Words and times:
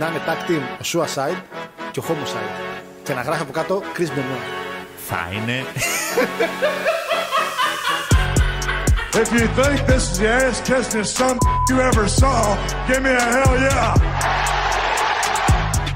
να 0.00 0.06
είναι 0.06 0.20
tag 0.26 0.40
team 0.50 0.62
ο 0.80 0.84
Suicide 0.92 1.40
και 1.90 2.00
ο 2.00 2.02
Homicide. 2.08 2.54
Και 3.02 3.14
να 3.14 3.22
γράφει 3.22 3.42
από 3.42 3.52
κάτω 3.52 3.82
Chris 3.96 4.10
Benoit. 4.16 4.44
Θα 5.08 5.28
είναι. 5.32 5.64
If 9.22 9.28
you 9.38 9.46
think 9.58 9.78
this 9.90 10.04
is 10.10 10.18
the 10.20 10.28
ass 10.40 10.56
kissing 10.68 11.06
some 11.18 11.38
you 11.68 11.76
ever 11.90 12.06
saw, 12.20 12.38
give 12.86 13.02
me 13.06 13.12
a 13.22 13.26
hell 13.34 13.54
yeah. 13.66 13.94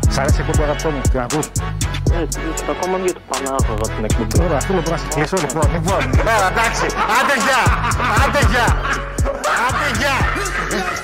Σ' 0.09 0.18
αρέσει 0.18 0.41
η 0.41 0.45
εκπομπή 0.46 0.62
αγαπητό 0.62 0.91
μου, 0.91 1.00
την 1.11 1.21
ακούς. 1.21 1.46
Ε, 2.12 2.27
ακόμα 2.71 2.98
δύο 2.98 3.12
του 3.12 3.23
Πανάγωγα 3.29 3.95
την 3.95 4.05
εκπομπή. 4.05 4.39
Τώρα, 4.39 4.57
αυτό 4.57 4.73
λοιπόν 4.75 4.93
να 4.93 4.98
σε 4.98 5.07
κλείσω 5.14 5.36
λοιπόν. 5.36 5.73
Λοιπόν, 5.73 5.98
ναι, 6.09 6.34
εντάξει, 6.50 6.86
άντε 7.18 7.36
γεια, 7.44 7.63
άντε 8.25 8.41
γεια, 8.50 8.66
άντε 9.66 9.99
γεια. 9.99 11.04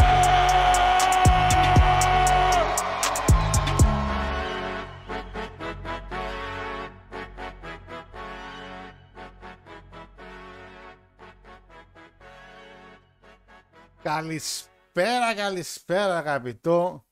Καλησπέρα, 14.15 15.35
καλησπέρα 15.35 16.17
αγαπητό 16.17 17.05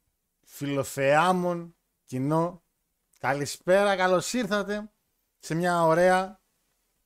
φιλοθεάμων 0.46 1.76
κοινό. 2.06 2.64
Καλησπέρα, 3.20 3.96
καλώς 3.96 4.34
ήρθατε 4.34 4.92
σε 5.40 5.56
μια 5.56 5.84
ωραία, 5.84 6.42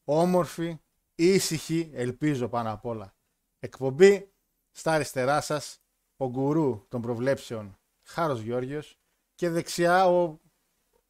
όμορφη, 0.03 0.79
ήσυχη, 1.15 1.91
ελπίζω 1.93 2.49
πάνω 2.49 2.71
απ' 2.71 2.85
όλα. 2.85 3.15
Εκπομπή 3.59 4.33
στα 4.71 4.91
αριστερά 4.91 5.41
σας, 5.41 5.81
ο 6.17 6.29
γκουρού 6.29 6.85
των 6.89 7.01
προβλέψεων 7.01 7.79
Χάρος 8.03 8.39
Γιώργιος 8.39 8.99
και 9.35 9.49
δεξιά 9.49 10.05
ο, 10.07 10.39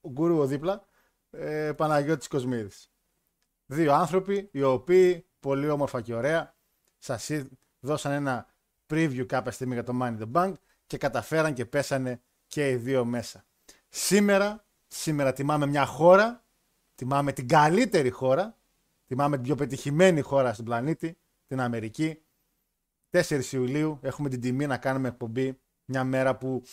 ο 0.01 0.09
γκουρού 0.09 0.37
ο 0.37 0.45
δίπλα, 0.45 0.85
ε, 1.29 1.71
Παναγιώτης 1.73 2.27
Κοσμίδης. 2.27 2.91
Δύο 3.65 3.93
άνθρωποι 3.93 4.49
οι 4.51 4.63
οποίοι 4.63 5.27
πολύ 5.39 5.69
όμορφα 5.69 6.01
και 6.01 6.13
ωραία 6.13 6.55
σας 6.97 7.29
εί- 7.29 7.49
δώσαν 7.79 8.11
ένα 8.11 8.51
preview 8.89 9.25
κάποια 9.25 9.51
στιγμή 9.51 9.73
για 9.73 9.83
το 9.83 9.97
Money 10.01 10.17
in 10.17 10.19
the 10.19 10.31
Bank 10.31 10.53
και 10.87 10.97
καταφέραν 10.97 11.53
και 11.53 11.65
πέσανε 11.65 12.21
και 12.47 12.69
οι 12.69 12.75
δύο 12.75 13.05
μέσα. 13.05 13.45
Σήμερα, 13.89 14.65
σήμερα 14.87 15.33
τιμάμε 15.33 15.65
μια 15.65 15.85
χώρα, 15.85 16.43
τιμάμε 16.95 17.31
την 17.31 17.47
καλύτερη 17.47 18.09
χώρα, 18.09 18.57
τιμάμε 19.05 19.35
την 19.35 19.45
πιο 19.45 19.55
πετυχημένη 19.55 20.21
χώρα 20.21 20.53
στον 20.53 20.65
πλανήτη, 20.65 21.17
την 21.47 21.59
Αμερική. 21.59 22.21
4 23.11 23.43
Ιουλίου 23.51 23.99
έχουμε 24.01 24.29
την 24.29 24.41
τιμή 24.41 24.67
να 24.67 24.77
κάνουμε 24.77 25.07
εκπομπή 25.07 25.59
μια 25.85 26.03
μέρα 26.03 26.37
που... 26.37 26.63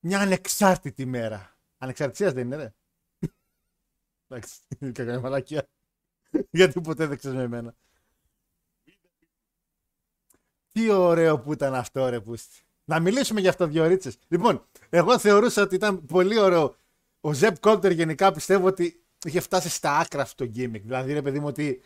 Μια 0.00 0.20
ανεξάρτητη 0.20 1.06
μέρα. 1.06 1.56
Ανεξαρτησίας 1.78 2.32
δεν 2.32 2.44
είναι, 2.44 2.56
ρε. 2.56 2.74
Εντάξει, 4.28 4.60
κακая 4.92 5.20
μαλακία. 5.20 5.68
Γιατί 6.50 6.80
ποτέ 6.80 7.06
δεν 7.06 7.18
ξέρεις 7.18 7.36
με 7.36 7.42
εμένα. 7.42 7.74
Τι 10.72 10.90
ωραίο 10.90 11.38
που 11.38 11.52
ήταν 11.52 11.74
αυτό, 11.74 12.08
ρε 12.08 12.20
Πούστη. 12.20 12.60
Να 12.84 13.00
μιλήσουμε 13.00 13.40
για 13.40 13.50
αυτό 13.50 13.66
δύο 13.66 13.86
ρίτσες. 13.86 14.18
Λοιπόν, 14.28 14.64
εγώ 14.88 15.18
θεωρούσα 15.18 15.62
ότι 15.62 15.74
ήταν 15.74 16.04
πολύ 16.04 16.38
ωραίο. 16.38 16.76
Ο 17.20 17.32
Ζεπ 17.32 17.58
Κόλτερ 17.60 17.92
γενικά 17.92 18.32
πιστεύω 18.32 18.66
ότι 18.66 19.02
είχε 19.24 19.40
φτάσει 19.40 19.68
στα 19.68 19.98
άκρα 19.98 20.22
αυτό 20.22 20.44
το 20.44 20.52
gimmick. 20.56 20.80
Δηλαδή, 20.82 21.12
ρε 21.12 21.22
παιδί 21.22 21.40
μου, 21.40 21.46
ότι 21.46 21.82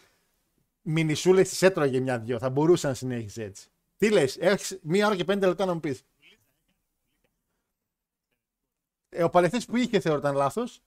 μινισούλε 0.82 1.42
τη 1.42 1.66
έτρωγε 1.66 2.00
μια-δυο. 2.00 2.38
Θα 2.38 2.50
μπορούσε 2.50 2.86
να 2.88 2.94
συνέχισε 2.94 3.42
έτσι. 3.42 3.68
Τι 3.96 4.10
λες, 4.10 4.36
έχεις 4.36 4.78
μία 4.82 5.06
ώρα 5.06 5.16
και 5.16 5.24
πέντε 5.24 5.46
λεπτά 5.46 5.64
να 5.64 5.74
μου 5.74 5.80
πεις. 5.80 6.02
Ε, 9.08 9.24
ο 9.24 9.30
παλαιστής 9.30 9.64
που 9.66 9.76
είχε 9.76 10.00
θεωρώ 10.00 10.18
ήταν 10.18 10.34
λάθος. 10.34 10.82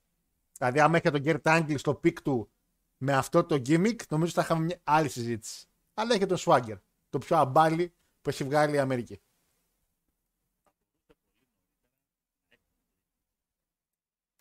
Δηλαδή, 0.57 0.79
άμα 0.79 0.97
είχε 0.97 1.11
τον 1.11 1.21
Kurt 1.21 1.47
Angle 1.47 1.77
στο 1.77 1.93
peak 1.93 2.21
του 2.21 2.49
με 2.97 3.13
αυτό 3.13 3.43
το 3.43 3.61
gimmick, 3.65 3.95
νομίζω 4.09 4.31
θα 4.31 4.41
είχαμε 4.41 4.65
μια 4.65 4.79
άλλη 4.83 5.09
συζήτηση. 5.09 5.67
Αλλά 5.93 6.15
είχε 6.15 6.25
τον 6.25 6.37
Swagger, 6.39 6.77
το 7.09 7.17
πιο 7.17 7.37
άμπαλο 7.37 7.93
που 8.21 8.29
έχει 8.29 8.43
βγάλει 8.43 8.75
η 8.75 8.79
Αμερική. 8.79 9.21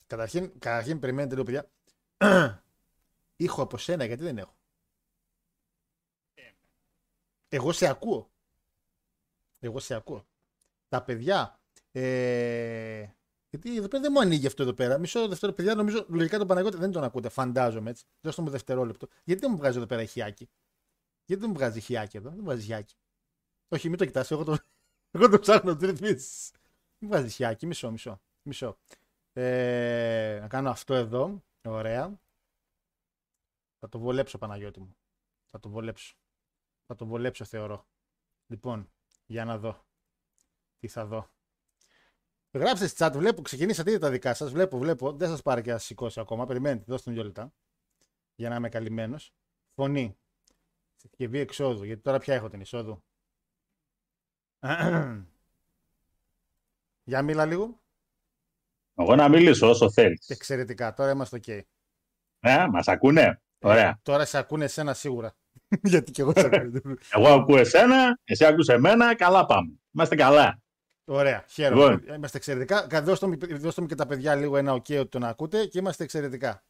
Καταρχήν, 0.07 0.59
καταρχήν 0.59 0.99
περιμένετε 0.99 1.35
λίγο, 1.35 1.45
παιδιά. 1.45 1.71
Ήχο 3.37 3.63
από 3.63 3.79
σένα, 3.79 4.05
γιατί 4.05 4.23
δεν 4.23 4.39
έχω; 4.39 4.57
Εγώ 7.49 7.73
σε 7.73 7.87
ακούω. 7.87 8.31
Εγώ 9.59 9.79
σε 9.79 9.95
ακούω. 9.95 10.27
Τα 10.89 11.03
παιδιά. 11.03 11.61
Ε... 11.93 13.07
Γιατί 13.51 13.77
εδώ 13.77 13.89
πέρα 13.89 14.03
δεν 14.03 14.13
μου 14.15 14.21
ανοίγει 14.21 14.47
αυτό 14.47 14.63
εδώ 14.63 14.73
πέρα. 14.73 14.99
Μισό 14.99 15.29
δευτερόλεπτο, 15.29 15.63
παιδιά. 15.63 15.75
Νομίζω 15.75 16.07
λογικά 16.09 16.39
τον 16.39 16.47
Παναγιώτη 16.47 16.77
δεν 16.77 16.91
τον 16.91 17.05
ακούτε. 17.05 17.29
Φαντάζομαι 17.29 17.91
έτσι. 17.91 18.05
Δώστε 18.21 18.43
μου 18.43 18.51
δευτερόλεπτο. 18.51 19.09
Γιατί 19.25 19.41
δεν 19.41 19.51
μου 19.51 19.57
βγάζει 19.57 19.77
εδώ 19.77 19.87
πέρα 19.87 20.05
χιάκι. 20.05 20.49
Γιατί 21.29 21.43
δεν 21.43 21.51
μου 21.51 21.57
βγάζει 21.57 21.81
χιάκι 21.81 22.17
εδώ. 22.17 22.29
Δεν 22.29 22.39
μου 22.39 22.45
βγάζει 22.45 22.65
χιάκι. 22.65 22.95
Όχι, 23.69 23.89
μην 23.89 23.99
το 23.99 24.05
κοιτάς. 24.05 24.31
Εγώ 24.31 24.45
το, 24.45 24.57
εγώ 25.15 25.29
το 25.29 25.39
ψάχνω 25.39 25.73
να 25.73 25.79
το 25.79 25.87
ρυθμίσεις. 25.87 26.51
Μην 26.99 27.11
βγάζεις 27.11 27.35
χιάκι. 27.35 27.67
Μισό, 27.67 27.91
μισό. 27.91 28.21
μισό. 28.43 28.79
Ε, 29.33 30.39
να 30.41 30.49
κάνω 30.49 30.71
αυτό 30.71 30.95
εδώ. 30.95 31.45
Ωραία. 31.65 32.21
Θα 33.79 33.89
το 33.89 33.99
βολέψω, 33.99 34.39
Παναγιώτη 34.39 34.81
μου. 34.81 34.97
Θα 35.45 35.59
το 35.59 35.69
βολέψω. 35.69 36.17
Θα 36.87 36.95
το 36.95 37.07
βολέψω, 37.07 37.45
θεωρώ. 37.45 37.87
Λοιπόν, 38.47 38.93
για 39.27 39.45
να 39.45 39.59
δω. 39.59 39.87
Τι 40.79 40.89
θα 40.89 41.07
δω. 41.07 41.31
Γράψτε 42.53 42.87
στη 42.87 43.05
chat, 43.05 43.13
βλέπω, 43.15 43.43
ξεκινήσατε 43.43 43.91
ήδη 43.91 44.01
τα 44.01 44.11
δικά 44.11 44.35
σας, 44.35 44.53
βλέπω, 44.53 44.79
βλέπω, 44.79 45.13
δεν 45.13 45.29
σας 45.29 45.43
πάρει 45.43 45.63
και 45.63 45.73
να 45.73 45.79
σηκώσει 45.79 46.21
ακόμα, 46.21 46.47
περιμένετε, 46.47 46.85
δώστε 46.87 47.11
μου 47.11 47.17
δύο 47.17 47.25
λεπτά, 47.25 47.55
για 48.35 48.49
να 48.49 48.57
είμαι 48.57 48.69
καλυμμένος. 48.69 49.35
Φωνή, 49.75 50.19
συσκευή 51.01 51.39
εξόδου, 51.39 51.85
γιατί 51.85 52.03
τώρα 52.03 52.19
πια 52.19 52.35
έχω 52.35 52.49
την 52.49 52.61
εισόδου. 52.61 53.03
για 57.05 57.23
μίλα 57.23 57.45
λίγο. 57.47 57.81
Εγώ 58.95 59.15
να 59.15 59.29
μιλήσω 59.29 59.69
όσο 59.69 59.91
θέλεις. 59.91 60.29
Εξαιρετικά, 60.29 60.95
τώρα 60.95 61.11
είμαστε 61.11 61.41
ok. 61.47 61.61
Ε, 62.41 62.67
μας 62.67 62.89
ακούνε. 62.89 63.41
Ωραία. 63.59 63.99
Τώρα 64.03 64.25
σε 64.25 64.39
ακούνε 64.39 64.65
εσένα 64.65 64.95
σίγουρα. 64.95 65.35
γιατί 65.83 66.11
και 66.11 66.21
εγώ 66.23 66.33
σε 66.37 66.47
ακούω. 66.53 66.95
Εγώ 67.15 67.29
ακούω 67.29 67.57
εσένα, 67.57 68.19
εσύ 68.25 68.45
ακούς 68.45 68.67
εμένα, 68.69 69.15
καλά 69.17 69.47
πάμε. 69.47 69.73
Είμαστε 69.91 70.15
καλά. 70.17 70.61
Ωραία, 71.05 71.45
χαίρομαι. 71.49 71.91
Λοιπόν. 71.91 72.15
Είμαστε 72.15 72.37
εξαιρετικά. 72.37 72.87
Κα- 72.87 73.03
Δώστε 73.03 73.27
μου, 73.27 73.37
δώστε 73.59 73.81
μου 73.81 73.87
και 73.87 73.95
τα 73.95 74.07
παιδιά 74.07 74.35
λίγο 74.35 74.57
ένα 74.57 74.73
OK 74.73 74.99
ότι 75.01 75.09
τον 75.09 75.25
ακούτε 75.25 75.67
και 75.67 75.79
είμαστε 75.79 76.05
εξαιρετικά. 76.05 76.65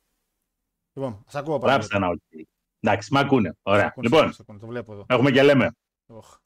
Λοιπόν, 0.93 1.23
σας 1.25 1.35
ακούω 1.41 1.59
πάρα 1.59 1.73
Γράψτε 1.73 1.97
ένα 1.97 2.09
ok. 2.09 2.43
Εντάξει, 2.81 3.13
μ' 3.13 3.17
ακούνε. 3.17 3.57
Ωραία. 3.63 3.87
Ακούνε, 3.87 4.09
Λοιπόν, 4.09 4.35
ακούνε, 4.41 4.59
το 4.59 4.67
βλέπω 4.67 4.93
εδώ. 4.93 5.05
έχουμε 5.09 5.31
και 5.31 5.43
λέμε. 5.43 5.77
Οχ, 6.07 6.39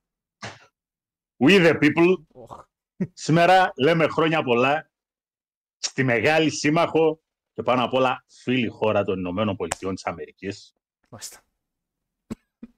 We 1.44 1.50
the 1.66 1.78
people 1.82 2.14
οχ. 2.32 2.64
Σήμερα 3.12 3.72
λέμε 3.76 4.06
χρόνια 4.08 4.42
πολλά 4.42 4.90
στη 5.78 6.04
μεγάλη 6.04 6.50
σύμμαχο 6.50 7.22
και 7.52 7.62
πάνω 7.62 7.84
απ' 7.84 7.92
όλα 7.94 8.24
φίλη 8.26 8.68
χώρα 8.68 9.04
των 9.04 9.18
Ηνωμένων 9.18 9.56
Πολιτειών 9.56 9.94
της 9.94 10.06
Αμερικής. 10.06 10.74
Μάλιστα. 11.08 11.40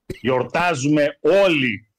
Γιορτάζουμε 0.06 1.19
όλοι 1.21 1.93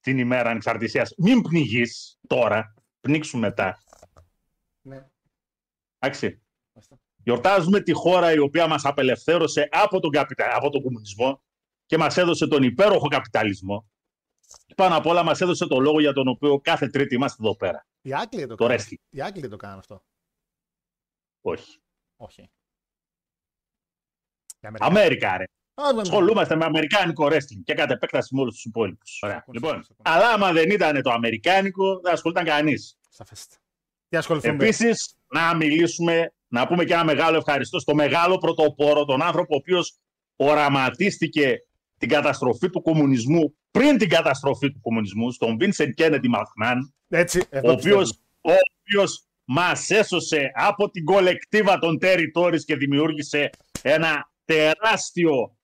την 0.00 0.18
ημέρα 0.18 0.50
ανεξαρτησίας. 0.50 1.14
Μην 1.16 1.42
πνιγείς 1.42 2.18
τώρα, 2.26 2.74
πνίξου 3.00 3.38
μετά. 3.38 3.78
Ναι. 4.82 5.06
Εντάξει. 5.98 6.41
Μάλιστα. 7.24 7.50
Γιορτάζουμε 7.50 7.80
τη 7.80 7.92
χώρα 7.92 8.32
η 8.32 8.38
οποία 8.38 8.66
μας 8.66 8.84
απελευθέρωσε 8.84 9.68
από 9.70 10.00
τον, 10.00 10.10
καπιτα... 10.10 10.56
από 10.56 10.70
τον 10.70 10.82
κομμουνισμό 10.82 11.42
και 11.86 11.98
μας 11.98 12.16
έδωσε 12.16 12.46
τον 12.46 12.62
υπέροχο 12.62 13.08
καπιταλισμό. 13.08 13.90
Και 14.66 14.74
πάνω 14.74 14.96
απ' 14.96 15.06
όλα 15.06 15.22
μας 15.22 15.40
έδωσε 15.40 15.66
το 15.66 15.78
λόγο 15.80 16.00
για 16.00 16.12
τον 16.12 16.28
οποίο 16.28 16.60
κάθε 16.60 16.86
τρίτη 16.88 17.14
είμαστε 17.14 17.42
εδώ 17.44 17.56
πέρα. 17.56 17.86
Οι 18.02 18.14
Άγγλοι 18.14 18.46
το 18.46 18.54
Το 18.54 18.64
κάνουν. 18.66 18.80
wrestling. 18.82 18.94
Οι 19.10 19.20
Άγγλοι 19.20 19.48
το 19.48 19.56
κάνουν 19.56 19.78
αυτό. 19.78 20.04
Όχι. 21.40 21.78
Όχι. 22.16 22.40
Οι 24.60 24.66
Αμερικάνοι. 24.66 24.98
Αμέρικα, 24.98 25.36
ρε. 25.36 25.44
Α, 25.74 25.86
ναι, 25.86 25.92
ναι. 25.92 26.00
Ασχολούμαστε 26.00 26.56
με 26.56 26.64
αμερικάνικο 26.64 27.26
wrestling 27.26 27.62
και 27.64 27.74
κατ' 27.74 27.90
επέκταση 27.90 28.34
με 28.34 28.40
όλους 28.40 28.54
τους 28.54 28.64
υπόλοιπους. 28.64 29.10
Συμφωνώ, 29.10 29.42
Λοιπόν, 29.46 29.84
συμφωνώ. 29.84 30.16
αλλά 30.16 30.28
άμα 30.32 30.52
δεν 30.52 30.70
ήταν 30.70 31.02
το 31.02 31.10
αμερικάνικο, 31.10 32.00
δεν 32.00 32.12
ασχολούταν 32.12 32.44
κανείς. 32.44 32.98
Σαφέστατα. 33.08 33.60
Τι 34.08 34.16
ασχοληθούμε. 34.16 34.54
Επίσης, 34.54 35.16
να 35.26 35.54
μιλήσουμε, 35.54 36.32
να 36.52 36.66
πούμε 36.66 36.84
και 36.84 36.92
ένα 36.92 37.04
μεγάλο 37.04 37.36
ευχαριστώ 37.36 37.78
στο 37.78 37.94
μεγάλο 37.94 38.38
πρωτοπόρο, 38.38 39.04
τον 39.04 39.22
άνθρωπο 39.22 39.54
ο 39.54 39.56
οποίος 39.56 39.98
οραματίστηκε 40.36 41.56
την 41.98 42.08
καταστροφή 42.08 42.70
του 42.70 42.82
κομμουνισμού 42.82 43.56
πριν 43.70 43.98
την 43.98 44.08
καταστροφή 44.08 44.72
του 44.72 44.80
κομμουνισμού, 44.80 45.30
στον 45.30 45.56
Vincent 45.60 45.90
Kennedy 45.98 46.14
McMahon, 46.34 46.78
Έτσι, 47.08 47.42
εδώ 47.50 47.68
ο 47.68 47.72
οποίος, 47.72 48.08
πιστεύω. 48.08 48.58
ο 48.58 48.62
οποίος 48.80 49.24
μας 49.44 49.90
έσωσε 49.90 50.50
από 50.54 50.90
την 50.90 51.04
κολεκτίβα 51.04 51.78
των 51.78 51.98
territories 52.02 52.60
και 52.64 52.76
δημιούργησε 52.76 53.50
ένα 53.82 54.30
τεράστιο 54.44 55.56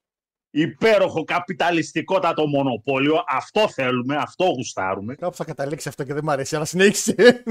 υπέροχο 0.50 1.24
καπιταλιστικότατο 1.24 2.46
μονοπόλιο. 2.46 3.24
Αυτό 3.28 3.68
θέλουμε, 3.68 4.16
αυτό 4.16 4.44
γουστάρουμε. 4.44 5.14
Κάπου 5.14 5.36
θα 5.36 5.44
καταλήξει 5.44 5.88
αυτό 5.88 6.04
και 6.04 6.14
δεν 6.14 6.24
μ' 6.24 6.30
αρέσει, 6.30 6.56
αλλά 6.56 6.64
συνέχισε. 6.64 7.14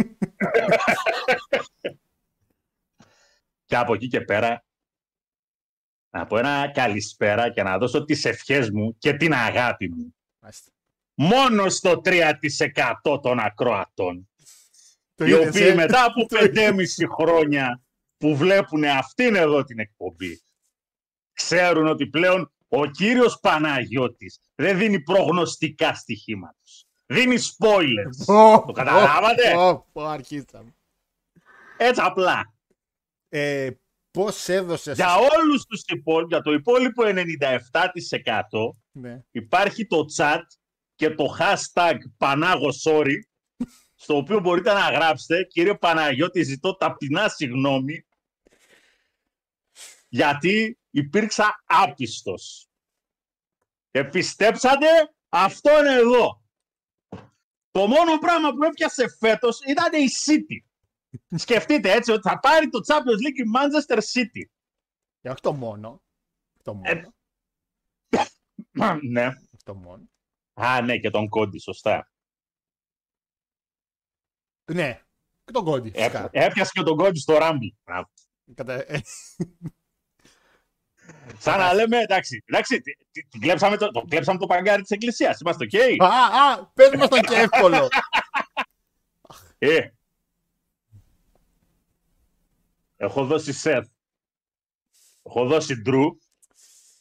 Και 3.67 3.75
από 3.75 3.93
εκεί 3.93 4.07
και 4.07 4.21
πέρα 4.21 4.65
να 6.09 6.25
πω 6.25 6.37
ένα 6.37 6.71
καλησπέρα 6.73 7.49
και 7.51 7.63
να 7.63 7.77
δώσω 7.77 8.03
τις 8.03 8.25
ευχές 8.25 8.69
μου 8.69 8.97
και 8.97 9.13
την 9.13 9.33
αγάπη 9.33 9.89
μου. 9.89 10.15
Μάλιστα. 10.39 10.71
Μόνο 11.13 11.69
στο 11.69 12.01
3% 12.05 13.21
των 13.21 13.39
ακροατών. 13.39 14.29
Το 15.15 15.25
οι 15.25 15.29
είδες, 15.29 15.47
οποίοι 15.47 15.67
ε? 15.69 15.73
μετά 15.73 16.03
από 16.03 16.27
Το 16.27 16.37
5,5 16.41 16.75
χρόνια 17.19 17.81
που 18.17 18.35
βλέπουν 18.35 18.83
αυτήν 18.83 19.35
εδώ 19.35 19.63
την 19.63 19.79
εκπομπή 19.79 20.41
ξέρουν 21.33 21.87
ότι 21.87 22.07
πλέον 22.07 22.51
ο 22.67 22.85
κύριος 22.85 23.39
Παναγιώτης 23.39 24.39
δεν 24.55 24.77
δίνει 24.77 24.99
προγνωστικά 24.99 25.93
στοιχήματα. 25.93 26.57
Δίνει 27.05 27.35
spoilers. 27.35 28.35
Ω, 28.35 28.63
Το 28.65 28.71
καταλάβατε? 28.71 29.55
ω, 29.57 29.85
ω, 29.93 30.01
ω, 30.01 30.05
αρχίσαμε. 30.07 30.75
Έτσι 31.77 32.01
απλά. 32.03 32.53
Ε, 33.29 33.69
πώς 34.11 34.49
έδωσες... 34.49 34.95
Για 34.95 35.15
όλους 35.15 35.65
τους 35.65 35.83
υπόλοιπους, 35.87 36.29
για 36.31 36.41
το 36.41 36.51
υπόλοιπο 36.51 37.03
97% 37.05 38.69
Ναι. 38.91 39.21
υπάρχει 39.31 39.87
το 39.87 40.05
chat 40.17 40.41
και 40.95 41.09
το 41.09 41.37
hashtag 41.39 41.97
Πανάγο 42.17 42.69
sorry, 42.83 43.15
στο 43.95 44.17
οποίο 44.17 44.39
μπορείτε 44.39 44.73
να 44.73 44.89
γράψετε 44.89 45.43
«Κύριε 45.43 45.75
Παναγιώτη, 45.75 46.43
ζητώ 46.43 46.75
ταπεινά 46.77 47.29
συγγνώμη, 47.29 48.05
γιατί 50.09 50.79
υπήρξα 50.89 51.63
άπιστος». 51.65 52.67
Και 53.91 54.03
πιστέψατε, 54.03 54.87
αυτό 55.29 55.79
είναι 55.79 55.93
εδώ. 55.93 56.41
Το 57.71 57.87
μόνο 57.87 58.17
πράγμα 58.17 58.49
που 58.53 58.63
έπιασε 58.63 59.05
φέτος 59.19 59.59
ήταν 59.67 59.93
η 59.93 60.07
City. 60.25 60.66
Σκεφτείτε 61.35 61.91
έτσι 61.91 62.11
ότι 62.11 62.29
θα 62.29 62.39
πάρει 62.39 62.69
το 62.69 62.79
Champions 62.87 62.97
League 62.97 63.37
η 63.37 63.51
Manchester 63.55 63.97
City. 63.97 64.43
Και 65.21 65.29
όχι 65.29 65.41
το 65.41 65.53
μόνο. 65.53 66.01
Το 66.63 66.73
μόνο. 66.73 66.89
Ε, 68.79 68.97
ναι. 69.09 69.25
όχι 69.27 69.63
το 69.63 69.75
μόνο. 69.75 70.09
Α, 70.53 70.81
ναι, 70.81 70.97
και 70.97 71.09
τον 71.09 71.29
Cody, 71.29 71.59
σωστά. 71.59 72.11
Ναι. 74.71 75.01
Και 75.43 75.51
τον 75.51 75.63
Cody, 75.63 75.91
Ε, 75.93 75.99
φυσικά. 75.99 76.29
έπιασε 76.31 76.71
και 76.73 76.83
τον 76.83 76.97
Cody 76.97 77.19
στο 77.19 77.37
Rumble. 77.41 77.71
Μπράβο. 77.83 78.09
Κατα... 78.55 78.73
ε, 78.73 79.01
Σαν 81.37 81.59
να 81.59 81.73
λέμε, 81.73 81.97
εντάξει, 81.97 82.43
εντάξει 82.45 82.81
τι- 82.81 82.97
τι- 83.11 83.25
την 83.27 83.41
κλέψαμε 83.41 83.77
το, 83.77 83.91
το 83.91 84.01
κλέψαμε 84.01 84.39
το 84.39 84.45
παγκάρι 84.45 84.81
της 84.81 84.91
εκκλησίας. 84.91 85.39
Είμαστε 85.39 85.65
οκ. 85.65 86.01
Α, 86.03 86.07
α, 86.51 86.65
πες 86.73 86.89
μας 86.97 87.07
τον 87.09 87.21
και 87.27 87.35
εύκολο. 87.35 87.87
Ε. 89.57 89.89
Έχω 92.97 93.25
δώσει 93.25 93.53
Σεθ. 93.53 93.87
Έχω 95.23 95.45
δώσει 95.45 95.75
Ντρου. 95.75 96.05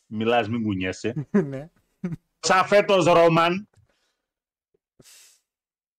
Μιλάς, 0.07 0.49
μην 0.49 0.63
κουνιέσαι. 0.63 1.29
ναι. 1.31 1.71
Σαν 2.39 2.67
φέτος 2.67 3.05
Ρόμαν. 3.05 3.69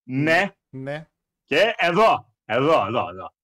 Ναι. 0.04 0.52
Ναι. 0.70 1.08
Και 1.44 1.74
εδώ, 1.78 2.34
εδώ, 2.46 2.86
εδώ, 2.86 3.10
εδώ. 3.10 3.36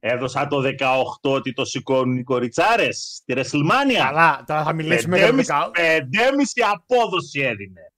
Έδωσα 0.00 0.46
το 0.46 0.74
18 0.78 1.04
ότι 1.20 1.52
το 1.52 1.64
σηκώνουν 1.64 2.16
οι 2.16 2.22
κοριτσάρες 2.22 3.14
στη 3.14 3.32
Ρεσλμάνια. 3.32 4.04
Καλά, 4.04 4.44
τώρα 4.46 4.64
θα 4.64 4.72
μιλήσουμε 4.72 5.16
για 5.16 5.26
το 5.26 5.32
5,5 5.32 5.36
δεκά. 5.36 5.70
5,5 5.74 6.62
απόδοση 6.72 7.40
έδινε. 7.40 7.92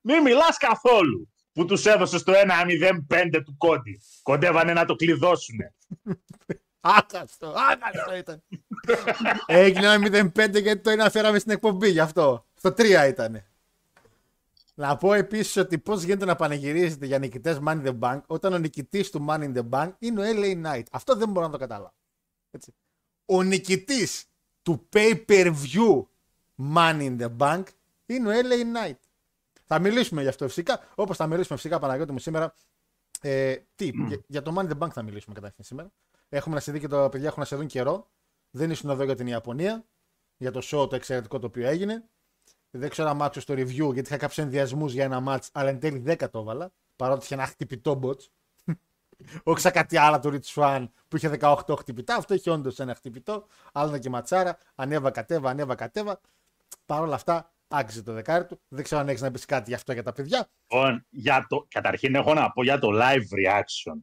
Μην 0.00 0.22
μιλάς 0.22 0.56
καθόλου 0.56 1.32
που 1.52 1.64
τους 1.64 1.86
έδωσες 1.86 2.20
στο 2.20 2.32
1-0-5 2.32 3.42
του 3.44 3.54
Κόντι. 3.56 4.00
Κοντεύανε 4.22 4.72
να 4.72 4.84
το 4.84 4.94
κλειδώσουν. 4.94 5.58
Άκαστο, 6.84 7.54
άκαστο 7.72 8.14
ήταν. 8.14 8.42
Έγινε 9.46 9.86
ένα 9.86 10.30
0-5 10.36 10.62
γιατί 10.62 10.78
το 10.78 10.90
ένα 10.90 11.10
φέραμε 11.10 11.38
στην 11.38 11.52
εκπομπή 11.52 11.88
γι' 11.88 12.00
αυτό. 12.00 12.46
Στο 12.54 12.74
3 12.76 13.06
ήταν. 13.08 13.42
Να 14.74 14.96
πω 14.96 15.12
επίσης 15.12 15.56
ότι 15.56 15.78
πώς 15.78 16.02
γίνεται 16.02 16.24
να 16.24 16.36
πανηγυρίζετε 16.36 17.06
για 17.06 17.18
νικητές 17.18 17.58
Money 17.66 17.82
in 17.82 17.84
the 17.84 17.98
Bank 17.98 18.20
όταν 18.26 18.52
ο 18.52 18.58
νικητής 18.58 19.10
του 19.10 19.26
Money 19.28 19.52
in 19.52 19.56
the 19.56 19.68
Bank 19.70 19.90
είναι 19.98 20.20
ο 20.20 20.24
LA 20.36 20.66
Knight. 20.66 20.82
Αυτό 20.90 21.14
δεν 21.14 21.28
μπορώ 21.28 21.46
να 21.46 21.52
το 21.52 21.58
καταλάβω. 21.58 21.92
Έτσι. 22.50 22.74
Ο 23.24 23.42
νικητής 23.42 24.24
του 24.62 24.88
pay 24.92 25.24
per 25.26 25.46
view 25.46 26.06
Money 26.74 27.16
in 27.16 27.20
the 27.20 27.36
Bank 27.38 27.62
είναι 28.06 28.28
ο 28.28 28.32
LA 28.32 28.76
Knight. 28.76 28.98
Θα 29.64 29.78
μιλήσουμε 29.78 30.22
γι' 30.22 30.28
αυτό 30.28 30.46
φυσικά. 30.46 30.80
Όπως 30.94 31.16
θα 31.16 31.26
μιλήσουμε 31.26 31.56
φυσικά 31.56 31.78
Παναγιώτη 31.78 32.12
μου 32.12 32.18
σήμερα. 32.18 32.54
Ε, 33.20 33.56
τι, 33.74 33.90
για, 34.06 34.22
για 34.26 34.42
το 34.42 34.54
Money 34.56 34.68
in 34.68 34.70
the 34.70 34.78
Bank 34.78 34.90
θα 34.92 35.02
μιλήσουμε 35.02 35.34
καταρχήν 35.34 35.64
σήμερα. 35.64 35.90
Έχουμε 36.34 36.54
να 36.54 36.60
σε 36.60 36.72
δει 36.72 36.80
και 36.80 36.88
τα 36.88 37.08
παιδιά 37.08 37.26
έχουν 37.26 37.40
να 37.40 37.46
σε 37.46 37.56
δουν 37.56 37.66
καιρό. 37.66 38.10
Δεν 38.50 38.70
ήσουν 38.70 38.90
εδώ 38.90 39.04
για 39.04 39.14
την 39.14 39.26
Ιαπωνία. 39.26 39.84
Για 40.36 40.50
το 40.50 40.60
show 40.62 40.88
το 40.90 40.96
εξαιρετικό 40.96 41.38
το 41.38 41.46
οποίο 41.46 41.66
έγινε. 41.68 42.04
Δεν 42.70 42.88
ξέρω 42.88 43.08
αν 43.08 43.22
άκουσα 43.22 43.40
στο 43.40 43.54
review 43.54 43.92
γιατί 43.92 44.00
είχα 44.00 44.16
κάποιους 44.16 44.38
ενδιασμούς 44.38 44.92
για 44.92 45.04
ένα 45.04 45.22
match, 45.26 45.46
αλλά 45.52 45.68
εν 45.68 45.80
τέλει 45.80 46.02
10 46.06 46.30
το 46.30 46.38
έβαλα. 46.38 46.72
Παρότι 46.96 47.24
είχε 47.24 47.34
ένα 47.34 47.46
χτυπητό 47.46 48.00
bot. 48.02 48.16
Όχι 49.42 49.60
σαν 49.60 49.72
κάτι 49.72 49.96
άλλο 49.96 50.20
του 50.20 50.30
Rich 50.32 50.54
Swan 50.54 50.88
που 51.08 51.16
είχε 51.16 51.36
18 51.40 51.56
χτυπητά. 51.78 52.14
Αυτό 52.14 52.34
είχε 52.34 52.50
όντως 52.50 52.78
ένα 52.78 52.94
χτυπητό. 52.94 53.46
Άλλο 53.72 53.88
ένα 53.88 53.98
και 53.98 54.10
ματσάρα. 54.10 54.58
Ανέβα, 54.74 55.10
κατέβα, 55.10 55.50
ανέβα, 55.50 55.74
κατέβα. 55.74 56.20
Παρ' 56.86 57.02
όλα 57.02 57.14
αυτά 57.14 57.52
άξιζε 57.68 58.02
το 58.02 58.12
δεκάρι 58.12 58.46
του. 58.46 58.60
Δεν 58.68 58.84
ξέρω 58.84 59.00
αν 59.00 59.08
έχεις 59.08 59.20
να 59.20 59.30
πεις 59.30 59.44
κάτι 59.44 59.70
γι' 59.70 59.74
αυτό 59.74 59.92
για 59.92 60.02
τα 60.02 60.12
παιδιά. 60.12 60.48
Λοιπόν, 60.72 61.06
για 61.10 61.46
το, 61.48 61.66
καταρχήν 61.68 62.14
έχω 62.14 62.34
να 62.34 62.50
πω 62.50 62.62
για 62.62 62.78
το 62.78 62.88
live 62.92 63.36
reaction. 63.46 63.96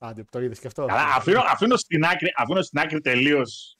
Άντε, 0.00 0.24
το 0.30 0.40
είδες 0.40 0.58
και 0.58 0.66
αυτό. 0.66 0.84
Καλά, 0.86 1.14
αφήνω, 1.14 1.42
αφήνω, 1.46 1.76
στην 1.76 2.04
άκρη, 2.04 2.32
αφήνω 2.36 2.62
στην 2.62 2.78
άκρη 2.78 3.00
τελείως 3.00 3.78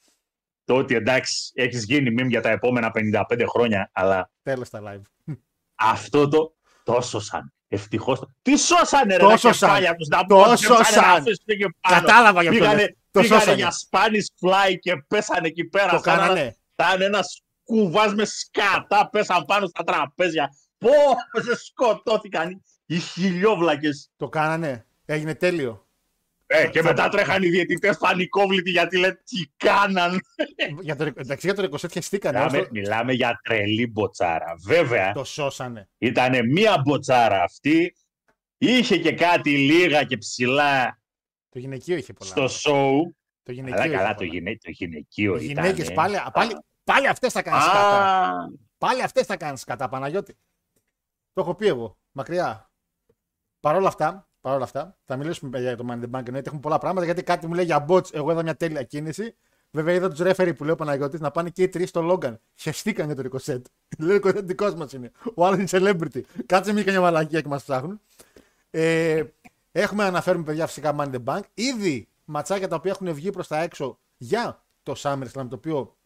το 0.64 0.76
ότι 0.76 0.94
εντάξει, 0.94 1.50
έχεις 1.54 1.84
γίνει 1.84 2.14
meme 2.22 2.28
για 2.28 2.40
τα 2.40 2.50
επόμενα 2.50 2.90
55 2.94 3.44
χρόνια, 3.48 3.90
αλλά 3.92 4.30
Τέλος 4.42 4.70
τα 4.70 4.80
live. 4.84 5.34
αυτό 5.74 6.28
το 6.28 6.54
το 6.84 7.00
σώσαν. 7.00 7.52
Ευτυχώς. 7.68 8.20
Τι 8.42 8.56
σώσανε, 8.58 9.16
ρε, 9.16 9.22
Το 9.22 9.28
τα 9.28 9.36
σώσαν. 9.36 9.68
κεφάλια 9.68 9.94
τους, 9.94 10.08
να 10.08 10.24
Το 10.24 10.34
πω, 10.36 10.42
και 10.50 10.56
σώσαν. 10.56 10.80
ψάνε 10.82 11.06
να 11.06 11.12
αφήσουν 11.12 11.44
εκεί 11.44 11.64
πάνω. 11.80 12.00
Κατάλαβα 12.00 12.42
γι' 12.42 12.48
αυτό, 12.48 12.60
Πήγανε, 12.60 12.82
ναι. 12.82 12.88
Το 13.10 13.20
πήγανε 13.20 13.40
σώσανε. 13.40 13.56
για 13.56 13.70
Spanish 13.90 14.46
fly 14.48 14.76
και 14.80 14.96
πέσανε 15.08 15.46
εκεί 15.46 15.64
πέρα. 15.64 15.90
Το 15.90 15.98
σαν 16.04 16.16
να- 16.16 16.22
κάνανε. 16.26 16.56
Σαν 16.76 17.02
ένας 17.02 17.42
κουβάς 17.64 18.14
με 18.14 18.24
σκατά 18.24 19.08
πέσαν 19.08 19.44
πάνω 19.44 19.66
στα 19.66 19.84
τραπέζια. 19.84 20.48
Πώς 20.78 21.44
σε 21.44 21.56
σκοτώθηκαν 21.64 22.62
οι 22.86 22.98
χιλιόβλακες. 22.98 24.10
Το 24.16 24.28
κάνανε. 24.28 24.86
Έγινε 25.04 25.34
τέλειο. 25.34 25.87
Ε, 26.50 26.68
και 26.68 26.82
μετά 26.82 27.08
τρέχαν 27.08 27.42
οι 27.42 27.48
διαιτητές 27.48 27.96
πανικόβλητοι 27.98 28.70
γιατί 28.70 28.98
λένε 28.98 29.14
τι 29.24 29.46
κάναν. 29.56 30.20
για 30.80 30.96
το, 30.96 31.04
εντάξει, 31.04 31.46
για 31.46 31.54
το 31.54 31.76
20 31.80 31.90
χεστήκανε. 31.90 32.38
Μιλάμε, 32.38 32.58
όσο- 32.58 32.68
μιλάμε 32.72 33.12
για 33.12 33.40
τρελή 33.42 33.86
μποτσάρα. 33.86 34.54
Βέβαια, 34.64 35.12
Το 35.12 35.24
σώσανε. 35.24 35.88
ήταν 35.98 36.48
μία 36.50 36.80
μποτσάρα 36.84 37.42
αυτή 37.42 37.94
είχε 38.58 38.98
και 38.98 39.12
κάτι 39.12 39.56
λίγα 39.58 40.04
και 40.04 40.16
ψηλά 40.18 41.00
Το 41.48 41.58
γυναικείο 41.58 41.96
είχε 41.96 42.12
πολλά. 42.12 42.30
στο 42.30 42.44
show. 42.70 43.12
Το 43.42 43.52
γυναικείο 43.52 43.76
Αλλά 43.76 43.86
είχε 43.86 43.96
καλά, 43.96 44.08
το, 44.08 44.14
πολλά. 44.14 44.30
γυναί, 44.32 44.56
το 44.56 44.70
γυναικείο 44.70 45.36
Οι 45.36 45.44
ήταν. 45.44 45.64
γυναίκες 45.64 45.92
πάλι, 45.92 46.16
πάλι, 46.32 46.52
πάλι 46.84 47.08
αυτές 47.08 47.32
θα 47.32 47.42
κάνεις 47.42 47.64
κατά. 47.64 48.28
Α, 48.28 48.32
Πάλι 48.78 49.02
αυτές 49.02 49.26
θα 49.26 49.36
κάνεις 49.36 49.64
κατά, 49.64 49.88
Παναγιώτη. 49.88 50.38
Το 51.32 51.40
έχω 51.40 51.54
πει 51.54 51.66
εγώ, 51.66 51.98
μακριά. 52.12 52.70
Παρ' 53.60 53.76
όλα 53.76 53.88
αυτά, 53.88 54.27
παρ' 54.48 54.56
όλα 54.56 54.64
αυτά, 54.64 54.96
θα 55.04 55.16
μιλήσουμε 55.16 55.50
παιδιά, 55.50 55.68
για 55.68 55.76
το 55.76 55.86
Money 55.88 55.94
in 55.94 56.00
the 56.02 56.18
Bank. 56.18 56.26
Εννοείται 56.26 56.46
έχουμε 56.48 56.60
πολλά 56.60 56.78
πράγματα 56.78 57.04
γιατί 57.04 57.22
κάτι 57.22 57.46
μου 57.46 57.54
λέει 57.54 57.64
για 57.64 57.86
bots. 57.88 58.14
Εγώ 58.14 58.30
είδα 58.30 58.42
μια 58.42 58.56
τέλεια 58.56 58.82
κίνηση. 58.82 59.34
Βέβαια 59.70 59.94
είδα 59.94 60.08
τους 60.10 60.18
ρέφεροι 60.18 60.54
που 60.54 60.64
λέει 60.64 60.72
ο 60.72 60.76
Παναγιώτης 60.76 61.20
να 61.20 61.30
πάνε 61.30 61.50
και 61.50 61.62
οι 61.62 61.68
τρεις 61.68 61.88
στο 61.88 62.02
Λόγκαν. 62.02 62.40
Χεστήκαν 62.54 63.06
για 63.06 63.14
το 63.14 63.22
Ρικοσέτ. 63.22 63.66
Λέει 63.98 64.10
ο 64.10 64.12
Ρικοσέτ 64.12 64.44
δικός 64.44 64.74
μας 64.74 64.92
είναι. 64.92 65.10
Ο 65.34 65.46
άλλος 65.46 65.58
είναι 65.58 65.68
celebrity. 65.70 66.20
Κάτσε 66.46 66.72
μην 66.72 66.84
μια 66.86 67.00
μαλακία 67.00 67.40
και 67.40 67.48
μας 67.48 67.62
ψάχνουν. 67.62 68.00
Ε, 68.70 69.22
έχουμε 69.72 70.02
να 70.02 70.08
αναφέρουμε 70.08 70.44
παιδιά 70.44 70.66
φυσικά 70.66 70.94
Money 70.98 71.04
in 71.04 71.14
the 71.14 71.24
Bank. 71.24 71.40
Ήδη 71.54 72.08
ματσάκια 72.24 72.68
τα 72.68 72.76
οποία 72.76 72.90
έχουν 72.90 73.12
βγει 73.14 73.30
προς 73.30 73.48
τα 73.48 73.62
έξω 73.62 73.98
για 74.16 74.62
το 74.82 74.94
SummerSlam 74.98 75.46
το 75.48 75.54
οποίο 75.54 75.96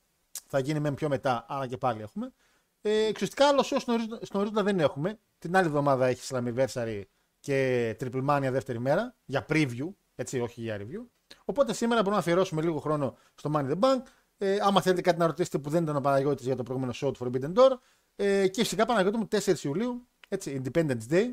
θα 0.47 0.59
γίνει 0.59 0.81
με 0.81 0.93
πιο 0.93 1.09
μετά, 1.09 1.47
άρα 1.49 1.67
και 1.67 1.77
πάλι 1.77 2.03
έχουμε. 2.03 2.33
Ε, 2.83 3.05
εξωστικά 3.07 3.49
άλλο 3.49 3.61
show 3.61 3.77
στον 3.79 3.95
ορίζοντα- 3.95 4.19
στον 4.23 4.41
ορίζοντα 4.41 4.63
δεν 4.63 4.81
έχουμε. 4.81 5.19
Την 5.39 5.57
άλλη 5.57 5.67
εβδομάδα 5.67 6.07
έχει 6.07 6.21
Slammiversary 6.29 7.03
και 7.43 7.97
Triple 8.01 8.25
Mania 8.29 8.49
δεύτερη 8.51 8.79
μέρα 8.79 9.15
για 9.25 9.47
preview, 9.49 9.89
έτσι, 10.15 10.41
όχι 10.41 10.61
για 10.61 10.79
review. 10.81 11.07
Οπότε 11.45 11.73
σήμερα 11.73 11.97
μπορούμε 12.01 12.17
να 12.17 12.21
αφιερώσουμε 12.23 12.63
λίγο 12.63 12.79
χρόνο 12.79 13.17
στο 13.35 13.51
Money 13.55 13.59
in 13.59 13.71
the 13.71 13.79
Bank. 13.81 14.03
Ε, 14.39 14.59
άμα 14.61 14.81
θέλετε 14.81 15.01
κάτι 15.01 15.19
να 15.19 15.27
ρωτήσετε 15.27 15.59
που 15.59 15.71
δεν 15.71 15.83
ήταν 15.83 15.97
ο 15.97 16.01
Παναγιώτης 16.01 16.47
για 16.47 16.57
το 16.57 16.63
προηγούμενο 16.63 16.93
show 16.97 17.13
του 17.15 17.25
Forbidden 17.25 17.53
Door. 17.55 17.71
Ε, 18.17 18.49
και 18.49 18.63
φυσικά 18.63 18.87
Παναγιώτη 18.87 19.17
μου 19.17 19.29
4 19.31 19.59
Ιουλίου, 19.63 20.09
έτσι, 20.29 20.63
Independence 20.65 21.09
Day, 21.11 21.27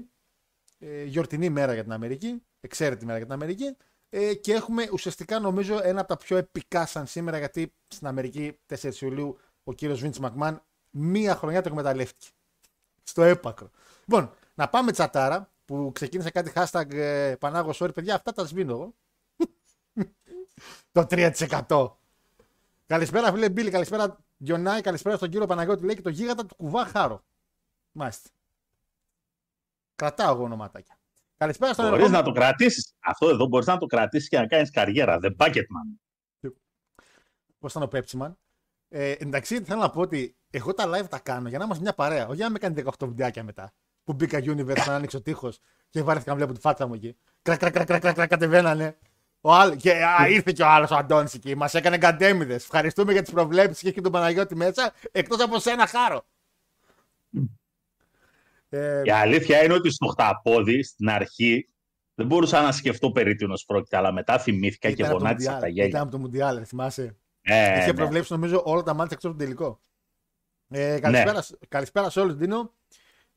ε, 0.80 1.04
γιορτινή 1.04 1.50
μέρα 1.50 1.74
για 1.74 1.84
την 1.84 1.92
Αμερική, 1.92 2.44
εξαίρετη 2.60 3.06
μέρα 3.06 3.18
για 3.18 3.26
την 3.26 3.36
Αμερική. 3.36 3.76
Ε, 4.10 4.34
και 4.34 4.54
έχουμε 4.54 4.90
ουσιαστικά 4.94 5.40
νομίζω 5.40 5.80
ένα 5.84 6.00
από 6.00 6.10
τα 6.10 6.18
πιο 6.18 6.38
επικά 6.38 6.86
σαν 6.86 7.08
σήμερα, 7.08 7.38
γιατί 7.38 7.74
στην 7.88 8.08
Αμερική 8.08 8.60
4 8.66 9.02
Ιουλίου 9.02 9.38
ο 9.64 9.74
κύριος 9.74 10.02
Vince 10.04 10.20
McMahon 10.26 10.58
μία 10.90 11.36
χρονιά 11.36 11.62
το 11.62 11.70
εκμεταλλεύτηκε. 11.70 12.28
Στο 13.04 13.24
έπακρο. 13.24 13.70
Λοιπόν, 14.06 14.32
να 14.54 14.70
πάμε 14.70 14.92
τσατάρα 14.92 15.52
που 15.70 15.92
ξεκίνησε 15.94 16.30
κάτι 16.30 16.52
hashtag 16.56 16.94
ε, 16.94 17.36
Πανάγος 17.40 17.78
sorry, 17.82 17.94
παιδιά, 17.94 18.16
αυτά 18.16 18.32
τα 18.34 18.46
σβήνω 18.46 18.72
εγώ. 18.72 18.94
το 20.92 21.06
3%. 21.10 21.92
Καλησπέρα, 22.86 23.32
φίλε 23.32 23.50
Μπίλη, 23.50 23.70
καλησπέρα 23.70 24.18
Γιονάη, 24.38 24.82
καλησπέρα 24.82 25.16
στον 25.18 25.30
κύριο 25.30 25.46
Παναγιώτη. 25.48 25.86
Λέει 25.86 25.96
και 25.96 26.02
το 26.02 26.10
γίγαντα 26.10 26.46
του 26.46 26.56
κουβά 26.56 26.86
χάρο. 26.86 27.24
Μάλιστα. 27.92 28.30
Κρατάω 29.96 30.34
εγώ 30.34 30.44
ονοματάκια. 30.44 31.00
Καλησπέρα 31.38 31.74
στον 31.74 31.86
Μπορείς 31.90 32.00
να 32.00 32.06
ερχόμενο- 32.18 32.34
το 32.34 32.40
κρατήσεις. 32.40 32.94
Αυτό 33.00 33.30
εδώ 33.30 33.46
μπορείς 33.46 33.68
να 33.68 33.78
το 33.78 33.86
κρατήσεις 33.86 34.30
και 34.30 34.38
να 34.38 34.48
κάνεις 34.48 34.72
καριέρα. 34.72 35.20
The 35.22 35.36
Bucketman. 35.38 36.00
Πώς 37.60 37.72
ήταν 37.72 37.84
ο 37.84 37.88
Πέψιμαν. 37.88 38.38
Ε, 38.90 39.12
εντάξει, 39.12 39.64
θέλω 39.64 39.80
να 39.82 39.90
πω 39.90 40.02
ότι 40.02 40.36
εγώ 40.50 40.74
τα 40.74 40.86
live 40.88 41.08
τα 41.10 41.20
κάνω 41.20 41.50
για 41.50 41.58
να 41.58 41.64
είμαστε 41.64 41.84
μια 41.84 41.94
παρέα. 41.94 42.26
Όχι 42.28 42.36
για 42.36 42.46
να 42.46 42.52
με 42.52 42.60
κάνει 42.60 42.74
18 43.00 43.08
βιντεάκια 43.08 43.44
μετά. 43.44 43.74
Που 44.10 44.16
μπήκα 44.16 44.40
Universe 44.44 44.86
να 44.88 44.96
άνοιξε 44.96 45.18
ο 45.18 45.22
τείχος 45.22 45.60
και 45.90 46.04
βάρεθηκα 46.04 46.32
να 46.32 46.38
βλέπω 46.38 46.54
τη 46.54 46.60
φάτσα 46.60 46.88
μου 46.88 46.94
εκεί. 46.94 47.16
Κρακ, 47.42 47.60
κρακ, 47.60 47.74
κρακ, 47.74 47.86
κρακ, 47.88 48.02
κρακ, 48.02 48.16
κρακ, 48.16 48.30
κατεβαίνανε. 48.30 48.98
Ο 49.42 49.54
άλλο, 49.54 49.76
και 49.76 49.92
α, 50.06 50.28
ήρθε 50.30 50.52
και 50.52 50.62
ο 50.64 50.68
άλλος 50.68 50.92
ο 50.92 50.96
Αντώνης 50.96 51.34
εκεί. 51.34 51.56
Μας 51.56 51.74
έκανε 51.74 51.98
καντέμιδε. 51.98 52.54
Ευχαριστούμε 52.54 53.12
για 53.12 53.22
τις 53.22 53.32
προβλέψεις 53.32 53.82
και 53.82 53.90
έχει 53.90 54.02
τον 54.02 54.12
Παναγιώτη 54.12 54.56
μέσα. 54.56 54.94
Εκτός 55.12 55.42
από 55.42 55.60
σένα, 55.60 55.88
χάρο. 55.88 56.26
Ε, 58.70 59.02
Η 59.06 59.12
αλήθεια 59.12 59.64
είναι 59.64 59.74
ότι 59.74 59.90
στο 59.92 60.06
χταπόδι 60.08 60.84
στην 60.84 61.10
αρχή 61.10 61.68
δεν 62.16 62.28
μπορούσα 62.28 62.62
να 62.62 62.72
σκεφτώ 62.72 63.12
περί 63.12 63.36
τίνος 63.36 63.66
πρόκειται, 63.66 63.98
αλλά 63.98 64.12
μετά 64.12 64.40
θυμήθηκα 64.40 64.88
και 64.88 64.94
ήταν 64.94 65.06
από 65.06 65.18
το 65.18 65.24
γονάτισα 65.24 65.52
Μουντιάλ. 65.52 65.62
τα 65.62 65.68
Ήταν 65.76 65.84
γέλια. 65.86 66.02
από 66.02 66.12
το 66.12 66.18
Μουντιάλ, 66.20 66.64
θυμάσαι. 66.68 67.16
Ε, 67.42 67.78
Είχε 67.78 67.86
ναι. 67.88 67.94
προβλέψει 67.94 68.32
νομίζω 68.34 68.62
όλα 68.66 68.84
τα 68.84 68.94
μάτια 68.94 69.16
εκτό 69.20 69.30
του 69.30 69.36
τελικό. 69.36 69.82
Ε, 70.70 71.00
καλησπέρα, 71.00 71.34
Ναι. 71.34 71.68
καλησπέρα 71.68 72.10
σε 72.10 72.20
όλους, 72.20 72.36
Ντίνο. 72.36 72.74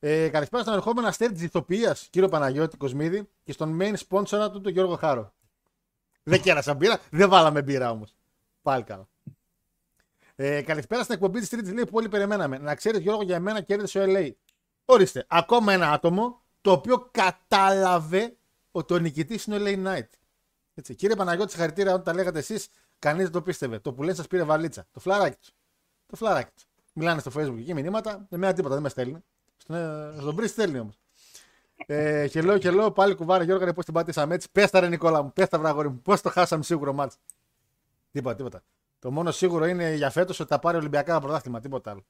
Ε, 0.05 0.29
καλησπέρα 0.29 0.63
στον 0.63 0.75
ερχόμενο 0.75 1.07
αστέρι 1.07 1.33
της 1.33 1.41
ηθοποιίας, 1.41 2.07
κύριο 2.09 2.29
Παναγιώτη 2.29 2.77
Κοσμίδη, 2.77 3.29
και 3.43 3.51
στον 3.51 3.77
main 3.81 3.93
sponsor 4.07 4.49
του, 4.51 4.61
τον 4.61 4.71
Γιώργο 4.71 4.95
Χάρο. 4.95 5.33
δεν 6.23 6.41
κέρασα 6.41 6.73
μπύρα, 6.73 6.99
δεν 7.11 7.29
βάλαμε 7.29 7.61
μπύρα 7.61 7.91
όμως. 7.91 8.15
Πάλι 8.61 8.83
καλά. 8.83 9.07
Ε, 10.35 10.61
καλησπέρα 10.61 11.03
στην 11.03 11.15
εκπομπή 11.15 11.39
της 11.39 11.49
Τρίτης 11.49 11.73
Λέει 11.73 11.83
που 11.83 11.91
όλοι 11.93 12.09
περιμέναμε. 12.09 12.57
Να 12.57 12.75
ξέρεις, 12.75 12.99
Γιώργο, 12.99 13.23
για 13.23 13.39
μένα 13.39 13.61
κέρδισε 13.61 13.99
ο 13.99 14.03
LA. 14.07 14.31
Ορίστε, 14.85 15.25
ακόμα 15.29 15.73
ένα 15.73 15.91
άτομο 15.91 16.41
το 16.61 16.71
οποίο 16.71 17.09
κατάλαβε 17.11 18.37
ότι 18.71 18.93
ο 18.93 18.97
νικητής 18.97 19.45
είναι 19.45 19.55
ο 19.55 19.59
LA 19.61 19.85
Knight. 19.87 20.09
Έτσι. 20.73 20.95
Κύριε 20.95 21.15
Παναγιώτη, 21.15 21.51
συγχαρητήρια 21.51 21.91
όταν 21.91 22.03
τα 22.03 22.13
λέγατε 22.13 22.39
εσείς, 22.39 22.69
κανείς 22.99 23.23
δεν 23.23 23.31
το 23.31 23.41
πίστευε. 23.41 23.79
Το 23.79 23.93
που 23.93 24.03
λένε 24.03 24.15
σας 24.15 24.27
πήρε 24.27 24.43
βαλίτσα. 24.43 24.87
Το 24.91 24.99
φλαράκι 24.99 25.37
τους. 25.37 25.51
Το 26.05 26.15
φλαράκι 26.15 26.51
τους. 26.53 26.65
Μιλάνε 26.93 27.19
στο 27.19 27.31
Facebook 27.35 27.57
εκεί 27.57 27.73
μηνύματα, 27.73 28.27
εμένα 28.29 28.53
τίποτα 28.53 28.73
δεν 28.73 28.83
με 28.83 28.89
στέλνει. 28.89 29.23
Στον, 29.63 29.75
ε, 29.75 30.13
στον 30.19 30.33
Μπρι 30.33 30.47
στέλνει 30.47 30.79
όμως. 30.79 30.99
Ε, 31.85 32.27
χελό, 32.27 32.59
χελό, 32.59 32.91
πάλι 32.91 33.15
κουβάρα 33.15 33.43
Γιώργα, 33.43 33.73
πώς 33.73 33.85
την 33.85 33.93
πατήσαμε 33.93 34.35
έτσι. 34.35 34.51
Πες 34.51 34.69
τα 34.69 34.79
ρε 34.79 34.87
Νικόλα 34.87 35.21
μου, 35.21 35.33
πες 35.33 35.47
τα 35.49 35.59
βραγόρι 35.59 35.89
μου, 35.89 36.01
πώς 36.01 36.21
το 36.21 36.29
χάσαμε 36.29 36.63
σίγουρο 36.63 36.93
μάτς. 36.93 37.17
Τίποτα, 38.11 38.35
τίποτα. 38.35 38.63
Το 38.99 39.11
μόνο 39.11 39.31
σίγουρο 39.31 39.65
είναι 39.65 39.93
για 39.93 40.09
φέτος 40.09 40.39
ότι 40.39 40.49
θα 40.49 40.59
πάρει 40.59 40.77
Ολυμπιακά 40.77 41.19
πρωτάθλημα, 41.19 41.59
τίποτα 41.59 41.91
άλλο. 41.91 42.05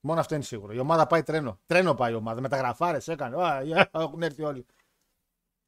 Μόνο 0.00 0.20
αυτό 0.20 0.34
είναι 0.34 0.44
σίγουρο. 0.44 0.72
Η 0.72 0.78
ομάδα 0.78 1.06
πάει 1.06 1.22
τρένο. 1.22 1.58
Τρένο 1.66 1.94
πάει 1.94 2.12
η 2.12 2.14
ομάδα. 2.14 2.40
Μεταγραφάρε 2.40 2.98
έκανε. 3.06 3.44
Α, 3.44 3.62
yeah, 3.64 4.00
έχουν 4.00 4.22
έρθει 4.22 4.42
όλοι. 4.42 4.66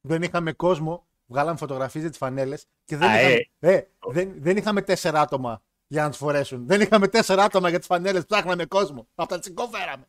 Δεν 0.01 0.21
είχαμε 0.21 0.51
κόσμο. 0.51 1.05
Βγάλαμε 1.25 1.57
φωτογραφίες 1.57 2.09
τις 2.09 2.17
φανέλες 2.17 2.65
και 2.85 2.97
δεν, 2.97 3.09
Α, 3.09 3.21
είχαμε, 3.21 3.47
ε, 3.59 3.87
δεν, 4.07 4.33
δεν 4.37 4.57
είχαμε 4.57 4.81
τέσσερα 4.81 5.21
άτομα 5.21 5.61
για 5.87 6.03
να 6.03 6.09
τους 6.09 6.17
φορέσουν. 6.17 6.67
Δεν 6.67 6.81
είχαμε 6.81 7.07
τέσσερα 7.07 7.43
άτομα 7.43 7.69
για 7.69 7.77
τις 7.77 7.87
φανέλες. 7.87 8.25
Ψάχναμε 8.25 8.65
κόσμο. 8.65 9.07
Από 9.15 9.29
τα 9.29 9.39
τσικό 9.39 9.67
φέραμε. 9.67 10.07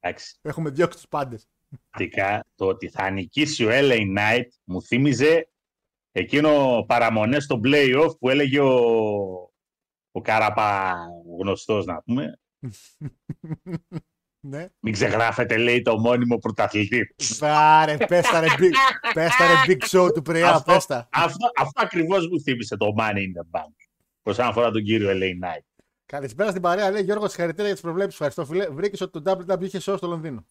Εντάξει. 0.00 0.38
Έχουμε 0.42 0.70
διώξει 0.70 0.96
τους 0.96 1.08
πάντες. 1.08 1.48
Πρακτικά, 1.90 2.44
το 2.54 2.66
ότι 2.66 2.88
θα 2.88 3.10
νικήσει 3.10 3.64
ο 3.64 3.68
LA 3.72 4.00
Knight 4.18 4.46
μου 4.64 4.82
θύμιζε 4.82 5.48
εκείνο 6.12 6.84
παραμονές 6.88 7.44
στο 7.44 7.60
play-off 7.64 8.18
που 8.18 8.28
έλεγε 8.28 8.60
ο, 8.60 8.74
ο 10.10 10.20
Καραπα 10.20 10.96
γνωστός 11.38 11.84
να 11.84 12.02
πούμε. 12.02 12.40
ναι. 14.50 14.66
Μην 14.80 14.92
ξεγράφετε 14.92 15.56
λέει 15.56 15.82
το 15.82 15.98
μόνιμο 15.98 16.38
πρωταθλητή. 16.38 17.14
Πάρε, 17.38 17.96
πες 17.96 18.26
τα 18.26 18.40
ρε 18.40 18.46
big, 18.46 19.10
πες 19.14 19.36
τα 19.36 19.46
ρε 19.46 19.54
big 19.66 19.88
show 19.88 20.14
του 20.14 20.22
Πρεά, 20.22 20.54
αυτό, 20.54 20.72
πες 20.72 20.86
τα. 20.86 21.08
αυτό, 21.12 21.50
αυτό 21.56 21.82
ακριβώς 21.82 22.28
μου 22.28 22.40
θύμισε 22.40 22.76
το 22.76 22.86
Money 22.98 23.12
in 23.12 23.12
the 23.12 23.60
Bank. 23.60 23.74
Όσον 24.22 24.46
αφορά 24.46 24.70
τον 24.70 24.82
κύριο 24.82 25.10
LA 25.10 25.46
Knight. 25.46 25.77
Καλησπέρα 26.08 26.50
στην 26.50 26.62
παρέα, 26.62 26.90
λέει 26.90 27.02
Γιώργο, 27.02 27.28
συγχαρητήρια 27.28 27.64
για 27.64 27.72
τις 27.72 27.82
προβλέψεις. 27.82 28.20
Ευχαριστώ, 28.20 28.44
φίλε. 28.44 28.68
Βρήκες 28.68 29.00
ότι 29.00 29.20
το 29.20 29.44
WWE 29.48 29.62
είχε 29.62 29.78
show 29.78 29.94
στο 29.96 30.06
Λονδίνο. 30.06 30.44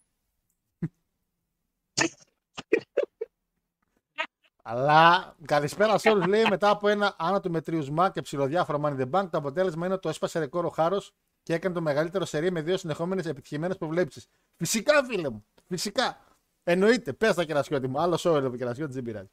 Αλλά 4.62 5.34
καλησπέρα 5.44 5.98
σε 5.98 6.10
όλους. 6.10 6.26
Λέει 6.26 6.44
μετά 6.50 6.70
από 6.70 6.88
ένα 6.88 7.14
άνω 7.18 7.40
του 7.40 7.50
μετριουσμά 7.50 8.10
και 8.10 8.20
ψηλοδιάφορο 8.20 8.80
Money 8.84 8.96
in 8.96 9.00
the 9.00 9.10
Bank, 9.10 9.28
το 9.30 9.38
αποτέλεσμα 9.38 9.84
είναι 9.84 9.94
ότι 9.94 10.02
το 10.02 10.08
έσπασε 10.08 10.38
ρεκόρ 10.38 10.64
ο 10.64 10.68
Χάρος 10.68 11.14
και 11.42 11.54
έκανε 11.54 11.74
το 11.74 11.80
μεγαλύτερο 11.80 12.24
σερί 12.24 12.50
με 12.50 12.62
δύο 12.62 12.76
συνεχόμενες 12.76 13.26
επιτυχημένες 13.26 13.76
προβλέψεις. 13.76 14.26
Φυσικά, 14.56 15.04
φίλε 15.04 15.30
μου. 15.30 15.44
Φυσικά. 15.68 16.18
Εννοείται. 16.62 17.12
Πες 17.12 17.34
τα 17.34 17.44
κερασιώτη 17.44 17.88
μου. 17.88 18.00
Άλλο 18.00 18.18
show 18.20 18.34
εδώ 18.34 18.56
κερασιώτη 18.56 18.92
δεν 18.92 19.02
πειράζει. 19.02 19.30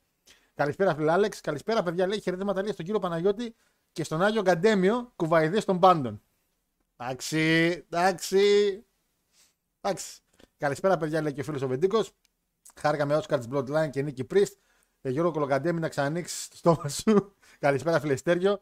Καλησπέρα, 0.53 0.95
φίλε 0.95 1.11
Άλεξ. 1.11 1.41
Καλησπέρα, 1.41 1.83
παιδιά. 1.83 2.07
Λέει 2.07 2.21
χαιρετήματα 2.21 2.61
λέει 2.61 2.71
στον 2.71 2.85
κύριο 2.85 2.99
Παναγιώτη 2.99 3.55
και 3.95 4.03
στον 4.03 4.21
Άγιο 4.21 4.41
Γκαντέμιο 4.41 5.11
κουβαϊδί 5.15 5.63
των 5.63 5.79
πάντων. 5.79 6.21
Εντάξει, 6.97 7.37
εντάξει. 7.89 8.39
Εντάξει. 9.81 10.19
Καλησπέρα, 10.57 10.97
παιδιά, 10.97 11.21
λέει 11.21 11.33
και 11.33 11.41
ο 11.41 11.43
φίλος 11.43 11.61
ο 11.61 11.67
Βεντίκος. 11.67 12.11
Χάρηκα 12.75 13.05
με 13.05 13.21
Oscar 13.21 13.41
Bloodline 13.51 13.89
και 13.89 14.01
Νίκη 14.01 14.27
Priest. 14.33 14.53
Ε, 15.01 15.09
Γιώργο 15.09 15.31
Κολοκαντέμι 15.31 15.79
να 15.79 15.89
ξανανοίξει 15.89 16.49
το 16.49 16.55
στόμα 16.55 16.89
σου. 16.89 17.35
Καλησπέρα, 17.65 17.99
Φιλεστέριο. 17.99 18.61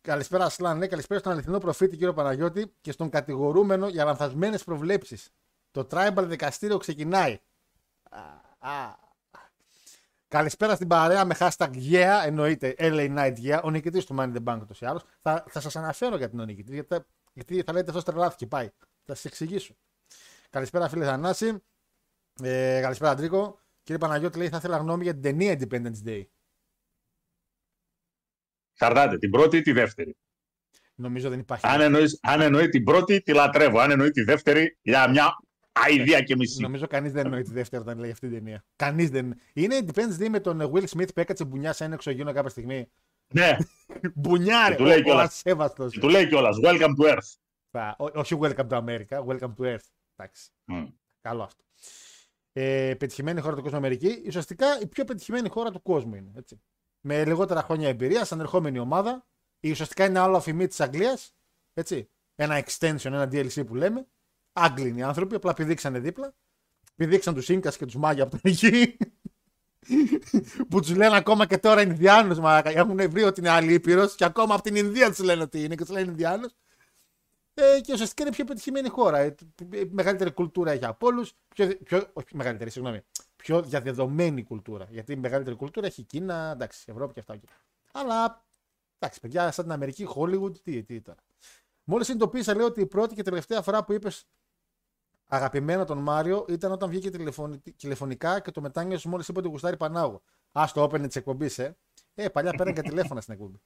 Καλησπέρα, 0.00 0.48
Σλάν. 0.48 0.78
Λέει 0.78 0.88
καλησπέρα 0.88 1.20
στον 1.20 1.32
αληθινό 1.32 1.58
προφήτη, 1.58 1.96
κύριο 1.96 2.12
Παναγιώτη, 2.12 2.74
και 2.80 2.92
στον 2.92 3.08
κατηγορούμενο 3.08 3.88
για 3.88 4.04
λανθασμένες 4.04 4.64
προβλέψεις. 4.64 5.30
Το 5.70 5.86
tribal 5.90 6.24
δικαστήριο 6.26 6.78
ξεκινάει. 6.78 7.38
Α, 8.10 8.20
α. 8.70 9.07
Καλησπέρα 10.28 10.74
στην 10.74 10.88
παρέα 10.88 11.24
με 11.24 11.34
hashtag 11.38 11.70
yeah, 11.90 12.22
εννοείται 12.24 12.74
LA 12.78 13.16
Night 13.18 13.34
yeah, 13.42 13.60
ο 13.64 13.70
νικητής 13.70 14.04
του 14.04 14.16
Money 14.18 14.32
in 14.34 14.36
the 14.36 14.44
Bank 14.44 14.58
ούτως 14.62 14.80
ή 14.80 14.86
άλλως. 14.86 15.02
Θα, 15.22 15.44
θα 15.48 15.60
σας 15.60 15.76
αναφέρω 15.76 16.16
γιατί 16.16 16.32
είναι 16.32 16.42
ο 16.42 16.46
νικητή, 16.46 16.72
γιατί, 16.72 16.94
θα- 16.94 17.06
γιατί 17.32 17.62
θα 17.62 17.72
λέτε 17.72 17.90
αυτό 17.90 18.02
τρελάθηκε, 18.02 18.46
πάει. 18.46 18.70
Θα 19.04 19.14
σας 19.14 19.24
εξηγήσω. 19.24 19.74
Καλησπέρα, 20.50 20.88
φίλε 20.88 21.04
Θανάση. 21.04 21.62
Ε, 22.42 22.80
καλησπέρα, 22.82 23.10
Αντρίκο. 23.10 23.60
Κύριε 23.82 23.98
Παναγιώτη, 24.00 24.38
λέει 24.38 24.48
θα 24.48 24.56
ήθελα 24.56 24.76
γνώμη 24.76 25.02
για 25.02 25.12
την 25.12 25.22
ταινία 25.22 25.58
Independence 25.58 26.08
Day. 26.08 26.22
Χαρτάτε, 28.78 29.18
την 29.18 29.30
πρώτη 29.30 29.56
ή 29.56 29.60
τη 29.62 29.72
δεύτερη; 29.72 30.16
Νομίζω 30.94 31.28
δεν 31.28 31.38
υπάρχει. 31.38 31.66
Αν 31.66 31.80
εννοείς, 31.80 32.18
αν 32.22 32.40
εννοεί 32.40 32.68
την 32.68 32.84
πρώτη, 32.84 33.22
τη 33.22 33.32
λατρεύω. 33.32 33.78
Αν 33.78 33.90
εννοεί 33.90 34.10
τη 34.10 34.22
δεύτερη, 34.22 34.78
για 34.82 35.08
μια 35.08 35.36
αηδία 35.84 36.20
και 36.22 36.36
μισή. 36.36 36.60
Νομίζω 36.60 36.86
κανείς 36.86 37.12
δεν 37.12 37.24
εννοεί 37.24 37.42
τη 37.42 37.50
δεύτερη 37.52 37.82
όταν 37.82 37.98
λέει 37.98 38.10
αυτή 38.10 38.28
την 38.28 38.36
ταινία. 38.36 38.64
Κανείς 38.76 39.10
δεν. 39.10 39.40
Είναι 39.52 39.78
Independence 39.86 40.18
Day 40.22 40.28
με 40.28 40.40
τον 40.40 40.70
Will 40.74 40.84
Smith 40.88 41.08
που 41.14 41.20
έκατσε 41.20 41.44
μπουνιά 41.44 41.72
σε 41.72 41.84
ένα 41.84 41.94
εξωγήινο 41.94 42.32
κάποια 42.32 42.50
στιγμή. 42.50 42.90
Ναι, 43.34 43.56
Μπουνιά, 44.14 44.68
ρε, 44.68 44.74
του 44.74 44.84
λέει 44.84 44.96
ο- 44.96 45.00
ο 45.00 45.02
κιόλας. 45.02 45.24
ασέβαστος. 45.26 45.92
και 45.92 46.00
του 46.00 46.08
λέει 46.08 46.26
κιόλας. 46.28 46.56
Welcome 46.62 46.94
to 47.00 47.04
Earth. 47.14 47.34
Α, 47.80 47.94
ό- 47.98 48.10
Όχι 48.18 48.38
welcome 48.40 48.68
to 48.68 48.84
America, 48.84 49.24
welcome 49.26 49.54
to 49.58 49.64
Earth. 49.64 49.86
Εντάξει. 50.16 50.50
Μμ. 50.64 50.84
Καλό 51.20 51.42
αυτό. 51.42 51.62
Ε, 52.52 52.94
πετυχημένη 52.98 53.40
χώρα 53.40 53.56
του 53.56 53.62
κόσμου 53.62 53.76
Αμερική. 53.76 54.22
Ουσιαστικά 54.26 54.80
η 54.80 54.86
πιο 54.86 55.04
πετυχημένη 55.04 55.48
χώρα 55.48 55.70
του 55.70 55.82
κόσμου 55.82 56.14
είναι. 56.14 56.30
Έτσι. 56.36 56.60
Με 57.00 57.24
λιγότερα 57.24 57.62
χρόνια 57.62 57.88
εμπειρίας, 57.88 58.28
σαν 58.28 58.40
ερχόμενη 58.40 58.78
ομάδα. 58.78 59.26
Η 59.60 59.70
ουσιαστικά 59.70 60.04
είναι 60.04 60.18
άλλο 60.18 60.36
αφημί 60.36 60.66
της 60.66 60.80
Αγγλίας. 60.80 61.34
Έτσι. 61.74 62.08
Ένα 62.34 62.64
extension, 62.64 63.04
ένα 63.04 63.28
DLC 63.32 63.66
που 63.66 63.74
λέμε. 63.74 64.06
Άγγλοι 64.58 64.88
είναι 64.88 64.98
οι 64.98 65.02
άνθρωποι, 65.02 65.34
απλά 65.34 65.54
πηδήξανε 65.54 65.98
δίπλα. 65.98 66.34
Πηδήξαν 66.96 67.34
τους 67.34 67.48
Ίνκας 67.48 67.76
και 67.76 67.84
τους 67.84 67.94
Μάγια 67.96 68.22
από 68.22 68.38
την 68.38 68.50
εκεί. 68.52 68.96
που 70.68 70.80
τους 70.80 70.96
λένε 70.96 71.16
ακόμα 71.16 71.46
και 71.46 71.58
τώρα 71.58 71.82
Ινδιάνου. 71.82 72.36
Μα 72.40 72.62
έχουν 72.64 73.10
βρει 73.10 73.22
ότι 73.22 73.40
είναι 73.40 73.48
άλλη 73.48 73.72
ήπειρος 73.72 74.14
και 74.14 74.24
ακόμα 74.24 74.54
από 74.54 74.62
την 74.62 74.76
Ινδία 74.76 75.08
τους 75.08 75.18
λένε 75.18 75.42
ότι 75.42 75.64
είναι 75.64 75.74
και 75.74 75.84
τους 75.84 75.94
λένε 75.94 76.10
Ινδιάνου. 76.10 76.48
Ε, 77.54 77.80
και 77.80 77.92
ουσιαστικά 77.92 78.22
είναι 78.22 78.30
η 78.32 78.34
πιο 78.36 78.44
πετυχημένη 78.44 78.88
χώρα. 78.88 79.18
Ε, 79.18 79.34
η 79.72 79.88
μεγαλύτερη 79.90 80.32
κουλτούρα 80.32 80.70
έχει 80.70 80.84
από 80.84 81.06
όλους. 81.06 81.32
Πιο, 81.48 81.76
πιο, 81.84 82.10
όχι 82.12 82.36
μεγαλύτερη, 82.36 82.70
συγγνώμη. 82.70 83.00
Πιο 83.36 83.62
διαδεδομένη 83.62 84.42
κουλτούρα. 84.44 84.86
Γιατί 84.90 85.12
η 85.12 85.16
μεγαλύτερη 85.16 85.56
κουλτούρα 85.56 85.86
έχει 85.86 86.02
Κίνα, 86.02 86.50
εντάξει, 86.54 86.84
Ευρώπη 86.86 87.12
και 87.12 87.20
αυτά. 87.20 87.36
και- 87.36 87.48
Αλλά 87.92 88.44
εντάξει, 88.98 89.20
παιδιά, 89.20 89.50
σαν 89.52 89.64
την 89.64 89.72
Αμερική, 89.72 90.06
Hollywood, 90.14 90.58
τι, 90.62 90.82
τι 90.82 91.00
τώρα. 91.00 91.18
Μόλις 91.84 92.06
συνειδητοποίησα, 92.06 92.54
λέω 92.54 92.66
ότι 92.66 92.80
η 92.80 92.86
πρώτη 92.86 93.14
και 93.14 93.22
τελευταία 93.22 93.62
φορά 93.62 93.84
που 93.84 93.92
είπες 93.92 94.26
αγαπημένο 95.28 95.84
τον 95.84 95.98
Μάριο 95.98 96.44
ήταν 96.48 96.72
όταν 96.72 96.88
βγήκε 96.88 97.10
τηλεφωνη- 97.10 97.74
τηλεφωνικά 97.76 98.40
και 98.40 98.50
το 98.50 98.60
μετάνιωσε 98.60 99.08
μόλις 99.08 99.28
είπε 99.28 99.38
ότι 99.38 99.48
γουστάρει 99.48 99.76
Πανάγο. 99.76 100.22
Α 100.52 100.64
το 100.74 100.82
open 100.82 101.00
της 101.06 101.16
εκπομπής, 101.16 101.58
ε. 101.58 101.76
Ε, 102.14 102.28
παλιά 102.28 102.52
πέραν 102.52 102.74
και 102.74 102.82
τηλέφωνα 102.82 103.20
στην 103.20 103.34
εκπομπή. 103.34 103.58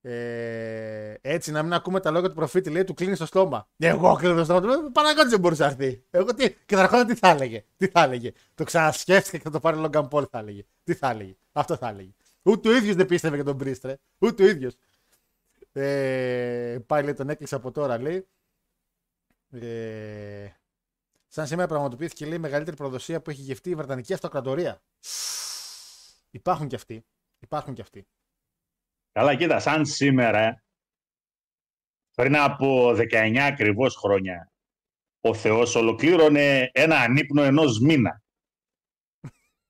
Ε, 0.00 1.14
έτσι, 1.20 1.50
να 1.50 1.62
μην 1.62 1.72
ακούμε 1.72 2.00
τα 2.00 2.10
λόγια 2.10 2.28
του 2.28 2.34
προφήτη, 2.34 2.70
λέει, 2.70 2.84
του 2.84 2.94
κλείνει 2.94 3.16
το 3.16 3.26
στόμα. 3.26 3.68
Εγώ 3.76 4.14
κλείνω 4.14 4.34
το 4.34 4.44
στόμα 4.44 4.60
του. 4.60 4.66
λέει, 4.66 4.76
Παναγιώτη 4.92 5.28
δεν 5.28 5.40
μπορούσε 5.40 5.62
να 5.62 5.68
έρθει. 5.68 6.04
Εγώ 6.10 6.34
τι, 6.34 6.50
και 6.66 6.76
θα 6.76 6.82
ερχόταν 6.82 7.06
τι 7.06 7.14
θα 7.14 7.28
έλεγε. 7.28 7.64
Τι 7.76 7.86
θα 7.86 8.02
έλεγε. 8.02 8.32
Το 8.54 8.64
ξανασκέφτηκε 8.64 9.36
και 9.36 9.42
θα 9.42 9.50
το 9.50 9.60
πάρει 9.60 9.76
Λόγκαν 9.76 10.08
Πολ, 10.08 10.26
θα 10.30 10.38
έλεγε. 10.38 10.64
Τι 10.84 10.94
θα 10.94 11.10
έλεγε. 11.10 11.36
Αυτό 11.52 11.76
θα 11.76 11.88
έλεγε. 11.88 12.10
Ούτε 12.42 12.68
ο 12.68 12.76
ίδιος 12.76 12.94
δεν 12.96 13.06
πίστευε 13.06 13.34
για 13.34 13.44
τον 13.44 13.56
Πρίστρε. 13.56 13.98
Ούτε 14.18 14.42
ο 14.42 14.46
ίδιος. 14.46 14.74
Ε, 15.72 16.78
πάει, 16.86 17.02
λέει, 17.02 17.14
τον 17.14 17.28
έκλεισε 17.28 17.54
από 17.54 17.70
τώρα, 17.70 17.98
λέει. 18.00 18.26
Ε, 19.50 20.48
σαν 21.26 21.46
σήμερα 21.46 21.68
πραγματοποιήθηκε 21.68 22.26
λέει, 22.26 22.36
η 22.36 22.40
μεγαλύτερη 22.40 22.76
προδοσία 22.76 23.22
που 23.22 23.30
έχει 23.30 23.40
γευτεί 23.40 23.70
η 23.70 23.74
Βρετανική 23.74 24.12
Αυτοκρατορία. 24.12 24.82
Υπάρχουν 26.30 26.68
κι 26.68 26.74
αυτοί. 26.74 27.04
Υπάρχουν 27.38 27.74
κι 27.74 27.80
αυτοί. 27.80 28.06
Καλά, 29.12 29.34
κοίτα, 29.34 29.60
σαν 29.60 29.86
σήμερα, 29.86 30.64
πριν 32.14 32.36
από 32.36 32.94
19 32.96 33.36
ακριβώς 33.36 33.96
χρόνια, 33.96 34.52
ο 35.20 35.34
Θεός 35.34 35.74
ολοκλήρωνε 35.74 36.70
ένα 36.72 36.96
ανύπνο 36.96 37.42
ενός 37.42 37.80
μήνα. 37.80 38.22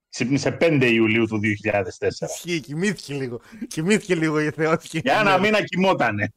Ξύπνησε 0.09 0.57
5 0.61 0.91
Ιουλίου 0.93 1.27
του 1.27 1.41
2004. 1.43 2.09
Ισχύει, 2.21 2.61
κοιμήθηκε 2.61 3.15
λίγο. 3.15 3.41
Κοιμήθηκε 3.67 4.15
λίγο 4.15 4.41
η 4.41 4.51
Θεότικη. 4.51 4.99
Για 4.99 5.21
ένα 5.21 5.39
μήνα 5.39 5.65
κοιμότανε. 5.65 6.33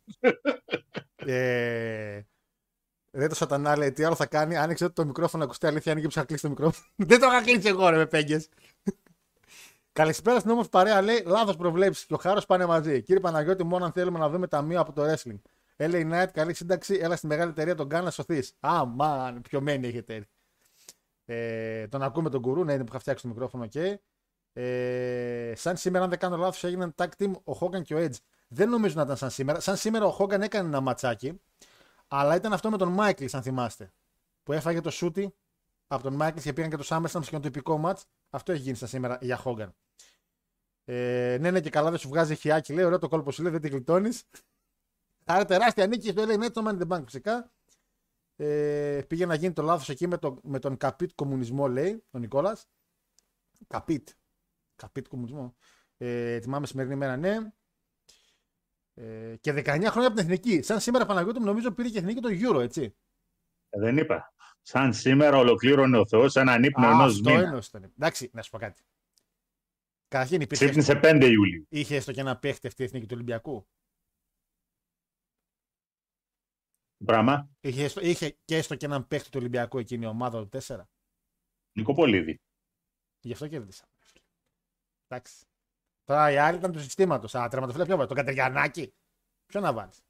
Ε, 1.15 2.21
δεν 3.11 3.29
το 3.29 3.35
σατανά 3.35 3.77
λέει 3.77 3.91
τι 3.91 4.03
άλλο 4.03 4.15
θα 4.15 4.25
κάνει. 4.25 4.57
Άνοιξε 4.57 4.89
το 4.89 5.05
μικρόφωνο, 5.05 5.43
ακουστεί 5.43 5.67
αλήθεια, 5.67 5.91
ανοίγει 5.91 6.07
είχα 6.07 6.23
κλείσει 6.23 6.41
το 6.41 6.49
μικρόφωνο. 6.49 6.85
δεν 7.09 7.19
το 7.19 7.27
είχα 7.27 7.41
κλείσει 7.41 7.67
εγώ, 7.67 7.89
ρε 7.89 7.97
με 7.97 8.05
πέγγες. 8.05 8.49
Καλησπέρα 9.93 10.39
στην 10.39 10.51
όμω 10.51 10.63
παρέα, 10.63 11.01
λέει 11.01 11.23
λάθος 11.25 11.55
προβλέψεις 11.55 12.05
και 12.05 12.13
ο 12.13 12.17
Χάρος 12.17 12.45
πάνε 12.45 12.65
μαζί. 12.65 13.01
Κύριε 13.01 13.21
Παναγιώτη, 13.21 13.63
μόνο 13.63 13.85
αν 13.85 13.91
θέλουμε 13.91 14.19
να 14.19 14.29
δούμε 14.29 14.47
ταμείο 14.47 14.79
από 14.79 14.93
το 14.93 15.03
wrestling. 15.03 15.39
LA 15.77 16.11
Knight, 16.11 16.27
καλή 16.33 16.53
σύνταξη, 16.53 16.99
έλα 17.01 17.15
στη 17.15 17.27
μεγάλη 17.27 17.49
εταιρεία 17.49 17.75
τον 17.75 17.87
Γκάν 17.87 18.03
να 18.03 18.11
σωθείς. 18.11 18.53
Α, 18.59 18.85
μαν, 18.85 19.41
πιωμένη 19.41 19.87
έχετε 19.87 20.15
έρθει. 20.15 20.29
Ε, 21.25 21.87
τον 21.87 22.03
ακούμε 22.03 22.29
τον 22.29 22.41
κουρού, 22.41 22.63
ναι, 22.63 22.73
είναι 22.73 22.83
που 22.83 22.89
είχα 22.89 22.99
φτιάξει 22.99 23.23
το 23.23 23.29
μικρόφωνο 23.29 23.67
και. 23.67 23.99
Ε, 24.53 25.53
σαν 25.55 25.77
σήμερα, 25.77 26.03
αν 26.03 26.09
δεν 26.09 26.19
κάνω 26.19 26.37
λάθος, 26.37 26.63
έγιναν 26.63 26.95
tag 26.97 27.07
team 27.17 27.31
ο 27.43 27.57
Hogan 27.59 27.81
και 27.83 27.95
ο 27.95 27.97
Edge. 27.97 28.17
Δεν 28.47 28.69
νομίζω 28.69 28.93
να 28.95 29.01
ήταν 29.01 29.17
σαν 29.17 29.29
σήμερα. 29.29 29.59
Σαν 29.59 29.75
σήμερα 29.75 30.05
ο 30.05 30.17
Hogan 30.19 30.41
έκανε 30.41 30.67
ένα 30.67 30.81
ματσάκι, 30.81 31.41
αλλά 32.11 32.35
ήταν 32.35 32.53
αυτό 32.53 32.69
με 32.69 32.77
τον 32.77 32.91
Μάικλ, 32.91 33.25
αν 33.31 33.41
θυμάστε. 33.41 33.93
Που 34.43 34.53
έφαγε 34.53 34.81
το 34.81 34.89
σούτι 34.89 35.35
από 35.87 36.03
τον 36.03 36.13
Μάικλ 36.13 36.39
και 36.39 36.53
πήγαν 36.53 36.69
και 36.69 36.77
το 36.77 36.85
SummerSlam 36.87 37.21
και 37.21 37.31
το 37.31 37.39
τυπικό 37.39 37.77
ματ. 37.77 37.99
Αυτό 38.29 38.51
έχει 38.51 38.61
γίνει 38.61 38.75
σαν 38.75 38.87
σήμερα 38.87 39.17
για 39.21 39.41
Hogan. 39.43 39.69
Ε, 40.85 41.37
ναι, 41.39 41.51
ναι, 41.51 41.61
και 41.61 41.69
καλά 41.69 41.89
δεν 41.89 41.99
σου 41.99 42.09
βγάζει 42.09 42.35
χιάκι. 42.35 42.73
Λέει, 42.73 42.85
ωραίο 42.85 42.99
το 42.99 43.07
κόλπο 43.07 43.31
σου 43.31 43.41
λέει, 43.41 43.51
δεν 43.51 43.61
την 43.61 43.69
γλιτώνεις. 43.69 44.23
Άρα 45.25 45.45
τεράστια 45.45 45.87
νίκη 45.87 46.09
στο 46.09 46.23
LA 46.27 46.43
Net 46.43 46.51
το 46.51 46.67
Money 46.67 46.79
in 46.79 46.87
the 46.87 46.97
Bank 46.97 47.03
φυσικά. 47.05 47.51
Ε, 48.35 49.01
πήγε 49.07 49.25
να 49.25 49.35
γίνει 49.35 49.53
το 49.53 49.61
λάθος 49.61 49.89
εκεί 49.89 50.07
με, 50.07 50.17
το, 50.17 50.39
με 50.43 50.59
τον 50.59 50.77
Καπίτ 50.77 51.11
κομμουνισμό, 51.15 51.67
λέει 51.67 52.03
ο 52.11 52.19
Νικόλας. 52.19 52.67
Καπίτ. 53.67 54.09
Καπίτ 54.75 55.07
κομμουνισμό. 55.07 55.55
Ε, 55.97 56.39
θυμάμαι 56.39 56.67
σημερινή 56.67 56.95
μέρα, 56.95 57.17
ναι. 57.17 57.51
Ε, 59.01 59.35
και 59.41 59.51
19 59.51 59.63
χρόνια 59.65 60.07
από 60.07 60.15
την 60.15 60.17
εθνική. 60.17 60.61
Σαν 60.61 60.79
σήμερα 60.79 61.05
Παναγιώτη 61.05 61.39
μου 61.39 61.45
νομίζω 61.45 61.71
πήρε 61.71 61.89
και 61.89 61.97
εθνική 61.97 62.19
το 62.21 62.29
Euro, 62.31 62.61
έτσι. 62.61 62.95
Ε, 63.69 63.79
δεν 63.79 63.97
είπα. 63.97 64.33
Σαν 64.61 64.93
σήμερα 64.93 65.37
ολοκλήρωνε 65.37 65.97
ο 65.97 66.07
Θεός 66.07 66.35
ένα 66.35 66.51
ανύπνο 66.51 66.87
Α, 66.87 66.91
ενός 66.91 67.13
αυτό 67.15 67.29
μήνα. 67.29 67.41
είναι 67.47 67.55
όσο 67.55 67.69
ήταν. 67.77 67.83
Εντάξει, 67.97 68.29
να 68.33 68.41
σου 68.41 68.49
πω 68.49 68.57
κάτι. 68.57 68.83
Καταρχήν 70.07 70.41
υπήρχε. 70.41 70.65
Ξύπνησε 70.65 70.99
5 71.03 71.27
Ιουλίου. 71.31 71.65
Είχε 71.69 71.95
έστω 71.95 72.11
και 72.11 72.19
ένα 72.19 72.37
παίχτη 72.39 72.67
αυτή 72.67 72.81
η 72.81 72.85
εθνική 72.85 73.05
του 73.05 73.11
Ολυμπιακού. 73.15 73.67
Πράγμα. 77.05 77.49
Είχε, 77.59 77.83
έστω- 77.83 78.03
είχε 78.03 78.29
και 78.45 78.55
έστω 78.55 78.75
και 78.75 78.85
έναν 78.85 79.07
παίχτη 79.07 79.29
του 79.29 79.37
Ολυμπιακού 79.39 79.77
εκείνη 79.77 80.03
η 80.05 80.07
ομάδα 80.07 80.39
του 80.47 80.49
4. 80.61 80.89
Νικοπολίδη. 81.77 82.41
Γι' 83.19 83.33
αυτό 83.33 83.47
κέρδισα. 83.47 83.85
Εντάξει. 85.07 85.45
Τώρα 86.09 86.31
οι 86.31 86.37
άλλοι 86.37 86.57
ήταν 86.57 86.71
του 86.71 86.79
συστήματος. 86.79 87.35
Α, 87.35 87.47
τερματοφύλακα 87.47 87.87
ποιο 87.87 87.95
βάλει. 87.95 88.07
Τον 88.07 88.17
Κατεριανάκη. 88.17 88.93
Ποιο 89.45 89.59
να 89.59 89.73
βάλεις. 89.73 90.01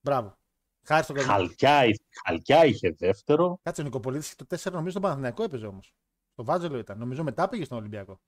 Μπράβο. 0.00 0.36
Χάρη 0.82 1.02
στον 1.02 1.16
κόσμο. 1.16 1.32
Χαλκιά, 1.32 1.82
Χαλκιά 2.24 2.64
είχε 2.64 2.94
δεύτερο. 2.98 3.58
Κάτσε 3.62 3.80
ο 3.80 3.84
Νικοπολίτης 3.84 4.34
το 4.34 4.46
4 4.48 4.72
νομίζω 4.72 4.90
στον 4.90 5.02
Παναθηναϊκό 5.02 5.42
έπαιζε 5.42 5.66
όμως. 5.66 5.94
Το 6.34 6.44
Βάζελο 6.44 6.78
ήταν. 6.78 6.98
Νομίζω 6.98 7.22
μετά 7.22 7.48
πήγε 7.48 7.64
στον 7.64 7.78
Ολυμπιακό. 7.78 8.20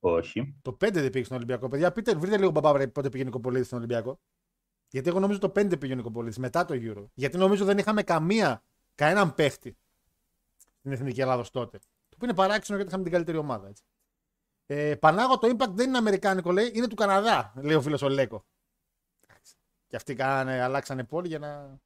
Όχι. 0.00 0.54
Το 0.62 0.70
5 0.70 0.92
δεν 0.92 1.10
πήγε 1.10 1.24
στον 1.24 1.36
Ολυμπιακό. 1.36 1.68
Παιδιά, 1.68 1.92
πείτε, 1.92 2.14
βρείτε 2.14 2.38
λίγο 2.38 2.50
μπαμπά 2.50 2.88
πότε 2.88 3.08
πήγε 3.08 3.22
ο 3.22 3.26
Νικοπολίτης 3.26 3.66
στον 3.66 3.78
Ολυμπιακό. 3.78 4.20
Γιατί 4.88 5.08
εγώ 5.08 5.20
νομίζω 5.20 5.38
το 5.38 5.52
5 5.56 5.78
πήγε 5.78 5.92
ο 5.92 5.96
Νικοπολίτης 5.96 6.38
μετά 6.38 6.64
το 6.64 6.74
Euro. 6.76 7.04
Γιατί 7.14 7.36
νομίζω 7.36 7.64
δεν 7.64 7.78
είχαμε 7.78 8.02
καμία, 8.02 8.62
κανέναν 8.94 9.34
παίχτη 9.34 9.76
στην 10.78 10.92
Εθνική 10.92 11.20
Ελλάδος 11.20 11.50
τότε. 11.50 11.78
Το 12.08 12.16
που 12.16 12.24
είναι 12.24 12.34
παράξενο 12.34 12.76
γιατί 12.78 12.92
είχαμε 12.92 13.02
την 13.02 13.12
καλύτερη 13.12 13.38
ομάδα. 13.38 13.68
Έτσι. 13.68 13.82
Ε, 14.66 14.94
Πανάγο 14.94 15.38
το 15.38 15.56
Impact 15.56 15.70
δεν 15.70 15.88
είναι 15.88 15.98
Αμερικάνικο, 15.98 16.52
λέει, 16.52 16.70
είναι 16.74 16.88
του 16.88 16.94
Καναδά, 16.94 17.52
λέει 17.56 17.74
ο 17.74 17.82
φίλος 17.82 18.02
ο 18.02 18.08
Λέκο. 18.08 18.44
Και 19.86 19.96
αυτοί 19.96 20.14
κάνανε, 20.14 20.62
αλλάξανε 20.62 21.04
πόλη 21.04 21.28
για 21.28 21.38
να. 21.38 21.78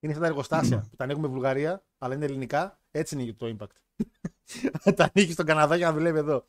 Είναι 0.00 0.12
αυτά 0.12 0.24
τα 0.24 0.26
εργοστάσια 0.26 0.86
που 0.90 0.96
τα 0.96 1.04
ανοίγουμε 1.04 1.28
Βουλγαρία, 1.28 1.84
αλλά 1.98 2.14
είναι 2.14 2.24
ελληνικά. 2.24 2.80
Έτσι 2.90 3.20
είναι 3.20 3.32
το 3.32 3.56
Impact. 3.58 4.04
τα 4.96 5.10
ανοίγεις 5.14 5.32
στον 5.34 5.46
Καναδά 5.46 5.76
για 5.76 5.86
να 5.86 5.92
δουλεύει 5.92 6.18
εδώ. 6.18 6.46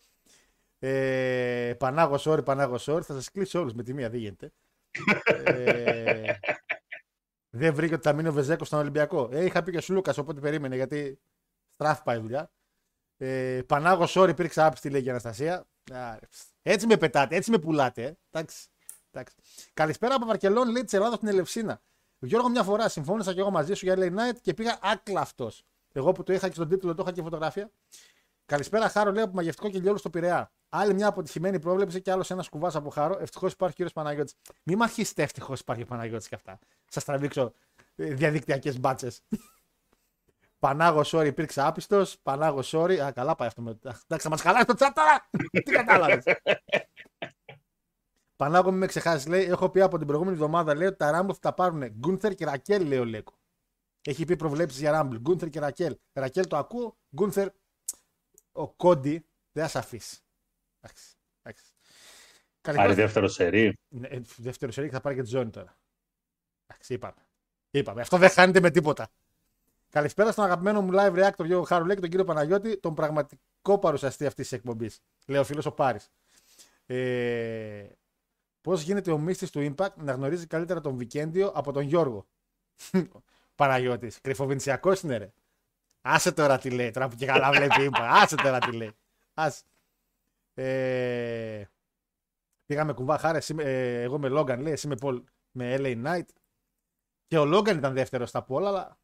Ε, 0.80 1.74
Πανάγο 1.78 2.18
sorry, 2.20 2.46
Πανάγο 2.46 2.76
sorry. 2.80 3.02
Θα 3.02 3.14
σας 3.14 3.32
κλείσω 3.32 3.60
όλους 3.60 3.74
με 3.74 3.84
τη 3.84 3.94
μία, 3.94 4.10
δεν 4.10 4.20
γίνεται. 4.20 4.54
ε, 5.26 6.34
δεν 7.60 7.74
βρήκε 7.74 7.94
ότι 7.94 8.04
θα 8.04 8.14
μείνει 8.14 8.28
ο 8.28 8.34
Βεζέκος 8.34 8.68
στον 8.68 8.80
Ολυμπιακό. 8.80 9.30
Ε, 9.32 9.46
είχα 9.46 9.64
πει 9.64 9.72
και 9.72 9.78
ο 9.78 9.82
Σλούκας, 9.82 10.18
οπότε 10.18 10.40
περίμενε 10.40 10.76
γιατί 10.76 11.20
στράφ 11.74 12.02
πάει 12.04 12.18
η 12.18 12.22
δουλειά. 12.22 12.52
Ε, 13.18 13.62
Πανάγο 13.68 14.06
sorry, 14.08 14.30
υπήρξε 14.30 14.62
άπιστη 14.62 14.90
λέει 14.90 15.02
και 15.02 15.08
η 15.08 15.12
Αναστασία. 15.12 15.66
Α, 15.92 16.18
έτσι 16.62 16.88
με 16.88 16.98
πετάτε, 16.98 17.36
έτσι 17.36 17.52
με 17.52 17.58
πουλάτε. 17.58 18.04
Ε. 18.04 18.18
Εντάξει. 18.32 18.68
Εντάξει. 19.12 19.36
Καλησπέρα 19.74 20.16
από 20.16 20.26
Βαρκελόνη, 20.26 20.72
λέει 20.72 20.84
της 20.84 20.94
Ελλάδα 20.94 21.16
στην 21.16 21.28
Ελευσίνα. 21.28 21.82
Γιώργο, 22.20 22.50
μια 22.50 22.64
φορά 22.64 22.90
συμφώνησα 22.90 23.34
και 23.34 23.40
εγώ 23.40 23.50
μαζί 23.50 23.74
σου 23.74 23.86
για 23.86 23.96
LA 23.98 24.10
Night 24.10 24.38
και 24.42 24.54
πήγα 24.54 24.80
άκλαυτο. 24.82 25.52
Εγώ 25.92 26.12
που 26.12 26.24
το 26.24 26.34
είχα 26.34 26.48
και 26.48 26.54
στον 26.54 26.70
τίτλο, 26.70 26.96
το 26.96 27.02
είχα 27.04 27.12
και 27.12 27.22
φωτογραφία. 27.22 27.72
Καλησπέρα, 28.46 28.90
Χάρο, 28.90 29.12
λέει 29.12 29.24
από 29.24 29.34
μαγευτικό 29.34 29.70
και 29.70 29.80
λιόλου 29.80 29.98
στο 29.98 30.10
Πειραιά. 30.10 30.52
Άλλη 30.70 30.94
μια 30.94 31.08
αποτυχημένη 31.08 31.60
πρόβλεψη 31.60 32.02
και 32.02 32.12
άλλος 32.12 32.32
ένας 32.32 32.50
κουβάς 32.50 32.76
από 32.76 32.90
Χάρο. 32.90 33.18
Ευτυχώς 33.20 33.52
υπάρχει 33.52 33.74
ο 33.74 33.76
κύριος 33.76 33.94
Παναγιώτης. 33.94 34.36
Μη 34.64 34.76
μ' 34.76 34.82
αρχίσετε 34.84 35.24
ευτυχώς 35.24 35.60
υπάρχει 35.60 35.84
ο 35.84 35.86
Παναγιώτης 35.86 36.28
και 36.28 36.36
αυτά. 36.36 36.60
Σας 36.90 37.04
τραβήξω 37.04 37.54
ε, 37.96 38.14
διαδικτυακές 38.14 38.80
μπάτσες. 38.80 39.22
Πανάγο, 40.60 41.02
sorry, 41.06 41.26
υπήρξε 41.26 41.62
άπιστος. 41.62 42.20
Πανάγο, 42.24 42.60
sorry. 42.64 42.98
Α, 42.98 43.12
καλά 43.12 43.36
πάει 43.36 43.48
αυτό. 43.48 43.62
Με... 43.62 43.70
Αχ, 43.84 44.02
Εντάξει, 44.04 44.26
θα 44.26 44.30
μας 44.30 44.42
χαλάσει 44.42 44.66
το 44.66 44.74
chat 44.78 44.92
τώρα. 44.94 45.30
Τι 45.66 45.72
κατάλαβες. 45.72 46.24
Πανάγο, 48.36 48.70
μην 48.70 48.80
με 48.80 48.86
ξεχάσεις, 48.86 49.28
λέει. 49.28 49.44
Έχω 49.46 49.70
πει 49.70 49.82
από 49.82 49.98
την 49.98 50.08
προηγούμενη 50.08 50.36
εβδομάδα 50.36 50.76
λέει, 50.76 50.88
ότι 50.88 50.98
τα 50.98 51.12
Ράμπο 51.12 51.34
θα 51.34 51.40
τα 51.40 51.54
πάρουν 51.54 51.88
Γκούνθερ 51.88 52.34
και 52.34 52.46
Ρακέλ, 52.46 52.88
λέει 52.88 53.00
ο 53.00 53.06
Λέκο. 53.06 53.34
Έχει 54.02 54.26
πει 54.26 54.36
προβλέψεις 54.36 54.80
για 54.80 54.92
Ράμπλ. 54.92 55.16
Γκούνθερ 55.16 55.50
και 55.50 55.60
Ρακέλ. 55.60 55.98
Ρακέλ 56.14 56.48
το 56.48 56.58
ακούω. 56.58 56.98
Γκούνθερ, 57.16 57.50
ο 58.52 58.68
Κόντι 58.74 59.26
δεν 59.52 59.64
θα 59.64 59.70
σε 59.70 59.78
αφήσει. 59.78 60.18
Εντάξει. 60.80 61.16
εντάξει. 61.42 61.72
Πάρει 62.62 62.78
Καλησπέρα. 62.78 62.94
δεύτερο 63.08 63.28
σερί. 63.28 63.78
Ναι, 63.88 64.08
ε, 64.08 64.22
Δεύτερο 64.38 64.72
σερί 64.72 64.88
και 64.88 64.94
θα 64.94 65.02
πάρει 65.02 65.16
και 65.16 65.22
τη 65.22 65.28
ζώνη 65.30 65.50
τώρα. 65.50 65.78
Εντάξει, 66.68 66.94
είπαμε. 66.94 67.28
Είπαμε. 67.72 68.02
Αυτό 68.02 68.18
δεν 68.18 68.30
χάνεται 68.30 68.60
με 68.60 68.72
τίποτα. 68.72 69.10
Καλησπέρα 69.90 70.32
στον 70.32 70.44
αγαπημένο 70.44 70.82
μου 70.82 70.90
live 70.94 71.14
reactor 71.16 71.46
Γιώργο 71.46 71.64
Χαρουλέ 71.66 71.94
και 71.96 72.00
τον 72.02 72.10
κύριο 72.10 72.26
Παναγιώτη, 72.26 72.78
τον 72.80 72.94
πραγματικό 72.94 73.80
παρουσιαστή 73.80 74.26
αυτής 74.26 74.48
της 74.48 74.58
εκπομπής. 74.58 75.00
Λέει 75.28 75.40
ο 75.40 75.44
φίλος 75.44 75.66
ο 75.66 75.72
Πάρης. 75.72 76.10
Ε, 76.86 77.86
Πώς 78.62 78.82
γίνεται 78.82 79.12
ο 79.12 79.18
μίστη 79.18 79.50
του 79.50 79.74
Impact 79.76 79.94
να 79.96 80.12
γνωρίζει 80.12 80.48
καλύτερα 80.48 80.82
τον 80.82 80.98
Βικέντιο 80.98 81.48
από 81.56 81.72
τον 81.72 81.84
Γιώργο; 81.84 82.26
Παναγιώτης. 83.56 84.22
Κρυφοβιντσιακό 84.22 84.92
είναι 85.04 85.18
ρε. 85.18 85.32
Άσε 86.02 86.32
τώρα 86.32 86.58
τι 86.58 86.70
λέει. 86.70 86.92
Τώρα 86.92 87.08
που 87.08 87.16
και 87.16 87.26
καλά 87.26 87.50
βλέπει 87.52 87.90
Impact. 87.92 88.08
Άσε 88.10 88.36
τώρα 88.36 88.60
τι 88.60 88.72
λέει. 88.72 88.92
Άσε. 89.34 89.62
Ε, 90.54 91.64
πήγαμε 92.66 92.94
κουβά 92.94 93.18
χάρη. 93.18 93.38
εσύ 93.38 93.54
με- 93.54 93.64
ε, 93.64 94.02
εγώ 94.02 94.20
με 94.20 94.28
Λόγκαν 94.30 94.62
λέει. 94.62 94.74
Εσύ 94.74 94.88
με, 94.88 94.96
Paul, 95.02 95.22
με 95.52 95.76
LA 95.80 96.04
Knight. 96.06 96.26
Και 97.28 97.38
ο 97.38 97.46
Λόγκαν 97.46 97.78
ήταν 97.78 97.94
δεύτερος 97.94 98.30
στα 98.30 98.44
πόλα, 98.44 98.68
αλλά. 98.68 98.98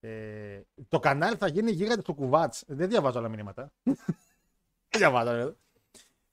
Ε, 0.00 0.60
το 0.88 0.98
κανάλι 0.98 1.36
θα 1.36 1.48
γίνει 1.48 1.70
γίγαντε 1.70 2.02
του 2.02 2.14
κουβάτς. 2.14 2.64
Δεν 2.66 2.88
διαβάζω 2.88 3.18
άλλα 3.18 3.28
μηνύματα. 3.28 3.72
Δεν 3.82 4.98
διαβάζω. 4.98 5.32
ρε. 5.32 5.54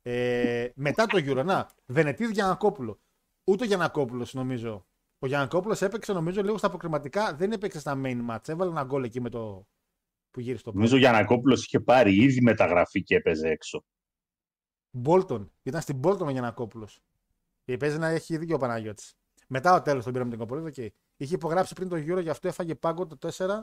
Ε, 0.02 0.72
μετά 0.76 1.06
το 1.06 1.18
Euro, 1.18 1.46
να, 1.46 1.70
Βενετίδη 1.86 2.34
Γιανακόπουλο. 2.34 3.00
Ούτε 3.44 3.64
ο 3.64 3.68
Γιανακόπουλος 3.68 4.34
νομίζω. 4.34 4.86
Ο 5.20 5.28
Γιανακόπουλος 5.28 5.82
έπαιξε 5.82 6.14
νομίζω 6.14 6.42
λίγο 6.42 6.58
στα 6.58 6.68
αποκριματικά. 6.68 7.34
Δεν 7.34 7.52
έπαιξε 7.52 7.80
στα 7.80 8.02
main 8.04 8.26
match. 8.30 8.50
Έβαλε 8.50 8.72
ένα 8.72 8.84
γκολ 8.84 9.04
εκεί 9.04 9.22
με 9.22 9.30
το. 9.30 9.68
που 10.32 10.40
γύρισε 10.40 10.64
το 10.64 10.72
Νομίζω 10.74 10.96
ο 10.96 11.00
Γιανακόπουλος 11.00 11.66
είχε 11.66 11.80
πάρει 11.80 12.24
ήδη 12.24 12.42
μεταγραφή 12.42 13.04
και 13.04 13.16
έπαιζε 13.16 13.48
έξω. 13.48 13.86
Μπόλτον. 14.92 15.52
Ήταν 15.64 15.82
στην 15.82 15.96
Μπόλτον 15.96 16.28
ο 16.28 16.32
Γιανακόπουλος. 16.32 17.02
Και 17.64 17.78
παίζει 17.78 17.98
να 17.98 18.08
έχει 18.08 18.38
δίκιο 18.38 18.56
ο 18.56 18.60
Παναγιώτης. 18.60 19.18
Μετά 19.48 19.74
ο 19.74 19.82
τέλος 19.82 20.04
τον 20.04 20.14
πήραμε 20.14 20.30
την 20.30 20.40
κοπολίδα 20.40 20.72
και 20.72 20.94
είχε 21.18 21.36
υπογράψει 21.36 21.74
πριν 21.74 21.90
το 21.90 21.96
Euro, 21.96 22.22
γι' 22.22 22.30
αυτό 22.30 22.48
έφαγε 22.48 22.76
πάγκο 22.76 23.08
το 23.08 23.18
4 23.38 23.62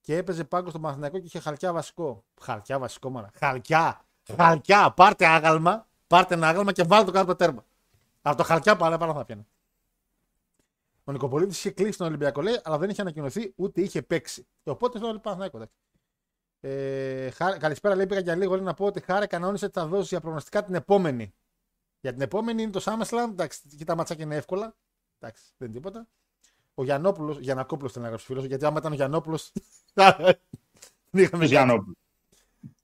και 0.00 0.16
έπαιζε 0.16 0.44
πάγκο 0.44 0.70
στο 0.70 0.80
Παναθηναϊκό 0.80 1.18
και 1.18 1.26
είχε 1.26 1.38
χαλκιά 1.38 1.72
βασικό. 1.72 2.24
Χαλκιά 2.40 2.78
βασικό, 2.78 3.10
μάνα. 3.10 3.30
Χαλκιά! 3.34 4.04
Χαλκιά! 4.36 4.92
Πάρτε 4.96 5.26
άγαλμα, 5.26 5.88
πάρτε 6.06 6.34
ένα 6.34 6.48
άγαλμα 6.48 6.72
και 6.72 6.82
βάλτε 6.82 7.04
το 7.06 7.12
κάτω 7.12 7.26
το 7.26 7.36
τέρμα. 7.36 7.64
Από 8.22 8.36
το 8.36 8.42
χαλκιά 8.42 8.76
πάνω, 8.76 8.98
πάνω 8.98 9.14
θα 9.14 9.24
πιάνε. 9.24 9.46
Ο 11.04 11.12
Νικοπολίτης 11.12 11.58
είχε 11.58 11.70
κλείσει 11.70 11.98
τον 11.98 12.06
Ολυμπιακό, 12.06 12.42
λέει, 12.42 12.60
αλλά 12.62 12.78
δεν 12.78 12.90
είχε 12.90 13.00
ανακοινωθεί 13.00 13.52
ούτε 13.56 13.80
είχε 13.80 14.02
παίξει. 14.02 14.46
Και 14.62 14.70
οπότε 14.70 14.98
λέω 14.98 15.18
Παναθηναϊκό. 15.18 15.56
εντάξει. 15.56 15.74
Ε, 16.60 17.30
χάρη- 17.30 17.60
καλησπέρα, 17.60 17.94
λέει, 17.94 18.06
πήγα 18.06 18.20
για 18.20 18.34
λίγο 18.34 18.54
λέει, 18.54 18.64
να 18.64 18.74
πω 18.74 18.84
ότι 18.84 19.00
χάρη 19.00 19.26
κανόνισε 19.26 19.64
ότι 19.64 19.78
θα 19.78 19.86
δώσει 19.86 20.06
για 20.08 20.20
προγνωστικά 20.20 20.64
την 20.64 20.74
επόμενη. 20.74 21.34
Για 22.00 22.12
την 22.12 22.20
επόμενη 22.20 22.62
είναι 22.62 22.70
το 22.70 22.82
SummerSlam. 22.84 23.28
Εντάξει, 23.30 23.60
και 23.76 23.84
τα 23.84 23.94
ματσάκια 23.96 24.24
είναι 24.24 24.36
εύκολα. 24.36 24.76
Εντάξει, 25.18 25.44
δεν 25.56 25.68
είναι 25.68 25.76
τίποτα. 25.76 26.08
Ο 26.78 26.84
Γιαννόπουλος, 26.84 27.38
Γιανακόπουλο 27.38 27.88
ήταν 27.90 28.02
να 28.02 28.08
γράψει 28.08 28.26
φίλος, 28.26 28.44
γιατί 28.44 28.64
άμα 28.64 28.78
ήταν 28.78 28.92
ο 28.92 28.94
Γιαννόπουλος. 28.94 29.52
δεν 29.94 31.22
είχαμε 31.22 31.38
Ποιος 31.38 31.50
Γιαννόπουλος; 31.50 31.96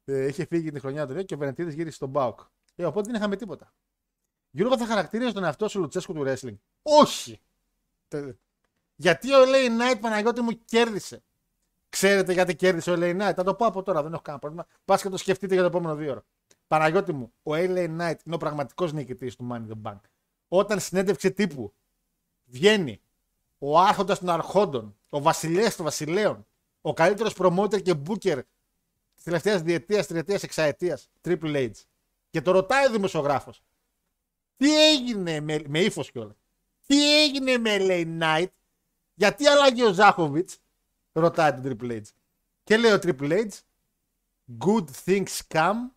ε, 0.04 0.26
είχε 0.26 0.44
φύγει 0.46 0.70
την 0.70 0.80
χρονιά 0.80 1.06
του 1.06 1.24
και 1.24 1.34
ο 1.34 1.36
Βενετίδη 1.38 1.74
γύρισε 1.74 1.96
στον 1.96 2.08
Μπάουκ. 2.08 2.40
Ε, 2.74 2.84
οπότε 2.84 3.06
δεν 3.06 3.14
είχαμε 3.14 3.36
τίποτα. 3.36 3.72
Γιώργο, 4.50 4.78
θα 4.78 4.86
χαρακτήριζε 4.86 5.32
τον 5.32 5.44
εαυτό 5.44 5.68
σου 5.68 5.80
Λουτσέσκου 5.80 6.12
του 6.12 6.24
wrestling; 6.26 6.54
Όχι! 6.82 7.40
Τε- 8.08 8.36
Γιατί 8.96 9.34
ο 9.34 9.38
LA 9.46 9.68
Knight 9.68 10.00
Παναγιώτη 10.00 10.40
μου 10.40 10.64
κέρδισε; 10.64 11.22
Ξέρετε 11.88 12.32
γιατί 12.32 12.56
κέρδισε 12.56 12.90
ο 12.90 12.94
LA 12.96 13.10
Knight; 13.20 13.32
Θα 13.34 13.42
το 13.44 13.54
πω 13.54 13.66
από 13.66 13.82
τώρα, 13.82 14.02
δεν 14.02 14.12
έχω 14.12 14.22
κανένα 14.22 14.42
πρόβλημα. 14.42 14.66
Πας 14.84 15.02
και 15.02 15.08
το 15.08 15.16
σκεφτείτε 15.16 15.52
για 15.54 15.62
το 15.62 15.68
επόμενο 15.68 15.94
δύο 15.94 16.10
ώρα. 16.10 16.24
Παναγιώτη 16.66 17.12
μου, 17.12 17.32
ο 17.42 17.52
LA 17.52 17.98
Knight 17.98 18.16
είναι 18.24 18.34
ο 18.34 18.38
πραγματικός 18.38 18.92
νικητής 18.92 19.36
του 19.36 19.48
Money 19.50 19.56
in 19.56 19.68
the 19.68 19.90
Bank. 19.90 20.00
Όταν 20.48 20.80
συνέντευξη 20.80 21.32
τύπου 21.32 21.74
βγαίνει 22.44 23.02
ο 23.58 23.78
άρχοντας 23.78 24.18
των 24.18 24.30
αρχόντων, 24.30 24.96
ο 25.08 25.20
βασιλέα 25.20 25.74
των 25.74 25.84
βασιλέων, 25.84 26.46
ο 26.80 26.92
καλύτερος 26.92 27.34
promoter 27.38 27.82
και 27.82 27.94
booker 28.06 28.40
της 29.14 29.24
τελευταίας 29.24 29.62
διετίας, 29.62 30.06
τριετίας, 30.06 30.42
εξαετίας, 30.42 31.10
Triple 31.22 31.54
H. 31.54 31.70
Και 32.30 32.42
το 32.42 32.50
ρωτάει 32.50 32.86
ο 32.86 32.90
δημοσιογράφος. 32.90 33.62
Τι 34.56 34.90
έγινε 34.90 35.40
με, 35.40 35.62
με 35.66 35.80
ύφος 35.80 36.10
κιόλας; 36.10 36.36
Τι 36.86 37.22
έγινε 37.22 37.58
με 37.58 37.76
LA 37.80 38.18
Knight, 38.20 38.50
γιατί 39.14 39.46
αλλάγει 39.46 39.82
ο 39.82 39.92
Ζάχοβιτς, 39.92 40.58
ρωτάει 41.12 41.52
τον 41.52 41.62
Triple 41.64 41.90
H. 41.90 42.02
Και 42.62 42.76
λέει 42.76 42.92
ο 42.92 42.98
Triple 43.02 43.30
H, 43.30 43.48
Good 44.58 44.84
things 45.04 45.40
come 45.48 45.90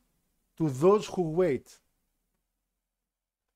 to 0.58 0.70
those 0.82 1.06
who 1.06 1.36
wait. 1.38 1.63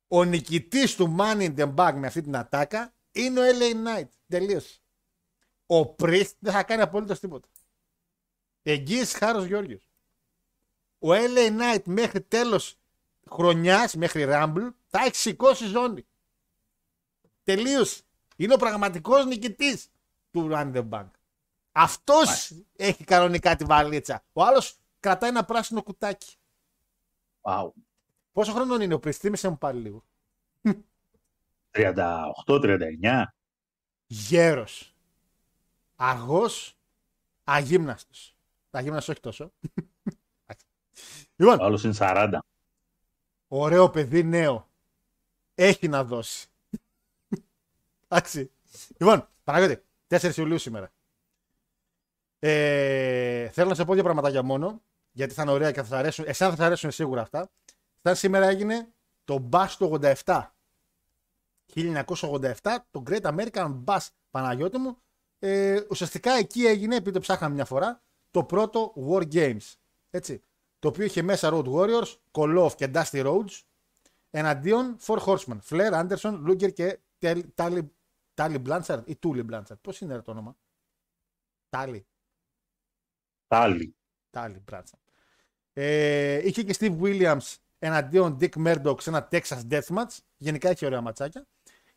Ο 0.07 0.23
νικητής 0.23 0.95
του 0.95 1.15
Money 1.19 1.55
in 1.55 1.55
the 1.55 1.75
Bank 1.75 1.93
με 1.95 2.07
αυτή 2.07 2.21
την 2.21 2.35
ατάκα 2.35 2.93
είναι 3.11 3.39
ο 3.39 3.43
LA 3.43 3.73
Knight. 3.73 4.09
Τελείωσε. 4.27 4.79
Ο 5.65 5.79
Priest 5.79 6.31
δεν 6.39 6.53
θα 6.53 6.63
κάνει 6.63 6.81
απολύτως 6.81 7.19
τίποτα. 7.19 7.47
Εγγύηση 8.63 9.17
χάρος 9.17 9.45
Γιώργιος. 9.45 9.89
Ο 10.99 11.07
LA 11.11 11.59
Knight 11.59 11.81
μέχρι 11.85 12.21
τέλος 12.21 12.79
χρονιάς, 13.29 13.95
μέχρι 13.95 14.25
Rumble, 14.27 14.69
θα 14.87 15.03
έχει 15.03 15.15
σηκώσει 15.15 15.65
ζώνη. 15.65 16.05
Τελείωσε. 17.43 18.01
Είναι 18.35 18.53
ο 18.53 18.57
πραγματικός 18.57 19.25
νικητής 19.25 19.87
του 20.31 20.49
Run 20.51 20.73
the 20.75 20.89
Bank. 20.89 21.09
Αυτός 21.71 22.53
έχει 22.75 23.03
κανονικά 23.03 23.55
τη 23.55 23.63
βαλίτσα. 23.63 24.23
Ο 24.33 24.43
άλλος 24.43 24.79
κρατάει 24.99 25.29
ένα 25.29 25.45
πράσινο 25.45 25.83
κουτάκι. 25.83 26.35
Wow. 27.41 27.71
Πόσο 28.31 28.53
χρόνο 28.53 28.75
είναι 28.75 28.93
ο 28.93 28.99
Priest, 29.03 29.11
θύμισε 29.11 29.49
μου 29.49 29.57
πάλι 29.57 29.81
λίγο. 29.81 30.03
38-39. 31.71 33.23
Γέρος. 34.07 34.95
Αργός. 35.95 36.77
Αγύμναστος. 37.43 38.35
Αγύμναστος 38.71 39.09
όχι 39.09 39.19
τόσο. 39.19 39.51
λοιπόν, 41.35 41.59
Ο 41.59 41.63
άλλος 41.63 41.83
είναι 41.83 41.95
40. 41.97 42.37
ωραίο 43.47 43.89
παιδί 43.89 44.23
νέο. 44.23 44.69
Έχει 45.55 45.87
να 45.87 46.03
δώσει. 46.03 46.47
Εντάξει. 48.07 48.51
λοιπόν, 48.97 49.27
Παναγιώτη, 49.43 49.83
4 50.07 50.35
Ιουλίου 50.37 50.57
σήμερα. 50.57 50.91
Ε, 52.39 53.49
θέλω 53.49 53.69
να 53.69 53.75
σε 53.75 53.85
πω 53.85 53.93
δύο 53.93 54.03
πραγματάκια 54.03 54.43
μόνο, 54.43 54.81
γιατί 55.11 55.33
θα 55.33 55.41
είναι 55.41 55.51
ωραία 55.51 55.71
και 55.71 55.81
θα 55.81 55.85
σας 55.85 55.99
αρέσουν. 55.99 56.25
Εσένα 56.27 56.49
θα 56.49 56.55
σας 56.55 56.65
αρέσουν 56.65 56.91
σίγουρα 56.91 57.21
αυτά. 57.21 57.49
Σαν 58.01 58.15
σήμερα 58.15 58.47
έγινε 58.47 58.93
το 59.23 59.49
Bash 59.51 59.75
του 59.77 59.99
87. 60.01 60.45
1987, 61.75 62.77
το 62.91 63.03
Great 63.07 63.21
American 63.21 63.83
Bash 63.83 64.07
Παναγιώτη 64.29 64.77
μου. 64.77 64.97
Ε, 65.39 65.81
ουσιαστικά 65.89 66.31
εκεί 66.31 66.65
έγινε, 66.65 66.95
επειδή 66.95 67.11
το 67.11 67.19
ψάχναμε 67.19 67.53
μια 67.53 67.65
φορά, 67.65 68.03
το 68.31 68.43
πρώτο 68.43 68.93
War 69.09 69.33
Games. 69.33 69.73
Έτσι. 70.09 70.43
Το 70.79 70.87
οποίο 70.87 71.05
είχε 71.05 71.21
μέσα 71.21 71.49
Road 71.53 71.65
Warriors, 71.65 72.15
Koloff 72.31 72.71
και 72.75 72.91
Dusty 72.93 73.25
Rhodes 73.25 73.61
εναντίον 74.29 74.97
Four 75.01 75.17
Horsemen. 75.17 75.57
Flair, 75.69 75.91
Anderson, 75.91 76.47
Luger 76.47 76.73
και 76.73 76.99
Tally, 77.19 77.81
Tally 78.33 78.61
Blanchard 78.65 79.01
ή 79.05 79.19
Tully 79.23 79.49
Blanchard. 79.49 79.81
Πώς 79.81 80.01
είναι 80.01 80.15
ρε 80.15 80.21
το 80.21 80.31
όνομα. 80.31 80.57
Tally. 81.69 82.01
Πάλι. 83.47 83.95
Tally 84.31 84.63
Blanchard. 84.71 84.99
Ε, 85.73 86.47
είχε 86.47 86.63
και 86.63 86.75
Steve 86.79 87.01
Williams 87.01 87.55
εναντίον 87.79 88.37
Dick 88.39 88.53
Murdoch 88.65 89.01
σε 89.01 89.09
ένα 89.09 89.27
Texas 89.31 89.61
Deathmatch. 89.69 90.17
Γενικά 90.37 90.69
έχει 90.69 90.85
ωραία 90.85 91.01
ματσάκια. 91.01 91.47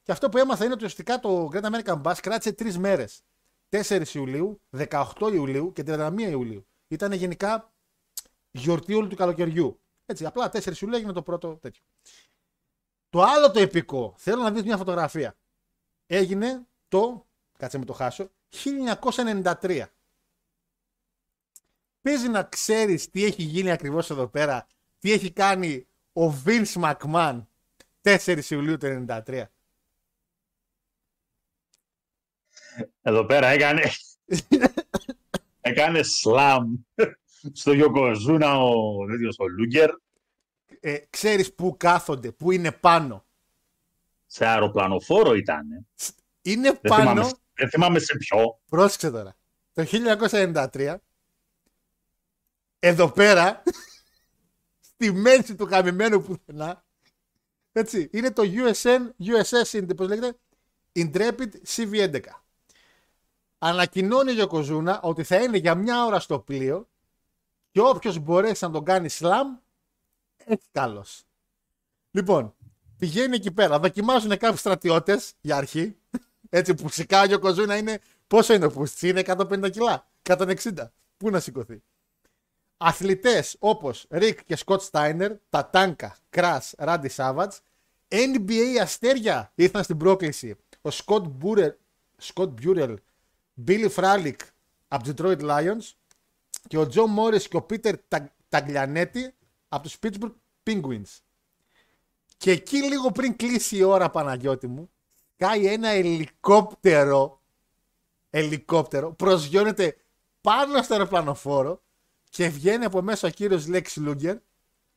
Και 0.05 0.12
αυτό 0.12 0.29
που 0.29 0.38
έμαθα 0.38 0.64
είναι 0.64 0.73
ότι 0.73 0.85
ουσιαστικά 0.85 1.21
το 1.21 1.49
Great 1.53 1.62
American 1.62 2.03
Bash 2.03 2.19
κράτησε 2.23 2.53
τρεις 2.53 2.79
μέρες. 2.79 3.23
4 3.69 4.07
Ιουλίου, 4.12 4.61
18 4.77 5.33
Ιουλίου 5.33 5.73
και 5.73 5.83
31 5.87 6.14
Ιουλίου. 6.19 6.67
Ήταν 6.88 7.12
γενικά 7.12 7.73
γιορτή 8.51 8.95
όλου 8.95 9.09
του 9.09 9.17
καλοκαιριού. 9.17 9.81
Έτσι, 10.07 10.27
απλά 10.27 10.51
4 10.53 10.81
Ιουλίου 10.81 10.97
έγινε 10.97 11.12
το 11.12 11.23
πρώτο 11.23 11.57
τέτοιο. 11.57 11.83
Το 13.11 13.23
άλλο 13.23 13.51
το 13.51 13.59
επικό, 13.61 14.14
θέλω 14.17 14.43
να 14.43 14.51
δεις 14.51 14.62
μια 14.62 14.77
φωτογραφία. 14.77 15.37
Έγινε 16.07 16.67
το, 16.88 17.27
κάτσε 17.59 17.79
με 17.79 17.85
το 17.85 17.93
χάσω, 17.93 18.31
1993. 19.61 19.85
Παίζει 22.01 22.29
να 22.29 22.43
ξέρεις 22.43 23.11
τι 23.11 23.25
έχει 23.25 23.43
γίνει 23.43 23.71
ακριβώς 23.71 24.11
εδώ 24.11 24.27
πέρα, 24.27 24.67
τι 24.99 25.12
έχει 25.12 25.33
κάνει 25.33 25.87
ο 26.12 26.43
Vince 26.45 26.73
McMahon 26.83 27.43
4 28.03 28.40
Ιουλίου 28.49 28.77
του 28.77 29.07
1993. 29.09 29.45
Εδώ 33.03 33.25
πέρα 33.25 33.47
έκανε. 33.47 33.83
έκανε 35.61 36.03
σλάμ 36.03 36.75
στο 37.53 37.73
Γιοκοζούνα 37.73 38.59
ο, 38.59 39.07
τέτοιος, 39.07 39.37
ο 39.39 39.49
Λούγκερ 39.49 39.91
Ε, 40.81 40.99
ξέρεις 41.11 41.55
πού 41.55 41.77
κάθονται, 41.77 42.31
πού 42.31 42.51
είναι 42.51 42.73
πάνω; 42.73 43.25
σε 44.27 44.47
αεροπλανοφόρο 44.47 45.35
ήταν. 45.35 45.87
Είναι 46.43 46.79
Δεν 46.81 46.93
θυμάμαι 46.93 47.05
πάνω, 47.05 47.31
Δεν 47.55 47.69
θυμάμαι 47.69 47.99
σε 47.99 48.17
ποιο. 48.17 48.61
Πρόσεξε 48.69 49.11
τώρα. 49.11 49.37
Το 49.73 49.85
1993, 50.73 50.97
εδώ 52.79 53.11
πέρα, 53.11 53.63
στη 54.91 55.13
μέση 55.13 55.55
του 55.55 55.67
καμημένου 55.67 56.23
πουθενά, 56.23 56.85
έτσι, 57.73 58.09
είναι 58.13 58.33
το 58.33 58.43
USN, 58.43 59.01
USS, 59.21 59.97
πώς 59.97 60.09
λέγεται, 60.09 60.39
Intrepid 60.93 61.51
CV-11. 61.67 62.21
Ανακοινώνει 63.66 64.31
ο 64.31 64.35
Γιοκοζούνα 64.35 65.00
ότι 65.03 65.22
θα 65.22 65.37
είναι 65.37 65.57
για 65.57 65.74
μια 65.74 66.05
ώρα 66.05 66.20
στο 66.20 66.38
πλοίο 66.38 66.88
και 67.70 67.81
όποιος 67.81 68.18
μπορέσει 68.18 68.64
να 68.64 68.70
τον 68.70 68.85
κάνει 68.85 69.09
σλαμ, 69.09 69.57
έτσι 70.37 70.68
καλώ. 70.72 71.05
Λοιπόν, 72.11 72.55
πηγαίνει 72.98 73.35
εκεί 73.37 73.53
πέρα, 73.53 73.79
δοκιμάζουν 73.79 74.37
κάποιους 74.37 74.61
στρατιώτες 74.61 75.33
για 75.40 75.57
αρχή. 75.57 75.96
Έτσι 76.48 76.74
που 76.74 76.88
φυσικά 76.88 77.20
ο 77.20 77.24
Yokozuna 77.25 77.77
είναι. 77.77 78.00
Πόσο 78.27 78.55
είναι 78.55 78.64
ο 78.64 78.70
πούστης, 78.71 79.03
είναι 79.03 79.22
150 79.27 79.70
κιλά, 79.70 80.09
160. 80.22 80.92
Πού 81.16 81.31
να 81.31 81.40
σηκωθεί; 81.40 81.83
Αθλητές 82.77 83.57
όπως 83.59 84.07
Rick 84.11 84.45
και 84.44 84.57
Scott 84.57 84.81
Steiner, 84.81 85.33
Tatanka, 85.51 86.17
Crush, 86.31 86.75
Randy 86.79 87.09
Savage, 87.09 87.61
NBA 88.09 88.79
αστέρια 88.81 89.53
ήρθαν 89.55 89.83
στην 89.85 89.96
πρόκληση. 89.96 90.57
Ο 90.81 90.90
Scott 90.90 91.27
Burrell, 92.47 92.99
Bill 93.67 93.90
Fralic 93.90 94.40
από 94.88 95.05
τους 95.05 95.12
Detroit 95.17 95.40
Lions 95.40 95.93
και 96.69 96.79
ο 96.79 96.87
Τζο 96.87 97.07
Μόρι 97.07 97.49
και 97.49 97.57
ο 97.57 97.62
Πίτερ 97.62 97.95
Ταγκλιανέτη 98.49 99.35
από 99.69 99.83
τους 99.83 99.97
Pittsburgh 100.03 100.35
Penguins. 100.64 101.19
Και 102.37 102.51
εκεί 102.51 102.77
λίγο 102.77 103.11
πριν 103.11 103.37
κλείσει 103.37 103.77
η 103.77 103.83
ώρα 103.83 104.11
Παναγιώτη 104.11 104.67
μου, 104.67 104.90
κάει 105.37 105.67
ένα 105.67 105.88
ελικόπτερο, 105.88 107.43
ελικόπτερο, 108.31 109.12
προσγειώνεται 109.12 109.97
πάνω 110.40 110.83
στο 110.83 110.95
αεροπλανοφόρο 110.95 111.83
και 112.31 112.49
βγαίνει 112.49 112.85
από 112.85 113.03
μέσα 113.03 113.29
ο 113.29 113.31
κύριος 113.31 113.67
Λέξ 113.67 113.97
Λούγκερ, 113.97 114.37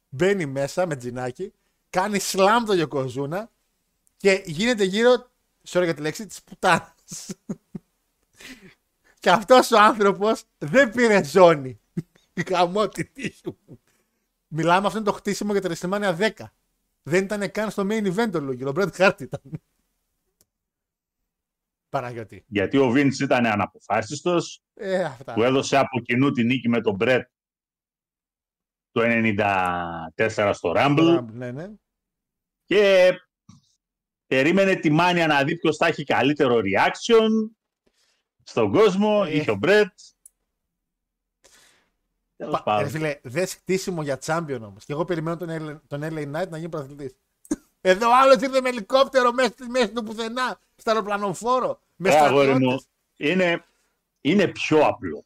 μπαίνει 0.10 0.46
μέσα 0.46 0.86
με 0.86 0.96
τζινάκι, 0.96 1.54
κάνει 1.89 2.20
σλάμ 2.20 2.65
το 2.65 2.74
Γιοκοζούνα 2.74 3.52
και 4.17 4.43
γίνεται 4.46 4.84
γύρω, 4.84 5.32
sorry 5.67 5.84
για 5.84 5.93
τη 5.93 6.02
λέξη, 6.02 6.26
της 6.26 6.43
πουτάνας. 6.43 7.28
Και 9.19 9.30
αυτός 9.30 9.71
ο 9.71 9.80
άνθρωπος 9.80 10.43
δεν 10.58 10.91
πήρε 10.91 11.23
ζώνη. 11.23 11.80
Καμώ 12.43 12.88
τη 12.88 13.06
τύχη 13.06 13.41
μου. 13.45 13.80
Μιλάμε 14.47 14.88
αυτό 14.88 15.00
είναι 15.00 15.08
το 15.08 15.13
χτίσιμο 15.13 15.52
για 15.52 15.62
τα 15.62 15.69
WrestleMania 15.76 16.17
10. 16.17 16.30
Δεν 17.04 17.23
ήταν 17.23 17.52
καν 17.52 17.69
στο 17.71 17.88
main 17.89 18.15
event 18.15 18.32
ο 18.36 18.39
Λούγκερ, 18.39 18.67
ο 18.67 18.71
Μπρέτ 18.71 18.95
Χάρτ 18.95 19.19
ήταν. 19.21 19.41
Παναγιώτη. 21.89 22.43
Γιατί 22.47 22.78
ο 22.78 22.89
Βίντς 22.89 23.19
ήταν 23.19 23.45
αναποφάσιστος, 23.45 24.62
Ε, 24.73 25.04
αυτά. 25.04 25.34
που 25.34 25.43
έδωσε 25.43 25.78
από 25.78 26.00
κοινού 26.00 26.32
τη 26.32 26.43
νίκη 26.43 26.69
με 26.69 26.82
τον 26.82 26.95
Μπρέτ 26.95 27.30
το 28.91 29.02
94 29.04 30.52
στο 30.54 30.73
Rumble 30.76 31.23
Ναι, 31.32 31.52
ναι. 31.52 31.71
και 32.65 33.12
περίμενε 34.28 34.76
τη 34.76 34.89
μάνια 34.89 35.28
να 35.28 35.43
δει 35.43 35.58
ποιος 35.58 35.78
θα 35.78 35.88
έχει 35.88 36.04
καλύτερο 36.04 36.56
reaction 36.60 37.30
στον 38.48 38.72
κόσμο. 38.72 39.24
Ε. 39.28 39.36
Είχε 39.36 39.52
ο 39.52 39.56
Μπρέτ. 39.56 39.92
Τέλος 42.36 42.54
Πα- 42.54 42.64
πάντων. 42.64 42.84
Ρε 42.84 42.90
φίλε, 42.90 43.20
δες 43.24 43.54
χτίσιμο 43.54 44.02
για 44.02 44.20
champion 44.26 44.60
όμως. 44.62 44.86
Και 44.86 44.94
εγώ 44.94 45.06
περιμένω 45.06 45.38
τον, 45.38 45.48
L- 45.52 45.80
τον 45.88 46.02
LA 46.04 46.22
Knight 46.36 46.48
να 46.50 46.58
γίνει 46.58 46.70
πρωταθλητής. 46.70 47.16
Εδώ 47.82 48.10
ο 48.10 48.16
άλλος 48.16 48.42
ήρθε 48.42 48.62
με 48.62 48.70
ελικόπτερο 48.70 49.32
μέσα 49.32 49.50
στη 49.50 49.70
μέση 49.70 49.92
του 49.92 50.04
πουθενά, 50.04 50.60
στο 50.76 50.90
αεροπλανοφόρο, 50.92 51.82
με 51.96 52.10
Ε, 52.10 52.18
αγόρι 52.20 52.48
μου, 52.48 52.54
στρατιώτες. 52.56 52.88
είναι, 53.18 53.64
είναι 54.22 54.48
πιο 54.48 54.86
απλό 54.86 55.26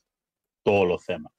το 0.62 0.72
όλο 0.72 1.00
θέμα. 1.00 1.32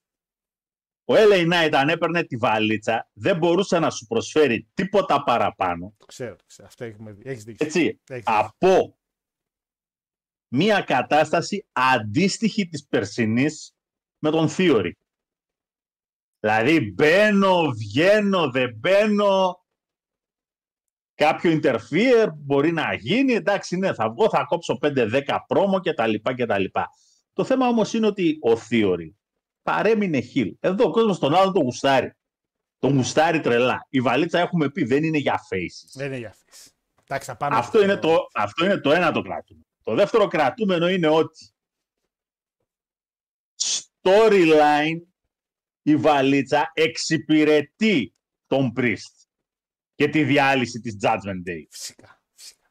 Ο 1.04 1.14
LA 1.16 1.52
Knight 1.52 1.70
αν 1.72 1.88
έπαιρνε 1.88 2.22
τη 2.24 2.36
βαλίτσα 2.36 3.08
δεν 3.12 3.36
μπορούσε 3.36 3.78
να 3.78 3.90
σου 3.90 4.06
προσφέρει 4.06 4.68
τίποτα 4.74 5.22
παραπάνω 5.22 5.94
Το 5.96 6.06
ξέρω, 6.06 6.36
το 6.36 6.44
ξέρω. 6.46 6.68
Αυτό 6.68 6.84
έχουμε 6.84 7.12
δει. 7.12 7.22
Έχεις 7.30 7.44
δίκιο. 7.44 7.66
έτσι, 7.66 7.80
Έχεις 8.10 8.24
δίκιο. 8.24 8.34
από 8.38 8.98
μία 10.52 10.80
κατάσταση 10.80 11.66
αντίστοιχη 11.72 12.68
της 12.68 12.86
περσινής 12.86 13.74
με 14.18 14.30
τον 14.30 14.48
Theory. 14.56 14.90
Δηλαδή 16.40 16.80
μπαίνω, 16.92 17.70
βγαίνω, 17.70 18.50
δεν 18.50 18.74
μπαίνω, 18.78 19.60
κάποιο 21.14 21.60
interfere 21.62 22.28
μπορεί 22.36 22.72
να 22.72 22.94
γίνει, 22.94 23.32
εντάξει 23.32 23.76
ναι 23.76 23.94
θα 23.94 24.10
βγω, 24.10 24.28
θα 24.28 24.44
κόψω 24.44 24.78
5-10 24.82 25.38
πρόμο 25.46 25.80
κτλ. 25.80 26.14
κτλ. 26.22 26.64
Το 27.32 27.44
θέμα 27.44 27.68
όμως 27.68 27.92
είναι 27.94 28.06
ότι 28.06 28.38
ο 28.42 28.60
Theory 28.70 29.10
παρέμεινε 29.62 30.20
χιλ. 30.20 30.56
Εδώ 30.60 30.84
ο 30.84 30.90
κόσμος 30.90 31.18
τον 31.18 31.34
άλλον 31.34 31.52
τον 31.52 31.62
γουστάρει. 31.62 32.12
Τον 32.78 32.94
γουστάρει 32.96 33.40
τρελά. 33.40 33.86
Η 33.88 34.00
βαλίτσα 34.00 34.38
έχουμε 34.38 34.70
πει 34.70 34.84
δεν 34.84 35.04
είναι 35.04 35.18
για 35.18 35.40
faces. 35.50 35.90
Δεν 35.94 36.06
είναι 36.06 36.16
για 36.16 36.28
αυτές. 36.28 36.72
Εντάξει, 37.04 37.30
θα 37.30 37.36
πάμε. 37.36 37.56
Αυτό 37.56 37.78
στο- 37.78 37.86
είναι, 37.86 37.96
το, 37.96 38.16
αυτό 38.34 38.64
είναι 38.64 38.78
το 38.78 38.92
ένα 38.92 39.12
το 39.12 39.22
κρατούμενο. 39.22 39.66
Το 39.82 39.94
δεύτερο 39.94 40.26
κρατούμενο 40.28 40.88
είναι 40.88 41.08
ότι 41.08 41.52
storyline 43.62 45.00
η 45.82 45.96
βαλίτσα 45.96 46.70
εξυπηρετεί 46.74 48.14
τον 48.46 48.72
Priest 48.76 49.26
και 49.94 50.08
τη 50.08 50.24
διάλυση 50.24 50.80
της 50.80 50.96
Judgment 51.02 51.48
Day. 51.48 51.66
Φυσικά, 51.70 52.22
φυσικά. 52.34 52.70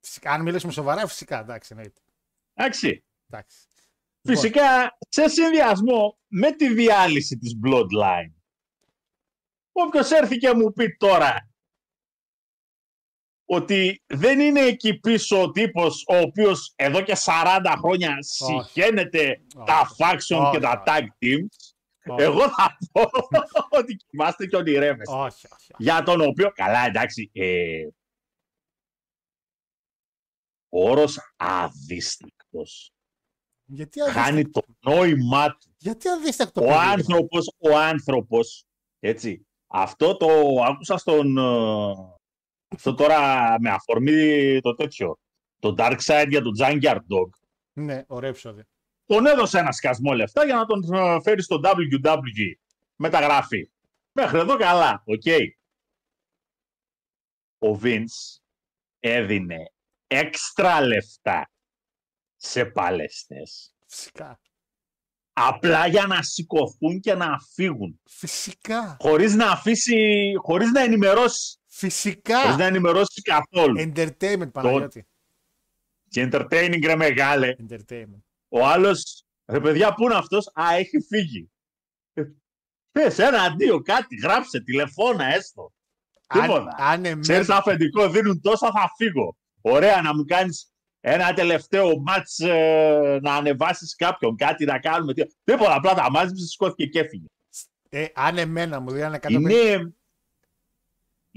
Φυσικά, 0.00 0.32
αν 0.32 0.42
μιλήσουμε 0.42 0.72
σοβαρά, 0.72 1.06
φυσικά, 1.06 1.40
εντάξει, 1.40 1.68
εννοείται. 1.72 2.00
Εντάξει. 2.54 3.04
Εντάξει. 3.28 3.58
Λοιπόν, 4.20 4.42
Φυσικά, 4.42 4.98
σε 5.08 5.28
συνδυασμό 5.28 6.18
με 6.26 6.52
τη 6.52 6.74
διάλυση 6.74 7.38
της 7.38 7.52
Bloodline. 7.64 8.32
Όποιος 9.72 10.10
έρθει 10.10 10.36
και 10.36 10.54
μου 10.54 10.72
πει 10.72 10.96
τώρα 10.96 11.48
ότι 13.48 14.02
δεν 14.06 14.40
είναι 14.40 14.60
εκεί 14.60 14.98
πίσω 14.98 15.42
ο 15.42 15.50
τύπος 15.50 16.04
ο 16.08 16.16
οποίος 16.16 16.72
εδώ 16.76 17.00
και 17.02 17.16
40 17.24 17.74
χρόνια 17.78 18.16
συχαίνεται 18.20 19.40
τα 19.66 19.88
faction 19.98 20.40
Όχι, 20.40 20.50
και 20.52 20.58
τα 20.60 20.70
όχι. 20.70 20.82
tag 20.86 21.02
teams, 21.24 21.74
όχι, 22.08 22.22
εγώ 22.22 22.40
θα 22.48 22.76
πω 22.92 23.02
ότι 23.78 23.94
κοιμάστε 23.96 24.46
και 24.46 24.56
ονειρεύεστε. 24.56 25.14
όχι, 25.14 25.24
όχι, 25.26 25.46
όχι. 25.52 25.72
Για 25.78 26.02
τον 26.02 26.20
οποίο, 26.20 26.50
καλά 26.54 26.86
εντάξει, 26.86 27.30
ε, 27.32 27.86
ο 30.68 30.90
όρος 30.90 31.18
αδίστακτος 31.36 32.90
Γιατί 33.64 34.00
χάνει 34.00 34.28
αδίστακτο; 34.40 34.60
το 34.80 34.90
νόημά 34.90 35.48
του. 35.50 35.74
Γιατί 35.78 36.08
αδίστακτο 36.08 36.60
Ο 36.60 36.64
παιδί, 36.64 36.76
ρε. 36.76 36.82
άνθρωπος, 36.84 37.46
ο 37.58 37.76
άνθρωπος, 37.78 38.64
έτσι, 38.98 39.46
αυτό 39.66 40.16
το 40.16 40.28
άκουσα 40.66 40.96
στον, 40.96 41.38
ε, 41.38 42.14
αυτό 42.76 42.94
τώρα 42.94 43.54
με 43.60 43.70
αφορμή 43.70 44.60
το 44.60 44.74
τέτοιο, 44.74 45.18
το 45.58 45.74
Dark 45.78 45.98
Side 46.04 46.26
για 46.28 46.42
τον 46.42 46.52
Junkyard 46.60 46.96
Dog. 46.96 47.28
Ναι, 47.72 48.04
ωραίο 48.06 48.30
επεισόδιο. 48.30 48.64
Τον 49.06 49.26
έδωσε 49.26 49.58
ένα 49.58 49.72
σκασμό 49.72 50.12
λεφτά 50.12 50.44
για 50.44 50.54
να 50.54 50.66
τον 50.66 50.92
ε, 50.92 51.20
φέρει 51.22 51.42
στο 51.42 51.60
WWE. 51.62 52.52
Μεταγραφή. 52.96 53.70
Μέχρι 54.12 54.38
εδώ 54.38 54.56
καλά, 54.56 55.02
οκ. 55.04 55.22
Ο 57.58 57.80
Vince 57.82 58.40
έδινε 59.00 59.72
έξτρα 60.06 60.80
λεφτά 60.80 61.50
σε 62.36 62.64
παλαιστές. 62.64 63.74
Φυσικά. 63.86 64.40
Απλά 65.32 65.86
για 65.86 66.06
να 66.06 66.22
σηκωθούν 66.22 67.00
και 67.00 67.14
να 67.14 67.38
φύγουν. 67.54 68.00
Φυσικά. 68.04 68.96
χωρίς 69.00 69.34
να 69.34 69.50
αφήσει, 69.50 70.32
χωρίς 70.42 70.70
να 70.70 70.80
ενημερώσει, 70.80 71.58
Φυσικά. 71.78 72.40
χωρίς 72.40 72.56
να 72.56 72.64
ενημερώσεις 72.64 73.22
καθόλου. 73.22 73.78
Entertainment, 73.94 74.52
Παναγιώτη. 74.52 75.06
Και 76.08 76.28
entertaining 76.32 76.80
ρε 76.84 76.96
μεγάλε. 76.96 77.54
Entertainment. 77.68 78.22
Ο 78.48 78.66
άλλος, 78.66 79.24
ρε 79.46 79.60
παιδιά, 79.60 79.94
πού 79.94 80.04
είναι 80.04 80.14
αυτός, 80.14 80.50
α, 80.54 80.74
έχει 80.76 81.00
φύγει. 81.00 81.50
Ε, 82.12 82.22
Πες 82.92 83.18
ένα 83.18 83.42
αντίο, 83.42 83.80
κάτι, 83.82 84.16
γράψε, 84.16 84.60
τηλεφώνα 84.60 85.24
έστω. 85.34 85.72
Αν, 86.26 86.40
Τίποτα. 86.40 86.74
αν 86.78 87.04
εμένα- 87.04 87.20
Ξέρεις 87.20 87.48
αφεντικό, 87.48 88.08
δίνουν 88.10 88.40
τόσα, 88.40 88.70
θα 88.70 88.90
φύγω. 88.96 89.36
Ωραία, 89.60 90.02
να 90.02 90.14
μου 90.14 90.24
κάνεις 90.24 90.70
ένα 91.00 91.32
τελευταίο 91.34 91.98
μάτς 92.00 92.38
ε, 92.38 93.18
να 93.22 93.34
ανεβάσεις 93.34 93.94
κάποιον, 93.94 94.36
κάτι 94.36 94.64
να 94.64 94.78
κάνουμε. 94.78 95.12
τι- 95.14 95.34
Τίποτα, 95.44 95.74
απλά 95.74 95.94
τα 95.94 96.10
μάζεψες, 96.10 96.48
σηκώθηκε 96.50 96.86
και 96.86 96.98
έφυγε. 97.00 97.26
ε, 97.88 98.06
αν 98.14 98.38
εμένα 98.38 98.80
μου 98.80 98.90
δίνανε 98.90 99.16
150 99.16 99.30
Είναι, 99.30 99.94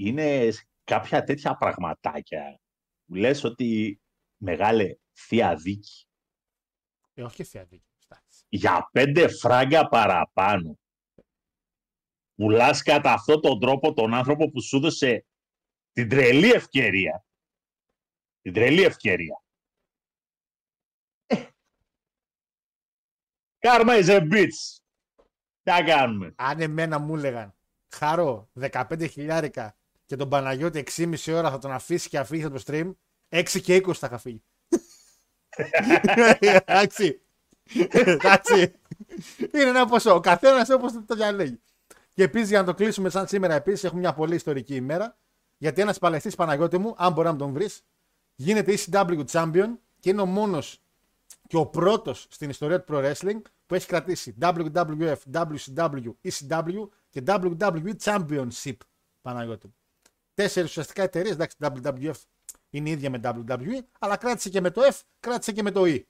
είναι 0.00 0.48
κάποια 0.84 1.24
τέτοια 1.24 1.56
πραγματάκια 1.56 2.60
Μου 3.04 3.16
λες 3.16 3.44
ότι 3.44 4.00
μεγάλε 4.36 4.94
θεία 5.12 5.54
δίκη. 5.56 6.06
Ε, 7.14 7.22
όχι 7.22 7.44
θεία 7.44 7.64
δίκη. 7.64 7.84
Για 8.48 8.88
πέντε 8.92 9.28
φράγκα 9.28 9.88
παραπάνω. 9.88 10.78
Πουλάς 12.34 12.82
κατά 12.82 13.12
αυτόν 13.12 13.40
τον 13.40 13.60
τρόπο 13.60 13.92
τον 13.92 14.14
άνθρωπο 14.14 14.50
που 14.50 14.62
σου 14.62 14.76
έδωσε 14.76 15.26
την 15.92 16.08
τρελή 16.08 16.50
ευκαιρία. 16.50 17.24
Την 18.40 18.52
τρελή 18.52 18.82
ευκαιρία. 18.82 19.42
Ε. 21.26 21.46
Κάρμα 23.58 23.92
is 23.96 24.06
a 24.06 24.20
bitch. 24.32 24.80
Τι 25.62 25.84
κάνουμε; 25.84 26.34
Αν 26.36 26.60
εμένα 26.60 26.98
μου 26.98 27.16
έλεγαν, 27.16 27.54
χαρό, 27.88 28.50
15 28.60 29.08
χιλιάρικα, 29.10 29.79
και 30.10 30.16
τον 30.16 30.28
Παναγιώτη 30.28 30.84
6,5 30.96 31.32
ώρα 31.32 31.50
θα 31.50 31.58
τον 31.58 31.72
αφήσει 31.72 32.08
και 32.08 32.18
αφήσει 32.18 32.50
το 32.50 32.62
stream, 32.66 32.92
6 33.28 33.60
και 33.62 33.76
20 33.76 33.92
θα 33.92 34.06
είχα 34.06 34.18
φύγει. 34.18 34.42
Εντάξει. 36.40 37.20
Εντάξει. 37.90 38.72
Είναι 39.54 39.68
ένα 39.68 39.86
ποσό. 39.86 40.14
Ο 40.14 40.20
καθένας 40.20 40.70
όπως 40.70 40.92
το 41.06 41.14
διαλέγει. 41.14 41.60
Και 42.14 42.22
επίσης 42.22 42.48
για 42.48 42.60
να 42.60 42.66
το 42.66 42.74
κλείσουμε 42.74 43.10
σαν 43.10 43.26
σήμερα, 43.26 43.54
επίσης 43.54 43.84
έχουμε 43.84 44.00
μια 44.00 44.14
πολύ 44.14 44.34
ιστορική 44.34 44.74
ημέρα. 44.74 45.18
Γιατί 45.56 45.80
ένας 45.80 45.98
παλαιστής 45.98 46.34
Παναγιώτη 46.34 46.78
μου, 46.78 46.94
αν 46.96 47.12
μπορεί 47.12 47.28
να 47.28 47.36
τον 47.36 47.52
βρεις, 47.52 47.82
γίνεται 48.34 48.74
ECW 48.78 49.24
Champion 49.30 49.68
και 50.00 50.10
είναι 50.10 50.20
ο 50.20 50.26
μόνος 50.26 50.82
και 51.46 51.56
ο 51.56 51.66
πρώτος 51.66 52.26
στην 52.30 52.50
ιστορία 52.50 52.82
του 52.84 52.94
Pro 52.94 53.04
Wrestling 53.04 53.40
που 53.66 53.74
έχει 53.74 53.86
κρατήσει 53.86 54.34
WWF, 54.40 55.16
WCW, 55.32 56.12
ECW 56.22 56.88
και 57.10 57.22
WWE 57.26 57.92
Championship. 58.02 58.76
Παναγιώτη 59.22 59.66
μου. 59.66 59.74
Τέσσερις 60.40 60.70
ουσιαστικά 60.70 61.02
εταιρείες. 61.02 61.34
Εντάξει, 61.34 61.56
WWF 61.60 62.14
είναι 62.70 62.90
ίδια 62.90 63.10
με 63.10 63.20
WWE, 63.22 63.80
αλλά 63.98 64.16
κράτησε 64.16 64.48
και 64.50 64.60
με 64.60 64.70
το 64.70 64.82
F, 64.82 65.00
κράτησε 65.20 65.52
και 65.52 65.62
με 65.62 65.70
το 65.70 65.82
E. 65.84 66.02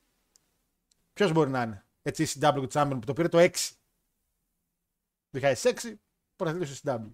Ποιος 1.12 1.32
μπορεί 1.32 1.50
να 1.50 1.62
είναι; 1.62 1.86
Έτσι, 2.02 2.26
ECW 2.26 2.68
Champion 2.68 2.90
που 2.90 3.06
το 3.06 3.12
πήρε 3.12 3.28
το 3.28 3.38
6. 3.38 3.50
2006, 5.30 5.94
πρωταθλητή 6.36 6.72
του 6.72 6.78
ECW. 6.82 7.10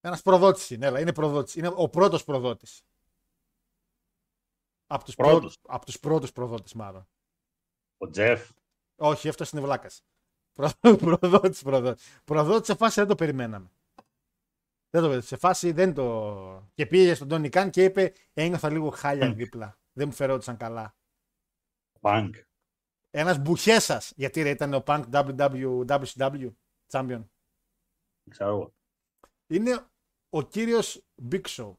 Ένας 0.00 0.22
προδότης 0.22 0.70
είναι, 0.70 0.86
έλα, 0.86 1.00
είναι 1.00 1.12
προδότης. 1.12 1.54
Είναι 1.54 1.72
ο 1.74 1.88
πρώτος 1.88 2.24
προδότης. 2.24 2.82
Από 4.86 5.04
τους 5.04 5.14
Πρώτος. 5.14 5.38
πρώτους 5.38 5.58
από 5.62 5.84
τους 5.84 6.00
πρώτους 6.00 6.32
προδότες, 6.32 6.72
μάλλον. 6.72 7.08
Ο 7.98 8.10
Τζεφ. 8.10 8.50
Όχι, 8.96 9.28
αυτό 9.28 9.44
είναι 9.52 9.62
βλάκα. 9.62 9.90
προδότης, 10.80 11.62
προδότης. 11.62 12.20
Προδότης 12.24 12.66
σε 12.66 12.74
φάση 12.74 13.00
δεν 13.00 13.08
το 13.08 13.14
περιμέναμε. 13.14 13.70
Δεν 14.90 15.02
το 15.02 15.20
σε 15.20 15.36
φάση 15.36 15.72
δεν 15.72 15.94
το. 15.94 16.70
Και 16.74 16.86
πήγε 16.86 17.14
στον 17.14 17.28
Τόνι 17.28 17.48
Καν 17.48 17.70
και 17.70 17.84
είπε: 17.84 18.12
Ένιωθα 18.32 18.70
λίγο 18.70 18.90
χάλια 18.90 19.32
δίπλα. 19.32 19.78
Δεν 19.92 20.06
μου 20.06 20.14
φερόντουσαν 20.14 20.56
καλά. 20.56 20.96
Πανκ. 22.00 22.34
Ένας 23.10 23.38
μπουχέσας. 23.38 24.02
Γιατί 24.16 24.42
ρε, 24.42 24.50
ήταν 24.50 24.74
ο 24.74 24.82
Punk 24.86 25.04
WW, 25.10 25.84
WCW 25.86 26.52
Champion. 26.90 27.24
Ξέρω 28.30 28.50
εγώ. 28.50 28.74
Είναι 29.46 29.86
ο 30.30 30.42
κύριος 30.42 31.06
Big 31.30 31.42
Show. 31.46 31.74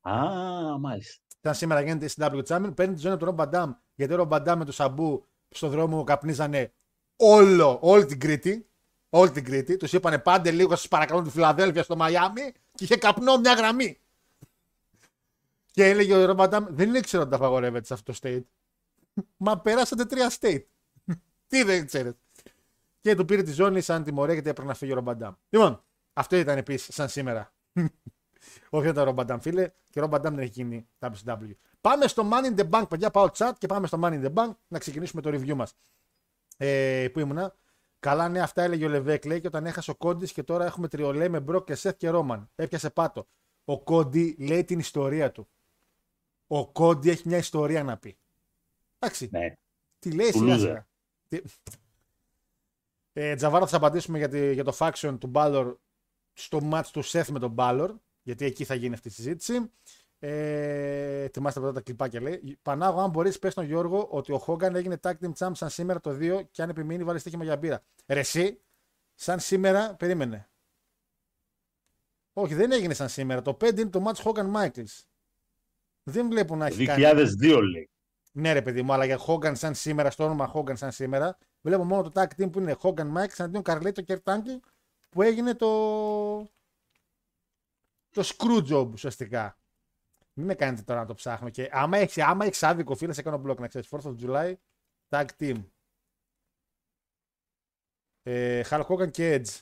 Α, 0.00 0.78
μάλιστα. 0.78 1.24
Ήταν 1.38 1.54
σήμερα 1.54 1.80
γίνεται 1.80 2.04
ECW 2.04 2.42
Champion. 2.46 2.72
Παίρνει 2.76 2.94
τη 2.94 3.00
ζώνη 3.00 3.16
του 3.16 3.24
Rob 3.24 3.34
Van 3.34 3.50
Dam. 3.50 3.72
Γιατί 3.94 4.12
ο 4.12 4.16
Rob 4.16 4.28
Van 4.28 4.43
Dam 4.43 4.58
με 4.58 4.64
το 4.64 4.72
Sabu 4.72 5.26
στον 5.48 5.70
δρόμο 5.70 6.04
καπνίζανε 6.04 6.74
όλο, 7.16 7.78
όλη 7.82 8.04
την 8.04 8.20
Κρήτη. 8.20 8.69
Όλη 9.10 9.30
την 9.30 9.44
Κρήτη. 9.44 9.76
Τους 9.76 9.92
είπανε 9.92 10.18
πάντε 10.18 10.50
λίγο 10.50 10.76
σας 10.76 10.88
παρακαλώ 10.88 11.22
τη 11.22 11.30
Φιλαδέλφια 11.30 11.82
στο 11.82 11.96
Μαϊάμι 11.96 12.52
και 12.74 12.84
είχε 12.84 12.96
καπνό 12.96 13.38
μια 13.38 13.52
γραμμή. 13.52 14.00
Και 15.70 15.84
έλεγε 15.84 16.14
ο 16.14 16.24
Ρομπ 16.24 16.36
Μπαντάμ, 16.36 16.66
δεν 16.68 16.94
ήξερα 16.94 17.22
ότι 17.22 17.30
τα 17.30 17.36
απαγορεύεται 17.36 17.86
σε 17.86 17.94
αυτό 17.94 18.12
το 18.12 18.18
state. 18.22 18.42
Μα 19.36 19.58
περάσατε 19.58 20.04
τρία 20.04 20.32
state. 20.40 20.64
Τι 21.46 21.62
δεν 21.62 21.86
ξέρετε. 21.86 22.18
Και 23.00 23.14
του 23.14 23.24
πήρε 23.24 23.42
τη 23.42 23.52
ζώνη 23.52 23.80
σαν 23.80 24.04
τιμωρία 24.04 24.34
γιατί 24.34 24.48
έπρεπε 24.48 24.68
να 24.68 24.74
φύγει 24.74 24.92
ο 24.92 24.94
Ρομπαντάμ. 24.94 25.34
Λοιπόν, 25.48 25.84
αυτό 26.12 26.36
ήταν 26.36 26.58
επίσης 26.58 26.94
σαν 26.94 27.08
σήμερα. 27.08 27.52
Όχι 28.70 28.82
δεν 28.82 28.90
ήταν 28.90 29.02
ο 29.02 29.04
Ρομπαντάμ, 29.04 29.38
φίλε. 29.40 29.70
Και 29.90 29.98
ο 29.98 30.02
Ρομπαντάμ 30.02 30.34
δεν 30.34 30.42
έχει 30.42 30.52
γίνει 30.52 30.88
WCW. 30.98 31.50
Πάμε 31.80 32.06
στο 32.06 32.28
Money 32.32 32.56
in 32.56 32.60
the 32.60 32.70
Bank, 32.70 32.88
παιδιά. 32.88 33.10
Πάω 33.10 33.28
chat 33.36 33.52
και 33.58 33.66
πάμε 33.66 33.86
στο 33.86 33.98
Money 34.02 34.12
in 34.12 34.24
the 34.24 34.32
Bank 34.34 34.50
να 34.68 34.78
ξεκινήσουμε 34.78 35.22
το 35.22 35.30
review 35.30 35.54
μας. 35.54 35.74
Ε, 36.56 37.08
πού 37.12 37.20
ήμουνα; 37.20 37.54
Καλά, 38.00 38.28
ναι, 38.28 38.40
αυτά 38.40 38.62
έλεγε 38.62 38.84
ο 38.84 38.88
Λεβέκ. 38.88 39.24
Λέει 39.24 39.40
και 39.40 39.46
όταν 39.46 39.66
έχασε 39.66 39.90
ο 39.90 39.94
Κόντι 39.94 40.32
και 40.32 40.42
τώρα 40.42 40.64
έχουμε 40.64 40.88
τριολέ 40.88 41.28
με 41.28 41.40
Μπροκ 41.40 41.64
και 41.66 41.74
Σεθ 41.74 41.96
και 41.96 42.08
Ρόμαν. 42.08 42.50
Έπιασε 42.54 42.90
πάτο. 42.90 43.28
Ο 43.64 43.82
Κόντι 43.82 44.36
λέει 44.38 44.64
την 44.64 44.78
ιστορία 44.78 45.32
του. 45.32 45.48
Ο 46.46 46.66
Κόντι 46.72 47.10
έχει 47.10 47.28
μια 47.28 47.38
ιστορία 47.38 47.82
να 47.84 47.96
πει. 47.98 48.18
Εντάξει. 48.98 49.28
Ναι. 49.32 49.54
Τι 49.98 50.12
λέει 50.12 50.30
Του 50.30 50.38
σιγά 50.38 50.54
loser. 50.54 50.58
σιγά. 50.58 50.86
Τι- 51.28 51.40
Ε, 53.12 53.34
Τζαβάρο 53.34 53.66
θα 53.66 53.76
απαντήσουμε 53.76 54.18
για, 54.18 54.28
τη- 54.28 54.52
για 54.52 54.64
το 54.64 54.76
faction 54.78 55.16
του 55.20 55.26
Μπάλορ 55.26 55.76
στο 56.32 56.60
match 56.72 56.86
του 56.92 57.02
Σεθ 57.02 57.28
με 57.28 57.38
τον 57.38 57.50
Μπάλορ. 57.50 57.94
Γιατί 58.22 58.44
εκεί 58.44 58.64
θα 58.64 58.74
γίνει 58.74 58.94
αυτή 58.94 59.08
η 59.08 59.10
συζήτηση. 59.10 59.70
Ε, 60.22 61.22
ετοιμάστε 61.22 61.60
πρώτα 61.60 61.74
τα 61.74 61.80
κλιπάκια 61.80 62.20
λέει. 62.20 62.58
Πανάγω, 62.62 63.00
αν 63.00 63.10
μπορείς, 63.10 63.38
πες 63.38 63.52
στον 63.52 63.64
Γιώργο 63.64 64.06
ότι 64.10 64.32
ο 64.32 64.38
Χόγκαν 64.38 64.74
έγινε 64.74 65.00
tag 65.02 65.12
team 65.20 65.32
champ 65.38 65.50
σαν 65.52 65.70
σήμερα 65.70 66.00
το 66.00 66.10
2 66.10 66.42
και 66.50 66.62
αν 66.62 66.68
επιμείνει, 66.68 67.04
βάλει 67.04 67.18
στοίχημα 67.18 67.44
για 67.44 67.56
μπύρα. 67.56 67.82
Ρε, 68.06 68.20
εσύ, 68.20 68.60
σαν 69.14 69.40
σήμερα, 69.40 69.94
περίμενε. 69.94 70.50
Όχι, 72.32 72.54
δεν 72.54 72.72
έγινε 72.72 72.94
σαν 72.94 73.08
σήμερα. 73.08 73.42
Το 73.42 73.56
5 73.60 73.78
είναι 73.78 73.90
το 73.90 74.04
match 74.06 74.22
Hogan 74.22 74.52
Michaels. 74.52 75.00
Δεν 76.02 76.28
βλέπω 76.28 76.56
να 76.56 76.66
έχει 76.66 76.84
κάνει. 76.84 77.04
2002 77.42 77.60
λέει. 77.72 77.90
Ναι, 78.32 78.52
ρε 78.52 78.62
παιδί 78.62 78.82
μου, 78.82 78.92
αλλά 78.92 79.04
για 79.04 79.20
Hogan 79.26 79.52
σαν 79.56 79.74
σήμερα, 79.74 80.10
στο 80.10 80.24
όνομα 80.24 80.52
Hogan 80.54 80.76
σαν 80.76 80.92
σήμερα, 80.92 81.38
βλέπω 81.60 81.84
μόνο 81.84 82.02
το 82.02 82.20
tag 82.20 82.40
team 82.40 82.52
που 82.52 82.58
είναι 82.58 82.76
Hogan 82.82 83.12
Michaels 83.12 83.34
αντίον 83.38 83.62
Καρλέτο 83.62 84.02
και 84.02 84.20
Ertangel 84.22 84.58
που 85.08 85.22
έγινε 85.22 85.54
το. 85.54 85.68
το 88.10 88.22
screw 88.22 88.70
job 88.70 88.90
ουσιαστικά. 88.92 89.59
Μην 90.40 90.48
με 90.48 90.54
κάνετε 90.54 90.82
τώρα 90.82 91.00
να 91.00 91.06
το 91.06 91.14
ψάχνω. 91.14 91.50
Και 91.50 91.68
άμα 91.72 91.98
έχει 91.98 92.22
άμα 92.22 92.44
έχεις 92.44 92.62
άδικο, 92.62 92.94
φίλε, 92.94 93.12
σε 93.12 93.22
κάνω 93.22 93.38
μπλοκ 93.38 93.60
να 93.60 93.68
ξέρεις. 93.68 93.88
4th 93.90 94.02
of 94.02 94.14
July, 94.20 94.54
tag 95.08 95.26
team. 95.38 95.64
Ε, 98.22 98.62
Hulk 98.68 98.86
Hogan 98.86 99.10
και 99.10 99.42
Edge. 99.42 99.60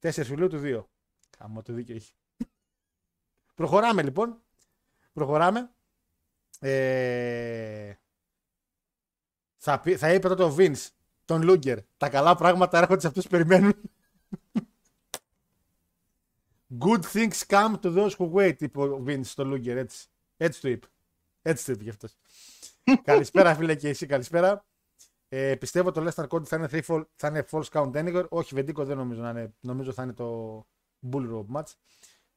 4 0.00 0.26
Ιουλίου 0.26 0.48
του 0.48 0.60
2. 0.62 0.84
Κάμω 1.38 1.62
το 1.62 1.72
δίκιο 1.72 1.94
έχει. 1.94 2.14
Προχωράμε 3.54 4.02
λοιπόν. 4.02 4.42
Προχωράμε. 5.12 5.74
Ε, 6.60 7.94
θα, 9.56 9.80
πει, 9.80 9.96
θα 9.96 10.12
είπε 10.12 10.28
τότε 10.28 10.42
ο 10.42 10.54
Vince, 10.58 10.88
τον 11.24 11.42
Λούγκερ. 11.42 11.78
Τα 11.96 12.08
καλά 12.08 12.34
πράγματα 12.34 12.78
έρχονται 12.78 13.00
σε 13.00 13.06
αυτούς 13.06 13.24
που 13.24 13.30
περιμένουν. 13.30 13.74
Good 16.78 17.04
things 17.04 17.42
come 17.48 17.74
to 17.82 17.90
those 17.94 18.16
who 18.18 18.32
wait, 18.32 18.54
είπε 18.58 18.80
ο 18.80 19.02
Vince 19.06 19.24
στο 19.24 19.44
Λούγκερ. 19.44 19.76
Έτσι, 19.76 20.06
έτσι 20.36 20.60
το 20.60 20.68
είπε. 20.68 20.86
Έτσι 21.42 21.64
το 21.64 21.72
είπε 21.72 21.82
γι' 21.82 21.90
αυτός. 21.90 22.14
καλησπέρα, 23.04 23.54
φίλε, 23.54 23.74
και 23.74 23.88
εσύ, 23.88 24.06
καλησπέρα. 24.06 24.64
Ε, 25.28 25.54
πιστεύω 25.54 25.90
το 25.90 26.06
Lester 26.06 26.28
Cody 26.28 26.44
θα 26.44 26.56
είναι, 26.56 26.68
three 26.70 26.82
fall, 26.86 27.04
θα 27.14 27.28
είναι 27.28 27.44
false 27.50 27.68
count 27.70 27.92
anywhere. 27.92 28.28
Όχι, 28.28 28.54
Βεντίκο 28.54 28.84
δεν 28.84 28.96
νομίζω 28.96 29.22
να 29.22 29.30
είναι. 29.30 29.54
Νομίζω 29.60 29.92
θα 29.92 30.02
είναι 30.02 30.12
το 30.12 30.58
Bull 31.12 31.30
Rope 31.32 31.56
match. 31.56 31.72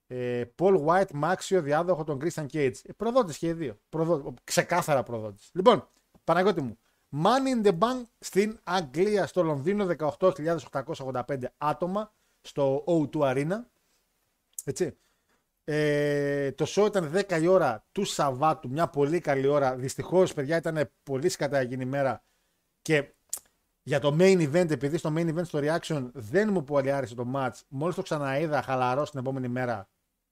Ε, 0.07 0.43
Paul 0.55 0.85
White, 0.85 1.11
Μάξιο, 1.13 1.61
διάδοχο 1.61 2.03
των 2.03 2.19
Christian 2.21 2.45
Cage. 2.51 2.75
Ε, 2.83 2.93
προδότης 2.93 3.37
και 3.37 3.47
οι 3.47 3.53
δύο. 3.53 3.79
Προδό... 3.89 4.33
Ξεκάθαρα 4.43 5.03
προδότης. 5.03 5.49
Λοιπόν, 5.53 5.89
Παναγιώτη 6.23 6.61
μου. 6.61 6.77
Money 7.23 7.63
in 7.63 7.67
the 7.67 7.77
Bank 7.77 8.03
στην 8.19 8.59
Αγγλία, 8.63 9.27
στο 9.27 9.43
Λονδίνο, 9.43 9.87
18.885 9.97 11.43
άτομα 11.57 12.13
στο 12.41 12.83
O2 12.87 13.19
Arena. 13.19 13.59
Έτσι. 14.67 14.97
Ε, 15.63 16.51
το 16.51 16.65
show 16.67 16.85
ήταν 16.85 17.11
10 17.13 17.41
η 17.41 17.47
ώρα 17.47 17.85
του 17.91 18.03
Σαββάτου, 18.03 18.69
μια 18.69 18.87
πολύ 18.87 19.19
καλή 19.19 19.47
ώρα. 19.47 19.75
Δυστυχώς, 19.75 20.33
παιδιά, 20.33 20.57
ήταν 20.57 20.91
πολύ 21.03 21.29
σκατά 21.29 21.57
εκείνη 21.57 21.83
η 21.83 21.85
μέρα. 21.85 22.23
Και 22.81 23.13
για 23.83 23.99
το 23.99 24.15
main 24.19 24.51
event, 24.51 24.69
επειδή 24.69 24.97
στο 24.97 25.13
main 25.15 25.35
event 25.35 25.45
στο 25.45 25.59
reaction 25.61 26.09
δεν 26.13 26.49
μου 26.51 26.63
πολύ 26.63 26.91
άρεσε 26.91 27.15
το 27.15 27.31
match, 27.35 27.53
μόλις 27.67 27.95
το 27.95 28.01
ξαναείδα 28.01 28.61
χαλαρός 28.61 29.11
την 29.11 29.19
επόμενη 29.19 29.47
μέρα, 29.47 29.89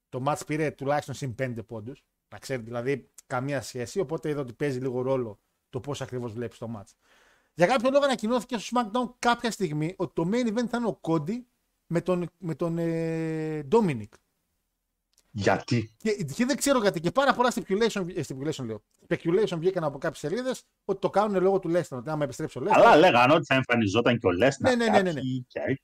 το 0.10 0.24
match 0.28 0.46
πήρε 0.46 0.72
τουλάχιστον 0.72 1.16
συν 1.16 1.36
5 1.40 1.66
πόντους. 1.68 2.06
Να 2.30 2.38
ξέρετε, 2.38 2.66
δηλαδή 2.66 3.10
καμία 3.28 3.62
σχέση. 3.62 4.00
Οπότε 4.00 4.30
είδα 4.30 4.42
ότι 4.42 4.54
παίζει 4.54 4.80
λίγο 4.80 5.02
ρόλο 5.02 5.40
το 5.70 5.80
πώς 5.80 6.02
ακριβώς 6.02 6.34
βλέπεις 6.34 6.58
το 6.58 6.70
match. 6.78 6.92
Για 7.54 7.68
κάποιο 7.68 7.90
λόγο 7.90 8.04
ανακοινώθηκε 8.04 8.58
στο 8.58 8.82
SmackDown 8.82 9.14
κάποια 9.20 9.52
στιγμή 9.52 9.94
ότι 9.98 10.14
το 10.14 10.30
main 10.32 10.48
event 10.48 10.68
θα 10.70 10.78
είναι 10.78 10.88
ο 10.88 11.00
Cody 11.02 11.40
με 11.88 12.02
τον, 12.02 12.30
με 12.38 12.56
τον 12.56 12.78
ε, 12.78 13.68
Dominic. 13.72 14.10
Γιατί; 15.38 15.96
Και, 15.98 16.12
και 16.36 16.46
δεν 16.46 16.58
ξέρω 16.58 16.80
γιατί. 16.80 17.00
Και 17.00 17.12
πάρα 17.12 17.34
πολλά 17.34 17.54
stipulation, 17.54 18.06
ε, 18.16 18.22
stipulation 18.28 18.66
λέω. 18.66 18.84
Speculation 19.08 19.58
βγήκαν 19.58 19.84
από 19.84 19.98
κάποιες 19.98 20.20
σελίδες 20.20 20.64
ότι 20.86 21.00
το 21.00 21.10
κάνουν 21.10 21.42
λόγω 21.42 21.60
του 21.60 21.70
Λέστερ. 21.70 21.98
Ότι 21.98 22.10
άμα 22.10 22.24
επιστρέψει 22.24 22.58
ο 22.58 22.62
Λέστερ. 22.62 22.86
Αλλά 22.86 22.96
λέγανε 22.96 23.34
ότι 23.34 23.46
θα 23.46 23.56
εμφανιζόταν 23.56 24.20
και 24.20 24.28
ο 24.28 24.32
Λέσνα. 24.32 24.70
Ναι, 24.70 24.76
ναι, 24.76 24.90
ναι, 24.90 25.02
ναι, 25.02 25.12
ναι. 25.12 25.22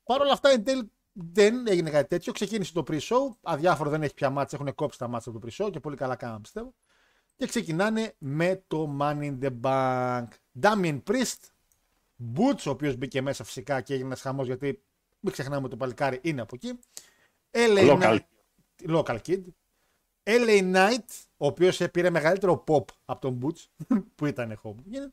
Παρ' 0.04 0.22
όλα 0.22 0.32
αυτά 0.32 0.50
εν 0.50 0.64
τέλει 0.64 0.92
δεν 1.12 1.68
έγινε 1.68 1.90
κάτι 1.90 2.08
τέτοιο. 2.08 2.34
Ξεκίνησε 2.34 2.74
το 2.74 2.84
pre-show. 2.88 3.36
Αδιάφορο 3.42 3.90
δεν 3.90 4.04
έχει 4.04 4.14
πια 4.14 4.30
μάτσα. 4.30 4.58
Έχουν 4.62 4.76
κόψει 4.76 4.98
τα 4.98 5.08
μάτσα 5.08 5.30
από 5.30 5.40
το 5.40 5.48
pre-show 5.48 5.72
και 5.72 5.80
πολύ 5.80 5.96
καλά 5.96 6.16
κάναμε 6.16 6.40
πιστεύω. 6.42 6.74
Και 7.36 7.48
ξεκινάνε 7.48 8.14
με 8.18 8.64
το 8.68 8.98
Money 9.00 9.24
in 9.24 9.38
the 9.42 9.52
Bank. 9.62 10.28
Damien 10.62 11.02
Priest, 11.10 11.40
Boots, 12.36 12.64
ο 12.66 12.70
οποίος 12.70 12.96
μπήκε 12.96 13.22
μέσα 13.22 13.44
φυσικά 13.44 13.82
και 13.82 13.94
έγινε 13.94 14.08
ένας 14.08 14.22
χαμός 14.22 14.46
γιατί 14.46 14.84
μην 15.20 15.34
ξεχνάμε 15.34 15.62
ότι 15.62 15.70
το 15.70 15.78
παλικάρι 15.78 16.20
είναι 16.22 16.42
από 16.42 16.56
εκεί. 16.56 16.80
LA 17.52 17.98
Local. 17.98 18.18
Knight- 18.88 18.90
Local 18.90 19.18
Kid. 19.26 19.42
LA 20.24 20.74
Knight, 20.76 21.06
ο 21.38 21.46
οποίος 21.46 21.82
πήρε 21.92 22.10
μεγαλύτερο 22.10 22.64
pop 22.68 22.84
από 23.06 23.22
τον 23.22 23.40
Butch, 23.42 23.86
που 24.16 24.26
ήταν 24.26 24.60
Hogan. 24.64 25.10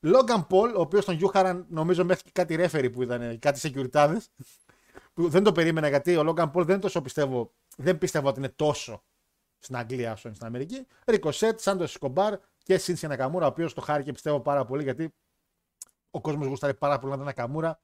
Logan 0.00 0.46
Paul, 0.46 0.72
ο 0.76 0.80
οποίος 0.80 1.04
τον 1.04 1.14
γιούχαραν 1.14 1.66
νομίζω 1.68 2.04
μέχρι 2.04 2.22
και 2.22 2.30
κάτι 2.32 2.54
ρέφερι 2.54 2.90
που 2.90 3.02
ήταν, 3.02 3.38
κάτι 3.38 3.60
security 3.62 4.16
που 5.14 5.28
δεν 5.28 5.42
το 5.42 5.52
περίμενα 5.52 5.88
γιατί 5.88 6.16
ο 6.16 6.22
Logan 6.34 6.52
Paul 6.52 6.64
δεν 6.64 6.80
τόσο 6.80 7.02
πιστεύω, 7.02 7.54
δεν 7.76 7.98
πίστευα 7.98 8.28
ότι 8.28 8.38
είναι 8.38 8.48
τόσο 8.48 9.04
στην 9.58 9.76
Αγγλία 9.76 10.12
όσο 10.12 10.22
είναι 10.28 10.36
στην 10.36 10.46
Αμερική. 10.46 10.86
Ρικοσέτ, 11.06 11.60
Σάντος 11.60 11.92
Σκομπάρ 11.92 12.38
και 12.62 12.78
Σίνσια 12.78 13.08
Νακαμούρα, 13.08 13.44
ο 13.44 13.48
οποίος 13.48 13.74
το 13.74 13.80
χάρηκε 13.80 14.12
πιστεύω 14.12 14.40
πάρα 14.40 14.64
πολύ 14.64 14.82
γιατί 14.82 15.14
ο 16.10 16.20
κόσμος 16.20 16.46
γούσταρε 16.46 16.74
πάρα 16.74 16.98
πολύ 16.98 17.10
να 17.10 17.16
τον 17.16 17.26
Νακαμούρα. 17.26 17.80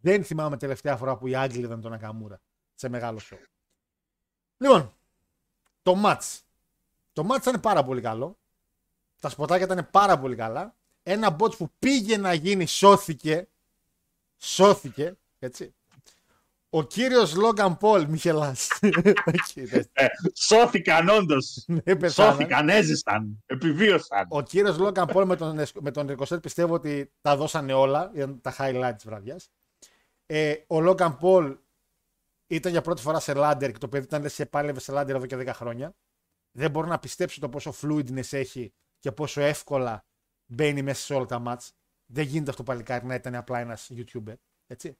Δεν 0.00 0.24
θυμάμαι 0.24 0.56
τελευταία 0.56 0.96
φορά 0.96 1.16
που 1.16 1.26
οι 1.26 1.34
Άγγλοι 1.34 1.64
ήταν 1.64 1.80
τον 1.80 1.90
Νακαμούρα 1.90 2.40
σε 2.74 2.88
μεγάλο 2.88 3.18
σοου. 3.18 3.38
Λοιπόν, 4.58 4.94
το 5.82 6.02
match. 6.04 6.38
Το 7.12 7.26
match 7.30 7.40
ήταν 7.40 7.60
πάρα 7.60 7.84
πολύ 7.84 8.00
καλό. 8.00 8.38
Τα 9.20 9.28
σποτάκια 9.28 9.64
ήταν 9.64 9.88
πάρα 9.90 10.18
πολύ 10.18 10.36
καλά. 10.36 10.74
Ένα 11.02 11.36
bot 11.38 11.56
που 11.56 11.70
πήγε 11.78 12.16
να 12.16 12.32
γίνει 12.32 12.66
σώθηκε. 12.66 13.48
Σώθηκε. 14.36 15.16
Έτσι. 15.38 15.74
Ο 16.70 16.82
κύριος 16.82 17.34
Λόγκαν 17.34 17.76
Πολ, 17.76 18.06
μη 18.08 18.16
γελάς. 18.16 18.68
Ε, 19.92 20.06
σώθηκαν 20.34 21.08
όντως. 21.08 21.64
Ναι, 21.66 21.96
πεθάναν. 21.96 22.32
Σώθηκαν, 22.32 22.68
έζησαν, 22.68 23.42
επιβίωσαν. 23.46 24.26
Ο 24.28 24.42
κύριος 24.42 24.78
Λόγκαν 24.78 25.06
Πολ 25.06 25.26
με 25.26 25.36
τον, 25.36 25.60
με 25.80 25.90
τον 25.90 26.06
Ρικοσέτ 26.06 26.40
πιστεύω 26.40 26.74
ότι 26.74 27.12
τα 27.20 27.36
δώσανε 27.36 27.72
όλα. 27.72 28.10
Ήταν 28.14 28.40
τα 28.40 28.54
highlight 28.58 28.92
της 28.94 29.04
βραδιάς. 29.04 29.50
Ε, 30.26 30.54
ο 30.66 30.80
Λόγκαν 30.80 31.16
Πολ 31.16 31.56
ήταν 32.48 32.72
για 32.72 32.80
πρώτη 32.80 33.02
φορά 33.02 33.20
σε 33.20 33.34
λάντερ 33.34 33.72
και 33.72 33.78
το 33.78 33.88
παιδί 33.88 34.04
ήταν 34.04 34.22
λες 34.22 34.34
σε 34.34 34.46
πάλευε 34.46 34.80
σε 34.80 34.92
λάντερ 34.92 35.16
εδώ 35.16 35.26
και 35.26 35.36
10 35.36 35.46
χρόνια. 35.54 35.94
Δεν 36.52 36.70
μπορώ 36.70 36.86
να 36.86 36.98
πιστέψω 36.98 37.40
το 37.40 37.48
πόσο 37.48 37.74
fluidness 37.82 38.32
έχει 38.32 38.72
και 38.98 39.12
πόσο 39.12 39.40
εύκολα 39.40 40.04
μπαίνει 40.46 40.82
μέσα 40.82 41.02
σε 41.02 41.14
όλα 41.14 41.26
τα 41.26 41.38
μάτς. 41.38 41.72
Δεν 42.06 42.24
γίνεται 42.24 42.50
αυτό 42.50 42.62
παλικάρι 42.62 43.06
να 43.06 43.14
ήταν 43.14 43.34
απλά 43.34 43.58
ένας 43.58 43.90
YouTuber. 43.94 44.34
Έτσι. 44.66 44.98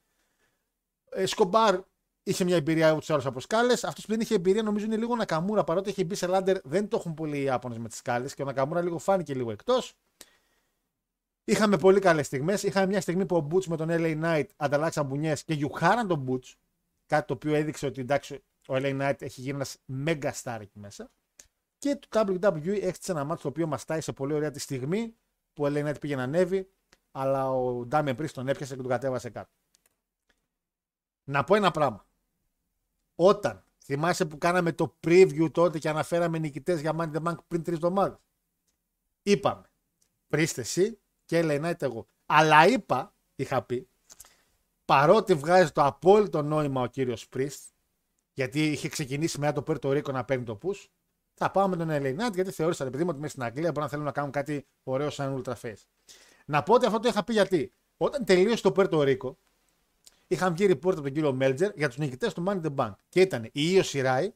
Ε, 1.11 1.27
Σκομπάρ 1.27 1.81
είχε 2.23 2.45
μια 2.45 2.57
εμπειρία 2.57 2.93
ούτω 2.93 3.05
ή 3.09 3.15
άλλω 3.15 3.23
από 3.29 3.41
σκάλες. 3.41 3.85
Αυτός 3.85 4.05
που 4.05 4.11
δεν 4.11 4.21
είχε 4.21 4.35
εμπειρία 4.35 4.63
νομίζω 4.63 4.85
είναι 4.85 4.97
λίγο 4.97 5.13
ο 5.13 5.17
Νακαμούρα. 5.17 5.65
Παρότι 5.65 5.91
είχε 5.91 6.05
μπει 6.05 6.15
σε 6.15 6.27
λάντερ, 6.27 6.59
δεν 6.65 6.89
το 6.89 6.97
έχουν 6.97 7.15
πολύ 7.15 7.39
οι 7.39 7.43
Ιάπωνες 7.43 7.79
με 7.79 7.89
τις 7.89 7.99
σκάλες 7.99 8.35
και 8.35 8.43
ο 8.43 8.45
Νακαμούρα 8.45 8.83
λίγο 8.83 8.99
φάνηκε 8.99 9.35
λίγο 9.35 9.51
εκτός. 9.51 9.95
Είχαμε 11.45 11.77
πολύ 11.79 12.01
καλές 12.01 12.27
στιγμές. 12.27 12.63
Είχαμε 12.63 12.87
μια 12.87 13.01
στιγμή 13.01 13.27
που 13.27 13.37
ο 13.37 13.41
Μπούτς 13.41 13.67
με 13.67 13.77
τον 13.77 13.89
LA 13.91 14.23
Knight 14.23 14.47
ανταλλάξαν 14.57 15.07
μπουνιές 15.07 15.45
και 15.45 15.55
γιουχάραν 15.55 16.09
τον 16.09 16.19
Μπούτς. 16.19 16.57
Κάτι 17.09 17.27
το 17.27 17.33
οποίο 17.33 17.55
έδειξε 17.55 17.87
ότι 17.87 18.01
εντάξει, 18.01 18.35
ο 18.69 18.75
LA 18.75 19.01
Knight 19.01 19.23
έχει 19.23 19.41
γίνει 19.41 19.55
ένας 19.55 19.77
mega 20.07 20.33
star 20.43 20.59
εκεί 20.61 20.79
μέσα. 20.79 21.11
Και 21.79 21.99
το 22.09 22.25
WWE 22.27 22.83
έκτισε 22.83 23.13
ένα 23.13 23.25
μάτσο 23.25 23.43
το 23.43 23.49
οποίο 23.49 23.67
μας 23.67 23.85
τάει 23.85 24.01
σε 24.01 24.13
πολύ 24.13 24.33
ωραία 24.33 24.51
τη 24.51 24.59
στιγμή 24.59 25.17
που 25.53 25.65
ο 25.65 25.67
LA 25.67 25.89
Knight 25.89 26.01
πήγε 26.01 26.17
να 26.17 26.23
ανέβει, 26.23 26.71
αλλά 27.11 27.51
ο 27.51 27.89
Damian 27.91 28.17
Priest 28.17 28.31
τον 28.31 28.49
έπιασε 28.49 28.75
και 28.75 28.81
τον 28.81 28.91
κατέβασε 28.91 29.31
κάτω. 29.31 29.51
Να 31.25 31.45
πω 31.45 31.55
ένα 31.55 31.71
πράγμα. 31.71 32.07
Όταν 33.15 33.65
θυμάσαι 33.85 34.27
που 34.27 34.39
κάναμε 34.39 34.73
το 34.73 34.99
preview 35.07 35.53
τότε 35.53 35.79
και 35.79 35.89
αναφέραμε 35.89 36.39
νικητές 36.39 36.81
για 36.81 36.93
Money 36.99 37.13
the 37.13 37.23
Bank 37.23 37.37
πριν 37.49 37.63
τρεις 37.63 37.77
εβδομάδες. 37.77 38.19
Είπαμε. 39.23 39.71
Πρίστε 40.29 40.61
εσύ 40.61 41.01
και 41.25 41.41
LA 41.45 41.65
Knight 41.65 41.83
εγώ. 41.83 42.07
Αλλά 42.27 42.67
είπα, 42.67 43.15
είχα 43.35 43.63
πει, 43.63 43.89
παρότι 44.89 45.35
βγάζει 45.35 45.71
το 45.71 45.85
απόλυτο 45.85 46.43
νόημα 46.43 46.81
ο 46.81 46.87
κύριος 46.87 47.29
Πρίστ, 47.29 47.63
γιατί 48.33 48.67
είχε 48.67 48.89
ξεκινήσει 48.89 49.39
μετά 49.41 49.53
το 49.53 49.63
Πέρτο 49.63 49.93
Ρίκο 49.93 50.13
να 50.13 50.25
παίρνει 50.25 50.45
το 50.45 50.59
push, 50.63 50.87
θα 51.35 51.51
πάμε 51.51 51.77
με 51.77 51.85
τον 51.85 52.03
LA 52.03 52.27
Knight 52.27 52.35
γιατί 52.35 52.51
θεώρησα 52.51 52.87
επειδή 52.87 53.03
μου 53.05 53.09
ότι 53.11 53.19
μέσα 53.19 53.33
στην 53.33 53.43
Αγγλία 53.43 53.69
μπορεί 53.69 53.81
να 53.81 53.89
θέλουν 53.89 54.05
να 54.05 54.13
κάνουν 54.13 54.31
κάτι 54.31 54.67
ωραίο 54.83 55.11
σαν 55.11 55.43
Ultra 55.43 55.53
Face. 55.63 55.83
Να 56.45 56.63
πω 56.63 56.75
ότι 56.75 56.87
αυτό 56.87 56.99
το 56.99 57.09
είχα 57.09 57.25
πει 57.25 57.33
γιατί 57.33 57.73
όταν 57.97 58.25
τελείωσε 58.25 58.63
το 58.63 58.73
Πέρτο 58.73 59.03
Ρίκο, 59.03 59.39
είχαν 60.27 60.55
βγει 60.55 60.67
report 60.71 60.93
από 60.93 61.03
τον 61.03 61.13
κύριο 61.13 61.33
Μέλτζερ 61.33 61.71
για 61.77 61.89
τους 61.89 61.99
νικητές 61.99 62.35
του 62.35 62.45
Money 62.47 62.61
in 62.61 62.63
the 62.63 62.75
Bank. 62.75 62.93
Και 63.09 63.21
ήταν 63.21 63.45
η 63.53 63.53
Io 63.53 63.83
Shirai 63.83 64.29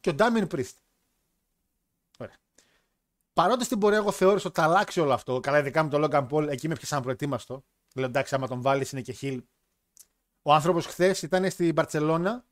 και 0.00 0.10
ο 0.10 0.14
Ντάμιν 0.14 0.46
Priest. 0.50 0.74
Ωραία. 2.18 2.36
Παρότι 3.32 3.64
στην 3.64 3.78
πορεία 3.78 3.98
εγώ 3.98 4.10
θεώρησα 4.12 4.48
ότι 4.48 4.60
θα 4.60 4.66
αλλάξει 4.66 5.00
όλο 5.00 5.12
αυτό, 5.12 5.40
καλά 5.40 5.58
ειδικά 5.58 5.82
με 5.82 5.88
τον 5.90 6.04
Logan 6.04 6.28
Paul, 6.28 6.48
εκεί 6.48 6.68
με 6.68 6.74
πιάσαν 6.74 7.02
προετοίμαστο. 7.02 7.64
Λέω 7.94 8.06
εντάξει, 8.06 8.34
άμα 8.34 8.46
τον 8.46 8.62
βάλεις 8.62 8.92
είναι 8.92 9.00
και 9.00 9.12
χιλ. 9.12 9.42
Ο 10.48 10.52
άνθρωπος 10.52 10.86
χθες 10.86 11.22
ήταν 11.22 11.50
στην 11.50 11.72
Μπαρσελόνα 11.72 12.44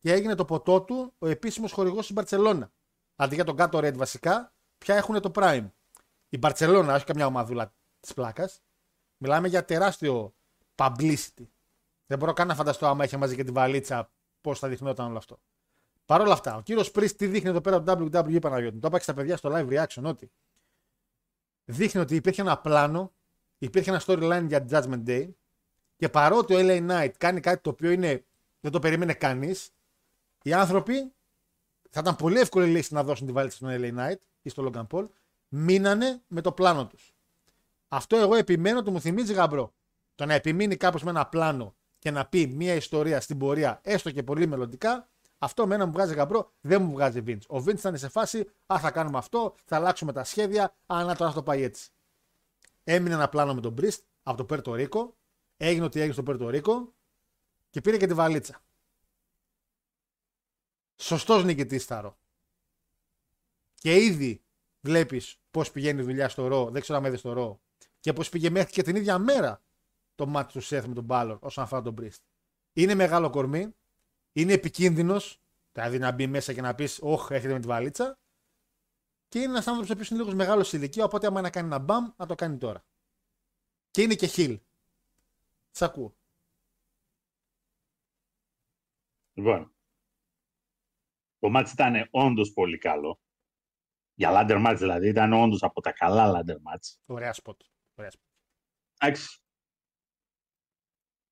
και 0.00 0.12
έγινε 0.12 0.34
το 0.34 0.44
ποτό 0.44 0.82
του 0.82 1.14
ο 1.18 1.26
επίσημος 1.26 1.72
χορηγός 1.72 2.04
στην 2.04 2.16
Μπαρσελόνα. 2.16 2.72
Αντί 3.16 3.34
για 3.34 3.44
τον 3.44 3.56
κάτω 3.56 3.78
Red 3.78 3.96
βασικά, 3.96 4.54
πια 4.78 4.96
έχουν 4.96 5.20
το 5.20 5.30
Prime. 5.34 5.70
Η 6.28 6.38
Μπαρσελόνα, 6.38 6.94
όχι 6.94 7.04
καμιά 7.04 7.26
ομαδούλα 7.26 7.74
της 8.00 8.14
πλάκας. 8.14 8.62
Μιλάμε 9.16 9.48
για 9.48 9.64
τεράστιο 9.64 10.34
publicity. 10.74 11.46
Δεν 12.06 12.18
μπορώ 12.18 12.32
καν 12.32 12.46
να 12.46 12.54
φανταστώ 12.54 12.86
άμα 12.86 13.04
είχε 13.04 13.16
μαζί 13.16 13.36
και 13.36 13.44
τη 13.44 13.52
βαλίτσα 13.52 14.10
πώς 14.40 14.58
θα 14.58 14.68
δειχνόταν 14.68 15.06
όλο 15.06 15.18
αυτό. 15.18 15.40
Παρ' 16.04 16.20
όλα 16.20 16.32
αυτά, 16.32 16.56
ο 16.56 16.60
κύριος 16.60 16.90
Πρίσ 16.90 17.16
τι 17.16 17.26
δείχνει 17.26 17.48
εδώ 17.48 17.60
πέρα 17.60 17.76
από 17.76 18.10
το 18.10 18.18
WWE 18.18 18.40
Παναγιώτη; 18.40 18.78
Το 18.78 18.86
είπα 18.86 18.96
και 18.96 19.02
στα 19.02 19.14
παιδιά 19.14 19.36
στο 19.36 19.50
live 19.52 19.68
reaction 19.68 20.02
ότι 20.04 20.32
δείχνει 21.64 22.00
ότι 22.00 22.14
υπήρχε 22.14 22.40
ένα 22.40 22.58
πλάνο, 22.58 23.12
υπήρχε 23.58 23.90
ένα 23.90 24.02
storyline 24.06 24.44
για 24.48 24.66
Judgment 24.70 25.04
Day 25.06 25.30
και 26.02 26.08
παρότι 26.08 26.54
ο 26.54 26.58
LA 26.60 26.90
Knight 26.90 27.10
κάνει 27.18 27.40
κάτι 27.40 27.62
το 27.62 27.70
οποίο 27.70 27.90
είναι, 27.90 28.24
δεν 28.60 28.70
το 28.70 28.78
περίμενε 28.78 29.12
κανείς, 29.12 29.70
οι 30.42 30.52
άνθρωποι 30.52 31.12
θα 31.90 32.00
ήταν 32.00 32.16
πολύ 32.16 32.38
εύκολη 32.38 32.66
λύση 32.66 32.94
να 32.94 33.04
δώσουν 33.04 33.26
τη 33.26 33.32
βαλίτσα 33.32 33.56
στον 33.56 33.68
LA 33.72 33.98
Knight 33.98 34.16
ή 34.42 34.48
στο 34.48 34.70
Logan 34.70 34.86
Paul, 34.86 35.06
μείνανε 35.48 36.20
με 36.26 36.40
το 36.40 36.52
πλάνο 36.52 36.86
τους. 36.86 37.14
Αυτό 37.88 38.16
εγώ 38.16 38.34
επιμένω 38.34 38.78
ότι 38.78 38.90
μου 38.90 39.00
θυμίζει 39.00 39.32
γαμπρό. 39.32 39.72
Το 40.14 40.26
να 40.26 40.34
επιμείνει 40.34 40.76
κάπω 40.76 40.98
με 41.02 41.10
ένα 41.10 41.26
πλάνο 41.26 41.74
και 41.98 42.10
να 42.10 42.26
πει 42.26 42.46
μια 42.46 42.74
ιστορία 42.74 43.20
στην 43.20 43.38
πορεία, 43.38 43.80
έστω 43.82 44.10
και 44.10 44.22
πολύ 44.22 44.46
μελλοντικά, 44.46 45.08
αυτό 45.38 45.66
με 45.66 45.74
ένα 45.74 45.86
μου 45.86 45.92
βγάζει 45.92 46.14
γαμπρό, 46.14 46.52
δεν 46.60 46.82
μου 46.82 46.92
βγάζει 46.92 47.22
Vince. 47.26 47.46
Ο 47.48 47.56
Vince 47.56 47.78
ήταν 47.78 47.96
σε 47.96 48.08
φάση, 48.08 48.50
Α, 48.66 48.78
θα 48.78 48.90
κάνουμε 48.90 49.18
αυτό, 49.18 49.54
θα 49.64 49.76
αλλάξουμε 49.76 50.12
τα 50.12 50.24
σχέδια, 50.24 50.74
Α, 50.86 51.04
να 51.04 51.14
τώρα 51.14 51.30
αυτό 51.30 51.42
πάει 51.42 51.62
έτσι. 51.62 51.90
Έμεινε 52.84 53.14
ένα 53.14 53.28
πλάνο 53.28 53.54
με 53.54 53.60
τον 53.60 53.74
Brist 53.80 53.98
από 54.22 54.36
το 54.36 54.44
Πέρτο 54.44 54.74
Ρίκο, 54.74 55.16
έγινε 55.66 55.84
ό,τι 55.84 55.98
έγινε 55.98 56.12
στο 56.12 56.22
Πέρτο 56.22 56.48
Ρίκο 56.48 56.94
και 57.70 57.80
πήρε 57.80 57.96
και 57.96 58.06
τη 58.06 58.14
βαλίτσα. 58.14 58.62
Σωστός 60.96 61.44
νικητής 61.44 61.82
Σταρό. 61.82 62.18
Και 63.74 63.96
ήδη 63.96 64.42
βλέπεις 64.80 65.40
πώς 65.50 65.70
πηγαίνει 65.70 66.00
η 66.00 66.04
δουλειά 66.04 66.28
στο 66.28 66.46
ρο, 66.46 66.70
δεν 66.70 66.82
ξέρω 66.82 66.98
αν 66.98 67.04
είδες 67.04 67.18
στο 67.18 67.32
ρο, 67.32 67.60
και 68.00 68.12
πώς 68.12 68.28
πήγε 68.28 68.50
μέχρι 68.50 68.72
και 68.72 68.82
την 68.82 68.96
ίδια 68.96 69.18
μέρα 69.18 69.62
το 70.14 70.26
μάτι 70.26 70.52
του 70.52 70.60
Σεθ 70.60 70.86
με 70.86 70.94
τον 70.94 71.04
Μπάλορ 71.04 71.38
όσον 71.40 71.64
αφορά 71.64 71.82
τον 71.82 71.94
Πρίστ. 71.94 72.22
Είναι 72.72 72.94
μεγάλο 72.94 73.30
κορμί, 73.30 73.74
είναι 74.32 74.52
επικίνδυνος, 74.52 75.40
δηλαδή 75.72 75.98
να 75.98 76.10
μπει 76.10 76.26
μέσα 76.26 76.52
και 76.52 76.60
να 76.60 76.74
πεις: 76.74 76.98
Όχι, 77.02 77.34
έρχεται 77.34 77.52
με 77.52 77.60
τη 77.60 77.66
βαλίτσα. 77.66 78.18
Και 79.28 79.38
είναι 79.38 79.48
ένας 79.48 79.66
άνθρωπος 79.66 79.96
που 79.96 80.14
είναι 80.14 80.22
λίγος 80.22 80.34
μεγάλος 80.34 80.68
σε 80.68 80.76
ηλικία, 80.76 81.04
οπότε 81.04 81.26
άμα 81.26 81.40
να 81.40 81.50
κάνει 81.50 81.66
ένα 81.66 81.78
μπαμ, 81.78 82.08
να 82.16 82.26
το 82.26 82.34
κάνει 82.34 82.56
τώρα. 82.56 82.84
Και 83.90 84.02
είναι 84.02 84.14
και 84.14 84.26
χιλ. 84.26 84.60
Σ' 85.74 85.82
ακούω. 85.82 86.16
Λοιπόν, 89.34 89.74
το 91.38 91.48
μάτς 91.50 91.72
ήταν 91.72 92.08
όντως 92.10 92.52
πολύ 92.52 92.78
καλό. 92.78 93.20
Για 94.14 94.30
ladder 94.30 94.58
ματς 94.58 94.80
δηλαδή, 94.80 95.08
ήταν 95.08 95.32
όντως 95.32 95.62
από 95.62 95.80
τα 95.80 95.92
καλά 95.92 96.26
ladder 96.26 96.60
μάτς. 96.60 97.00
Ωραία 97.06 97.32
σποτ. 97.32 97.60
Ωραία 97.94 98.10
σποτ. 98.10 98.26
Εντάξει. 98.98 99.40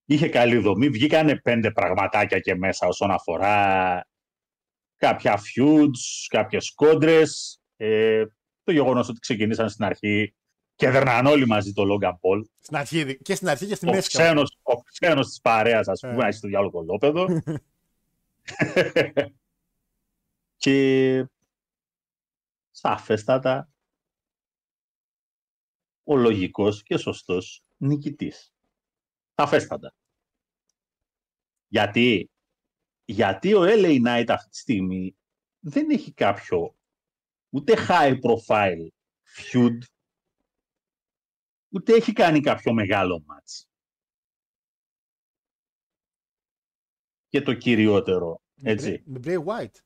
Είχε 0.04 0.28
καλή 0.28 0.58
δομή. 0.58 0.88
Βγήκανε 0.88 1.40
πέντε 1.40 1.70
πραγματάκια 1.70 2.40
και 2.40 2.54
μέσα 2.54 2.86
όσον 2.86 3.10
αφορά 3.10 4.08
κάποια 4.96 5.38
feuds, 5.38 6.26
κάποιες 6.28 6.74
κόντρες. 6.74 7.62
Ε, 7.76 8.24
το 8.62 8.72
γεγονός 8.72 9.08
ότι 9.08 9.18
ξεκινήσαν 9.18 9.70
στην 9.70 9.84
αρχή 9.84 10.36
και 10.80 10.90
δερναν 10.90 11.26
όλοι 11.26 11.46
μαζί 11.46 11.72
το 11.72 11.82
Logan 11.86 12.12
Paul. 12.12 12.42
Στην 12.60 12.76
αρχή, 12.76 13.16
και 13.22 13.34
στην 13.34 13.48
αρχή 13.48 13.66
και 13.66 13.74
στη 13.74 13.88
Ο 13.88 13.90
μέση. 13.92 14.08
ξένος, 14.08 14.58
ο 14.62 14.82
ξένος 14.82 15.26
της 15.28 15.40
παρέας, 15.40 15.88
ας 15.88 16.00
πούμε, 16.00 16.12
Ε. 16.12 16.16
να 16.16 16.26
έχει 16.26 16.36
στο 16.36 16.48
διάλογο 16.48 16.70
κολόπεδο. 16.70 17.26
και 20.56 21.26
σαφέστατα 22.70 23.68
ο 26.04 26.16
λογικός 26.16 26.82
και 26.82 26.96
σωστός 26.96 27.62
νικητής. 27.76 28.52
Σαφέστατα. 29.34 29.94
Γιατί, 31.68 32.30
γιατί 33.04 33.54
ο 33.54 33.62
LA 33.64 34.00
Knight 34.06 34.24
αυτή 34.28 34.48
τη 34.50 34.56
στιγμή 34.56 35.16
δεν 35.60 35.90
έχει 35.90 36.12
κάποιο 36.12 36.74
ούτε 37.50 37.74
high 37.88 38.18
profile 38.20 38.86
feud, 39.52 39.78
ούτε 41.70 41.94
έχει 41.94 42.12
κάνει 42.12 42.40
κάποιο 42.40 42.72
μεγάλο 42.72 43.24
match. 43.28 43.64
Και 47.28 47.42
το 47.42 47.54
κυριότερο, 47.54 48.40
έτσι. 48.62 49.02
Με 49.06 49.20
Bray 49.24 49.44
White. 49.44 49.80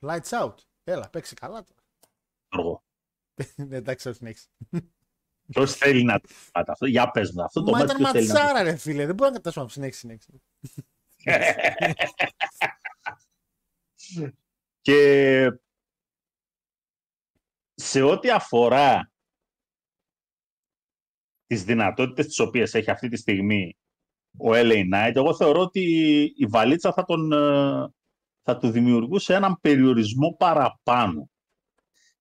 Lights 0.00 0.42
out. 0.42 0.54
Έλα, 0.84 1.10
παίξει 1.10 1.34
καλά 1.34 1.64
τώρα. 1.64 1.80
Αργό. 2.48 2.84
Ναι, 3.68 3.76
εντάξει, 3.76 4.08
όχι 4.08 4.16
συνέχισε. 4.16 4.48
Ποιος 5.46 5.76
θέλει 5.76 6.04
να 6.04 6.20
το 6.20 6.28
πάτε 6.52 6.72
αυτό, 6.72 6.86
για 6.86 7.10
πες 7.10 7.32
μου 7.32 7.42
αυτό. 7.42 7.62
Το 7.62 7.70
Μα 7.70 7.78
μάτι 7.78 7.84
ήταν 7.84 7.96
ποιος 7.96 8.10
θέλει 8.10 8.26
να 8.26 8.34
το 8.34 8.40
ματσάρα, 8.40 8.62
ρε 8.62 8.76
φίλε. 8.76 9.06
Δεν 9.06 9.14
μπορεί 9.14 9.30
να 9.30 9.36
κατάσουμε 9.36 9.68
συνέχισε, 9.68 9.98
συνέχισε. 9.98 10.32
Και 14.80 15.50
σε 17.74 18.02
ό,τι 18.02 18.30
αφορά 18.30 19.12
τις 21.46 21.64
δυνατότητες 21.64 22.26
τις 22.26 22.38
οποίες 22.38 22.74
έχει 22.74 22.90
αυτή 22.90 23.08
τη 23.08 23.16
στιγμή 23.16 23.76
ο 24.38 24.50
LA 24.52 24.84
Knight, 24.92 25.12
εγώ 25.14 25.34
θεωρώ 25.34 25.60
ότι 25.60 25.80
η 26.36 26.46
βαλίτσα 26.46 26.92
θα, 26.92 27.04
τον, 27.04 27.32
ε, 27.32 27.92
θα 28.42 28.58
του 28.58 28.70
δημιουργούσε 28.70 29.34
έναν 29.34 29.58
περιορισμό 29.60 30.36
παραπάνω 30.38 31.30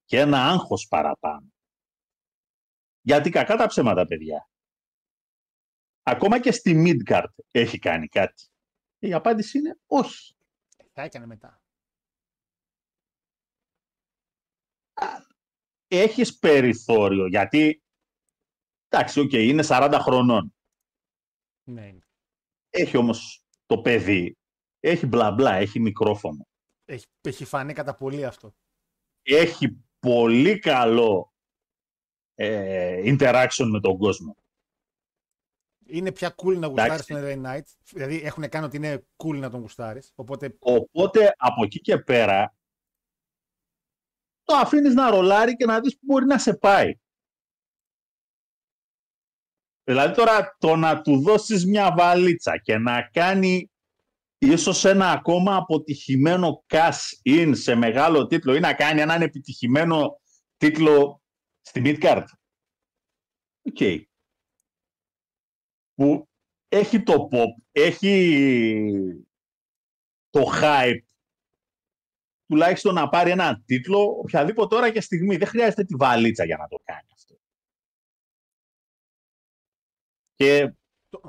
και 0.06 0.20
ένα 0.20 0.46
άγχος 0.46 0.88
παραπάνω. 0.88 1.48
Γιατί 3.02 3.30
κακά 3.30 3.56
τα 3.56 3.68
ψέματα, 3.68 4.06
παιδιά. 4.06 4.50
Ακόμα 6.04 6.40
και 6.40 6.52
στη 6.52 6.84
Midgard 6.86 7.34
έχει 7.52 7.80
κάνει 7.80 8.08
κάτι. 8.08 8.48
Η 9.00 9.14
απάντηση 9.14 9.58
είναι 9.58 9.80
όχι. 9.86 10.36
Θα 10.92 11.02
έκανε 11.02 11.26
μετά. 11.26 11.64
έχεις 15.96 16.38
περιθώριο, 16.38 17.28
γιατί, 17.28 17.83
εντάξει, 18.94 19.20
οκ, 19.20 19.34
είναι 19.34 19.64
40 19.68 19.98
χρονών. 20.02 20.56
Ναι, 21.64 21.88
είναι. 21.88 22.08
Έχει 22.70 22.98
όμως 22.98 23.46
το 23.66 23.82
παιδί, 23.82 24.38
έχει 24.80 25.06
μπλα 25.06 25.32
μπλα, 25.32 25.54
έχει 25.54 25.80
μικρόφωνο. 25.80 26.48
Έχει, 26.86 27.06
έχει 27.22 27.46
φανεί 27.46 27.74
κατά 27.74 27.96
πολύ 27.96 28.26
αυτό. 28.26 28.56
Έχει 29.22 29.78
πολύ 30.00 30.60
καλό 30.60 31.34
ε, 32.36 33.02
interaction 33.06 33.68
με 33.72 33.80
τον 33.80 33.98
κόσμο. 33.98 34.36
Είναι 35.86 36.12
πια 36.12 36.36
cool 36.38 36.58
να 36.58 36.68
γουστάρεις 36.68 37.10
Εντάξει. 37.10 37.14
τον 37.14 37.44
LA 37.44 37.46
Knight. 37.46 37.66
Δηλαδή 37.92 38.22
έχουν 38.22 38.50
κάνει 38.50 38.66
ότι 38.66 38.78
είναι 38.78 39.06
cool 39.24 39.38
να 39.38 39.50
τον 39.50 39.60
γουστάρεις. 39.60 40.12
Οπότε 40.16 40.58
Οπότε 40.60 41.36
από 41.38 41.64
εκεί 41.64 41.80
και 41.80 41.98
πέρα 41.98 42.56
το 44.44 44.56
αφήνεις 44.56 44.94
να 44.94 45.10
ρολάρει 45.10 45.56
και 45.56 45.66
να 45.66 45.80
δεις 45.80 45.94
που 45.94 46.06
μπορεί 46.06 46.26
να 46.26 46.38
σε 46.38 46.54
πάει. 46.54 47.00
Δηλαδή 49.84 50.16
τώρα 50.16 50.56
το 50.60 50.76
να 50.76 51.02
του 51.02 51.22
δώσεις 51.22 51.66
μια 51.66 51.94
βαλίτσα 51.98 52.58
και 52.58 52.78
να 52.78 53.02
κάνει 53.02 53.72
ίσως 54.38 54.86
ένα 54.86 55.12
ακόμα 55.12 55.56
αποτυχημένο 55.56 56.64
cash 56.68 57.30
in 57.30 57.52
σε 57.56 57.76
μεγάλο 57.76 58.28
τίτλο 58.28 58.56
ή 58.56 58.60
να 58.60 58.74
κάνει 58.74 59.02
έναν 59.02 59.22
επιτυχημένο 59.22 60.22
τίτλο 60.58 61.22
στη 61.62 61.82
midcard. 61.86 62.26
Οκ. 63.62 63.78
Που 65.94 66.28
έχει 66.68 67.04
το 67.04 67.28
pop, 67.32 67.64
έχει 67.72 68.36
το 70.30 70.52
hype 70.62 71.02
τουλάχιστον 72.46 72.94
να 72.94 73.10
πάρει 73.10 73.32
ένα 73.32 73.64
τίτλο 73.66 74.00
οποιαδήποτε 74.00 74.76
ώρα 74.76 74.92
και 74.92 75.02
στιγμή. 75.02 75.38
Δεν 75.38 75.48
χρειάζεται 75.48 75.84
τη 75.84 75.96
βαλίτσα 75.96 76.46
για 76.46 76.58
να 76.58 76.68
το 76.68 76.78
κάνει 76.84 77.08
αυτό. 77.14 77.33
Και 80.36 80.74
το, 81.10 81.22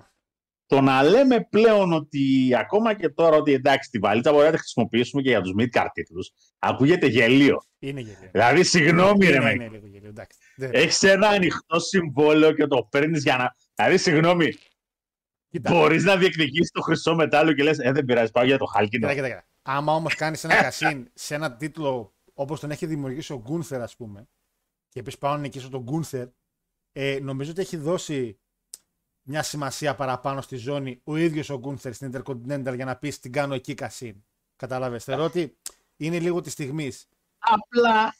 το 0.66 0.80
να 0.80 1.02
λέμε 1.02 1.40
πλέον 1.50 1.92
ότι 1.92 2.50
ακόμα 2.56 2.94
και 2.94 3.08
τώρα 3.08 3.36
ότι 3.36 3.52
εντάξει 3.52 3.90
τη 3.90 3.98
βαλίτσα 3.98 4.32
μπορεί 4.32 4.44
να 4.44 4.50
τη 4.50 4.58
χρησιμοποιήσουμε 4.58 5.22
και 5.22 5.28
για 5.28 5.40
τους 5.40 5.52
mid-card 5.58 5.86
τίτλους 5.92 6.30
ακούγεται 6.58 7.06
γελίο. 7.06 7.64
είναι 7.78 8.00
γελίο. 8.00 8.28
Δηλαδή 8.32 8.62
συγγνώμη 8.64 9.26
ρε 9.26 9.34
είναι, 9.34 9.44
με. 9.44 9.50
είναι 9.52 9.68
λίγο 9.68 9.86
γελίο. 9.86 10.08
Εντάξει. 10.08 10.38
Δεν- 10.56 10.70
Έχεις 10.74 11.02
ένα 11.02 11.28
ανοιχτό 11.28 11.80
συμβόλαιο 11.80 12.52
και 12.52 12.66
το 12.66 12.88
παίρνεις 12.90 13.22
για 13.22 13.36
να... 13.36 13.56
Δηλαδή 13.74 13.98
συγγνώμη, 13.98 14.54
Κοίτα, 15.48 15.70
μπορείς 15.70 16.04
να 16.04 16.16
διεκδικήσεις 16.16 16.70
το 16.70 16.80
χρυσό 16.80 17.14
μετάλλιο 17.14 17.54
και 17.54 17.62
λες 17.62 17.78
ε 17.78 17.92
δεν 17.92 18.04
πειράζει 18.04 18.30
πάω 18.30 18.44
για 18.44 18.58
το 18.58 18.64
χάλκινο. 18.64 19.08
κοίτα, 19.08 19.14
κοίτα, 19.22 19.34
κοίτα. 19.34 19.48
Άμα 19.62 19.94
όμως 19.94 20.14
κάνεις 20.14 20.44
ένα 20.44 20.62
κασίν 20.62 21.10
σε 21.14 21.34
ένα 21.34 21.56
τίτλο 21.56 22.14
όπως 22.34 22.60
τον 22.60 22.70
έχει 22.70 22.86
δημιουργήσει 22.86 23.32
ο 23.32 23.42
Γκούνθερ, 23.44 23.82
ας 23.82 23.96
πούμε, 23.96 24.28
και 24.88 25.02
πεις 25.02 25.18
πάω 25.18 25.32
να 25.32 25.38
νικήσω 25.38 25.68
τον 25.68 25.82
Γκούνθερ, 25.82 26.26
ε, 26.92 27.18
νομίζω 27.22 27.50
ότι 27.50 27.60
έχει 27.60 27.76
δώσει 27.76 28.38
μια 29.26 29.42
σημασία 29.42 29.94
παραπάνω 29.94 30.40
στη 30.40 30.56
ζώνη 30.56 31.00
ο 31.04 31.16
ίδιος 31.16 31.48
ο 31.50 31.58
Γκούνθερ 31.58 31.94
στην 31.94 32.12
Intercontinental 32.12 32.74
για 32.74 32.84
να 32.84 32.96
πεις 32.96 33.18
την 33.18 33.32
κάνω 33.32 33.54
εκεί 33.54 33.74
κασίν. 33.74 34.24
Κατάλαβε. 34.56 34.98
Θεωρώ 34.98 35.24
ότι 35.24 35.58
είναι 35.96 36.18
λίγο 36.18 36.40
της 36.40 36.52
στιγμής. 36.52 37.08
Απλά 37.38 38.16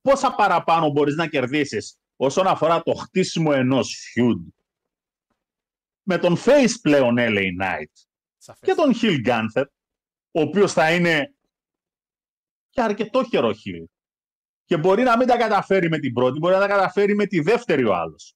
πόσα 0.00 0.34
παραπάνω 0.34 0.90
μπορείς 0.90 1.14
να 1.14 1.26
κερδίσεις 1.26 1.98
όσον 2.16 2.46
αφορά 2.46 2.82
το 2.82 2.94
χτίσιμο 2.94 3.50
ενός 3.54 4.12
feud; 4.14 4.40
Με 6.02 6.18
τον 6.18 6.36
face 6.38 6.72
πλέον 6.82 7.14
LA 7.18 7.44
Knight 7.62 7.92
και 8.60 8.74
τον 8.74 8.92
Hill 9.02 9.26
Gunther, 9.26 9.64
ο 10.30 10.40
οποίος 10.40 10.72
θα 10.72 10.94
είναι 10.94 11.34
και 12.70 12.82
αρκετό 12.82 13.22
καιρό 13.22 13.50
Hill. 13.50 13.84
Και 14.64 14.76
μπορεί 14.76 15.02
να 15.02 15.16
μην 15.16 15.26
τα 15.26 15.36
καταφέρει 15.36 15.88
με 15.88 15.98
την 15.98 16.12
πρώτη, 16.12 16.38
μπορεί 16.38 16.54
να 16.54 16.60
τα 16.60 16.66
καταφέρει 16.66 17.14
με 17.14 17.26
τη 17.26 17.40
δεύτερη 17.40 17.84
ο 17.84 17.94
άλλος. 17.94 18.34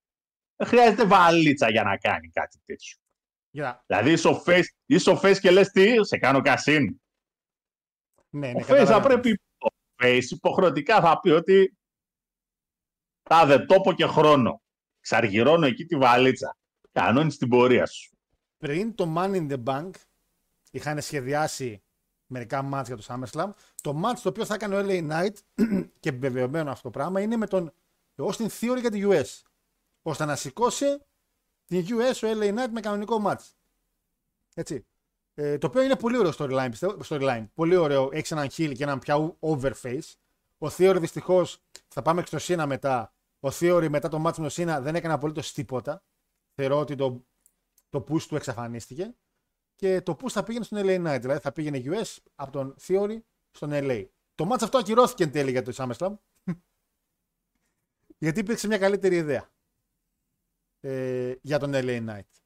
Δεν 0.57 0.67
χρειάζεται 0.69 1.07
βαλίτσα 1.07 1.71
για 1.71 1.83
να 1.83 1.97
κάνει 1.97 2.29
κάτι 2.29 2.59
τέτοιο. 2.65 2.97
Κοίτα, 3.51 3.85
Δηλαδή 3.87 4.13
είσαι 4.13 4.29
ο 4.29 4.43
face, 4.47 4.65
είσαι 4.87 5.11
ο 5.11 5.21
face 5.23 5.39
και 5.41 5.51
λες 5.51 5.69
τι, 5.69 6.05
σε 6.05 6.19
κάνω 6.19 6.41
κασίν. 6.41 7.01
ναι, 8.31 8.53
Ο 8.55 8.61
ναι, 8.61 8.65
face 8.65 8.67
θα 8.67 8.75
καταλαβαίνω. 8.77 9.21
πρέπει 9.21 9.41
ο 9.59 9.67
face 10.03 10.25
υποχρεωτικά 10.31 11.01
θα 11.01 11.21
πει 11.21 11.31
ότι 11.31 11.77
τάδε 13.23 13.59
τόπο 13.59 13.93
και 13.93 14.07
χρόνο. 14.07 14.63
Ξαργυρώνω 15.01 15.67
εκεί 15.67 15.85
τη 15.85 15.97
βαλίτσα. 15.97 16.57
Κανόνεις 16.93 17.37
την 17.37 17.49
πορεία 17.49 17.87
σου. 17.87 18.17
πριν 18.59 18.95
το 18.95 19.15
Money 19.17 19.49
in 19.49 19.53
the 19.53 19.65
Bank 19.65 19.91
είχαν 20.71 21.01
σχεδιάσει 21.03 21.83
μερικά 22.27 22.63
μάτς 22.63 22.89
για 22.89 22.97
το 22.97 23.05
SummerSlam. 23.09 23.51
Το 23.83 24.03
match 24.05 24.19
το 24.23 24.29
οποίο 24.29 24.45
θα 24.45 24.55
έκανε 24.55 24.77
ο 24.77 24.81
LA 24.87 25.11
Knight 25.11 25.35
και 26.01 26.09
επιβεβαιωμένο 26.09 26.71
αυτό 26.71 26.83
το 26.83 26.91
πράγμα 26.91 27.21
είναι 27.21 27.37
με 27.37 27.47
τον 27.47 27.73
Austin 28.17 28.47
Theory 28.61 28.81
για 28.81 28.91
τη 28.91 29.01
US. 29.05 29.43
Ώστε 30.07 30.25
να 30.25 30.37
σηκώσει 30.37 30.99
την 31.67 31.87
US 31.89 32.15
ο 32.23 32.41
LA 32.41 32.59
Knight 32.59 32.69
με 32.71 32.81
κανονικό 32.81 33.23
match. 33.27 33.51
Έτσι. 34.55 34.87
Ε, 35.35 35.59
το 35.59 35.67
οποίο 35.67 35.83
είναι 35.83 35.97
πολύ 35.97 36.19
ωραίο 36.19 36.33
storyline, 36.39 36.67
πιστεύω. 36.71 36.99
Storyline. 37.09 37.47
Πολύ 37.55 37.77
ωραίο. 37.77 38.09
Έχεις 38.13 38.31
έναν 38.31 38.47
heel 38.47 38.73
και 38.77 38.83
έναν 38.83 38.99
πια 38.99 39.37
overface. 39.41 40.13
Ο 40.59 40.67
Theory 40.67 40.97
δυστυχώς 41.01 41.63
θα 41.89 42.03
πάμε 42.03 42.21
και 42.21 42.27
στο 42.27 42.39
Σίνα 42.39 42.67
μετά. 42.67 43.15
Ο 43.41 43.49
Theory 43.49 43.87
μετά 43.89 44.09
το 44.09 44.17
match 44.17 44.23
με 44.25 44.33
τον 44.33 44.51
Σίνα 44.51 44.81
δεν 44.81 44.95
έκανε 44.95 45.15
απολύτως 45.15 45.53
τίποτα. 45.53 46.03
Θεωρώ 46.55 46.79
ότι 46.79 46.95
το 46.95 47.25
το 47.91 48.05
push 48.09 48.23
του 48.23 48.37
εξαφανίστηκε 48.37 49.15
και 49.75 50.01
το 50.01 50.17
push 50.21 50.31
θα 50.31 50.43
πήγαινε 50.43 50.65
στον 50.65 50.79
LA 50.83 51.07
Knight. 51.07 51.19
Δηλαδή 51.21 51.41
θα 51.41 51.53
πήγαινε 51.53 51.83
US 51.85 52.17
από 52.35 52.53
τον 52.53 52.75
Theory 52.87 53.19
στον 53.51 53.71
LA. 53.73 54.07
Το 54.35 54.49
match 54.51 54.63
αυτό 54.63 54.79
ακυρώθηκε 54.79 55.23
εν 55.23 55.33
τέλει 55.33 55.51
για 55.51 55.63
το 55.63 55.73
SummerSlam. 55.77 56.15
γιατί 58.25 58.41
υπήρξε 58.41 58.67
μια 58.67 58.79
καλύτερη 58.79 59.17
ιδέα 59.17 59.54
ε, 60.85 61.35
για 61.43 61.59
τον 61.59 61.71
LA 61.75 62.09
Knight. 62.09 62.43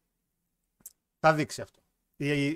Θα 1.18 1.34
δείξει 1.34 1.60
αυτό. 1.60 1.80
Ε, 2.16 2.30
ε, 2.30 2.46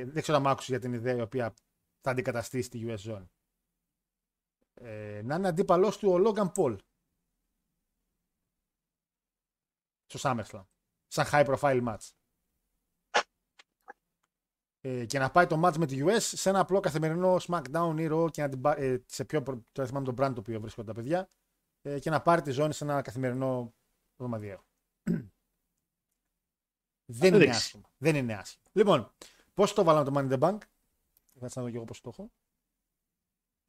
ε, 0.00 0.04
δεν 0.04 0.22
ξέρω 0.22 0.36
αν 0.36 0.42
μ' 0.42 0.48
άκουσες 0.48 0.68
για 0.68 0.78
την 0.78 0.92
ιδέα 0.92 1.16
η 1.16 1.20
οποία 1.20 1.54
θα 2.00 2.10
αντικαταστήσει 2.10 2.70
τη 2.70 2.84
US 2.86 2.98
Zone. 2.98 3.26
Ε, 4.74 5.20
να 5.24 5.34
είναι 5.34 5.48
αντίπαλός 5.48 5.98
του 5.98 6.10
ο 6.10 6.16
Logan 6.26 6.52
Paul. 6.52 6.76
Στο 10.06 10.18
SummerSlam. 10.22 10.66
Σαν 11.06 11.26
high 11.30 11.56
profile 11.56 11.88
match 11.88 12.10
ε, 14.80 15.06
και 15.06 15.18
να 15.18 15.30
πάει 15.30 15.46
το 15.46 15.60
match 15.64 15.76
με 15.78 15.86
τη 15.86 16.02
US 16.04 16.20
σε 16.20 16.48
ένα 16.48 16.60
απλό 16.60 16.80
καθημερινό 16.80 17.36
SmackDown 17.36 17.94
ή 17.98 18.08
Raw 18.10 18.30
και 18.30 18.42
να 18.42 18.48
την 18.48 18.60
πά- 18.60 18.78
ε, 18.78 19.04
σε 19.06 19.24
ποιο, 19.24 19.42
προ- 19.42 19.62
τώρα 19.72 19.88
θυμάμαι 19.88 20.12
το 20.12 20.12
brand 20.12 20.34
το 20.34 20.40
οποίο 20.40 20.60
βρίσκονται 20.60 20.92
τα 20.92 20.94
παιδιά 20.94 21.28
ε, 21.82 21.98
και 21.98 22.10
να 22.10 22.22
πάρει 22.22 22.42
τη 22.42 22.50
ζώνη 22.50 22.72
σε 22.72 22.84
ένα 22.84 23.02
καθημερινό 23.02 23.74
εβδομαδιαίο. 24.16 24.64
Δεν 27.18 27.34
είναι 27.34 27.42
Εντάξει. 27.42 27.58
άσχημο. 27.60 27.90
Δεν 27.98 28.14
είναι 28.16 28.34
άσχημο. 28.34 28.64
Λοιπόν, 28.72 29.12
πώς 29.54 29.72
το 29.72 29.84
βάλαμε 29.84 30.10
το 30.10 30.12
Money 30.16 30.32
in 30.32 30.38
the 30.38 30.48
Bank; 30.48 30.58
Θα 31.38 31.48
να 31.54 31.62
δω 31.62 31.70
και 31.70 31.76
εγώ 31.76 31.84
πώς 31.84 32.00
το 32.00 32.08
έχω. 32.08 32.30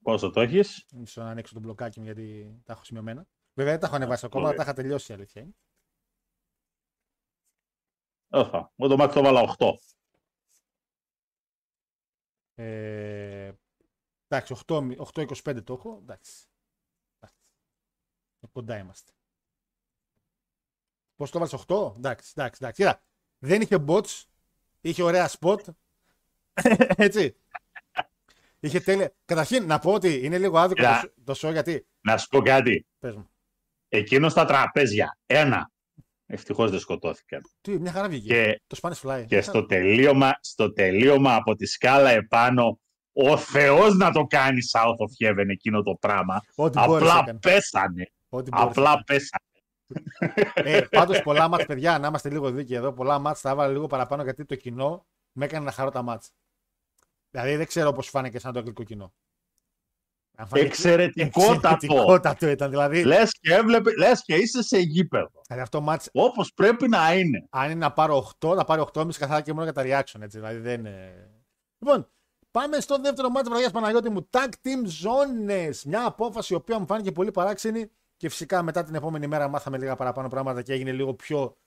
Πόσο 0.03 0.29
το 0.29 0.41
έχεις; 0.41 0.85
Μισό 0.93 1.23
να 1.23 1.29
ανοίξω 1.29 1.53
το 1.53 1.59
μπλοκάκι 1.59 1.99
μου 1.99 2.05
γιατί 2.05 2.59
τα 2.63 2.73
έχω 2.73 2.83
σημειωμένα. 2.83 3.27
Βέβαια 3.53 3.71
δεν 3.71 3.81
τα 3.81 3.87
έχω 3.87 3.95
ανεβάσει 3.95 4.25
ακόμα, 4.25 4.45
ωραία. 4.45 4.57
τα 4.57 4.63
είχα 4.63 4.73
τελειώσει 4.73 5.11
η 5.11 5.15
αλήθεια. 5.15 5.41
είναι. 5.41 5.55
Όχα. 8.29 8.71
Εγώ 8.75 8.89
το 8.89 8.97
μάτι 8.97 9.13
το 9.13 9.21
βάλα 9.21 9.55
8. 9.57 9.73
Ε, 12.55 13.53
εντάξει, 14.27 14.55
8 14.67 14.95
8-25 15.13 15.63
το 15.63 15.73
έχω. 15.73 15.97
Εντάξει. 16.01 16.45
Εντάξει. 17.17 17.41
Ε, 18.39 18.47
Κοντά 18.51 18.77
είμαστε. 18.77 19.11
Πώς 21.15 21.31
το 21.31 21.39
βάλεις 21.39 21.53
8? 21.67 21.93
Εντάξει, 21.97 22.33
εντάξει, 22.35 22.59
εντάξει. 22.63 22.83
Κοίτα, 22.83 23.03
δεν 23.45 23.61
είχε 23.61 23.83
bots, 23.87 24.23
είχε 24.81 25.03
ωραία 25.03 25.29
spot. 25.39 25.57
Έτσι. 26.95 27.35
Είχε 28.59 28.79
τέλεια. 28.79 29.13
Καταρχήν, 29.25 29.65
να 29.65 29.79
πω 29.79 29.93
ότι 29.93 30.19
είναι 30.25 30.37
λίγο 30.37 30.57
άδικο 30.57 30.81
Κοίτα. 30.81 31.11
το, 31.23 31.33
σ- 31.33 31.41
το 31.41 31.47
show 31.47 31.51
γιατί. 31.51 31.87
Να 32.01 32.17
σου 32.17 32.27
πω 32.27 32.41
κάτι. 32.41 32.85
Πες 32.99 33.15
μου. 33.15 33.29
Εκείνος 33.89 34.31
στα 34.31 34.45
τραπέζια. 34.45 35.17
Ένα. 35.25 35.71
Ευτυχώς 36.25 36.71
δεν 36.71 36.79
σκοτώθηκαν. 36.79 37.41
Τι, 37.61 37.79
μια 37.79 37.91
χαρά 37.91 38.09
βγήκε. 38.09 38.33
Και, 38.33 38.61
Το 38.67 38.77
Spanish 38.81 39.01
Fly. 39.09 39.25
και 39.27 39.41
στο, 39.41 39.65
τελείωμα, 39.65 40.31
στο 40.41 40.73
τελείωμα 40.73 41.35
από 41.35 41.55
τη 41.55 41.65
σκάλα 41.65 42.09
επάνω, 42.09 42.79
ο 43.13 43.37
Θεός 43.37 43.95
να 43.95 44.11
το 44.11 44.23
κάνει 44.23 44.59
South 44.73 44.83
of 44.83 45.27
Heaven 45.29 45.45
εκείνο 45.49 45.81
το 45.81 45.95
πράγμα. 45.99 46.41
Ό,τι 46.55 46.79
μπόρεσε 46.79 47.09
Απλά 47.09 47.19
έκανε. 47.21 47.39
πέσανε. 47.39 48.11
Ό,τι 48.29 48.49
μπόρεσε 48.49 48.69
Απλά 48.79 49.03
πέσανε. 49.03 49.43
Ε, 50.53 50.81
Πάντως 50.81 51.21
πολλά 51.21 51.47
μάτς, 51.47 51.65
παιδιά, 51.65 51.99
να 51.99 52.07
είμαστε 52.07 52.29
λίγο 52.29 52.51
δίκαιοι 52.51 52.77
εδώ. 52.77 52.93
Πολλά 52.93 53.19
μάτς 53.19 53.41
τα 53.41 53.49
έβαλα 53.49 53.71
λίγο 53.71 53.87
παραπάνω 53.87 54.23
γιατί 54.23 54.45
το 54.45 54.55
κοινό 54.55 55.05
με 55.31 55.45
έκανε 55.45 55.65
να 55.65 55.71
χαρώ 55.71 55.89
τα 55.91 56.01
μάτς. 56.01 56.31
Δηλαδή 57.29 57.55
δεν 57.55 57.65
ξέρω 57.67 57.91
πώς 57.91 58.09
φάνηκε 58.09 58.39
σαν 58.39 58.53
το 58.53 58.59
αγγλικό 58.59 58.83
κοινό. 58.83 59.13
Αν 60.37 60.47
φάνηκε- 60.47 60.69
Εξαιρετικότατο. 60.69 61.67
Εξαιρετικότατο 61.67 62.47
ήταν. 62.47 62.69
Δηλαδή, 62.69 63.03
Λες 63.03 63.39
και, 63.39 63.53
έβλεπε, 63.53 63.91
λες 63.97 64.21
και 64.23 64.35
είσαι 64.35 64.63
σε 64.63 64.77
γήπεδο. 64.77 65.41
δηλαδή 65.47 65.63
αυτό 65.63 65.81
μάτς, 65.81 66.09
Όπως 66.13 66.53
πρέπει 66.53 66.87
να 66.89 67.13
είναι. 67.13 67.47
αν 67.49 67.65
είναι 67.65 67.79
να 67.79 67.91
πάρω 67.93 68.15
8, 68.39 68.55
θα 68.55 68.63
πάρω 68.63 68.81
8,5 68.93 69.17
καθαρά 69.17 69.41
και 69.41 69.53
μόνο 69.53 69.63
για 69.63 69.73
τα 69.73 69.81
reaction. 69.85 70.21
Έτσι, 70.21 70.37
δηλαδή 70.37 70.57
δεν 70.59 70.79
είναι... 70.79 71.27
Λοιπόν, 71.77 72.09
πάμε 72.51 72.79
στο 72.79 72.97
δεύτερο 72.97 73.29
μάτς 73.29 73.49
βραδιάς 73.49 73.71
Παναγιώτη 73.71 74.09
μου. 74.09 74.29
Tag 74.31 74.47
Team 74.49 74.87
Zones. 75.05 75.75
Μια 75.85 76.05
απόφαση 76.05 76.53
η 76.53 76.55
οποία 76.55 76.79
μου 76.79 76.85
φάνηκε 76.85 77.11
πολύ 77.11 77.31
παράξενη 77.31 77.91
και 78.23 78.29
φυσικά 78.29 78.63
μετά 78.63 78.83
την 78.83 78.95
επόμενη 78.95 79.27
μέρα 79.27 79.47
μάθαμε 79.47 79.77
λίγα 79.77 79.95
παραπάνω 79.95 80.27
πράγματα 80.27 80.61
και 80.61 80.73
έγινε 80.73 80.91
λίγο 80.91 81.13
πιο. 81.13 81.57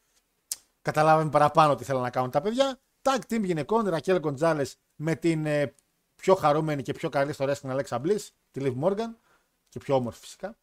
Καταλάβαμε 0.82 1.30
παραπάνω 1.30 1.74
τι 1.74 1.84
θέλουν 1.84 2.02
να 2.02 2.10
κάνουν 2.10 2.30
τα 2.30 2.40
παιδιά. 2.40 2.78
Tag 3.02 3.18
Team 3.28 3.42
γυναικών, 3.42 3.88
Ρακέλ 3.88 4.18
Γκοντζάλε 4.18 4.66
με 4.96 5.14
την 5.14 5.46
ε, 5.46 5.74
πιο 6.14 6.34
χαρούμενη 6.34 6.82
και 6.82 6.92
πιο 6.92 7.08
καλή 7.08 7.32
στο 7.32 7.44
wrestling 7.48 7.76
Alexa 7.76 8.00
Bliss, 8.00 8.28
τη 8.50 8.60
Liv 8.64 8.74
Morgan 8.82 9.14
και 9.68 9.78
πιο 9.78 9.94
όμορφη 9.94 10.20
φυσικά. 10.20 10.56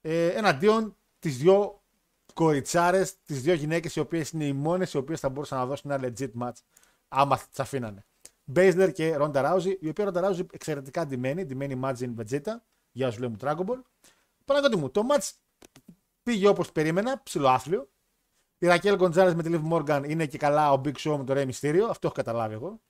Ε, 0.00 0.26
εναντίον 0.28 0.96
τι 1.18 1.28
δύο 1.28 1.82
κοριτσάρες, 2.34 3.22
τις 3.22 3.42
δύο 3.42 3.54
γυναίκες 3.54 3.96
οι 3.96 4.00
οποίες 4.00 4.30
είναι 4.30 4.44
οι 4.44 4.52
μόνες 4.52 4.92
οι 4.92 4.96
οποίες 4.96 5.20
θα 5.20 5.28
μπορούσαν 5.28 5.58
να 5.58 5.66
δώσουν 5.66 5.90
ένα 5.90 6.08
legit 6.08 6.30
match 6.40 6.60
άμα 7.08 7.36
τις 7.36 7.60
αφήνανε. 7.60 8.04
Μπέισλερ 8.44 8.92
και 8.92 9.16
Ρόντα 9.16 9.40
Ράουζι, 9.40 9.78
η 9.80 9.88
οποία 9.88 10.04
Ρόντα 10.04 10.20
Ράουζι 10.20 10.46
εξαιρετικά 10.52 11.06
ντυμένη, 11.06 11.44
ντυμένη 11.44 11.80
Imagine 11.82 12.14
Vegeta, 12.16 12.54
για 12.92 13.08
όσου 13.08 13.20
λέμε 13.20 13.36
Dragon 13.40 13.64
Ball. 13.64 13.80
Παραδείγματι 14.48 14.82
μου, 14.82 14.90
το 14.90 15.06
match 15.10 15.30
πήγε 16.22 16.48
όπως 16.48 16.72
περίμενα, 16.72 17.22
ψηλοάθλιο. 17.22 17.88
Η 18.58 18.66
Ρακέλ 18.66 18.96
Γκοντζάλε 18.96 19.34
με 19.34 19.42
τη 19.42 19.50
Liv 19.52 19.72
Morgan 19.72 20.02
είναι 20.08 20.26
και 20.26 20.38
καλά 20.38 20.72
ο 20.72 20.80
Big 20.84 20.94
Show 20.98 21.16
με 21.16 21.24
το 21.24 21.34
Rey 21.36 21.48
Mysterio, 21.50 21.86
αυτό 21.90 22.06
έχω 22.06 22.16
καταλάβει 22.16 22.54
εγώ. 22.54 22.80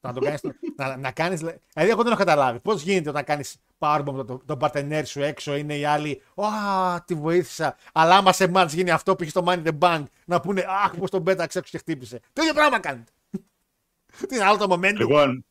Το 0.00 0.08
να 0.08 0.12
το 0.12 0.20
κάνεις, 0.20 0.40
να, 0.76 0.96
να 0.96 1.10
κάνεις, 1.12 1.40
δηλαδή 1.40 1.60
εγώ 1.74 2.02
δεν 2.02 2.06
έχω 2.06 2.18
καταλάβει. 2.18 2.60
Πώς 2.60 2.82
γίνεται 2.82 3.08
όταν 3.08 3.24
κάνεις 3.24 3.56
powerbomb 3.78 4.12
με 4.12 4.24
τον, 4.24 4.42
τον 4.44 4.58
παρτενέρ 4.58 5.06
σου 5.06 5.22
έξω, 5.22 5.56
είναι 5.56 5.76
οι 5.76 5.84
άλλοι, 5.84 6.22
«Α, 6.34 7.02
τη 7.04 7.14
βοήθησα». 7.14 7.76
Αλλά 7.92 8.16
άμα 8.16 8.32
σε 8.32 8.48
μάτς 8.48 8.72
γίνει 8.72 8.90
αυτό 8.90 9.16
που 9.16 9.22
είχε 9.22 9.30
στο 9.30 9.44
Money 9.46 9.64
the 9.64 9.78
Bank, 9.78 10.02
να 10.24 10.40
πούνε 10.40 10.64
«Αχ, 10.68 10.96
πώς 10.96 11.10
τον 11.10 11.22
πέταξε 11.22 11.58
έξω 11.58 11.70
και 11.70 11.78
χτύπησε». 11.78 12.20
Το 12.32 12.42
ίδιο 12.42 12.54
πράγμα 12.54 12.80
κάνετε. 12.80 13.12
Τι 14.28 14.34
είναι 14.34 14.44
άλλο 14.44 14.56
το 14.56 14.74
momentum. 14.74 14.96
Λοιπόν, 14.96 15.44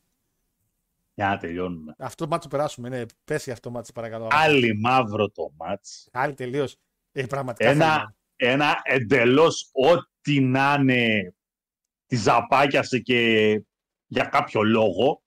για 1.15 1.27
να 1.27 1.37
τελειώνουμε. 1.37 1.95
Αυτό 1.97 2.23
το 2.23 2.29
μάτσο 2.29 2.47
περάσουμε. 2.47 2.89
Ναι, 2.89 3.05
πέσει 3.23 3.51
αυτό 3.51 3.69
το 3.69 3.75
μάτσο, 3.75 3.91
παρακαλώ. 3.91 4.27
Άλλη 4.31 4.77
μαύρο 4.79 5.29
το 5.29 5.51
μάτς. 5.57 6.09
Άλλη 6.11 6.33
τελείως. 6.33 6.77
Ε, 7.11 7.25
πραγματικά. 7.25 7.69
Ένα, 7.69 7.93
θέλουμε. 7.93 8.15
ένα 8.35 8.81
εντελώς 8.83 9.69
ό,τι 9.71 10.39
να 10.39 10.77
είναι 10.79 11.33
τη 12.05 12.15
ζαπάκιασε 12.15 12.99
και 12.99 13.61
για 14.05 14.25
κάποιο 14.25 14.63
λόγο. 14.63 15.23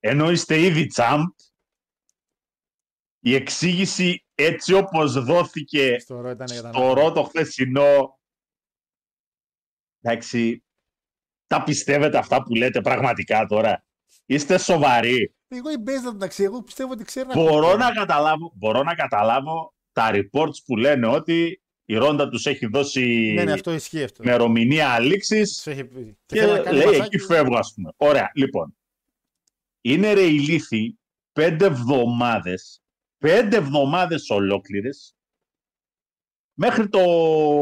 Ενώ 0.00 0.30
είστε 0.30 0.60
ήδη 0.60 0.86
τσάμπ, 0.86 1.28
η 3.18 3.34
εξήγηση 3.34 4.26
έτσι 4.34 4.72
όπως 4.72 5.24
δόθηκε 5.24 5.98
Στο 5.98 6.20
ρο 6.20 6.30
ήταν 6.30 6.46
για 6.46 6.62
τα 6.62 6.72
στο 6.72 6.92
ρο 6.92 7.12
το 7.12 7.22
χθεσινό, 7.22 8.18
εντάξει, 10.00 10.64
τα 11.46 11.62
πιστεύετε 11.62 12.18
αυτά 12.18 12.42
που 12.42 12.54
λέτε 12.54 12.80
πραγματικά 12.80 13.46
τώρα; 13.46 13.84
Είστε 14.30 14.58
σοβαροί. 14.58 15.34
Εγώ 15.48 15.70
η 15.70 15.76
Μπέζα 15.76 16.08
εντάξει, 16.08 16.42
εγώ 16.42 16.62
πιστεύω 16.62 16.92
ότι 16.92 17.04
ξέρει 17.04 17.26
να 17.28 17.34
Μπορώ 17.34 17.50
κουμπώνει. 17.54 17.76
να, 17.78 17.90
καταλάβω, 17.92 18.52
μπορώ 18.54 18.82
να 18.82 18.94
καταλάβω 18.94 19.74
τα 19.92 20.10
reports 20.12 20.62
που 20.64 20.76
λένε 20.76 21.06
ότι 21.06 21.62
η 21.84 21.94
Ρόντα 21.96 22.28
τους 22.28 22.46
έχει 22.46 22.66
δώσει 22.66 23.32
Ναι, 23.34 23.44
ναι, 23.44 23.52
αυτό 23.52 23.72
ισχύει 23.72 24.02
αυτό. 24.02 24.22
ημερομηνία 24.22 24.98
λήξης 24.98 25.60
Σου 25.62 25.70
έχει 25.70 25.84
πει. 25.84 26.18
και, 26.26 26.38
θέλει 26.40 26.52
να 26.52 26.58
κάνει 26.58 26.76
λέει 26.76 26.86
μασάκι. 26.86 27.04
εκεί 27.16 27.18
φεύγω 27.18 27.56
ας 27.58 27.72
πούμε. 27.74 27.90
Ωραία, 27.96 28.30
λοιπόν. 28.34 28.76
Είναι 29.80 30.12
ρε 30.12 30.22
ηλίθιοι 30.22 30.98
πέντε 31.32 31.66
εβδομάδες, 31.66 32.82
πέντε 33.18 33.56
εβδομάδες 33.56 34.30
ολόκληρες 34.30 35.16
μέχρι 36.54 36.88
το, 36.88 36.98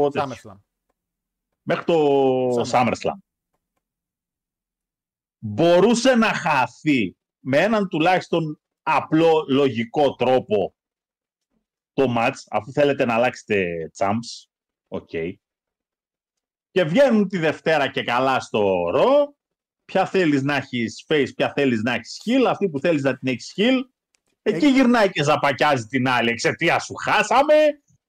τέτοιο, 0.09 0.31
SummerSlam. 0.35 0.57
μέχρι 1.61 1.83
το 1.85 2.61
SummerSlam. 2.71 3.17
SummerSlam. 5.37 5.45
Μπορούσε 5.45 6.15
να 6.15 6.33
χαθεί 6.33 7.17
με 7.39 7.57
έναν 7.57 7.87
τουλάχιστον 7.87 8.61
απλό 8.81 9.45
λογικό 9.49 10.15
τρόπο 10.15 10.75
το 11.93 12.15
match, 12.17 12.35
αφού 12.49 12.71
θέλετε 12.71 13.05
να 13.05 13.13
αλλάξετε 13.13 13.65
champs, 13.97 14.47
ok. 14.87 15.09
Και 16.71 16.83
βγαίνουν 16.83 17.27
τη 17.27 17.37
Δευτέρα 17.37 17.91
και 17.91 18.03
καλά 18.03 18.39
στο 18.39 18.89
Raw, 18.91 19.35
ποια 19.85 20.05
θέλεις 20.05 20.43
να 20.43 20.55
έχεις 20.55 21.05
face, 21.07 21.27
ποια 21.35 21.53
θέλεις 21.53 21.81
να 21.81 21.93
έχεις 21.93 22.21
heel, 22.25 22.45
αυτή 22.47 22.69
που 22.69 22.79
θέλεις 22.79 23.03
να 23.03 23.17
την 23.17 23.27
έχεις 23.27 23.53
heel, 23.57 23.81
εκεί 24.41 24.65
Έχει- 24.65 24.73
γυρνάει 24.73 25.09
και 25.09 25.23
ζαπακιάζει 25.23 25.85
την 25.85 26.07
άλλη, 26.07 26.29
εξαιτία 26.29 26.79
σου 26.79 26.93
χάσαμε, 26.93 27.55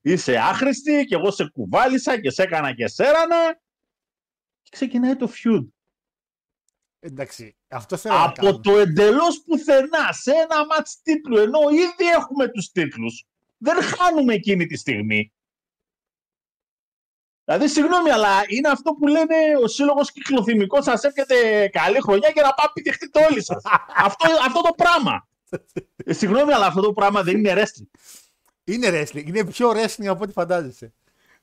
είσαι 0.00 0.36
άχρηστη 0.38 1.04
και 1.04 1.14
εγώ 1.14 1.30
σε 1.30 1.48
κουβάλισα 1.48 2.20
και 2.20 2.30
σε 2.30 2.42
έκανα 2.42 2.74
και 2.74 2.86
σέρανα 2.86 3.54
και 4.62 4.70
ξεκινάει 4.70 5.16
το 5.16 5.30
feud. 5.34 5.66
Εντάξει, 7.00 7.56
αυτό 7.68 7.96
θέλω 7.96 8.14
να 8.14 8.24
Από 8.24 8.34
κάνω. 8.34 8.60
το 8.60 8.78
εντελώς 8.78 9.42
πουθενά 9.42 10.12
σε 10.12 10.30
ένα 10.30 10.66
μάτς 10.66 11.00
τίτλου, 11.02 11.36
ενώ 11.38 11.58
ήδη 11.70 12.10
έχουμε 12.16 12.48
τους 12.48 12.70
τίτλους, 12.70 13.26
δεν 13.58 13.82
χάνουμε 13.82 14.34
εκείνη 14.34 14.66
τη 14.66 14.76
στιγμή. 14.76 15.32
Δηλαδή, 17.44 17.68
συγγνώμη, 17.68 18.10
αλλά 18.10 18.42
είναι 18.46 18.68
αυτό 18.68 18.92
που 18.92 19.06
λένε 19.06 19.34
ο 19.62 19.66
σύλλογος 19.66 20.12
κυκλοθυμικό. 20.12 20.82
Σας 20.82 21.02
εύχεται 21.02 21.68
καλή 21.68 22.00
χρονιά 22.00 22.30
και 22.30 22.40
να 22.40 22.54
πάμε 22.54 22.70
πηδηχτείτε 22.74 23.24
όλοι 23.30 23.44
σας. 23.44 23.62
αυτό, 24.06 24.26
αυτό 24.46 24.60
το 24.60 24.70
πράγμα. 24.76 25.28
Ε, 25.96 26.12
συγγνώμη, 26.12 26.52
αλλά 26.52 26.66
αυτό 26.66 26.80
το 26.80 26.92
πράγμα 26.92 27.22
δεν 27.22 27.36
είναι 27.36 27.52
wrestling. 27.56 27.98
Είναι 28.64 28.88
wrestling. 28.90 29.26
Είναι 29.26 29.44
πιο 29.44 29.70
wrestling 29.70 30.06
από 30.06 30.22
ό,τι 30.22 30.32
φαντάζεσαι. 30.32 30.92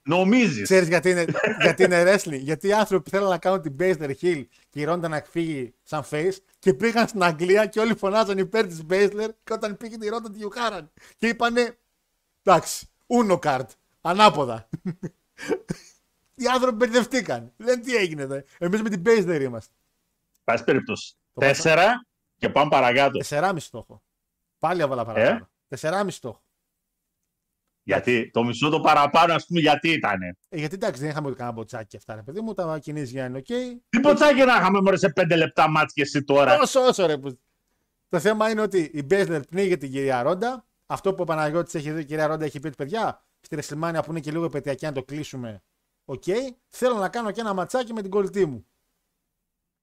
Νομίζεις. 0.06 0.62
Ξέρεις 0.62 0.88
γιατί 0.88 1.10
είναι, 1.10 1.24
γιατί 1.60 1.82
είναι 1.82 2.02
wrestling; 2.06 2.38
Γιατί 2.40 2.68
οι 2.68 2.72
άνθρωποι 2.72 3.10
θέλουν 3.10 3.28
να 3.28 3.38
κάνουν 3.38 3.62
την 3.62 3.76
Baszler 3.78 4.10
Hill 4.20 4.44
και 4.70 4.80
η 4.80 4.86
Ronda 4.88 5.08
να 5.08 5.22
φύγει 5.30 5.74
σαν 5.82 6.04
face 6.10 6.36
και 6.58 6.74
πήγαν 6.74 7.08
στην 7.08 7.22
Αγγλία 7.22 7.66
και 7.66 7.80
όλοι 7.80 7.94
φωνάζαν 7.94 8.38
υπέρ 8.38 8.66
της 8.66 8.82
Baszler 8.90 9.28
και 9.44 9.52
όταν 9.52 9.76
πήγε 9.76 9.96
τη 9.98 10.08
Ronda 10.12 10.30
τη 10.32 10.38
γιουχάραν. 10.38 10.90
Και 11.16 11.28
είπανε 11.28 11.78
εντάξει, 12.42 12.88
Uno 13.06 13.38
card, 13.38 13.66
ανάποδα. 14.00 14.68
Οι 16.34 16.46
άνθρωποι 16.46 16.76
μπερδευτήκαν. 16.76 17.52
Λένε 17.56 17.80
τι 17.80 17.96
έγινε 17.96 18.22
εδώ. 18.22 18.42
Εμείς 18.58 18.82
με 18.82 18.88
την 18.88 19.02
Baszler 19.06 19.40
είμαστε. 19.40 19.74
Πάση 20.44 20.64
περιπτώσει. 20.64 21.14
Το 21.32 21.40
Τέσσερα 21.40 22.06
και 22.38 22.48
πάμε 22.48 22.68
παρακάτω. 22.70 23.20
4,5 23.28 23.52
το 23.58 23.71
'χω. 23.71 24.02
Πάλι 24.58 24.80
έβαλα 24.80 25.00
Ε; 25.00 25.04
παραπάνω. 25.04 25.48
4,5 25.80 26.06
το 26.08 26.18
'χω. 26.18 26.42
Γιατί 27.86 28.30
το 28.30 28.44
μισό 28.44 28.68
το 28.68 28.80
παραπάνω, 28.80 29.34
ας 29.34 29.46
πούμε, 29.46 29.60
γιατί 29.60 29.90
ήταν. 29.90 30.22
Ε, 30.22 30.56
γιατί 30.56 30.74
εντάξει, 30.74 31.00
δεν 31.00 31.10
είχαμε 31.10 31.26
ούτε 31.26 31.36
κανένα 31.36 31.56
μποτσάκι 31.56 31.86
και 31.86 31.96
αυτά, 31.96 32.14
ρε 32.14 32.22
παιδί 32.22 32.40
μου. 32.40 32.54
Τα 32.54 32.78
κινήσεις 32.78 33.12
είναι 33.12 33.38
οκ. 33.38 33.44
Τι 33.88 34.00
μποτσάκι 34.00 34.44
να 34.44 34.56
είχαμε 34.56 34.80
μόλι 34.80 34.98
σε 34.98 35.08
πέντε 35.08 35.36
λεπτά 35.36 35.70
μάτς 35.70 35.92
και 35.92 36.02
εσύ 36.02 36.24
τώρα; 36.24 36.58
Όσο, 36.60 36.80
όσο 36.80 37.06
ρε. 37.06 37.18
Που... 37.18 37.38
Το 38.08 38.20
θέμα 38.20 38.50
είναι 38.50 38.60
ότι 38.60 38.90
η 38.92 39.02
Μπέιζλερ 39.02 39.40
πνίγει 39.40 39.76
την 39.76 39.90
κυρία 39.90 40.22
Ρόντα. 40.22 40.66
Αυτό 40.86 41.14
που 41.14 41.22
ο 41.22 41.24
Παναγιώτης 41.24 41.74
έχει 41.74 41.90
δει, 41.90 42.00
η 42.00 42.04
κυρία 42.04 42.26
Ρόντα 42.26 42.44
έχει 42.44 42.60
πει 42.60 42.66
ότι 42.66 42.76
παιδιά, 42.76 43.24
στη 43.40 43.54
Ρεσιλμάνια 43.54 44.02
που 44.02 44.10
είναι 44.10 44.20
και 44.20 44.30
λίγο 44.30 44.44
επετειακή, 44.44 44.84
να 44.84 44.92
το 44.92 45.02
κλείσουμε. 45.02 45.62
Οκ. 46.04 46.22
Θέλω 46.68 46.94
να 46.94 47.08
κάνω 47.08 47.30
και 47.30 47.40
ένα 47.40 47.54
ματσάκι 47.54 47.92
με 47.92 48.02
την 48.02 48.10
κολλητή 48.10 48.46
μου. 48.46 48.66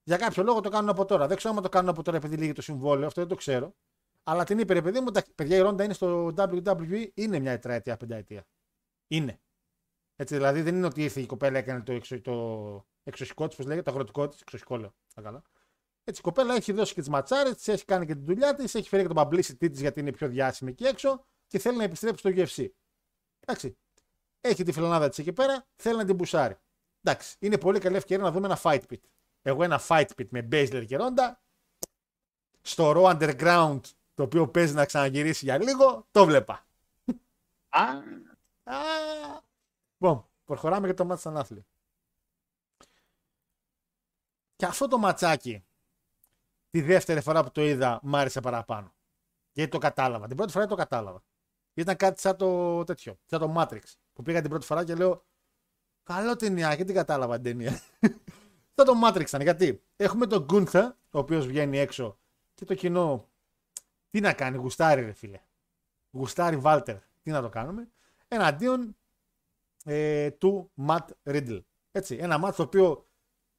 Για 0.04 0.18
κάποιο 0.18 0.43
λόγο 0.43 0.60
το 0.60 0.70
κάνουν 0.70 0.89
από 0.89 1.06
τώρα. 1.06 1.28
Δεν 1.28 1.38
ξέρω 1.38 1.54
αν 1.56 1.62
το 1.64 1.70
κάνουν 1.70 1.89
από 1.89 2.04
τώρα 2.04 2.18
επειδή 2.18 2.36
λήγει 2.36 2.53
το 2.54 2.62
συμβόλαιο, 2.62 3.08
αυτό 3.08 3.22
δεν 3.22 3.30
το 3.30 3.36
ξέρω. 3.36 3.76
Αλλά 4.24 4.43
την 4.43 4.59
είπε 4.59 4.74
ρε 4.74 4.82
παιδί 4.82 4.99
μου, 4.99 5.11
τα 5.11 5.26
παιδιά 5.36 5.57
η 5.57 5.59
Ρόντα 5.59 5.84
είναι 5.84 5.93
στο 5.93 6.34
WWE, 6.38 7.07
είναι 7.13 7.39
μια 7.39 7.51
τετραετία, 7.51 7.97
πενταετία. 7.97 8.45
Είναι. 9.07 9.41
Έτσι, 10.15 10.36
δηλαδή 10.36 10.61
δεν 10.61 10.76
είναι 10.76 10.86
ότι 10.86 11.03
ήρθε 11.03 11.21
η 11.21 11.26
κοπέλα 11.26 11.57
έκανε 11.57 11.82
το, 11.82 11.93
εξω, 11.93 12.21
το 12.21 12.86
εξωσικό 13.03 13.47
της, 13.47 13.55
πώς 13.55 13.65
λέγεται, 13.65 13.84
το 13.84 13.91
αγροτικό 13.91 14.28
της, 14.28 14.41
εξωσικό 14.41 14.78
λέω. 14.78 14.95
τα 15.13 15.21
καλά. 15.21 15.43
Έτσι, 16.03 16.19
η 16.19 16.24
κοπέλα 16.24 16.55
έχει 16.55 16.71
δώσει 16.71 16.93
και 16.93 16.99
τις 16.99 17.09
ματσάρες 17.09 17.55
της, 17.55 17.67
έχει 17.67 17.86
κάνει 17.86 18.05
και 18.05 18.13
την 18.13 18.26
δουλειά 18.26 18.55
της, 18.55 18.76
έχει 18.76 18.89
φέρει 18.89 19.07
και 19.07 19.13
το 19.13 19.21
publicity 19.21 19.69
της 19.69 19.80
γιατί 19.80 19.99
είναι 19.99 20.11
πιο 20.11 20.28
διάσημη 20.28 20.71
εκεί 20.71 20.84
έξω 20.84 21.26
και 21.47 21.59
θέλει 21.59 21.78
να 21.78 21.84
επιστρέψει 21.84 22.19
στο 22.19 22.30
UFC. 22.30 22.67
Εντάξει. 23.39 23.78
Έχει 24.41 24.63
τη 24.63 24.71
φιλονάδα 24.71 25.09
της 25.09 25.17
εκεί 25.17 25.34
πέρα, 25.34 25.67
θέλει 25.76 25.97
να 25.97 26.05
την 26.05 26.15
μπουσάρει. 26.15 26.57
Εντάξει. 27.01 27.36
Είναι 27.39 27.57
πολύ 27.57 27.80
καλή 27.80 27.95
ευκαιρία 27.95 28.24
να 28.24 28.32
δούμε 28.32 28.45
ένα 28.45 28.59
fight 28.63 28.82
pit. 28.89 28.99
Εγώ 29.41 29.63
ένα 29.63 29.82
fight 29.88 30.07
pit 30.17 30.28
με 30.30 30.47
Baszler 30.51 30.84
και 30.88 30.97
Ronda. 30.99 31.34
στο 32.61 32.93
Raw 32.95 33.19
Underground, 33.19 33.80
το 34.14 34.24
οποίο 34.24 34.47
παίζει 34.47 34.74
να 34.74 34.86
ξαναγυρίσει 34.86 35.45
για 35.45 35.57
λίγο, 35.57 36.07
το 36.11 36.26
βλέπα. 36.26 36.66
Α, 37.70 37.84
Α, 38.64 38.76
Λοιπόν, 39.97 40.26
προχωράμε 40.45 40.86
για 40.86 40.95
το 40.95 41.05
μάτι 41.05 41.22
σαν 41.22 41.38
άθλη. 41.38 41.66
Και 44.55 44.66
αυτό 44.66 44.88
το 44.88 44.97
ματσάκι, 44.97 45.66
τη 46.70 46.82
δεύτερη 46.82 47.22
φορά 47.22 47.43
που 47.43 47.51
το 47.51 47.61
είδα, 47.61 47.99
μ' 48.03 48.16
άρεσε 48.16 48.39
παραπάνω. 48.39 48.93
Γιατί 49.51 49.72
το 49.72 49.78
κατάλαβα. 49.78 50.28
Την 50.28 50.38
πρώτη 50.38 50.51
φορά 50.51 50.66
το 50.66 50.76
κατάλαβα. 50.76 51.24
Ήταν 51.74 51.95
κάτι 51.95 52.22
σαν 52.22 52.38
το 52.38 52.84
τέτοιο, 52.84 53.20
σαν 53.26 53.39
το 53.39 53.53
Matrix. 53.57 53.82
Που 54.14 54.22
πήγα 54.22 54.41
την 54.41 54.49
πρώτη 54.49 54.66
φορά 54.66 54.84
και 54.84 54.95
λέω, 54.95 55.26
καλό 56.03 56.36
ταινία, 56.36 56.76
και 56.76 56.84
την 56.84 56.95
κατάλαβα 56.95 57.36
την 57.36 57.43
ταινία. 57.43 57.72
σαν 58.76 58.86
το 58.86 58.93
Matrix 59.05 59.28
ήταν. 59.28 59.41
Γιατί 59.41 59.84
έχουμε 59.95 60.28
τον 60.28 60.45
Gunther, 60.49 60.91
ο 61.11 61.20
οποίος 61.20 61.47
βγαίνει 61.47 61.78
έξω 61.78 62.20
και 62.53 62.66
το 62.66 62.74
κοινό, 62.74 63.30
τι 64.14 64.20
να 64.20 64.34
κάνει, 64.34 64.57
γουστάρει 64.57 65.01
ρε 65.01 65.11
φίλε. 65.11 65.39
Γουστάρει 66.11 66.57
Βάλτερ, 66.57 66.97
τι 67.22 67.32
να 67.32 67.41
το 67.41 67.49
κάνουμε. 67.49 67.91
Εναντίον 68.28 68.95
ε, 69.84 70.32
του 70.32 70.72
Matt 70.88 71.05
Riddle. 71.24 71.64
Έτσι, 71.91 72.16
ένα 72.16 72.38
μάτς 72.38 72.55
το 72.55 72.64
οποίο 72.64 73.07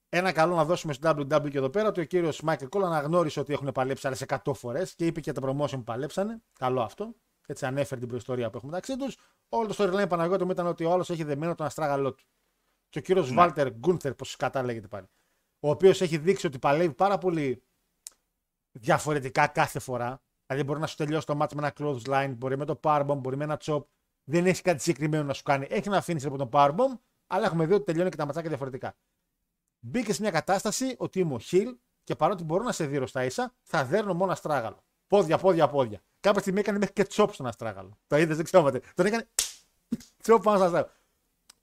ένα 0.08 0.32
καλό 0.32 0.54
να 0.54 0.64
δώσουμε 0.64 0.92
στο 0.92 1.10
WW 1.10 1.50
και 1.50 1.58
εδώ 1.58 1.70
πέρα 1.70 1.88
ότι 1.88 2.00
ο 2.00 2.04
κύριος 2.04 2.42
Michael 2.46 2.68
Cole 2.68 2.82
αναγνώρισε 2.82 3.40
ότι 3.40 3.52
έχουν 3.52 3.72
παλέψει 3.72 4.06
άλλες 4.06 4.24
100 4.44 4.54
φορές 4.54 4.94
και 4.94 5.06
είπε 5.06 5.20
και 5.20 5.32
τα 5.32 5.42
promotion 5.44 5.70
που 5.70 5.84
παλέψανε. 5.84 6.42
Καλό 6.58 6.82
αυτό. 6.82 7.14
Έτσι 7.46 7.66
ανέφερε 7.66 8.00
την 8.00 8.08
προϊστορία 8.08 8.50
που 8.50 8.56
έχουμε 8.56 8.72
μεταξύ 8.72 8.96
τους. 8.96 9.16
Όλο 9.48 9.74
το 9.74 9.74
storyline 9.78 10.08
Παναγιώτη 10.08 10.44
μου 10.44 10.50
ήταν 10.50 10.66
ότι 10.66 10.84
ο 10.84 10.92
άλλος 10.92 11.10
έχει 11.10 11.24
δεμένο 11.24 11.54
τον 11.54 11.66
αστράγαλό 11.66 12.14
του. 12.14 12.24
Και 12.88 12.98
ο 12.98 13.02
κύριος 13.02 13.34
Βάλτερ 13.34 13.72
Γκούνθερ, 13.72 14.14
πώς 14.14 14.36
κατά 14.36 14.62
λέγεται 14.62 14.88
πάλι. 14.88 15.06
Ο 15.60 15.70
οποίος 15.70 16.00
έχει 16.00 16.18
δείξει 16.18 16.46
ότι 16.46 16.58
παλεύει 16.58 16.94
πάρα 16.94 17.18
πολύ 17.18 17.62
διαφορετικά 18.72 19.46
κάθε 19.46 19.78
φορά. 19.78 20.22
Δηλαδή 20.46 20.66
μπορεί 20.66 20.80
να 20.80 20.86
σου 20.86 20.96
τελειώσει 20.96 21.26
το 21.26 21.38
match 21.40 21.52
με 21.54 21.58
ένα 21.66 21.72
clothesline, 21.78 22.34
μπορεί 22.36 22.56
με 22.56 22.64
το 22.64 22.80
powerbomb, 22.82 23.16
μπορεί 23.16 23.36
με 23.36 23.44
ένα 23.44 23.58
chop. 23.62 23.82
Δεν 24.24 24.46
έχει 24.46 24.62
κάτι 24.62 24.82
συγκεκριμένο 24.82 25.24
να 25.24 25.32
σου 25.32 25.42
κάνει. 25.42 25.66
Έχει 25.70 25.88
να 25.88 25.96
αφήνει 25.96 26.24
από 26.24 26.36
τον 26.36 26.48
powerbomb, 26.52 26.98
αλλά 27.26 27.46
έχουμε 27.46 27.66
δει 27.66 27.72
ότι 27.72 27.84
τελειώνει 27.84 28.10
και 28.10 28.16
τα 28.16 28.26
ματσάκια 28.26 28.48
διαφορετικά. 28.48 28.96
Μπήκε 29.78 30.12
σε 30.12 30.22
μια 30.22 30.30
κατάσταση 30.30 30.94
ότι 30.98 31.18
είμαι 31.20 31.34
ο 31.34 31.38
Χιλ 31.38 31.76
και 32.04 32.14
παρότι 32.14 32.44
μπορώ 32.44 32.62
να 32.62 32.72
σε 32.72 32.86
δίνω 32.86 33.06
στα 33.06 33.24
ίσα, 33.24 33.54
θα 33.62 33.84
δέρνω 33.84 34.14
μόνο 34.14 34.32
αστράγαλο. 34.32 34.84
Πόδια, 35.06 35.38
πόδια, 35.38 35.68
πόδια. 35.68 36.00
Κάποια 36.20 36.40
στιγμή 36.40 36.60
έκανε 36.60 36.78
μέχρι 36.78 36.94
και 36.94 37.04
τσόπ 37.04 37.32
στον 37.32 37.46
αστράγαλο. 37.46 37.98
Το 38.06 38.16
είδες, 38.16 38.36
δεν 38.36 38.44
ξέρω. 38.44 38.70
Τον 38.94 39.06
έκανε 39.06 39.28
τσόπ 40.22 40.42
πάνω 40.42 40.56
στον 40.56 40.66
αστράγαλο. 40.66 40.92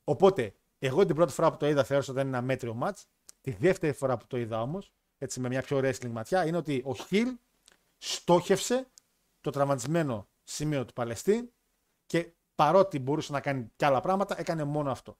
Οπότε, 0.03 0.53
εγώ 0.79 1.05
την 1.05 1.15
πρώτη 1.15 1.33
φορά 1.33 1.51
που 1.51 1.57
το 1.57 1.67
είδα 1.67 1.83
θεώρησα 1.83 2.11
ότι 2.11 2.19
ήταν 2.19 2.33
ένα 2.33 2.41
μέτριο 2.43 2.73
ματ. 2.73 2.97
Τη 3.41 3.51
δεύτερη 3.51 3.93
φορά 3.93 4.17
που 4.17 4.27
το 4.27 4.37
είδα 4.37 4.61
όμως, 4.61 4.93
έτσι 5.17 5.39
με 5.39 5.47
μια 5.47 5.61
πιο 5.61 5.77
wrestling 5.77 6.09
ματιά, 6.11 6.45
είναι 6.45 6.57
ότι 6.57 6.81
ο 6.85 6.95
Χιλ 6.95 7.37
στόχευσε 8.01 8.91
το 9.41 9.49
τραυματισμένο 9.49 10.29
σημείο 10.43 10.85
του 10.85 10.93
Παλαιστή 10.93 11.53
και 12.05 12.33
παρότι 12.55 12.99
μπορούσε 12.99 13.31
να 13.31 13.41
κάνει 13.41 13.71
και 13.75 13.85
άλλα 13.85 14.01
πράγματα, 14.01 14.39
έκανε 14.39 14.63
μόνο 14.63 14.91
αυτό. 14.91 15.17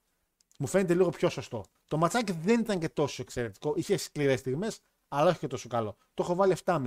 Μου 0.60 0.68
φαίνεται 0.68 0.94
λίγο 0.94 1.10
πιο 1.10 1.30
σωστό. 1.30 1.66
Το 1.88 1.98
ματσάκι 1.98 2.32
δεν 2.32 2.60
ήταν 2.60 2.80
και 2.80 2.90
τόσο 2.90 3.22
εξαιρετικό. 3.22 3.74
Είχε 3.76 3.98
σκληρές 3.98 4.40
στιγμές, 4.40 4.80
αλλά 5.08 5.30
όχι 5.30 5.40
και 5.40 5.48
τόσο 5.48 5.68
καλό. 5.68 5.98
Το 6.14 6.24
έχω 6.24 6.36
βάλει 6.36 6.56
7,5. 6.64 6.86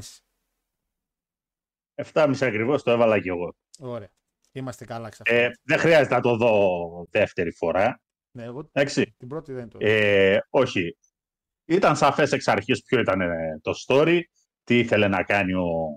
7,5 1.94 2.36
ακριβώς 2.40 2.82
το 2.82 2.90
έβαλα 2.90 3.20
κι 3.20 3.28
εγώ. 3.28 3.56
Ωραία. 3.78 4.10
Είμαστε 4.52 4.84
καλά 4.84 5.12
σε 5.12 5.22
αυτό. 5.26 5.34
Ε, 5.34 5.50
δεν 5.62 5.78
χρειάζεται 5.78 6.14
να 6.14 6.20
το 6.20 6.36
δω 6.36 7.06
δεύτερη 7.10 7.52
φορά. 7.52 8.00
ναι, 8.30 8.44
εγώ 8.44 8.68
Εντάξει. 8.72 9.14
την 9.16 9.28
πρώτη 9.28 9.52
δεν 9.52 9.68
το. 9.68 9.78
Ε, 9.80 10.38
όχι. 10.50 10.96
Ήταν 11.64 11.96
σαφές 11.96 12.32
εξ 12.32 12.48
αρχής 12.48 12.82
ποιο 12.82 13.00
ήταν 13.00 13.20
ε, 13.20 13.58
το 13.62 13.72
story, 13.86 14.20
τι 14.64 14.78
ήθελε 14.78 15.08
να 15.08 15.22
κάνει 15.22 15.52
ο 15.52 15.88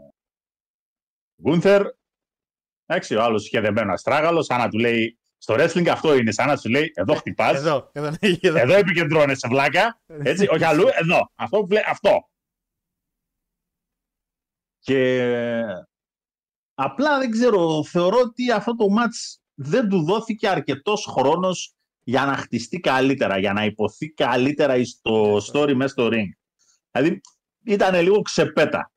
Γκούνθερ. 1.42 1.86
Εντάξει, 2.86 3.16
ο 3.16 3.24
άλλος 3.24 3.46
είχε 3.46 3.60
δεμένο 3.60 3.94
αστράγαλο, 3.94 4.42
σαν 4.42 4.60
να 4.60 4.70
του 4.70 4.78
λέει 4.78 5.20
στο 5.38 5.54
wrestling 5.54 5.88
αυτό 5.88 6.16
είναι, 6.16 6.32
σαν 6.32 6.48
να 6.48 6.58
σου 6.58 6.70
λέει 6.70 6.92
εδώ 6.96 7.16
χτυπάς, 7.16 7.56
εδώ, 7.56 7.90
εδώ, 7.94 8.08
εδώ, 8.08 8.18
ναι, 8.22 8.38
εδώ. 8.42 8.58
εδώ 8.58 8.74
επικεντρώνεσαι 8.74 9.48
βλάκα, 9.48 10.02
έτσι, 10.06 10.48
όχι 10.48 10.64
αλλού, 10.64 10.88
εδώ, 10.94 11.32
αυτό 11.36 11.64
που 11.64 11.72
λέει, 11.72 11.84
αυτό. 11.88 12.30
Και 14.80 15.24
απλά 16.74 17.20
δεν 17.20 17.32
ξέρω, 17.32 17.84
θεωρώ 17.84 18.20
ότι 18.20 18.52
αυτό 18.52 18.76
το 18.76 18.86
match 18.98 19.38
δεν 19.54 19.90
του 19.90 20.04
δόθηκε 20.04 20.50
αρκετός 20.50 21.06
χρόνος 21.06 21.76
για 22.04 22.26
να 22.26 22.36
χτιστεί 22.36 22.80
καλύτερα, 22.80 23.38
για 23.38 23.54
να 23.54 23.66
υποθεί 23.66 24.10
καλύτερα 24.10 24.86
στο 24.86 25.38
story 25.38 25.74
μέσα 25.74 25.88
στο 25.88 26.10
ring. 26.12 26.30
Δηλαδή 26.92 27.22
ήταν 27.68 28.02
λίγο 28.02 28.22
ξεπέτα. 28.22 28.92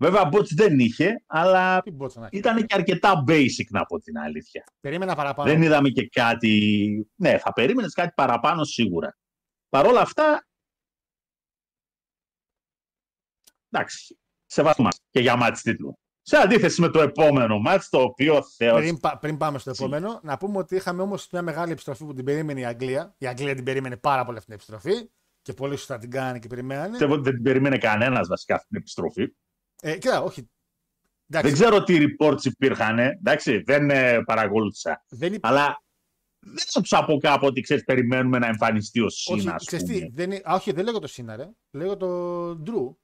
Βέβαια, 0.00 0.28
bots 0.32 0.48
δεν 0.54 0.78
είχε, 0.78 1.22
αλλά 1.26 1.80
Τι 1.82 1.90
μπότσα 1.90 2.20
να 2.20 2.26
έχει. 2.26 2.36
ήταν 2.36 2.66
και 2.66 2.74
αρκετά 2.74 3.24
basic 3.28 3.66
να 3.70 3.84
πω 3.86 3.98
την 3.98 4.18
αλήθεια. 4.18 4.64
Περίμενα 4.80 5.14
παραπάνω. 5.14 5.50
Δεν 5.50 5.62
είδαμε 5.62 5.88
και 5.88 6.08
κάτι. 6.08 7.06
Ναι, 7.14 7.38
θα 7.38 7.52
περίμενες 7.52 7.92
κάτι 7.92 8.12
παραπάνω 8.16 8.64
σίγουρα. 8.64 9.16
Παρ' 9.68 9.86
όλα 9.86 10.00
αυτά. 10.00 10.46
Εντάξει. 13.70 14.18
Σεβασμό 14.46 14.88
και 15.10 15.20
για 15.20 15.36
μάτς 15.36 15.62
τίτλου. 15.62 15.98
Σε 16.22 16.36
αντίθεση 16.36 16.80
με 16.80 16.88
το 16.88 17.00
επόμενο 17.00 17.58
μάτς, 17.58 17.88
το 17.88 18.02
οποίο 18.02 18.42
θεώρησα. 18.56 18.80
Πριν, 18.90 19.00
πα- 19.00 19.18
πριν 19.18 19.36
πάμε 19.36 19.58
στο 19.58 19.70
επόμενο, 19.70 20.20
να 20.22 20.36
πούμε 20.36 20.58
ότι 20.58 20.76
είχαμε 20.76 21.02
όμως 21.02 21.28
μια 21.32 21.42
μεγάλη 21.42 21.72
επιστροφή 21.72 22.04
που 22.04 22.14
την 22.14 22.24
περίμενε 22.24 22.60
η 22.60 22.64
Αγγλία. 22.64 23.14
Η 23.18 23.26
Αγγλία 23.26 23.54
την 23.54 23.64
περίμενε 23.64 23.96
πάρα 23.96 24.24
πολύ 24.24 24.38
αυτή 24.38 24.54
την 24.54 24.60
επιστροφή 24.60 25.10
και 25.42 25.52
πολύ 25.52 25.76
σωστά 25.76 25.98
την 25.98 26.10
κάνανε 26.10 26.38
και 26.38 26.48
περιμένανε. 26.48 26.88
Πιστεύω 26.90 27.12
ότι 27.12 27.22
δεν 27.22 27.34
την 27.34 27.42
περίμενε 27.42 27.78
κανένας 27.78 28.28
βασικά 28.28 28.54
αυτή 28.54 28.66
την 28.68 28.76
επιστροφή. 28.76 29.34
Ε, 29.82 29.98
κοίτα, 29.98 30.22
όχι. 30.22 30.50
Δεν 31.30 31.40
Εντάξει, 31.40 31.52
ξέρω 31.62 31.82
τι 31.82 31.98
reports 32.00 32.44
υπήρχαν, 32.44 32.98
εντάξει, 32.98 33.58
δεν 33.62 33.90
ε, 33.90 34.22
παρακολούθησα. 34.24 35.04
δεν 35.08 35.32
υπ- 35.32 35.46
Αλλά 35.46 35.82
δεν 36.40 36.64
θα 36.68 36.80
τους 36.80 36.92
από 36.92 37.18
κάπου 37.18 37.46
ότι 37.46 37.60
ξέρεις, 37.60 37.84
περιμένουμε 37.84 38.38
να 38.38 38.46
εμφανιστεί 38.46 39.00
ο 39.00 39.04
όχι, 39.04 39.40
Σίνα, 39.40 39.54
ας 39.54 39.64
ξέρεις 39.64 39.84
τι, 39.86 39.92
πούμε. 39.98 40.10
δεν, 40.12 40.30
είναι- 40.30 40.42
α, 40.44 40.54
όχι, 40.54 40.72
δεν 40.72 40.84
λέγω 40.84 40.98
το 40.98 41.06
Σίνα, 41.06 41.36
ρε. 41.36 41.50
Λέγω 41.70 41.96
το 41.96 42.06
Ντρου. 42.56 42.98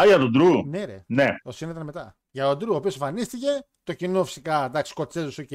Α, 0.00 0.06
για 0.06 0.18
τον 0.18 0.32
Ντρου. 0.32 0.66
Ναι, 0.66 0.84
ρε. 0.84 1.04
Ναι, 1.08 1.34
Ο 1.42 1.50
Σίνα 1.52 1.70
ήταν 1.70 1.84
μετά. 1.84 2.16
Για 2.30 2.44
τον 2.48 2.58
Ντρου, 2.58 2.72
ο 2.72 2.76
οποίος 2.76 2.94
εμφανίστηκε. 2.94 3.46
Το 3.82 3.94
κοινό 3.94 4.24
φυσικά, 4.24 4.64
εντάξει, 4.64 4.90
Σκοτσέζος, 4.90 5.38
οκ. 5.38 5.48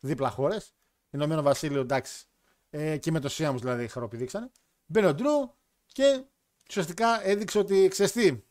Δίπλα 0.00 0.30
χώρες. 0.30 0.74
Ηνωμένο 1.10 1.42
Βασίλειο, 1.42 1.80
εντάξει. 1.80 2.24
Ε, 2.70 2.98
και 2.98 3.10
με 3.10 3.20
το 3.20 3.28
Σέιμους 3.28 3.58
δηλαδή 3.58 3.88
χαροπηδήξανε. 3.88 4.50
Μπαίνει 4.86 5.06
ο 5.06 5.14
Ντρου 5.14 5.54
και 5.86 6.24
ουσιαστικά 6.68 7.24
έδειξε 7.26 7.58
ότι 7.58 7.88
ξέρεις 7.88 8.12
τι. 8.12 8.42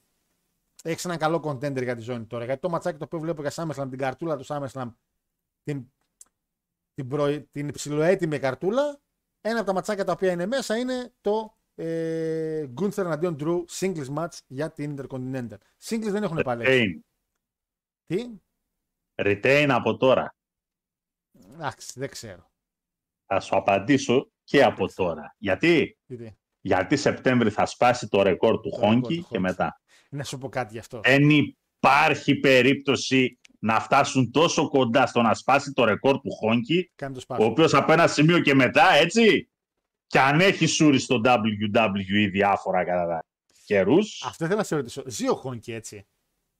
Έχεις 0.83 1.05
έναν 1.05 1.17
καλό 1.17 1.41
contender 1.45 1.83
για 1.83 1.95
τη 1.95 2.01
ζώνη 2.01 2.25
τώρα. 2.25 2.45
Γιατί 2.45 2.61
το 2.61 2.69
ματσάκι 2.69 2.97
το 2.97 3.03
οποίο 3.03 3.19
βλέπω 3.19 3.41
για 3.41 3.51
SummerSlam, 3.53 3.87
την 3.89 3.97
καρτούλα 3.97 4.37
του 4.37 4.45
SummerSlam, 4.47 4.93
την, 5.63 5.91
την, 6.93 7.07
προ, 7.07 7.41
την 7.51 7.67
υψηλοέτοιμη 7.67 8.39
καρτούλα, 8.39 9.01
ένα 9.41 9.57
από 9.57 9.67
τα 9.67 9.73
ματσάκια 9.73 10.03
τα 10.03 10.11
οποία 10.11 10.31
είναι 10.31 10.45
μέσα 10.45 10.77
είναι 10.77 11.13
το 11.21 11.57
ε, 11.75 12.69
Gunther 12.81 12.97
εναντίον 12.97 13.35
Drew 13.39 13.63
singles 13.79 14.15
match 14.15 14.37
για 14.47 14.71
την 14.71 14.95
Intercontinental. 14.97 15.57
Singles 15.83 16.09
δεν 16.09 16.23
έχουν 16.23 16.41
παλέψει. 16.43 17.03
retain. 17.03 17.05
Τι; 18.05 18.39
Retain 19.15 19.67
από 19.69 19.97
τώρα. 19.97 20.35
Εντάξει, 21.53 21.99
δεν 21.99 22.09
ξέρω. 22.09 22.51
Θα 23.31 23.39
σου 23.39 23.55
απαντήσω 23.55 24.31
και 24.43 24.63
από 24.63 24.93
τώρα. 24.93 25.35
Γιατί, 25.37 25.97
Τι, 26.07 26.15
τι. 26.17 26.29
Γιατί 26.61 26.95
Σεπτέμβρη 26.95 27.49
θα 27.49 27.65
σπάσει 27.65 28.07
το 28.07 28.21
ρεκόρ 28.21 28.59
του 28.59 28.69
Το 28.69 28.75
ρεκόρ 28.75 28.89
Χόνκι 28.89 29.07
του 29.07 29.21
και 29.21 29.21
Χόνκι. 29.21 29.39
μετά. 29.39 29.81
Να 30.09 30.23
σου 30.23 30.37
πω 30.37 30.49
κάτι 30.49 30.73
γι' 30.73 30.79
αυτό. 30.79 30.99
Δεν 31.03 31.29
υπάρχει 31.29 32.35
περίπτωση 32.35 33.39
να 33.59 33.79
φτάσουν 33.79 34.31
τόσο 34.31 34.69
κοντά 34.69 35.05
στο 35.05 35.21
να 35.21 35.33
σπάσει 35.33 35.73
το 35.73 35.83
ρεκόρ 35.85 36.19
του 36.19 36.31
Χόνκι, 36.31 36.91
Κάνει 36.95 37.13
το 37.13 37.19
ο 37.19 37.21
σπάσιμο. 37.21 37.49
οποίος 37.49 37.73
από 37.73 37.91
ένα 37.91 38.07
σημείο 38.07 38.39
και 38.39 38.53
μετά, 38.53 38.93
έτσι, 38.93 39.49
και 40.07 40.19
αν 40.19 40.39
έχει 40.39 40.65
σούρει 40.65 40.99
στο 40.99 41.21
WWE 41.25 42.29
διάφορα 42.31 42.83
κατά 42.85 43.19
καιρούς. 43.65 44.23
Αυτό 44.25 44.45
θέλω 44.45 44.57
να 44.57 44.63
σε 44.63 44.75
ρωτήσω. 44.75 45.03
Ζει 45.05 45.29
ο 45.29 45.35
Χόνκι 45.35 45.71
έτσι; 45.73 46.07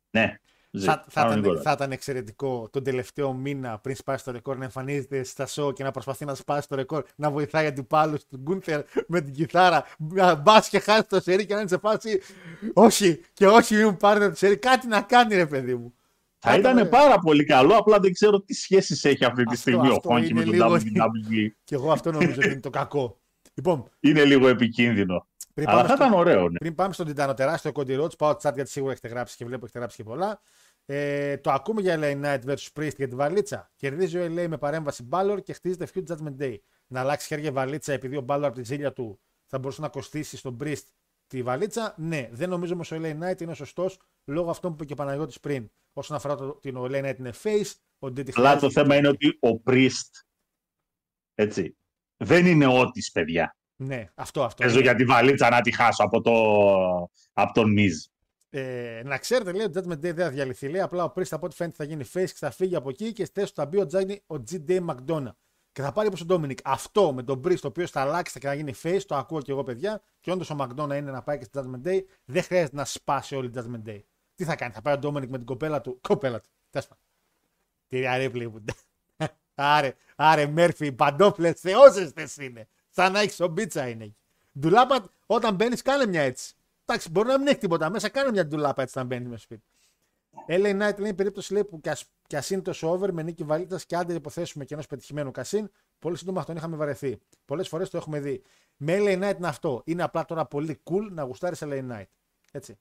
Ναι, 0.09 0.22
ζει. 0.26 0.49
Θα, 0.80 1.05
θα, 1.09 1.22
Κανονικό. 1.22 1.51
ήταν, 1.51 1.61
θα 1.63 1.72
ήταν 1.72 1.91
εξαιρετικό 1.91 2.70
τον 2.72 2.84
τελευταίο 2.84 3.34
μήνα 3.34 3.80
πριν 3.80 3.95
σπάσει 3.95 4.24
το 4.24 4.32
ρεκόρ 4.32 4.57
να 4.57 4.63
εμφανίζεται 4.63 5.24
στα 5.24 5.47
show 5.55 5.74
και 5.74 5.84
να 5.84 5.91
προσπαθεί 5.91 6.26
να 6.26 6.36
σπάσει 6.36 6.67
το 6.67 6.76
ρεκόρ, 6.76 7.03
να 7.15 7.32
βοηθάει 7.32 7.65
αντιπάλους 7.65 8.26
του 8.26 8.38
Γκούνθερ 8.38 8.82
με 9.07 9.22
την 9.22 9.34
κιθάρα. 9.34 9.86
Μπα 10.43 10.59
και 10.70 10.80
χάσεις 10.80 11.07
το 11.07 11.22
σερί 11.22 11.45
και 11.45 11.53
να 11.53 11.59
είναι 11.59 11.70
σε 11.70 11.78
φάση. 11.78 12.22
Όχι, 12.74 13.22
και 13.34 13.47
όχι, 13.47 13.76
μην 13.76 13.86
μου 13.86 13.97
πάρετε 13.97 14.30
το 14.30 14.36
σερί. 14.36 14.57
Κάτι 14.57 14.88
να 14.88 15.01
κάνει, 15.01 15.36
ρε 15.36 15.45
παιδί 15.45 15.76
μου. 15.76 15.93
Θα 16.39 16.55
ήταν 16.57 16.89
πάρα 16.89 17.20
πολύ 17.20 17.43
καλό, 17.45 17.76
απλά 17.76 17.99
δεν 17.99 18.13
ξέρω 18.13 18.41
τι 18.41 18.53
σχέσεις 18.53 19.05
έχει 19.05 19.26
αυτή 19.26 19.43
τη 19.43 19.49
Αυτό- 19.53 19.55
στιγμή 19.61 19.88
ο 19.89 19.91
αυτό 19.91 20.09
Χόνκι 20.09 20.28
είναι 20.28 20.39
με 20.39 20.45
τον 20.45 20.53
λίγο- 20.53 20.76
WWE. 20.76 21.49
Και 21.63 21.76
εγώ 21.76 21.91
αυτό 21.91 22.11
νομίζω 22.11 22.34
ότι 22.36 22.45
είναι 22.51 22.59
το 22.59 22.70
κακό. 22.70 23.20
Λοιπόν, 23.53 23.89
Είναι 23.99 24.26
λίγο 24.26 24.47
επικίνδυνο. 24.47 25.28
Πριν 25.60 25.72
Αλλά 25.72 25.82
πάμε, 25.82 25.89
θα 25.89 25.95
στο, 25.95 26.05
ήταν 26.05 26.20
ωραίο, 26.20 26.49
ναι. 26.49 26.57
πριν 26.57 26.76
πάμε 26.76 26.93
στον 26.93 27.05
Τιτάνο 27.05 27.34
τεράστιο 27.34 27.72
Cody 27.74 28.01
Rhodes, 28.01 28.18
πάω 28.18 28.32
chat 28.32 28.53
γιατί 28.53 28.70
σίγουρα 28.70 28.91
έχετε 28.91 29.07
γράψει 29.07 29.38
και 29.38 29.45
βλέπω 29.45 29.64
έχετε 29.64 29.80
γράψει 29.80 29.97
και 29.97 30.03
πολλά. 30.03 30.41
Ε, 30.86 31.38
το 31.38 31.51
ακούμε 31.51 31.82
για 31.82 31.99
LA 32.01 32.22
Knight 32.24 32.39
vs 32.45 32.68
Priest 32.80 32.95
για 32.95 33.07
τη 33.07 33.16
βαλίτσα. 33.16 33.72
Κερδίζει 33.76 34.18
ο 34.18 34.26
LA 34.26 34.47
με 34.47 34.57
παρέμβαση 34.57 35.07
Balor 35.12 35.39
και 35.43 35.53
χτίζεται 35.53 35.88
feud 35.93 36.03
Judgment 36.07 36.41
Day. 36.41 36.55
Να 36.88 36.99
αλλάξει 36.99 37.28
χέρια 37.28 37.49
η 37.49 37.51
βαλίτσα 37.51 37.93
επειδή 37.93 38.18
ο 38.18 38.26
Balor 38.28 38.41
από 38.43 38.55
τη 38.55 38.64
ζήλια 38.64 38.93
του 38.93 39.20
θα 39.45 39.60
μπορούσε 39.60 39.82
να 39.82 39.89
κοστίσει 39.89 40.38
στον 40.38 40.57
Priest 40.64 40.84
τη 41.28 41.43
βαλίτσα. 41.43 41.95
Ναι, 41.97 42.30
δεν 42.32 42.49
νομίζω 42.49 42.74
όμως 42.74 42.91
ο 42.91 42.97
LA 43.01 43.20
Knight 43.20 43.41
είναι 43.41 43.53
σωστός 43.53 43.99
λόγω 44.26 44.49
αυτών 44.49 44.70
που 44.70 44.76
είπε 44.76 44.86
και 44.86 44.93
ο 44.93 44.95
Παναγιώτης 44.95 45.39
πριν. 45.39 45.72
Όσον 45.93 46.16
αφορά 46.16 46.36
το 46.36 46.45
ότι 46.45 46.70
ο 46.70 46.88
LA 46.91 47.05
Knight 47.05 47.18
είναι 47.20 47.34
face, 47.43 47.74
ότι 47.99 48.14
δεν 48.14 48.26
τη 48.26 48.32
Αλλά 48.36 48.49
χρειάζεται. 48.49 48.60
το 48.60 48.72
θέμα 48.72 48.95
είναι 48.95 49.07
ότι 49.07 49.38
ο 49.41 49.62
Priest, 49.66 50.24
έτσι, 51.36 51.78
δεν 52.18 52.45
είναι 52.45 52.68
ό,τις 52.68 53.12
παιδιά. 53.12 53.57
Ναι, 53.82 54.06
αυτό, 54.16 54.44
αυτό. 54.44 54.64
Παίζω 54.64 54.80
για 54.80 54.96
τη 54.96 55.06
βαλίτσα 55.06 55.50
να 55.50 55.62
τη 55.62 55.72
χάσω 55.72 56.04
από, 56.04 56.22
το, 56.22 56.32
από 57.34 57.54
τον 57.54 57.76
Miz. 57.78 58.10
Ε, 58.50 59.02
να 59.06 59.18
ξέρετε, 59.18 59.52
λέει, 59.52 59.66
ότι 59.66 59.80
Judgment 59.80 59.94
Day 59.94 60.00
δεν 60.00 60.16
θα 60.16 60.30
διαλυθεί. 60.30 60.68
Λέει, 60.68 60.82
απλά 60.82 61.04
ο 61.04 61.14
Priest 61.16 61.32
από 61.32 61.46
ό,τι 61.46 61.56
φαίνεται 61.56 61.76
θα 61.76 61.84
γίνει 61.84 62.04
face 62.14 62.30
και 62.30 62.38
θα 62.38 62.52
φύγει 62.52 62.76
από 62.76 62.90
εκεί 62.90 63.14
και 63.14 63.26
στη 63.26 63.40
θέση 63.40 63.54
του 63.54 63.62
θα 63.62 63.68
μπει 63.68 63.80
ο, 63.80 63.86
Τζάινι, 63.86 64.22
ο 64.28 64.36
G. 64.52 64.56
Day 64.68 64.86
McDonough. 64.86 65.32
Και 65.72 65.82
θα 65.82 65.92
πάρει 65.92 66.12
προ 66.12 66.26
τον 66.26 66.44
Dominic. 66.44 66.58
Αυτό 66.64 67.14
με 67.14 67.24
τον 67.24 67.42
Priest, 67.46 67.62
ο 67.64 67.68
οποίος 67.68 67.92
θα 67.92 68.02
αλλάξει 68.02 68.40
και 68.40 68.48
θα 68.48 68.54
γίνει 68.54 68.74
face, 68.84 69.02
το 69.08 69.16
ακούω 69.16 69.42
και 69.42 69.52
εγώ, 69.52 69.64
παιδιά. 69.64 70.02
Και 70.20 70.32
όντως 70.32 70.50
ο 70.50 70.56
McDonough 70.60 70.96
είναι 70.98 71.12
να 71.12 71.22
πάει 71.22 71.38
και 71.38 71.44
στη 71.44 71.60
Judgment 71.60 71.88
Day, 71.88 72.00
δεν 72.26 72.44
χρειάζεται 72.44 72.76
να 72.76 72.86
σπάσει 72.86 73.36
όλη 73.36 73.48
η 73.48 73.52
Judgment 73.56 73.90
Day. 73.90 74.00
Τι 74.36 74.44
θα 74.44 74.56
κάνει, 74.56 74.74
θα 74.74 74.82
πάει 74.82 74.96
ο 74.96 75.00
Dominic 75.04 75.28
με 75.28 75.38
την 75.38 75.46
κοπέλα 75.46 75.82
του. 75.82 76.00
Κοπέλα 76.02 76.40
του. 76.40 76.50
Τέλος 76.70 76.88
πάντων. 76.88 77.04
Τι 77.88 78.08
αρέπλη 78.08 78.50
που. 78.50 78.64
Άρε, 79.56 79.94
άρε, 80.16 80.48
Μέρφυ, 80.48 80.92
παντόφλε, 80.92 81.54
θεόσεστε 81.54 82.28
είναι. 82.40 82.68
Σαν 83.00 83.12
να 83.12 83.20
έχεις 83.20 83.39
ο 83.39 83.47
μπίτσα 83.47 83.88
είναι 83.88 84.04
εκεί. 84.04 84.18
Ντουλάπα, 84.60 85.10
όταν 85.26 85.56
μπαίνεις, 85.56 85.82
κάνε 85.82 86.06
μια 86.06 86.22
έτσι. 86.22 86.54
Εντάξει, 86.86 87.10
μπορεί 87.12 87.28
να 87.28 87.38
μην 87.38 87.47
έχει 87.47 87.58
τίποτα 87.58 87.89
μέσα, 87.89 88.10
κάνε 88.10 88.32
μια 88.32 88.45
ντουλάπα 88.45 88.82
έτσι 88.82 88.97
να 88.97 89.04
μπαίνει 89.04 89.28
με 89.28 89.38
σπίτι. 89.38 89.64
LA 90.47 90.82
Knight 90.82 91.00
λέει 91.00 91.14
περίπτωση 91.14 91.54
λέει, 91.54 91.64
που 91.64 91.82
κι 91.82 91.89
ας, 91.89 92.06
κι 92.28 92.36
ας 92.36 92.50
είναι 92.50 92.62
τόσο 92.62 92.91
over 92.91 93.12
με 93.12 93.24
νίκη 93.24 93.43
βαλίτσα 93.43 93.80
και 93.86 93.95
άντε 93.95 94.14
υποθέσουμε 94.14 94.66
και 94.66 94.74
ενός 94.74 94.88
πετυχημένου 94.88 95.32
κασίν. 95.32 95.70
Πολύ 96.00 96.18
σύντομα 96.18 96.39
αυτόν 96.39 96.56
είχαμε 96.56 96.76
βαρεθεί. 96.76 97.18
Πολλές 97.45 97.68
φορές 97.68 97.89
το 97.89 97.97
έχουμε 97.97 98.20
δει. 98.20 98.41
Με 98.78 98.97
LA 99.00 99.02
Knight 99.02 99.36
είναι 99.36 99.47
αυτό. 99.47 99.82
Είναι 99.86 100.04
απλά 100.04 100.26
τώρα 100.26 100.45
πολύ 100.45 100.82
cool 100.84 101.08
να 101.12 101.24
γουστάρεις 101.24 101.60
LA 101.64 101.89
Knight. 101.91 102.08
Έτσι. 102.52 102.78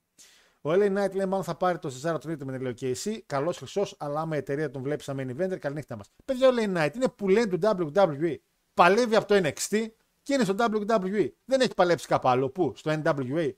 Ο 0.60 0.70
LA 0.70 0.86
Knight 0.96 1.12
λέει 1.14 1.26
μάλλον 1.26 1.44
θα 1.44 1.54
πάρει 1.54 1.78
το 1.78 1.92
Cesaro 2.02 2.14
Trinity 2.14 2.44
με 2.44 2.52
την 2.52 2.60
λέει 2.60 2.72
ο 2.72 2.74
KC. 2.80 3.18
Καλός 3.26 3.56
χρυσός, 3.56 3.94
αλλά 3.98 4.20
άμα 4.20 4.34
η 4.34 4.38
εταιρεία 4.38 4.70
τον 4.70 4.82
βλέπει 4.82 5.02
σαν 5.02 5.16
main 5.20 5.40
eventer, 5.40 5.58
καληνύχτα 5.58 5.96
μας. 5.96 6.10
Παιδιά, 6.24 6.48
ο 6.48 6.52
LA 6.56 6.76
Knight 6.76 6.94
είναι 6.94 7.08
που 7.08 7.28
λένε 7.28 7.46
του 7.46 7.58
WWE. 7.62 8.36
Παλεύει 8.74 9.16
από 9.16 9.26
το 9.26 9.34
NXT 9.34 9.86
και 10.28 10.34
είναι 10.34 10.44
στο 10.44 10.54
WWE. 10.58 11.30
Δεν 11.44 11.60
έχει 11.60 11.74
παλέψει 11.74 12.06
κάπου 12.06 12.28
άλλο. 12.28 12.50
Πού, 12.50 12.72
στο 12.76 13.02
NWA. 13.04 13.52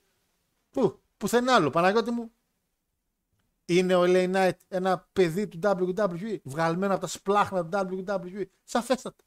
Πού, 0.70 1.00
πουθενά 1.16 1.54
άλλο. 1.54 1.70
Παναγιώτη 1.70 2.10
μου, 2.10 2.32
είναι 3.64 3.94
ο 3.94 4.02
LA 4.06 4.34
Knight 4.34 4.58
ένα 4.68 5.08
παιδί 5.12 5.48
του 5.48 5.58
WWE, 5.62 6.38
βγαλμένο 6.42 6.92
από 6.92 7.00
τα 7.00 7.06
σπλάχνα 7.06 7.66
του 7.66 8.04
WWE. 8.06 8.44
Σαφέστατα. 8.64 9.24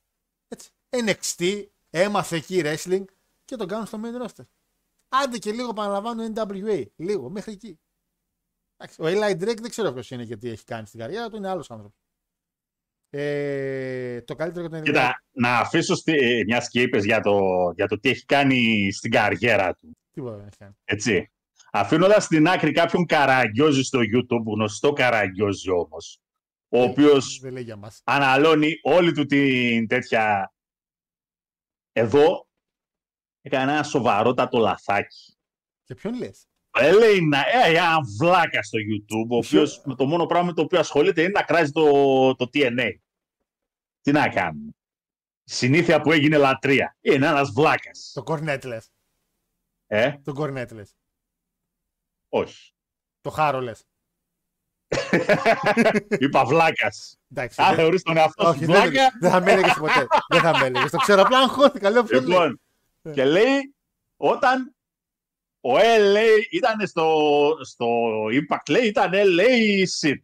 Έτσι. 0.48 0.70
NXT, 0.90 1.66
έμαθε 1.90 2.36
εκεί 2.36 2.62
wrestling 2.64 3.04
και 3.46 3.56
τον 3.56 3.68
κάνουν 3.68 3.86
στο 3.86 4.00
main 4.04 4.26
roster. 4.26 4.46
Άντε 5.10 5.38
και 5.38 5.52
λίγο 5.52 5.74
παραλαμβάνω 5.74 6.32
NWA. 6.36 6.86
Λίγο, 6.96 7.30
μέχρι 7.30 7.52
εκεί. 7.52 7.80
Εντάξει, 8.78 9.02
Ο 9.02 9.06
Eli 9.06 9.32
Drake 9.32 9.62
δεν 9.62 9.70
ξέρω 9.70 9.94
ποιος 9.94 10.12
είναι 10.12 10.26
και 10.26 10.38
τι 10.38 10.50
έχει 10.50 10.64
κάνει 10.64 10.88
στην 10.88 11.00
καριέρα 11.00 11.30
του, 11.30 11.36
είναι 11.36 11.50
άλλος 11.50 11.72
άνθρωπος. 11.72 12.03
Ε, 13.16 14.22
το 14.22 14.36
καλύτερο 14.36 14.68
για 14.68 14.76
τον 14.78 14.86
Κοίτα, 14.86 15.24
να 15.32 15.58
αφήσω 15.58 15.96
στη, 15.96 16.14
ε, 16.14 16.44
μιας 16.44 16.70
και 16.70 16.82
είπες 16.82 17.06
για 17.06 17.20
το, 17.20 17.40
για 17.76 17.88
το 17.88 18.00
τι 18.00 18.10
έχει 18.10 18.26
κάνει 18.26 18.92
στην 18.92 19.12
καριέρα 19.12 19.76
του. 19.76 19.92
Τίποτα 20.12 20.36
δεν 20.36 20.46
έχει 20.48 20.58
κάνει. 20.58 20.74
Έτσι. 20.84 21.32
Αφήνοντας 21.72 22.24
στην 22.24 22.48
άκρη 22.48 22.72
κάποιον 22.72 23.06
καραγκιόζη 23.06 23.84
στο 23.84 24.00
YouTube, 24.00 24.44
γνωστό 24.46 24.94
καραγκιόζη 24.94 25.70
όμως, 25.72 26.20
ο 26.70 26.82
οποίος 26.82 27.40
Δεν 27.42 27.52
λέει 27.54 27.64
για 27.64 27.76
μας. 27.76 28.02
αναλώνει 28.04 28.74
όλη 28.82 29.12
του 29.12 29.26
την 29.26 29.88
τέτοια. 29.88 30.54
Εδώ 31.92 32.48
έκανε 33.42 33.72
ένα 33.72 33.84
σοβαρότατο 33.84 34.58
λαθάκι. 34.58 35.38
Και 35.84 35.96
ποιον 35.96 36.18
λες; 36.18 36.48
Λέει 36.82 37.22
να 37.22 37.38
ε, 37.40 37.70
ένα 37.70 37.98
βλάκα 38.20 38.64
στο 38.64 38.78
YouTube, 38.80 39.28
ο 39.30 39.36
οποίος 39.36 39.82
με 39.86 39.96
το 39.96 40.06
μόνο 40.06 40.26
πράγμα 40.26 40.48
με 40.48 40.54
το 40.54 40.62
οποίο 40.62 40.80
ασχολείται 40.80 41.22
είναι 41.22 41.32
να 41.32 41.44
κράζει 41.44 41.72
το, 41.72 41.84
το 42.36 42.50
TNA. 42.54 42.90
Τι 44.02 44.12
να 44.12 44.30
κάνουμε. 44.30 44.72
Συνήθεια 45.44 46.02
που 46.02 46.12
έγινε 46.12 46.38
λατρεία. 46.38 46.98
Είναι 47.02 47.28
ένας 47.28 47.52
βλάκας. 47.52 48.12
Το 48.14 48.24
κορνέτ 48.24 48.64
λε. 48.66 48.78
Ε, 49.88 50.12
Το 50.24 50.34
κορνέτ 50.34 50.72
λε. 50.72 50.84
όχι. 52.30 52.74
Το 53.22 53.30
χάρο 53.30 53.60
λε. 53.62 53.72
Είπα 56.20 56.46
βλάκας. 56.46 57.18
Εντάξει. 57.32 57.62
Αν 57.62 57.68
δεν- 57.68 57.78
θεωρείς 57.78 58.02
τον 58.04 58.18
εαυτό 58.18 58.44
σου 58.44 58.50
Όχι, 58.50 58.66
δεν, 58.66 58.82
βλάκα. 58.82 59.10
δεν 59.20 59.32
θα 59.32 59.42
με 59.42 59.52
έλεγες 59.52 59.74
ποτέ. 59.74 60.08
δεν 60.28 60.42
θα 60.42 60.58
με 60.60 60.66
έλεγες. 60.66 60.92
Το 60.92 60.98
ξέρω, 60.98 61.22
απλά 61.22 61.40
αγχώθηκα. 61.40 61.90
Λέω 61.90 62.04
ποιον 62.08 62.26
λέει. 62.28 62.38
Λοιπόν, 62.38 62.62
και 63.14 63.26
λέει 63.26 63.76
όταν 64.18 64.73
ο 65.66 65.78
LA 65.78 66.28
ήταν 66.52 66.88
στο, 66.88 67.32
στο 67.62 67.86
Impact, 68.26 68.70
λέει 68.70 68.88
ήταν 68.88 69.12
LA 69.14 69.48
Shit. 70.00 70.18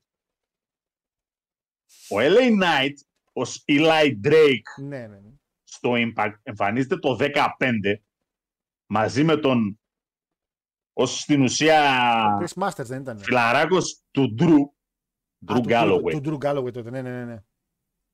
Ο 2.09 2.15
LA 2.19 2.63
Knight 2.63 2.93
ως 3.33 3.63
Eli 3.67 4.13
Drake 4.27 4.61
Ναι, 4.81 5.07
ναι, 5.07 5.19
ναι. 5.19 5.29
στο 5.63 5.91
Impact 5.95 6.33
εμφανίζεται 6.43 6.97
το 6.97 7.17
15 7.19 7.33
μαζί 8.85 9.23
με 9.23 9.37
τον 9.37 9.79
ως 10.93 11.19
στην 11.19 11.41
ουσία 11.41 11.81
Chris 12.41 12.63
Masters 12.63 12.85
δεν 12.85 13.01
ήταν. 13.01 13.19
φιλαράκος 13.19 14.01
του 14.11 14.35
Drew, 14.39 14.43
Α, 14.43 15.55
Drew 15.55 15.61
του- 15.61 15.63
Galloway. 15.69 16.11
Του 16.11 16.21
Drew 16.25 16.45
Galloway 16.45 16.73
τότε. 16.73 16.89
Ναι, 16.89 17.01
ναι, 17.01 17.09
ναι, 17.11 17.25
ναι. 17.25 17.43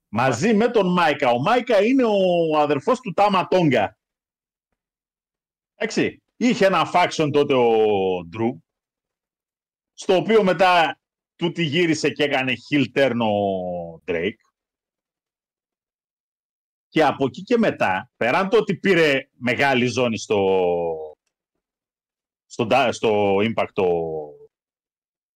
μαζί 0.08 0.54
με 0.54 0.68
τον 0.68 0.94
Μάικα. 0.94 1.30
Ο 1.30 1.40
Μάικα 1.42 1.84
είναι 1.84 2.04
ο 2.04 2.58
αδερφός 2.60 3.00
του 3.00 3.14
Τάμα 3.14 3.48
Τόγκα. 3.48 3.98
Εντάξει. 5.76 6.24
Είχε 6.38 6.66
ένα 6.66 6.92
faction 6.94 7.30
τότε 7.34 7.54
ο 7.54 7.70
Ντρου, 8.26 8.64
στο 9.94 10.16
οποίο 10.16 10.44
μετά 10.44 11.00
του 11.36 11.52
τη 11.52 11.64
γύρισε 11.64 12.10
και 12.10 12.24
έκανε 12.24 12.54
heel 12.70 12.86
turn 12.96 13.18
ο 13.20 14.02
Drake. 14.06 14.40
Και 16.88 17.04
από 17.04 17.26
εκεί 17.26 17.44
και 17.44 17.58
μετά, 17.58 18.12
πέραν 18.18 18.50
το 18.50 18.58
ότι 18.58 18.76
πήρε 18.76 19.30
μεγάλη 19.34 19.86
ζώνη 19.86 20.18
στο, 20.18 21.18
στο, 22.46 22.68
στο 22.92 23.36
Impact 23.38 23.74
ο, 23.76 23.88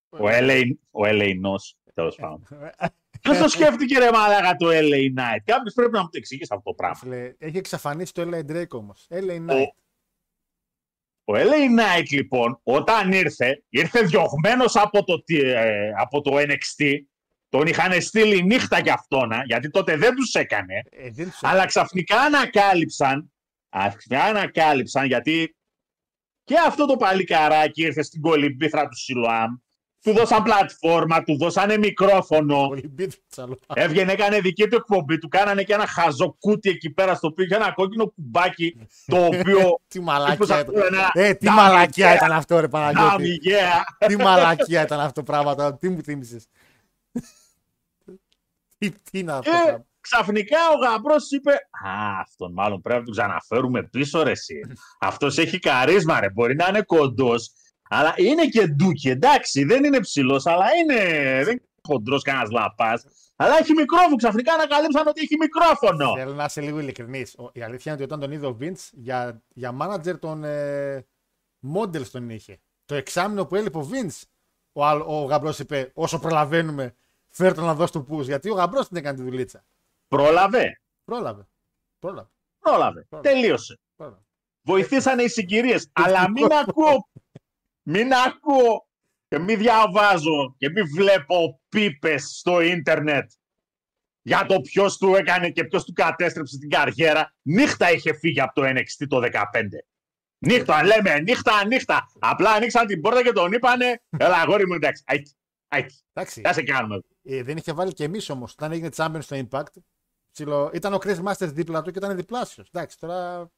ο 0.09 0.27
LA, 0.27 0.63
ο 0.91 1.01
LA 1.03 1.29
Nos, 1.29 1.91
τέλος 1.93 2.15
πάντων. 2.15 2.47
Ποιο 3.21 3.37
το 3.37 3.47
σκέφτηκε 3.47 3.99
ρε 3.99 4.11
μαλάκα 4.11 4.55
το 4.55 4.67
LA 4.69 5.19
Knight. 5.19 5.39
Κάποιος 5.43 5.73
πρέπει 5.73 5.91
να 5.91 6.01
μου 6.01 6.09
το 6.09 6.17
εξηγήσει 6.17 6.53
αυτό 6.53 6.69
το 6.69 6.75
πράγμα. 6.75 6.95
Φίλε, 6.95 7.33
Έχει 7.37 7.57
εξαφανίσει 7.57 8.13
το 8.13 8.29
LA 8.31 8.51
Drake 8.51 8.69
όμως. 8.69 9.07
LA 9.09 9.49
Knight. 9.49 9.67
Ο 9.67 9.75
LA 11.35 11.99
Knight 11.99 12.07
λοιπόν, 12.11 12.59
όταν 12.63 13.11
ήρθε, 13.11 13.63
ήρθε 13.69 14.01
διωγμένος 14.01 14.75
από 14.75 15.03
το, 15.03 15.23
τι- 15.23 15.39
ε, 15.41 15.91
από 15.97 16.21
το 16.21 16.31
NXT. 16.37 16.95
Τον 17.49 17.67
είχαν 17.67 18.01
στείλει 18.01 18.43
νύχτα 18.43 18.79
για 18.79 18.93
αυτόνα, 18.93 19.43
γιατί 19.45 19.69
τότε 19.69 19.97
δεν 19.97 20.15
τους 20.15 20.33
έκανε. 20.33 20.73
Ε, 20.89 21.09
δεν 21.11 21.29
τους 21.29 21.39
Αλλά 21.41 21.65
ξαφνικά 21.65 22.19
ανακάλυψαν, 22.21 23.31
ξαφνικά 23.69 24.23
ανακάλυψαν, 24.23 25.05
γιατί 25.05 25.55
και 26.43 26.55
αυτό 26.67 26.85
το 26.85 26.95
παλικαράκι 26.95 27.81
ήρθε 27.81 28.01
στην 28.01 28.21
κολυμπήθρα 28.21 28.87
του 28.87 28.97
Σιλουάμ. 28.97 29.55
Του 30.03 30.13
δώσαν 30.13 30.43
πλατφόρμα, 30.43 31.23
του 31.23 31.37
δώσανε 31.37 31.77
μικρόφωνο. 31.77 32.67
Πολύ 32.67 32.87
μπίτσα, 32.87 33.17
άλλο. 33.43 33.57
Έβγαινε, 33.73 34.11
έκανε 34.11 34.39
δική 34.39 34.67
του 34.67 34.75
εκπομπή, 34.75 35.17
του 35.17 35.27
κάνανε 35.27 35.63
και 35.63 35.73
ένα 35.73 35.87
χαζοκούτι 35.87 36.69
εκεί 36.69 36.89
πέρα 36.89 37.15
στο 37.15 37.27
οποίο 37.27 37.45
είχε 37.45 37.55
ένα 37.55 37.71
κόκκινο 37.71 38.07
κουμπάκι 38.07 38.75
το 39.05 39.25
οποίο. 39.25 39.79
Τι 39.87 39.99
μαλακία 39.99 40.31
Τύπος 40.37 40.49
ήταν. 40.49 40.73
ένα 40.93 41.09
Ε, 41.13 41.33
τι 41.33 41.47
«Damn 41.49 41.53
μαλακία 41.53 42.13
yeah, 42.13 42.15
ήταν 42.15 42.31
αυτό, 42.31 42.59
ρε 42.59 42.65
damn 42.65 42.69
Παναγιώτη. 42.69 43.39
yeah». 43.43 44.07
Τι 44.07 44.15
μαλακία 44.17 44.81
ήταν 44.81 44.99
αυτό 44.99 45.11
το 45.13 45.23
πράγμα 45.23 45.55
τώρα. 45.55 45.75
Τι 45.77 45.89
μου 45.89 46.01
θύμισες. 46.03 46.45
Τι, 48.77 48.91
τι 48.91 49.19
είναι 49.19 49.31
αυτό 49.31 49.51
το 49.51 49.57
Και 49.57 49.63
πράγμα. 49.63 49.85
ξαφνικά 50.01 50.57
ο 50.75 50.77
γαμπρός 50.85 51.31
είπε: 51.31 51.51
Α, 51.85 52.19
αυτόν 52.21 52.53
μάλλον 52.53 52.81
πρέπει 52.81 52.99
να 52.99 53.05
τον 53.05 53.13
ξαναφέρουμε 53.13 53.83
πίσω, 53.83 54.23
ρε. 54.23 54.31
Εσύ. 54.31 54.59
Αυτός 54.99 55.37
έχει 55.37 55.59
καρίσμα, 55.59 56.19
ρε. 56.19 56.29
Μπορεί 56.29 56.55
να 56.55 56.67
είναι 56.67 56.81
κοντός, 56.81 57.51
αλλά 57.91 58.13
είναι 58.17 58.45
και 58.45 58.67
ντούκι. 58.67 59.09
Εντάξει, 59.09 59.63
δεν 59.63 59.83
είναι 59.83 59.99
ψηλός, 59.99 60.45
αλλά 60.45 60.65
είναι. 60.75 60.95
Δεν 61.43 61.51
είναι 61.51 61.61
χοντρός 61.87 62.21
κανένας 62.23 62.49
λαπάς. 62.49 63.03
Αλλά 63.35 63.57
έχει 63.57 63.73
μικρόφωνο. 63.73 64.15
Ξαφνικά 64.15 64.53
ανακαλύψαν 64.53 65.07
ότι 65.07 65.21
έχει 65.21 65.35
μικρόφωνο. 65.37 66.15
Θέλω 66.15 66.33
να 66.33 66.43
είσαι 66.43 66.61
λίγο 66.61 66.79
ειλικρινής. 66.79 67.35
Η 67.53 67.61
αλήθεια 67.61 67.91
είναι 67.91 68.03
ότι 68.03 68.13
όταν 68.13 68.19
τον 68.19 68.31
είδε 68.31 68.45
ο 68.47 68.57
Vince 68.61 68.89
για, 68.91 69.41
για 69.53 69.77
manager 69.81 70.19
των 70.19 70.43
ε, 70.43 71.05
models 71.75 72.07
τον 72.11 72.29
είχε. 72.29 72.59
Το 72.85 72.95
εξάμεινο 72.95 73.45
που 73.45 73.55
έλειπε 73.55 73.77
ο 73.77 73.89
Vince, 73.91 74.21
ο, 74.71 74.85
άλλ- 74.85 75.03
ο 75.07 75.23
γαμπρός 75.23 75.59
είπε: 75.59 75.91
Όσο 75.93 76.19
προλαβαίνουμε, 76.19 76.95
φέρ 77.29 77.53
τον 77.53 77.63
να 77.65 77.73
δώσει 77.75 77.91
του 77.91 78.03
πούς. 78.03 78.27
Γιατί 78.27 78.49
ο 78.49 78.53
γαμπρός 78.53 78.87
την 78.87 78.97
έκανε 78.97 79.17
τη 79.17 79.23
δουλίτσα. 79.23 79.65
Πρόλαβε. 80.07 80.81
Πρόλαβε. 81.05 81.47
Πρόλαβε. 81.99 82.29
Πρόλαβε. 82.59 83.05
Πρόλαβε. 83.09 83.29
Τελείωσε. 83.29 83.79
πρόλαβε. 83.95 84.21
Βοηθήσανε 84.61 85.23
οι 85.23 85.27
συγκυρίες. 85.27 85.89
αλλά 85.93 86.31
μην 86.31 86.47
ακούω. 86.53 87.09
Μην 87.91 88.13
ακούω 88.13 88.87
και 89.27 89.39
μην 89.39 89.57
διαβάζω 89.57 90.55
και 90.57 90.69
μην 90.69 90.85
βλέπω 90.95 91.61
πίπες 91.69 92.23
στο 92.23 92.61
ίντερνετ 92.61 93.31
για 94.21 94.45
το 94.45 94.61
ποιος 94.61 94.97
του 94.97 95.15
έκανε 95.15 95.49
και 95.49 95.63
ποιος 95.63 95.83
του 95.83 95.93
κατέστρεψε 95.93 96.57
την 96.57 96.69
καριέρα. 96.69 97.33
Νύχτα 97.41 97.91
είχε 97.91 98.13
φύγει 98.13 98.41
από 98.41 98.61
το 98.61 98.67
NXT 98.67 99.05
το 99.07 99.17
15. 99.17 99.31
Νύχτα, 100.45 100.83
λέμε, 100.83 101.19
νύχτα, 101.19 101.65
νύχτα. 101.65 102.05
Απλά 102.19 102.51
ανοίξαν 102.51 102.87
την 102.87 103.01
πόρτα 103.01 103.23
και 103.23 103.31
τον 103.31 103.51
είπανε, 103.51 104.01
έλα 104.17 104.35
αγόρι 104.35 104.67
μου, 104.67 104.73
εντάξει, 104.73 105.03
αϊκ, 105.05 105.25
αϊκ. 105.67 105.89
Εντάξει. 106.13 106.41
Τι 106.41 106.53
σε 106.53 106.63
κάνουμε. 106.63 107.01
Ε, 107.23 107.43
δεν 107.43 107.57
είχε 107.57 107.73
βάλει 107.73 107.93
και 107.93 108.03
μυς 108.03 108.29
όμως. 108.29 108.51
Όταν 108.51 108.71
έγινε 108.71 108.89
champion 108.95 109.19
στο 109.19 109.47
Impact, 109.49 109.81
ψιλο... 110.31 110.71
ήταν 110.73 110.93
ο 110.93 110.97
Chris 111.01 111.23
Masters 111.23 111.51
δίπλα 111.53 111.81
του 111.81 111.91
και 111.91 111.97
ήταν 111.97 112.15
διπλάσιος. 112.15 112.67
Εντάξει, 112.73 112.99
τώρα. 112.99 113.49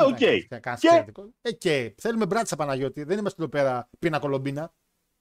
Ε, 0.00 0.04
οκ. 0.06 0.20
ήταν 0.20 0.60
κανένας 0.60 0.80
Και- 0.80 0.86
εξαιρετικό. 0.88 1.32
Ε, 1.40 1.52
και 1.52 1.94
θέλουμε 1.98 2.26
μπράτσα 2.26 2.56
Παναγιώτη. 2.56 3.02
Δεν 3.04 3.18
είμαστε 3.18 3.42
εδώ 3.42 3.50
πέρα 3.50 3.88
πίνα 3.98 4.18
κολομπίνα. 4.18 4.74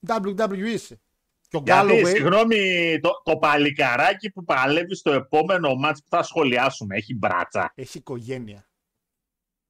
WWE 0.08 0.58
είσαι. 0.66 1.00
Και 1.48 1.58
ο 1.58 1.62
Γιατί, 1.66 1.88
Galloway. 1.92 2.08
συγγνώμη, 2.08 2.60
το, 3.00 3.10
το 3.24 3.38
παλικαράκι 3.38 4.32
που 4.32 4.44
παλεύει 4.44 4.96
στο 4.96 5.12
επόμενο 5.12 5.76
μάτς 5.76 6.02
που 6.02 6.08
θα 6.10 6.24
σχολιάσουμε 6.24 6.96
έχει 6.96 7.16
μπράτσα. 7.16 7.72
Έχει 7.76 7.98
οικογένεια. 7.98 8.70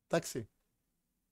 Εντάξει. 0.08 0.50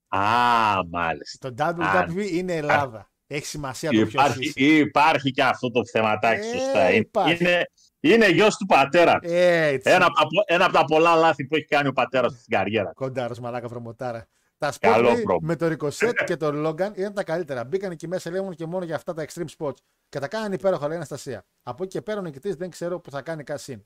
Α, 0.08 0.84
μάλιστα. 0.88 1.54
Το 1.54 1.74
WWE 2.14 2.30
είναι 2.30 2.54
Ελλάδα. 2.54 3.08
Έχει 3.26 3.46
σημασία 3.46 3.90
το 3.90 3.96
ποιος 3.96 4.12
Υπάρχει, 4.12 4.44
είσαι. 4.44 4.60
υπάρχει 4.60 5.30
και 5.30 5.42
αυτό 5.42 5.70
το 5.70 5.86
θεματάκι, 5.86 6.46
Ε, 6.46 6.50
σωστά. 6.50 6.88
Είναι, 6.88 6.96
υπάρχει. 6.96 7.44
είναι, 7.44 7.70
είναι 8.12 8.28
γιος 8.28 8.56
του 8.56 8.66
πατέρα. 8.66 9.18
Έτσι. 9.22 9.90
Ένα, 9.90 10.04
από 10.06 10.16
τα- 10.18 10.44
ένα 10.54 10.64
από 10.64 10.72
τα 10.74 10.84
πολλά 10.84 11.14
λάθη 11.14 11.44
που 11.46 11.54
έχει 11.56 11.64
κάνει 11.64 11.88
ο 11.88 11.92
πατέρας 11.92 12.32
του 12.32 12.38
στην 12.38 12.56
καριέρα. 12.56 12.92
Κοντάρος 12.94 13.38
μαλάκα 13.40 13.68
βρωμοτάρα. 13.68 14.26
Τα 14.58 14.72
Καλό 14.80 15.08
spot 15.08 15.14
λέει, 15.14 15.22
πρόμο. 15.22 15.38
με 15.42 15.56
το 15.56 15.66
Ricochet 15.66 16.12
και 16.26 16.36
τον 16.36 16.66
Logan 16.66 16.90
ήταν 16.96 17.14
τα 17.14 17.24
καλύτερα. 17.24 17.64
Μπήκαν 17.64 17.90
εκεί 17.90 18.08
μέσα 18.08 18.30
λέει 18.30 18.40
μόνο 18.40 18.54
και 18.54 18.66
μόνο 18.66 18.84
για 18.84 18.94
αυτά 18.94 19.12
τα 19.14 19.24
extreme 19.28 19.44
spots. 19.58 19.76
Και 20.08 20.18
τα 20.18 20.28
κάνανε 20.28 20.54
υπέροχα, 20.54 20.86
λέει 20.86 20.96
Αναστασία. 20.96 21.44
Από 21.62 21.82
εκεί 21.82 21.92
και 21.92 22.02
πέρα 22.02 22.18
ο 22.18 22.22
νικητής 22.22 22.54
δεν 22.56 22.70
ξέρω 22.70 23.00
που 23.00 23.10
θα 23.10 23.22
κάνει 23.22 23.42
cash 23.44 23.67
in. 23.67 23.84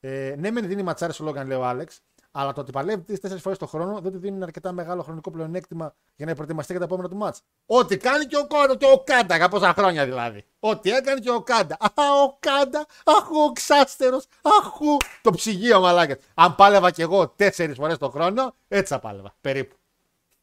Ε, 0.00 0.34
ναι, 0.38 0.50
μεν 0.50 0.66
δίνει 0.66 0.82
ματσάρι 0.82 1.12
στο 1.12 1.28
Logan, 1.28 1.46
λέει 1.46 1.58
ο 1.58 1.64
Άλεξ, 1.64 2.00
αλλά 2.30 2.52
το 2.52 2.60
ότι 2.60 2.72
παλεύει 2.72 3.02
τρει-τέσσερι 3.02 3.40
φορές 3.40 3.58
το 3.58 3.66
χρόνο 3.66 4.00
δεν 4.00 4.12
του 4.12 4.18
δίνει 4.18 4.42
αρκετά 4.42 4.72
μεγάλο 4.72 5.02
χρονικό 5.02 5.30
πλεονέκτημα 5.30 5.94
για 6.16 6.26
να 6.26 6.34
προετοιμαστεί 6.34 6.72
για 6.72 6.80
τα 6.80 6.86
επόμενα 6.86 7.08
του 7.08 7.16
μάτς. 7.16 7.42
Ό,τι 7.66 7.96
κάνει 7.96 8.24
και 8.24 8.36
ο 8.36 8.46
Κόρο 8.46 8.74
και 8.74 8.86
ο 8.94 9.02
Οκάντα, 9.04 9.36
για 9.36 9.48
πόσα 9.48 9.72
χρόνια 9.72 10.04
δηλαδή. 10.04 10.44
Ό,τι 10.58 10.90
έκανε 10.90 11.20
και 11.20 11.30
ο 11.30 11.42
Οκάντα. 11.42 11.76
Α, 11.80 12.22
ο 12.24 12.36
Οκάντα, 12.40 12.86
αχ, 13.04 13.30
ο 13.30 13.52
ξάστερος, 13.52 14.26
αχού. 14.42 14.96
Το 15.22 15.30
ψυγείο 15.30 15.80
μαλάκα. 15.80 16.18
Αν 16.34 16.54
πάλευα 16.54 16.90
κι 16.90 17.02
εγώ 17.02 17.28
τέσσερις 17.28 17.76
φορές 17.76 17.98
το 17.98 18.10
χρόνο, 18.10 18.54
έτσι 18.68 18.92
θα 18.92 18.98
πάλευα. 18.98 19.34
Περίπου. 19.40 19.76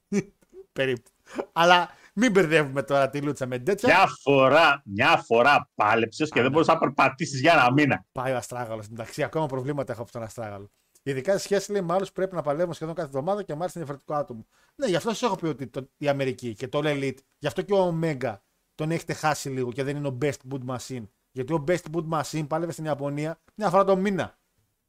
Περίπου. 0.73 1.09
Αλλά 1.51 1.89
μην 2.13 2.31
μπερδεύουμε 2.31 2.83
τώρα 2.83 3.09
τη 3.09 3.21
λούτσα 3.21 3.45
με 3.45 3.59
τέτοια. 3.59 3.95
Μια 3.95 4.07
φορά, 4.21 4.81
μια 4.86 5.23
φορά 5.25 5.69
πάλεψες 5.75 6.29
και 6.29 6.41
δεν 6.41 6.51
μπορείς 6.51 6.67
να 6.67 6.77
περπατήσεις 6.77 7.39
για 7.39 7.53
ένα 7.53 7.71
μήνα. 7.71 8.05
Πάει 8.11 8.33
ο 8.33 8.38
Αστράγαλος. 8.38 8.86
Εντάξει, 8.86 9.23
ακόμα 9.23 9.45
προβλήματα 9.45 9.91
έχω 9.91 10.01
από 10.01 10.11
τον 10.11 10.23
Αστράγαλο. 10.23 10.71
Ειδικά 11.08 11.32
σε 11.32 11.39
σχέση 11.39 11.72
λέει, 11.72 11.82
με 11.82 11.93
άλλου 11.93 12.06
πρέπει 12.14 12.36
να 12.36 12.41
παλεύουν 12.41 12.74
σχεδόν 12.74 12.95
κάθε 12.95 13.08
εβδομάδα 13.08 13.43
και 13.43 13.56
μάλιστα 13.56 13.80
είναι 13.80 13.88
διαφορετικό 13.88 14.14
άτομο. 14.14 14.47
Ναι, 14.76 14.88
γι' 14.88 14.95
αυτό 14.95 15.10
σας 15.10 15.22
έχω 15.22 15.36
πει 15.36 15.45
ότι 15.45 15.68
το, 15.68 15.89
η 15.97 16.08
Αμερική 16.08 16.53
και 16.53 16.68
το 16.68 16.80
All 16.84 16.86
Elite, 16.86 17.18
γι' 17.38 17.47
αυτό 17.47 17.62
και 17.62 17.74
ο 17.74 17.99
Omega 18.01 18.38
τον 18.76 18.91
έχετε 18.91 19.14
χάσει 19.14 19.49
λίγο 19.49 19.72
και 19.72 19.84
δεν 19.84 19.95
είναι 19.95 20.08
ο 20.08 20.18
Best 20.22 20.38
Boot 20.51 20.76
Machine. 20.76 21.08
Γιατί 21.32 21.53
ο 21.53 21.64
Best 21.68 21.84
Boot 21.93 22.10
Machine 22.10 22.47
παλεύει 22.47 22.72
στην 22.72 22.86
Ιαπωνία 22.86 23.41
μια 23.56 23.70
φορά 23.70 23.84
το 23.84 23.95
μήνα. 23.95 24.39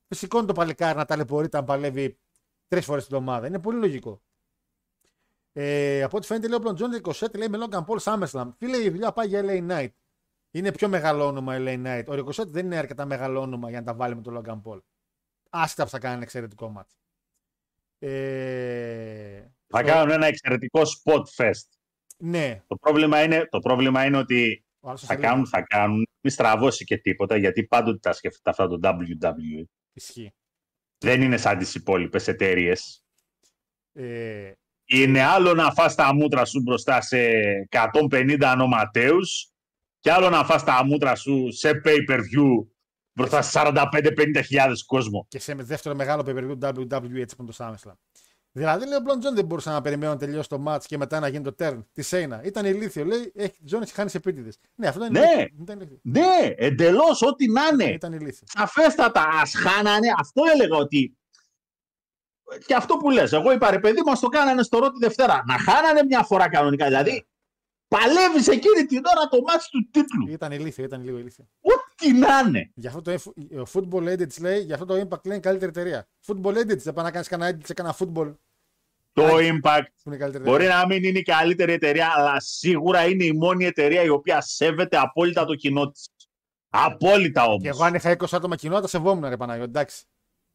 Φυσικό 0.09 0.39
είναι 0.39 0.47
το 0.47 0.53
παλικάρι 0.53 0.97
να 0.97 1.05
ταλαιπωρείται 1.05 1.59
αν 1.59 1.65
παλεύει 1.65 2.19
τρεις 2.69 2.85
φορές 2.85 3.07
την 3.07 3.17
εβδομάδα. 3.17 3.47
Είναι 3.47 3.59
πολύ 3.59 3.79
λογικό. 3.79 4.23
Ε, 5.53 6.03
από 6.03 6.17
ό,τι 6.17 6.27
φαίνεται 6.27 6.49
λέει 6.49 6.57
ο 6.57 6.61
Πλοντζόν 6.61 7.01
27 7.03 7.35
λέει 7.37 7.49
με 7.49 7.59
Logan 7.61 7.85
Paul 7.85 7.99
SummerSlam. 7.99 8.49
Φίλε, 8.59 8.83
η 8.83 8.91
δουλειά 8.91 9.13
πάει 9.13 9.27
για 9.27 9.43
LA 9.45 9.71
Knight. 9.71 9.91
Είναι 10.51 10.73
πιο 10.73 10.89
μεγάλο 10.89 11.27
όνομα 11.27 11.57
LA 11.59 11.85
Knight. 11.85 12.05
Ο 12.09 12.13
Ricochet 12.13 12.47
δεν 12.47 12.65
είναι 12.65 12.77
αρκετά 12.77 13.05
μεγάλο 13.05 13.41
όνομα 13.41 13.71
για 13.71 13.79
να 13.79 13.87
τα 13.87 13.95
βάλει 13.95 14.15
με 14.15 14.23
τον 14.23 14.43
Logan 14.43 14.63
Paul. 14.63 14.81
Άστα 15.51 15.85
που 15.85 15.91
θα 15.91 15.99
κάνει 15.99 16.15
ένα 16.15 16.23
εξαιρετικό 16.23 16.69
μάτς. 16.69 16.97
Ε, 17.99 19.41
Θα 19.69 19.79
στο- 19.79 19.87
κάνουν 19.87 20.11
ένα 20.11 20.27
εξαιρετικό 20.27 20.81
spot 20.81 21.23
fest. 21.37 21.69
Ναι, 22.19 22.63
Το 22.67 22.77
πρόβλημα 22.77 23.23
είναι, 23.23 23.47
το 23.51 23.59
πρόβλημα 23.59 24.05
είναι 24.05 24.17
ότι 24.17 24.65
ο 24.81 24.89
άλλος 24.89 25.01
θα 25.01 25.07
σας 25.07 25.17
λέει, 25.19 25.27
κάνουν, 25.29 25.47
θα 25.47 25.61
κάνουν, 25.63 26.07
μη 26.21 26.31
στραβώσει 26.31 26.85
και 26.85 26.97
τίποτα, 26.99 27.37
γιατί 27.37 27.65
πάντοτε 27.65 27.99
τα 27.99 28.13
σκέφτεται 28.13 28.51
αυτά 28.51 28.67
το 28.69 28.79
WWE. 28.83 29.65
Ισχύει. 29.93 30.33
Δεν 30.99 31.23
είναι 31.23 31.37
σαν 31.37 31.59
τις 31.59 31.75
υπόλοιπες 31.75 32.29
εταιρείες. 32.29 33.05
Ε, 33.93 34.53
Είναι 34.89 35.23
άλλο 35.23 35.55
να 35.55 35.73
φας 35.73 35.95
τα 35.95 36.15
μούτρα 36.15 36.45
σου 36.45 36.61
μπροστά 36.61 37.01
σε 37.01 37.19
150 37.71 38.53
ονοματέους 38.53 39.51
και 40.01 40.13
άλλο 40.13 40.29
να 40.31 40.45
φας 40.45 40.65
τα 40.65 40.85
μούτρα 40.85 41.15
σου 41.15 41.53
σε 41.53 41.71
pay-per-view 41.85 42.67
μπροστά 43.17 43.43
σε 43.43 43.61
45-50 43.65 44.41
χιλιάδες 44.45 44.85
κόσμο. 44.85 45.27
και 45.29 45.39
σε 45.39 45.55
δεύτερο 45.55 45.95
μεγάλο 45.95 46.23
pay-per-view 46.27 46.69
WWE 46.75 47.17
έτσι 47.21 47.37
που 47.37 47.45
το 47.45 47.55
SummerSlam. 47.59 47.93
Δηλαδή, 48.53 48.87
λέει 48.87 48.97
ο 48.99 49.01
Μπλον 49.01 49.21
Τζον 49.21 49.35
δεν 49.35 49.45
μπορούσε 49.45 49.71
να 49.71 49.81
περιμένει 49.81 50.13
να 50.13 50.19
τελειώσει 50.19 50.49
το 50.49 50.65
match 50.67 50.85
και 50.87 50.97
μετά 50.97 51.21
να 51.21 51.29
γίνει 51.29 51.45
το 51.45 51.55
turn 51.59 51.79
της 51.93 52.03
Shayna. 52.03 52.43
Ήταν 52.45 52.65
ηλίθιο, 52.65 53.05
λέει. 53.05 53.33
Έχει, 53.35 53.57
Τζον 53.65 53.83
έχει 53.83 53.93
χάνει 53.93 54.11
επίτηδες. 54.15 54.59
Ναι, 54.75 54.89
αυτό 54.89 55.01
ήταν 55.07 55.13
Ναι. 55.13 55.33
ηλίθιο. 55.35 55.57
Ήταν 55.63 55.81
ηλίθιο. 55.81 55.99
Ναι, 56.03 56.55
εντελώς 56.57 57.23
ό,τι 57.23 57.49
να 57.51 57.63
είναι. 57.73 57.85
Ήταν 57.93 58.13
ηλίθιο. 58.13 58.47
Σαφέστατα, 58.51 59.29
ας 59.43 59.53
χάνανε. 59.55 60.07
Αυτό 60.19 60.43
έλεγα 60.55 60.77
ότι... 60.77 61.17
Και 62.67 62.75
αυτό 62.75 62.97
που 62.97 63.11
λες, 63.11 63.33
εγώ 63.33 63.53
είπα 63.53 63.71
ρε 63.71 63.79
παιδί 63.79 64.03
μας 64.07 64.21
το 64.21 64.29
κάνανε 64.29 64.63
στο 64.63 64.79
ρο 64.79 64.91
τη 64.91 64.99
Δευτέρα. 64.99 65.43
Να 65.47 65.59
χάνανε 65.59 66.03
μια 66.05 66.23
φορά 66.23 66.49
κανονικά. 66.49 66.87
Δηλαδή, 66.87 67.27
παλεύεις 67.89 68.49
εκείνη 68.49 68.85
την 68.87 69.03
ώρα 69.17 69.29
το 69.29 69.41
μάτς 69.47 69.69
του 69.69 69.89
τίτλου. 69.91 70.29
Ήταν 70.29 70.53
ηλίθιο, 70.53 70.85
ήταν 70.85 71.05
λίγο 71.05 71.19
ηλίθιο. 71.19 71.49
Ό,τι 72.09 72.19
να 72.19 72.39
είναι. 72.39 72.71
Γι' 72.75 72.87
αυτό 72.87 73.01
το 73.03 73.13
F- 73.13 73.59
ο 73.59 73.63
Football 73.73 74.09
Edits 74.19 74.41
λέει, 74.41 74.61
γι' 74.61 74.73
αυτό 74.73 74.85
το 74.87 74.95
Impact 74.95 75.25
λέει 75.25 75.37
είναι 75.37 75.39
καλύτερη 75.39 75.71
εταιρεία. 75.71 76.09
Football 76.27 76.57
Edits, 76.57 76.77
δεν 76.83 76.93
πάει 76.95 77.05
να 77.05 77.11
κάνεις 77.11 77.29
κανένα 77.29 77.57
edit 77.59 77.65
σε 77.67 77.75
κανένα 77.75 77.97
football 77.99 78.35
Το 79.13 79.25
Άκη. 79.25 79.49
Impact 79.63 79.85
που 80.03 80.09
είναι 80.09 80.17
καλύτερη 80.17 80.45
μπορεί 80.45 80.65
εταιρεία. 80.65 80.81
να 80.81 80.87
μην 80.87 81.05
είναι 81.05 81.19
η 81.19 81.23
καλύτερη 81.23 81.73
εταιρεία, 81.73 82.13
αλλά 82.17 82.41
σίγουρα 82.41 83.07
είναι 83.07 83.25
η 83.25 83.33
μόνη 83.33 83.65
εταιρεία 83.65 84.03
η 84.03 84.09
οποία 84.09 84.41
σέβεται 84.41 84.97
απόλυτα 84.99 85.45
το 85.45 85.55
κοινό 85.55 85.91
της. 85.91 86.09
Απόλυτα 86.71 87.45
όμως. 87.45 87.63
Και 87.63 87.69
εγώ 87.69 87.85
αν 87.85 87.95
είχα 87.95 88.11
20 88.11 88.25
άτομα 88.33 88.57
κοινό, 88.57 88.81
θα 88.81 88.87
σεβόμουν 88.89 89.29
ρε 89.29 89.37
Παναγιώτη. 89.37 89.69
Εντάξει. 89.71 90.05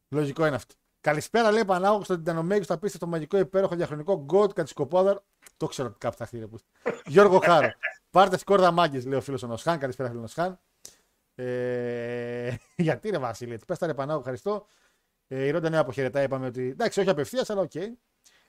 Λογικό 0.08 0.46
είναι 0.46 0.56
αυτό. 0.56 0.74
Καλησπέρα, 1.00 1.50
λέει 1.50 1.64
Πανάγο 1.64 2.04
στον 2.04 2.16
Τιτανομέγιο, 2.16 2.64
θα 2.64 2.78
πείστε 2.78 2.98
το 2.98 3.06
μαγικό 3.06 3.38
υπέροχο 3.38 3.74
διαχρονικό 3.74 4.22
Γκότ 4.24 4.52
Κατσικοπόδαρ. 4.52 5.16
Το 5.56 5.66
ξέρω 5.66 5.88
ότι 5.88 5.98
κάπου 5.98 6.16
θα 6.16 6.22
έρθει. 6.24 6.38
ρε, 6.38 6.46
που- 6.46 6.58
Γιώργο 7.06 7.38
Χάρο. 7.44 7.68
Πάρτε 8.10 8.38
σκόρδα 8.38 8.70
μάγκες, 8.70 9.06
λέει 9.06 9.18
ο 9.18 9.20
φίλος 9.20 9.42
ο 9.42 9.46
Νοσχάν. 9.46 9.78
Καλησπέρα, 9.78 10.08
φίλο 10.08 10.20
Νοσχάν. 10.20 10.60
Ε, 11.34 12.54
γιατί 12.76 13.10
ρε 13.10 13.18
Βασίλη, 13.18 13.58
πες 13.66 13.78
τα 13.78 13.86
ρε 13.86 13.94
Πανάγο, 13.94 14.18
ευχαριστώ. 14.18 14.66
Ε, 15.28 15.44
η 15.46 15.50
Ρόντα 15.50 15.68
Νέα 15.70 15.80
αποχαιρετά, 15.80 16.22
είπαμε 16.22 16.46
ότι. 16.46 16.68
Εντάξει, 16.68 17.00
όχι 17.00 17.08
απευθείας, 17.08 17.50
αλλά 17.50 17.60
οκ. 17.60 17.72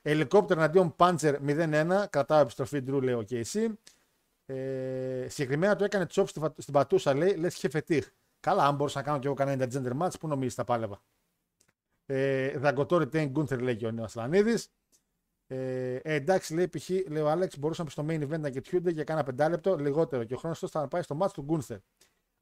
Ελικόπτερο 0.02 0.60
εναντίον 0.60 0.96
Πάντζερ 0.96 1.36
0-1. 1.46 2.04
Κρατάω 2.10 2.40
επιστροφή 2.40 2.80
Ντρού, 2.82 3.00
λέει 3.00 3.14
ο 3.14 3.24
KC. 3.30 3.72
Ε, 4.46 5.26
συγκεκριμένα 5.28 5.76
το 5.76 5.84
έκανε 5.84 6.06
τσόπ 6.06 6.28
στη, 6.28 6.38
φα- 6.38 6.54
στην 6.58 6.72
πατούσα, 6.72 7.14
λέει, 7.14 7.34
λες 7.34 7.54
και 7.54 7.68
φετίχ. 7.68 8.08
Καλά, 8.40 8.66
αν 8.66 8.74
μπορούσα 8.74 8.98
να 8.98 9.04
κάνω 9.04 9.18
και 9.18 9.26
εγώ 9.26 9.36
κανένα 9.36 9.66
intergender 9.66 10.02
match, 10.02 10.18
πού 10.20 10.28
νομίζεις 10.28 10.54
τα 10.54 10.64
πάλευα. 10.64 11.02
Ε, 12.06 12.58
Δαγκωτόρι 12.58 13.08
Τέιν 13.08 13.28
Γκούνθερ, 13.30 13.60
λέει 13.60 13.76
και 13.76 13.86
ο 13.86 13.90
Νέος 13.90 14.14
Λανίδης. 14.14 14.68
Ε, 15.46 15.94
ε, 15.94 16.14
εντάξει, 16.14 16.54
λέει 16.54 16.68
π.χ. 16.68 16.88
λέει 16.88 17.22
ο 17.22 17.28
Άλεξ, 17.30 17.58
μπορούσαμε 17.58 17.90
στο 17.90 18.04
main 18.08 18.22
event 18.22 18.38
να 18.40 18.50
κοιτιούνται 18.50 18.90
για 18.90 19.04
κάνα 19.04 19.22
πεντάλεπτο 19.22 19.76
λιγότερο 19.76 20.24
και 20.24 20.34
ο 20.34 20.36
χρόνος 20.36 20.58
θα 20.58 20.88
πάει 20.88 21.02
στο 21.02 21.18
match 21.20 21.30
του 21.32 21.42
Γκούνθερ. 21.42 21.78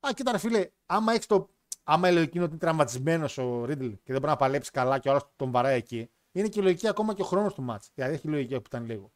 Α, 0.06 0.12
κοίτα, 0.14 0.32
ρε 0.32 0.38
φίλε, 0.38 0.70
άμα 0.86 1.12
έχεις 1.12 1.26
το. 1.26 1.48
Άμα 1.84 2.08
η 2.08 2.12
λογική 2.12 2.32
είναι 2.36 2.44
ότι 2.44 2.52
είναι 2.52 2.62
τραυματισμένος 2.62 3.38
ο 3.38 3.64
Ρίτλ 3.64 3.86
και 3.86 4.12
δεν 4.12 4.16
μπορεί 4.16 4.26
να 4.26 4.36
παλέψει 4.36 4.70
καλά 4.70 4.98
και 4.98 5.08
ο 5.08 5.10
άλλος 5.10 5.28
τον 5.36 5.50
βαράει 5.50 5.76
εκεί, 5.76 6.10
είναι 6.32 6.48
και 6.48 6.60
η 6.60 6.62
λογική 6.62 6.88
ακόμα 6.88 7.14
και 7.14 7.22
ο 7.22 7.24
χρόνος 7.24 7.54
του 7.54 7.66
match. 7.70 7.86
Δηλαδή 7.94 8.14
έχει 8.14 8.28
λογική 8.28 8.54
που 8.54 8.62
ήταν 8.66 8.84
λίγο. 8.84 9.12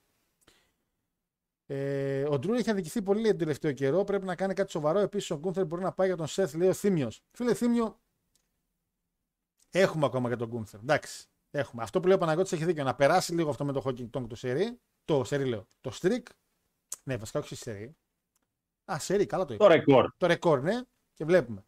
Ε, 1.67 2.23
ο 2.23 2.39
Ντρού 2.39 2.55
έχει 2.55 2.71
αδικηθεί 2.71 3.03
πολύ 3.03 3.21
λέει, 3.21 3.31
τον 3.31 3.39
τελευταίο 3.39 3.73
καιρό. 3.73 4.05
Πρέπει 4.05 4.25
να 4.25 4.35
κάνει 4.35 4.55
κάτι 4.55 4.71
σοβαρό. 4.71 4.99
Επίσης, 4.99 5.31
ο 5.31 5.37
Γκούνθερ 5.37 5.65
μπορεί 5.67 5.83
να 5.83 5.93
πάει 5.93 6.07
για 6.07 6.17
τον 6.17 6.27
Σεθ, 6.27 6.55
λέει 6.55 6.69
ο 6.69 6.73
Θήμιος. 6.73 7.23
Φίλε 7.31 7.55
Θήμιο, 7.55 8.01
έχουμε 9.71 10.07
ακόμα 10.07 10.29
για 10.29 10.37
τον 10.37 10.49
Γκούνθερ. 10.49 10.81
Εντάξει, 10.81 11.27
έχουμε. 11.51 11.83
Αυτό 11.83 12.01
που 12.01 12.07
λέει 12.07 12.17
ο 12.17 12.19
Παναγιώτης 12.19 12.53
έχει 12.53 12.65
δίκιο. 12.65 12.85
Να 12.85 12.95
περάσει 12.95 13.35
λίγο 13.35 13.51
αυτό 13.51 13.65
με 13.65 13.73
το 13.73 13.83
Hawking 13.85 14.11
Tongue 14.11 14.29
το 14.29 14.35
σερί. 14.35 14.81
Το 15.05 15.25
σερί 15.25 15.45
λέω. 15.45 15.69
Το 15.81 15.99
streak. 16.01 16.23
Ναι, 17.03 17.17
βασικά 17.17 17.39
όχι 17.39 17.55
σερί. 17.55 17.97
Α, 18.93 18.99
σερί, 18.99 19.27
καλά 19.27 19.45
το 19.45 19.55
είπα. 19.55 19.65
Το 19.67 19.73
ρεκόρ. 19.73 20.11
Το 20.17 20.27
ρεκόρ, 20.27 20.61
ναι, 20.63 20.81
και 21.15 21.25
βλέπουμε. 21.25 21.65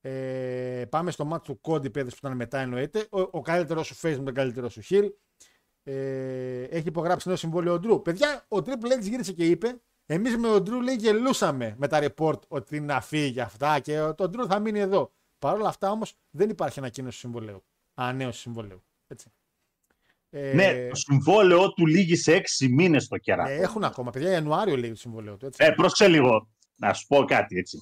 Ε, 0.00 0.84
πάμε 0.88 1.10
στο 1.10 1.24
μάτι 1.24 1.44
του 1.44 1.60
Κόντι, 1.60 1.90
παιδες 1.90 2.12
που 2.12 2.18
ήταν 2.26 2.36
μετά 2.36 2.58
εννοείται. 2.58 3.06
Ο, 3.10 3.20
ο 3.20 3.40
καλύτερος 3.40 3.86
σου 3.86 3.94
face 3.94 4.16
με 4.18 4.24
τον 4.24 4.34
καλύτερος 4.34 4.72
σου 4.72 4.80
heel. 4.88 5.08
Ε, 5.82 6.62
έχει 6.62 6.88
υπογράψει 6.88 7.28
νέο 7.28 7.36
συμβόλαιο 7.36 7.72
ο 7.72 7.78
Ντρού. 7.78 8.02
Παιδιά, 8.02 8.44
ο 8.48 8.56
Triple 8.56 8.92
H 8.98 9.00
γύρισε 9.00 9.32
και 9.32 9.46
είπε: 9.46 9.80
Εμείς 10.06 10.36
με 10.36 10.48
τον 10.48 10.62
Ντρού 10.62 10.80
λέει 10.80 10.94
γελούσαμε 10.94 11.74
με 11.78 11.88
τα 11.88 12.00
report 12.02 12.40
ότι 12.48 12.76
είναι 12.76 12.86
να 12.86 13.00
φύγει 13.00 13.40
αυτά 13.40 13.78
και 13.80 14.00
ο- 14.00 14.14
το 14.14 14.28
Ντρού 14.28 14.46
θα 14.46 14.58
μείνει 14.58 14.78
εδώ. 14.78 15.12
Παρ' 15.38 15.54
όλα 15.54 15.68
αυτά 15.68 15.90
όμως 15.90 16.14
δεν 16.30 16.50
υπάρχει 16.50 16.78
ανακοίνωση 16.78 17.18
συμβολέου. 17.18 17.64
Ανανέωση 17.94 18.40
συμβολέου. 18.40 18.82
Έτσι. 19.06 19.32
Ε, 20.34 20.52
Ναι, 20.54 20.88
το 20.88 20.94
συμβόλαιό 20.94 21.72
του 21.72 21.86
λύγει 21.86 22.16
σε 22.16 22.34
έξι 22.34 22.68
μήνες 22.68 23.08
το 23.08 23.18
κερά. 23.18 23.48
ε, 23.48 23.54
έχουν 23.60 23.84
ακόμα, 23.84 24.10
παιδιά, 24.10 24.30
Ιανουάριο 24.30 24.76
λέει 24.76 24.90
το 24.90 24.96
συμβολέο 24.96 25.36
του. 25.36 25.46
Έτσι. 25.46 25.64
Ε, 25.64 25.70
πρόσεξε 25.70 26.08
λίγο. 26.08 26.50
Να 26.74 26.92
σου 26.92 27.06
πω 27.06 27.24
κάτι 27.24 27.58
έτσι. 27.58 27.78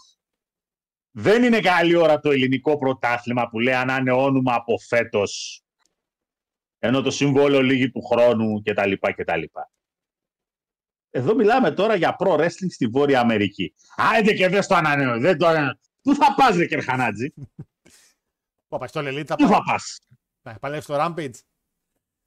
Δεν 1.11 1.42
είναι 1.42 1.61
καλή 1.61 1.94
ώρα 1.94 2.20
το 2.20 2.30
ελληνικό 2.30 2.78
πρωτάθλημα 2.78 3.48
που 3.48 3.59
λέει 3.59 3.74
ανανεώνουμε 3.74 4.53
από 4.53 4.78
φέτος. 4.78 5.62
ενώ 6.78 7.03
το 7.03 7.11
συμβόλαιο 7.11 7.62
λύγει 7.62 7.90
του 7.90 8.03
χρόνου 8.03 8.62
κτλ. 8.62 8.92
κτλ. 9.16 9.42
Εδώ 11.11 11.34
μιλάμε 11.34 11.70
τώρα 11.70 11.94
για 11.94 12.16
pro 12.18 12.36
wrestling 12.38 12.70
στη 12.70 12.86
Βόρεια 12.86 13.20
Αμερική. 13.20 13.74
Άιντε 13.96 14.32
και 14.32 14.48
δεν 14.48 14.66
το 14.66 14.74
ανανέω. 14.74 15.18
Δεν 15.20 15.38
το 15.38 15.46
ανανέω. 15.46 15.72
Πού 16.03 16.14
θα 16.14 16.34
πας, 16.34 16.57
ρε 16.57 16.66
Κερχανάτζη; 16.66 17.32
Πού 18.68 18.78
πάει 18.78 18.88
στο 18.88 19.03
Λελίτ, 19.03 19.26
θα 19.28 19.34
Πού 19.36 19.42
πάει. 19.44 19.53
θα 19.53 19.62
πας; 19.62 19.98
Θα 20.42 20.59
παλεύει 20.59 20.82
στο 20.82 20.94
Rampage. 20.98 21.34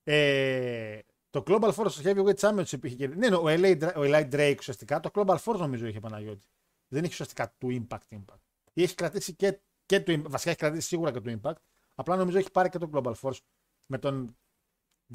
Ε, 0.03 0.99
το 1.29 1.43
Global 1.47 1.71
Force 1.73 1.89
στο 1.89 2.01
Heavyweight 2.05 2.35
Championship 2.39 2.83
είχε 2.83 2.95
και. 2.95 3.07
Ναι, 3.07 3.29
ναι, 3.29 3.35
ο 3.35 3.43
Eli, 3.47 3.79
Dra- 3.81 3.93
ο 3.95 4.01
Eli 4.01 4.29
Drake 4.31 4.55
ουσιαστικά. 4.59 4.99
Το 4.99 5.09
Global 5.13 5.35
Force 5.43 5.57
νομίζω 5.57 5.85
είχε 5.87 5.99
Παναγιώτη. 5.99 6.47
Δεν 6.87 7.03
έχει 7.03 7.11
ουσιαστικά 7.11 7.53
του 7.57 7.85
Impact 7.89 8.15
Impact. 8.15 8.39
Ή 8.73 8.83
έχει 8.83 8.95
κρατήσει 8.95 9.33
και, 9.33 9.59
και 9.85 9.99
του 9.99 10.11
Impact. 10.11 10.29
Βασικά 10.29 10.49
έχει 10.49 10.59
κρατήσει 10.59 10.87
σίγουρα 10.87 11.11
και 11.11 11.19
του 11.19 11.39
Impact. 11.41 11.55
Απλά 11.95 12.15
νομίζω 12.15 12.37
έχει 12.37 12.51
πάρει 12.51 12.69
και 12.69 12.77
το 12.77 12.89
Global 12.93 13.13
Force 13.21 13.37
με 13.85 13.97
τον 13.97 14.35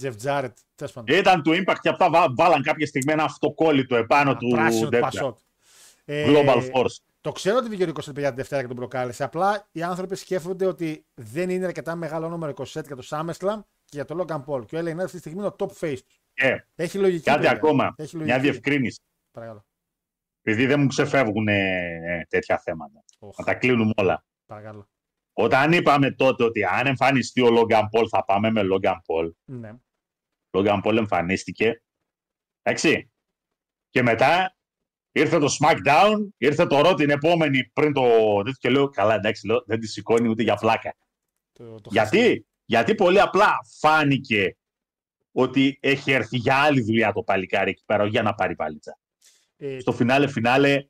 Jeff 0.03 0.13
Jarrett. 0.23 0.53
Τέλος 0.75 0.93
πάντων. 0.93 1.17
Ήταν 1.17 1.43
του 1.43 1.51
Impact 1.53 1.77
και 1.81 1.89
αυτά 1.89 2.11
βά- 2.11 2.35
βάλαν 2.37 2.63
κάποια 2.63 2.87
στιγμή 2.87 3.13
ένα 3.13 3.23
αυτοκόλλητο 3.25 3.97
επάνω 3.97 4.37
του 4.37 4.49
Πράσινο 4.49 4.85
του 4.85 4.89
τέτοια. 4.91 5.09
Πασότ. 5.11 5.39
Ε, 6.05 6.27
Global 6.29 6.71
Force. 6.73 6.97
Το 7.21 7.33
ξέρω 7.33 7.57
ότι 7.57 7.69
βγήκε 7.69 7.85
ο 7.91 7.93
27 8.09 8.13
για 8.19 8.31
τη 8.31 8.37
Δευτέρα 8.37 8.61
και 8.63 8.67
τον 8.69 8.77
προκάλεσε. 8.77 9.25
Απλά 9.25 9.69
οι 9.73 9.83
άνθρωποι 9.83 10.17
σκέφτονται 10.17 10.67
ότι 10.67 11.07
δεν 11.15 11.51
είναι 11.51 11.65
αρκετά 11.67 11.95
μεγάλο 11.95 12.29
νούμερο 12.29 12.53
27 12.57 12.65
για 12.87 12.97
το 12.97 13.07
SummerSlam 13.11 13.61
και 13.89 13.97
για 13.97 14.05
το 14.05 14.25
Logan 14.29 14.45
Paul. 14.45 14.67
Και 14.67 14.77
ο 14.77 14.81
LA 14.81 14.83
Knight 14.95 14.99
αυτή 14.99 15.11
τη 15.13 15.19
στιγμή 15.19 15.39
είναι 15.39 15.47
ο 15.47 15.57
top 15.59 15.71
face 15.81 15.99
τους. 16.07 16.21
Ε, 16.35 16.57
Έχει 16.75 16.99
λογική. 16.99 17.23
κάτι 17.25 17.39
παιδιά. 17.41 17.57
ακόμα. 17.57 17.95
Έχει 17.97 18.17
Μια 18.17 18.27
λογική. 18.27 18.51
διευκρίνηση. 18.51 19.01
Παρακαλώ. 19.31 19.67
Επειδή 20.43 20.67
δεν 20.67 20.81
μου 20.81 20.87
ξεφεύγουν 20.87 21.49
ε, 21.49 22.27
τέτοια 22.29 22.59
θέματα. 22.59 23.05
Οχ, 23.19 23.39
Να 23.39 23.45
τα 23.45 23.55
κλείνουμε 23.55 23.93
όλα. 23.97 24.25
παρακαλώ. 24.47 24.89
Όταν 25.33 25.73
είπαμε 25.73 26.11
τότε 26.13 26.45
ότι 26.45 26.65
αν 26.65 26.87
εμφανιστεί 26.87 27.41
ο 27.43 27.49
Logan 27.51 27.83
Paul 27.83 28.07
θα 28.11 28.25
πάμε 28.25 28.51
με 28.51 28.61
Logan 28.73 28.97
Paul. 29.07 29.31
Ναι. 29.45 29.73
Logan 30.51 30.83
Paul 30.85 30.97
εμφανίστηκε. 30.97 31.83
Εντάξει. 32.63 33.11
Και 33.91 34.03
μετά 34.03 34.57
ήρθε 35.13 35.39
το 35.39 35.47
SmackDown, 35.61 36.29
ήρθε 36.37 36.67
το 36.67 36.81
Raw 36.91 36.97
την 36.97 37.11
επόμενη 37.11 37.65
πριν 37.73 37.93
το 37.93 38.03
τέτοιο 38.37 38.53
και 38.59 38.71
λέω 38.71 38.89
καλά 38.89 39.15
εντάξει 39.15 39.47
λέω, 39.47 39.63
δεν 39.67 39.81
τη 39.81 39.87
σηκώνει 39.87 40.29
ούτε 40.29 40.43
για 40.43 40.55
πλάκα. 40.57 40.95
Το, 41.53 41.81
το 41.81 41.89
Γιατί; 41.93 42.48
Γιατί 42.71 42.95
πολύ 42.95 43.21
απλά 43.21 43.59
φάνηκε 43.81 44.57
ότι 45.33 45.79
έχει 45.81 46.13
έρθει 46.13 46.37
για 46.37 46.57
άλλη 46.57 46.83
δουλειά 46.83 47.13
το 47.13 47.23
παλικάρι 47.23 47.71
εκεί 47.71 47.83
πέρα 47.87 48.07
για 48.07 48.23
να 48.23 48.35
πάρει 48.35 48.55
παλίτσα. 48.57 48.99
Ε, 49.57 49.81
Στο 49.81 49.93
φινάλε 49.93 50.27
φινάλε 50.29 50.87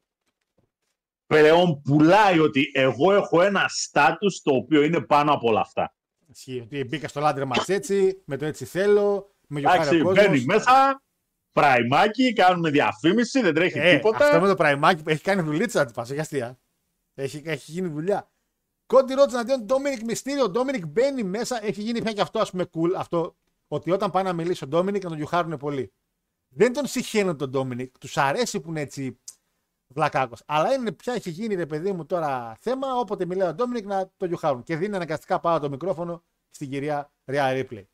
πλέον 1.27 1.83
πουλάει 1.83 2.39
ότι 2.39 2.71
εγώ 2.75 3.13
έχω 3.13 3.43
ένα 3.43 3.65
στάτους 3.69 4.41
το 4.43 4.55
οποίο 4.55 4.83
είναι 4.83 5.01
πάνω 5.01 5.33
από 5.33 5.49
όλα 5.49 5.61
αυτά. 5.61 5.95
ισχύει. 6.31 6.61
Ότι 6.61 6.85
μπήκα 6.85 7.09
στο 7.09 7.21
λάντρε 7.21 7.45
μας 7.45 7.69
έτσι, 7.69 8.23
με 8.25 8.37
το 8.37 8.45
έτσι 8.45 8.65
θέλω, 8.65 9.35
με 9.47 9.61
γιοχάρι 9.61 9.81
Εντάξει, 9.83 10.01
ο 10.01 10.05
κόσμος. 10.05 10.25
μπαίνει 10.27 10.45
μέσα, 10.45 11.03
πραϊμάκι, 11.53 12.33
κάνουμε 12.33 12.71
διαφήμιση, 12.71 13.41
δεν 13.41 13.55
τρέχει 13.55 13.79
Ε, 13.79 13.95
τίποτα. 13.95 14.25
Αυτό 14.25 14.41
με 14.41 14.49
το 14.49 14.55
πραϊμάκι 14.55 15.03
που 15.03 15.09
έχει 15.11 15.23
κάνει 15.23 15.43
δουλίτσα 15.43 15.85
τη 15.85 15.93
πας, 15.93 16.11
έχει 16.11 16.21
αστεία. 16.21 16.59
Έχει, 17.15 17.43
έχει 17.45 17.71
γίνει 17.71 17.89
δουλειά. 17.89 18.31
Κόντι 18.89 19.15
Ρότζ 19.15 19.35
αντίον 19.35 19.65
Ντόμινικ 19.65 20.03
Μυστήριο. 20.03 20.45
Ο 20.45 20.49
Ντόμινικ 20.49 20.87
μπαίνει 20.87 21.23
μέσα, 21.23 21.65
έχει 21.65 21.83
γίνει 21.83 22.03
πια 22.03 22.13
και 22.13 22.21
αυτό 22.21 22.39
ας 22.39 22.51
πούμε 22.51 22.71
cool. 22.75 22.93
Αυτό 22.97 23.37
ότι 23.69 23.91
όταν 23.91 24.11
πάει 24.11 24.23
να 24.23 24.33
μιλήσει 24.33 24.65
ο 24.65 24.67
Ντόμινικ 24.67 25.03
να 25.03 25.09
τον 25.09 25.19
γιουχάρουν 25.19 25.57
πολύ. 25.57 25.93
Δεν 26.49 26.73
τον 26.73 26.87
συχαίνουν 26.87 27.37
τον 27.37 27.51
Ντόμινικ. 27.51 27.99
Τους 27.99 28.17
αρέσει 28.17 28.61
που 28.61 28.71
είναι 28.71 28.81
έτσι 28.81 29.21
βλακάκος. 29.87 30.43
Αλλά 30.47 30.73
είναι 30.73 30.93
πια 30.93 31.13
έχει 31.13 31.31
γίνει 31.31 31.55
ρε 31.55 31.67
παιδί 31.67 31.93
μου 31.93 32.07
τώρα 32.07 32.57
θέμα. 32.61 32.95
Όποτε 32.95 33.27
μιλάει 33.27 33.49
ο 33.49 33.55
Ντόμινικ 33.55 33.87
να 33.87 34.11
το 34.17 34.27
γιουχάρουν. 34.27 34.63
Και 34.63 34.77
δίνει 34.77 34.97
αναγκαστικά 34.97 35.41
πάρα 35.41 35.61
το 35.61 35.69
μικρόφωνο 35.69 36.23
στην 36.51 36.71
κυρία 36.71 37.13
Ριά 37.25 37.53
Ρίπλεϊ. 37.53 37.89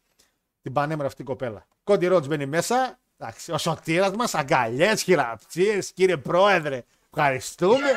Την 0.62 0.72
πανέμορφη 0.72 1.06
αυτή 1.06 1.22
κοπέλα. 1.22 1.66
Κόντι 1.84 2.06
Ρότζ 2.06 2.26
μπαίνει 2.26 2.46
μέσα. 2.46 2.98
Εντάξει, 3.16 3.52
ο 3.52 3.58
σωτήρας 3.58 4.10
μας, 4.10 4.34
αγκαλιές, 4.34 5.02
χειραψίες, 5.02 5.92
κύριε 5.92 6.16
Πρόεδρε. 6.16 6.84
Ευχαριστούμε. 7.16 7.88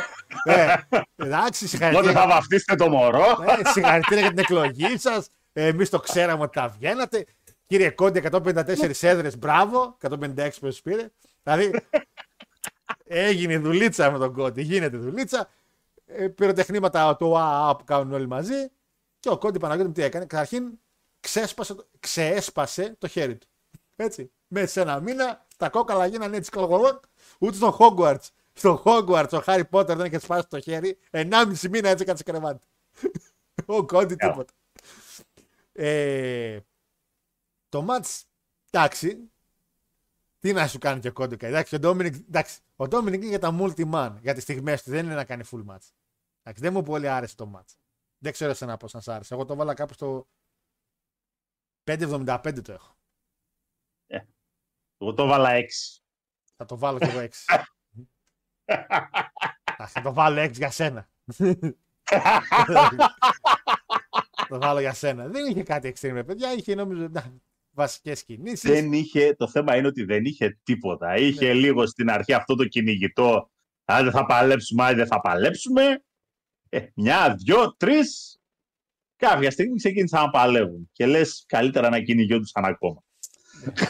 ε, 0.44 0.76
εντάξει, 1.16 1.64
Πότε 1.64 1.68
συγχαρητήρια. 1.68 2.12
θα 2.12 2.28
βαφτίσετε 2.28 2.76
το 2.76 2.90
μωρό. 2.90 3.26
Ε, 3.48 3.70
συγχαρητήρια 3.72 4.20
για 4.22 4.30
την 4.30 4.40
εκλογή 4.40 4.98
σας. 4.98 5.30
Εμείς 5.54 5.90
το 5.90 6.00
ξέραμε 6.00 6.44
ότι 6.44 6.60
τα 6.60 6.68
βγαίνατε. 6.68 7.26
Κύριε 7.68 7.90
Κόντι, 7.90 8.20
154 8.20 9.04
έδρες, 9.04 9.38
μπράβο. 9.38 9.98
156 10.02 10.50
που 10.60 10.70
πήρε. 10.84 11.10
Δηλαδή, 11.44 11.82
έγινε 13.04 13.58
δουλίτσα 13.58 14.12
με 14.12 14.18
τον 14.18 14.34
Κόντι. 14.34 14.62
Γίνεται 14.62 14.98
δουλίτσα. 14.98 15.50
Ε, 16.06 16.28
πυροτεχνήματα 16.28 17.18
το 17.18 17.36
ΑΑ 17.38 17.76
που 17.76 17.84
κάνουν 17.84 18.14
όλοι 18.14 18.28
μαζί. 18.28 18.72
Και 19.20 19.30
ο 19.30 19.38
Κόντι 19.38 19.60
Παναγιώτης 19.60 19.88
μου 19.88 19.94
τι 19.94 20.04
έκανε; 20.04 20.26
Καταρχήν 20.26 20.64
ξέσπασε, 21.20 21.74
το- 21.74 21.88
ξέσπασε 22.00 22.96
το 23.00 23.08
χέρι 23.08 23.36
του. 23.36 23.48
Έτσι. 23.96 24.32
Μέσα 24.48 24.68
σε 24.68 24.82
ένα 24.82 25.00
μήνα 25.00 25.46
τα 25.58 25.70
κόκαλα 25.70 26.06
γίνανε 26.06 26.38
έτσι 26.38 26.52
κολοκολό. 26.52 27.00
Ούτε 27.40 27.56
στον 27.56 27.76
Hogwarts. 27.80 28.28
Στο 28.58 28.82
Hogwarts 28.86 29.30
ο 29.32 29.40
Χάρι 29.40 29.66
Πότερ 29.66 29.98
δεν 29.98 30.06
είχε 30.06 30.20
σπάσει 30.20 30.48
το 30.48 30.60
χέρι. 30.60 31.00
1,5 31.12 31.70
μήνα 31.70 31.90
έτσι 31.90 32.06
κάτσε 32.06 32.24
κρεβάτι. 32.24 32.68
Ο 33.66 33.86
Κόντι 33.86 34.16
Έλα. 34.18 34.32
τίποτα. 34.32 34.54
Ε, 35.72 36.60
το 37.70 37.82
μάτς, 37.82 38.26
εντάξει, 38.70 39.32
τι 40.40 40.54
να 40.54 40.68
σου 40.68 40.78
κάνει 40.78 41.00
και 41.00 41.08
ο 41.08 41.14
Κόντι. 41.14 41.38
Εντάξει, 41.40 41.76
ο 41.76 41.80
Ντόμινικ, 41.80 42.16
εντάξει, 42.16 42.60
ο 42.76 42.88
Ντόμινικ 42.88 43.22
είναι 43.22 43.30
για 43.30 43.40
τα 43.40 43.58
multi-man, 43.60 44.16
για 44.22 44.34
τις 44.34 44.44
στιγμές 44.44 44.84
του, 44.84 44.90
δεν 44.90 45.06
είναι 45.06 45.16
να 45.16 45.26
κάνει 45.26 45.44
full 45.52 45.66
match. 45.66 45.90
Εντάξει, 46.44 46.62
δεν 46.62 46.74
μου 46.74 46.84
πολύ 46.84 47.08
άρεσε 47.08 47.36
το 47.36 47.52
match. 47.56 47.76
Δεν 48.18 48.32
ξέρω 48.32 48.52
εσένα 48.52 48.78
πώς 48.78 48.94
να 48.94 49.02
σ' 49.02 49.08
άρεσε. 49.08 49.34
Εγώ 49.34 49.46
το 49.46 49.56
βάλα 49.56 49.74
κάπου 49.74 49.94
στο 49.94 50.28
5,75 51.84 52.62
το 52.64 52.72
έχω. 52.72 52.96
Εγώ 54.98 55.14
το 55.14 55.28
βάλα 55.28 55.50
6. 55.60 55.66
Θα 56.56 56.66
το 56.66 56.78
βάλω 56.78 56.98
κι 56.98 57.06
εγώ 57.06 57.20
6. 57.20 57.30
θα 59.88 60.02
το 60.04 60.14
βάλω 60.14 60.42
6 60.42 60.52
για 60.52 60.72
σένα. 60.72 61.10
το 64.50 64.60
βάλω 64.60 64.80
για 64.80 64.94
σένα. 64.94 65.28
Δεν 65.28 65.46
είχε 65.46 65.64
κάτι 65.64 65.94
extreme, 65.96 66.14
ρε 66.14 66.24
παιδιά. 66.24 66.54
Είχε 66.54 66.76
νομίζω 66.76 67.10
βασικές 67.72 68.24
κινήσεις. 68.24 68.70
δεν 68.70 68.94
είχε, 68.94 69.36
το 69.36 69.48
θέμα 69.50 69.76
είναι 69.76 69.88
ότι 69.88 70.04
δεν 70.04 70.26
είχε 70.26 70.60
τίποτα. 70.64 71.16
Είχε 71.16 71.46
Ναι. 71.48 71.54
λίγο 71.54 71.86
στην 71.86 72.10
αρχή 72.10 72.34
αυτό 72.34 72.56
το 72.56 72.66
κυνηγητό. 72.66 73.52
Αν 73.86 74.04
δεν 74.04 74.14
θα 74.14 74.26
παλέψουμε, 74.26 74.84
αν 74.84 74.96
δεν 74.96 75.08
θα 75.08 75.22
παλέψουμε. 75.22 76.04
Ε, 76.70 76.86
μια, 76.96 77.36
δυο, 77.36 77.76
τρεις. 77.76 78.40
Κάποια 79.16 79.52
στιγμή 79.52 79.76
ξεκίνησαν 79.76 80.24
να 80.24 80.30
παλεύουν. 80.30 80.90
Και 80.92 81.06
λες, 81.06 81.44
καλύτερα 81.48 81.90
να 81.90 82.02
κυνηγιόντουσαν 82.02 82.66
ακόμα. 82.66 83.04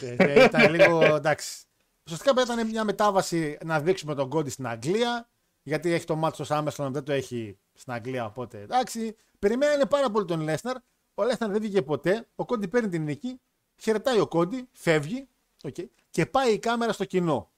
Ε, 0.01 0.15
ε, 0.17 0.43
ήταν 0.43 0.71
λίγο 0.71 1.15
εντάξει. 1.15 1.66
Ουσιαστικά 2.07 2.41
ήταν 2.41 2.67
μια 2.67 2.83
μετάβαση 2.83 3.57
να 3.65 3.79
δείξουμε 3.79 4.15
τον 4.15 4.29
Cody 4.29 4.49
στην 4.49 4.67
Αγγλία. 4.67 5.29
Γιατί 5.63 5.91
έχει 5.91 6.05
το 6.05 6.15
μάτσο 6.15 6.43
στο 6.43 6.53
SummerSlam, 6.53 6.93
δεν 6.93 7.03
το 7.03 7.11
έχει 7.11 7.57
στην 7.73 7.93
Αγγλία. 7.93 8.25
Οπότε 8.25 8.61
εντάξει. 8.61 9.15
Περιμένανε 9.39 9.85
πάρα 9.85 10.09
πολύ 10.09 10.25
τον 10.25 10.41
Lesnar. 10.41 10.75
Ο 11.13 11.23
Lesnar 11.23 11.51
δεν 11.51 11.61
βγήκε 11.61 11.81
ποτέ. 11.81 12.27
Ο 12.35 12.45
Cody 12.45 12.67
παίρνει 12.67 12.89
την 12.89 13.03
νίκη. 13.03 13.39
Χαιρετάει 13.75 14.19
ο 14.19 14.27
Cody, 14.27 14.67
φεύγει. 14.71 15.27
Okay, 15.63 15.85
και 16.09 16.25
πάει 16.25 16.53
η 16.53 16.59
κάμερα 16.59 16.93
στο 16.93 17.05
κοινό. 17.05 17.51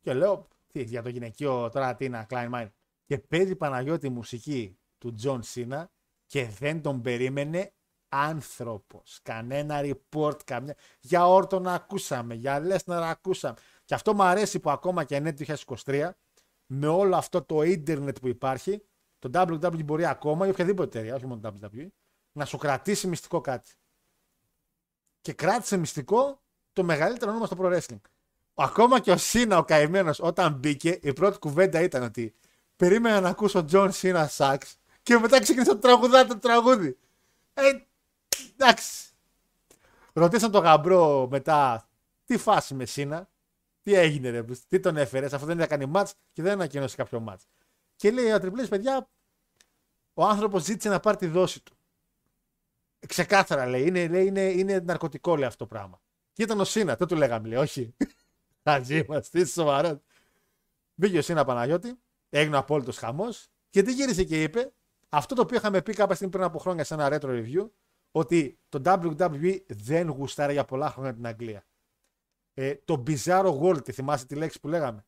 Και 0.00 0.14
λέω, 0.14 0.48
τι, 0.72 0.82
για 0.82 1.02
το 1.02 1.08
γυναικείο 1.08 1.70
τώρα 1.70 1.94
τι 1.94 2.04
είναι, 2.04 2.26
κλάιν 2.30 2.50
μάιν. 2.50 2.68
Και 3.06 3.18
παίζει 3.18 3.56
Παναγιώτη 3.56 4.08
μουσική 4.08 4.78
του 4.98 5.14
John 5.14 5.42
Cena 5.42 5.90
και 6.26 6.46
δεν 6.58 6.82
τον 6.82 7.02
περίμενε 7.02 7.72
άνθρωπος. 8.08 9.20
Κανένα 9.22 9.80
report, 9.82 10.44
καμιά. 10.44 10.74
Για 11.00 11.28
Orton 11.28 11.66
ακούσαμε, 11.66 12.34
για 12.34 12.60
Lesnar 12.60 13.02
ακούσαμε. 13.02 13.56
Και 13.84 13.94
αυτό 13.94 14.14
μου 14.14 14.22
αρέσει 14.22 14.60
που 14.60 14.70
ακόμα 14.70 15.04
και 15.04 15.14
είναι 15.14 15.32
το 15.32 15.44
2023, 15.84 16.10
με 16.66 16.86
όλο 16.86 17.16
αυτό 17.16 17.42
το 17.42 17.62
ίντερνετ 17.62 18.18
που 18.18 18.28
υπάρχει, 18.28 18.82
το 19.18 19.30
WWE 19.32 19.84
μπορεί 19.84 20.06
ακόμα 20.06 20.46
ή 20.46 20.50
οποιαδήποτε 20.50 20.98
εταιρεία, 20.98 21.14
όχι 21.14 21.26
μόνο 21.26 21.40
το 21.40 21.54
WWE, 21.62 21.86
να 22.32 22.44
σου 22.44 22.56
κρατήσει 22.56 23.06
μυστικό 23.06 23.40
κάτι. 23.40 23.70
Και 25.20 25.32
κράτησε 25.32 25.76
μυστικό 25.76 26.42
το 26.72 26.84
μεγαλύτερο 26.84 27.30
όνομα 27.30 27.46
στο 27.46 27.56
pro 27.60 27.76
wrestling. 27.76 28.00
Ακόμα 28.54 29.00
και 29.00 29.10
ο 29.10 29.16
Cena 29.16 29.58
ο 29.58 29.64
καημένος 29.64 30.20
όταν 30.20 30.52
μπήκε, 30.52 30.98
η 31.02 31.12
πρώτη 31.12 31.38
κουβέντα 31.38 31.80
ήταν 31.82 32.02
ότι 32.02 32.34
περίμενα 32.76 33.20
να 33.20 33.28
ακούσω 33.28 33.64
John 33.64 33.92
Cena 33.92 34.26
sucks 34.26 34.78
και 35.02 35.18
μετά 35.18 35.40
ξεκίνησε 35.40 35.70
το 35.70 35.78
τραγουδά 35.78 36.26
το 36.26 36.38
τραγούδι. 36.38 36.98
Ε, 37.54 37.62
εντάξει. 38.52 39.12
Ρωτήσαν 40.12 40.50
τον 40.50 40.62
γαμπρό 40.62 41.28
μετά 41.30 41.88
τι 42.24 42.36
φάση 42.36 42.74
με 42.74 42.84
Σίνα, 42.84 43.28
τι 43.82 43.94
έγινε 43.94 44.30
ρε, 44.30 44.44
τι 44.68 44.80
τον 44.80 44.96
έφερες, 44.96 45.32
αφού 45.32 45.46
δεν 45.46 45.60
έκανε 45.60 45.86
μάτς 45.86 46.14
και 46.32 46.42
δεν 46.42 46.52
ανακοίνωσε 46.52 46.96
κάποιο 46.96 47.20
μάτς. 47.20 47.48
Και 47.96 48.10
λέει 48.10 48.30
ο 48.30 48.40
Τριπλής, 48.40 48.68
παιδιά, 48.68 49.08
ο 50.14 50.24
άνθρωπος 50.24 50.62
ζήτησε 50.62 50.88
να 50.88 51.00
πάρει 51.00 51.16
τη 51.16 51.26
δόση 51.26 51.62
του. 51.62 51.76
Ξεκάθαρα 53.06 53.66
λέει, 53.66 53.86
είναι, 53.86 54.08
λέει, 54.08 54.26
είναι, 54.26 54.40
είναι 54.40 54.78
ναρκωτικό 54.78 55.36
λέει 55.36 55.46
αυτό 55.46 55.64
το 55.64 55.66
πράγμα. 55.66 56.00
Και 56.32 56.42
ήταν 56.42 56.60
ο 56.60 56.64
Σίνα, 56.64 56.94
δεν 56.94 57.06
του 57.06 57.16
λέγαμε, 57.16 57.48
λέει, 57.48 57.58
όχι. 57.58 57.94
Χαζί 58.64 59.04
μας, 59.08 59.30
τι 59.30 59.46
σοβαρό. 59.46 60.02
Μπήκε 60.94 61.18
ο 61.18 61.22
Σίνα 61.22 61.44
Παναγιώτη, 61.44 61.98
έγινε 62.30 62.56
ο 62.56 62.58
απόλυτος 62.58 62.98
χαμός 62.98 63.48
και 63.70 63.82
τι 63.82 63.92
γύρισε 63.92 64.24
και 64.24 64.42
είπε, 64.42 64.72
αυτό 65.08 65.34
το 65.34 65.42
οποίο 65.42 65.56
είχαμε 65.56 65.82
πει 65.82 65.92
κάποια 65.92 66.14
στιγμή 66.14 66.32
πριν 66.32 66.44
από 66.44 66.58
χρόνια 66.58 66.84
σε 66.84 66.94
ένα 66.94 67.08
retro 67.12 67.28
review, 67.28 67.68
ότι 68.10 68.58
το 68.68 68.80
WWE 68.84 69.58
δεν 69.66 70.08
γουστάρει 70.10 70.52
για 70.52 70.64
πολλά 70.64 70.90
χρόνια 70.90 71.14
την 71.14 71.26
Αγγλία. 71.26 71.66
Ε, 72.54 72.74
το 72.84 73.02
bizarro 73.06 73.60
world, 73.60 73.92
θυμάστε 73.92 74.26
τη 74.26 74.34
λέξη 74.34 74.60
που 74.60 74.68
λέγαμε; 74.68 75.06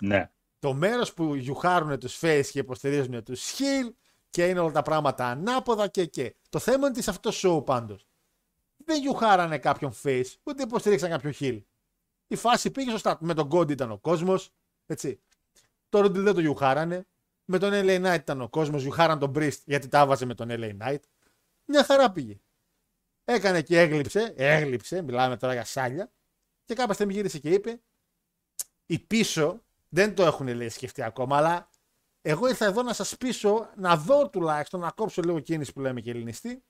Ναι. 0.00 0.30
Το 0.58 0.74
μέρος 0.74 1.14
που 1.14 1.34
γιουχάρουν 1.34 1.98
τους 1.98 2.18
face 2.20 2.46
και 2.50 2.58
υποστηρίζουν 2.58 3.22
τους 3.24 3.54
heel 3.58 3.92
και 4.30 4.48
είναι 4.48 4.60
όλα 4.60 4.72
τα 4.72 4.82
πράγματα 4.82 5.26
ανάποδα 5.26 5.88
και 5.88 6.04
και. 6.04 6.36
Το 6.48 6.58
θέμα 6.58 6.76
είναι 6.76 6.86
ότι 6.86 7.02
σε 7.02 7.10
αυτό 7.10 7.30
το 7.30 7.36
show 7.42 7.64
πάντως 7.64 8.06
δεν 8.76 9.00
γιουχάρανε 9.00 9.58
κάποιον 9.58 9.92
face, 10.02 10.34
ούτε 10.42 10.62
υποστηρίξαν 10.62 11.10
κάποιον 11.10 11.32
heel. 11.40 11.60
Η 12.26 12.36
φάση 12.36 12.70
πήγε 12.70 12.90
σωστά. 12.90 13.18
Με 13.20 13.34
τον 13.34 13.48
Cody 13.52 13.70
ήταν 13.70 13.90
ο 13.90 13.98
κόσμος, 13.98 14.50
έτσι. 14.86 15.20
Το 15.88 16.00
Ρούντιλ 16.00 16.22
δεν 16.22 16.34
το 16.34 16.40
γιουχάρανε. 16.40 17.06
Με 17.44 17.58
τον 17.58 17.70
LA 17.72 18.04
Knight 18.04 18.18
ήταν 18.20 18.40
ο 18.40 18.48
κόσμος, 18.48 18.82
γιουχάραν 18.82 19.18
τον 19.18 19.32
Priest 19.34 19.58
γιατί 19.64 19.88
τα 19.88 20.00
έβαζε 20.00 20.24
με 20.24 20.34
τον 20.34 20.48
LA 20.50 20.76
Knight. 20.80 20.98
Μια 21.64 21.84
χαρά 21.84 22.12
πήγε. 22.12 22.40
Έκανε 23.24 23.62
και 23.62 23.80
έγλειψε, 23.80 24.34
έγλειψε, 24.36 25.02
μιλάμε 25.02 25.36
τώρα 25.36 25.52
για 25.52 25.64
σάλια. 25.64 26.12
Και 26.64 26.74
κάποια 26.74 26.94
στιγμή 26.94 27.12
γύρισε 27.12 27.38
και 27.38 27.50
είπε, 27.50 27.80
οι 28.86 28.98
πίσω 28.98 29.62
δεν 29.88 30.14
το 30.14 30.24
έχουν 30.24 30.48
λέει 30.48 30.68
σκεφτεί 30.68 31.02
ακόμα, 31.02 31.36
αλλά 31.36 31.68
εγώ 32.22 32.48
ήρθα 32.48 32.64
εδώ 32.64 32.82
να 32.82 32.92
σας 32.92 33.16
πείσω, 33.16 33.70
να 33.76 33.96
δω 33.96 34.28
τουλάχιστον, 34.28 34.80
να 34.80 34.90
κόψω 34.90 35.22
λίγο 35.22 35.40
κίνηση 35.40 35.72
που 35.72 35.80
λέμε 35.80 36.00
και 36.00 36.10
ελληνιστή. 36.10 36.64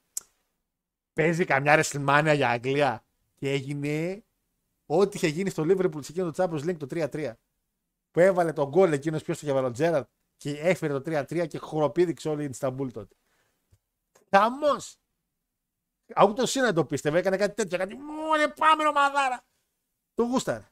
Παίζει 1.12 1.44
καμιά 1.44 1.76
ρεσλμάνια 1.76 2.32
για 2.32 2.50
Αγγλία 2.50 3.04
και 3.34 3.50
έγινε 3.50 4.24
ό,τι 4.86 5.16
είχε 5.16 5.26
γίνει 5.26 5.50
στο 5.50 5.62
Liverpool 5.62 6.04
σε 6.04 6.12
εκείνο 6.12 6.30
το 6.30 6.44
Champions 6.44 6.68
League 6.68 6.76
το 6.76 6.86
3-3. 6.90 7.32
Που 8.10 8.20
έβαλε 8.20 8.52
τον 8.52 8.68
γκολ 8.68 8.92
εκείνος 8.92 9.22
ποιος 9.22 9.38
το 9.38 9.46
είχε 9.46 9.54
βάλει 9.54 9.66
ο 9.66 9.70
Τζέραρτ 9.70 10.08
και 10.36 10.50
έφερε 10.50 11.00
το 11.00 11.02
3-3 11.06 11.46
και 11.48 11.58
χοροπήδηξε 11.58 12.28
όλη 12.28 12.42
η 12.42 12.46
Ινσταμπούλ 12.48 12.88
τότε. 12.88 13.14
Χαμός! 14.36 14.96
Ούτε 16.28 16.42
ο 16.42 16.46
Σίνα 16.46 16.72
το 16.72 16.84
πίστευε, 16.84 17.18
έκανε 17.18 17.36
κάτι 17.36 17.54
τέτοιο. 17.54 17.78
Κάτι 17.78 17.94
μόνε 17.96 18.48
πάμε 18.48 18.86
ομαδάρα. 18.86 19.44
Το 20.14 20.22
γούσταρε. 20.22 20.68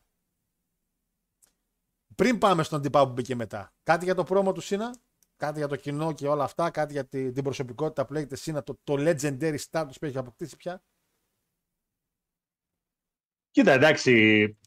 Πριν 2.14 2.38
πάμε 2.38 2.62
στον 2.62 2.82
τυπά 2.82 3.06
που 3.06 3.12
μπήκε 3.12 3.34
μετά, 3.34 3.74
κάτι 3.82 4.04
για 4.04 4.14
το 4.14 4.24
πρόμο 4.24 4.52
του 4.52 4.60
Σίνα, 4.60 4.94
κάτι 5.36 5.58
για 5.58 5.68
το 5.68 5.76
κοινό 5.76 6.12
και 6.12 6.28
όλα 6.28 6.44
αυτά, 6.44 6.70
κάτι 6.70 6.92
για 6.92 7.06
τη- 7.06 7.32
την 7.32 7.42
προσωπικότητα 7.44 8.06
που 8.06 8.12
λέγεται 8.12 8.36
Σίνα, 8.36 8.62
το, 8.62 8.78
το 8.84 8.94
legendary 8.98 9.58
status 9.70 9.92
που 10.00 10.04
έχει 10.04 10.18
αποκτήσει 10.18 10.56
πια; 10.56 10.82
Κοίτα, 13.50 13.72
εντάξει. 13.72 14.58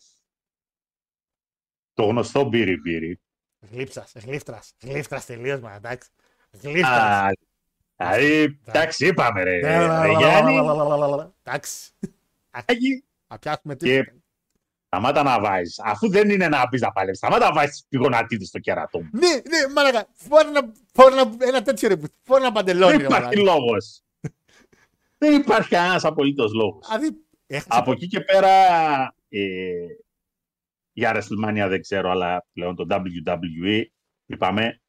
Το 1.94 2.06
γνωστό 2.06 2.44
μπύρι 2.44 2.80
μπύρι. 2.80 3.22
Γλύψας, 3.60 4.14
γλύφτρας. 4.16 4.74
Γλύφτρας 4.82 5.26
τελείως, 5.26 5.60
μα 5.60 5.74
εντάξει. 5.74 6.10
Γλύφτρας. 6.52 7.34
Α, 7.98 8.18
Δηλαδή, 8.18 8.60
εντάξει, 8.66 9.08
είπαμε 9.08 9.44
ρε. 9.44 9.60
Ναι, 9.60 10.02
ρε 10.02 10.12
Γιάννη, 10.18 10.60
Εντάξει. 11.44 11.92
Άκη, 12.52 13.06
Θα 13.28 13.40
πιάσουμε 13.40 13.76
και 13.76 14.00
τίποτα. 14.00 14.18
σταμάτα 14.88 15.24
να 15.24 15.40
βάζει. 15.40 15.74
Αφού 15.84 16.10
δεν 16.10 16.30
είναι 16.30 16.48
να 16.48 16.68
μπει 16.68 16.80
να 16.80 16.92
παλεύει, 16.92 17.16
σταμάτα 17.18 17.46
να 17.48 17.54
βάζει 17.54 17.82
τη 17.90 17.98
γονατίδη 17.98 18.46
στο 18.46 18.60
κέρατό 18.60 19.00
μου. 19.02 19.10
Ναι, 19.12 19.28
ναι, 19.28 19.74
μάλακα. 19.74 20.08
Φόρα 20.14 20.48
ένα, 20.48 20.72
φόρα 20.94 21.16
ένα, 21.22 21.36
ένα 21.40 21.62
τέτοιο 21.62 21.88
ρε. 21.88 21.96
Φόρα 22.24 22.42
ένα 22.42 22.52
παντελόνι. 22.52 22.92
Δεν 22.92 23.00
ρε, 23.00 23.06
υπάρχει 23.06 23.38
μαλάκα. 23.38 23.60
λόγο. 23.60 23.76
δεν 25.18 25.34
υπάρχει 25.40 25.70
κανένα 25.70 26.00
απολύτω 26.04 26.48
λόγο. 26.54 26.80
Δηλαδή, 26.88 27.26
έχασε 27.48 27.68
Από 27.72 27.92
εκεί 27.92 28.08
και 28.08 28.20
πέρα, 28.22 28.50
ε, 29.30 29.86
για 30.92 31.16
WrestleMania 31.16 31.66
δεν 31.70 31.82
ξέρω, 31.82 32.10
αλλά 32.12 32.46
πλέον 32.54 32.76
το 32.76 32.86
WWE, 32.90 33.84
είπαμε, 34.26 34.82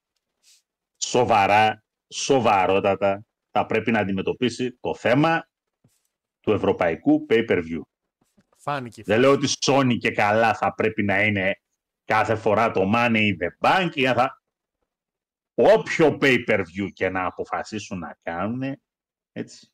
σοβαρά, 0.96 1.84
σοβαρότατα, 2.08 3.24
θα 3.50 3.66
πρέπει 3.66 3.90
να 3.90 3.98
αντιμετωπίσει 3.98 4.78
το 4.80 4.94
θέμα 4.94 5.48
του 6.40 6.52
ευρωπαϊκού 6.52 7.26
pay-per-view. 7.30 7.80
Φάνηκε. 8.56 9.02
Δεν 9.02 9.20
λέω 9.20 9.32
ότι 9.32 9.48
Sony 9.66 9.96
και 9.98 10.10
καλά 10.10 10.54
θα 10.54 10.74
πρέπει 10.74 11.02
να 11.02 11.22
είναι 11.22 11.60
κάθε 12.04 12.34
φορά 12.36 12.70
το 12.70 12.90
Money 12.94 13.16
in 13.16 13.36
the 13.42 13.68
Bank 13.68 13.90
ή 13.94 14.04
θα... 14.04 14.40
Όποιο 15.54 16.18
pay-per-view 16.20 16.88
και 16.92 17.08
να 17.08 17.26
αποφασίσουν 17.26 17.98
να 17.98 18.18
κάνουν, 18.22 18.80
έτσι, 19.32 19.72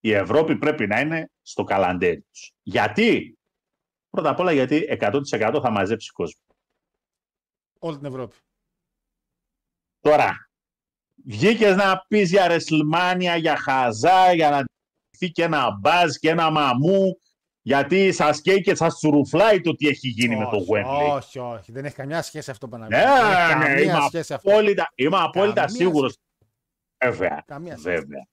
η 0.00 0.12
Ευρώπη 0.12 0.56
πρέπει 0.56 0.86
να 0.86 1.00
είναι 1.00 1.30
στο 1.42 1.64
καλαντέρι 1.64 2.20
τους. 2.20 2.52
Γιατί; 2.62 3.34
Πρώτα 4.10 4.30
απ' 4.30 4.38
όλα 4.38 4.52
γιατί 4.52 4.98
100% 5.00 5.58
θα 5.62 5.70
μαζέψει 5.70 6.12
κόσμο. 6.12 6.42
Όλη 7.78 7.96
την 7.96 8.06
Ευρώπη. 8.06 8.36
Τώρα, 10.00 10.49
βγήκες 11.24 11.76
να 11.76 12.04
πεις 12.08 12.30
για 12.30 12.46
WrestleMania, 12.50 13.36
για 13.38 13.56
χαζά, 13.56 14.32
για 14.32 14.50
να 14.50 14.56
ντυθεί 14.64 15.32
και 15.32 15.42
ένα 15.42 15.78
μπάζ 15.80 16.14
και 16.16 16.28
ένα 16.30 16.50
μαμού, 16.50 17.20
γιατί 17.62 18.12
σας 18.12 18.40
καίει 18.40 18.60
και 18.60 18.74
σας 18.74 18.94
τσουρουφλάει 18.96 19.60
το 19.60 19.74
τι 19.74 19.88
έχει 19.88 20.08
γίνει 20.08 20.36
με 20.36 20.44
το 20.44 20.56
Όχι, 20.56 20.66
Wembley. 20.74 21.14
Όχι, 21.16 21.38
όχι. 21.38 21.72
Δεν 21.72 21.84
έχει 21.84 21.94
καμιά 21.94 22.22
σχέση 22.22 22.50
αυτό 22.50 22.68
που 22.68 22.76
Ναι, 22.76 22.84
αναφέρει. 22.84 23.04
Δεν 23.20 23.32
έχει 23.32 23.58
ναι, 23.58 23.64
καμία 23.64 23.94
είμαι 23.98 24.06
σχέση 24.08 24.34
αυτό. 24.34 24.50
απόλυτα, 24.50 24.92
είμαι 24.94 25.16
απόλυτα 25.18 25.60
Καμία 25.64 25.76
σίγουρος. 25.76 26.16
Βέβαια, 27.04 27.42
Καμία 27.46 27.76
σχέση. 27.76 27.96
βέβαια. 27.96 28.26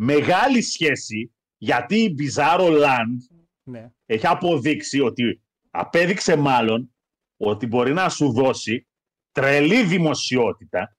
Μεγάλη 0.00 0.62
σχέση, 0.62 1.34
γιατί 1.56 1.96
η 2.02 2.14
Bizarro 2.18 2.84
Land 2.84 3.38
Ναι. 3.62 3.90
έχει 4.06 4.26
αποδείξει 4.26 5.00
ότι, 5.00 5.42
απέδειξε 5.70 6.36
μάλλον, 6.36 6.94
ότι 7.36 7.66
μπορεί 7.66 7.92
να 7.92 8.08
σου 8.08 8.32
δώσει 8.32 8.86
τρελή 9.32 9.82
δημοσιότητα, 9.84 10.96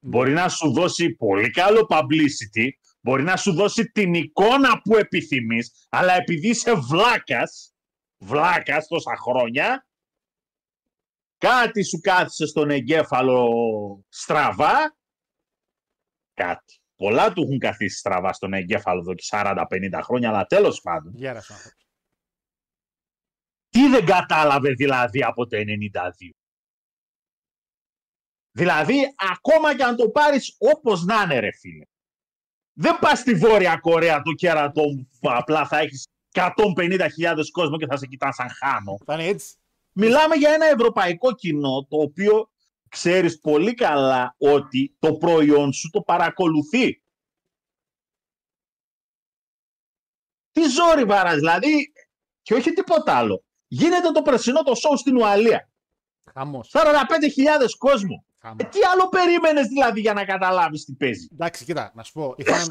μπορεί 0.00 0.32
να 0.32 0.48
σου 0.48 0.72
δώσει 0.72 1.14
πολύ 1.14 1.50
καλό 1.50 1.86
publicity, 1.90 2.68
μπορεί 3.00 3.22
να 3.22 3.36
σου 3.36 3.52
δώσει 3.52 3.84
την 3.84 4.14
εικόνα 4.14 4.80
που 4.80 4.96
επιθυμείς, 4.96 5.86
αλλά 5.88 6.12
επειδή 6.12 6.48
είσαι 6.48 6.74
βλάκας, 6.74 7.74
βλάκας 8.18 8.86
τόσα 8.86 9.16
χρόνια, 9.16 9.86
κάτι 11.38 11.82
σου 11.82 12.00
κάθισε 12.00 12.46
στον 12.46 12.70
εγκέφαλο 12.70 13.48
στραβά, 14.08 14.96
κάτι. 16.34 16.74
Πολλά 16.96 17.32
του 17.32 17.42
έχουν 17.42 17.58
καθίσει 17.58 17.98
στραβά 17.98 18.32
στον 18.32 18.52
εγκέφαλο 18.52 19.00
εδώ 19.00 19.14
και 19.14 19.24
40-50 19.30 20.00
χρόνια, 20.02 20.28
αλλά 20.28 20.46
τέλος 20.46 20.80
πάντων. 20.80 21.12
Γέρασε 21.14 21.52
ο 21.52 21.54
άνθρωπος. 21.54 21.88
Τι 23.68 23.88
δεν 23.88 24.04
κατάλαβε 24.04 24.72
δηλαδή 24.72 25.22
από 25.22 25.46
το 25.46 25.56
92. 25.56 25.60
Δηλαδή, 28.52 29.14
ακόμα 29.32 29.76
και 29.76 29.82
αν 29.82 29.96
το 29.96 30.08
πάρεις 30.08 30.56
όπως 30.58 31.04
να 31.04 31.22
είναι 31.22 31.38
ρε 31.38 31.52
φίλε. 31.52 31.84
Δεν 32.72 32.98
πας 32.98 33.18
στη 33.18 33.34
Βόρεια 33.34 33.76
Κορέα 33.76 34.22
το 34.22 34.32
κέρατό 34.32 34.82
μου 34.82 35.08
που 35.20 35.30
απλά 35.30 35.66
θα 35.66 35.78
έχεις 35.78 36.06
150.000 36.32 37.50
κόσμο 37.52 37.76
και 37.76 37.86
θα 37.86 37.96
σε 37.96 38.06
κοιτάνε 38.06 38.32
σαν 38.32 38.50
χάνο. 38.50 38.98
Θα 39.04 39.14
είναι 39.14 39.26
έτσι. 39.26 39.54
Μιλάμε 39.92 40.34
για 40.34 40.50
ένα 40.50 40.66
ευρωπαϊκό 40.66 41.34
κοινό 41.34 41.86
το 41.88 41.96
οποίο 41.96 42.50
ξέρεις 42.88 43.38
πολύ 43.38 43.74
καλά 43.74 44.34
ότι 44.38 44.96
το 44.98 45.14
προϊόν 45.14 45.72
σου 45.72 45.90
το 45.90 46.00
παρακολουθεί. 46.00 47.02
Τι 50.52 50.62
ζόρι 50.68 51.04
βάρας, 51.04 51.34
δηλαδή, 51.34 51.92
και 52.42 52.54
όχι 52.54 52.72
τίποτα 52.72 53.16
άλλο. 53.16 53.44
Γίνεται 53.66 54.10
το 54.10 54.22
περσινό 54.22 54.62
το 54.62 54.74
σοου 54.74 54.96
στην 54.96 55.16
Ουαλία. 55.16 55.70
Χαμός. 56.34 56.70
45.000 56.72 57.76
κόσμο. 57.78 58.24
Χαμός. 58.42 58.56
Ε, 58.60 58.64
τι 58.64 58.78
άλλο 58.92 59.08
περίμενες 59.08 59.66
δηλαδή 59.66 60.00
για 60.00 60.12
να 60.12 60.24
καταλάβεις 60.24 60.84
τι 60.84 60.92
παίζει; 60.92 61.28
Εντάξει, 61.32 61.64
κοίτα, 61.64 61.92
να 61.94 62.02
σου 62.02 62.12
πω. 62.12 62.34
Είχαν, 62.36 62.68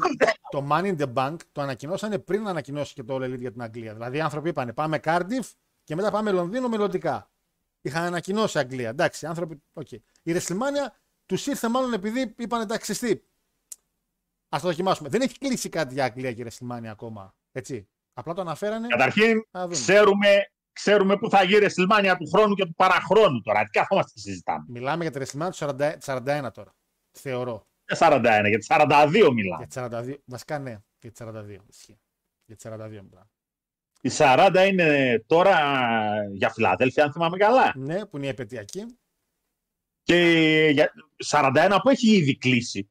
το 0.50 0.66
Money 0.70 0.96
in 0.96 0.98
the 0.98 1.12
Bank 1.14 1.36
το 1.52 1.60
ανακοινώσανε 1.62 2.18
πριν 2.18 2.42
να 2.42 2.50
ανακοινώσει 2.50 2.94
και 2.94 3.02
το 3.02 3.14
All 3.14 3.22
Elite 3.22 3.38
για 3.38 3.52
την 3.52 3.62
Αγγλία. 3.62 3.92
Δηλαδή 3.92 4.16
οι 4.16 4.20
άνθρωποι 4.20 4.48
είπαν 4.48 4.72
πάμε 4.74 5.00
Cardiff 5.04 5.50
και 5.84 5.94
μετά 5.94 6.10
πάμε 6.10 6.30
Λονδίνο 6.30 6.68
μελλοντικά. 6.68 7.30
Είχαν 7.80 8.02
ανακοινώσει 8.04 8.58
Αγγλία. 8.58 8.88
Εντάξει, 8.88 9.24
οι 9.24 9.28
άνθρωποι. 9.28 9.62
Okay. 9.74 9.96
Η 10.22 10.32
WrestleMania 10.36 10.92
τους 11.26 11.46
ήρθε 11.46 11.68
μάλλον 11.68 11.92
επειδή 11.92 12.34
είπαν 12.38 12.60
εντάξει, 12.60 12.98
τι. 12.98 13.10
Α 14.48 14.58
το 14.60 14.66
δοκιμάσουμε. 14.68 15.08
Δεν 15.08 15.20
έχει 15.20 15.38
κλείσει 15.38 15.68
κάτι 15.68 15.94
για 15.94 16.04
Αγγλία 16.04 16.32
και 16.32 16.46
WrestleMania 16.46 16.86
ακόμα. 16.86 17.34
Έτσι. 17.52 17.88
Απλά 18.12 18.34
το 18.34 18.40
αναφέρανε. 18.40 18.86
Καταρχήν, 18.86 19.46
Να 19.50 19.62
δούμε. 19.62 19.74
ξέρουμε, 19.74 20.50
ξέρουμε 20.82 21.16
που 21.16 21.30
θα 21.30 21.42
γίνει 21.42 21.64
η 21.64 21.68
WrestleMania 21.68 22.14
του 22.18 22.30
χρόνου 22.34 22.54
και 22.54 22.64
του 22.64 22.74
παραχρόνου 22.74 23.40
τώρα. 23.40 23.62
Τι 23.62 23.70
καθόμαστε 23.70 24.10
και 24.14 24.20
συζητάμε. 24.20 24.64
Μιλάμε 24.68 25.04
για 25.04 25.12
τη 25.12 25.20
WrestleMania 25.20 25.50
του 25.50 25.66
40 25.78 25.92
41 26.04 26.48
τώρα. 26.52 26.74
Θεωρώ. 27.12 27.66
Για 27.86 27.98
41, 27.98 28.48
για 28.48 28.58
τις 28.58 28.66
42 28.70 29.30
μιλάμε. 29.34 29.66
Για 29.68 29.88
τι 29.88 29.96
42. 29.96 30.14
Βασικά 30.24 30.58
ναι, 30.58 30.76
για 31.00 31.12
τι 31.12 31.24
42. 31.24 31.56
Ισχύει. 31.68 32.00
Για 32.44 32.56
τι 32.56 32.68
42 32.68 32.78
μιλάμε. 32.78 33.30
Η 34.00 34.10
40 34.12 34.66
είναι 34.70 35.22
τώρα 35.26 35.56
για 36.32 36.50
Φιλαδέλφια, 36.50 37.04
αν 37.04 37.12
θυμάμαι 37.12 37.36
καλά. 37.36 37.72
Ναι, 37.76 38.06
που 38.06 38.16
είναι 38.16 38.26
η 38.26 38.28
επαιτειακή. 38.28 38.98
Και 40.02 40.16
για 40.72 40.92
41 41.26 41.78
που 41.82 41.88
έχει 41.88 42.16
ήδη 42.16 42.36
κλείσει. 42.36 42.90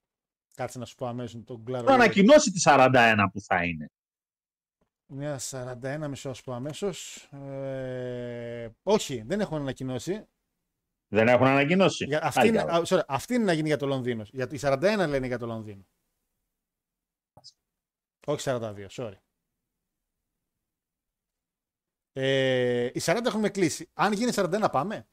Κάτσε 0.56 0.80
να 0.80 0.86
σου 0.86 0.96
πω 0.96 1.08
αμέσως 1.08 1.42
τον 1.46 1.64
κλάρο. 1.64 1.86
Θα 1.86 1.94
ανακοινώσει 1.94 2.52
τη 2.52 2.62
41 2.64 3.16
που 3.34 3.42
θα 3.42 3.64
είναι. 3.64 3.92
Μια 5.12 5.40
41, 5.40 6.06
μισό 6.10 6.28
να 6.30 6.34
σου 6.36 6.44
πω 6.44 6.54
αμέσως. 6.54 7.24
Ε, 7.32 8.70
όχι, 8.84 9.22
δεν 9.22 9.40
έχουν 9.40 9.58
ανακοινώσει. 9.58 10.28
Δεν 11.08 11.28
έχουν 11.28 11.46
ανακοινώσει. 11.48 12.06
Για, 12.06 12.20
αυτή, 12.24 12.40
Πάλι 12.40 12.50
είναι, 12.50 12.58
καλά. 12.58 12.78
α, 12.78 12.82
sorry, 12.86 13.02
αυτή 13.08 13.34
είναι 13.34 13.44
να 13.44 13.54
γίνει 13.54 13.68
για 13.68 13.78
το 13.78 13.86
Λονδίνο. 13.86 14.24
Για, 14.32 14.48
η 14.52 14.58
41 14.62 15.06
λένε 15.10 15.28
για 15.28 15.38
το 15.38 15.46
Λονδίνο. 15.46 15.86
Όχι 18.28 18.50
42, 18.50 18.88
sorry. 18.90 19.14
Ε, 22.14 22.86
οι 22.86 23.02
40 23.04 23.22
έχουμε 23.26 23.50
κλείσει. 23.50 23.90
Αν 23.94 24.14
γίνει 24.14 24.32
41 24.36 24.68
πάμε. 24.72 25.08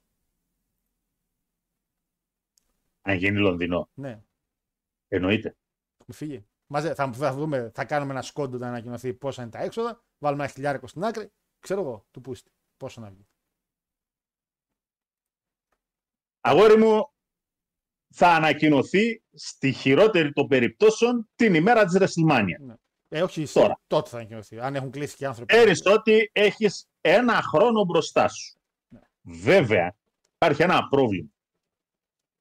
Αν 3.02 3.16
γίνει 3.16 3.38
Λονδινό. 3.38 3.90
Ναι, 3.94 4.22
Εννοείται. 5.08 5.56
έχουμε 5.98 6.16
φύγει. 6.16 6.46
Μαζε, 6.66 6.94
θα, 6.94 7.12
θα, 7.12 7.32
δούμε, 7.32 7.70
θα 7.74 7.84
κάνουμε 7.84 8.12
ένα 8.12 8.22
σκόντο 8.22 8.58
να 8.58 8.68
ανακοινωθεί 8.68 9.14
πόσα 9.14 9.42
είναι 9.42 9.50
τα 9.50 9.58
έξοδα. 9.62 10.04
Βάλουμε 10.18 10.42
ένα 10.42 10.52
χιλιάρικο 10.52 10.86
στην 10.86 11.04
άκρη. 11.04 11.32
Ξέρω 11.60 11.80
εγώ, 11.80 12.06
του 12.10 12.20
πούστη. 12.20 12.50
Πόσο 12.76 13.00
να 13.00 13.10
βγει. 13.10 13.26
Αγόρι 16.40 16.76
μου, 16.76 17.10
θα 18.14 18.28
ανακοινωθεί 18.28 19.22
στη 19.32 19.72
χειρότερη 19.72 20.32
των 20.32 20.46
περιπτώσεων 20.46 21.28
την 21.34 21.54
ημέρα 21.54 21.84
της 21.84 21.96
WrestleMania. 22.00 22.76
Ε, 23.08 23.22
όχι 23.22 23.46
Τώρα. 23.52 23.80
τότε 23.86 24.08
θα 24.08 24.16
ανακοινωθεί. 24.16 24.60
Αν 24.60 24.74
έχουν 24.74 24.90
κλείσει 24.90 25.16
και 25.16 25.24
οι 25.24 25.26
άνθρωποι. 25.26 25.54
Ξέρεις 25.54 25.82
ότι 25.86 26.30
έχεις 26.32 26.88
ένα 27.00 27.42
χρόνο 27.42 27.84
μπροστά 27.84 28.28
σου. 28.28 28.58
Βέβαια, 29.22 29.96
υπάρχει 30.34 30.62
ένα 30.62 30.88
πρόβλημα. 30.88 31.30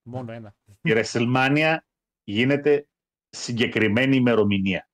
Μόνο 0.02 0.31
ένα. 0.31 0.56
Η 0.81 0.91
WrestleMania 0.95 1.77
γίνεται 2.23 2.88
συγκεκριμένη 3.36 4.16
ημερομηνία. 4.16 4.90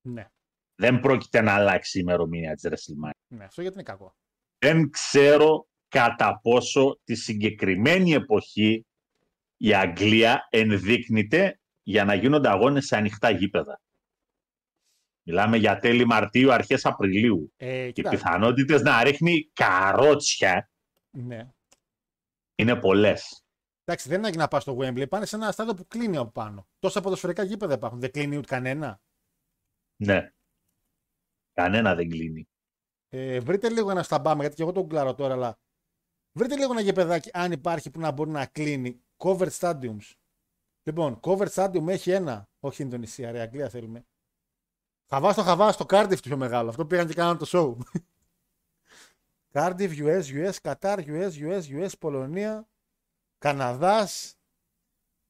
Ναι, 0.00 0.26
Δεν 0.74 1.00
πρόκειται 1.00 1.40
να 1.40 1.54
αλλάξει 1.54 1.98
η 1.98 2.02
ημερομηνία 2.04 2.54
της 2.54 2.68
WrestleMania. 2.70 3.10
ναι, 3.28 3.44
αυτό 3.44 3.60
γιατί 3.62 3.76
είναι 3.76 3.84
κακό. 3.84 4.14
Δεν 4.58 4.90
ξέρω 4.90 5.66
κατά 5.88 6.40
πόσο 6.42 7.00
τη 7.04 7.14
συγκεκριμένη 7.14 8.12
εποχή 8.12 8.86
η 9.56 9.74
Αγγλία 9.74 10.46
ενδείκνυται 10.50 11.60
για 11.82 12.04
να 12.04 12.14
γίνονται 12.14 12.48
αγώνες 12.48 12.86
σε 12.86 12.96
ανοιχτά 12.96 13.30
γήπεδα. 13.30 13.80
Μιλάμε 15.26 15.56
για 15.56 15.78
τέλη 15.78 16.06
Μαρτίου, 16.06 16.52
αρχές 16.52 16.84
Απριλίου. 16.84 17.52
Ε, 17.56 17.86
Οι 17.86 17.92
κοίτα, 17.92 18.10
πιθανότητες 18.10 18.82
να 18.82 19.02
ρίχνει 19.02 19.50
καρότσια 19.52 20.70
ναι. 21.10 21.48
είναι 22.54 22.76
πολλές. 22.76 23.44
Εντάξει, 23.84 24.08
δεν 24.08 24.18
είναι 24.18 24.30
να 24.30 24.48
πας 24.48 24.62
στο 24.62 24.76
Wembley. 24.80 25.08
Πάνε 25.08 25.26
σε 25.26 25.36
ένα 25.36 25.52
στάδιο 25.52 25.74
που 25.74 25.86
κλείνει 25.86 26.16
από 26.16 26.30
πάνω. 26.30 26.66
Τόσα 26.78 27.00
ποδοσφαιρικά 27.00 27.42
γήπεδα 27.42 27.74
υπάρχουν. 27.74 28.00
Δεν 28.00 28.10
κλείνει 28.10 28.36
ούτε 28.36 28.46
κανένα. 28.46 29.00
Ναι. 29.96 30.32
Κανένα 31.52 31.94
δεν 31.94 32.08
κλείνει. 32.08 32.48
Ε, 33.08 33.40
βρείτε 33.40 33.70
λίγο 33.70 33.90
ένα 33.90 34.02
σταμπάμε, 34.02 34.40
γιατί 34.40 34.56
και 34.56 34.62
εγώ 34.62 34.72
τον 34.72 34.88
κλάρω 34.88 35.14
τώρα, 35.14 35.34
αλλά 35.34 35.58
βρείτε 36.32 36.56
λίγο 36.56 36.72
ένα 36.72 36.80
γηπεδάκι, 36.80 37.30
αν 37.32 37.52
υπάρχει, 37.52 37.90
που 37.90 38.00
να 38.00 38.10
μπορεί 38.10 38.30
να 38.30 38.46
κλείνει. 38.46 39.02
Covered 39.16 39.50
stadiums. 39.58 40.12
Λοιπόν, 40.82 41.20
covered 41.22 41.48
stadium 41.54 41.88
έχει 41.88 42.10
ένα. 42.10 42.48
Όχι 42.60 42.82
Ινδονησία, 42.82 43.30
ρε, 43.30 43.40
Αγγλία 43.40 43.68
θέλουμε. 43.68 44.06
Χαβάς 45.08 45.32
στο 45.32 45.42
Χαβάς, 45.42 45.74
στο 45.74 45.84
Cardiff 45.88 46.08
το 46.08 46.20
πιο 46.22 46.36
μεγάλο. 46.36 46.68
Αυτό 46.68 46.86
πήγαν 46.86 47.06
και 47.06 47.14
κάναν 47.14 47.38
το 47.38 47.46
show. 47.48 47.76
Cardiff, 49.54 49.98
US, 49.98 50.22
US, 50.22 50.54
Qatar, 50.62 50.98
US, 51.06 51.30
US, 51.30 51.62
US, 51.82 51.90
Πολωνία, 51.98 52.68
Καναδάς. 53.42 54.36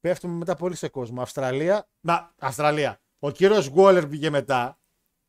Πέφτουμε 0.01 0.35
μετά 0.35 0.57
πολύ 0.57 0.77
σε 0.77 0.89
κόσμο. 0.89 1.23
Αυστραλία. 1.23 1.89
Να, 2.01 2.35
Αυστραλία. 2.39 3.01
Ο 3.19 3.31
κύριος 3.31 3.67
Γουόλερ 3.67 4.07
πήγε 4.07 4.31
μετά. 4.31 4.79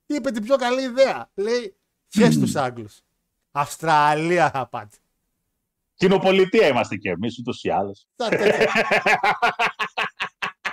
Είπε 0.05 0.31
την 0.31 0.43
πιο 0.43 0.55
καλή 0.55 0.81
ιδέα. 0.81 1.31
Λέει, 1.33 1.75
χες 2.07 2.39
τους 2.39 2.55
Άγγλους. 2.55 3.01
Αυστραλία 3.51 4.49
θα 4.49 4.67
πάτε. 4.67 4.97
Κοινοπολιτεία 5.93 6.67
είμαστε 6.67 6.95
κι 6.95 7.07
εμείς 7.07 7.39
ούτως 7.39 7.63
ή 7.63 7.69
άλλως. 7.69 8.07
Τα 8.15 8.29
τέτοια. 8.29 8.71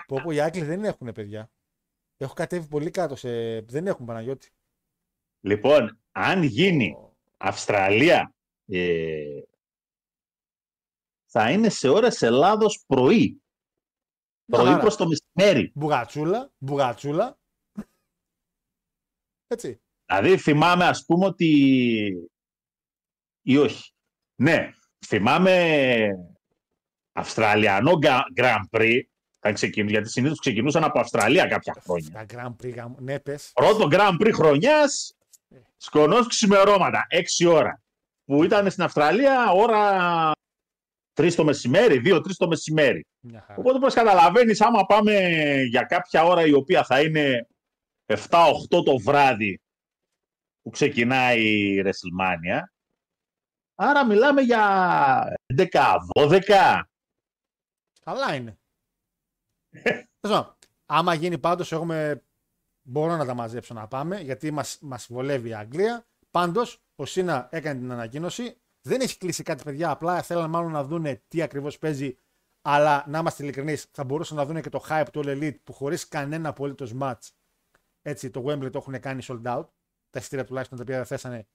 πω 0.06 0.20
πω 0.22 0.30
οι 0.30 0.40
Άγγλοι 0.40 0.64
δεν 0.64 0.84
έχουν 0.84 1.12
παιδιά. 1.12 1.50
Έχω 2.16 2.34
κατέβει 2.34 2.66
πολύ 2.66 2.90
κάτω 2.90 3.16
σε... 3.16 3.60
Δεν 3.60 3.86
έχουν 3.86 4.06
Παναγιώτη. 4.06 4.50
Λοιπόν, 5.40 5.98
αν 6.12 6.42
γίνει 6.42 6.96
Αυστραλία, 7.36 8.34
ε, 8.66 9.22
θα 11.32 11.50
είναι 11.50 11.68
σε 11.68 11.88
ώρες 11.88 12.22
Ελλάδος 12.22 12.84
πρωί. 12.86 13.42
Μια 14.44 14.58
Πρωί 14.58 14.66
χαρά. 14.70 14.80
προς 14.80 14.96
το 14.96 15.06
μεσημέρι. 15.08 15.72
Μπουγατσούλα, 15.74 16.50
μπουγατσούλα. 16.58 17.38
Έτσι. 19.46 19.80
Δηλαδή 20.06 20.36
θυμάμαι 20.36 20.84
ας 20.84 21.04
πούμε 21.04 21.26
ότι... 21.26 21.48
ή 23.42 23.56
όχι. 23.56 23.92
Ναι, 24.34 24.70
θυμάμαι 25.06 26.08
Αυστραλιανό 27.12 27.92
Γκα- 27.92 28.24
Grand 28.36 28.64
Prix, 28.78 29.00
θα 29.38 29.52
ξεκινήσει, 29.52 29.92
γιατί 29.92 30.08
συνήθως 30.08 30.38
ξεκινούσαν 30.38 30.84
από 30.84 31.00
Αυστραλία 31.00 31.46
κάποια 31.46 31.74
χρόνια. 31.80 32.10
Τα 32.10 32.26
Grand 32.28 32.64
Prix, 32.64 32.74
γαμ- 32.74 33.00
ναι 33.00 33.20
πες. 33.20 33.50
Πρώτο 33.54 33.88
Grand 33.90 34.20
Prix 34.20 34.30
χρονιάς, 34.34 35.16
σκονός 35.76 36.26
ξημερώματα, 36.26 37.06
6 37.10 37.46
ώρα. 37.46 37.82
Που 38.24 38.44
ήταν 38.44 38.70
στην 38.70 38.82
Αυστραλία 38.82 39.50
ώρα 39.50 40.32
3 41.14 41.32
το 41.34 41.44
μεσημέρι, 41.44 42.02
2-3 42.04 42.20
το 42.36 42.46
μεσημέρι. 42.46 43.06
Μια 43.20 43.40
χαρά. 43.40 43.58
Οπότε 43.58 43.78
πώς 43.78 43.94
καταλαβαίνεις, 43.94 44.60
άμα 44.60 44.86
πάμε 44.86 45.12
για 45.62 45.82
κάποια 45.82 46.24
ώρα 46.24 46.46
η 46.46 46.52
οποία 46.52 46.84
θα 46.84 47.00
είναι 47.00 47.48
7-8 48.06 48.16
το 48.84 48.98
βράδυ 48.98 49.60
που 50.62 50.70
ξεκινάει 50.70 51.42
η 51.42 51.82
WrestleMania, 51.84 52.60
άρα 53.74 54.06
μιλάμε 54.06 54.40
για 54.40 55.36
11-12. 56.16 56.80
Καλά 58.04 58.34
είναι. 58.34 58.58
Τέλος 60.20 60.36
πάντων, 60.36 60.54
Άμα 60.92 61.14
γίνει 61.14 61.38
πάντως, 61.38 61.72
εγώ 61.72 61.84
με... 61.84 62.24
μπορώ 62.82 63.16
να 63.16 63.26
τα 63.26 63.34
μαζέψω 63.34 63.74
να 63.74 63.88
πάμε, 63.88 64.20
γιατί 64.20 64.50
μας 64.50 64.78
μας 64.80 65.06
βολεύει 65.10 65.48
η 65.48 65.54
Αγγλία. 65.54 66.06
Πάντως, 66.30 66.82
ο 66.96 67.04
Σίνα 67.04 67.48
έκανε 67.50 67.80
την 67.80 67.92
ανακοίνωση. 67.92 68.60
Δεν 68.82 69.00
έχει 69.00 69.18
κλείσει 69.18 69.42
κάτι, 69.42 69.62
παιδιά. 69.62 69.90
Απλά 69.90 70.22
θέλανε 70.22 70.48
μάλλον 70.48 70.72
να 70.72 70.84
δούνε 70.84 71.22
τι 71.28 71.42
ακριβώς 71.42 71.78
παίζει. 71.78 72.16
Αλλά 72.62 73.04
να 73.08 73.18
είμαστε 73.18 73.42
ειλικρινείς, 73.42 73.86
θα 73.90 74.04
μπορούσαν 74.04 74.36
να 74.36 74.44
δούνε 74.44 74.60
και 74.60 74.68
το 74.68 74.84
hype 74.88 75.06
του 75.12 75.20
All 75.24 75.28
Elite 75.28 75.60
που 75.64 75.72
χωρίς 75.72 76.08
κανένα 76.08 76.48
απολύτως 76.48 76.94
match. 77.00 77.28
Έτσι, 78.02 78.30
το 78.30 78.44
Wembley 78.46 78.70
το 78.70 78.78
έχουν 78.78 79.00
κάνει 79.00 79.22
sold 79.26 79.42
out. 79.42 79.64
Τα 80.10 80.18
εισιτήρια 80.18 80.44
τουλάχιστον 80.44 80.78
τα 80.78 80.84
οποία 80.84 81.04
θέσανε 81.04 81.46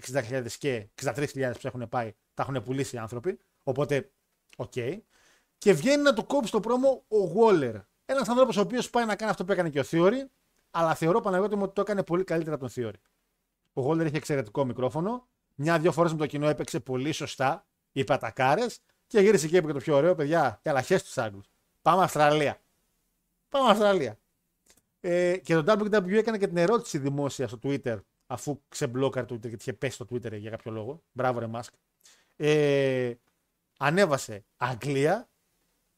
60.000 0.00 0.46
και 0.58 0.88
63.000 1.02 1.52
που 1.60 1.66
έχουν 1.66 1.88
πάει, 1.88 2.14
τα 2.34 2.42
έχουν 2.42 2.62
πουλήσει 2.62 2.96
οι 2.96 2.98
άνθρωποι. 2.98 3.38
Οπότε, 3.62 4.10
οκ. 4.56 4.72
Και 5.58 5.72
βγαίνει 5.72 6.02
να 6.02 6.14
του 6.14 6.26
κόψει 6.26 6.50
το 6.50 6.60
πρόμο 6.60 7.04
ο 7.08 7.32
Waller. 7.36 7.74
Ένας 8.04 8.28
άνθρωπος 8.28 8.56
ο 8.56 8.60
οποίος 8.60 8.90
πάει 8.90 9.04
να 9.04 9.16
κάνει 9.16 9.30
αυτό 9.30 9.44
που 9.44 9.52
έκανε 9.52 9.68
και 9.70 9.80
ο 9.80 9.84
Theory, 9.90 10.26
αλλά 10.70 10.94
θεωρώ 10.94 11.20
Παναγιώτη 11.20 11.56
μου 11.56 11.62
ότι 11.62 11.74
το 11.74 11.80
έκανε 11.80 12.02
πολύ 12.02 12.24
καλύτερα 12.24 12.56
από 12.56 12.68
τον 12.68 12.84
Theory. 12.84 13.00
Ο 13.72 13.90
Waller 13.90 14.06
είχε 14.06 14.16
εξαιρετικό 14.16 14.64
μικρόφωνο. 14.64 15.28
Μια-δυο 15.54 15.92
φορές 15.92 16.12
με 16.12 16.18
το 16.18 16.26
κοινό 16.26 16.48
έπαιξε 16.48 16.80
πολύ 16.80 17.12
σωστά 17.12 17.66
οι 17.92 18.04
πατακάρες 18.04 18.80
και 19.06 19.20
γύρισε 19.20 19.48
και 19.48 19.56
είπε 19.56 19.66
και 19.66 19.72
το 19.72 19.78
πιο 19.78 19.96
ωραίο, 19.96 20.14
παιδιά, 20.14 20.60
καλά, 20.62 20.82
χε 20.82 20.98
τους 20.98 21.18
Άγγλους. 21.18 21.46
Πάμε 21.82 22.02
Αυστραλία. 22.02 22.60
Πάμε 23.48 23.70
Αυστραλία. 23.70 24.18
Ε, 25.00 25.36
και 25.36 25.54
το 25.54 25.72
WWE 25.78 26.12
έκανε 26.12 26.38
και 26.38 26.46
την 26.46 26.56
ερώτηση 26.56 26.98
δημόσια 26.98 27.48
στο 27.48 27.58
Twitter, 27.62 27.98
αφού 28.26 28.60
ξεμπλόκαρε 28.68 29.26
το 29.26 29.34
Twitter 29.34 29.48
και 29.48 29.56
είχε 29.58 29.72
πέσει 29.72 29.94
στο 29.94 30.06
Twitter 30.10 30.38
για 30.38 30.50
κάποιο 30.50 30.72
λόγο. 30.72 31.02
Μπράβο, 31.12 31.38
ρε 31.38 31.46
Μάσκ. 31.46 31.72
Ε, 32.36 33.12
ανέβασε 33.78 34.44
Αγγλία 34.56 35.28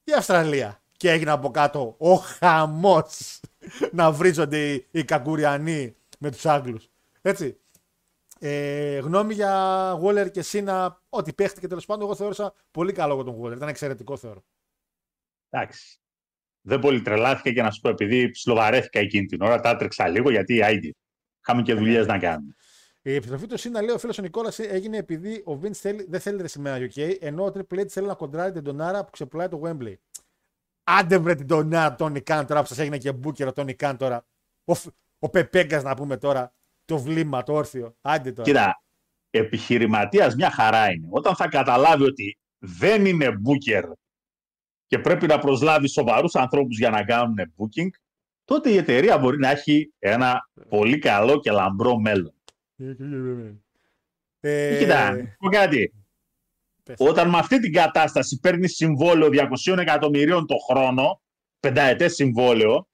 ή 0.04 0.12
Αυστραλία. 0.12 0.80
Και 0.96 1.10
έγινε 1.10 1.30
από 1.30 1.50
κάτω 1.50 1.94
ο 1.98 2.14
χαμός 2.14 3.40
να 3.92 4.12
βρίζονται 4.12 4.72
οι, 4.72 4.86
οι 4.90 5.04
Κακουριανοί 5.04 5.96
με 6.18 6.30
τους 6.30 6.46
Άγγλους. 6.46 6.88
Έτσι. 7.22 7.58
Ε, 8.40 8.98
γνώμη 8.98 9.34
για 9.34 9.92
Waller 10.02 10.30
και 10.30 10.42
Σίνα, 10.42 11.02
ό,τι 11.08 11.32
παίχτηκε 11.32 11.66
τέλος 11.66 11.86
πάντων, 11.86 12.04
εγώ 12.04 12.14
θεώρησα 12.14 12.54
πολύ 12.70 12.92
καλό 12.92 13.14
για 13.14 13.24
τον 13.24 13.40
Waller. 13.42 13.56
Ήταν 13.56 13.68
εξαιρετικό 13.68 14.16
θεωρώ. 14.16 14.44
Εντάξει. 15.50 16.00
Δεν 16.60 16.80
πολύ 16.80 17.02
τρελάθηκα 17.02 17.52
και 17.52 17.62
να 17.62 17.70
σου 17.70 17.80
πω, 17.80 17.88
επειδή 17.88 18.30
ψιλοβαρέθηκα 18.30 18.98
εκείνη 18.98 19.26
την 19.26 19.42
ώρα, 19.42 19.60
τα 19.60 19.68
έτρεξα 19.68 20.08
λίγο 20.08 20.30
γιατί 20.30 20.62
άιντι. 20.62 20.96
Είχαμε 21.40 21.62
και 21.62 21.74
δουλειές 21.74 22.06
να 22.06 22.18
κάνουμε. 22.18 22.54
Η 23.02 23.14
επιστροφή 23.14 23.46
του 23.46 23.58
Σίνα, 23.58 23.82
λέει 23.82 23.94
ο 23.94 23.98
φίλος 23.98 24.18
ο 24.18 24.22
Νικόλας, 24.22 24.58
έγινε 24.58 24.96
επειδή 24.96 25.42
ο 25.46 25.60
Vince 25.62 25.72
θέλει, 25.72 26.06
δεν 26.08 26.20
θέλει 26.20 26.48
σημαία 26.48 26.78
UK, 26.78 27.16
ενώ 27.20 27.44
ο 27.44 27.52
Triple 27.54 27.80
H 27.80 27.88
θέλει 27.88 28.06
να 28.06 28.14
κοντράρει 28.14 28.52
την 28.52 28.62
Ντονάρα 28.62 29.04
που 29.04 29.10
ξεπουλάει 29.10 29.48
το 29.48 29.60
Wembley. 29.64 29.94
Άντε 30.84 31.18
βρε 31.18 31.34
την 31.34 31.46
Ντονάρα, 31.46 31.94
τον 31.94 32.22
Καν 32.22 32.46
τώρα 32.46 32.60
που 32.60 32.66
σας 32.66 32.78
έγινε 32.78 32.98
και 32.98 33.12
μπούκερο, 33.12 33.52
τον 33.52 33.76
Καν 33.76 33.96
τώρα. 33.96 34.26
Ο, 34.64 34.74
Φ- 34.74 34.94
ο 35.18 35.28
Πεπέγκας 35.28 35.82
να 35.82 35.94
πούμε 35.94 36.16
τώρα. 36.16 36.54
Το 36.86 36.98
βλήμα, 36.98 37.42
το 37.42 37.52
όρθιο. 37.52 37.96
Άντε 38.00 38.32
τώρα. 38.32 38.48
Κοίτα, 38.48 38.82
επιχειρηματίας 39.30 40.34
μια 40.34 40.50
χαρά 40.50 40.92
είναι. 40.92 41.06
Όταν 41.10 41.36
θα 41.36 41.48
καταλάβει 41.48 42.04
ότι 42.04 42.38
δεν 42.58 43.06
είναι 43.06 43.28
booker 43.28 43.82
και 44.86 44.98
πρέπει 44.98 45.26
να 45.26 45.38
προσλάβει 45.38 45.88
σοβαρούς 45.88 46.34
ανθρώπους 46.34 46.78
για 46.78 46.90
να 46.90 47.04
κάνουν 47.04 47.34
booking, 47.38 47.88
τότε 48.44 48.70
η 48.70 48.76
εταιρεία 48.76 49.18
μπορεί 49.18 49.38
να 49.38 49.50
έχει 49.50 49.92
ένα 49.98 50.50
πολύ 50.68 50.98
καλό 50.98 51.40
και 51.40 51.50
λαμπρό 51.50 51.98
μέλλον. 51.98 52.34
Ε, 54.40 54.78
Κοίτα, 54.78 55.12
να 55.16 55.36
πω 55.38 55.48
κάτι. 55.48 55.92
πες. 56.82 56.96
Όταν 56.98 57.28
με 57.28 57.38
αυτή 57.38 57.58
την 57.58 57.72
κατάσταση 57.72 58.38
παίρνεις 58.38 58.74
συμβόλαιο 58.74 59.28
200 59.66 59.78
εκατομμυρίων 59.78 60.46
το 60.46 60.54
χρόνο, 60.70 61.20
πενταετές 61.60 62.14
συμβόλαιο, 62.14 62.88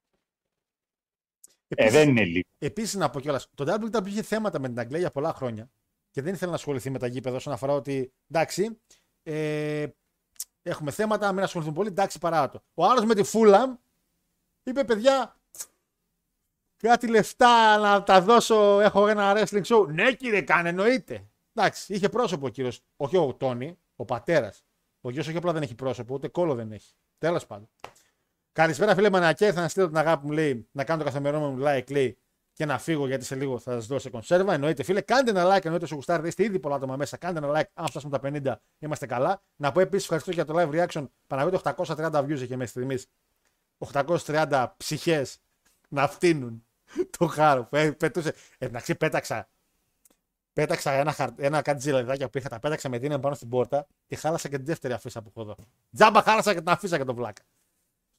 Ε, 1.77 1.91
δεν 1.91 2.09
είναι 2.09 2.25
λίγο. 2.25 2.49
Επίσης 2.59 2.95
να 2.95 3.11
πω 3.11 3.21
κιόλας, 3.21 3.49
το 3.55 3.79
WWE 3.93 4.07
είχε 4.07 4.23
θέματα 4.23 4.61
με 4.61 4.69
την 4.69 4.79
Αγγλία 4.79 4.99
για 4.99 5.11
πολλά 5.11 5.33
χρόνια 5.33 5.71
και 6.11 6.23
δεν 6.23 6.35
ήθελε 6.35 6.51
να 6.51 6.57
ασχοληθεί 6.57 6.91
με 6.91 6.99
τα 6.99 7.07
γήπεδα 7.07 7.37
όσον 7.37 7.53
αφορά 7.53 7.73
ότι 7.73 8.13
εντάξει, 8.31 8.81
ε, 9.23 9.87
έχουμε 10.63 10.91
θέματα, 10.91 11.33
μην 11.33 11.43
ασχοληθούν 11.43 11.75
πολύ, 11.75 11.89
εντάξει, 11.89 12.19
παράτο. 12.19 12.63
Ο 12.75 12.85
άλλος 12.85 13.05
με 13.05 13.15
τη 13.15 13.23
Φούλαμ 13.23 13.75
είπε, 14.63 14.85
παιδιά, 14.85 15.41
κάτι 16.77 17.09
λεφτά 17.09 17.79
να 17.79 18.03
τα 18.03 18.21
δώσω, 18.21 18.81
έχω 18.81 19.09
ένα 19.09 19.33
wrestling 19.37 19.63
show. 19.63 19.87
Ναι, 19.89 20.13
κύριε, 20.13 20.41
κάνε, 20.41 20.69
εννοείται. 20.69 21.27
Εντάξει, 21.55 21.95
είχε 21.95 22.09
πρόσωπο 22.09 22.47
ο 22.47 22.49
κύριος, 22.49 22.81
όχι 22.97 23.17
ο 23.17 23.35
Τόνι, 23.35 23.79
ο 23.97 24.05
πατέρας. 24.05 24.65
Ο 25.01 25.11
γιος 25.11 25.29
όχι 25.29 25.37
απλά 25.37 25.53
δεν 25.53 25.63
έχει 25.63 25.75
πρόσωπο, 25.75 26.15
ούτε 26.15 26.29
κόλλο 26.29 26.55
δεν 26.55 26.73
έχει. 26.73 26.93
Τέλος 27.19 27.47
πάντων. 27.47 27.69
Καλησπέρα, 28.53 28.95
φίλε 28.95 29.11
Μανακέ. 29.11 29.53
Θα 29.53 29.61
να 29.61 29.69
στείλω 29.69 29.87
την 29.87 29.97
αγάπη 29.97 30.27
μου, 30.27 30.33
λέει, 30.33 30.69
να 30.73 30.85
κάνω 30.85 30.99
το 30.99 31.05
καθημερινό 31.05 31.51
μου 31.51 31.63
like, 31.67 31.91
λέει, 31.91 32.19
και 32.53 32.65
να 32.65 32.79
φύγω 32.79 33.07
γιατί 33.07 33.25
σε 33.25 33.35
λίγο 33.35 33.59
θα 33.59 33.73
σας 33.73 33.87
δώσω 33.87 34.11
κονσέρβα. 34.11 34.55
Εννοείται, 34.55 34.83
φίλε, 34.83 35.01
κάντε 35.01 35.31
ένα 35.31 35.57
like, 35.57 35.65
εννοείται 35.65 35.87
στο 35.87 35.95
γουστάρι. 35.95 36.29
Είστε 36.29 36.45
ήδη 36.45 36.59
πολλά 36.59 36.75
άτομα 36.75 36.97
μέσα. 36.97 37.17
Κάντε 37.17 37.39
ένα 37.39 37.61
like, 37.61 37.71
αν 37.75 37.87
φτάσουμε 37.87 38.19
τα 38.19 38.55
50, 38.55 38.55
είμαστε 38.79 39.07
καλά. 39.07 39.43
Να 39.57 39.73
πω 39.73 39.81
επίσης 39.81 40.03
ευχαριστώ 40.03 40.31
για 40.31 40.45
το 40.45 40.55
live 40.57 40.87
reaction. 40.87 41.07
Παναγιώτη 41.27 41.71
830 41.77 42.11
views 42.13 42.31
έχει 42.31 42.57
μέχρι 42.57 42.67
στιγμής. 42.67 43.07
830 43.93 44.67
ψυχές 44.77 45.39
να 45.89 46.09
φτύνουν 46.09 46.67
το 47.19 47.27
χάρο. 47.27 47.69
Ε, 47.71 47.91
πετούσε. 47.91 48.35
Εντάξει, 48.59 48.95
πέταξα. 48.95 49.49
Πέταξα 50.53 50.93
ένα, 50.93 51.13
χαρ... 51.13 51.29
ένα 51.37 51.63
κάτι 51.63 51.81
ζηλεδάκια 51.81 52.29
που 52.29 52.39
είχα, 52.39 52.49
τα 52.49 52.59
πέταξα 52.59 52.89
με 52.89 52.99
δύναμη 52.99 53.23
πάνω 53.23 53.35
στην 53.35 53.49
πόρτα 53.49 53.87
και 54.07 54.17
χάλασα 54.17 54.49
και 54.49 54.57
την 54.57 54.65
δεύτερη 54.65 54.95
αφίσα 54.95 55.23
που 55.23 55.29
έχω 55.29 55.41
εδώ. 55.41 55.57
Τζάμπα 55.95 56.23
χάλασα 56.23 56.53
και 56.53 56.59
την 56.59 56.69
αφίσα 56.69 56.99
και 56.99 57.05
τον 57.05 57.15
βλάκα. 57.15 57.43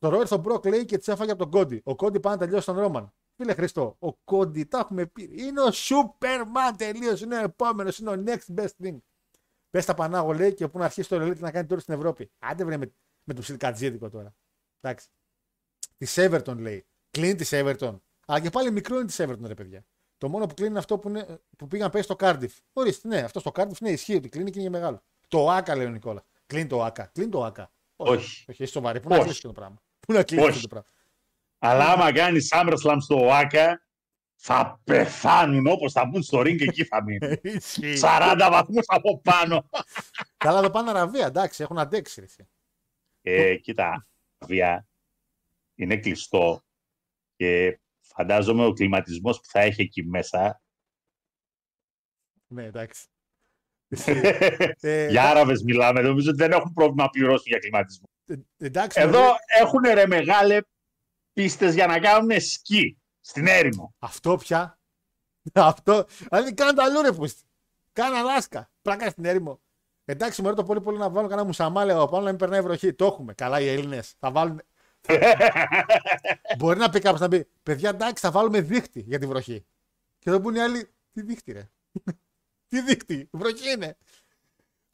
Στο 0.03 0.11
Ρόερ 0.11 0.27
τον 0.27 0.39
Μπροκ 0.39 0.65
λέει 0.65 0.85
και 0.85 0.97
τη 0.97 1.11
έφαγε 1.11 1.31
από 1.31 1.39
τον 1.39 1.51
Κόντι. 1.51 1.81
Ο 1.83 1.95
Κόντι 1.95 2.19
πάνε 2.19 2.35
να 2.35 2.41
τελειώσει 2.41 2.65
τον 2.65 2.77
Ρόμαν. 2.77 3.13
Φίλε 3.35 3.53
Χριστό, 3.53 3.95
ο 3.99 4.13
Κόντι, 4.13 4.63
τα 4.63 4.77
έχουμε 4.77 5.05
πει. 5.05 5.29
Είναι 5.33 5.61
ο 5.61 5.71
Σούπερμαν 5.71 6.77
τελείως. 6.77 7.21
Είναι 7.21 7.37
ο 7.37 7.43
επόμενος, 7.43 7.97
είναι 7.99 8.09
ο 8.09 8.23
next 8.25 8.55
best 8.55 8.69
thing. 8.83 8.97
Πες 9.69 9.85
τα 9.85 9.93
πανάγω, 9.93 10.33
λέει, 10.33 10.53
και 10.53 10.67
πού 10.67 10.77
να 10.77 10.85
αρχίσει 10.85 11.09
το 11.09 11.15
Ελίτ 11.15 11.39
να 11.39 11.51
κάνει 11.51 11.67
τώρα 11.67 11.81
στην 11.81 11.93
Ευρώπη. 11.93 12.31
Άντε 12.39 12.63
βρε 12.63 12.77
με, 12.77 12.93
με 13.23 13.33
το 13.33 13.41
ψιλκατζίδικο 13.41 14.09
τώρα. 14.09 14.35
Εντάξει. 14.81 15.07
Της 15.97 16.15
Everton 16.17 16.57
λέει. 16.57 16.85
Κλείνει 17.09 17.35
της 17.35 17.49
Everton. 17.53 17.99
Αλλά 18.25 18.39
και 18.39 18.49
πάλι 18.49 18.71
μικρό 18.71 18.95
είναι 18.95 19.05
της 19.05 19.21
Everton, 19.21 19.45
ρε 19.45 19.53
παιδιά. 19.53 19.85
Το 20.17 20.29
μόνο 20.29 20.45
που 20.45 20.53
κλείνει 20.53 20.69
είναι 20.69 20.79
αυτό 20.79 20.97
που, 20.97 21.09
είναι, 21.09 21.41
που 21.57 21.67
πήγαν 21.67 21.89
πέσει 21.89 22.03
στο 22.03 22.15
Cardiff. 22.19 22.57
Ορίστε, 22.73 23.07
ναι, 23.07 23.19
αυτό 23.19 23.39
στο 23.39 23.51
Cardiff 23.55 23.77
ναι, 23.79 23.89
ισχύει 23.89 24.15
ότι 24.15 24.29
κλείνει 24.29 24.51
και 24.51 24.59
είναι 24.59 24.69
μεγάλο. 24.69 25.03
Το 25.27 25.49
ΑΚΑ 25.49 25.75
λέει 25.75 25.85
ο 25.85 25.89
Νικόλας. 25.89 26.23
Κλείνει 26.45 26.67
το 26.67 26.83
ΑΚΑ. 26.83 27.05
Κλείνει 27.05 27.29
το 27.29 27.43
ΑΚΑ. 27.43 27.71
Όχι. 27.95 28.13
Όχι, 28.13 28.45
έχει 28.47 28.65
σοβαρή. 28.65 28.99
Πού 28.99 29.09
να 29.09 29.19
κλείσει 29.19 29.41
το 29.41 29.51
πράγμα. 29.51 29.82
Πού 30.07 30.13
να 30.13 30.23
κλείσει 30.23 30.45
Όχι. 30.47 30.61
το 30.61 30.67
πράγμα. 30.67 30.87
Αλλά 31.59 31.91
άμα 31.91 32.11
κάνει 32.11 32.39
SummerSlam 32.51 32.97
στο 32.99 33.25
ΟΑΚΑ, 33.25 33.85
θα 34.35 34.81
πεθάνουν 34.83 35.67
όπως 35.67 35.91
θα 35.91 36.05
μπουν 36.05 36.23
στο 36.23 36.39
ring 36.39 36.55
και 36.55 36.63
εκεί 36.63 36.83
θα 36.85 37.03
μείνουν. 37.03 37.37
Ισχύει. 37.41 37.93
40 38.01 38.47
βαθμούς 38.51 38.83
από 38.87 39.21
πάνω. 39.21 39.69
Καλά, 40.37 40.57
εδώ 40.59 40.69
πάνε 40.69 40.89
Αραβία, 40.89 41.25
εντάξει, 41.25 41.63
έχουν 41.63 41.79
αντέξει. 41.79 42.19
ρε 42.19 42.25
εσύ. 42.25 42.47
Ε, 43.21 43.55
κοίτα, 43.55 44.07
βία 44.45 44.87
είναι 45.75 45.97
κλειστό 45.97 46.63
και 47.35 47.79
φαντάζομαι 48.01 48.65
ο 48.65 48.73
κλιματισμός 48.73 49.37
που 49.37 49.45
θα 49.47 49.59
έχει 49.59 49.81
εκεί 49.81 50.03
μέσα. 50.03 50.61
Ναι, 52.47 52.63
εντάξει. 52.63 53.07
Ε, 54.79 55.07
για 55.09 55.29
Άραβες 55.29 55.61
μιλάμε, 55.63 56.01
νομίζω 56.01 56.29
ότι 56.29 56.37
δεν 56.37 56.51
έχουν 56.51 56.73
πρόβλημα 56.73 57.03
να 57.03 57.09
πληρώσουν 57.09 57.45
για 57.45 57.57
κλιματισμό. 57.59 58.07
Ε, 58.25 58.35
εντάξει, 58.57 59.01
Εδώ 59.01 59.19
μωρέ, 59.19 59.35
έχουν 59.61 59.81
ρε 59.93 60.07
μεγάλε 60.07 60.59
πίστες 61.33 61.73
για 61.73 61.87
να 61.87 61.99
κάνουν 61.99 62.41
σκι 62.41 62.97
στην 63.19 63.47
έρημο. 63.47 63.95
Αυτό 63.99 64.35
πια. 64.35 64.79
Αυτό. 65.53 66.05
Δηλαδή 66.29 66.53
κάνε 66.53 66.73
τα 66.73 66.89
λούρε 66.89 67.11
που 67.11 67.27
Κάνε 67.93 68.17
Αλάσκα. 68.17 68.71
Πράκα 68.81 69.09
στην 69.09 69.25
έρημο. 69.25 69.61
Εντάξει, 70.05 70.41
μου 70.41 70.53
το 70.53 70.63
πολύ 70.63 70.81
πολύ 70.81 70.97
να 70.97 71.09
βάλουν 71.09 71.29
κανένα 71.29 71.47
μουσαμάλι 71.47 71.91
εδώ 71.91 72.07
πάνω 72.07 72.23
να 72.23 72.29
μην 72.29 72.39
περνάει 72.39 72.61
βροχή. 72.61 72.93
Το 72.93 73.05
έχουμε. 73.05 73.33
Καλά 73.33 73.59
οι 73.59 73.67
Έλληνες. 73.67 74.15
Θα 74.19 74.31
βάλουν. 74.31 74.61
Μπορεί 76.57 76.79
να 76.79 76.89
πει 76.89 76.99
κάποιος 76.99 77.19
να 77.19 77.27
πει: 77.27 77.47
Παιδιά, 77.63 77.89
εντάξει, 77.89 78.23
θα 78.23 78.31
βάλουμε 78.31 78.61
δίχτυ 78.61 78.99
για 78.99 79.19
τη 79.19 79.25
βροχή. 79.25 79.65
Και 80.19 80.29
θα 80.29 80.41
πούνε 80.41 80.57
οι 80.57 80.61
άλλοι: 80.61 80.89
Τι 81.11 81.21
δίχτυ, 81.21 81.51
ρε. 81.51 81.69
Τι 82.67 82.81
δίχτυ, 82.81 83.29
βροχή 83.31 83.71
είναι. 83.71 83.97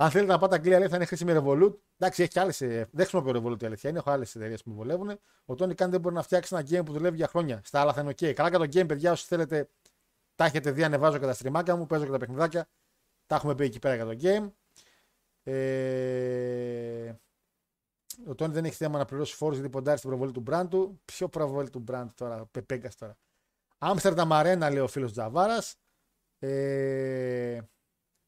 Αν 0.01 0.09
θέλετε 0.09 0.31
να 0.31 0.39
πάτε 0.39 0.55
Αγγλία, 0.55 0.79
λέει, 0.79 0.87
θα 0.87 0.95
είναι 0.95 1.05
χρήσιμη 1.05 1.33
Revolut. 1.35 1.73
Εντάξει, 1.97 2.21
έχει 2.21 2.31
και 2.31 2.39
άλλες. 2.39 2.57
Δεν 2.57 2.89
χρησιμοποιώ 2.95 3.31
Revolut 3.35 3.61
η 3.61 3.65
αλήθεια. 3.65 3.89
Είναι, 3.89 3.99
έχω 3.99 4.11
άλλες 4.11 4.35
εταιρείες 4.35 4.63
που 4.63 4.69
με 4.69 4.75
βολεύουν. 4.75 5.19
Ο 5.45 5.55
Τόνι 5.55 5.73
Καν 5.73 5.91
δεν 5.91 5.99
μπορεί 5.99 6.15
να 6.15 6.21
φτιάξει 6.21 6.55
ένα 6.55 6.65
game 6.69 6.85
που 6.85 6.91
δουλεύει 6.91 7.15
για 7.15 7.27
χρόνια. 7.27 7.61
Στα 7.63 7.81
άλλα 7.81 7.93
θα 7.93 8.01
είναι 8.01 8.11
OK. 8.11 8.33
Καλά 8.33 8.49
για 8.49 8.59
το 8.59 8.65
game, 8.65 8.87
παιδιά, 8.87 9.11
όσοι 9.11 9.25
θέλετε, 9.25 9.69
τα 10.35 10.45
έχετε 10.45 10.71
δει, 10.71 10.83
ανεβάζω 10.83 11.17
και 11.17 11.25
τα 11.25 11.33
στριμάκια 11.33 11.75
μου, 11.75 11.85
παίζω 11.85 12.05
και 12.05 12.11
τα 12.11 12.17
παιχνιδάκια. 12.17 12.67
Τα 13.25 13.35
έχουμε 13.35 13.55
πει 13.55 13.63
εκεί 13.63 13.79
πέρα 13.79 13.95
για 13.95 14.05
το 14.05 14.15
game. 14.21 14.51
Ε... 15.43 17.13
Ο 18.27 18.35
Τόνι 18.35 18.53
δεν 18.53 18.65
έχει 18.65 18.75
θέμα 18.75 18.97
να 18.97 19.05
πληρώσει 19.05 19.35
φόρους 19.35 19.55
γιατί 19.55 19.69
ποντάρει 19.69 19.97
στην 19.97 20.09
προβολή 20.09 20.31
του 20.31 20.43
brand 20.49 20.65
του. 20.69 21.01
Ποιο 21.05 21.29
προβολή 21.29 21.69
του 21.69 21.83
brand 21.91 22.07
τώρα, 22.15 22.45
πεπέγκα 22.45 22.89
τώρα. 22.99 23.17
Άμστερνταμ 23.77 24.33
Αρένα, 24.33 24.69
λέει 24.69 24.79
ο 24.79 24.87
φίλος 24.87 25.11
Τζαβάρας. 25.11 25.75
Ε... 26.39 27.59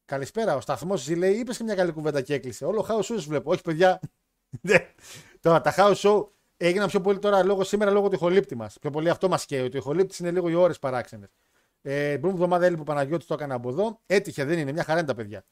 Καλησπέρα. 0.04 0.56
Ο 0.56 0.60
σταθμός 0.60 1.02
Ζη 1.02 1.14
λέει: 1.14 1.32
Είπες 1.32 1.56
και 1.56 1.64
μια 1.64 1.74
καλή 1.74 1.92
κουβέντα 1.92 2.20
και 2.20 2.34
έκλεισε. 2.34 2.64
Όλο 2.64 2.86
house 2.88 3.14
shows 3.14 3.24
βλέπω. 3.26 3.50
Όχι, 3.50 3.62
παιδιά. 3.62 4.00
Ναι. 4.60 4.92
τώρα 5.40 5.60
τα 5.60 5.74
house 5.76 5.94
show 5.94 6.26
έγιναν 6.56 6.88
πιο 6.88 7.00
πολύ 7.00 7.18
τώρα 7.18 7.44
λόγω, 7.44 7.64
σήμερα 7.64 7.90
λόγω 7.90 8.08
του 8.08 8.14
ηχολήπτη 8.14 8.54
μας. 8.54 8.78
Πιο 8.78 8.90
πολύ 8.90 9.08
αυτό 9.08 9.28
μας 9.28 9.44
καίει. 9.44 9.60
Ότι 9.60 9.76
ο 9.76 9.78
ηχολήπτης 9.78 10.18
είναι 10.18 10.30
λίγο 10.30 10.48
οι 10.48 10.54
ώρες 10.54 10.78
παράξενες. 10.78 11.30
Ε, 11.82 12.12
την 12.12 12.20
προηγούμενη 12.20 12.34
εβδομάδα 12.34 12.66
έλειπε 12.66 12.80
ο 12.80 12.84
Παναγιώτη, 12.84 13.26
το 13.26 13.34
έκανε 13.34 13.54
από 13.54 13.68
εδώ. 13.68 14.00
Έτυχε, 14.06 14.44
δεν 14.44 14.58
είναι. 14.58 14.72
Μια 14.72 14.84
χαρά 14.84 14.98
είναι 14.98 15.08
τα 15.08 15.14
παιδιά. 15.14 15.44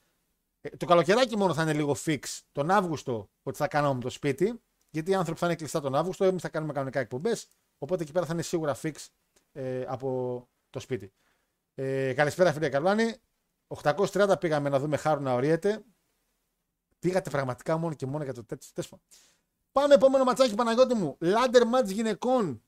Ε, 0.61 0.77
το 0.77 0.87
καλοκαιράκι 0.87 1.37
μόνο 1.37 1.55
θα 1.55 1.63
είναι 1.63 1.73
λίγο 1.73 1.97
fix 2.05 2.21
τον 2.53 2.71
Αύγουστο 2.71 3.31
ότι 3.43 3.57
θα 3.57 3.69
κάνουμε 3.69 3.95
με 3.95 4.01
το 4.01 4.11
σπίτι. 4.11 4.61
Γιατί 4.91 5.11
οι 5.11 5.15
άνθρωποι 5.15 5.39
θα 5.39 5.47
είναι 5.47 5.55
κλειστά 5.55 5.81
τον 5.81 5.95
Αύγουστο, 5.95 6.25
εμείς 6.25 6.43
θα 6.43 6.49
κάνουμε 6.49 6.73
κανονικά 6.73 7.01
εκπομπές. 7.01 7.49
Οπότε 7.79 8.03
εκεί 8.03 8.13
πέρα 8.13 8.27
θα 8.27 8.33
είναι 8.33 8.43
σίγουρα 8.43 8.77
fix 8.83 8.95
ε, 9.53 9.85
από 9.87 10.49
το 10.71 10.81
σπίτι. 10.81 11.13
Ε, 11.75 12.13
καλησπέρα, 12.13 12.53
φίλε 12.53 12.69
Καρλάνη. 12.69 13.15
830 13.83 14.41
πήγαμε 14.41 14.69
να 14.69 14.79
δούμε 14.79 14.97
χάρου 14.97 15.23
να 15.23 15.33
οριέται. 15.33 15.85
Πήγατε 16.99 17.31
πραγματικά 17.31 17.77
μόνο 17.77 17.95
και 17.95 18.07
μόνο 18.07 18.25
για 18.25 18.33
το 18.33 18.45
τέτοιο. 18.45 18.71
Τέλος 18.75 18.91
πάντων. 18.91 19.07
Πάμε 19.73 19.95
επόμενο 19.95 20.25
ματσάκι 20.25 20.55
Παναγιώτη 20.55 20.95
μου. 20.95 21.17
Λάντερ 21.21 21.67
μάτς 21.67 21.91
γυναικών. 21.91 22.63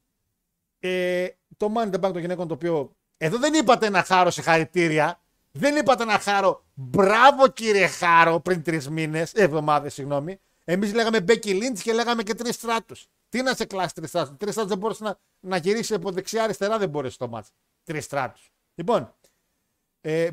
Ε, 0.78 1.28
το 1.56 1.72
Money 1.76 1.86
in 1.86 1.90
the 1.90 2.00
Bank 2.00 2.12
των 2.12 2.18
γυναικών 2.18 2.48
το 2.48 2.54
οποίο. 2.54 2.96
Εδώ 3.16 3.38
δεν 3.38 3.54
είπατε 3.54 3.86
ένα 3.86 4.02
χάρο 4.02 4.30
συγχαρητήρια. 4.30 5.22
Δεν 5.52 5.76
είπατε 5.76 6.02
ένα 6.02 6.18
χάρο. 6.18 6.64
Μπράβο 6.74 7.48
κύριε 7.48 7.86
Χάρο 7.86 8.40
πριν 8.40 8.62
τρεις 8.62 8.88
μήνες, 8.88 9.32
εβδομάδες, 9.32 9.94
συγγνώμη. 9.94 10.40
Εμείς 10.64 10.94
λέγαμε 10.94 11.20
Becky 11.20 11.54
Lynch 11.54 11.82
και 11.82 11.92
λέγαμε 11.92 12.22
και 12.22 12.34
Trish 12.34 12.54
Stratus. 12.54 13.09
Τι 13.28 13.42
να 13.42 13.54
σε 13.54 13.64
κλάσει 13.64 13.94
Trish 13.94 14.09
Stratus; 14.09 14.36
Trish 14.36 14.52
Stratus 14.52 14.72
δεν 14.72 14.80
μπορούσε 14.80 15.04
να, 15.04 15.18
να 15.40 15.56
γυρίσεις 15.56 15.92
από 15.92 16.10
δεξιά-αριστερά, 16.10 16.78
δεν 16.78 16.88
μπορούσε 16.88 17.18
το 17.18 17.28
match. 17.28 17.50
Trish 17.84 18.04
Stratus. 18.04 18.52
Λοιπόν, 18.74 19.02
ε, 19.02 19.21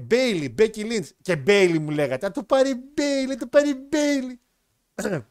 Bayley, 0.02 0.50
Becky 0.50 0.84
Lynch 0.84 1.06
και 1.22 1.36
Bayley 1.36 1.80
μου 1.80 1.90
λέγατε. 1.90 2.26
Α 2.26 2.32
το 2.32 2.44
πάρει 2.44 2.76
Bayley, 2.76 3.36
το 3.36 3.48
πάρει 3.48 3.74
Bayley. 3.76 4.42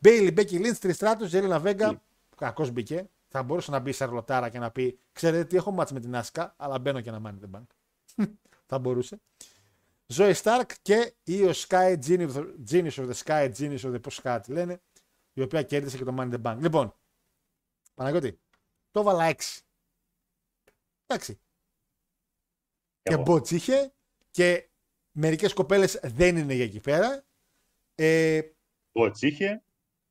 Bayley, 0.00 0.30
Becky 0.30 0.58
Lynch, 0.58 0.76
Trish 0.76 0.92
Stratus, 0.92 1.26
Zelina 1.26 1.60
Vega. 1.60 2.02
Κακός 2.36 2.70
μπήκε. 2.70 3.08
Θα 3.28 3.42
μπορούσε 3.42 3.70
να 3.70 3.78
μπει 3.78 3.92
Σαρλοτάρα 3.92 4.48
και 4.48 4.58
να 4.58 4.70
πει: 4.70 4.98
Ξέρετε 5.12 5.44
τι, 5.44 5.56
έχω 5.56 5.70
μάτς 5.70 5.92
με 5.92 6.00
την 6.00 6.16
Άσκα, 6.16 6.54
αλλά 6.56 6.78
μπαίνω 6.78 7.00
και 7.00 7.10
να 7.10 7.20
money 7.24 7.44
the 7.44 7.58
bank. 7.58 7.66
θα 8.66 8.78
μπορούσε. 8.78 9.20
Ζωή 10.06 10.32
Σταρκ 10.32 10.70
και 10.82 11.14
η 11.22 11.44
ο 11.44 11.50
Sky 11.54 11.98
Genius 12.06 12.32
of 12.32 12.36
the- 12.36 12.54
Genius 12.70 12.90
of 12.90 13.10
the 13.10 13.14
Sky, 13.24 13.52
Genius 13.58 13.80
of 13.80 13.94
the 13.94 14.02
πώς 14.02 14.20
κάτι 14.20 14.52
λένε, 14.52 14.80
η 15.32 15.40
οποία 15.42 15.62
κέρδισε 15.62 15.96
και 15.96 16.04
το 16.04 16.14
Money 16.18 16.30
in 16.30 16.34
the 16.34 16.42
Bank. 16.42 16.56
Λοιπόν, 16.60 16.94
Παναγιώτη, 17.94 18.40
το 18.90 19.00
έβαλα 19.00 19.24
6. 19.24 19.60
Εντάξει. 21.06 21.40
Και 23.02 23.12
Εγώ. 23.14 23.22
μπότς 23.22 23.50
είχε 23.50 23.92
και 24.30 24.68
μερικές 25.10 25.52
κοπέλες 25.52 26.00
δεν 26.02 26.36
είναι 26.36 26.54
για 26.54 26.64
εκεί 26.64 26.80
πέρα. 26.80 27.24
Ε, 27.94 28.40
Ο 28.92 29.10
Τσίχε, 29.10 29.62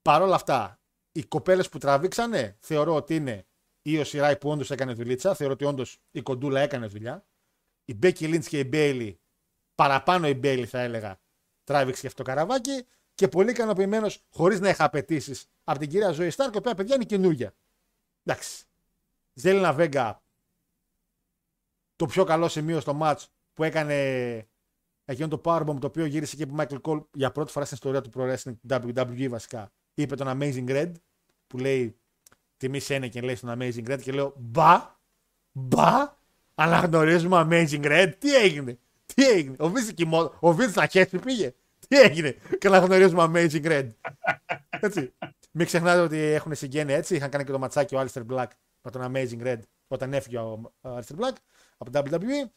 Παρ' 0.02 0.22
όλα 0.22 0.36
αυτά, 0.36 0.80
οι 1.12 1.24
κοπέλες 1.24 1.70
που 1.70 1.78
τραβήξανε 1.78 2.58
θεωρώ 2.60 2.96
ότι 2.96 3.16
είναι 3.16 3.48
η 3.82 3.98
Io 3.98 4.08
Shirai 4.08 4.38
που 4.38 4.50
όντως 4.50 4.72
έκανε 4.72 4.94
δουλίτσα. 4.94 5.36
Θεωρώ 5.36 5.54
ότι 5.54 5.66
όντως 5.66 6.00
η 6.12 6.22
κοντούλα 6.22 6.60
έκανε 6.60 6.88
δουλειά. 6.88 7.26
Η 7.86 7.94
Becky 7.94 8.28
Lynch 8.28 8.48
και 8.48 8.60
η 8.60 8.66
Bayley, 8.68 9.20
παραπάνω 9.76 10.28
η 10.28 10.34
Bayley 10.34 10.66
θα 10.66 10.80
έλεγα, 10.80 11.20
τράβηξε 11.64 12.02
και 12.02 12.08
αυτό 12.08 12.24
το 12.24 12.30
καραβάκι. 12.30 12.86
Και 13.16 13.28
πολύ 13.28 13.52
ικανοποιημένος, 13.52 14.24
χωρίς 14.30 14.60
να 14.60 14.70
είχα 14.70 14.84
απαιτήσεις 14.84 15.50
από 15.64 15.80
την 15.80 15.90
κυρία 15.90 16.12
Zoey 16.12 16.30
Stark, 16.30 16.54
η 16.54 16.58
οποία 16.58 16.76
παιδιά 16.76 16.96
είναι 16.96 17.04
καινούργια. 17.04 17.56
Εντάξει. 18.24 18.66
Zelina 19.34 19.74
Vega, 19.74 20.24
το 21.96 22.06
πιο 22.06 22.24
καλό 22.24 22.48
σημείο 22.48 22.80
στο 22.80 23.00
match 23.02 23.26
που 23.58 23.64
έκανε 23.64 23.96
εκείνο 25.06 25.28
το 25.28 25.42
powerbomb 25.44 25.78
το 25.80 25.88
οποίο 25.88 26.06
γύρισε 26.06 26.36
και 26.36 26.44
από 26.44 26.56
Michael 26.58 26.82
Cole 26.82 27.06
για 27.14 27.32
πρώτη 27.32 27.52
φορά 27.52 27.66
στην 27.66 27.78
ιστορία 27.78 28.02
του 28.02 28.12
Pro 28.16 28.22
Wrestling, 28.22 28.54
του 28.68 28.94
WWE 28.94 29.28
βασικά. 29.30 29.72
Είπε 29.94 30.16
τον 30.16 30.28
Amazing 30.30 30.70
Red, 30.70 30.92
που 31.48 31.58
λέει 31.58 32.00
τιμή 32.58 32.80
Σένε 32.80 33.08
και 33.08 33.22
λέει 33.22 33.36
στον 33.36 33.58
Amazing 33.60 33.90
Red 33.92 34.02
και 34.02 34.12
λέω 34.12 34.34
μπα, 34.38 35.00
μπα, 35.52 36.18
Αναγνωρίζουμε 36.56 37.48
Amazing 37.50 37.86
Red. 37.86 38.14
Τι 38.18 38.36
έγινε. 38.36 38.80
Τι 39.06 39.30
έγινε. 39.30 39.56
Ο 39.60 39.66
Vince 39.66 39.94
κοιμό... 39.94 40.34
Ο 40.40 40.50
Vince 40.50 40.74
να 40.74 40.88
χέσει 40.88 41.18
πήγε. 41.18 41.54
Τι 41.88 42.00
έγινε. 42.00 42.36
Και 42.58 42.68
αναγνωρίζουμε 42.68 43.24
Amazing 43.34 43.66
Red. 43.66 43.90
Έτσι. 44.70 45.14
Μην 45.52 45.66
ξεχνάτε 45.66 46.00
ότι 46.00 46.18
έχουν 46.18 46.56
συγγένεια 46.56 46.96
έτσι. 46.96 47.16
Είχαν 47.16 47.30
κάνει 47.30 47.44
και 47.44 47.52
το 47.52 47.60
ματσάκι 47.60 47.96
ο 47.96 48.02
Alistair 48.02 48.26
Black 48.30 48.48
με 48.82 48.92
τον 48.92 49.12
Amazing 49.12 49.44
Red 49.44 49.60
όταν 49.88 50.14
έφυγε 50.14 50.38
ο 50.38 50.74
Alistair 50.82 51.16
Black 51.20 51.36
από 51.78 51.92
το 51.92 52.04
WWE. 52.04 52.50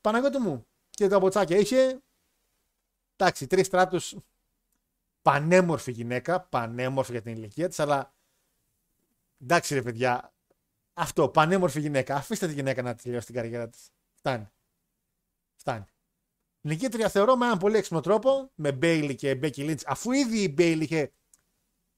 Παναγιώτη 0.00 0.38
μου. 0.38 0.66
Και 0.90 1.08
τα 1.08 1.18
botchάκια 1.18 1.56
είχε. 1.56 2.02
Εντάξει, 3.16 3.46
Trish 3.46 3.66
Stratus. 3.66 4.16
Πανέμορφη 5.22 5.92
γυναίκα. 5.92 6.40
Πανέμορφη 6.40 7.12
για 7.12 7.22
την 7.22 7.32
ηλικία 7.32 7.68
της, 7.68 7.78
αλλά. 7.78 8.14
Εντάξει, 9.42 9.74
ρε 9.74 9.82
παιδιά. 9.82 10.32
Αυτό, 10.94 11.28
πανέμορφη 11.28 11.80
γυναίκα. 11.80 12.14
Αφήστε 12.14 12.46
τη 12.46 12.52
γυναίκα 12.52 12.82
να 12.82 12.94
τελειώσει 12.94 13.26
την 13.26 13.34
καριέρα 13.34 13.68
της. 13.68 13.90
Φτάνει. 14.14 14.48
Φτάνει. 15.54 15.84
Νικήτρια 16.60 17.08
θεωρώ 17.08 17.36
με 17.36 17.46
έναν 17.46 17.58
πολύ 17.58 17.76
έξυπνο 17.76 18.00
τρόπο 18.00 18.50
με 18.54 18.72
Bayley 18.72 19.14
και 19.14 19.34
Becky 19.34 19.62
Lynch, 19.62 19.84
αφού 19.86 20.12
ήδη 20.12 20.42
η 20.42 20.52
Bayley 20.54 20.84
είχε, 20.84 21.12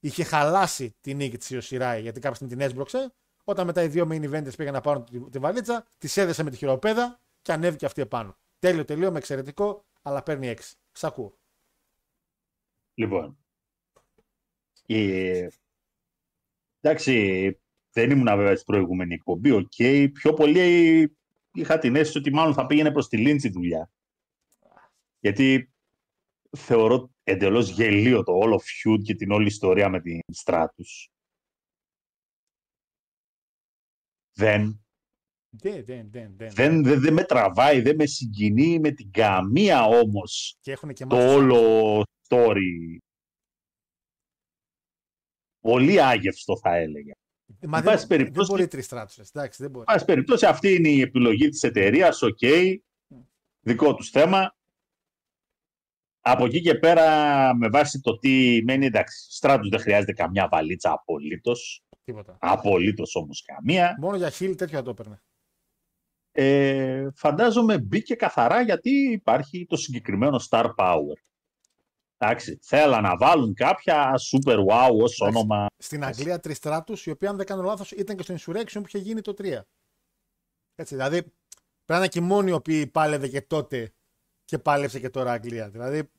είχε 0.01 0.25
χαλάσει 0.25 0.97
την 1.01 1.17
νίκη 1.17 1.39
της 1.39 1.51
Io 1.51 1.63
Shirai 1.63 2.01
γιατί 2.01 2.21
κάποια 2.21 2.37
στιγμή 2.37 2.55
την 2.55 2.65
έσπρωξε. 2.65 3.13
Όταν 3.45 3.67
μετά 3.67 3.83
οι 3.83 3.89
δύο 3.89 4.09
main 4.11 4.31
eventers 4.31 4.57
πήγαν 4.57 4.73
να 4.73 4.81
πάρουν 4.81 5.05
τη, 5.05 5.21
τη 5.21 5.39
βαλίτσα, 5.39 5.87
της 5.99 6.17
έδεσε 6.17 6.43
με 6.43 6.51
τη 6.51 6.57
χειροπέδα 6.57 7.21
και 7.43 7.53
ανέβηκε 7.53 7.87
αυτή 7.87 8.01
επάνω. 8.01 8.39
Τέλειο, 8.59 8.85
τελείωμα 8.85 9.19
εξαιρετικό, 9.19 9.85
αλλά 10.03 10.23
παίρνει 10.23 10.49
έξι. 10.49 10.77
Σ' 10.93 11.05
ακούω. 11.05 11.39
Λοιπόν. 12.95 13.39
Ε, 14.87 15.49
εντάξει, 16.81 17.61
δεν 17.93 18.11
ήμουν 18.11 18.37
βέβαια 18.37 18.55
στην 18.55 18.67
προηγούμενη 18.67 19.15
εκπομπή. 19.15 19.51
Οκ. 19.51 19.73
Πιο 20.13 20.35
πολύ 20.35 21.17
είχα 21.53 21.79
την 21.79 21.97
αίσθηση 21.97 22.19
ότι 22.19 22.33
μάλλον 22.33 22.55
θα 22.55 22.67
πήγαινε 22.67 22.93
προς 22.93 23.09
τη 23.09 23.17
Lynch 23.17 23.45
η 23.45 23.49
δουλειά. 23.49 23.91
Γιατί 25.21 25.73
θεωρώ 26.57 27.11
εντελώς 27.23 27.71
γελίο 27.71 28.23
το 28.23 28.33
όλο 28.33 28.61
feud 28.61 29.03
και 29.03 29.15
την 29.15 29.31
όλη 29.31 29.47
ιστορία 29.47 29.89
με 29.89 30.01
την 30.01 30.21
Stratus. 30.33 31.11
Δεν 34.33 34.85
Δεν, 35.51 35.85
δεν, 35.85 36.11
δεν. 36.11 36.37
δεν. 36.37 36.51
δεν, 36.55 36.83
δεν, 36.83 37.01
δεν 37.01 37.13
με 37.13 37.25
τραβάει, 37.25 37.81
δεν 37.81 37.95
με 37.95 38.07
συγκινεί 38.07 38.79
με 38.79 38.91
την 38.91 39.11
καμία 39.11 39.85
όμως 39.85 40.57
Και 40.61 40.73
έχουν 40.73 40.93
και 40.93 41.07
το 41.07 41.17
μάθει- 41.17 41.37
όλο 41.37 42.03
story. 42.29 42.97
Πολύ 45.61 46.03
άγευστο 46.03 46.59
θα 46.59 46.75
έλεγα. 46.77 47.13
Μα 47.67 47.79
εν 47.79 47.85
δεν, 47.85 47.93
πάση 47.93 48.07
περιπτώσει- 48.07 48.49
δεν 48.49 48.57
μπορεί 48.57 48.69
Trish 48.69 48.85
Stratus. 48.85 49.15
Εντάξει, 49.35 49.63
δεν 49.63 49.71
μπορεί. 49.71 49.85
Εν 49.89 49.95
πάση 49.95 50.05
περιπτώσει, 50.05 50.47
αυτή 50.47 50.75
είναι 50.75 50.89
η 50.89 51.01
επιλογή 51.01 51.49
της 51.49 51.63
εταιρείας, 51.63 52.23
οκ, 52.23 52.39
δικό 53.61 53.95
τους 53.95 54.11
θέμα. 54.11 54.55
Από 56.23 56.45
εκεί 56.45 56.61
και 56.61 56.75
πέρα, 56.75 57.07
με 57.57 57.69
βάση 57.69 58.01
το 58.01 58.19
τι 58.19 58.61
μένει, 58.65 58.87
εντάξει, 58.87 59.33
στράτους 59.33 59.69
δεν 59.69 59.81
χρειάζεται 59.81 60.13
καμιά 60.13 60.49
βαλίτσα 60.49 60.93
απολύτως. 60.93 61.83
Τίποτα. 62.05 62.37
Απολύτως 62.41 63.15
όμως 63.15 63.43
καμία. 63.43 63.97
Μόνο 64.01 64.17
για 64.17 64.31
χίλ 64.31 64.55
τέτοιο 64.57 64.77
θα 64.79 64.85
το 64.85 64.91
έπαιρνε. 64.91 65.23
Ε, 66.33 67.09
φαντάζομαι 67.15 67.79
μπήκε 67.79 68.15
καθαρά 68.15 68.61
γιατί 68.61 68.91
υπάρχει 68.91 69.67
το 69.67 69.77
συγκεκριμένο 69.77 70.41
star 70.51 70.75
power. 70.77 71.15
Εντάξει, 72.23 72.59
θέλα 72.63 73.01
να 73.01 73.17
βάλουν 73.17 73.55
κάποια 73.55 74.15
super 74.33 74.57
wow 74.57 74.91
ως 75.03 75.21
όνομα. 75.21 75.67
Στην 75.79 76.05
Αγγλία 76.05 76.41
τρεις 76.41 76.57
στράτους, 76.57 77.07
η 77.07 77.11
οποία, 77.11 77.31
αν 77.31 77.37
δεν 77.37 77.47
κάνω 77.47 77.63
λάθος, 77.63 77.91
ήταν 77.91 78.17
και 78.17 78.23
στο 78.23 78.35
Insurrection 78.35 78.73
που 78.73 78.85
είχε 78.87 78.99
γίνει 78.99 79.21
το 79.21 79.35
3. 79.39 79.61
Έτσι, 80.75 80.95
δηλαδή 80.95 81.21
πρέπει 81.21 81.33
να 81.87 81.97
είναι 81.97 82.09
και 82.09 82.19
οι 82.19 82.23
μόνοι 82.23 82.51
οι 82.51 82.55
οποίοι 82.55 82.87
πάλευε 82.87 83.29
και 83.29 83.43
τότε 83.43 83.95
και 84.45 84.59
πάλεψε 84.59 85.01
και 85.01 85.11
τώρα 85.11 85.33
Αγγλία. 85.33 85.71
Δηλαδή. 85.71 86.11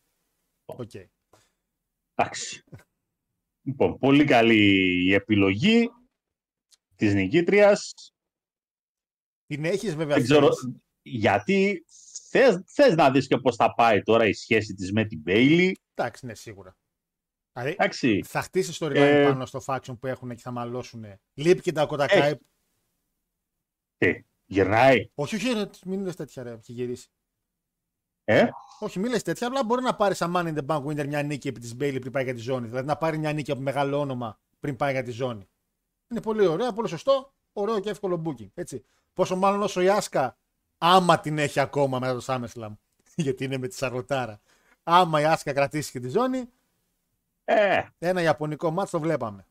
Οκ. 0.65 0.91
Εντάξει. 2.15 2.63
Λοιπόν, 3.61 3.97
πολύ 3.97 4.25
καλή 4.25 5.03
η 5.07 5.13
επιλογή 5.13 5.89
της 6.95 7.13
νικήτριας. 7.13 7.93
Την 9.51 9.65
έχεις 9.65 9.95
βέβαια. 9.95 10.15
Δεν 10.15 10.23
ξέρω 10.23 10.53
θέλεις. 10.53 10.79
γιατί 11.01 11.85
θες, 12.29 12.63
θες 12.65 12.95
να 12.95 13.11
δεις 13.11 13.27
και 13.27 13.37
πώς 13.37 13.55
θα 13.55 13.73
πάει 13.73 14.01
τώρα 14.01 14.25
η 14.25 14.33
σχέση 14.33 14.73
της 14.73 14.91
με 14.91 15.05
την 15.05 15.23
Bailey. 15.25 15.71
Εντάξει, 15.93 16.25
ναι, 16.25 16.33
σίγουρα. 16.33 16.77
Δηλαδή 17.53 17.71
Εντάξει, 17.71 18.23
θα 18.25 18.41
χτίσει 18.41 18.77
storyline 18.79 18.95
Ε, 18.95 19.23
πάνω 19.23 19.45
στο 19.45 19.61
faction 19.65 19.99
που 19.99 20.07
έχουν 20.07 20.29
και 20.35 20.41
θα 20.41 20.51
μαλώσουν. 20.51 21.05
Λείπει 21.33 21.61
και 21.61 21.71
τα 21.71 21.85
κοτακάι. 21.85 22.19
Έχει. 22.19 22.39
τι, 23.97 24.23
γυρνάει, 24.45 25.09
Όχι, 25.15 25.35
όχι, 25.35 25.51
ρε, 25.53 25.69
μην 25.85 26.03
λες 26.03 26.15
τέτοια, 26.15 26.43
ρε, 26.43 26.51
έχει 26.51 26.71
γυρίσει. 26.71 27.09
ε, 28.23 28.49
Όχι, 28.79 28.99
μην 28.99 29.11
λες 29.11 29.23
τέτοια. 29.23 29.47
Απλά 29.47 29.63
μπορεί 29.63 29.83
να 29.83 29.95
πάρει 29.95 30.15
σαν 30.15 30.33
Money 30.35 30.55
in 30.55 30.57
the 30.57 30.65
Bank 30.65 30.85
winner 30.85 31.07
μια 31.07 31.23
νίκη 31.23 31.47
επί 31.47 31.59
της 31.59 31.73
Bailey 31.73 31.97
πριν 31.99 32.11
πάει 32.11 32.23
για 32.23 32.33
τη 32.33 32.39
ζώνη. 32.39 32.67
Δηλαδή 32.67 32.87
να 32.87 32.97
πάρει 32.97 33.17
μια 33.17 33.33
νίκη 33.33 33.51
από 33.51 33.61
μεγάλο 33.61 33.99
όνομα 33.99 34.39
πριν 34.59 34.75
πάει 34.75 34.91
για 34.91 35.03
τη 35.03 35.11
ζώνη. 35.11 35.49
Είναι 36.07 36.21
πολύ 36.21 36.45
ωραίο, 36.45 36.73
πολύ 36.73 36.87
σωστό, 36.87 37.33
ωραίο 37.53 37.79
και 37.79 37.89
εύκολο 37.89 38.21
booking. 38.25 38.49
Έτσι. 38.53 38.85
Πόσο 39.13 39.35
μάλλον 39.35 39.61
όσο 39.61 39.81
η 39.81 39.89
Άσκα, 39.89 40.37
άμα 40.77 41.19
την 41.19 41.37
έχει 41.37 41.59
ακόμα 41.59 41.99
μετά 41.99 42.13
το 42.13 42.23
SummerSlam, 42.27 42.71
γιατί 43.15 43.43
είναι 43.43 43.57
με 43.57 43.67
τη 43.67 43.75
Σαρλοτάρα. 43.75 44.41
Άμα 44.83 45.21
η 45.21 45.23
Άσκα 45.23 45.53
κρατήσει 45.53 45.91
και 45.91 45.99
τη 45.99 46.09
ζώνη, 46.09 46.49
ε, 47.43 47.81
ένα 47.99 48.21
ιαπωνικό 48.21 48.71
μάτς 48.71 48.91
το 48.91 48.99
βλέπαμε. 48.99 49.45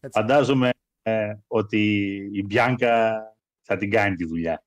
Έτσι. 0.00 0.20
φαντάζομαι 0.20 0.70
ε, 1.02 1.34
ότι 1.46 2.14
η 2.32 2.44
Μπιάνκα 2.46 3.22
θα 3.60 3.76
την 3.76 3.90
κάνει 3.90 4.16
τη 4.16 4.24
δουλειά. 4.24 4.64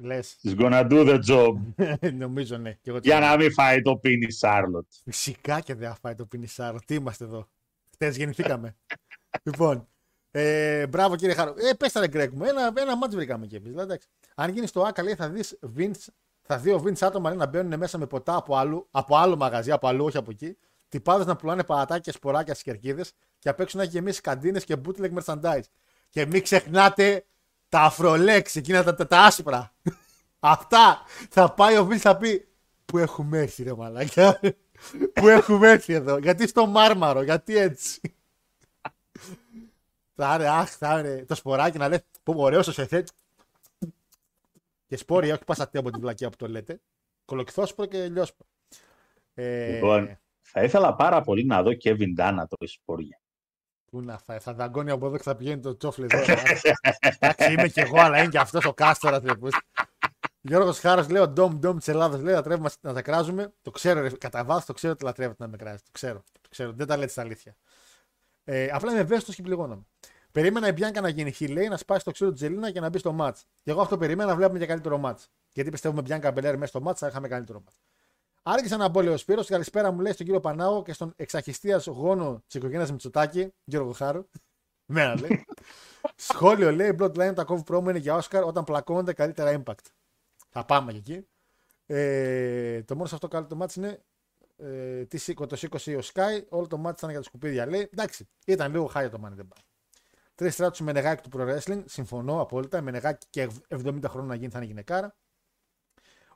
Λες, 0.00 0.38
She's 0.42 0.56
gonna 0.58 0.88
do 0.90 1.08
the 1.08 1.20
job 1.26 1.54
νομίζω 2.24 2.56
ναι. 2.56 2.72
Και 2.72 2.90
εγώ 2.90 2.98
για 3.02 3.20
να 3.20 3.36
μην 3.36 3.52
φάει 3.52 3.82
το 3.82 3.96
πίνι 3.96 4.30
Σάρλοτ. 4.30 4.86
Φυσικά 5.04 5.60
και 5.60 5.74
δεν 5.74 5.88
θα 5.88 5.98
φάει 6.00 6.14
το 6.14 6.26
πινισάρο. 6.26 6.78
Τι 6.86 6.94
είμαστε 6.94 7.24
εδώ. 7.24 7.48
Χθε 7.92 8.10
γεννηθήκαμε. 8.10 8.76
λοιπόν. 9.46 9.88
Ε, 10.30 10.86
μπράβο 10.86 11.16
κύριε 11.16 11.34
Χάρο. 11.34 11.54
Ε, 11.56 11.72
πες 11.72 11.92
τα 11.92 12.00
ρε 12.00 12.08
Γκρέκ 12.08 12.32
μου. 12.32 12.44
Ένα, 12.44 12.72
ένα 12.74 12.96
μάτς 12.96 13.14
βρήκαμε 13.14 13.46
και 13.46 13.56
εμείς. 13.56 13.70
Δηλαδή, 13.70 13.86
εντάξει. 13.86 14.08
Αν 14.34 14.50
γίνεις 14.50 14.68
στο 14.68 14.82
Άκα, 14.82 15.02
λέει, 15.02 15.14
θα 15.14 15.28
δεις 15.28 15.58
Vince, 15.76 16.06
θα 16.42 16.58
δει 16.58 16.70
ο 16.70 16.82
Vince 16.86 17.00
άτομα 17.00 17.28
λέει, 17.28 17.38
να 17.38 17.46
μπαίνουν 17.46 17.78
μέσα 17.78 17.98
με 17.98 18.06
ποτά 18.06 18.36
από, 18.36 18.56
άλλου, 18.56 18.88
από 18.90 19.16
άλλο 19.16 19.36
μαγαζί, 19.36 19.70
από 19.70 19.88
αλλού, 19.88 20.04
όχι 20.04 20.16
από 20.16 20.30
εκεί. 20.30 20.56
Τυπάδες 20.88 21.26
να 21.26 21.36
πουλάνε 21.36 21.64
παρατάκια, 21.64 22.12
σποράκια 22.12 22.54
στι 22.54 22.62
κερκίδε 22.62 23.04
και 23.38 23.48
απ' 23.48 23.60
έξω 23.60 23.76
να 23.76 23.82
έχει 23.82 23.92
γεμίσει 23.92 24.20
καντίνες 24.20 24.64
και 24.64 24.76
bootleg 24.84 25.10
merchandise. 25.18 25.64
Και 26.08 26.26
μην 26.26 26.42
ξεχνάτε 26.42 27.24
τα 27.68 27.80
αφρολέξ, 27.80 28.56
εκείνα 28.56 28.84
τα, 28.84 28.94
τα, 28.94 29.06
τα 29.06 29.18
άσπρα. 29.18 29.74
Αυτά 30.40 31.02
θα 31.30 31.52
πάει 31.52 31.76
ο 31.76 31.88
Vince 31.90 31.96
θα 31.96 32.16
πει 32.16 32.48
Πού 32.90 32.98
έχουμε 32.98 33.38
έρθει, 33.38 33.62
ρε 33.62 33.74
μαλάκια; 33.74 34.40
Πού 35.14 35.28
έχουμε 35.28 35.70
έρθει 35.70 35.92
εδώ; 35.92 36.18
Γιατί 36.18 36.48
στο 36.48 36.66
μάρμαρο, 36.66 37.22
γιατί 37.22 37.56
έτσι; 37.56 38.00
Θα 40.20 40.34
είναι, 40.34 40.48
αχ, 40.48 40.70
θα 40.76 40.98
είναι 40.98 41.24
το 41.24 41.34
σποράκι 41.34 41.78
να 41.78 41.88
λέει 41.88 42.04
Πού 42.22 42.34
ωραίος 42.36 42.66
το 42.66 42.72
σεφέ. 42.72 43.04
Και 44.86 44.96
σπόρια, 44.96 45.34
όχι 45.34 45.44
πασατέ 45.44 45.78
από 45.78 45.90
την 45.90 46.00
βλακία 46.00 46.30
που 46.30 46.36
το 46.36 46.48
λέτε. 46.48 46.80
Κολοκυθόσπρο 47.24 47.86
και 47.86 48.08
λιόσπρο. 48.08 48.46
Ε, 49.34 49.72
Λοιπόν, 49.72 50.18
θα 50.40 50.62
ήθελα 50.62 50.94
πάρα 50.94 51.20
πολύ 51.20 51.44
να 51.44 51.62
δω 51.62 51.70
Kevin 51.70 52.18
Dunn 52.18 52.32
να 52.34 52.46
τρώει 52.46 52.68
σπόρια. 52.68 53.20
Πού 53.90 54.00
να 54.00 54.18
φάει, 54.18 54.38
θα 54.38 54.54
δαγκώνει 54.54 54.90
από 54.90 55.06
εδώ 55.06 55.16
και 55.16 55.22
θα 55.22 55.36
πηγαίνει 55.36 55.60
το 55.60 55.76
τσόφλι 55.76 56.06
εδώ. 56.10 56.34
Εντάξει, 57.00 57.52
είμαι 57.52 57.68
κι 57.68 57.80
εγώ, 57.80 58.00
αλλά 58.00 58.18
είναι 58.18 58.28
κι 58.28 58.38
αυτός 58.38 58.64
ο 58.64 58.72
κάστορα. 58.72 59.20
Γιώργος 60.40 60.78
Χάρος 60.78 61.08
λέει: 61.08 61.22
Ο 61.22 61.28
Ντόμ 61.28 61.58
Ντόμ 61.58 61.76
της 61.76 61.88
Ελλάδας 61.88 62.20
λέει: 62.20 62.34
Λατρεύουμε 62.34 62.70
να 62.80 62.92
τα 62.92 63.02
κράζουμε. 63.02 63.52
Το 63.62 63.70
ξέρω, 63.70 64.00
ρε, 64.00 64.10
κατά 64.10 64.44
βάθος 64.44 64.64
το 64.64 64.72
ξέρω 64.72 64.92
ότι 64.92 65.04
λατρεύετε 65.04 65.42
να 65.42 65.48
με 65.48 65.56
κράζετε. 65.56 65.82
Το 65.84 65.90
ξέρω. 65.92 66.24
Το 66.40 66.48
ξέρω. 66.48 66.72
Δεν 66.72 66.86
τα 66.86 66.96
λέτε 66.96 67.10
στα 67.10 67.22
αλήθεια. 67.22 67.56
Ε, 68.52 68.68
απλά 68.72 68.90
είμαι 68.90 69.00
ευαίσθητος 69.00 69.34
και 69.34 69.42
πληγώνομαι. 69.42 69.82
Περίμενα 70.32 70.68
η 70.68 70.72
Μπιάνκα 70.72 71.00
να 71.00 71.08
γίνει 71.08 71.32
χιλέη, 71.32 71.68
να 71.68 71.76
σπάσει 71.76 72.04
το 72.04 72.10
ξύλο 72.10 72.30
της 72.30 72.40
Τζελίνα 72.40 72.70
και 72.70 72.80
να 72.80 72.88
μπει 72.88 72.98
στο 72.98 73.12
μάτς. 73.12 73.44
Και 73.62 73.70
εγώ 73.70 73.80
αυτό 73.80 73.96
περίμενα 73.96 74.30
να 74.30 74.36
βλέπουμε 74.36 74.58
και 74.58 74.66
καλύτερο 74.66 74.98
μάτς. 74.98 75.30
Γιατί 75.52 75.70
πιστεύουμε 75.70 76.02
Μπιάνκα 76.02 76.32
Μπελέρ 76.32 76.54
μέσα 76.54 76.66
στο 76.66 76.80
μάτς 76.80 76.98
θα 76.98 77.06
είχαμε 77.06 77.28
καλύτερο 77.28 77.62
μάτς. 77.64 77.78
Άρχισε 78.42 78.76
να 78.76 78.88
μπω, 78.88 79.02
λέει 79.02 79.12
ο 79.12 79.16
Σπύρος. 79.16 79.46
Καλησπέρα 79.46 79.90
μου 79.90 80.00
λέει 80.00 80.12
στον 80.12 80.26
κύριο 80.26 80.40
Πανάο 80.40 80.82
και 80.82 80.92
στον 80.92 81.12
εξαχιστίας 81.16 81.86
γόνο 81.86 82.42
της 82.46 82.54
οικογένειας 82.54 82.90
Μητσοτάκη, 82.90 83.52
Γιώργο 83.64 83.92
Χάρου. 83.92 84.28
Μένα 84.94 85.20
λέει. 85.20 85.44
Σχόλιο 86.16 86.72
λέει: 86.72 86.96
Bloodline 86.98 87.32
τα 87.34 87.44
κόβει 87.44 87.62
πρόμο 87.62 87.90
είναι 87.90 87.98
για 87.98 88.14
Όσκαρ 88.14 88.44
όταν 88.44 88.64
πλακώνονται 88.64 89.12
καλύτερα 89.12 89.62
impact. 89.62 89.86
Θα 90.48 90.64
πάμε 90.64 90.92
και 90.92 90.98
εκεί. 90.98 91.26
Ε, 91.86 92.82
το 92.82 92.94
μόνο 92.94 93.06
σε 93.08 93.14
αυτό 93.14 93.28
καλό 93.28 93.46
το 93.46 93.56
μάτι 93.56 93.78
είναι 93.78 94.02
ε, 94.62 95.04
τις 95.04 95.22
σήκω, 95.22 95.46
το 95.46 95.56
σήκωσε 95.56 95.94
ο 95.96 96.00
Sky. 96.12 96.42
Όλο 96.48 96.66
το 96.66 96.76
μάτι 96.76 96.96
ήταν 96.98 97.10
για 97.10 97.18
τα 97.18 97.24
σκουπίδια. 97.24 97.66
Λέει 97.66 97.88
εντάξει, 97.92 98.28
ήταν 98.46 98.72
λίγο 98.72 98.86
χάρη 98.86 99.08
το 99.10 99.20
Money 99.24 99.28
in 99.38 99.40
the 99.40 99.42
Bank. 99.44 99.62
Τρεις 100.34 100.54
στράτους 100.54 100.80
με 100.80 100.92
νεγάκι 100.92 101.28
του 101.28 101.38
Pro 101.38 101.48
Wrestling. 101.48 101.82
Συμφωνώ 101.86 102.40
απόλυτα. 102.40 102.80
Με 102.80 102.90
νεγάκι 102.90 103.26
και 103.30 103.48
70 103.68 103.98
χρόνια 104.08 104.28
να 104.28 104.34
γίνει 104.34 104.50
θα 104.50 104.58
είναι 104.58 104.66
γυναικάρα. 104.66 105.16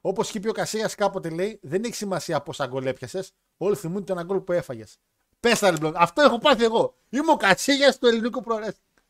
Όπως 0.00 0.28
είχε 0.28 0.40
πει 0.40 0.48
ο 0.48 0.52
Κασίας 0.52 0.94
κάποτε 0.94 1.28
λέει, 1.30 1.58
δεν 1.62 1.84
έχει 1.84 1.94
σημασία 1.94 2.40
πόσα 2.42 2.66
γκολ 2.66 2.86
έπιασες. 2.86 3.32
Όλοι 3.56 3.76
θυμούνται 3.76 4.14
τον 4.14 4.24
γκολ 4.24 4.40
που 4.40 4.52
έφαγες. 4.52 4.98
Πες 5.40 5.58
τα 5.58 5.70
λοιπόν. 5.70 5.92
Αυτό 5.96 6.22
έχω 6.22 6.38
πάθει 6.38 6.64
εγώ. 6.64 6.96
Είμαι 7.10 7.30
ο 7.32 7.36
Κασίας 7.36 7.98
του 7.98 8.06
ελληνικού 8.06 8.42
Pro 8.46 8.52
Wrestling. 8.64 9.02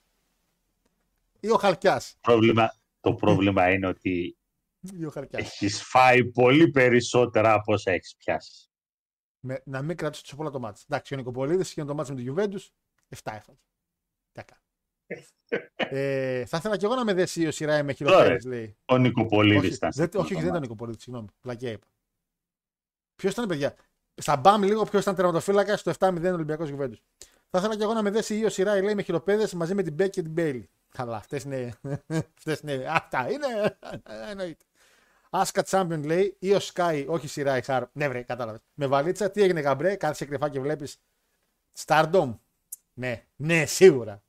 ή 1.40 1.50
ο 1.50 1.56
Χαλκιάς. 1.56 2.16
Πρόβλημα, 2.20 2.74
το 3.00 3.14
πρόβλημα 3.14 3.70
είναι 3.70 3.86
ότι 3.86 4.36
Ή 4.98 5.04
ο 5.04 5.10
Χαλκιάς. 5.10 5.42
έχεις 5.42 5.82
φάει 5.82 6.24
πολύ 6.24 6.70
περισσότερα 6.70 7.52
από 7.52 7.72
όσα 7.72 7.90
έχεις 7.92 8.14
πιάσει. 8.16 8.68
Με, 9.46 9.62
να 9.64 9.82
μην 9.82 9.96
κρατήσω 9.96 10.22
τόσο 10.22 10.36
πολλά 10.36 10.50
το 10.50 10.60
μάτι. 10.60 10.80
Εντάξει, 10.88 11.14
ο 11.14 11.16
Νικοπολίδης 11.16 11.70
είχε 11.70 11.84
το 11.84 11.94
μάτι 11.94 12.12
με 12.12 12.22
το 12.22 12.34
Juventus, 12.34 12.68
7 13.22 13.32
έφαγε. 13.32 13.58
Τι 14.32 14.40
έκανε. 14.40 14.60
ε, 15.76 16.44
θα 16.44 16.56
ήθελα 16.56 16.76
και 16.76 16.84
εγώ 16.84 16.94
να 16.94 17.04
με 17.04 17.12
δέσει 17.12 17.46
ο 17.46 17.50
Σιράι 17.50 17.82
με 17.82 17.92
χειροπέδε, 17.92 18.38
λέει. 18.48 18.76
Ο 18.84 18.96
Νικοπολίδης 18.96 19.62
όχι, 19.62 19.74
ήταν. 19.74 19.90
δεν, 19.94 20.10
σε 20.10 20.16
όχι, 20.16 20.24
όχι, 20.26 20.34
αυτό 20.34 20.34
δεν 20.34 20.42
το 20.42 20.46
ήταν 20.46 20.56
ο 20.56 20.60
Νικοπολίδης, 20.60 21.02
συγγνώμη. 21.02 21.28
Πλακιά 21.40 21.70
είπα. 21.70 21.86
Ποιος 23.16 23.32
ήταν, 23.32 23.48
παιδιά; 23.48 23.74
Στα 24.14 24.36
μπαμ 24.36 24.62
λίγο 24.62 24.84
ποιος 24.84 25.02
ήταν 25.02 25.14
τερματοφύλακας 25.14 25.80
στο 25.80 25.92
7-0 25.98 26.32
Ολυμπιακός 26.32 26.70
Juventus. 26.72 26.98
Θα 27.50 27.58
ήθελα 27.58 27.76
και 27.76 27.82
εγώ 27.82 27.92
να 27.92 28.02
με 28.02 28.10
δέσει 28.10 28.38
ή 28.38 28.44
ο 28.44 28.48
Σιράι, 28.48 28.82
λέει, 28.82 28.94
με 28.94 29.02
χειροπέδες 29.02 29.54
μαζί 29.54 29.74
με 29.74 29.82
την 29.82 29.92
Μπέκ 29.94 30.10
και 30.10 30.22
την 30.22 30.32
Μπέιλι. 30.32 30.70
Καλά, 30.88 31.16
αυτές 31.16 31.42
είναι. 31.42 31.74
Αυτές 32.36 32.60
είναι. 32.60 32.86
Αυτά 32.88 33.30
είναι. 33.30 33.78
Εννοείται. 34.30 34.64
Άσκα 35.36 35.64
Champion 35.66 36.00
λέει 36.04 36.36
ή 36.38 36.54
ο 36.54 36.58
Sky, 36.62 37.04
όχι 37.08 37.28
Σιράι 37.28 37.62
Χαρ. 37.62 37.86
Ναι, 37.92 38.08
βρε, 38.08 38.22
κατάλαβες. 38.22 38.60
Με 38.74 38.86
βαλίτσα, 38.86 39.30
τι 39.30 39.42
έγινε 39.42 39.60
γαμπρέ, 39.60 39.96
κάθεσαι 39.96 40.24
κρυφά 40.24 40.48
και 40.48 40.60
βλέπεις. 40.60 41.02
Stardom. 41.84 42.38
Ναι, 42.94 43.26
ναι, 43.36 43.66
σίγουρα. 43.66 44.22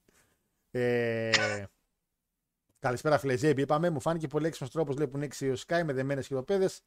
Ε, 0.72 1.32
καλησπέρα, 2.80 3.18
Φλεζέμπι. 3.18 3.61
Είπαμε, 3.61 3.90
μου 3.90 3.99
φάνηκε 3.99 4.27
πολύ 4.27 4.48
έξυπνος 4.48 4.72
τρόπος 4.72 4.95
που 4.95 5.18
νίκησε 5.18 5.49
Iyo 5.49 5.56
Sky 5.68 5.82
με 5.86 5.94
δεμένες 5.94 6.27
χειροπέδες. 6.27 6.82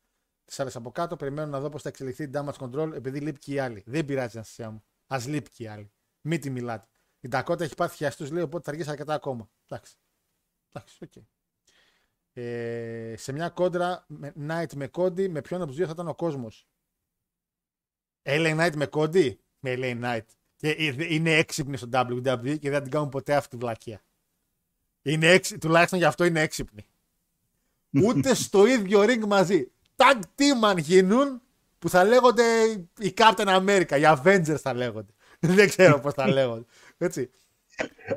Τις 0.45 0.61
άλλες 0.61 0.77
από 0.77 0.90
κάτω. 0.90 1.16
Περιμένω 1.16 1.51
να 1.51 1.61
δω 1.61 1.69
πώς 1.69 1.82
θα 1.82 1.89
εξελιχθεί 1.89 2.23
η 2.23 2.31
Damage 2.35 2.59
Control 2.59 2.93
επειδή 2.95 3.20
λείπει 3.20 3.39
και 3.39 3.53
η 3.53 3.59
άλλη. 3.59 3.82
Δεν 3.86 4.05
πειράζει, 4.05 4.36
Αναστασία 4.36 4.70
μου. 4.70 4.85
Α 5.07 5.19
λείπει 5.27 5.51
και 5.51 5.62
η 5.62 5.66
άλλη. 5.66 5.93
Μη 6.20 6.39
τη 6.39 6.51
μιλάτε. 6.51 6.86
Η 7.20 7.28
Ντακότα 7.28 7.65
έχει 7.65 7.74
πάθει 7.74 7.97
χιαστούς, 7.97 8.31
λέει, 8.31 8.43
οπότε 8.43 8.65
θα 8.65 8.70
αργήσει 8.70 8.90
αρκετά 8.90 9.15
ακόμα. 9.15 9.51
Εντάξει. 9.66 9.95
Εντάξει, 10.73 11.05
οκ. 11.05 11.24
Ε, 12.33 13.15
σε 13.17 13.33
μια 13.33 13.49
κόντρα 13.49 14.05
με 14.07 14.33
Knight 14.49 14.75
με 14.75 14.91
Cody, 14.93 15.29
με 15.29 15.41
ποιον 15.41 15.61
από 15.61 15.69
τους 15.69 15.77
δύο 15.77 15.87
θα 15.87 15.93
ήταν 15.93 16.09
ο 16.09 16.15
κόσμος; 16.15 16.67
LA 18.23 18.59
Knight 18.59 18.73
με 18.77 18.89
Cody, 18.91 19.35
με 19.59 19.75
LA 19.77 20.03
Knight. 20.03 20.27
Και 20.57 20.71
ε, 20.71 21.15
είναι 21.15 21.37
έξυπνοι 21.37 21.77
στο 21.77 21.89
WWE 21.93 22.59
και 22.59 22.71
δεν 22.71 22.83
την 22.83 22.91
κάνουν 22.91 23.09
ποτέ 23.09 23.35
αυτή 23.35 23.51
τη 23.51 23.57
βλακεία. 23.57 24.03
Είναι 25.03 25.27
έξι, 25.27 25.59
τουλάχιστον 25.59 25.99
γι' 25.99 26.05
αυτό 26.05 26.25
είναι 26.25 26.41
έξυπνοι. 26.41 26.87
Ούτε 28.07 28.35
στο 28.35 28.67
ίδιο 28.67 29.03
ring 29.03 29.27
μαζί. 29.27 29.71
Tag 29.97 30.21
team 30.37 30.65
αν 30.65 30.79
γίνουν 30.79 31.43
που 31.79 31.89
θα 31.89 32.05
λέγονται 32.05 32.45
οι 32.99 33.15
Captain 33.17 33.47
America, 33.47 33.99
οι 33.99 34.03
Avengers 34.05 34.59
θα 34.61 34.75
λέγονται. 34.75 35.13
δεν 35.41 35.69
ξέρω 35.69 36.01
πώς 36.01 36.15
θα 36.15 36.29
λέγονται. 36.37 36.65
Έτσι. 36.99 37.31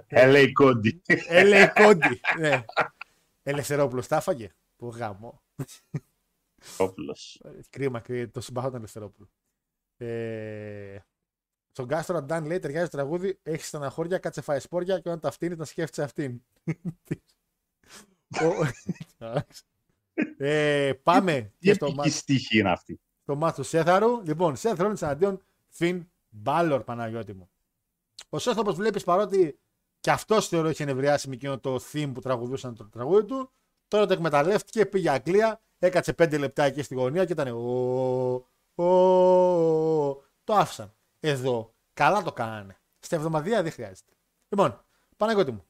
LA 0.10 0.46
Cody. 0.62 1.16
LA 1.30 1.74
Cody. 1.76 2.16
ναι. 2.40 2.64
Ελευθερόπουλος 3.44 4.08
τα 4.08 4.16
έφαγε. 4.16 4.50
Που 4.76 4.88
γάμο. 4.88 5.42
Όπλος. 6.78 7.42
Κρίμα 7.70 8.00
και 8.02 8.28
το 8.28 8.42
συμπαθώ 8.42 8.68
τον 8.68 8.78
Ελευθερόπουλο. 8.78 9.30
Ε, 9.98 11.00
στον 11.72 11.88
Κάστρο 11.88 12.22
Ντάν 12.22 12.46
λέει 12.46 12.60
ταιριάζει 12.60 12.90
το 12.90 12.98
τραγούδι, 12.98 13.40
έχει 13.44 13.64
στεναχώρια, 13.64 14.18
κάτσε 14.18 14.42
φάει 14.42 14.60
σπόρια 14.60 15.00
και 15.00 15.08
όταν 15.10 15.20
τα 15.20 15.32
φτύνει 15.32 15.56
να 15.56 15.66
σκέφτεσαι 15.66 16.04
αυτήν. 16.04 16.42
Ο- 18.42 18.72
ε, 20.38 20.94
πάμε 21.04 21.42
Τι 21.42 21.68
και 21.68 21.74
στο 21.74 21.86
επική 21.86 21.98
μάτι 22.00 22.10
στίχη 22.12 22.60
είναι 22.60 22.72
αυτή. 22.72 23.00
το 23.26 23.36
μάτι 23.36 23.56
του 23.56 23.64
Σέθαρου. 23.64 24.22
Λοιπόν, 24.24 24.56
Σέθ 24.56 24.80
Ρόλινς 24.80 25.02
εναντίον 25.02 25.42
Φιν 25.70 26.12
Μπάλορ, 26.30 26.84
Παναγιώτη 26.84 27.34
μου. 27.34 27.50
Ο 28.30 28.40
Σέθ, 28.40 28.58
όπως 28.58 28.76
βλέπεις, 28.76 29.04
παρότι 29.04 29.60
και 30.02 30.12
αυτός 30.12 30.48
θεωρώ 30.48 30.70
είχε 30.70 30.86
νευριάσει 30.86 31.28
με 31.30 31.36
εκείνο 31.36 31.60
το 31.60 31.80
theme 31.92 32.12
που 32.14 32.22
τραγουδούσαν 32.22 32.76
το 32.76 32.90
τραγούδι 32.90 33.26
του, 33.26 33.52
τώρα 33.88 34.06
το 34.06 34.14
εκμεταλλεύτηκε, 34.14 34.86
πήγε 34.86 35.10
Αγγλία, 35.10 35.62
έκατσε 35.78 36.14
πέντε 36.14 36.38
λεπτά 36.38 36.64
εκεί 36.64 36.82
στη 36.82 36.96
γωνία 36.96 37.26
και 37.26 37.32
ήταν. 37.34 37.48
Ο, 37.48 38.48
ο, 38.76 38.84
ο, 38.84 40.24
το 40.44 40.54
άφησαν. 40.54 40.96
Εδώ, 41.20 41.76
καλά 41.94 42.24
το 42.24 42.34
κάνανε. 42.34 42.80
Στα 43.00 43.16
εβδομαδία 43.16 43.64
δεν 43.64 43.72
χρειάζεται. 43.72 44.12
Λοιπόν, 44.50 44.86
Παναγιώτη 45.18 45.52
μου. 45.52 45.66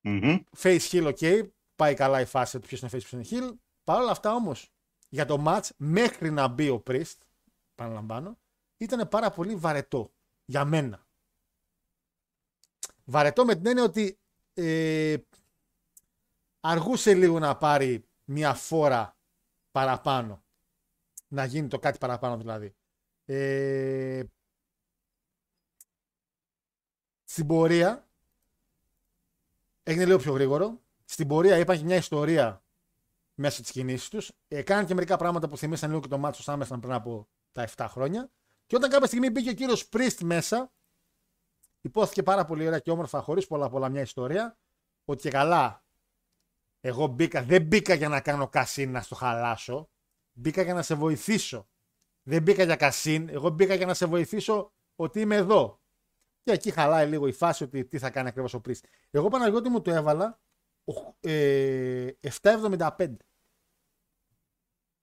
Μμμ. 0.00 0.36
Face 0.58 0.88
heel, 0.90 1.14
ok. 1.18 1.48
Πάει 1.76 1.94
καλά 1.94 2.20
η 2.20 2.24
φάση 2.24 2.60
του 2.60 2.66
ποιος 2.66 2.80
είναι 2.80 2.90
face, 2.94 3.02
ποιος 3.04 3.12
είναι 3.12 3.24
heel. 3.30 3.56
Παρ' 3.84 4.00
όλα 4.00 4.10
αυτά 4.10 4.34
όμως, 4.34 4.72
για 5.08 5.26
το 5.26 5.42
match, 5.46 5.68
μέχρι 5.76 6.30
να 6.30 6.48
μπει 6.48 6.68
ο 6.68 6.82
Priest, 6.86 7.16
παραλαμβάνω, 7.74 8.38
ήταν 8.76 9.08
πάρα 9.08 9.30
πολύ 9.30 9.54
βαρετό. 9.54 10.12
Για 10.44 10.64
μένα. 10.64 11.01
Βαρετό 13.04 13.44
με 13.44 13.54
την 13.54 13.66
έννοια 13.66 13.84
ότι 13.84 14.18
ε, 14.54 15.16
αργούσε 16.60 17.14
λίγο 17.14 17.38
να 17.38 17.56
πάρει 17.56 18.04
μια 18.24 18.54
φόρα 18.54 19.16
παραπάνω. 19.70 20.42
Να 21.28 21.44
γίνει 21.44 21.68
το 21.68 21.78
κάτι 21.78 21.98
παραπάνω 21.98 22.36
δηλαδή. 22.36 22.74
Ε, 23.24 24.22
στην 27.24 27.46
πορεία 27.46 28.08
έγινε 29.82 30.04
λίγο 30.04 30.18
πιο 30.18 30.32
γρήγορο. 30.32 30.80
Στην 31.04 31.28
πορεία 31.28 31.58
υπάρχει 31.58 31.84
μια 31.84 31.96
ιστορία 31.96 32.62
μέσα 33.34 33.56
στις 33.56 33.70
κινήσεις 33.70 34.08
τους. 34.08 34.32
Έκαναν 34.48 34.86
και 34.86 34.94
μερικά 34.94 35.16
πράγματα 35.16 35.48
που 35.48 35.56
θυμίσαν 35.56 35.88
λίγο 35.88 36.00
και 36.00 36.08
το 36.08 36.18
μάτσο 36.18 36.42
Σάμεσταν 36.42 36.80
πριν 36.80 36.92
από 36.92 37.28
τα 37.52 37.68
7 37.76 37.86
χρόνια. 37.88 38.30
Και 38.66 38.76
όταν 38.76 38.90
κάποια 38.90 39.06
στιγμή 39.06 39.30
μπήκε 39.30 39.50
ο 39.50 39.52
κύριος 39.52 39.88
Πρίστ 39.88 40.20
μέσα, 40.20 40.72
υπόθηκε 41.82 42.22
πάρα 42.22 42.44
πολύ 42.44 42.66
ωραία 42.66 42.78
και 42.78 42.90
όμορφα, 42.90 43.20
χωρίς 43.20 43.46
πολλά 43.46 43.68
πολλά 43.68 43.88
μια 43.88 44.00
ιστορία, 44.00 44.58
ότι 45.04 45.22
και 45.22 45.30
καλά, 45.30 45.84
εγώ 46.80 47.06
μπήκα, 47.06 47.42
δεν 47.42 47.62
μπήκα 47.62 47.94
για 47.94 48.08
να 48.08 48.20
κάνω 48.20 48.48
κασίν 48.48 48.90
να 48.90 49.02
στο 49.02 49.14
χαλάσω. 49.14 49.90
Μπήκα 50.32 50.62
για 50.62 50.74
να 50.74 50.82
σε 50.82 50.94
βοηθήσω. 50.94 51.68
Δεν 52.22 52.42
μπήκα 52.42 52.62
για 52.64 52.76
κασίν, 52.76 53.28
εγώ 53.28 53.50
μπήκα 53.50 53.74
για 53.74 53.86
να 53.86 53.94
σε 53.94 54.06
βοηθήσω 54.06 54.72
ότι 54.96 55.20
είμαι 55.20 55.36
εδώ. 55.36 55.80
Και 56.42 56.52
εκεί 56.52 56.70
χαλάει 56.70 57.08
λίγο 57.08 57.26
η 57.26 57.32
φάση 57.32 57.64
ότι 57.64 57.84
τι 57.84 57.98
θα 57.98 58.10
κάνει 58.10 58.28
ακριβώς 58.28 58.54
ο 58.54 58.60
Πρίστ. 58.60 58.84
Εγώ 59.10 59.28
Παναγιώτη 59.28 59.68
μου 59.68 59.82
το 59.82 59.90
έβαλα 59.90 60.40
οχ- 60.84 61.14
ε, 61.20 62.10
7,75 62.20 63.16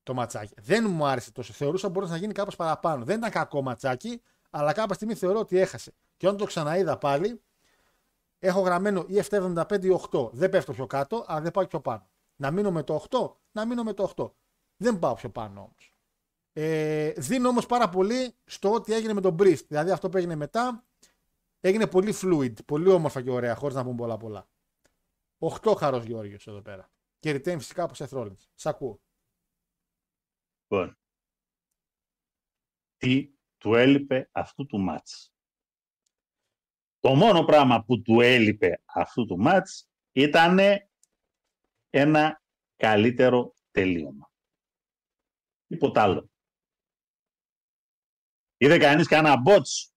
το 0.03 0.13
ματσάκι. 0.13 0.53
Δεν 0.57 0.89
μου 0.89 1.05
άρεσε 1.05 1.31
τόσο. 1.31 1.53
Θεωρούσα 1.53 1.89
μπορούσε 1.89 2.11
να 2.11 2.17
γίνει 2.17 2.33
κάπως 2.33 2.55
παραπάνω. 2.55 3.05
Δεν 3.05 3.17
ήταν 3.17 3.31
κακό 3.31 3.61
ματσάκι, 3.61 4.21
αλλά 4.49 4.73
κάποια 4.73 4.95
στιγμή 4.95 5.15
θεωρώ 5.15 5.39
ότι 5.39 5.57
έχασε. 5.57 5.93
Και 6.19 6.25
όταν 6.25 6.37
το 6.37 6.45
ξαναείδα 6.45 6.97
πάλι, 6.97 7.41
έχω 8.39 8.59
γραμμένο 8.61 9.05
ή 9.07 9.21
7,75 9.29 9.83
ή 9.83 9.99
8. 10.11 10.31
Δεν 10.31 10.49
πέφτω 10.49 10.73
πιο 10.73 10.87
κάτω, 10.87 11.23
αλλά 11.27 11.41
δεν 11.41 11.51
πάω 11.51 11.67
πιο 11.67 11.81
πάνω. 11.81 12.09
Να 12.35 12.51
μείνω 12.51 12.71
με 12.71 12.83
το 12.83 13.05
8, 13.09 13.35
να 13.51 13.65
μείνω 13.65 13.83
με 13.83 13.93
το 13.93 14.13
8. 14.15 14.31
Δεν 14.77 14.99
πάω 14.99 15.13
πιο 15.13 15.29
πάνω 15.29 15.61
όμως. 15.61 15.93
Ε, 16.53 17.11
δίνω 17.11 17.49
όμως 17.49 17.65
πάρα 17.65 17.89
πολύ 17.89 18.35
στο 18.45 18.73
ότι 18.73 18.93
έγινε 18.93 19.13
με 19.13 19.21
τον 19.21 19.35
Brist. 19.39 19.65
Δηλαδή 19.67 19.91
αυτό 19.91 20.09
που 20.09 20.17
έγινε 20.17 20.35
μετά 20.35 20.85
έγινε 21.59 21.87
πολύ 21.87 22.13
fluid, 22.21 22.65
πολύ 22.65 22.89
όμορφα 22.89 23.21
και 23.21 23.31
ωραία, 23.31 23.55
χωρίς 23.55 23.75
να 23.75 23.83
πούμε 23.83 23.95
πολλά 23.95 24.17
πολλά. 24.17 24.49
8 25.39 25.75
χαρός 25.77 26.03
Γιώργος 26.03 26.47
εδώ 26.47 26.61
πέρα. 26.61 26.91
Και 27.19 27.31
retain 27.31 27.57
φυσικά 27.57 27.83
από 27.83 27.93
Seth 27.97 28.09
Rollins. 28.09 28.47
Σ' 28.55 28.65
ακούω. 28.65 29.01
Λοιπόν, 30.61 30.97
τι 32.97 33.29
του 33.57 33.75
έλειπε 33.75 34.29
αυτού 34.31 34.65
του 34.65 34.79
μάτς; 34.79 35.33
Το 36.99 37.15
μόνο 37.15 37.43
πράγμα 37.43 37.83
που 37.83 38.01
του 38.01 38.21
έλειπε 38.21 38.81
αυτού 38.85 39.25
του 39.25 39.39
μάτς 39.39 39.89
ήταν 40.11 40.59
ένα 41.89 42.41
καλύτερο 42.75 43.53
τελείωμα. 43.71 44.31
Τίποτα 45.67 46.01
άλλο. 46.01 46.29
Είδε 48.57 48.77
κανείς 48.77 49.07
κανένα 49.07 49.35
bots; 49.45 49.89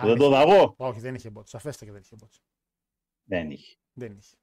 Που 0.00 0.06
δεν 0.06 0.16
το 0.16 0.28
δαγώ. 0.28 0.74
Όχι, 0.76 1.00
δεν 1.00 1.14
είχε 1.14 1.30
bot. 1.34 1.46
Σαφέστα 1.46 1.84
και 1.84 1.92
δεν 1.92 2.00
είχε 2.00 2.16
bot. 2.22 2.40
Δεν 3.22 3.50
είχε. 3.50 3.76
Δεν 3.92 4.16
είχε. 4.16 4.36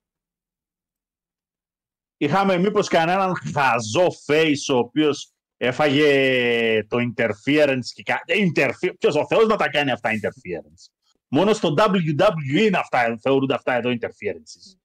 Είχαμε 2.17 2.57
μήπως 2.57 2.87
κανέναν 2.87 3.35
χαζό 3.53 4.07
face 4.25 4.73
ο 4.73 4.77
οποίος 4.77 5.33
έφαγε 5.57 6.85
το 6.87 6.97
interference 6.97 7.85
και 7.93 8.03
κα... 8.03 8.21
ε, 8.25 8.33
interfe... 8.33 8.93
Ποιος 8.99 9.15
ο 9.15 9.27
Θεός 9.27 9.47
να 9.47 9.55
τα 9.55 9.69
κάνει 9.69 9.91
αυτά 9.91 10.09
interference. 10.09 11.00
Μόνο 11.33 11.53
στο 11.53 11.73
WWE 11.77 12.59
είναι 12.59 12.77
αυτά, 12.77 13.17
θεωρούνται 13.21 13.53
αυτά 13.53 13.73
εδώ 13.73 13.89
interferences. 13.89 14.77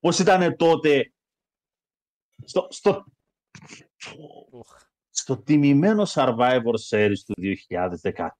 Πώς 0.00 0.18
ήταν 0.18 0.56
τότε 0.56 1.12
στο, 2.44 2.66
στο, 2.70 3.04
Οχ. 4.50 4.76
στο 5.10 5.42
τιμημένο 5.42 6.06
Survivor 6.14 6.74
Series 6.90 7.18
του 7.26 7.34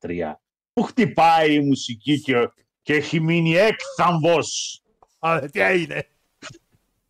2013 0.01 0.33
που 0.73 0.83
χτυπάει 0.83 1.55
η 1.55 1.61
μουσική 1.61 2.21
και, 2.21 2.51
και 2.83 2.95
έχει 2.95 3.21
μείνει 3.21 3.53
έκθαμβος 3.53 4.83
Α, 5.19 5.49
τι 5.51 5.61
έγινε; 5.61 6.09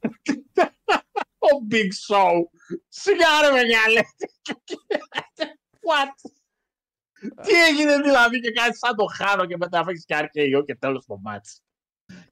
ο 1.50 1.66
Big 1.70 1.90
Show. 2.08 2.32
Σιγά 2.88 3.40
ρε 3.40 3.50
μεγάλε. 3.50 4.00
What? 5.86 6.30
Τι 7.20 7.62
έγινε 7.70 7.96
δηλαδή 8.02 8.40
και 8.40 8.50
κάτι 8.50 8.76
σαν 8.76 8.96
το 8.96 9.04
χάνω 9.16 9.44
και 9.46 9.56
μετά 9.56 9.84
φέξεις 9.84 10.04
και 10.04 10.16
RKO 10.18 10.64
και 10.66 10.74
τέλος 10.74 11.06
το 11.06 11.18
μάτς. 11.22 11.62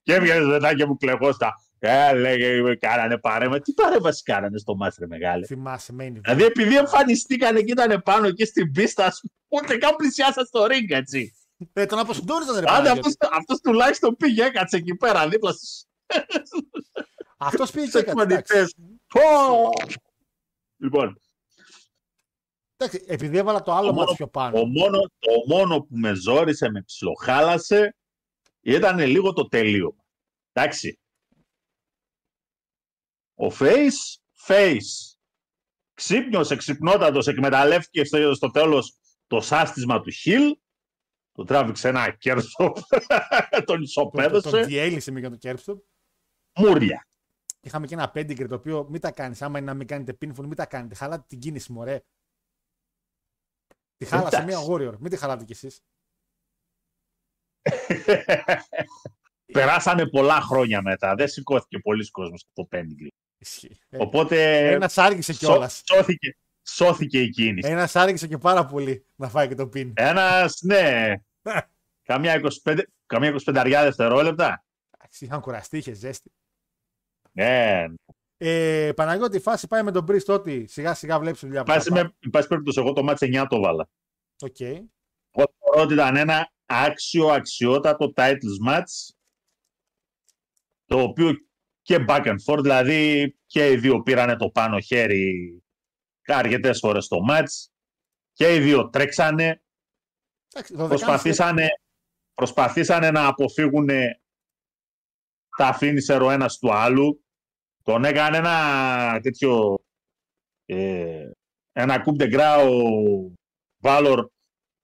Και 0.02 0.15
έβγαινε 0.15 0.44
μετά 0.44 0.74
και 0.74 0.86
μου 0.86 0.97
κλεγόστα. 0.97 1.52
Ε, 1.78 2.15
λέγε, 2.15 2.74
κάνανε 2.74 3.19
παρέμβαση. 3.19 3.60
Τι 3.62 3.73
παρέμβασης 3.73 4.23
κάνανε 4.23 4.59
στο 4.59 4.77
μάτς, 4.77 4.97
ρε 4.98 5.06
μεγάλε. 5.06 5.47
Θυμάσαι, 5.47 5.94
main 6.01 6.02
event. 6.05 6.20
Δηλαδή, 6.20 6.44
επειδή 6.44 6.77
εμφανιστήκανε 6.77 7.60
και 7.60 7.73
ήταν 7.73 8.02
πάνω 8.02 8.27
εκεί 8.27 8.44
στην 8.44 8.73
πίστα, 8.73 9.05
ας 9.06 9.20
πούμε, 9.20 9.62
ούτε 9.62 9.77
καν 9.78 9.94
πλησιάσαν 9.97 10.47
στο 10.47 10.65
ring, 10.65 10.89
έτσι. 10.89 11.32
Ε, 11.73 11.86
τον 11.86 11.98
αποσυντόριζαν 11.98 12.55
ρε 12.55 12.60
Άντε, 12.60 12.66
Παναγιώτη. 12.70 12.98
αυτός, 13.09 13.31
αυτός 13.39 13.60
τουλάχιστον 13.60 14.16
πήγε, 14.16 14.44
έκατσε 14.44 14.77
εκεί 14.77 14.94
πέρα, 14.94 15.28
δίπλα 15.28 15.52
στους 15.52 15.82
Αυτός 17.39 17.70
πήγε 17.70 17.85
και 17.85 17.90
στους 17.90 18.02
έκανε. 18.02 18.23
εντάξει. 18.23 18.39
εκπαιδευτές. 18.59 18.74
Πω! 19.06 19.20
Λοιπόν, 20.77 21.20
Εντάξει, 22.80 23.05
επειδή 23.09 23.38
έβαλα 23.38 23.62
το 23.62 23.72
άλλο 23.72 23.86
Το 23.86 23.92
μάτι 23.94 24.05
μόνο- 24.05 24.16
πιο 24.16 24.28
πάνω. 24.28 24.59
το 24.60 24.66
μόνο, 24.66 24.98
το 25.18 25.32
μόνο 25.48 25.80
που 25.80 25.96
με 25.96 26.14
ζόρισε, 26.14 26.70
με 26.70 26.82
ψιλοχάλασε, 26.82 27.96
ήταν 28.60 28.98
λίγο 28.98 29.32
το 29.32 29.48
τελείωμα. 29.48 30.05
Εντάξει. 30.52 30.98
Ο 33.34 33.46
Face, 33.59 34.16
Face. 34.46 35.16
Ξύπνιος, 35.94 36.50
εξυπνότατος, 36.50 37.26
εκμεταλλεύτηκε 37.26 38.05
στο, 38.05 38.34
στο 38.34 38.50
τέλος 38.50 38.96
το 39.26 39.40
σάστισμα 39.40 40.00
του 40.00 40.10
Χιλ. 40.10 40.56
Το 41.32 41.44
τράβηξε 41.44 41.88
ένα 41.88 42.10
κέρδο, 42.16 42.48
τον 42.56 42.72
Τον, 43.66 43.82
ισοπαίδωσε. 43.82 44.50
τον 44.50 44.64
διέλυσε 44.64 45.10
με 45.10 45.20
για 45.20 45.30
το 45.30 45.36
κέρψο. 45.36 45.82
Μούρια. 46.55 47.06
Είχαμε 47.60 47.86
και 47.86 47.94
ένα 47.94 48.10
πέντιγκρι 48.10 48.48
το 48.48 48.55
οποίο 48.55 48.86
μην 48.90 49.00
τα 49.00 49.10
κάνεις. 49.12 49.42
Άμα 49.42 49.59
είναι 49.59 49.66
να 49.66 49.74
μην 49.74 49.86
κάνετε 49.86 50.16
pinfall, 50.20 50.44
μην 50.44 50.55
τα 50.55 50.66
κάνετε. 50.66 50.94
Χαλάτε 50.94 51.24
την 51.28 51.38
κίνηση, 51.38 51.72
μωρέ. 51.72 52.02
Τη 53.99 54.05
χάλασε 54.05 54.37
Εντάξει. 54.37 54.47
μία 54.66 54.66
warrior. 54.89 54.99
Μην 54.99 55.11
τη 55.11 55.16
χαλάτε 55.16 55.45
κι 55.45 55.53
εσείς. 55.53 55.81
Περάσανε 59.53 60.07
πολλά 60.09 60.41
χρόνια 60.41 60.83
μετά. 60.83 61.15
Δεν 61.15 61.29
σηκώθηκε 61.29 61.79
πολλοί 61.79 62.11
κόσμος 62.11 62.43
από 62.43 62.55
το 62.55 62.65
πέντιγκλι. 62.65 63.12
Ισχύει. 63.39 63.79
Ε, 63.89 63.97
Οπότε 64.01 64.69
Ένας 64.70 64.99
άργησε 64.99 65.33
σώ- 65.33 65.39
κιόλας. 65.49 65.83
σώθηκε, 65.87 66.37
σώθηκε 66.62 67.23
η 67.23 67.29
κίνηση. 67.29 67.70
Ένας 67.70 67.97
άργησε 67.97 68.27
και 68.27 68.39
πάρα 68.39 68.66
πολύ 68.66 69.05
να 69.16 69.29
φάει 69.29 69.49
και 69.49 69.55
το 69.55 69.70
pin. 69.75 69.93
Ένας, 69.95 70.61
ναι. 70.62 71.15
καμιά 72.03 72.41
25, 72.65 72.79
καμιά 73.07 73.35
25 73.47 73.81
δευτερόλεπτα. 73.83 74.65
Εντάξει, 74.99 75.25
είχαν 75.25 75.41
κουραστεί, 75.41 75.77
είχε 75.79 75.93
ζέστη. 75.93 76.33
Ναι. 77.33 77.85
Ε, 78.40 78.93
Παναγιώτη, 78.97 79.36
η 79.36 79.40
φάση 79.40 79.66
πάει 79.66 79.82
με 79.82 79.93
τον 79.93 80.05
Priest 80.09 80.27
ότι 80.27 80.66
σιγά 80.66 80.94
σιγά 80.94 81.19
βλέπεις 81.19 81.40
δουλειά 81.40 81.62
που 81.62 81.66
Πάση 81.73 81.89
θα 81.89 81.94
πάει. 81.94 82.02
με, 82.02 82.16
εν 82.19 82.31
πάση 82.31 82.48
περιπτώσει, 82.48 82.81
εγώ 82.81 82.93
το 82.93 83.02
μάτς 83.02 83.20
9 83.23 83.47
το 83.48 83.60
βάλα. 83.60 83.90
Οκ. 84.40 84.60
Εγώ 84.60 85.55
θεωρώ 85.59 85.82
ότι 85.82 85.93
ήταν 85.93 86.16
ένα 86.16 86.52
άξιο, 86.66 87.28
αξιότατο 87.28 88.12
titles 88.16 88.69
match, 88.69 89.15
το 90.85 91.02
οποίο 91.02 91.32
και 91.82 92.05
back 92.09 92.24
and 92.24 92.36
forth, 92.47 92.62
δηλαδή 92.62 93.32
και 93.47 93.70
οι 93.70 93.77
δύο 93.77 94.02
πήρανε 94.02 94.36
το 94.36 94.51
πάνω 94.51 94.81
χέρι 94.81 95.62
αρκετές 96.27 96.78
φορές 96.78 97.05
στο 97.05 97.16
match, 97.31 97.69
και 98.32 98.55
οι 98.55 98.60
δύο 98.60 98.89
τρέξανε, 98.89 99.62
Εντάξει, 100.55 100.74
το 100.74 100.86
προσπαθήσανε, 100.86 101.69
προσπαθήσανε 102.35 103.10
να 103.10 103.27
αποφύγουν 103.27 103.89
τα 105.56 105.78
finisher 105.81 106.20
ο 106.23 106.31
ένας 106.31 106.59
του 106.59 106.74
άλλου. 106.74 107.23
Τον 107.89 108.05
έκανε 108.05 108.36
ένα 108.36 109.20
τέτοιο 109.23 109.78
ε, 110.65 111.31
ένα 111.73 112.05
coup 112.05 112.23
de 112.23 112.35
grace 112.35 112.69
ο 112.70 113.32
Βάλορ 113.82 114.28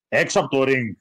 έξω 0.08 0.40
από 0.40 0.48
το 0.48 0.62
ring. 0.66 0.92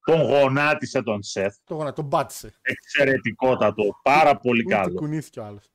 Τον 0.00 0.20
γονάτισε 0.20 1.02
τον 1.02 1.22
Σεθ. 1.22 1.56
Το 1.64 1.74
γόνα, 1.74 1.92
τον 1.92 2.08
πάτησε. 2.08 2.58
Εξαιρετικότατο. 2.62 4.00
Πάρα 4.02 4.36
πολύ 4.36 4.62
Ούτε 4.66 4.74
καλό. 4.74 4.94
κουνήθηκε 4.94 5.40
ο 5.40 5.44
άλλος. 5.44 5.70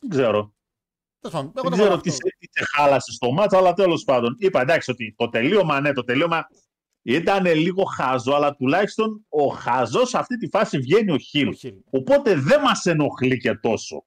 Δεν 0.00 0.10
ξέρω. 0.10 0.52
Τέλος 1.20 1.36
πάντων, 1.36 1.52
Δεν 1.52 1.62
εγώ 1.64 1.68
το 1.68 1.70
ξέρω 1.70 1.88
βάλω 1.88 2.00
τι 2.00 2.10
αυτό. 2.10 2.26
σε, 2.28 2.36
τι 2.38 2.46
σε 2.50 2.64
χάλασε 2.76 3.12
στο 3.12 3.32
μάτς, 3.32 3.54
αλλά 3.54 3.72
τέλος 3.72 4.04
πάντων. 4.04 4.36
Είπα 4.38 4.60
εντάξει 4.60 4.90
ότι 4.90 5.14
το 5.16 5.28
τελείωμα, 5.28 5.80
ναι, 5.80 5.92
το 5.92 6.04
τελείωμα 6.04 6.46
ήταν 7.14 7.44
λίγο 7.44 7.84
χάζο, 7.84 8.32
αλλά 8.32 8.54
τουλάχιστον 8.54 9.24
ο 9.28 9.46
χαζός 9.46 10.08
σε 10.08 10.18
αυτή 10.18 10.36
τη 10.36 10.48
φάση 10.48 10.78
βγαίνει 10.78 11.12
ο 11.12 11.18
Χιλ. 11.18 11.48
Ο 11.48 11.52
Hill. 11.62 11.78
Οπότε 11.90 12.34
δεν 12.34 12.60
μας 12.60 12.86
ενοχλεί 12.86 13.38
και 13.38 13.54
τόσο. 13.54 14.04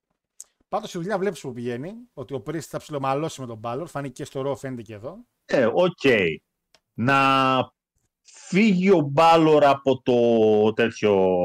Πάντως 0.67 0.93
η 0.93 0.97
δουλειά 0.97 1.17
βλέπεις 1.17 1.41
που 1.41 1.53
πηγαίνει 1.53 1.93
ότι 2.13 2.33
ο 2.33 2.43
Priest 2.47 2.59
θα 2.59 2.77
ψιλομαλώσει 2.77 3.41
με 3.41 3.47
τον 3.47 3.59
Balor. 3.63 3.85
Φάνηκε 3.85 4.13
και 4.13 4.25
στο 4.25 4.51
Raw, 4.51 4.57
φαίνεται 4.57 4.81
και 4.81 4.93
εδώ. 4.93 5.17
Ε, 5.45 5.65
οκ. 5.65 6.01
Να 6.93 7.19
φύγει 8.21 8.91
ο 8.91 8.99
Μπάλορ 8.99 9.63
από 9.65 10.01
το 10.01 10.73
τέτοιο, 10.73 11.35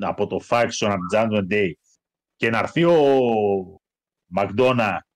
από 0.00 0.26
το 0.26 0.40
faction, 0.48 0.88
από 0.88 1.06
την 1.06 1.18
Judgment 1.18 1.52
Day 1.52 1.70
και 2.36 2.50
να 2.50 2.58
έρθει 2.58 2.84
ο 2.84 2.96
McDonagh, 4.26 5.06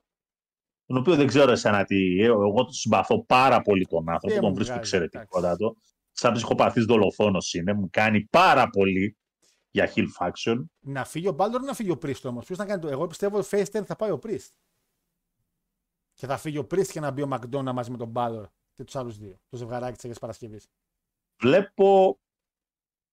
τον 0.87 0.97
οποίο 0.97 1.17
δεν 1.17 1.27
ξέρω 1.27 1.51
εσένα 1.51 1.85
τι, 1.85 2.21
ε, 2.21 2.25
εγώ 2.25 2.55
τον 2.55 2.73
συμπαθώ 2.73 3.25
πάρα 3.25 3.63
πολύ 3.63 3.87
τον 3.87 4.09
άνθρωπο, 4.09 4.35
Ε, 4.35 4.39
τον 4.39 4.49
μου 4.49 4.55
βρίσκω 4.55 4.75
βγάζει, 4.75 4.97
εξαιρετικότατο. 4.97 5.77
Σαν 6.13 6.33
ψυχοπαθής 6.33 6.85
δολοφόνος 6.85 7.55
είναι, 7.55 7.73
μου 7.73 7.89
κάνει 7.91 8.25
πάρα 8.25 8.69
πολύ 8.69 9.17
για 9.71 9.93
Hill 9.95 10.07
Faction. 10.19 10.65
Να 10.81 11.05
φύγει 11.05 11.29
ο 11.29 11.37
Balor 11.39 11.59
ή 11.63 11.65
να 11.65 11.75
φύγει 11.75 11.91
ο 11.91 11.99
Priest 12.03 12.23
όμως; 12.23 12.45
Ποιος 12.47 12.59
να 12.59 12.67
κάνει 12.67 12.81
το. 12.81 12.89
Εγώ 12.89 13.07
πιστεύω 13.07 13.39
ότι 13.39 13.49
face 13.51 13.65
turn 13.73 13.85
θα 13.85 13.97
πάει 13.97 14.11
ο 14.11 14.19
Priest. 14.23 14.49
Και 16.15 16.27
θα 16.27 16.37
φύγει 16.37 16.59
ο 16.59 16.67
Priest 16.71 16.87
και 16.87 17.01
να 17.01 17.11
μπει 17.11 17.23
ο 17.23 17.29
McDonough 17.31 17.73
μαζί 17.73 17.91
με 17.91 17.97
τον 17.97 18.13
Balor 18.15 18.45
και 18.75 18.85
τους 18.85 18.97
άλλους 18.97 19.19
δύο. 19.19 19.41
Το 19.49 19.57
ζευγαράκι 19.57 19.95
της 19.95 20.05
Αγίας 20.05 20.19
Παρασκευής. 20.19 20.69
Βλέπω 21.43 22.19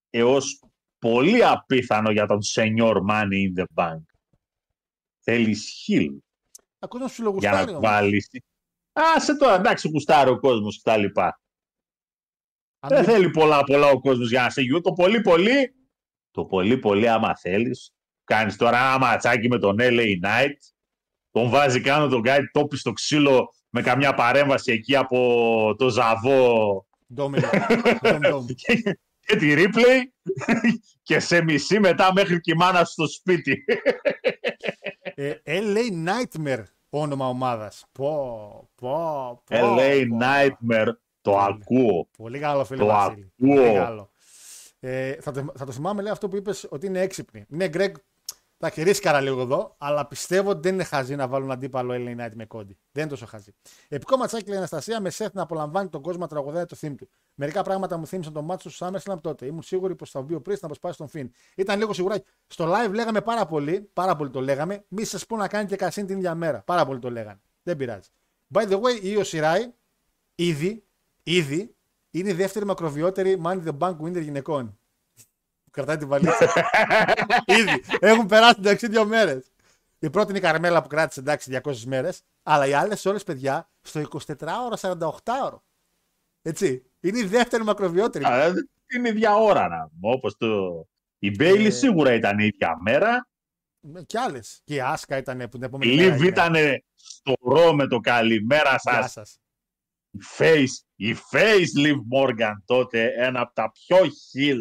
έως 0.10 0.64
πολύ 1.00 1.45
απίθανο 1.45 2.12
για 2.12 2.26
τον 2.26 2.40
Senior 2.56 2.95
Money 3.10 3.54
in 3.54 3.62
the 3.62 3.66
Bank. 3.76 4.02
Θέλεις 5.20 5.86
Hill 5.88 6.18
Ο 6.84 6.88
κόσμο 6.88 7.07
σου 7.07 7.15
για 7.22 7.23
λογουστάρει 7.26 7.65
να 7.72 7.77
όμως. 7.77 7.89
βάλεις. 7.89 8.30
Α, 8.93 9.19
σε 9.19 9.35
τώρα, 9.38 9.55
εντάξει, 9.55 9.91
κουστάρει 9.91 10.30
ο 10.30 10.39
κόσμος 10.39 10.76
και 10.76 10.81
τα 10.84 10.97
λοιπά. 10.97 11.41
Αν 12.80 12.89
Δεν 12.89 12.99
μην- 12.99 13.10
θέλει 13.10 13.30
πολλά 13.30 13.64
πολλά 13.64 13.88
ο 13.88 13.99
κόσμος 13.99 14.30
για 14.30 14.41
να 14.41 14.49
σε 14.49 14.61
γιου. 14.61 14.81
Το 14.81 14.91
πολύ 14.93 15.22
πολύ, 15.22 15.73
το 16.31 16.45
πολύ 16.45 16.77
πολύ 16.77 17.10
άμα 17.10 17.35
θέλεις, 17.38 17.93
κάνεις 18.23 18.55
τώρα 18.55 18.77
ένα 18.77 18.97
ματσάκι 18.97 19.47
με 19.47 19.60
τον 19.60 19.76
LA 19.80 20.05
Knight, 20.23 20.55
τον 21.31 21.49
βάζει 21.49 21.81
κάνω 21.81 22.07
τον 22.07 22.22
κάτι 22.22 22.49
τόπι 22.51 22.77
στο 22.77 22.91
ξύλο 22.91 23.53
με 23.69 23.81
καμιά 23.81 24.14
παρέμβαση 24.14 24.72
εκεί 24.72 24.95
από 24.95 25.76
το 25.77 25.89
Ζαβό 25.89 26.85
Dominic. 27.18 27.41
Dom 28.01 28.19
Dom. 28.34 28.45
και, 28.55 28.97
και 29.26 29.35
τη 29.35 29.53
replay 29.57 30.01
και 31.03 31.19
σε 31.19 31.43
μισή 31.43 31.80
μετά 31.80 32.14
μέχρι 32.14 32.39
και 32.39 32.51
η 32.51 32.55
μάνα 32.55 32.84
σου 32.85 32.91
στο 32.91 33.07
σπίτι. 33.07 33.64
Ε, 35.15 35.34
LA 35.45 36.07
Nightmare 36.07 36.64
όνομα 36.99 37.28
ομάδας. 37.28 37.86
Πω, 37.91 38.70
πω, 38.76 38.90
πω. 39.45 39.56
LA 39.78 40.06
πω. 40.10 40.18
Nightmare, 40.22 40.91
το 41.22 41.32
Πολύ. 41.32 41.57
ακούω. 41.61 42.07
Πολύ 42.18 42.40
καλό 42.40 42.65
φίλε 42.65 42.80
Το 42.80 42.86
Βασίλη. 42.86 43.32
ακούω. 43.41 43.56
Πολύ 43.56 43.74
καλό. 43.74 44.10
Ε, 44.80 45.14
θα, 45.22 45.32
το, 45.32 45.52
θα 45.57 45.65
το 45.65 45.72
θυμάμαι 45.72 46.02
λέει 46.02 46.11
αυτό 46.11 46.28
που 46.28 46.36
είπες 46.36 46.68
ότι 46.70 46.86
είναι 46.86 46.99
έξυπνη. 47.02 47.45
Ναι, 47.48 47.68
Γκρέγκ, 47.68 47.95
τα 48.69 48.84
ρίσκαρα 48.84 49.22
λίγο 49.22 49.41
εδώ, 49.41 49.76
αλλά 49.77 50.07
πιστεύω 50.07 50.49
ότι 50.49 50.60
δεν 50.61 50.73
είναι 50.73 50.84
χαζή 50.84 51.15
να 51.15 51.27
βάλουν 51.27 51.52
αντίπαλο 51.52 51.94
LA 51.94 52.19
Knight 52.19 52.31
με 52.34 52.45
κόντι. 52.45 52.77
Δεν 52.91 53.03
είναι 53.03 53.11
τόσο 53.11 53.26
χαζή. 53.26 53.53
Επικό 53.88 54.18
ματσάκι 54.18 54.45
λέει 54.45 54.56
η 54.56 54.57
Αναστασία 54.57 55.02
με 55.02 55.10
Σεφ 55.10 55.34
να 55.34 55.41
απολαμβάνει 55.41 55.90
τον 55.90 56.02
κόσμο 56.02 56.22
να 56.22 56.27
τραγουδάει 56.27 56.65
το 56.65 56.77
theme 56.81 56.95
του. 56.98 57.10
Μερικά 57.34 57.64
πράγματα 57.64 57.98
μου 57.98 58.07
θύμισαν 58.07 58.34
τον 58.34 58.45
μάτσο 58.45 58.69
του 58.69 58.76
SummerSlam 58.76 59.22
τότε. 59.22 59.45
Ήμουν 59.45 59.61
σίγουρη 59.61 59.95
πως 59.95 60.10
θα 60.10 60.22
βγει 60.22 60.35
ο 60.35 60.41
Priest 60.45 60.60
να 60.60 60.68
αποσπάσει 60.68 60.98
τον 60.98 61.07
Φιν. 61.07 61.31
Ήταν 61.56 61.80
λίγο 61.80 61.94
σιγουράκι. 61.94 62.26
Στο 62.48 62.73
live 62.73 62.94
λέγαμε 62.94 63.22
πάρα 63.22 63.45
πολύ, 63.45 63.90
πάρα 63.94 64.15
πολύ 64.15 64.30
το 64.30 64.41
λέγαμε. 64.41 64.85
Μη 64.88 65.03
σας 65.03 65.26
πω 65.26 65.38
να 65.38 65.48
κάνει 65.48 65.68
και 65.68 65.76
κασίν 65.76 66.06
την 66.06 66.18
ίδια 66.18 66.35
μέρα. 66.35 66.61
Πάρα 66.61 66.85
πολύ 66.85 66.99
το 66.99 67.10
λέγανε. 67.10 67.41
Δεν 67.64 67.77
πειράζει. 67.77 68.10
By 68.53 68.68
the 68.69 68.81
way, 68.81 69.02
η 69.02 69.15
Io 69.18 69.23
Shirai 69.23 69.60
ήδη, 70.35 70.84
ήδη 71.23 71.76
είναι 72.11 72.30
η 72.30 72.34
δεύτερη 72.34 72.65
μακροβιότερη 72.65 73.41
Money 73.45 73.64
in 73.64 73.68
the 73.68 73.77
Bank 73.77 73.98
winner 73.98 74.22
γυναικών. 74.22 74.77
Που 75.74 75.82
κρατάει 75.82 75.98
την 75.98 76.08
βαλίτσα. 76.08 76.54
ήδη. 77.45 77.84
Έχουν 78.00 78.26
περάσει 78.26 78.56
εντάξει 78.60 78.88
δύο 78.88 79.06
μέρες. 79.06 79.52
Η 80.00 80.10
πρώτη 80.10 80.30
είναι 80.30 80.38
η 80.38 80.41
Καρμέλα 80.41 80.82
που 80.82 80.88
κράτησε 80.88 81.20
εντάξει 81.20 81.62
200 81.64 81.76
μέρες. 81.86 82.22
Αλλά 82.44 82.68
οι 82.68 82.74
άλλες 82.74 83.06
όλες 83.06 83.24
παιδιά 83.24 83.70
στο 83.82 84.02
24ωρο, 84.28 84.76
48ωρο. 84.80 85.58
Έτσι. 86.41 86.84
Είναι 87.00 87.20
η 87.20 87.24
δεύτερη 87.26 87.64
μακροβιότερη. 87.64 88.26
Α, 88.26 88.44
ε, 88.44 88.54
Είναι 88.95 89.10
ίδια 89.10 89.36
ώρα 89.36 89.68
να 89.68 89.88
πούμε, 89.90 90.14
όπως 90.14 90.38
το... 90.38 90.48
Η 91.20 91.30
Μπέιλι 91.36 91.66
Ε, 91.68 91.70
σίγουρα 91.70 92.14
ήταν 92.14 92.40
η 92.40 92.45
ίδια 92.45 92.78
μέρα. 92.82 93.28
Και 94.06 94.20
άλλες. 94.20 94.62
Και 94.64 94.74
η 94.74 94.82
Άσκα 94.82 95.18
ήταν 95.18 95.38
που 95.38 95.48
την 95.50 95.62
Η 95.62 95.66
επόμενη 95.66 95.95
μέρα. 95.95 96.08
Λίβ 96.10 96.20
είναι. 96.20 96.28
ήταν 96.28 96.56
στο 96.95 97.34
ρο 97.41 97.74
με 97.74 97.88
το 97.88 98.00
καλημέρα 98.00 98.70
Γεια 98.70 99.02
σας. 99.02 99.12
σας. 99.12 99.38
Η 100.12 100.20
Face, 100.38 100.84
η 100.95 101.16
Face 101.32 101.86
Liv 101.86 101.95
Morgan 102.16 102.54
τότε, 102.66 103.14
ένα 103.18 103.41
από 103.41 103.54
τα 103.54 103.72
πιο 103.72 103.98
χιλ 104.30 104.60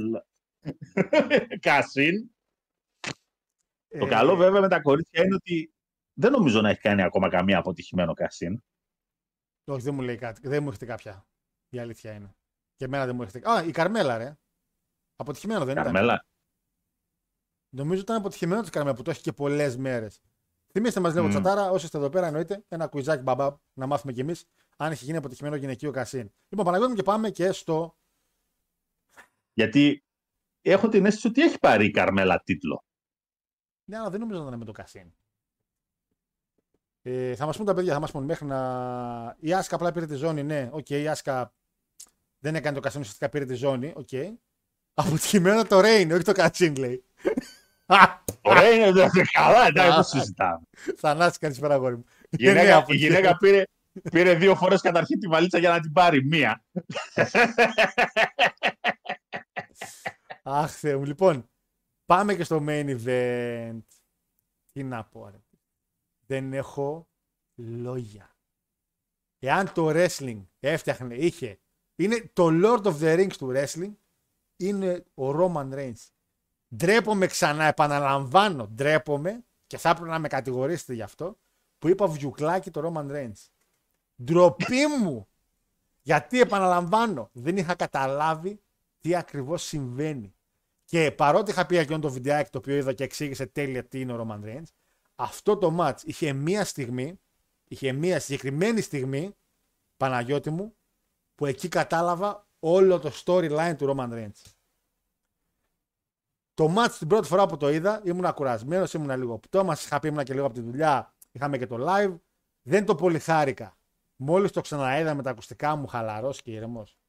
κασίν. 1.68 2.30
Το 3.88 4.06
Ε, 4.06 4.08
καλό 4.08 4.36
βέβαια 4.36 4.60
με 4.60 4.68
τα 4.68 4.80
κορίτσια 4.80 5.24
είναι 5.24 5.34
ότι 5.34 5.74
δεν 6.12 6.32
νομίζω 6.32 6.60
να 6.60 6.68
έχει 6.70 6.80
κάνει 6.80 7.02
ακόμα 7.02 7.28
καμία 7.28 7.58
αποτυχημένο 7.58 8.14
κασίν. 8.14 8.62
Όχι, 9.64 9.82
δεν 9.82 9.94
μου 9.94 10.00
λέει 10.02 10.16
κάτι. 10.16 10.48
Δεν 10.48 10.62
μου 10.62 10.68
έχετε 10.68 10.86
κάποια. 10.86 11.26
Η 11.68 11.78
αλήθεια 11.78 12.12
είναι. 12.12 12.36
Και 12.76 12.84
εμένα 12.84 13.06
δεν 13.06 13.14
μου 13.14 13.22
έρχεται. 13.22 13.50
Α, 13.50 13.64
η 13.64 13.70
Καρμέλα, 13.70 14.18
ρε. 14.18 14.38
Αποτυχημένο 15.16 15.64
δεν 15.64 15.72
ήταν. 15.72 15.84
Καρμέλα. 15.84 16.26
Νομίζω 17.74 18.00
ήταν 18.00 18.16
αποτυχημένο 18.16 18.60
της 18.60 18.70
Καρμέλα 18.70 18.96
που 18.96 19.02
το 19.02 19.10
έχει 19.10 19.20
και 19.22 19.32
πολλές 19.32 19.76
μέρες. 19.76 20.20
Θυμήστε 20.72 21.00
μας 21.00 21.12
λίγο 21.12 21.24
Μμμ. 21.24 21.30
τσατάρα, 21.32 21.70
όσοι 21.70 21.84
είστε 21.84 21.98
εδώ 21.98 22.08
πέρα, 22.08 22.26
εννοείται 22.26 22.64
ένα 22.68 22.86
κουιζάκι 22.86 23.22
μπαμπά 23.22 23.56
να 23.72 23.86
μάθουμε 23.86 24.12
κι 24.12 24.20
εμείς 24.20 24.44
αν 24.76 24.92
έχει 24.92 25.04
γίνει 25.04 25.16
αποτυχημένο 25.16 25.56
γυναικείο 25.56 25.90
cash-in. 25.90 26.32
Λοιπόν, 26.48 26.64
Παναγιώτη 26.64 26.90
μου 26.90 26.96
και 26.96 27.02
πάμε 27.02 27.30
και 27.30 27.52
στο. 27.52 27.98
Γιατί 29.52 30.04
έχω 30.62 30.88
την 30.88 31.06
αίσθηση 31.06 31.26
ότι 31.26 31.42
έχει 31.42 31.58
πάρει 31.58 31.84
η 31.86 31.90
Καρμέλα 31.90 32.42
τίτλο. 32.44 32.84
Ναι, 33.84 33.96
αλλά 33.98 34.10
δεν 34.10 34.20
νομίζω 34.20 34.40
να 34.40 34.46
ήταν 34.46 34.58
με 34.58 34.64
το 34.64 34.72
cash-in. 34.72 35.12
Ε, 37.02 37.34
θα 37.34 37.46
μας 37.46 37.56
πούν 37.56 37.66
τα 37.66 37.74
παιδιά, 37.74 37.92
θα 37.92 38.00
μας 38.00 38.10
πούν 38.10 38.24
μέχρι 38.24 38.46
να. 38.46 39.36
Η 39.38 39.52
Άσκα 39.52 39.74
απλά 39.74 39.92
πήρε 39.92 40.06
τη 40.06 40.14
ζώνη, 40.14 40.42
ναι, 40.42 40.68
οκ, 40.72 40.90
η 40.90 41.08
Άσκα 41.08 41.52
δεν 42.38 42.54
έκανε 42.54 42.74
το 42.76 42.82
cash-in, 42.82 43.00
ουσιαστικά 43.00 43.28
πήρε 43.30 43.44
τη 43.44 43.54
ζώνη, 43.54 43.92
οκ. 43.96 44.08
Αποτυχημένο 44.94 45.64
το 45.64 45.78
reign, 45.78 46.08
όχι 46.12 46.22
το 46.22 46.32
cash-in, 46.32 46.76
λέει. 46.76 47.04
Ωραία 48.42 48.70
είναι, 48.70 48.92
δεν 48.92 49.10
είναι 49.14 49.24
καλά, 49.32 49.66
εντάξει, 49.66 49.90
Α. 49.90 49.94
δεν 49.94 50.04
συζητάμε. 50.04 50.60
Θανάση, 50.96 51.38
καλησπέρα, 51.38 51.74
αγόρι 51.74 51.96
μου. 51.96 52.04
Η 52.30 52.36
Ναι, 52.44 52.48
γυναίκα, 52.48 52.68
η 52.68 52.72
αποτυχημένο. 52.72 53.14
γυναίκα 53.18 53.36
πήρε, 53.36 53.62
πήρε 54.10 54.34
δύο 54.34 54.54
φορές 54.56 54.80
καταρχήν 54.80 55.20
τη 55.20 55.26
βαλίτσα 55.26 55.58
για 55.58 55.70
να 55.70 55.80
την 55.80 55.92
πάρει 55.92 56.24
μία. 56.24 56.64
Αχ, 60.42 60.72
Θεέ 60.72 60.96
μου. 60.96 61.04
Λοιπόν, 61.04 61.48
πάμε 62.06 62.34
και 62.34 62.44
στο 62.44 62.64
main 62.68 62.98
event. 62.98 63.82
Τι 64.72 64.82
να 64.82 65.04
πω, 65.04 65.28
ρε. 65.28 65.42
Δεν 66.26 66.52
έχω 66.52 67.08
λόγια. 67.54 68.36
Εάν 69.38 69.72
το 69.72 69.88
wrestling 69.88 70.42
έφτιαχνε, 70.60 71.14
είχε, 71.14 71.60
είναι 71.96 72.30
το 72.32 72.48
Lord 72.50 72.82
of 72.82 73.00
the 73.00 73.16
Rings 73.18 73.36
του 73.38 73.52
wrestling, 73.54 73.92
είναι 74.56 75.04
ο 75.14 75.30
Roman 75.30 75.74
Reigns. 75.74 76.08
Ντρέπομαι 76.76 77.26
ξανά, 77.26 77.64
επαναλαμβάνω, 77.64 78.66
ντρέπομαι 78.66 79.44
και 79.66 79.78
θα 79.78 79.88
έπρεπε 79.88 80.08
να 80.08 80.18
με 80.18 80.28
κατηγορήσετε 80.28 80.94
γι' 80.94 81.02
αυτό, 81.02 81.38
που 81.78 81.88
είπα 81.88 82.06
βιουκλάκι 82.06 82.70
το 82.70 82.92
Roman 82.94 83.10
Reigns. 83.10 83.48
Ντροπή 84.24 84.86
μου! 84.86 85.28
Γιατί 86.02 86.40
επαναλαμβάνω, 86.40 87.28
δεν 87.32 87.56
είχα 87.56 87.74
καταλάβει 87.74 88.60
τι 89.02 89.14
ακριβώς 89.14 89.62
συμβαίνει. 89.62 90.34
Και 90.84 91.12
παρότι 91.12 91.50
είχα 91.50 91.66
πει 91.66 91.76
εκείνο 91.76 91.98
το 91.98 92.10
βιντεάκι 92.10 92.50
το 92.50 92.58
οποίο 92.58 92.76
είδα 92.76 92.92
και 92.92 93.04
εξήγησε 93.04 93.46
τέλεια 93.46 93.84
τι 93.84 94.00
είναι 94.00 94.12
ο 94.12 94.26
Roman 94.26 94.44
Reigns, 94.44 94.68
αυτό 95.14 95.56
το 95.56 95.76
match 95.80 96.02
είχε 96.04 96.32
μία 96.32 96.64
στιγμή, 96.64 97.20
είχε 97.64 97.92
μία 97.92 98.20
συγκεκριμένη 98.20 98.80
στιγμή, 98.80 99.36
Παναγιώτη 99.96 100.50
μου, 100.50 100.76
που 101.34 101.46
εκεί 101.46 101.68
κατάλαβα 101.68 102.46
όλο 102.58 102.98
το 102.98 103.10
storyline 103.24 103.74
του 103.78 103.94
Roman 103.94 104.12
Reigns. 104.12 104.52
Το 106.54 106.74
match 106.76 106.90
την 106.98 107.08
πρώτη 107.08 107.26
φορά 107.28 107.46
που 107.46 107.56
το 107.56 107.70
είδα 107.70 108.02
ήμουν 108.04 108.32
κουρασμένος, 108.32 108.92
ήμουν 108.92 109.18
λίγο 109.18 109.38
πτώμας. 109.38 109.84
Είχα 109.84 110.00
πει 110.00 110.08
ήμουν 110.08 110.24
και 110.24 110.34
λίγο 110.34 110.46
από 110.46 110.54
τη 110.54 110.60
δουλειά. 110.60 111.14
Είχαμε 111.32 111.58
και 111.58 111.66
το 111.66 111.76
live. 111.88 112.18
Δεν 112.62 112.84
το 112.84 112.94
πολύ 112.94 113.18
χάρηκα. 113.18 113.76
Μόλις 114.16 114.50
το 114.50 114.60
ξαναείδα 114.60 115.14
με 115.14 115.22
τα 115.22 115.30
ακουστικά 115.30 115.76
μου, 115.76 115.86
χαλαρός 115.86 116.42
και 116.42 116.50
ηρεμός. 116.50 117.01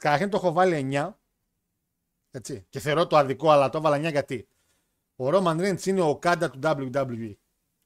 Καταρχήν 0.00 0.30
το 0.30 0.36
έχω 0.36 0.52
βάλει 0.52 0.88
9. 0.92 1.10
Έτσι. 2.30 2.66
Και 2.68 2.80
θεωρώ 2.80 3.06
το 3.06 3.16
αδικό, 3.16 3.50
αλλά 3.50 3.68
το 3.68 3.78
έβαλα 3.78 3.96
9 3.96 4.10
γιατί. 4.10 4.48
Ο 5.16 5.28
Roman 5.28 5.60
Reigns 5.60 5.86
είναι 5.86 6.00
ο 6.00 6.16
Κάντα 6.16 6.50
του 6.50 6.58
WWE. 6.62 7.34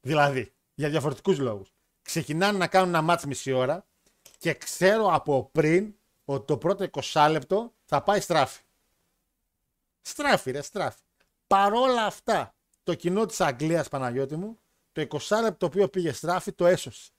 Δηλαδή, 0.01 0.53
για 0.73 0.89
διαφορετικούς 0.89 1.39
λόγους. 1.39 1.73
Ξεκινάνε 2.01 2.57
να 2.57 2.67
κάνουν 2.67 2.95
ένα 2.95 3.15
match 3.15 3.23
μισή 3.23 3.51
ώρα 3.51 3.85
και 4.37 4.53
ξέρω 4.53 5.13
από 5.13 5.49
πριν 5.51 5.93
ότι 6.25 6.45
το 6.45 6.57
πρώτο 6.57 6.85
20 7.11 7.27
λεπτό 7.31 7.73
θα 7.85 8.01
πάει 8.01 8.19
στράφη. 8.19 8.61
Στράφη, 10.01 10.51
ρε, 10.51 10.61
στράφη. 10.61 11.01
Παρόλα 11.47 12.05
αυτά, 12.05 12.55
το 12.83 12.93
κοινό 12.93 13.25
της 13.25 13.41
Αγγλίας 13.41 13.89
Παναγιώτη 13.89 14.35
μου, 14.35 14.59
το 14.91 15.01
20 15.01 15.41
λεπτό 15.41 15.57
το 15.57 15.65
οποίο 15.65 15.87
πήγε 15.87 16.11
στράφη 16.11 16.51
το 16.51 16.65
έσωσε. 16.65 17.11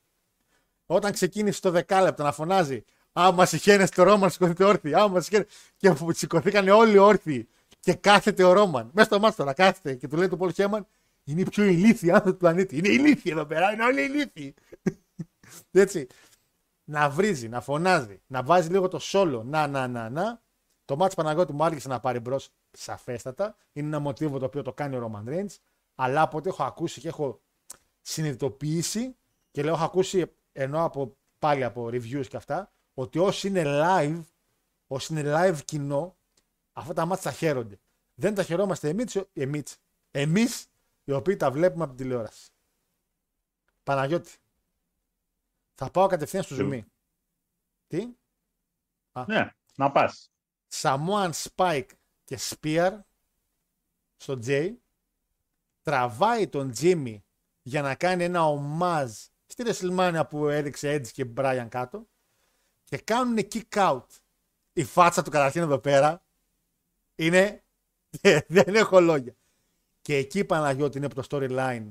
Όταν 0.87 1.13
ξεκίνησε 1.13 1.61
το 1.61 1.83
10 1.87 2.01
λεπτό 2.03 2.23
να 2.23 2.33
φωνάζει 2.33 2.85
Άμα 3.19 3.47
συχαίνεστε 3.47 4.03
το 4.03 4.11
Ρόμαν, 4.11 4.31
σηκωθείτε 4.31 4.65
όρθιοι. 4.65 4.95
Άμα 4.95 5.21
συχαίνεστε. 5.21 5.53
Και 5.77 5.93
που 5.93 6.13
σηκωθήκαν 6.13 6.69
όλοι 6.69 6.99
όρθιοι. 6.99 7.49
Και 7.81 7.95
κάθεται 7.95 8.45
ο 8.45 8.53
Ρόμαν. 8.53 8.91
Μέσα 8.93 9.07
στο 9.07 9.21
μάτι 9.21 9.37
τώρα 9.37 9.53
κάθεται 9.53 9.95
και 9.95 10.09
του 10.09 10.17
λέει 10.17 10.29
του 10.29 10.37
Πολ 10.37 10.53
Χέμαν 10.53 10.87
Είναι 11.25 11.41
οι 11.41 11.45
πιο 11.45 11.65
ηλίθιοι 11.65 12.11
άνθρωποι 12.11 12.31
του 12.31 12.37
πλανήτη. 12.37 12.77
Είναι 12.77 12.89
ηλίθιοι 12.89 13.33
εδώ 13.35 13.47
πέρα. 13.47 13.73
Είναι 13.73 13.85
όλοι 13.85 14.03
ηλίθιοι. 14.03 14.55
Έτσι. 15.71 16.07
Να 16.85 17.11
βρίζει, 17.11 17.49
να 17.49 17.61
φωνάζει, 17.61 18.21
να 18.27 18.43
βάζει 18.43 18.71
λίγο 18.71 18.89
το 18.89 18.99
σόλο. 18.99 19.43
Να, 19.45 19.67
να, 19.67 19.89
να, 19.89 20.11
να. 20.11 20.43
Το 20.85 20.97
μάτς 20.97 21.15
Παναγιώτη 21.15 21.53
μου 21.53 21.65
άργησε 21.65 21.89
να 21.89 22.01
πάρει 22.01 22.21
μπρος 22.21 22.49
σαφέστατα. 22.71 23.57
Είναι 23.73 23.87
ένα 23.87 23.99
μοτίβο 23.99 24.39
το 24.39 24.45
οποίο 24.45 24.63
το 24.63 24.73
κάνει 24.73 24.97
ο 24.97 24.99
Ρόμαν 24.99 25.27
Reigns. 25.29 25.57
Αλλά 25.95 26.21
από 26.21 26.37
ό,τι 26.37 26.49
έχω 26.49 26.65
ακούσει 26.65 27.01
και 27.01 27.09
έχω 27.09 27.41
συνειδητοποιήσει 28.01 29.17
και 29.51 29.63
λέω 29.63 29.75
έχω 29.75 29.85
ακούσει 29.85 30.33
ενώ 30.53 30.85
από, 30.85 31.17
πάλι 31.39 31.65
από 31.65 31.87
reviews 31.87 32.27
και 32.29 32.37
αυτά 32.37 32.71
ότι 32.99 33.19
όσοι 33.19 33.49
είναι 33.49 33.63
live, 33.67 34.23
όσοι 34.87 35.13
είναι 35.13 35.33
live 35.35 35.65
κοινό, 35.65 36.17
αυτά 36.73 36.93
τα 36.93 37.07
μάτια 37.07 37.31
τα 37.31 37.37
χαίρονται. 37.37 37.81
Δεν 38.15 38.35
τα 38.35 38.43
χαιρόμαστε 38.43 38.89
εμείς, 38.89 39.17
εμείς, 39.33 39.77
εμείς 40.11 40.67
οι 41.05 41.13
οποίοι 41.13 41.37
τα 41.37 41.51
βλέπουμε 41.51 41.85
από 41.85 41.95
την 41.95 42.03
τηλεόραση. 42.03 42.51
Παναγιώτη. 43.83 44.33
Θα 45.75 45.91
πάω 45.91 46.07
κατευθείαν 46.07 46.43
στο 46.43 46.55
ζουμί. 46.55 46.87
Τι; 47.87 48.09
Ναι, 49.27 49.51
να 49.77 49.93
πας. 49.93 50.31
Samoan 50.73 51.31
Spike 51.33 51.89
και 52.25 52.39
Spear 52.41 52.99
στο 54.17 54.39
J 54.47 54.75
τραβάει 55.83 56.49
τον 56.49 56.73
Jimmy 56.79 57.19
για 57.63 57.83
να 57.83 57.95
κάνει 57.95 58.25
ένα 58.25 58.47
ομάζ 58.49 59.13
στη 59.47 59.65
WrestleMania 59.67 60.23
που 60.31 60.49
έδειξε 60.49 60.95
Edge 60.95 61.09
και 61.09 61.33
Brian 61.37 61.67
κάτω 61.69 62.07
και 62.87 62.99
κάνουν 62.99 63.39
kick 63.53 63.69
out. 63.69 64.07
Η 64.73 64.85
φάτσα 64.85 65.23
του 65.23 65.31
καταρχήν 65.31 65.63
εδώ 65.63 65.79
πέρα 65.79 66.23
είναι 67.15 67.65
δεν 68.49 68.75
έχω 68.75 69.01
λόγια. 69.01 69.37
Και 70.01 70.17
εκεί 70.17 70.39
η 70.39 70.45
Παναγιώτη 70.45 70.99
είναι 70.99 71.09
που 71.09 71.23
το 71.23 71.27
storyline 71.31 71.87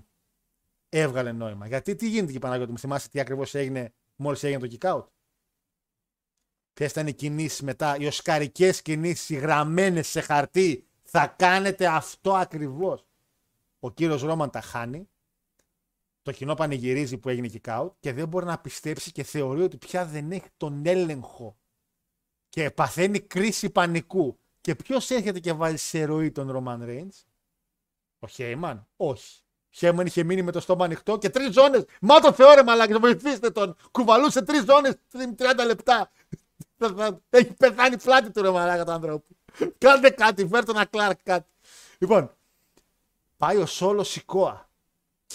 έβγαλε 0.90 1.32
νόημα. 1.32 1.68
Γιατί 1.68 1.96
τι 1.96 2.10
γίνεται 2.10 2.32
και 2.32 2.38
η 2.38 2.42
Παναγιώτη, 2.42 2.72
μου 2.72 2.78
θυμάσαι 2.78 3.10
τι 3.10 3.20
ακριβώς 3.20 3.56
έγινε 3.56 3.94
μόλις 4.16 4.44
έγινε 4.44 4.68
το 4.68 4.78
kick 4.80 4.94
out; 4.94 5.06
Ποιες 6.74 6.92
ήταν 6.92 7.08
οι 7.08 7.14
κινήσεις 7.14 7.62
μετά, 7.62 7.98
οι 7.98 8.06
οσκαρικές 8.06 8.82
κινήσεις, 8.82 9.30
οι 9.30 9.36
γραμμένες 9.36 10.08
σε 10.08 10.22
χαρτί. 10.22 10.88
Θα 11.04 11.28
κάνετε 11.28 11.88
αυτό 11.88 12.34
ακριβώς. 12.34 13.06
Ο 13.80 13.92
κύριος 13.92 14.22
Ρόμαν 14.22 14.50
τα 14.50 14.62
χάνει. 14.62 15.10
Το 16.26 16.32
κοινό 16.32 16.54
πανηγυρίζει 16.54 17.18
που 17.18 17.30
έγινε 17.30 17.50
kick 17.54 17.80
out 17.80 17.90
και 18.00 18.14
δεν 18.14 18.28
μπορεί 18.28 18.46
να 18.46 18.58
πιστέψει 18.58 19.12
και 19.12 19.24
θεωρεί 19.24 19.62
ότι 19.62 19.78
πια 19.78 20.06
δεν 20.06 20.32
έχει 20.32 20.48
τον 20.58 20.86
έλεγχο. 20.86 21.58
Και 22.50 22.72
παθαίνει 22.72 23.20
κρίση 23.20 23.70
πανικού. 23.70 24.40
Και 24.62 24.76
ποιος 24.76 25.10
έρχεται 25.10 25.40
και 25.40 25.54
βάζει 25.54 25.76
σε 25.78 26.04
ροή 26.06 26.32
τον 26.32 26.52
Ρόμαν 26.52 26.84
Reigns; 26.88 27.24
Ο 28.20 28.28
Χέιμαν. 28.28 28.88
Όχι. 28.96 29.40
Ο 29.42 29.68
Χέιμαν 29.70 30.06
είχε 30.06 30.24
μείνει 30.24 30.42
με 30.42 30.52
το 30.52 30.60
στόμα 30.60 30.86
ανοιχτό 30.86 31.18
και 31.18 31.30
τρεις 31.30 31.54
ζώνες. 31.54 31.86
Μα 32.02 32.20
το 32.20 32.34
θεώρε 32.34 32.64
μαλάκι, 32.64 32.94
βοηθήστε 32.94 33.50
τον. 33.50 33.76
Κουβαλούσε 33.92 34.42
τρεις 34.42 34.64
ζώνες 34.64 34.96
30 35.12 35.66
λεπτά. 35.66 36.12
Θα- 36.78 36.94
θα- 36.98 37.22
Έχει 37.30 37.54
πεθάνει 37.54 37.98
πλάτη 37.98 38.32
του 38.32 38.42
ρε 38.42 38.50
μαλάκα 38.50 38.86
του 38.86 38.92
ανθρώπου. 38.92 39.36
Κάντε 39.78 40.10
κάτι, 40.10 40.48
φέρτε 40.48 40.72
ένα 40.72 40.86
Κλάρκ 40.86 41.20
κάτι. 41.24 41.50
Λοιπόν, 41.98 42.36
πάει 43.38 43.58
ο 43.58 43.66
Σόλος 43.66 44.10
Σικόα 44.10 44.65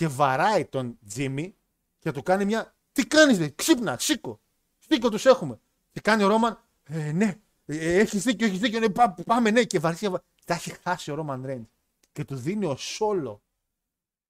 και 0.01 0.09
βαράει 0.09 0.65
τον 0.65 0.99
Τζίμι 1.09 1.57
και 1.99 2.13
του 2.13 2.23
κάνει 2.23 2.45
μια. 2.45 2.75
Τι 2.93 3.07
κάνεις, 3.07 3.39
δε, 3.39 3.49
ξύπνα, 3.49 3.99
σήκω. 3.99 4.41
Σήκω 4.79 5.09
τους 5.09 5.27
έχουμε. 5.27 5.61
Και 5.91 6.01
κάνει 6.01 6.23
ο 6.23 6.29
Ρόμαν, 6.29 6.65
ε, 6.83 7.13
ναι, 7.13 7.41
ε, 7.67 7.99
έχεις 7.99 8.23
δίκιο, 8.23 8.47
έχεις 8.47 8.59
δίκιο, 8.59 8.79
ναι, 8.79 8.89
πά- 8.89 9.23
πάμε, 9.25 9.51
ναι, 9.51 9.65
και 9.65 9.79
βαριά. 9.79 10.25
Τα 10.45 10.55
έχει 10.55 10.73
χάσει 10.83 11.11
ο 11.11 11.15
Ρόμαν 11.15 11.47
Ρέντ. 11.47 11.65
Και 12.13 12.25
του 12.25 12.37
δίνει 12.37 12.65
ο 12.67 12.77
Σόλο. 12.77 13.43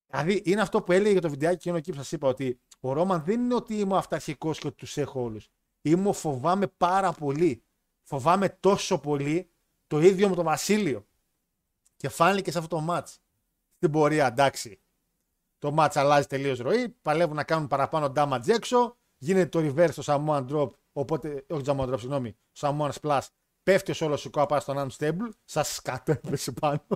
Δηλαδή 0.06 0.42
είναι 0.44 0.60
αυτό 0.60 0.82
που 0.82 0.92
έλεγε 0.92 1.12
για 1.12 1.20
το 1.20 1.30
βιντεάκι 1.30 1.54
εκείνο 1.56 1.76
εκεί 1.76 1.90
που 1.90 1.96
σας 1.96 2.12
είπα 2.12 2.28
ότι 2.28 2.60
ο 2.80 2.92
Ρόμαν 2.92 3.22
δεν 3.24 3.40
είναι 3.40 3.54
ότι 3.54 3.74
είμαι 3.74 3.96
αυταρχικός 3.96 4.58
και 4.58 4.66
ότι 4.66 4.76
τους 4.76 4.96
έχω 4.96 5.22
όλους. 5.22 5.50
Είμαι 5.82 6.12
φοβάμαι 6.12 6.66
πάρα 6.66 7.12
πολύ. 7.12 7.62
Φοβάμαι 8.02 8.48
τόσο 8.48 8.98
πολύ 8.98 9.50
το 9.86 10.00
ίδιο 10.00 10.28
με 10.28 10.34
τον 10.34 10.44
Βασίλειο. 10.44 11.06
Και 11.96 12.08
φάνηκε 12.08 12.50
σε 12.50 12.58
αυτό 12.58 12.76
το 12.76 12.82
μάτς. 12.82 13.20
Στην 13.76 13.90
πορεία, 13.90 14.26
εντάξει. 14.26 14.80
Το 15.60 15.72
μάτς 15.72 15.96
αλλάζει 15.96 16.26
τελείως 16.26 16.58
ροή. 16.58 16.88
Παλεύουν 16.88 17.36
να 17.36 17.44
κάνουν 17.44 17.66
παραπάνω 17.66 18.12
damage 18.16 18.48
έξω. 18.48 18.96
Γίνεται 19.16 19.46
το 19.46 19.58
reverse 19.58 19.92
στο 19.92 20.02
Samoan 20.06 20.46
Drop. 20.48 20.70
Οπότε, 20.92 21.44
όχι 21.50 21.64
Samoan 21.66 21.88
Drop, 21.88 21.98
συγγνώμη. 21.98 22.36
Samoan 22.58 22.90
Splash. 23.00 23.26
Πέφτει 23.62 23.90
ο 23.90 23.94
Σόλο 23.94 24.16
Σικό 24.16 24.46
πάνω 24.46 24.60
στον 24.60 24.88
Unstable. 24.90 25.30
Σας 25.44 25.74
σκάτω 25.74 26.12
έπεσε 26.12 26.52
πάνω. 26.52 26.86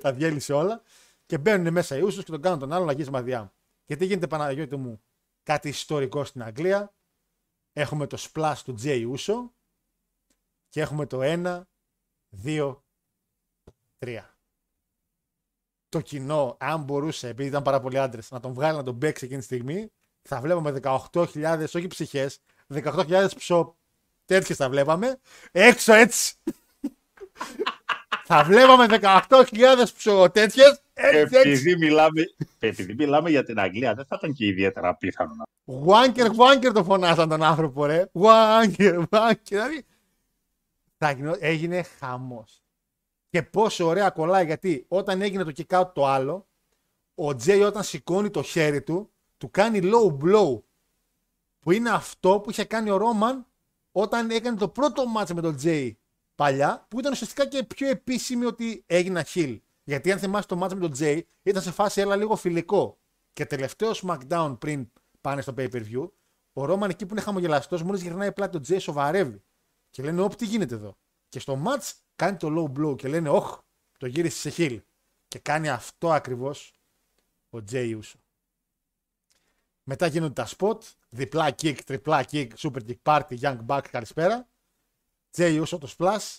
Τα 0.00 0.12
διέλυσε 0.12 0.52
όλα. 0.52 0.82
Και 1.26 1.38
μπαίνουν 1.38 1.72
μέσα 1.72 1.96
οι 1.96 2.00
ούσου 2.00 2.22
και 2.22 2.30
τον 2.30 2.40
κάνουν 2.40 2.58
τον 2.58 2.72
άλλο 2.72 2.84
να 2.84 2.92
γυρίσει 2.92 3.10
μαδιά. 3.10 3.52
Και 3.84 3.96
τι 3.96 4.04
γίνεται 4.04 4.26
Παναγιώτη 4.26 4.76
μου. 4.76 5.02
Κάτι 5.42 5.68
ιστορικό 5.68 6.24
στην 6.24 6.42
Αγγλία. 6.42 6.94
έχουμε 7.72 8.06
το 8.06 8.16
splash 8.20 8.58
του 8.64 8.74
Jay 8.82 9.14
Uso 9.16 9.50
και 10.68 10.80
έχουμε 10.80 11.06
το 11.06 11.20
1, 11.22 11.62
2, 12.44 12.82
3. 13.98 14.37
Το 15.88 16.00
κοινό, 16.00 16.56
αν 16.60 16.80
μπορούσε, 16.82 17.28
επειδή 17.28 17.48
ήταν 17.48 17.62
πάρα 17.62 17.80
πολλοί 17.80 17.98
άντρες, 17.98 18.30
να 18.30 18.40
τον 18.40 18.52
βγάλει 18.52 18.76
να 18.76 18.82
τον 18.82 18.98
παίξει 18.98 19.24
εκείνη 19.24 19.40
τη 19.40 19.44
στιγμή, 19.46 19.90
θα 20.22 20.40
βλέπαμε 20.40 20.80
18.000, 20.82 21.64
όχι 21.74 21.86
ψυχές, 21.86 22.38
18.000 22.74 23.26
ψω. 23.36 23.76
Τέτοιες 24.24 24.56
θα 24.58 24.68
βλέπαμε. 24.68 25.18
Έξω 25.52 25.92
έτσι. 25.92 26.34
θα 28.24 28.44
βλέπαμε 28.44 28.86
18.000 28.90 29.44
ψω 29.96 30.30
τέτοιες. 30.30 30.82
Έτσι, 30.94 31.18
έτσι. 31.18 31.38
Επειδή 31.38 31.76
μιλάμε, 31.76 32.22
επειδή 32.58 32.94
μιλάμε 32.94 33.30
για 33.30 33.44
την 33.44 33.58
Αγγλία, 33.60 33.94
δεν 33.94 34.04
θα 34.04 34.16
ήταν 34.18 34.32
και 34.32 34.46
ιδιαίτερα 34.46 34.94
πιθανό 34.94 35.34
να 35.34 35.44
Βάνκερ, 35.64 36.34
Βάνκερ 36.34 36.72
το 36.72 36.84
φωνάσαν 36.84 37.28
τον 37.28 37.42
άνθρωπο, 37.42 37.84
ρε. 37.86 38.08
Βάνκερ, 38.12 38.98
Βάνκερ. 39.10 39.38
Δηλαδή, 39.44 39.86
θα 40.98 41.10
γινό- 41.10 41.36
έγινε 41.40 41.82
χαμός. 41.82 42.62
Και 43.28 43.42
πόσο 43.42 43.86
ωραία 43.86 44.10
κολλάει, 44.10 44.44
γιατί 44.44 44.84
όταν 44.88 45.22
έγινε 45.22 45.44
το 45.44 45.52
kick 45.56 45.80
out 45.80 45.90
το 45.94 46.06
άλλο, 46.06 46.48
ο 47.14 47.34
Τζέι 47.34 47.62
όταν 47.62 47.82
σηκώνει 47.82 48.30
το 48.30 48.42
χέρι 48.42 48.82
του, 48.82 49.10
του 49.36 49.50
κάνει 49.50 49.80
low 49.82 50.24
blow. 50.24 50.62
Που 51.60 51.70
είναι 51.70 51.90
αυτό 51.90 52.40
που 52.40 52.50
είχε 52.50 52.64
κάνει 52.64 52.90
ο 52.90 52.96
Ρόμαν 52.96 53.46
όταν 53.92 54.30
έκανε 54.30 54.56
το 54.56 54.68
πρώτο 54.68 55.02
match 55.16 55.30
με 55.34 55.40
τον 55.40 55.56
Τζέι 55.56 55.98
παλιά, 56.34 56.86
που 56.88 56.98
ήταν 56.98 57.12
ουσιαστικά 57.12 57.46
και 57.46 57.64
πιο 57.64 57.88
επίσημη 57.88 58.44
ότι 58.44 58.84
έγινα 58.86 59.26
heel. 59.34 59.58
Γιατί 59.84 60.12
αν 60.12 60.18
θυμάσαι 60.18 60.46
το 60.46 60.64
match 60.64 60.72
με 60.72 60.80
τον 60.80 60.92
Τζέι, 60.92 61.28
ήταν 61.42 61.62
σε 61.62 61.70
φάση 61.70 62.00
έλα 62.00 62.16
λίγο 62.16 62.36
φιλικό. 62.36 62.98
Και 63.32 63.46
τελευταίο 63.46 63.90
SmackDown 63.94 64.56
πριν 64.58 64.90
πάνε 65.20 65.40
στο 65.40 65.54
pay 65.56 65.70
per 65.70 65.82
view, 65.82 66.10
ο 66.52 66.64
Ρόμαν 66.64 66.90
εκεί 66.90 67.06
που 67.06 67.14
είναι 67.14 67.22
χαμογελαστός, 67.22 67.82
μόλις 67.82 68.02
γυρνάει 68.02 68.32
πλάτη 68.32 68.52
τον 68.52 68.62
Τζέι, 68.62 68.78
σοβαρεύει. 68.78 69.42
Και 69.90 70.02
λένε, 70.02 70.20
Όπ, 70.20 70.34
τι 70.34 70.44
γίνεται 70.44 70.74
εδώ; 70.74 70.96
Και 71.28 71.38
στο 71.40 71.62
match 71.66 71.92
κάνει 72.18 72.36
το 72.36 72.48
low 72.56 72.78
blow 72.78 72.96
και 72.96 73.08
λένε, 73.08 73.28
Όχ, 73.28 73.58
το 73.98 74.06
γύρισε 74.06 74.50
σε 74.50 74.62
heel. 74.62 74.78
Και 75.28 75.38
κάνει 75.38 75.68
αυτό 75.68 76.12
ακριβώς 76.12 76.72
ο 77.50 77.62
Τζέι 77.62 78.00
Uso. 78.02 78.18
Μετά 79.82 80.06
γίνονται 80.06 80.32
τα 80.32 80.48
spot, 80.58 80.78
διπλά 81.08 81.48
kick, 81.48 81.78
τριπλά 81.86 82.24
kick, 82.30 82.48
super 82.56 82.80
kick 82.86 82.96
party, 83.02 83.38
young 83.40 83.58
back, 83.66 83.80
καλησπέρα. 83.90 84.48
Τζέι 85.30 85.62
Uso 85.62 85.78
το 85.80 85.94
splash 85.98 86.36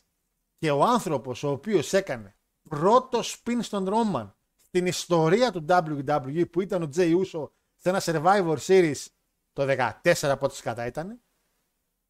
και 0.57 0.71
ο 0.71 0.83
άνθρωπος 0.83 1.43
ο 1.43 1.49
οποίος 1.49 1.93
έκανε 1.93 2.35
πρώτο 2.69 3.19
spin 3.19 3.57
στον 3.61 3.87
Roman 3.89 4.31
στην 4.57 4.85
ιστορία 4.85 5.51
του 5.51 5.65
WWE 5.67 6.49
που 6.51 6.61
ήταν 6.61 6.81
ο 6.81 6.89
Τζέι 6.89 7.21
Uso 7.25 7.49
σε 7.77 7.89
ένα 7.89 8.01
Survivor 8.03 8.57
Series 8.57 9.05
το 9.53 9.91
14 10.03 10.35
πότε 10.39 10.55
κατά 10.63 10.85
ήταν 10.85 11.07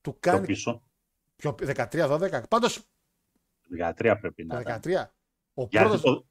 του 0.02 0.12
το 0.12 0.18
κάνει 0.20 0.46
πίσω. 0.46 0.84
πιο 1.36 1.56
13-12 1.60 2.42
πάντως 2.50 2.84
13 3.78 4.18
πρέπει 4.20 4.46
να 4.46 4.56
το 4.56 4.62
ήταν. 4.62 4.80
13 4.84 5.06
ο 5.54 5.68
Γιατί 5.70 5.88
πρώτος, 5.88 6.02
το, 6.02 6.28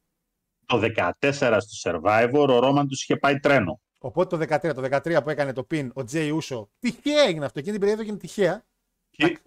το 0.67 0.93
14 1.21 1.59
στο 1.61 2.01
Survivor 2.03 2.47
ο 2.49 2.59
Ρόμαν 2.59 2.89
τους 2.89 3.03
είχε 3.03 3.17
πάει 3.17 3.39
τρένο. 3.39 3.81
οπότε 3.99 4.37
το 4.37 4.55
13 4.55 4.75
το 4.75 4.83
13 4.97 5.21
που 5.23 5.31
έκανε 5.31 5.53
το 5.53 5.67
pin 5.71 5.89
ο 5.93 6.05
Τζέι 6.05 6.39
Uso 6.43 6.67
τυχαία 6.79 7.23
έγινε 7.23 7.45
αυτό 7.45 7.59
εκείνη 7.59 7.73
την 7.73 7.81
περίοδο 7.81 8.03
έγινε 8.03 8.17
τυχαία 8.19 8.67
Και... 9.11 9.39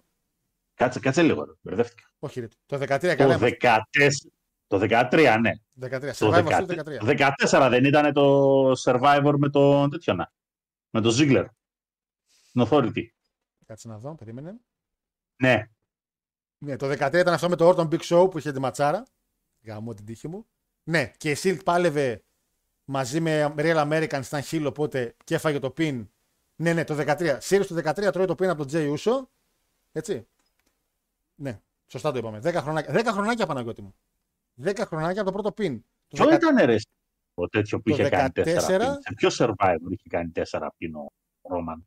Κάτσε, 0.74 1.00
κάτσε 1.00 1.22
λίγο. 1.22 1.44
Ρε. 1.44 1.52
Μπερδεύτηκα. 1.60 2.02
όχι 2.18 2.40
ρε, 2.40 2.48
το 2.66 2.76
13 2.76 2.86
καλά 2.86 3.16
Το 3.16 3.46
είμαστε. 3.46 3.56
14. 3.60 4.08
Το 4.66 4.78
13, 5.10 5.36
ναι. 5.40 5.50
13 5.80 6.16
Το 6.18 6.34
Survivor 6.34 6.46
13, 6.46 6.66
Series 6.66 6.98
13 6.98 6.98
το 6.98 7.34
14 7.48 7.68
δεν 7.70 7.84
ήταν 7.84 8.12
το 8.12 8.70
Survivor 8.70 9.34
με 9.38 9.48
τον 9.48 9.90
τέτοιο 9.90 10.14
να. 10.14 10.32
Με 10.90 11.00
τον 11.00 11.12
Ziggler. 11.14 11.44
Την 12.52 12.66
Authority. 12.68 13.04
κάτσε 13.66 13.88
να 13.88 13.98
δω 13.98 14.14
περίμενε 14.14 14.60
Ναι. 15.36 15.70
Ναι, 16.64 16.76
το 16.76 16.86
13 16.90 17.14
ήταν 17.14 17.28
αυτό 17.28 17.48
με 17.48 17.56
το 17.56 17.68
Orton 17.68 17.88
Big 17.88 18.00
Show 18.00 18.30
που 18.30 18.38
είχε 18.38 18.52
τη 18.52 18.60
ματσάρα. 18.60 19.02
Γαμώ 19.64 19.94
την 19.94 20.04
τύχη 20.04 20.28
μου. 20.28 20.46
Ναι, 20.82 21.12
και 21.16 21.30
η 21.30 21.36
Silk 21.42 21.58
πάλευε 21.64 22.22
μαζί 22.84 23.20
με 23.20 23.54
Real 23.56 23.76
Americans 23.76 24.24
ήταν 24.24 24.42
χείλο, 24.42 24.68
οπότε 24.68 25.14
και 25.24 25.34
έφαγε 25.34 25.58
το 25.58 25.74
pin. 25.76 26.06
Ναι, 26.56 26.72
ναι, 26.72 26.84
το 26.84 26.94
13. 26.98 27.38
Series 27.38 27.66
το 27.66 27.74
13 27.74 28.12
τρώει 28.12 28.26
το 28.26 28.32
pin 28.32 28.44
από 28.44 28.66
τον 28.66 28.68
Jay 28.72 28.94
Uso. 28.96 29.26
Έτσι. 29.92 30.26
Ναι, 31.34 31.60
σωστά 31.86 32.12
το 32.12 32.18
είπαμε. 32.18 32.38
10 32.42 32.54
χρονάκια, 32.54 32.94
10 32.94 33.06
χρονάκια 33.12 33.46
Παναγιώτη 33.46 33.82
μου. 33.82 33.94
10 34.62 34.82
χρονάκια 34.86 35.22
από 35.22 35.32
το 35.32 35.38
πρώτο 35.40 35.62
pin. 35.62 35.80
Το 36.08 36.16
Ποιο 36.16 36.26
10 36.26 36.32
ήταν 36.32 36.64
ρε, 36.64 36.76
το 37.34 37.48
τέτοιο 37.48 37.80
που 37.80 37.90
Το 37.90 37.94
είχε 37.94 38.08
κάνει 38.08 38.28
4 38.34 38.40
14. 38.40 38.66
πίνο. 38.66 38.98
Σε 39.00 39.14
ποιο 39.16 39.28
Survivor 39.32 39.90
είχε 39.90 40.08
κάνει 40.08 40.32
4 40.50 40.68
πίνο 40.76 41.12
ο 41.40 41.54
Ρόμαν. 41.54 41.86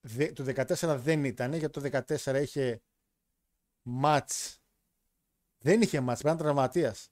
Δε- 0.00 0.32
το 0.32 0.44
14 0.44 0.96
δεν 0.98 1.24
ήταν, 1.24 1.52
γιατί 1.54 1.80
το 1.80 1.80
14 1.80 2.40
είχε 2.42 2.82
match. 4.02 4.54
Δεν 5.58 5.82
είχε 5.82 5.98
match, 5.98 6.04
πρέπει 6.04 6.24
να 6.24 6.30
είναι 6.30 6.40
τραυματίας. 6.40 7.08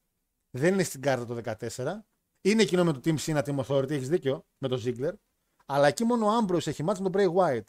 Δεν 0.51 0.73
είναι 0.73 0.83
στην 0.83 1.01
κάρτα 1.01 1.25
το 1.27 1.35
14. 1.35 2.07
Είναι 2.41 2.63
εκείνο 2.63 2.85
με 2.85 2.93
το 2.93 3.01
Team 3.05 3.17
Cena, 3.19 3.43
Team 3.45 3.65
Authority, 3.65 3.91
έχεις 3.91 4.09
δίκιο, 4.09 4.47
με 4.59 4.69
το 4.69 4.83
Ziggler. 4.85 5.13
Αλλά 5.67 5.87
εκεί 5.87 6.05
μόνο 6.05 6.27
ο 6.27 6.31
Ambrose 6.41 6.67
έχει 6.67 6.85
match 6.89 6.99
με 6.99 7.11
τον 7.11 7.13
Bray 7.15 7.35
Wyatt. 7.35 7.65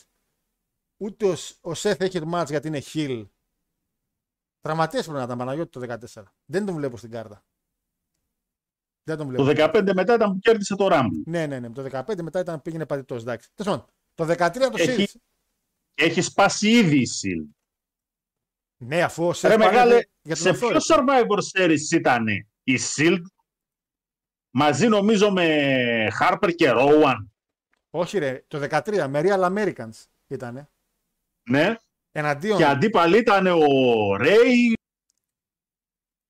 Ούτε 0.97 1.25
ο, 1.25 1.35
Σ- 1.35 1.65
ο 1.65 1.71
Seth 1.75 2.01
έχει 2.01 2.21
match 2.33 2.45
γιατί 2.47 2.67
είναι 2.67 2.81
heel. 2.93 3.25
Τραυματίας 4.61 5.03
πρέπει 5.03 5.17
να 5.19 5.23
ήταν 5.25 5.37
Παναγιώτη 5.37 5.69
το 5.79 5.97
14. 6.13 6.23
Δεν 6.45 6.65
τον 6.65 6.75
βλέπω 6.75 6.97
στην 6.97 7.09
κάρτα. 7.11 7.43
Δεν 9.03 9.17
τον 9.17 9.27
βλέπω. 9.27 9.43
Το 9.43 9.49
15 9.73 9.91
μετά 9.93 10.13
ήταν 10.13 10.31
που 10.33 10.39
κέρδισε 10.39 10.75
το 10.75 10.87
Rumble. 10.91 11.21
Ναι, 11.25 11.47
ναι, 11.47 11.59
ναι. 11.59 11.69
Το 11.69 11.81
15 11.91 12.21
μετά 12.21 12.39
ήταν 12.39 12.61
πήγαινε 12.61 12.85
πατητός. 12.85 13.21
Εντάξει. 13.21 13.49
Τέλος 13.53 13.71
πάντων, 13.77 13.93
Το 14.19 14.25
13 14.25 14.69
το 14.69 14.75
Έχει- 14.77 15.05
Series. 15.07 15.19
Και 15.93 16.03
έχει 16.05 16.21
σπάσει 16.21 16.69
ήδη 16.71 16.97
η 17.01 17.07
Shield. 17.21 17.49
Ναι, 18.77 19.01
αφού 19.01 19.27
ο 19.27 19.31
Seth 19.31 19.41
Ρε 19.41 19.49
πάλευε 19.49 19.65
μεγάλε, 19.65 19.99
για 20.21 20.35
τον 20.35 20.43
σε 20.43 20.53
ποιο 20.53 20.69
Authority. 20.69 20.95
Survivor 20.95 21.39
Series 21.53 21.91
ήταν 21.91 22.27
η 22.63 22.77
Shield; 22.95 23.21
Μαζί 24.53 24.87
νομίζω 24.87 25.31
με 25.31 26.07
Harper 26.19 26.49
και 26.55 26.71
Rowan. 26.75 27.25
Όχι 27.89 28.17
ρε, 28.17 28.43
το 28.47 28.59
13 28.69 29.07
με 29.07 29.21
Real 29.23 29.43
Americans 29.55 30.03
ήτανε. 30.27 30.69
Ναι. 31.49 31.75
Εναντίον, 32.11 32.57
Και 32.57 32.65
αντίπαλοι 32.65 33.17
ήταν 33.17 33.47
ο 33.47 34.15
Ray, 34.19 34.73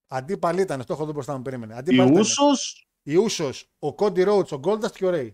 αντίπαλοι 0.06 0.60
ήταν, 0.62 0.84
το 0.84 0.92
έχω 0.92 1.02
εδώ 1.02 1.12
μπροστά 1.12 1.36
μου, 1.36 1.42
περίμενε. 1.42 1.74
η 1.74 1.76
Αντίπαλοι 1.76 2.10
ήτανε 2.10 2.24
Usos 2.26 2.82
οι 3.02 3.14
Usos, 3.28 3.62
ο 3.78 3.88
Cody 3.98 4.28
Rhodes, 4.28 4.48
ο 4.58 4.60
Goldust 4.64 4.92
και 4.92 5.06
ο 5.06 5.10
Ray. 5.12 5.30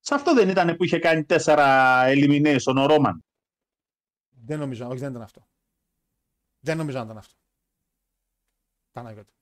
Σε 0.00 0.14
αυτό 0.14 0.34
δεν 0.34 0.48
ήταν 0.48 0.76
που 0.76 0.84
είχε 0.84 0.98
κάνει 0.98 1.24
τέσσερα 1.24 2.02
elimination 2.06 2.74
ο 2.76 2.86
Ρόμαν. 2.86 3.24
Δεν 4.28 4.58
νομίζω, 4.58 4.86
όχι 4.88 4.98
δεν 4.98 5.10
ήταν 5.10 5.22
αυτό. 5.22 5.48
Δεν 6.60 6.76
νομίζω 6.76 6.98
να 6.98 7.04
ήταν 7.04 7.16
αυτό. 7.18 7.34
Παναγιώτη. 8.92 9.32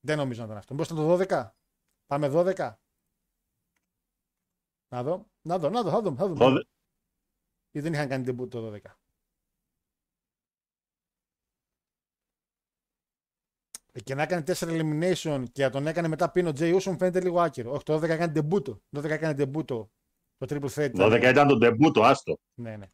Δεν 0.00 0.16
νομίζω 0.16 0.40
να 0.40 0.46
ήταν 0.46 0.56
αυτό. 0.56 0.74
Μήπως 0.74 0.90
ήταν 0.90 0.98
το 0.98 1.12
12. 1.12 1.50
Πάμε 2.06 2.28
12. 2.32 2.74
Να 4.88 5.02
δω, 5.02 5.26
να 5.42 5.58
δω, 5.58 5.68
να 5.70 5.82
δω, 5.82 5.90
θα 5.90 6.00
δούμε. 6.02 6.16
Θα 6.16 6.26
δούμε. 6.28 6.44
Δώδε- 6.44 6.68
Ή 7.70 7.80
δεν 7.80 7.92
είχαν 7.92 8.08
κάνει 8.08 8.24
debut 8.28 8.50
το 8.50 8.60
12. 8.74 8.98
Και 14.04 14.14
να 14.14 14.22
έκανε 14.22 14.42
4 14.46 14.52
elimination 14.54 15.44
και 15.52 15.62
να 15.62 15.70
τον 15.70 15.86
έκανε 15.86 16.08
μετά 16.08 16.30
πίνω 16.30 16.50
Jay 16.50 16.76
Uso 16.76 16.84
μου 16.84 16.98
φαίνεται 16.98 17.20
λίγο 17.20 17.40
άκυρο. 17.40 17.72
Όχι, 17.72 17.82
το 17.82 17.94
12 17.94 18.02
έκανε 18.02 18.32
debut. 18.34 18.64
Το 18.64 18.80
12 18.96 19.04
έκανε 19.04 19.42
debut 19.42 19.64
το, 19.64 19.90
το 20.38 20.46
triple 20.48 20.68
threat. 20.74 20.90
12 20.94 21.22
ήταν 21.22 21.48
το 21.48 21.58
debut 21.66 21.92
το 21.92 22.02
άστο 22.02 22.38
Ναι, 22.54 22.76
ναι. 22.76 22.86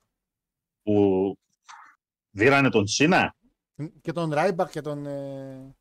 που 0.82 1.38
δίρανε 2.30 2.68
τον 2.68 2.86
Σίνα. 2.86 3.36
Και 4.00 4.12
τον 4.12 4.32
Ryback 4.34 4.70
και 4.70 4.80
τον. 4.80 5.06
Ε... 5.06 5.76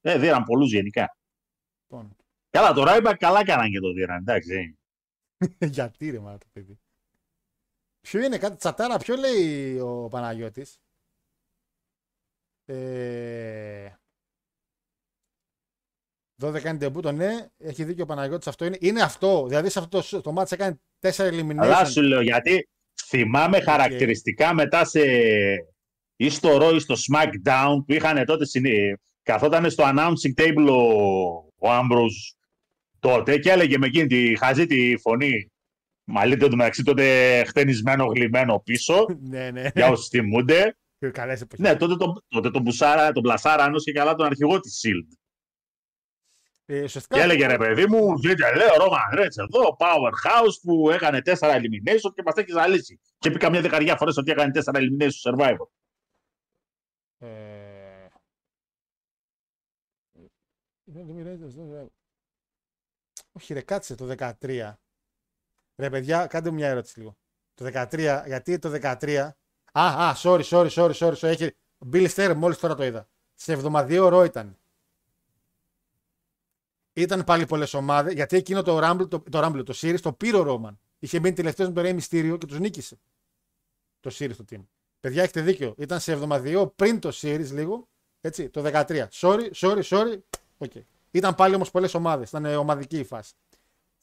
Ε, 0.00 0.18
δίραν 0.18 0.44
πολλούς 0.44 0.72
γενικά. 0.72 1.16
τον... 1.86 2.16
Καλά, 2.50 2.72
το 2.72 2.82
Ράιμπακ 2.82 3.16
καλά 3.16 3.40
έκαναν 3.40 3.70
και 3.70 3.80
το 3.80 3.92
δίραν, 3.92 4.18
εντάξει. 4.18 4.78
Γιατί 5.76 6.10
ρε 6.10 6.18
μάνα 6.18 6.38
το 6.38 6.46
παιδί. 6.52 6.78
Ποιο 8.00 8.20
είναι 8.20 8.38
κάτι, 8.38 8.56
τσατάρα, 8.56 8.96
ποιο 8.96 9.16
λέει 9.16 9.78
ο 9.78 10.08
Παναγιώτης; 10.08 10.80
Ε... 12.64 13.92
12 16.42 16.60
κάνει 16.60 16.78
ντεμπούτο, 16.78 17.12
ναι, 17.12 17.46
έχει 17.58 17.84
δίκιο 17.84 18.02
ο 18.02 18.06
Παναγιώτης, 18.06 18.46
αυτό 18.46 18.64
είναι. 18.64 18.76
Είναι 18.80 19.02
αυτό, 19.02 19.44
δηλαδή 19.48 19.70
σε 19.70 19.78
αυτό 19.78 20.02
το, 20.10 20.20
το 20.20 20.32
μάτς 20.32 20.52
έκανε 20.52 20.80
4 21.00 21.10
elimination. 21.10 21.56
Αλλά 21.58 21.84
σου 21.84 22.02
λέω 22.02 22.20
γιατί 22.20 22.68
θυμάμαι 23.06 23.60
χαρακτηριστικά 23.60 24.54
μετά 24.54 24.84
σε 24.84 25.00
ή 26.16 26.28
στο 26.30 26.58
Raw 26.60 26.74
ή 26.74 26.78
στο 26.78 26.94
SmackDown 26.94 27.76
που 27.86 27.92
είχαν 27.92 28.24
τότε 28.24 28.46
συνε... 28.46 28.98
καθόταν 29.22 29.70
στο 29.70 29.84
announcing 29.86 30.42
table 30.42 30.68
ο, 30.68 31.68
ο 31.68 31.70
Ambrose 31.70 32.36
τότε 32.98 33.38
και 33.38 33.50
έλεγε 33.50 33.78
με 33.78 33.86
εκείνη 33.86 34.06
τη 34.06 34.36
χαζή 34.36 34.66
τη 34.66 34.96
φωνή 34.96 35.50
μαλλίτε 36.04 36.48
του 36.48 36.56
μεταξύ 36.56 36.82
τότε 36.82 37.44
χτενισμένο 37.44 38.04
γλυμμένο 38.04 38.60
πίσω 38.64 39.06
ναι, 39.30 39.50
ναι. 39.50 39.68
για 39.74 39.88
όσους 39.88 40.08
θυμούνται 40.08 40.76
Καλές 41.12 41.40
εποχές. 41.40 41.66
ναι 41.66 41.76
τότε 41.76 41.96
τον, 41.96 42.24
τότε 42.28 42.50
τον 42.50 42.62
μπουσάρα 42.62 43.12
τον 43.12 43.22
πλασάρα 43.22 43.70
και 43.84 43.92
καλά 43.92 44.14
τον 44.14 44.26
αρχηγό 44.26 44.60
της 44.60 44.80
Shield 44.84 45.16
Ε, 46.66 46.82
ουσιαστικά, 46.82 47.16
Και 47.16 47.22
έλεγε 47.22 47.46
ρε 47.46 47.56
παιδί 47.56 47.86
μου, 47.86 48.18
δείτε 48.20 48.54
λέει 48.54 48.66
ο 48.66 48.76
Ρόμαν 48.84 49.10
Ρέτς 49.14 49.36
εδώ, 49.36 49.76
powerhouse 49.78 50.60
που 50.62 50.90
έκανε 50.90 51.22
τέσσερα 51.22 51.56
elimination 51.56 52.14
και 52.14 52.22
μας 52.24 52.34
έχει 52.34 52.50
ζαλίσει. 52.50 53.00
Και 53.18 53.30
πει 53.30 53.38
καμιά 53.38 53.60
δεκαριά 53.60 53.96
φορές 53.96 54.16
ότι 54.16 54.30
έκανε 54.30 54.52
τέσσερα 54.52 54.80
elimination 54.80 55.12
στο 55.12 55.34
Survivor. 55.36 55.66
Ε... 57.18 58.06
Όχι 63.32 63.52
ρε 63.54 63.60
κάτσε 63.60 63.94
το 63.94 64.14
13. 64.18 64.74
Ρε 65.76 65.90
παιδιά, 65.90 66.26
κάντε 66.26 66.48
μου 66.48 66.54
μια 66.54 66.68
ερώτηση 66.68 66.98
λίγο. 66.98 67.16
Το 67.54 67.70
13, 67.90 68.22
γιατί 68.26 68.58
το 68.58 68.78
13... 68.82 69.30
Α, 69.72 70.08
α, 70.08 70.14
sorry, 70.16 70.42
sorry, 70.42 70.68
sorry, 70.68 70.92
sorry, 70.92 71.14
sorry. 71.14 71.22
Έχει... 71.22 71.56
Billy 71.92 72.08
Stair, 72.08 72.34
μόλις 72.36 72.58
τώρα 72.58 72.74
το 72.74 72.84
είδα. 72.84 73.08
Σε 73.34 73.52
εβδομαδιαίο 73.52 74.08
ρο 74.08 74.24
ήταν. 74.24 74.58
Ήταν 76.94 77.24
πάλι 77.24 77.46
πολλές 77.46 77.74
ομάδες, 77.74 78.12
γιατί 78.12 78.36
εκείνο 78.36 78.62
το 78.62 78.78
Rumble, 78.82 79.08
το, 79.08 79.20
το, 79.30 79.40
Rumble, 79.44 79.62
το 79.64 79.74
Series, 79.76 80.00
το 80.00 80.12
πήρε 80.12 80.36
ο 80.36 80.42
Ρόμαν. 80.42 80.78
Είχε 80.98 81.20
μπει 81.20 81.32
τελευταίος 81.32 81.68
με 81.68 81.74
το 81.74 81.88
Rey 81.88 81.98
Mysterio 82.00 82.36
και 82.38 82.46
τους 82.46 82.58
νίκησε. 82.58 82.98
Το 84.00 84.10
Series 84.18 84.34
το 84.36 84.44
team. 84.50 84.64
Παιδιά, 85.00 85.22
έχετε 85.22 85.40
δίκιο. 85.40 85.74
Ήταν 85.78 86.00
σε 86.00 86.12
εβδομαδιαίο 86.12 86.66
πριν 86.66 86.98
το 87.00 87.10
Series 87.14 87.48
λίγο. 87.52 87.88
Έτσι, 88.20 88.48
το 88.48 88.62
13. 88.64 89.06
Sorry, 89.12 89.50
sorry, 89.54 89.82
sorry. 89.82 90.18
Okay. 90.58 90.82
Ήταν 91.10 91.34
πάλι 91.34 91.54
όμως 91.54 91.70
πολλές 91.70 91.94
ομάδες. 91.94 92.28
Ήταν 92.28 92.44
ε, 92.44 92.56
ομαδική 92.56 92.98
η 92.98 93.04
φάση. 93.04 93.32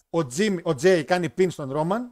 Ο, 0.09 0.19
Jim, 0.37 0.57
ο 0.63 0.69
Jay 0.81 1.03
κάνει 1.05 1.27
pin 1.37 1.47
στον 1.49 1.71
Ρόμαν 1.71 2.11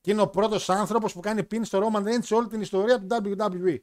και 0.00 0.10
είναι 0.10 0.20
ο 0.20 0.28
πρώτος 0.28 0.68
άνθρωπος 0.70 1.12
που 1.12 1.20
κάνει 1.20 1.42
pin 1.50 1.60
στο 1.62 1.88
Roman 1.92 2.02
Reigns 2.02 2.22
σε 2.22 2.34
όλη 2.34 2.46
την 2.48 2.60
ιστορία 2.60 3.00
του 3.00 3.06
WWE. 3.10 3.76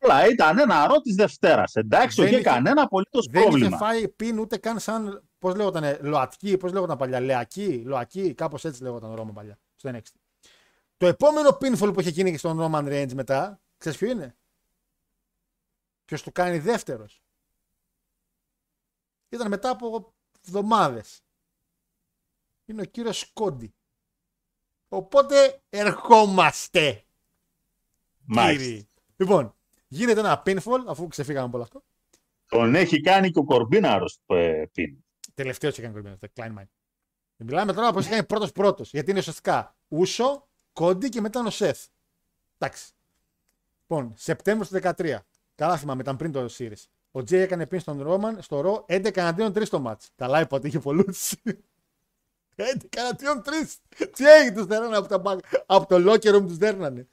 Αλλά 0.00 0.26
ήταν 0.28 0.58
ένα 0.58 0.86
ρο 0.86 1.00
τη 1.00 1.12
Δευτέρας. 1.14 1.74
Εντάξει, 1.74 2.16
Δεν 2.16 2.24
όχι 2.24 2.34
είχε- 2.40 2.42
κανένα 2.50 2.82
απολύτως 2.82 3.26
Δεν 3.30 3.40
είχε 3.40 3.50
πρόβλημα. 3.50 3.76
φάει 3.76 4.08
πιν 4.08 4.38
ούτε 4.38 4.56
καν 4.56 4.78
σαν. 4.78 5.22
Πώς 5.40 5.54
λέγονταν, 5.54 5.98
Λοατκή, 6.00 6.56
πώς 6.56 6.72
λέγονταν 6.72 6.96
παλιά, 6.96 7.20
Λεακή, 7.20 7.82
Λοακή, 7.86 8.34
κάπως 8.34 8.64
έτσι 8.64 8.82
λέγονταν 8.82 9.10
ο 9.10 9.14
Ρώμα 9.14 9.32
παλιά 9.32 9.58
στο 9.76 9.90
NXT. 9.94 10.12
Το 10.96 11.06
επόμενο 11.06 11.48
pinfall 11.48 11.90
που 11.94 12.00
είχε 12.00 12.10
γίνει 12.10 12.30
και 12.30 12.38
στον 12.38 12.58
Roman 12.60 12.84
Reigns 12.84 13.12
μετά, 13.12 13.60
ξέρεις 13.76 13.98
ποιο 13.98 14.10
είναι; 14.10 14.36
Ποιος 16.04 16.22
του 16.22 16.32
κάνει 16.32 16.58
δεύτερος. 16.58 17.22
Ήταν 19.28 19.48
μετά 19.48 19.70
από 19.70 20.14
εβδομάδες. 20.46 21.22
Είναι 22.64 22.82
ο 22.82 22.84
κύριος 22.84 23.18
Σκόντι. 23.18 23.74
Οπότε 24.88 25.62
ερχόμαστε. 25.70 27.04
Μάλιστα. 28.24 28.64
Κύριοι. 28.64 28.88
Λοιπόν, 29.16 29.54
γίνεται 29.88 30.20
ένα 30.20 30.42
pinfall, 30.46 30.84
αφού 30.86 31.08
ξεφύγαμε 31.08 31.46
από 31.46 31.56
όλο 31.56 31.64
αυτό. 31.64 31.84
Τον 32.46 32.74
έχει 32.74 33.00
κάνει 33.00 33.30
και 33.30 33.38
ο 33.38 33.44
Κορμπίναρος 33.44 34.20
πιν. 34.72 35.04
Τελευταίος 35.40 35.78
έκανε 35.78 35.92
κορμί, 36.00 36.16
το 36.20 36.28
Klein 36.36 36.58
Mine. 36.58 36.68
Μιλάμε 37.36 37.72
τώρα 37.72 37.92
πώ 37.92 37.98
έκανε 37.98 38.22
πρώτος 38.22 38.52
πρώτος. 38.52 38.90
Γιατί 38.90 39.10
είναι 39.10 39.18
ουσιαστικά 39.18 39.76
Ούσο, 39.88 40.48
Κόντι 40.72 41.08
και 41.08 41.20
μετά 41.20 41.38
είναι 41.38 41.48
ο 41.48 41.50
Σεφ. 41.50 41.78
Εντάξει. 42.58 42.84
Λοιπόν, 43.80 44.12
Σεπτέμβριο 44.16 44.80
του 44.80 44.88
13. 44.98 45.16
Καλά 45.54 45.76
θυμάμαι, 45.76 46.00
ήταν 46.02 46.16
πριν 46.16 46.32
το 46.32 46.48
Series. 46.58 46.84
Ο 47.10 47.22
Τζέι 47.22 47.40
έκανε 47.40 47.66
πίν 47.66 47.80
στον 47.80 48.02
Ρόμαν 48.02 48.42
στο 48.42 48.60
Ρο 48.60 48.84
11 48.88 49.16
εναντίον 49.16 49.52
3 49.52 49.68
το 49.68 49.80
μάτς. 49.80 50.08
Καλά 50.16 50.40
είπα 50.40 50.56
ότι 50.56 50.66
είχε 50.66 50.78
πολλούς. 50.78 51.32
11 52.56 52.62
εναντίον 52.96 53.42
3. 53.44 54.06
Τι 54.12 54.24
έγινε, 54.26 54.54
τους 54.56 54.66
δέρνανε 54.66 54.96
από, 54.96 55.08
τα, 55.08 55.18
μπα- 55.18 55.36
από 55.66 55.86
το 55.86 56.12
locker 56.12 56.34
room 56.36 56.42
τους 56.46 56.56
δέρνανε. 56.56 57.06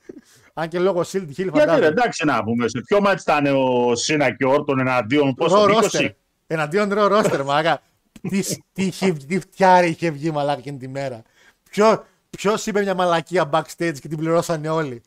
Αν 0.54 0.68
και 0.70 0.80
λόγω 0.80 0.99
Shield 1.02 1.16
Hill 1.22 1.34
Γιατί 1.36 1.44
ρε, 1.44 1.60
φαντάζομαι. 1.60 1.86
εντάξει 1.88 2.26
να 2.26 2.44
πούμε, 2.44 2.68
σε 2.68 2.82
ποιο 2.82 3.02
μάτι 3.02 3.22
ήταν 3.22 3.45
ο 3.45 3.95
Σίνα 3.95 4.32
και 4.36 4.45
ο 4.45 4.49
Όρτον 4.49 4.80
εναντίον 4.80 5.34
πόσο, 5.34 5.66
Ρο 5.66 5.78
20. 5.78 5.82
ρόστερ. 5.82 6.12
Εναντίον 6.48 6.94
ρο 6.94 7.08
ρόστερ, 7.08 7.44
μάγα. 7.44 7.82
Τι, 8.22 8.39
τι, 8.73 8.84
είχε- 8.85 9.14
τι 9.14 9.39
φτιάρι 9.39 9.89
είχε 9.89 10.10
βγει 10.11 10.31
μαλάκα 10.31 10.60
εκείνη 10.60 10.77
τη 10.77 10.88
μέρα. 10.88 11.22
Ποιο, 11.69 12.06
ποιος 12.30 12.65
είπε 12.65 12.81
μια 12.81 12.94
μαλακία 12.95 13.49
backstage 13.53 13.99
και 13.99 14.07
την 14.07 14.18
πληρώσανε 14.18 14.69
όλοι; 14.69 15.02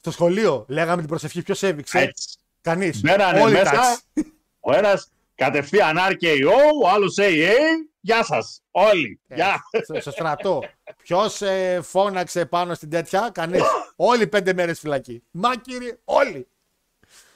Στο 0.00 0.10
σχολείο 0.10 0.64
λέγαμε 0.68 1.00
την 1.00 1.08
προσευχή, 1.08 1.42
ποιος 1.42 1.62
έβηξε; 1.62 1.98
Έτσι. 1.98 2.36
Κανείς. 2.60 3.00
Μπαίνανε 3.00 3.40
Όλοι 3.40 3.52
μέσα, 3.52 3.70
τάξη. 3.70 4.32
ο 4.60 4.72
ένας 4.76 5.10
κατευθείαν 5.34 5.96
RKO, 5.98 6.50
ο 6.82 6.88
άλλος 6.88 7.14
AA. 7.18 7.52
Γεια 8.00 8.24
σας, 8.24 8.62
όλοι. 8.70 9.20
Ε, 9.28 9.34
Γεια. 9.34 9.62
στο, 9.82 10.00
στο 10.00 10.10
στρατό. 10.10 10.62
Ποιος 11.02 11.40
φώναξε 11.82 12.46
πάνω 12.46 12.74
στην 12.74 12.90
τέτοια, 12.90 13.30
κανείς. 13.34 13.62
όλοι 13.96 14.26
πέντε 14.26 14.52
μέρες 14.52 14.78
φυλακή. 14.78 15.22
Μα 15.30 15.56
κύριε, 15.56 15.98
όλοι. 16.04 16.48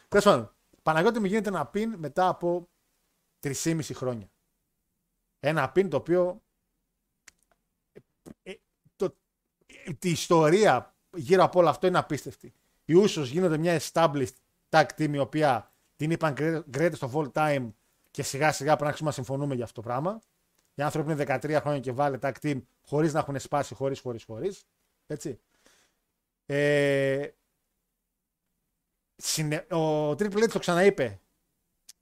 Τέλος 0.09 0.24
πάντων, 0.24 0.55
Παναγιώτη 0.82 1.19
μου 1.20 1.27
γίνεται 1.27 1.48
ένα 1.48 1.66
πιν 1.66 1.94
μετά 1.98 2.28
από 2.28 2.69
3,5 3.43 3.81
χρόνια. 3.94 4.31
Ένα 5.41 5.73
πιν 5.73 5.89
το 5.89 5.97
οποίο. 5.97 6.43
ε, 8.43 8.55
το, 8.97 9.17
ε, 9.67 9.93
τη 9.93 10.11
ιστορία 10.11 10.95
γύρω 11.17 11.43
από 11.45 11.59
όλο 11.59 11.69
αυτό 11.69 11.87
είναι 11.87 11.99
απίστευτη. 11.99 12.55
Οι 12.85 12.95
Ούσος 12.95 13.29
γίνονται 13.31 13.59
μια 13.59 13.81
established 13.81 14.35
tag 14.69 14.87
team 14.97 15.11
η 15.13 15.19
οποία 15.19 15.73
την 15.97 16.11
είπαν 16.11 16.35
great- 16.39 16.63
greatest 16.77 16.99
of 16.99 17.11
all 17.13 17.33
time 17.33 17.73
και 18.11 18.23
σιγά 18.23 18.53
σιγά 18.53 18.69
πρέπει 18.69 18.81
να 18.83 18.87
αρχίσουμε 18.87 19.09
να 19.09 19.15
συμφωνούμε 19.15 19.55
για 19.55 19.65
αυτό 19.65 19.81
το 19.81 19.89
πράγμα. 19.89 20.21
Οι 20.75 20.83
άνθρωποι 20.83 21.13
είναι 21.13 21.25
13 21.27 21.59
χρόνια 21.61 21.81
και 21.81 21.93
βάλε 21.93 22.19
tag 22.23 22.33
team 22.43 22.63
χωρίς 22.83 23.13
να 23.13 23.19
έχουν 23.19 23.39
σπάσει, 23.41 23.75
χωρίς, 23.75 24.01
χωρίς, 24.01 24.25
χωρίς. 24.25 24.65
Έτσι. 25.07 25.41
Ε, 26.47 27.29
συνε- 29.17 29.73
ο 29.73 30.11
Triple 30.11 30.43
H 30.45 30.49
το 30.53 30.59
ξαναείπε 30.59 31.21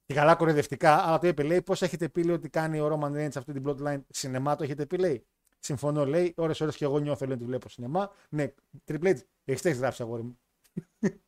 και 0.06 0.14
καλά 0.14 0.34
κοροϊδευτικά, 0.34 1.06
αλλά 1.06 1.18
το 1.18 1.26
είπε, 1.26 1.42
λέει, 1.42 1.62
πώς 1.62 1.82
έχετε 1.82 2.08
πει 2.08 2.22
λέει, 2.22 2.34
ότι 2.34 2.48
κάνει 2.48 2.80
ο 2.80 2.88
Roman 2.92 3.12
Reigns 3.12 3.36
αυτή 3.36 3.52
την 3.52 3.62
bloodline 3.66 4.00
σινεμά, 4.08 4.56
το 4.56 4.64
έχετε 4.64 4.86
πει, 4.86 4.96
λέει. 4.96 5.26
Συμφωνώ, 5.58 6.06
λέει, 6.06 6.32
ώρες 6.36 6.60
ώρες 6.60 6.76
και 6.76 6.84
εγώ 6.84 6.98
νιώθω, 6.98 7.26
λέει, 7.26 7.34
ότι 7.36 7.44
βλέπω 7.44 7.68
σινεμά. 7.68 8.10
Ναι, 8.28 8.52
Triple 8.86 9.06
H, 9.06 9.16
έχεις 9.44 9.64
έχεις 9.64 9.78
γράψει, 9.78 10.02
αγόρι 10.02 10.22
μου. 10.22 10.38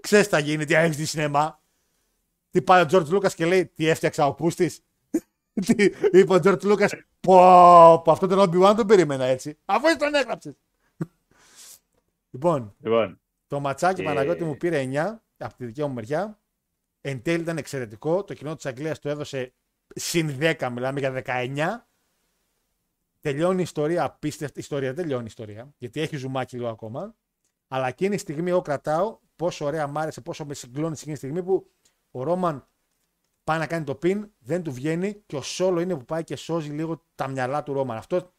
Ξέρεις 0.00 0.26
τι 0.28 0.32
θα 0.32 0.38
γίνει, 0.38 0.64
τι 0.64 0.74
έχεις 0.74 0.96
δει 0.96 1.04
σινεμά. 1.04 1.60
Τι 2.50 2.62
πάει 2.62 2.82
ο 2.82 2.86
George 2.90 3.08
Lucas 3.14 3.32
και 3.32 3.46
λέει, 3.46 3.66
τι 3.66 3.86
έφτιαξα 3.88 4.26
ο 4.26 4.34
Πούστης; 4.34 4.80
Τι 5.66 5.84
είπε 6.12 6.34
ο 6.34 6.38
George 6.42 6.60
Lucas, 6.62 6.88
πω, 7.20 8.02
πω 8.04 8.12
αυτό 8.12 8.26
τον 8.26 8.38
Obi-Wan 8.38 8.74
τον 8.76 8.86
περίμενα 8.86 9.24
έτσι. 9.24 9.58
Αφού 9.64 9.86
εσύ 9.86 9.96
τον 9.96 10.14
έγραψες. 10.14 10.54
λοιπόν, 12.30 12.74
Λοιπόν, 12.80 13.20
το 13.46 13.60
ματσάκι 13.60 14.00
Ε. 14.00 14.04
Παναγιώτη 14.04 14.44
μου 14.44 14.56
πήρε 14.56 14.88
9 14.92 15.20
από 15.38 15.54
τη 15.56 15.64
δικιά 15.64 15.86
μου 15.86 15.94
μεριά. 15.94 16.39
Εν 17.00 17.22
τέλει 17.22 17.42
ήταν 17.42 17.56
εξαιρετικό. 17.56 18.24
Το 18.24 18.34
κοινό 18.34 18.54
της 18.54 18.66
Αγγλίας 18.66 18.98
το 18.98 19.08
έδωσε 19.08 19.54
συν 19.94 20.38
10, 20.40 20.68
μιλάμε 20.72 21.00
για 21.00 21.22
19. 21.26 21.88
Τελειώνει 23.20 23.58
η 23.58 23.62
ιστορία 23.62 24.04
απίστευτη. 24.04 24.58
Η 24.58 24.60
ιστορία 24.62 24.92
δεν 24.92 25.02
τελειώνει 25.02 25.24
η 25.24 25.26
ιστορία, 25.26 25.74
γιατί 25.78 26.00
έχει 26.00 26.16
ζουμάκι 26.16 26.56
λίγο 26.56 26.68
ακόμα. 26.68 27.16
Αλλά 27.68 27.88
εκείνη 27.88 28.14
τη 28.14 28.20
στιγμή 28.20 28.50
εγώ 28.50 28.62
κρατάω 28.62 29.18
πόσο 29.36 29.64
ωραία 29.64 29.86
μ' 29.86 29.98
άρεσε, 29.98 30.20
πόσο 30.20 30.44
με 30.44 30.54
συγκλώνει 30.54 30.92
εκείνη 30.92 31.12
τη 31.12 31.18
στιγμή 31.18 31.42
που 31.42 31.70
ο 32.10 32.22
Ρόμαν 32.22 32.68
πάει 33.44 33.58
να 33.58 33.66
κάνει 33.66 33.84
το 33.84 33.94
πιν, 33.94 34.32
δεν 34.38 34.62
του 34.62 34.72
βγαίνει 34.72 35.22
και 35.26 35.36
ο 35.36 35.42
Σόλο 35.42 35.80
είναι 35.80 35.96
που 35.96 36.04
πάει 36.04 36.24
και 36.24 36.36
σώζει 36.36 36.70
λίγο 36.70 37.06
τα 37.14 37.28
μυαλά 37.28 37.62
του 37.62 37.72
Ρόμαν. 37.72 37.96
Αυτό 37.96 38.34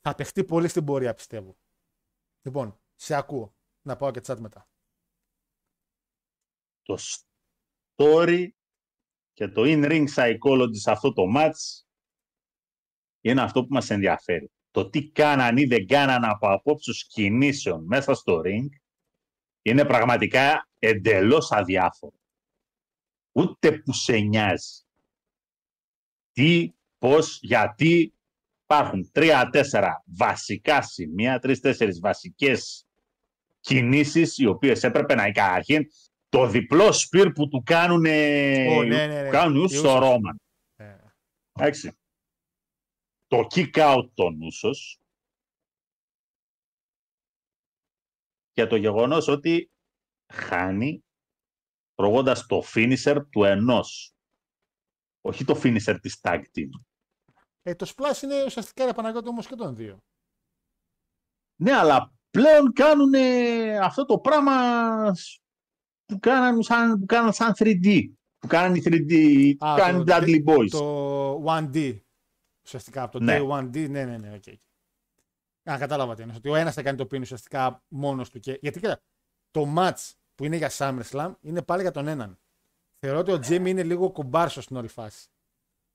θα 0.00 0.14
παιχτεί 0.14 0.44
πολύ 0.44 0.68
στην 0.68 0.84
πορεία, 0.84 1.14
πιστεύω. 1.14 1.56
Λοιπόν, 2.42 2.80
σε 2.94 3.14
ακούω. 3.14 3.54
Να 3.82 3.96
πάω 3.96 4.10
και 4.10 4.20
chat 4.26 4.38
μετά. 4.38 4.68
το 6.82 6.98
story 7.96 8.48
και 9.32 9.48
το 9.48 9.62
in-ring 9.64 10.04
psychology 10.14 10.76
σε 10.76 10.90
αυτό 10.90 11.12
το 11.12 11.22
match 11.36 11.82
είναι 13.20 13.42
αυτό 13.42 13.60
που 13.62 13.72
μας 13.74 13.90
ενδιαφέρει. 13.90 14.50
Το 14.70 14.88
τι 14.88 15.10
κάναν 15.10 15.56
ή 15.56 15.64
δεν 15.64 15.86
κάναν 15.86 16.24
από 16.24 16.52
απόψεις 16.52 17.06
κινήσεων 17.06 17.84
μέσα 17.86 18.14
στο 18.14 18.42
ring 18.44 18.68
είναι 19.62 19.84
πραγματικά 19.84 20.68
εντελώς 20.78 21.52
αδιάφορο. 21.52 22.20
Ούτε 23.32 23.72
που 23.72 23.92
σε 23.92 24.16
νοιάζει. 24.16 24.82
Τι, 26.32 26.72
πώς, 26.98 27.38
γιατί 27.42 28.14
υπάρχουν 28.62 29.10
τρία-τέσσερα 29.12 30.02
βασικά 30.06 30.82
σημεία, 30.82 31.38
τρεις-τέσσερις 31.38 32.00
βασικές 32.00 32.86
κινήσεις 33.60 34.38
οι 34.38 34.46
οποίες 34.46 34.82
έπρεπε 34.82 35.14
να 35.14 35.30
καταρχήν 35.30 35.86
το 36.34 36.46
διπλό 36.46 36.92
σπίρ 36.92 37.32
που 37.32 37.48
του 37.48 37.62
κάνουν, 37.64 38.04
Ω, 38.04 38.04
ναι, 38.04 38.84
ναι, 38.84 39.06
ναι. 39.06 39.24
που 39.24 39.30
κάνουν 39.30 39.64
Οι 39.64 39.68
στο 39.68 39.96
Usos. 39.96 40.00
Ρόμαν. 40.00 40.40
Ε, 40.76 40.98
Εντάξει. 41.52 41.98
Το 43.26 43.46
kick 43.54 43.74
out 43.74 44.08
των 44.14 44.42
Ούσος 44.42 44.98
για 48.52 48.66
το 48.66 48.76
γεγονός 48.76 49.28
ότι 49.28 49.70
χάνει 50.32 51.04
προγώντας 51.94 52.46
το 52.46 52.62
finisher 52.74 53.22
του 53.30 53.44
ενός. 53.44 54.14
Όχι 55.20 55.44
το 55.44 55.60
finisher 55.62 55.98
της 56.00 56.18
tag 56.22 56.42
team. 56.54 56.68
ε, 57.62 57.74
το 57.74 57.92
splash 57.96 58.22
είναι 58.22 58.44
ουσιαστικά 58.44 58.84
ρε 58.84 58.92
Παναγιώτη 58.92 59.28
όμως 59.28 59.46
και 59.46 59.54
των 59.54 59.76
δύο. 59.76 59.98
Ναι, 61.62 61.72
αλλά 61.72 62.12
πλέον 62.30 62.72
κάνουν 62.72 63.14
αυτό 63.82 64.04
το 64.04 64.18
πράγμα 64.18 64.52
που 66.14 66.20
κάναν 66.20 66.62
σαν, 66.62 66.98
που 66.98 67.06
κάναν 67.06 67.32
σαν 67.32 67.52
3D. 67.58 68.04
Που 68.38 68.46
κάναν 68.46 68.74
οι 68.74 68.82
3D, 68.84 69.54
που 69.58 69.66
Α, 69.66 69.74
κάναν 69.76 70.00
οι 70.00 70.04
το- 70.04 70.14
Dudley 70.14 70.44
Boyz. 70.44 70.68
Το 70.70 71.44
1D. 71.46 71.98
Ουσιαστικά 72.64 73.02
από 73.02 73.12
το 73.18 73.24
Ναι. 73.24 73.38
Day 73.40 73.48
1D, 73.48 73.88
ναι, 73.90 74.04
ναι, 74.04 74.18
ναι, 74.18 74.34
οκ. 74.34 74.48
Α, 75.70 75.78
κατάλαβα 75.78 76.14
τι 76.14 76.22
είναι. 76.22 76.34
Ότι 76.36 76.48
ο 76.48 76.54
ένας 76.54 76.74
θα 76.74 76.82
κάνει 76.82 76.96
το 76.96 77.04
pin 77.04 77.20
ουσιαστικά 77.20 77.82
μόνος 77.88 78.30
του. 78.30 78.38
Και... 78.40 78.58
Γιατί 78.60 78.80
κοίτα, 78.80 79.02
το 79.50 79.74
match 79.76 80.10
που 80.34 80.44
είναι 80.44 80.56
για 80.56 80.70
SummerSlam 80.72 81.32
είναι 81.40 81.62
πάλι 81.62 81.82
για 81.82 81.90
τον 81.90 82.06
έναν. 82.06 82.38
Θεωρώ 82.98 83.18
ότι 83.18 83.32
ο 83.32 83.38
Jimmy 83.46 83.66
είναι 83.66 83.82
λίγο 83.82 84.10
κουμπάρσος 84.10 84.64
στην 84.64 84.76
όλη 84.76 84.88
φάση. 84.88 85.28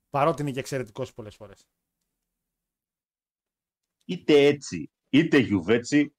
Παρότι 0.10 0.41
είναι 0.41 0.52
και 0.52 0.60
εξαιρετικός 0.60 1.14
πολλές 1.14 1.36
φορές. 1.36 1.68
είτε 4.06 4.34
έτσι, 4.46 4.91
είτε 5.10 5.38
γιουβέτσι, 5.38 6.16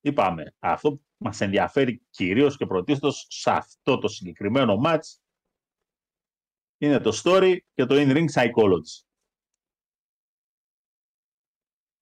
είπαμε, 0.00 0.54
αυτό 0.58 0.90
που 0.92 1.02
μας 1.24 1.40
ενδιαφέρει 1.40 2.02
κυρίως 2.10 2.56
και 2.56 2.66
πρωτίστως 2.66 3.26
σε 3.28 3.50
αυτό 3.50 3.98
το 3.98 4.08
συγκεκριμένο 4.08 4.80
match 4.84 5.16
είναι 6.78 7.00
το 7.00 7.20
story 7.24 7.56
και 7.74 7.84
το 7.84 7.94
in-ring 7.98 8.26
psychology. 8.34 9.04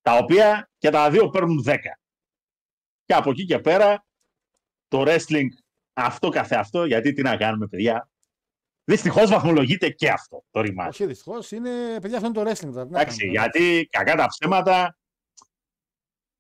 Τα 0.00 0.16
οποία 0.16 0.70
και 0.78 0.90
τα 0.90 1.10
δύο 1.10 1.28
παίρνουν 1.28 1.64
10. 1.66 1.76
Και 3.04 3.14
από 3.14 3.30
εκεί 3.30 3.44
και 3.44 3.58
πέρα 3.58 4.06
το 4.88 5.04
wrestling 5.06 5.46
αυτό 5.92 6.28
καθεαυτό, 6.28 6.84
γιατί 6.84 7.12
τι 7.12 7.22
να 7.22 7.36
κάνουμε 7.36 7.66
παιδιά, 7.66 8.10
δυστυχώς 8.84 9.30
βαθμολογείται 9.30 9.90
και 9.90 10.10
αυτό 10.10 10.44
το 10.50 10.60
rematch. 10.60 10.88
Όχι 10.88 11.06
δυστυχώς, 11.06 11.50
είναι. 11.50 11.98
Παιδιά, 12.00 12.16
αυτό 12.16 12.28
είναι 12.28 12.44
το 12.44 12.50
wrestling. 12.50 12.72
τώρα, 12.72 12.86
τι 12.86 12.92
να 12.92 13.00
Εντάξει, 13.00 13.18
κάνουμε. 13.18 13.38
γιατί 13.38 13.88
κακά 13.90 14.16
τα 14.16 14.26
ψέματα 14.26 14.96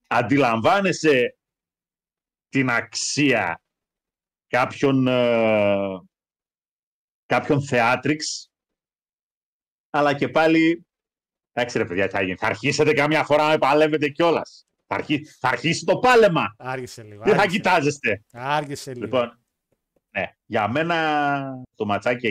αντιλαμβάνεσαι 0.06 1.36
την 2.52 2.70
αξία 2.70 3.62
κάποιων, 4.46 5.06
ε, 5.06 5.98
κάποιων 7.26 7.62
θεάτριξ 7.62 8.50
αλλά 9.90 10.14
και 10.14 10.28
πάλι 10.28 10.86
εντάξει 11.52 11.78
ρε 11.78 11.84
παιδιά 11.84 12.06
τι 12.06 12.12
θα 12.12 12.22
γίνει 12.22 12.36
θα 12.36 12.46
αρχίσετε 12.46 12.92
καμιά 12.92 13.24
φορά 13.24 13.42
να 13.42 13.48
με 13.48 13.58
παλεύετε 13.58 14.08
κιόλας. 14.08 14.66
Θα, 14.86 14.94
αρχί- 14.94 15.28
θα 15.40 15.48
αρχίσει 15.48 15.84
το 15.84 15.98
πάλεμα. 15.98 16.54
Άργησε 16.58 17.02
λίγο. 17.02 17.22
Δεν 17.24 17.34
θα 17.34 17.40
άργησε. 17.40 17.56
κοιτάζεστε. 17.56 18.22
Άργησε 18.32 18.92
λίγο. 18.94 19.04
Λοιπόν, 19.04 19.40
ναι, 20.10 20.36
για 20.46 20.68
μένα 20.68 21.64
το 21.74 21.84
ματσάκι 21.84 22.26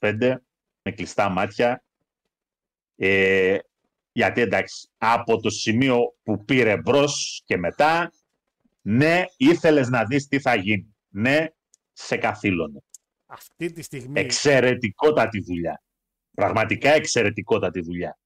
9-25 0.00 0.34
με 0.82 0.92
κλειστά 0.92 1.28
μάτια. 1.28 1.84
Ε, 2.96 3.58
γιατί 4.12 4.40
εντάξει, 4.40 4.88
από 4.98 5.40
το 5.40 5.50
σημείο 5.50 5.98
που 6.22 6.44
πήρε 6.44 6.76
μπρος 6.76 7.42
και 7.44 7.56
μετά, 7.56 8.12
ναι, 8.88 9.24
ήθελες 9.36 9.88
να 9.88 10.04
δεις 10.04 10.26
τι 10.26 10.40
θα 10.40 10.54
γίνει. 10.54 10.96
Ναι, 11.08 11.46
σε 11.92 12.16
καθήλωνε. 12.16 12.80
Αυτή 13.26 13.72
τη 13.72 13.82
στιγμή. 13.82 14.20
Εξαιρετικότατη 14.20 15.40
δουλειά. 15.40 15.82
Πραγματικά 16.34 16.90
εξαιρετικότατη 16.90 17.80
δουλειά. 17.80 18.18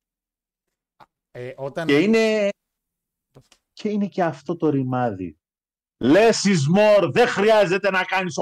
Ε, 1.31 1.53
όταν... 1.57 1.87
Και 1.87 2.01
είναι, 2.01 2.49
και 3.73 3.89
είναι 3.89 4.07
και 4.07 4.23
αυτό 4.23 4.57
το 4.57 4.69
ρημάδι. 4.71 5.37
Less 6.05 6.45
is 6.45 6.77
more. 6.79 7.11
Δεν 7.13 7.27
χρειάζεται 7.27 7.91
να 7.91 8.05
κάνεις 8.05 8.35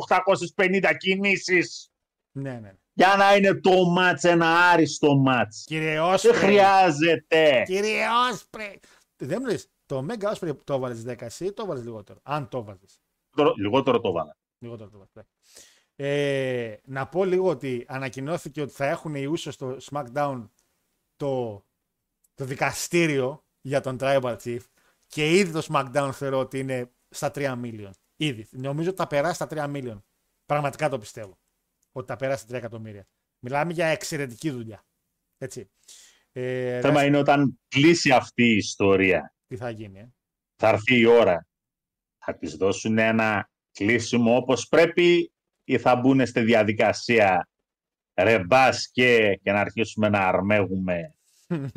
850 0.56 0.94
κινήσεις 0.98 1.90
Ναι, 2.32 2.59
ναι. 2.59 2.74
για 2.92 3.14
να 3.18 3.36
είναι 3.36 3.55
το 3.55 3.84
μάτς 3.84 4.24
ένα 4.24 4.70
άριστο 4.70 5.16
μάτς. 5.16 5.64
Κύριε 5.66 5.94
Δεν 5.94 6.02
Όσπρey. 6.02 6.34
χρειάζεται. 6.34 7.62
Κύριε 7.66 8.06
Όσπρey. 8.32 8.76
Δεν 9.16 9.38
μου 9.40 9.47
λες, 9.48 9.68
το 9.90 10.06
Mega 10.08 10.34
Osprey 10.34 10.56
το 10.64 10.74
έβαλες 10.74 11.04
10 11.06 11.22
εσύ 11.22 11.44
ή 11.44 11.52
το 11.52 11.62
έβαλες 11.62 11.84
λιγότερο. 11.84 12.20
Αν 12.22 12.48
το 12.48 12.58
έβαλες. 12.58 13.00
Λιγότερο- 13.36 13.58
Λιγότερο 13.58 14.00
το 14.00 14.12
βάλα. 14.12 14.36
Λιγότερο 14.58 14.90
το 14.90 14.94
έβαλες. 14.96 15.12
ναι. 15.14 15.22
Ε, 16.06 16.80
να 16.84 17.08
πω 17.08 17.24
λίγο 17.24 17.48
ότι 17.48 17.84
ανακοινώθηκε 17.88 18.60
ότι 18.62 18.72
θα 18.72 18.86
έχουν 18.86 19.14
οι 19.14 19.24
Usos 19.36 19.52
στο 19.52 19.76
SmackDown 19.90 20.48
το, 21.16 21.64
το 22.34 22.44
δικαστήριο 22.44 23.44
για 23.60 23.80
τον 23.80 23.96
Tribal 24.00 24.36
Chief 24.42 24.60
και 25.06 25.30
ήδη 25.38 25.52
το 25.52 25.66
SmackDown 25.72 26.10
θεωρώ 26.12 26.38
ότι 26.38 26.58
είναι 26.58 26.90
στα 27.08 27.30
3 27.34 27.60
million. 27.62 27.90
Ήδη. 28.16 28.46
Νομίζω 28.50 28.88
ότι 28.88 28.98
θα 28.98 29.06
περάσει 29.06 29.34
στα 29.34 29.46
3 29.50 29.66
million. 29.76 29.98
Πραγματικά 30.46 30.88
το 30.88 30.98
πιστεύω. 30.98 31.38
Ότι 31.92 32.06
θα 32.06 32.16
περάσει 32.16 32.42
στα 32.42 32.52
3 32.54 32.58
εκατομμύρια. 32.58 33.06
Μιλάμε 33.44 33.72
για 33.72 33.86
εξαιρετική 33.86 34.50
δουλειά. 34.50 34.84
Έτσι. 35.38 35.70
Ε, 36.32 36.80
θέμα 36.80 37.00
ρε, 37.00 37.06
είναι 37.06 37.18
όταν 37.18 37.60
κλείσει 37.68 38.10
αυτή 38.12 38.42
η 38.42 38.56
ιστορία, 38.56 39.34
Τι 39.51 39.56
θα 39.56 39.70
γίνει, 39.70 39.98
ε; 39.98 40.09
θα 40.56 40.68
έρθει 40.68 40.98
η 40.98 41.06
ώρα. 41.06 41.47
Θα 42.18 42.36
της 42.36 42.56
δώσουν 42.56 42.98
ένα 42.98 43.51
κλείσιμο 43.72 44.36
όπως 44.36 44.68
πρέπει 44.68 45.32
ή 45.64 45.78
θα 45.78 45.97
μπουν 45.97 46.27
στη 46.27 46.40
διαδικασία 46.40 47.48
ρεμπάς 48.14 48.90
και, 48.93 49.40
και 49.43 49.52
να 49.52 49.60
αρχίσουμε 49.60 50.09
να 50.09 50.18
αρμέγουμε. 50.18 51.14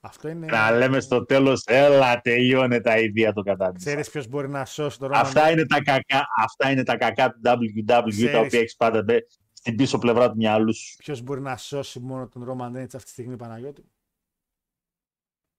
Αυτό 0.00 0.28
είναι. 0.28 0.46
Να 0.46 0.70
λέμε 0.70 1.00
στο 1.00 1.24
τέλος, 1.24 1.62
έλα 1.66 2.20
τελειώνε 2.20 2.80
τα 2.80 2.98
ίδια 2.98 3.32
το 3.32 3.42
κατάντησα. 3.42 3.86
Ξέρεις 3.86 4.10
ποιος 4.10 4.26
μπορεί 4.26 4.48
να 4.48 4.64
σώσει 4.64 4.98
το 4.98 5.06
Roman 5.06 5.12
Αυτά 5.14 5.50
είναι, 5.50 5.66
τα 5.66 5.82
κακά, 5.82 6.26
αυτά 6.38 6.70
είναι 6.70 6.82
τα 6.82 6.96
κακά 6.96 7.30
του 7.30 7.40
WWE 7.44 7.84
τα 7.86 8.04
Ξέρεις. 8.08 8.34
οποία 8.34 8.58
έχεις 8.58 8.76
πάντα 8.76 9.02
μπε 9.02 9.18
στην 9.52 9.76
πίσω 9.76 9.98
πλευρά 9.98 10.30
του 10.30 10.36
μυαλού 10.36 10.74
σου. 10.74 10.96
Ποιος 10.96 11.22
μπορεί 11.22 11.40
να 11.40 11.56
σώσει 11.56 12.00
μόνο 12.00 12.28
τον 12.28 12.44
Roman 12.48 12.76
Reigns 12.76 12.94
αυτή 12.94 13.04
τη 13.04 13.08
στιγμή, 13.10 13.36
Παναγιώτη; 13.36 13.84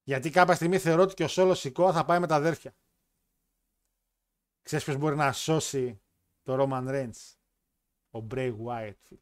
Μου; 0.07 0.13
Γιατί 0.13 0.29
κάποια 0.29 0.55
στιγμή 0.55 0.77
θεωρώ 0.77 1.01
ότι 1.01 1.13
και 1.13 1.23
ο 1.23 1.27
Σόλος 1.27 1.59
Σικόα 1.59 1.93
θα 1.93 2.05
πάει 2.05 2.19
με 2.19 2.27
τα 2.27 2.35
αδέρφια. 2.35 2.75
Ξέρεις 4.61 4.85
ποιος 4.85 4.97
μπορεί 4.97 5.15
να 5.15 5.31
σώσει 5.31 6.01
το 6.43 6.57
Roman 6.59 6.87
Reigns; 6.87 7.35
Ο 8.11 8.27
Bray 8.31 8.55
Wyatt, 8.65 8.93
φίλε. 9.01 9.19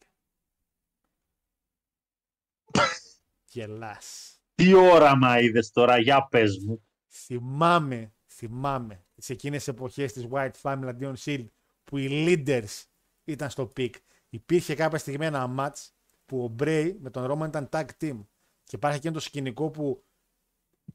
Γελάς. 3.46 4.40
Τι 4.56 4.74
όραμα 4.74 5.40
είδες 5.40 5.72
τώρα, 5.72 5.98
για 5.98 6.28
πες 6.28 6.58
μου. 6.58 6.88
Θυμάμαι, 7.08 8.14
θυμάμαι 8.28 9.06
σε 9.18 9.34
εκείνες 9.34 9.58
τις 9.58 9.68
εποχές 9.68 10.14
της 10.14 10.28
White 10.32 10.52
Family 10.62 10.86
αντίον 10.88 11.16
Shield 11.20 11.46
που 11.84 11.98
οι 11.98 12.08
leaders 12.10 12.84
ήταν 13.24 13.50
στο 13.50 13.72
peak. 13.78 13.94
Υπήρχε 14.30 14.76
κάποια 14.76 14.98
στιγμή 14.98 15.26
ένα 15.26 15.56
match 15.58 15.90
που 16.26 16.44
ο 16.44 16.56
Bray 16.60 16.96
με 17.00 17.10
τον 17.10 17.32
Roman 17.32 17.48
ήταν 17.48 17.70
tag 17.72 17.86
team 18.00 18.26
και 18.64 18.76
υπάρχει 18.76 18.98
εκείνο 18.98 19.14
το 19.14 19.20
σκηνικό 19.20 19.70
που 19.70 20.05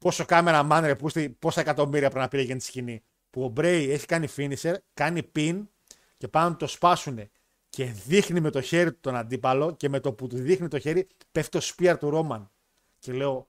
πόσο 0.01 0.25
κάμερα 0.25 0.67
man 0.71 0.81
ρε 0.83 0.95
πούστη, 0.95 1.31
πόσα 1.31 1.61
εκατομμύρια 1.61 2.09
πρέπει 2.09 2.25
να 2.25 2.29
πήρε 2.29 2.43
για 2.43 2.57
τη 2.57 2.65
σκηνή. 2.65 3.03
Που 3.31 3.45
ο 3.45 3.53
Bray 3.57 3.87
έχει 3.91 4.07
κάνει 4.07 4.29
finisher, 4.37 4.75
κάνει 4.95 5.31
pin 5.37 5.67
και 6.17 6.29
πάνω 6.29 6.49
να 6.49 6.57
το 6.57 6.67
σπάσουνε 6.67 7.31
και 7.69 7.85
δείχνει 7.85 8.41
με 8.41 8.51
το 8.51 8.61
χέρι 8.61 8.93
του 8.93 9.01
τον 9.01 9.17
αντίπαλο 9.17 9.75
και 9.75 9.89
με 9.89 10.01
το 10.01 10.13
που 10.13 10.27
του 10.27 10.37
δείχνει 10.37 10.69
το 10.69 10.79
χέρι 10.79 11.07
πέφτει 11.33 11.59
το 11.59 11.67
spear 11.75 11.97
του 11.99 12.11
Roman. 12.15 12.47
Και 12.99 13.13
λέω, 13.13 13.49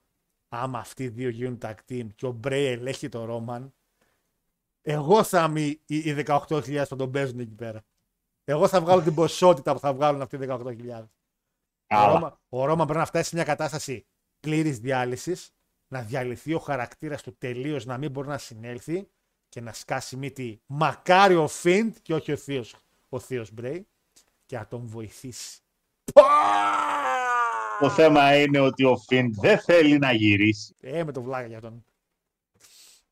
άμα 0.49 0.79
αυτοί 0.79 1.03
οι 1.03 1.07
δύο 1.07 1.29
γίνουν 1.29 1.57
tag 1.61 1.73
team 1.89 2.07
και 2.15 2.25
ο 2.25 2.39
Bray 2.43 2.51
ελέγχει 2.51 3.09
το 3.09 3.27
Roman, 3.29 3.69
εγώ 4.81 5.23
θα 5.23 5.45
είμαι 5.49 5.61
οι, 5.61 5.79
οι 5.85 6.23
18.000 6.27 6.83
που 6.89 6.95
τον 6.95 7.11
παίζουν 7.11 7.39
εκεί 7.39 7.55
πέρα. 7.55 7.81
Εγώ 8.43 8.67
θα 8.67 8.81
βγάλω 8.81 9.01
την 9.01 9.13
ποσότητα 9.13 9.73
που 9.73 9.79
θα 9.79 9.93
βγάλουν 9.93 10.21
αυτοί 10.21 10.35
οι 10.35 10.39
18.000. 10.49 10.57
Ο 10.57 11.07
Καλά. 11.87 12.13
Ρώμα, 12.13 12.39
ο 12.49 12.65
Ρώμα 12.65 12.83
πρέπει 12.83 12.99
να 12.99 13.05
φτάσει 13.05 13.29
σε 13.29 13.35
μια 13.35 13.43
κατάσταση 13.43 14.05
πλήρης 14.39 14.79
διάλυσης, 14.79 15.53
να 15.91 16.01
διαλυθεί 16.01 16.53
ο 16.53 16.59
χαρακτήρας 16.59 17.21
του 17.21 17.35
τελείως, 17.37 17.85
να 17.85 17.97
μην 17.97 18.11
μπορεί 18.11 18.27
να 18.27 18.37
συνέλθει 18.37 19.07
και 19.49 19.61
να 19.61 19.73
σκάσει 19.73 20.15
μύτη 20.15 20.61
μακάρι 20.65 21.35
ο 21.35 21.47
Φιντ 21.47 21.95
και 22.01 22.13
όχι 22.13 22.31
ο 22.31 22.35
θείος 22.35 22.75
ο 23.09 23.19
θείος 23.19 23.51
Μπρέι 23.51 23.87
και 24.45 24.57
να 24.57 24.67
τον 24.67 24.85
βοηθήσει. 24.85 25.59
Το 27.79 27.89
θέμα 27.89 28.41
είναι 28.41 28.59
ότι 28.59 28.83
ο 28.83 28.97
Φιν 28.97 29.33
δεν 29.41 29.59
θέλει 29.59 29.97
να 29.97 30.11
γυρίσει. 30.11 30.75
Ε, 30.79 31.03
με 31.03 31.11
το 31.11 31.21
βλάκα 31.21 31.47
για 31.47 31.61
τον. 31.61 31.85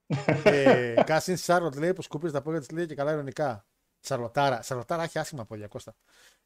ε, 0.44 0.94
Κάσιν 1.06 1.38
Σάρλοτ 1.38 1.76
λέει 1.76 1.94
πως 1.94 2.06
σκουπίζει 2.06 2.34
τα 2.34 2.42
πόδια 2.42 2.60
της 2.60 2.70
λέει 2.70 2.86
και 2.86 2.96
καλά 2.96 3.12
ειρωνικά. 3.12 3.66
Σαρλοτάρα. 4.00 4.62
Σαρλοτάρα 4.62 5.04
έχει 5.04 5.20
άσχημα 5.20 5.46
πόδια, 5.46 5.68
Κώστα. 5.68 5.96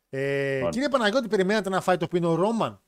Ε, 0.09 0.53
Λοιπόν. 0.53 0.71
κύριε 0.71 0.89
Παναγιώτη, 0.89 1.27
περιμένατε 1.27 1.69
να 1.69 1.81
φάει 1.81 1.97
το 1.97 2.07
πίνο 2.07 2.35
Ρόμαν. 2.35 2.81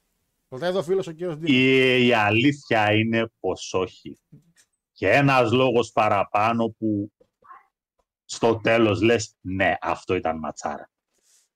Ρωτάει 0.56 0.70
εδώ 0.70 0.80
ο 0.80 0.84
φίλος 0.84 1.08
ο 1.08 1.12
κύριος 1.12 1.36
Δήμο. 1.38 1.58
Η, 1.58 2.08
η 2.08 2.14
αλήθεια 2.14 2.94
είναι 2.94 3.32
πως 3.40 3.74
όχι. 3.74 4.20
Και 4.92 5.10
ένας 5.10 5.52
λόγος 5.52 5.92
παραπάνω 5.92 6.68
που 6.70 7.12
στο 8.26 8.60
τέλος 8.60 9.02
λες 9.02 9.36
ναι, 9.42 9.74
αυτό 9.82 10.16
ήταν 10.16 10.38
ματσάρα. 10.38 10.90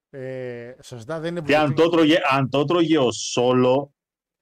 Ε, 0.09 0.75
σωστά, 0.81 1.19
δεν 1.19 1.35
είναι 1.35 1.45
Και 1.45 1.57
αν 1.57 1.65
βουλευτή. 1.65 1.83
το, 1.83 1.89
τρώγε, 1.89 2.17
αν 2.31 2.49
το 2.49 2.65
τρώγε 2.65 2.97
ο 2.97 3.11
Σόλο, 3.11 3.93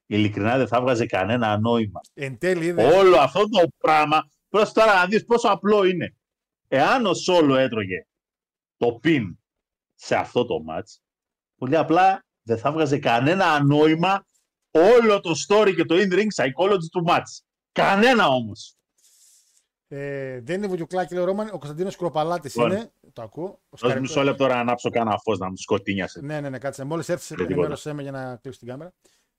ειλικρινά 0.06 0.56
δεν 0.56 0.68
θα 0.68 0.80
βγάζε 0.80 1.06
κανένα 1.06 1.58
νόημα. 1.58 2.00
Εν 2.14 2.38
τέλει 2.38 2.66
είδε. 2.66 2.96
Όλο 2.98 3.16
αυτό 3.16 3.48
το 3.48 3.68
πράγμα, 3.78 4.28
προς 4.48 4.72
τώρα 4.72 4.94
να 4.94 5.06
δεις 5.06 5.24
πόσο 5.24 5.48
απλό 5.48 5.84
είναι. 5.84 6.16
Εάν 6.68 7.06
ο 7.06 7.14
Σόλο 7.14 7.54
έτρωγε 7.54 8.06
το 8.76 8.92
πιν 8.92 9.38
σε 9.94 10.16
αυτό 10.16 10.46
το 10.46 10.62
μάτς, 10.62 11.02
πολύ 11.56 11.76
απλά 11.76 12.24
δεν 12.42 12.58
θα 12.58 12.72
βγάζε 12.72 12.98
κανένα 12.98 13.64
νόημα 13.64 14.26
όλο 14.70 15.20
το 15.20 15.34
story 15.48 15.72
και 15.76 15.84
το 15.84 15.94
in-ring 15.98 16.26
psychology 16.36 16.86
του 16.90 17.02
μάτς. 17.02 17.42
Κανένα 17.72 18.28
όμως. 18.28 18.72
Ε, 19.90 20.40
δεν 20.40 20.56
είναι 20.56 20.66
βουλιουκλάκι, 20.66 21.14
λέει 21.14 21.22
ο 21.22 21.26
Ρόμαν. 21.26 21.46
Ο 21.46 21.50
Κωνσταντίνος 21.50 21.96
Κροπαλάτης 21.96 22.54
Λοιπόν. 22.56 22.70
είναι. 22.72 22.92
Το 23.12 23.22
ακούω. 23.22 23.44
Ο 23.44 23.58
Δώσ' 23.76 23.90
Σκαρ- 23.90 24.00
μισό 24.00 24.22
λεπτό 24.22 24.46
να 24.46 24.54
ανάψω 24.60 24.90
κανένα 24.90 25.18
φως 25.18 25.38
να 25.38 25.48
μου 25.50 25.56
σκοτίνιασε. 25.56 26.20
Ναι, 26.20 26.40
ναι, 26.40 26.48
ναι, 26.48 26.58
κάτσε. 26.58 26.84
Μόλις 26.84 27.08
έρθεις, 27.08 27.28
Δεν 27.28 27.36
τίποτα. 27.36 27.54
ενημέρωσέ 27.54 27.92
με 27.92 28.02
για 28.02 28.10
να 28.10 28.36
κλείσω 28.36 28.58
την 28.58 28.68
κάμερα. 28.68 28.92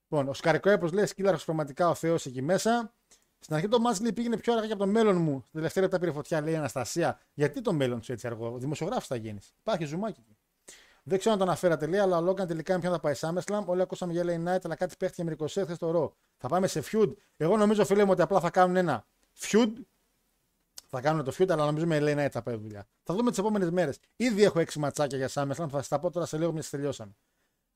Λοιπόν, 0.09 0.27
ο 0.29 0.33
Σκαρικόεπο 0.33 0.87
λέει 0.87 1.05
σκύλαρχο 1.05 1.45
πραγματικά 1.45 1.89
ο 1.89 1.93
Θεός 1.95 2.25
εκεί 2.25 2.41
μέσα. 2.41 2.93
Στην 3.39 3.55
αρχή 3.55 3.67
το 3.67 3.79
μάτς 3.79 4.01
λέει 4.01 4.13
πήγαινε 4.13 4.37
πιο 4.37 4.53
αργά 4.53 4.65
και 4.67 4.73
από 4.73 4.81
το 4.85 4.89
μέλλον 4.91 5.17
μου. 5.21 5.37
Στην 5.39 5.51
τελευταία 5.53 5.83
λεπτά 5.83 5.99
πήρε 5.99 6.11
φωτιά, 6.11 6.41
λέει 6.41 6.53
η 6.53 6.57
Αναστασία. 6.57 7.19
Γιατί 7.33 7.61
το 7.61 7.73
μέλλον 7.73 8.01
σου 8.03 8.11
έτσι 8.11 8.27
αργό, 8.27 8.57
δημοσιογράφος 8.57 9.07
θα 9.07 9.15
γίνεις. 9.15 9.53
Υπάρχει 9.59 9.85
ζουμάκι 9.85 10.19
εκεί. 10.19 10.37
Δεν 11.09 11.19
ξέρω 11.19 11.33
αν 11.33 11.39
το 11.39 11.45
αναφέρατε, 11.45 11.87
λέει, 11.87 11.99
αλλά 11.99 12.17
ο 12.17 12.21
Λόγκαν 12.21 12.47
τελικά 12.47 12.79
πια 12.79 12.89
θα 12.89 12.99
πάει 12.99 13.13
SummerSlam. 13.17 13.63
Όλοι 13.65 13.81
ακούσαμε 13.81 14.13
για 14.13 14.23
LA 14.25 14.47
Knight, 14.47 14.59
αλλά 14.63 14.75
κάτι 14.75 14.95
παίχτηκε 14.99 15.23
με 15.23 15.35
20 15.39 15.47
χθε 15.47 15.73
στο 15.73 15.91
ρο. 15.91 16.15
Θα 16.37 16.47
πάμε 16.47 16.67
σε 16.67 16.83
feud. 16.91 17.13
Εγώ 17.37 17.57
νομίζω, 17.57 17.85
φίλε 17.85 18.03
μου, 18.03 18.11
ότι 18.11 18.21
απλά 18.21 18.39
θα 18.39 18.49
κάνουν 18.49 18.75
ένα 18.75 19.05
feud. 19.39 19.71
Θα 20.87 21.01
κάνουν 21.01 21.23
το 21.23 21.33
feud, 21.37 21.49
αλλά 21.49 21.65
νομίζω 21.65 21.85
με 21.85 21.97
LA 22.01 22.17
Knight 22.17 22.29
θα 22.31 22.41
πάει 22.41 22.55
δουλειά. 22.55 22.87
Θα 23.03 23.13
δούμε 23.13 23.29
τις 23.29 23.39
επόμενες 23.39 23.69
μέρες. 23.69 23.99
Ήδη 24.15 24.43
έχω 24.43 24.59
6 24.59 24.73
ματσάκια 24.79 25.17
για 25.17 25.29
SummerSlam, 25.33 25.67
θα 25.69 25.81
σα 25.81 25.87
τα 25.87 25.99
πω 25.99 26.11
τώρα 26.11 26.25
σε 26.25 26.37
λίγο 26.37 26.51
μιας 26.51 26.69
τελειώσαμε. 26.69 27.15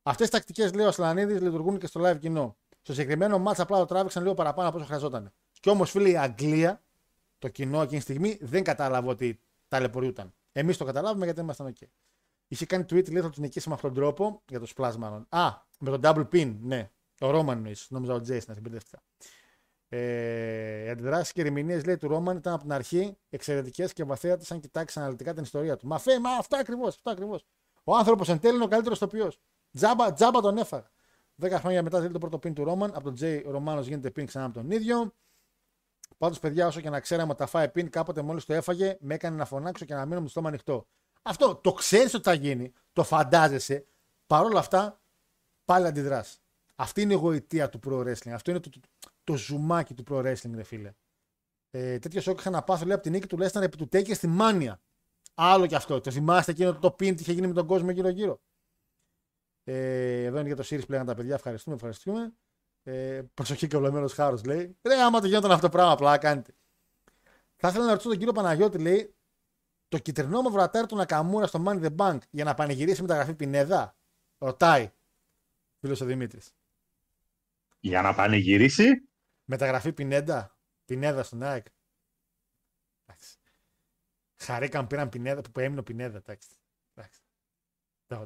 Αυτές 0.03 0.29
τις 0.29 0.39
τακτικές, 0.39 0.73
λέει 0.73 0.85
ο 0.85 0.87
Ασλανίδης, 0.87 1.41
λειτουργούν 1.41 1.77
και 1.77 1.87
στο 1.87 2.01
live 2.03 2.19
κοινό. 2.19 2.57
Στο 2.81 2.93
συγκεκριμένο 2.93 3.39
μάτσα 3.39 3.63
απλά 3.63 3.77
το 3.77 3.85
τράβηξαν 3.85 4.23
λίγο 4.23 4.35
παραπάνω 4.35 4.69
από 4.69 4.77
όσο 4.77 4.85
χρειαζόταν. 4.85 5.33
Και 5.59 5.69
όμως, 5.69 5.91
φίλοι, 5.91 6.11
η 6.11 6.17
Αγγλία, 6.17 6.83
το 7.39 7.47
κοινό 7.47 7.81
εκείνη 7.81 7.97
τη 7.97 8.03
στιγμή 8.03 8.37
δεν 8.41 8.63
κατάλαβε 8.63 9.09
ότι 9.09 9.39
ταλαιπωρούνταν. 9.67 10.33
Εμείς 10.51 10.77
το 10.77 10.85
καταλάβουμε 10.85 11.25
γιατί 11.25 11.39
ήμασταν 11.39 11.73
OK. 11.73 11.83
Είχε 12.47 12.65
κάνει 12.65 12.83
tweet, 12.83 13.11
λέει, 13.11 13.21
θα 13.21 13.29
του 13.29 13.41
νικήσει 13.41 13.69
με 13.69 13.75
αυτόν 13.75 13.93
τον 13.93 14.03
τρόπο 14.03 14.41
για 14.49 14.59
το 14.59 14.67
splash 14.75 14.95
μάλλον. 14.97 15.25
Α, 15.29 15.51
με 15.79 15.97
τον 15.97 15.99
double 16.03 16.27
pin, 16.31 16.55
ναι. 16.61 16.89
Ο 17.19 17.29
Ρόμαν 17.29 17.57
εννοείς. 17.57 17.87
Νόμιζα 17.89 18.13
ο 18.13 18.21
Τζέι 18.21 18.41
να 18.47 18.53
συμπεριληφθήκα. 18.53 19.03
Ε, 19.89 20.83
οι 20.83 20.89
αντιδράσεις 20.89 21.31
και 21.31 21.41
ερμηνείες 21.41 21.85
λέει 21.85 21.97
του 21.97 22.07
Ρόμαν 22.07 22.37
ήταν 22.37 22.53
από 22.53 22.61
την 22.61 22.73
αρχή 22.73 23.17
εξαιρετικές 23.29 23.93
και 23.93 24.03
βαθέατε 24.03 24.45
αν 24.49 24.59
κοιτάξεις 24.59 24.97
αναλυτικά 24.97 25.33
την 25.33 25.43
ιστορία 25.43 25.77
του. 25.77 25.87
Μα 25.87 25.97
φέ, 25.97 26.19
μα 26.19 26.31
αυτό 26.31 26.57
ακριβώς, 26.57 26.95
αυτό 26.95 27.09
ακριβώς. 27.09 27.45
Ο 27.83 27.95
άνθρωπος 27.95 28.29
εν 28.29 28.39
τέλει 28.39 28.55
είναι 28.55 28.63
ο 28.63 28.67
καλύτερος 28.67 28.99
τοπίο. 28.99 29.31
Τζάμπα, 29.73 30.13
τζάμπα 30.13 30.41
τον 30.41 30.57
έφαγα. 30.57 30.91
Δέκα 31.35 31.59
χρόνια 31.59 31.83
μετά 31.83 31.99
θέλει 31.99 32.11
το 32.11 32.19
πρώτο 32.19 32.39
πιν 32.39 32.53
του 32.53 32.63
Ρόμαν. 32.63 32.89
Από 32.89 33.03
τον 33.03 33.13
Τζέι 33.13 33.43
ο 33.47 33.51
Ρωμάνο 33.51 33.81
γίνεται 33.81 34.11
πιν 34.11 34.25
ξανά 34.25 34.45
από 34.45 34.53
τον 34.53 34.71
ίδιο. 34.71 35.13
Πάντως, 36.17 36.39
παιδιά, 36.39 36.67
όσο 36.67 36.81
και 36.81 36.89
να 36.89 36.99
ξέραμε 36.99 37.29
ότι 37.29 37.39
τα 37.39 37.45
φάει 37.45 37.69
πιν, 37.69 37.89
κάποτε 37.89 38.21
μόλις 38.21 38.45
το 38.45 38.53
έφαγε, 38.53 38.97
με 38.99 39.13
έκανε 39.13 39.37
να 39.37 39.45
φωνάξω 39.45 39.85
και 39.85 39.93
να 39.93 40.05
μείνω 40.05 40.19
με 40.19 40.25
το 40.25 40.29
στόμα 40.29 40.47
ανοιχτό. 40.47 40.87
Αυτό 41.23 41.55
το 41.55 41.71
ξέρεις 41.71 42.13
ότι 42.13 42.23
θα 42.23 42.33
γίνει, 42.33 42.73
το 42.93 43.03
φαντάζεσαι. 43.03 43.85
Παρ' 44.27 44.45
όλα 44.45 44.59
αυτά, 44.59 45.01
πάλι 45.65 45.87
αντιδράς. 45.87 46.41
Αυτή 46.75 47.01
είναι 47.01 47.13
η 47.13 47.17
γοητεία 47.17 47.69
του 47.69 47.79
pro 47.85 47.99
wrestling. 47.99 48.29
Αυτό 48.29 48.51
είναι 48.51 48.59
το, 48.59 48.69
το, 48.69 48.79
το 49.23 49.35
ζουμάκι 49.35 49.93
του 49.93 50.03
pro 50.09 50.17
wrestling, 50.17 50.51
ρε 50.53 50.63
φίλε. 50.63 50.93
Ε, 51.69 51.99
τέτοιο 51.99 52.21
σοκ 52.21 52.39
είχα 52.39 52.49
να 52.49 52.63
πάθω 52.63 52.85
λέει 52.85 52.93
από 52.93 53.03
την 53.03 53.11
νίκη 53.11 53.27
του 53.27 53.37
Λέσταν 53.37 53.63
επί 53.63 53.77
του 53.77 53.87
Τέκε 53.87 54.13
στη 54.13 54.27
Μάνια. 54.27 54.81
Άλλο 55.33 55.67
κι 55.67 55.75
αυτό. 55.75 56.01
Το 56.01 56.11
θυμάστε 56.11 56.51
εκείνο 56.51 56.79
το 56.79 56.87
pin 56.87 57.15
τι 57.15 57.21
είχε 57.21 57.31
γίνει 57.31 57.47
με 57.47 57.53
τον 57.53 57.67
κόσμο 57.67 57.91
γύρω-γύρω. 57.91 58.41
Ε, 59.63 60.23
εδώ 60.23 60.39
είναι 60.39 60.47
για 60.47 60.55
το 60.55 60.63
series 60.69 60.85
πλέον 60.87 61.05
τα 61.05 61.15
παιδιά. 61.15 61.33
Ευχαριστούμε, 61.35 61.75
ευχαριστούμε. 61.75 62.33
Ε, 62.83 63.21
προσοχή 63.33 63.67
και 63.67 63.75
ολομένος 63.75 64.13
χάρος 64.13 64.43
λέει. 64.43 64.77
Ρε, 64.81 64.95
άμα 64.95 65.19
το 65.21 65.27
γινόταν 65.27 65.51
αυτό 65.51 65.61
το 65.61 65.69
πράγμα, 65.69 65.91
απλά 65.91 66.17
κάνετε. 66.17 66.55
Θα 67.55 67.67
ήθελα 67.67 67.83
να 67.83 67.89
ρωτήσω 67.89 68.09
τον 68.09 68.17
κύριο 68.17 68.33
Παναγιώτη, 68.33 68.77
λέει, 68.77 69.15
το 69.93 69.99
κυτρινό 69.99 70.41
μαύρο 70.41 70.61
ατάρ 70.61 70.85
του 70.85 70.95
Νακαμούρα 70.95 71.47
στο 71.47 71.63
Money 71.67 71.81
the 71.81 71.95
Bank 71.95 72.17
για 72.29 72.43
να 72.43 72.53
πανηγυρίσει 72.53 73.01
μεταγραφή 73.01 73.33
Πινέδα. 73.33 73.95
Ρωτάει. 74.37 74.91
Φίλος 75.79 76.01
ο 76.01 76.05
Δημήτρης. 76.05 76.55
Για 77.79 78.01
να 78.01 78.13
πανηγυρίσει; 78.13 79.09
Μεταγραφή 79.45 79.93
Πινέντα. 79.93 80.57
Πινέδα 80.85 81.23
στον 81.23 81.43
ΑΕΚ. 81.43 81.65
Εντάξει. 83.05 83.37
Χαρήκαν 84.35 84.87
πήραν 84.87 85.09
Πινέδα 85.09 85.41
που 85.41 85.59
έμεινε 85.59 85.79
ο 85.79 85.83
Πινέδα. 85.83 86.17
Εντάξει. 86.17 86.49
εντάξει. 86.95 87.21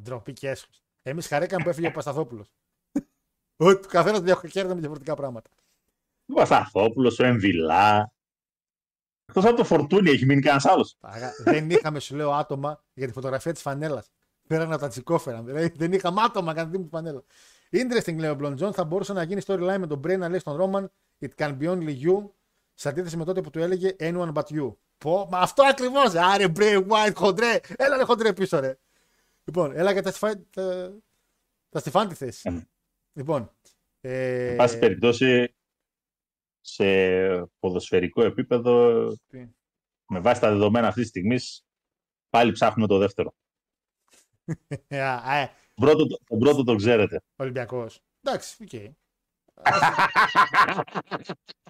Ντροπή 0.01 0.33
και 0.33 0.49
έσχος. 0.49 0.83
Εμείς 1.01 1.27
χαρήκαμε 1.27 1.63
που 1.63 1.69
έφυγε 1.69 1.87
ο 1.87 1.91
Πασταθόπουλος. 1.91 2.51
Ότι 3.57 3.87
καθένας 3.87 4.19
διαχειρίζεται 4.19 4.73
με 4.73 4.79
διαφορετικά 4.79 5.15
πράγματα. 5.15 5.49
Ο 6.25 6.33
Πασταθόπουλος, 6.33 7.19
ο 7.19 7.25
Εμβιλά. 7.25 8.11
Εκτός 9.27 9.45
από 9.45 9.55
το 9.55 9.63
φορτούνι 9.63 10.09
έχει 10.09 10.25
μείνει 10.25 10.41
κανένας 10.41 10.65
άλλος. 10.65 10.97
δεν 11.43 11.69
είχαμε, 11.69 11.99
σου 11.99 12.15
λέω, 12.15 12.31
άτομα 12.31 12.83
για 12.93 13.07
τη 13.07 13.13
φωτογραφία 13.13 13.53
της 13.53 13.61
φανέλας. 13.61 14.11
Πέραν 14.47 14.71
από 14.71 14.81
τα 14.81 14.87
τσικόφεραν. 14.87 15.45
Δηλαδή 15.45 15.71
δεν 15.75 15.93
είχαμε 15.93 16.21
άτομα 16.21 16.53
κατά 16.53 16.69
τη 16.69 16.87
φανέλα. 16.89 17.23
Interesting, 17.71 18.15
λέει 18.17 18.29
ο 18.29 18.35
Μπλον 18.35 18.55
Τζον, 18.55 18.73
θα 18.73 18.83
μπορούσε 18.83 19.13
να 19.13 19.23
γίνει 19.23 19.41
storyline 19.45 19.77
με 19.79 19.87
τον 19.87 19.99
Bray 19.99 20.17
να 20.17 20.29
λέει 20.29 20.39
στον 20.39 20.55
Ρόμαν 20.55 20.91
It 21.19 21.29
can 21.37 21.57
be 21.57 21.69
only 21.69 22.01
you. 22.05 22.29
Σε 22.73 22.89
αντίθεση 22.89 23.17
με 23.17 23.25
τότε 23.25 23.41
που 23.41 23.49
του 23.49 23.59
έλεγε 23.59 23.95
Anyone 23.99 24.33
but 24.33 24.43
you. 24.43 24.75
Πω, 24.97 25.27
μα 25.31 25.39
αυτό 25.39 25.63
ακριβώς. 25.63 26.15
Άρε, 26.15 26.45
Bray 26.55 26.87
Wyatt, 26.87 27.13
χοντρέ. 27.15 27.59
Έλα, 27.75 27.97
ρε, 27.97 28.03
χοντρέ 28.03 28.33
πίσω, 28.33 28.59
ρε. 28.59 28.77
Λοιπόν, 29.43 29.71
έλα 29.75 29.93
και 29.93 30.01
τα, 30.01 30.09
στιφά... 30.09 30.41
τα... 30.49 30.93
τα 31.69 31.79
στιφάν 31.79 32.07
τη 32.07 32.15
θέση. 32.15 32.49
Mm. 32.51 32.65
Λοιπόν. 33.13 33.51
Ε... 34.01 34.49
Εν 34.49 34.55
πάση 34.55 34.79
περιπτώσει, 34.79 35.55
σε 36.69 37.45
ποδοσφαιρικό 37.59 38.23
επίπεδο, 38.23 39.07
Τι; 39.27 39.47
με 40.07 40.19
βάση 40.19 40.41
τα 40.41 40.49
δεδομένα 40.49 40.87
αυτής 40.87 41.01
της 41.01 41.09
στιγμής, 41.09 41.65
πάλι 42.29 42.51
ψάχνουμε 42.51 42.87
το 42.87 42.97
δεύτερο. 42.97 43.33
ε. 44.87 45.47
πρώτο, 45.75 46.07
τον 46.07 46.39
πρώτο 46.39 46.63
το 46.63 46.75
ξέρετε. 46.75 47.21
Ολυμπιακός. 47.35 47.99
Εντάξει, 48.21 48.63
οκ. 48.63 48.69
Okay. 48.71 48.91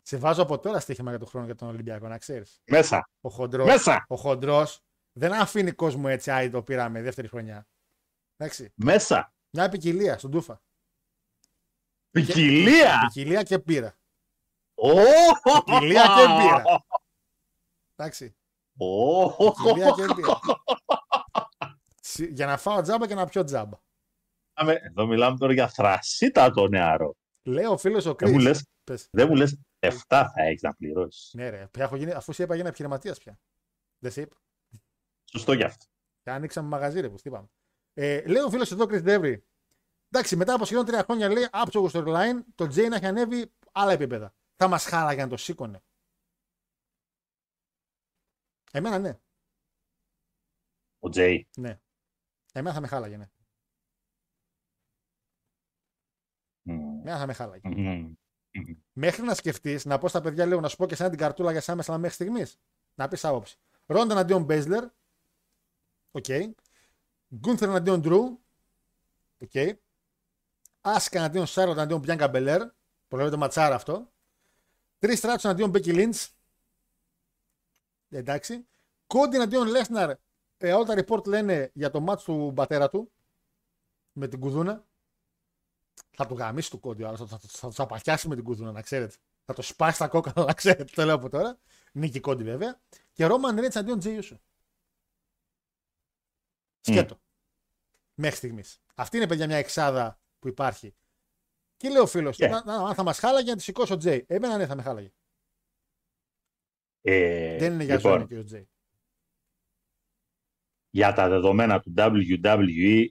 Σε 0.03 0.18
βάζω 0.18 0.41
από 0.41 0.60
τώρα 0.60 0.80
στοίχημα 0.80 1.10
για 1.10 1.19
τον 1.19 1.28
χρόνο 1.28 1.45
για 1.45 1.56
τον 1.56 1.68
Ολυμπιακό, 1.68 2.07
να 2.07 2.18
ξέρεις. 2.18 2.61
Μέσα. 2.65 3.10
Ο 3.22 3.30
χοντρός, 3.30 3.68
Μέσα. 3.68 4.06
Ο 4.07 4.15
χοντρός 4.15 4.82
δεν 5.11 5.34
αφήνει 5.34 5.72
κόσμο 5.72 6.06
έτσι, 6.07 6.32
άι 6.32 6.49
το 6.49 6.64
πήραμε 6.64 7.02
δεύτερη 7.02 7.28
χρονιά. 7.28 7.68
Εντάξει. 8.38 8.72
Μέσα. 8.76 9.34
Μια 9.49 9.69
ποικιλία 9.69 10.18
στον 10.18 10.32
Τούφα. 10.32 10.61
Ποικιλία. 12.10 12.99
Ποικιλία 13.07 13.44
και 13.44 13.60
πήρα. 13.60 13.97
Oh! 14.82 15.62
Ποικιλία 15.66 16.04
και 16.04 16.26
πήρα. 16.41 16.86
Εντάξει. 17.95 18.36
Oh! 18.80 19.54
Ποικιλία 19.56 19.91
και 19.91 20.14
πήρα. 20.16 20.40
Για 22.30 22.45
να 22.45 22.58
φάω 22.58 22.82
τζάμπα 22.82 23.08
και 23.08 23.16
να 23.16 23.26
πιω 23.26 23.44
τζάμπα. 23.44 23.78
Εδώ 24.54 25.06
μιλάμε 25.06 25.38
τώρα 25.38 25.54
για 25.54 25.70
θρασίτατο 25.70 26.68
νεαρό. 26.68 27.16
Λέω 27.44 27.72
ο 27.72 27.78
φίλος 27.78 28.06
ο 28.06 28.16
Κρι. 28.16 28.32
Δεν 28.32 28.36
μου 28.38 28.45
λες, 28.45 28.66
δεν 29.12 29.28
μου 29.28 29.36
λες 29.36 29.60
7 29.80 29.91
θα 30.08 30.34
έχεις 30.36 30.62
να 30.62 30.74
πληρώσεις. 30.74 31.34
Ναι, 31.34 31.49
ρε. 31.49 31.70
Έχω 31.78 31.95
γίνει, 31.95 32.12
αφού 32.12 32.34
σε 32.34 32.44
είπα 32.44 32.56
για 32.56 32.66
επιχειρηματίας 32.68 33.18
πια. 33.18 33.40
Δεν 33.99 34.12
σε 34.12 34.22
είπα. 34.22 34.36
Σωστό 35.32 35.54
γι' 35.54 35.64
αυτό. 35.64 35.86
Και 36.24 36.32
ανοίξαμε 36.32 36.68
μαγαζί, 36.68 36.99
ρε, 36.99 37.10
που 37.10 37.16
είπαμε. 37.24 37.48
Ε, 37.94 38.28
λέει 38.28 38.41
ο 38.41 38.49
φίλος 38.49 38.72
εδώ, 38.72 38.84
Chris 38.84 39.02
Ντεύρι. 39.02 39.45
Εντάξει, 40.10 40.36
μετά 40.36 40.54
από 40.54 40.66
σχεδόν 40.66 40.86
τρία 40.86 41.04
χρόνια 41.04 41.30
λέει 41.30 41.48
άψογος 41.52 41.91
storyline, 41.95 42.40
το 42.56 42.68
Τζέιν 42.68 42.94
έχει 42.94 43.06
ανέβει 43.06 43.54
άλλα 43.72 43.91
επίπεδα. 43.91 44.34
Θα 44.60 44.68
μας 44.68 44.86
χάλαγε 44.86 45.22
να 45.22 45.30
το 45.30 45.38
σήκωνε. 45.38 45.84
Εμένα 48.72 49.00
ναι. 49.00 49.20
Ο 51.00 51.10
Τζέι. 51.10 51.48
Ναι. 51.58 51.80
Εμένα 52.54 52.76
θα 52.76 52.82
με 52.82 52.88
χάλαγε, 52.88 53.18
ναι. 53.18 53.30
Mm. 56.66 57.00
Εμένα 57.00 57.18
θα 57.18 57.26
με 57.26 57.34
χάλαγε. 57.34 57.62
Mm. 57.64 58.16
Mm. 58.52 58.76
Μέχρι 58.92 59.22
να 59.22 59.34
σκεφτείς, 59.34 59.86
να 59.86 59.98
πω 59.98 60.08
στα 60.08 60.22
παιδιά, 60.22 60.46
λέω 60.46 60.60
να 60.60 60.68
σου 60.68 60.76
πω 60.76 60.86
και 60.86 60.96
σαν 60.96 61.10
την 61.10 61.20
καρτούλα 61.20 61.52
για 61.52 61.62
SummerSlam 61.61 61.98
μέχρι 61.98 62.16
στιγμής. 62.16 62.60
Να 62.96 63.08
πεις 63.08 63.26
άποψη. 63.26 63.60
Ρόντα 63.86 64.14
εναντίον 64.14 64.44
Μπέζλερ. 64.44 64.84
Οκ. 66.12 66.26
Okay. 66.28 66.52
Γκούνθερ 67.36 67.70
εναντίον 67.70 68.02
Ντρού. 68.02 68.24
Οκ. 69.40 69.50
Okay. 69.54 69.74
Άσκα 70.82 71.18
εναντίον 71.18 71.46
Σάρλοτ 71.46 71.78
εναντίον 71.78 72.00
Μπιάνκα 72.00 72.28
Μπελέρ. 72.28 72.72
Προβλέπεται 73.07 73.38
ματσάρα 73.38 73.76
αυτό. 73.76 74.12
Trish 74.99 75.18
Stratus 75.18 75.48
εναντίον 75.48 75.69
Μπέκι 75.69 75.94
Λίντς. 75.94 76.32
Εντάξει. 78.10 78.68
Cody 79.07 79.36
εναντίον 79.36 79.68
Λέσναρ. 79.68 80.18
Ε, 80.57 80.74
όλα 80.74 80.86
τα 80.86 81.03
report 81.06 81.26
λένε 81.26 81.72
για 81.74 81.90
το 81.90 81.99
μάτσο 81.99 82.26
του 82.26 82.52
πατέρα 82.56 82.90
του. 82.90 83.11
Με 84.11 84.28
την 84.28 84.40
κουδούνα. 84.40 84.86
Θα 86.10 86.28
του 86.28 86.36
γαμίσει 86.36 86.69
του 86.69 86.80
κόντι, 86.80 87.03
αλλά 87.03 87.18
θα, 87.18 87.26
θα, 87.28 87.72
θα, 87.72 87.88
θα 87.99 88.18
του 88.18 88.30
με 88.30 88.36
την 88.36 88.44
κουδούνα, 88.44 88.72
να 88.72 88.82
ξέρετε. 88.82 89.15
Θα 89.45 89.53
το 89.53 89.61
σπάσει 89.61 89.99
τα 89.99 90.07
κόκκαλα, 90.07 90.45
να 90.45 90.53
ξέρετε. 90.53 90.84
Το 90.84 91.06
λέω 91.06 91.15
από 91.15 91.30
τώρα. 91.30 91.60
Νίκη 91.91 92.19
κόντι 92.19 92.44
βέβαια. 92.44 92.82
Και 93.14 93.26
Ρόμαν 93.26 93.60
Ρέτ 93.60 93.78
αντίον 93.78 93.99
Τζέιουσο. 93.99 94.40
Σκέτο. 96.82 97.15
Mm. 97.15 97.19
Μέχρι 98.14 98.38
στιγμής. 98.38 98.82
Αυτή 98.95 99.18
είναι 99.18 99.28
παιδιά 99.28 99.48
μια 99.48 99.57
εξάδα 99.57 100.19
που 100.40 100.48
υπάρχει. 100.48 100.95
Και 101.78 101.90
λέει 101.90 102.02
ο 102.02 102.08
φίλος, 102.08 102.38
yeah. 102.40 102.62
αν 102.66 102.95
θα 102.95 103.04
μας 103.04 103.20
χάλαγε 103.20 103.49
να 103.49 103.56
τη 103.56 103.64
σηκώσει 103.64 103.94
ο 103.94 103.98
Τζέι. 103.98 104.26
Εμένα 104.28 104.58
ναι, 104.58 104.66
θα 104.66 104.76
με 104.76 104.82
χάλαγε. 104.82 105.12
Ε, 107.02 107.58
Δεν 107.58 107.74
είναι 107.74 107.84
για 107.84 107.95
λοιπόν, 107.95 108.12
ζώνη 108.12 108.28
και 108.28 108.38
ο 108.38 108.44
Τζέι. 108.44 108.70
Για 110.90 111.14
τα 111.14 111.30
δεδομένα 111.30 111.80
του 111.80 111.94
WWE 111.98 113.08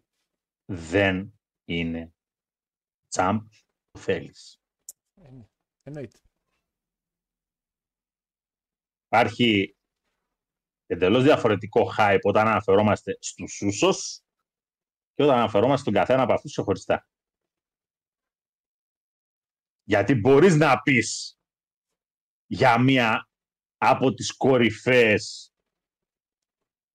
δεν 0.64 1.40
είναι 1.64 2.14
τσάμπ 3.08 3.40
που 3.90 3.98
θέλεις. 3.98 4.60
Ε, 5.14 5.30
ναι. 5.30 5.48
Εννοείται. 5.82 6.18
Υπάρχει 9.06 9.76
εντελώς 10.86 11.22
διαφορετικό 11.22 11.92
hype 11.98 12.20
όταν 12.22 12.48
αναφερόμαστε 12.48 13.16
στους 13.20 13.60
Ούσος 13.60 14.22
και 15.14 15.22
όταν 15.22 15.36
αναφερόμαστε 15.36 15.80
στον 15.80 15.92
καθένα 15.92 16.22
από 16.22 16.32
αυτούς 16.32 16.50
ξεχωριστά. 16.52 17.08
Γιατί 19.88 20.14
μπορείς 20.14 20.54
να 20.56 20.80
πεις 20.82 21.38
για 22.46 22.78
μία 22.78 23.28
από 23.76 24.14
τις 24.14 24.36
κορυφαίες 24.36 25.52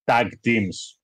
tag 0.04 0.30
teams. 0.44 0.98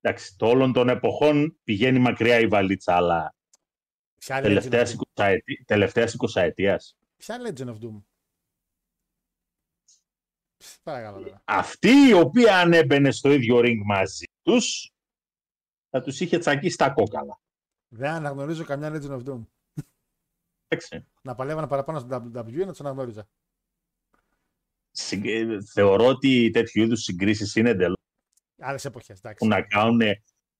Εντάξει, 0.00 0.36
το 0.36 0.46
όλων 0.46 0.72
των 0.72 0.88
εποχών 0.88 1.58
πηγαίνει 1.64 1.98
μακριά 1.98 2.38
η 2.38 2.46
βαλίτσα, 2.46 2.96
αλλά 2.96 3.34
Ποια 4.18 4.36
Legend 4.36 4.40
of 4.40 4.42
τελευταίας 4.42 4.92
Doom; 4.94 5.00
20 5.14 5.24
ετη- 5.24 5.64
τελευταίας 5.64 6.14
20 6.14 6.40
ετίας. 6.40 6.96
Ποια 7.16 7.36
Legend 7.40 7.68
of 7.68 7.78
Doom; 7.80 8.02
Παρακαλώ 10.82 11.22
τώρα. 11.22 11.42
Αυτή 11.44 11.90
η 12.08 12.12
οποία 12.12 12.58
αν 12.60 12.72
έμπαινε 12.72 13.10
στο 13.10 13.32
ίδιο 13.32 13.58
ring 13.58 13.80
μαζί 13.84 14.24
τους, 14.42 14.92
θα 15.90 16.00
τους 16.02 16.20
είχε 16.20 16.38
τσακίσει 16.38 16.76
τα 16.76 16.90
κόκαλα. 16.90 17.40
Δεν 17.88 18.10
αναγνωρίζω 18.10 18.64
καμιά 18.64 18.90
Legend 18.92 19.20
of 19.20 19.24
Doom. 19.24 19.46
Εντάξει. 20.72 21.06
Να 21.22 21.34
παλεύανε 21.34 21.66
παραπάνω 21.66 21.98
στο 21.98 22.08
WWE 22.10 22.52
να 22.64 22.66
τους 22.66 22.80
αναγνώριζα. 22.80 23.28
Συγκ- 24.90 25.26
ε, 25.26 25.46
Θεωρώ 25.72 26.06
ότι 26.06 26.50
τέτοιου 26.50 26.82
είδους 26.82 27.02
συγκρίσεις 27.02 27.54
είναι 27.54 27.70
εντελώς 27.70 27.96
Άλλες 28.58 28.84
εποχές, 28.84 29.18
εντάξει. 29.18 29.38
που 29.38 29.46
να 29.46 29.62
κάνουν 29.62 30.00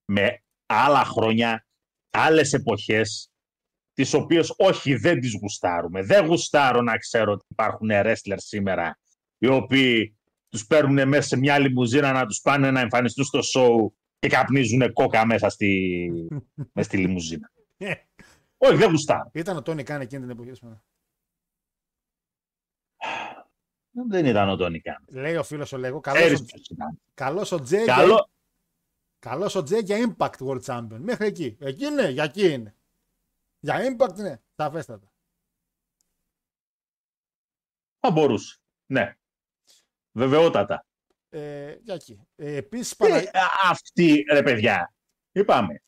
με 0.05 0.43
άλλα 0.67 1.05
χρόνια, 1.05 1.67
άλλες 2.11 2.53
εποχές, 2.53 3.31
τις 3.93 4.15
οποίες 4.15 4.55
όχι 4.57 4.95
δεν 4.97 5.21
τις 5.21 5.37
γουστάρουμε. 5.41 6.03
Δεν 6.03 6.27
γουστάρω 6.27 6.83
να 6.83 6.97
ξέρω 6.99 7.33
ότι 7.33 7.45
υπάρχουν 7.49 7.89
wrestlers 7.93 8.37
σήμερα, 8.37 8.99
οι 9.39 9.47
οποίοι 9.47 10.19
τους 10.49 10.67
παίρνουν 10.67 11.09
μέσα 11.09 11.29
σε 11.29 11.37
μια 11.37 11.59
λιμουζίνα 11.59 12.13
να 12.13 12.27
τους 12.27 12.41
πάνε 12.41 12.71
να 12.71 12.81
εμφανιστούν 12.81 13.25
στο 13.25 13.41
show 13.55 13.93
και 14.19 14.29
καπνίζουν 14.29 14.93
κόκα 14.93 15.27
μέσα 15.27 15.49
στη, 15.49 16.11
μέσα 16.75 16.89
στη 16.89 16.97
λιμουζίνα. 16.97 17.53
Όχι, 18.63 18.77
δεν 18.77 18.91
γουστάρω. 18.91 19.31
Ήταν 19.35 19.57
ο 19.57 19.63
Τόνι 19.63 19.83
Κάν 19.83 20.01
εκείνη 20.01 20.21
την 20.21 20.31
εποχή. 20.31 20.55
σήμερα. 20.55 20.83
Δεν 24.09 24.27
ήταν 24.27 24.49
ο 24.49 24.57
Τόνι 24.57 24.81
Καν. 24.81 25.05
Λέει 25.09 25.37
ο 25.37 25.43
φίλος 25.43 25.73
ο 25.73 25.77
Λέγο. 25.79 26.01
Ξέρεις 26.01 26.23
Καλός 26.27 26.43
ποιος 26.45 26.69
ήταν. 26.69 27.01
καλός 27.15 27.53
ο 27.53 27.61
Τζέι. 27.61 27.83
για- 27.85 27.95
Καλό, 27.95 28.31
Καλός 29.19 29.55
ο 29.55 29.63
Τζέι 29.63 29.81
για 29.81 30.15
Impact 30.17 30.37
World 30.39 30.63
Champion. 30.63 30.99
Μέχρι 31.01 31.27
εκεί. 31.27 31.57
Εκεί 31.61 31.85
είναι, 31.85 32.09
για 32.09 32.25
εκεί 32.25 32.53
είναι. 32.53 32.75
Για 33.61 33.97
Impact 33.97 34.19
είναι. 34.19 34.43
Σαφέστατα. 34.57 35.13
θα 38.01 38.11
μπορούσε. 38.11 38.59
Ναι. 38.87 39.17
Βεβαιότατα. 40.13 40.87
Ε, 41.29 41.77
για 41.83 41.95
εκεί. 41.95 42.21
Ε, 42.37 42.55
Επίσης, 42.57 42.95
Ε, 42.99 43.17
α- 43.39 43.71
αυτή, 43.71 44.25
ρε 44.33 44.43
παιδιά, 44.43 44.93
είπαμε. 45.33 45.83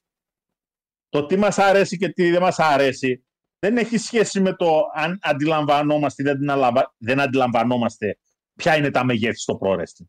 Το 1.12 1.26
τι 1.26 1.36
μας 1.36 1.58
αρέσει 1.58 1.96
και 1.96 2.08
τι 2.08 2.30
δεν 2.30 2.40
μας 2.40 2.58
αρέσει 2.58 3.24
δεν 3.58 3.76
έχει 3.76 3.98
σχέση 3.98 4.40
με 4.40 4.56
το 4.56 4.80
αν 4.94 5.18
αντιλαμβανόμαστε 5.22 6.22
ή 6.22 6.24
δεν, 6.24 6.34
αντιλαμβα- 6.34 6.94
δεν 6.98 7.20
αντιλαμβανόμαστε 7.20 8.18
ποια 8.54 8.76
είναι 8.76 8.90
τα 8.90 9.04
μεγέθη 9.04 9.38
στο 9.38 9.58
pro 9.62 9.78
wrestling. 9.78 10.08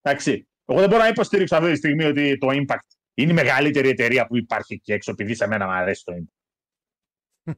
Εντάξει. 0.00 0.48
Εγώ 0.64 0.80
δεν 0.80 0.88
μπορώ 0.88 1.02
να 1.02 1.08
υποστηρίξω 1.08 1.56
αυτή 1.56 1.70
τη 1.70 1.76
στιγμή 1.76 2.04
ότι 2.04 2.38
το 2.38 2.48
Impact 2.50 2.88
είναι 3.14 3.30
η 3.30 3.34
μεγαλύτερη 3.34 3.88
εταιρεία 3.88 4.26
που 4.26 4.36
υπάρχει 4.36 4.74
εκεί 4.74 4.92
έξω, 4.92 5.10
επειδή 5.10 5.34
σε 5.34 5.46
μένα 5.46 5.66
μου 5.66 5.72
αρέσει 5.72 6.04
το 6.04 6.12
Impact. 6.12 7.52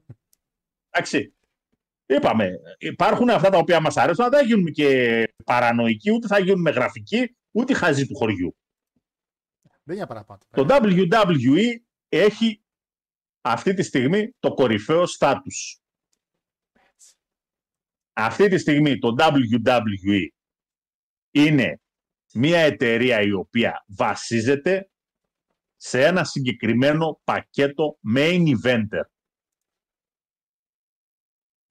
Εντάξει. 0.89 1.35
Είπαμε, 2.05 2.59
υπάρχουν 2.77 3.29
αυτά 3.29 3.49
τα 3.49 3.57
οποία 3.57 3.79
μας 3.79 3.97
αρέσουν, 3.97 4.23
αλλά 4.23 4.31
δεν 4.37 4.39
θα 4.39 4.45
γίνουμε 4.45 4.69
και 4.69 5.23
παρανοϊκοί, 5.45 6.11
ούτε 6.11 6.27
θα 6.27 6.39
γίνουμε 6.39 6.71
γραφικοί, 6.71 7.37
ούτε 7.51 7.73
χαζοί 7.73 8.07
του 8.07 8.15
χωριού. 8.15 8.55
Δεν 9.83 9.95
είναι 9.97 10.07
παραπάνω. 10.07 10.39
Το 10.49 10.65
WWE 10.69 11.61
έχει 12.09 12.63
αυτή 13.41 13.73
τη 13.73 13.83
στιγμή 13.83 14.35
το 14.39 14.53
κορυφαίο 14.53 15.05
στάτους. 15.05 15.81
Αυτή 18.13 18.47
τη 18.47 18.57
στιγμή 18.57 18.99
το 18.99 19.15
WWE 19.17 20.27
είναι 21.31 21.81
μια 22.33 22.59
εταιρεία 22.59 23.21
η 23.21 23.31
οποία 23.31 23.85
βασίζεται 23.87 24.91
σε 25.75 26.05
ένα 26.05 26.23
συγκεκριμένο 26.23 27.21
πακέτο 27.23 27.97
main 28.15 28.43
eventer. 28.45 29.03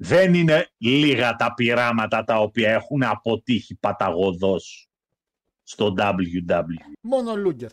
Δεν 0.03 0.35
είναι 0.35 0.71
λίγα 0.77 1.37
τα 1.37 1.55
πειράματα 1.55 2.25
τα 2.25 2.41
οποία 2.41 2.71
έχουν 2.73 3.03
αποτύχει 3.03 3.77
παταγωδός 3.77 4.89
στο 5.63 5.95
WWE. 5.99 6.95
Μόνο 7.01 7.37
Λούγκερ. 7.37 7.71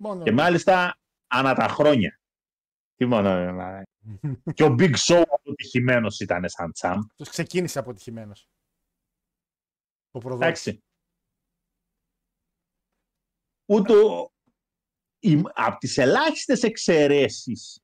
Μόνο 0.00 0.22
Και 0.24 0.32
μάλιστα 0.32 0.98
ανά 1.26 1.54
τα 1.54 1.68
χρόνια. 1.68 2.20
Τι 2.94 3.06
μόνο. 3.06 3.28
ε, 3.28 3.82
και 4.54 4.62
ο 4.64 4.74
Big 4.78 4.94
Show 4.96 5.22
αποτυχημένος 5.30 6.20
ήταν 6.20 6.48
σαν 6.48 6.72
τσάμπ. 6.72 7.00
Τους 7.16 7.28
ξεκίνησε 7.28 7.78
αποτυχημένος. 7.78 8.48
Ο 10.10 10.18
προδότης. 10.18 10.66
Εντάξει. 10.66 10.82
Ούτε 13.70 13.92
ο- 13.92 14.32
η- 15.18 15.42
από 15.54 15.78
τις 15.78 15.96
ελάχιστες 15.98 16.62
εξαιρέσεις 16.62 17.80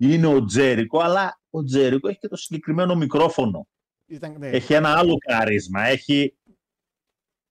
είναι 0.00 0.26
ο 0.26 0.44
Τζέρικο, 0.44 1.00
αλλά 1.00 1.40
ο 1.50 1.62
Τζέρικο 1.64 2.08
έχει 2.08 2.18
και 2.18 2.28
το 2.28 2.36
συγκεκριμένο 2.36 2.94
μικρόφωνο. 2.94 3.66
Ήταν, 4.06 4.38
ναι, 4.38 4.48
Έχει 4.48 4.72
ένα 4.74 4.98
άλλο 4.98 5.16
καρίσμα, 5.16 5.82
έχει 5.82 6.36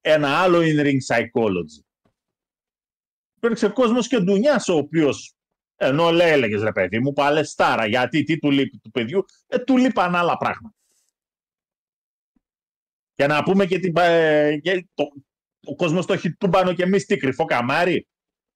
ένα 0.02 0.42
άλλο 0.42 0.60
in-ring 0.62 0.98
psychology. 1.08 1.82
Υπήρξε 3.44 3.68
κόσμος 3.68 4.08
και 4.08 4.20
ντουνιάς 4.20 4.68
ο 4.68 4.76
οποίος 4.76 5.36
ενώ 5.76 6.12
λέει, 6.12 6.30
έλεγες 6.30 6.62
ρε 6.62 6.72
παιδί 6.72 7.00
μου, 7.00 7.14
παλαιστάρα, 7.14 7.86
γιατί 7.86 8.24
τι 8.24 8.40
του 8.40 8.52
λείπει 8.52 8.78
του 8.78 8.92
παιδιού, 8.92 9.26
ε, 9.48 9.58
του 9.58 9.78
λείπαν 9.78 10.16
άλλα 10.16 10.38
πράγματα. 10.38 10.76
Και 13.14 13.28
να 13.28 13.44
πούμε 13.44 13.66
και, 13.66 13.80
την, 13.80 13.94
ε, 13.98 14.58
και 14.58 14.88
το, 14.94 15.04
ο 15.66 15.76
κόσμος 15.76 16.06
το 16.06 16.14
έχει 16.14 16.34
τούμπανο 16.34 16.74
και 16.74 16.84
εμείς 16.84 17.06
τι 17.06 17.18
κρυφό 17.18 17.46
καμάρι. 17.46 18.08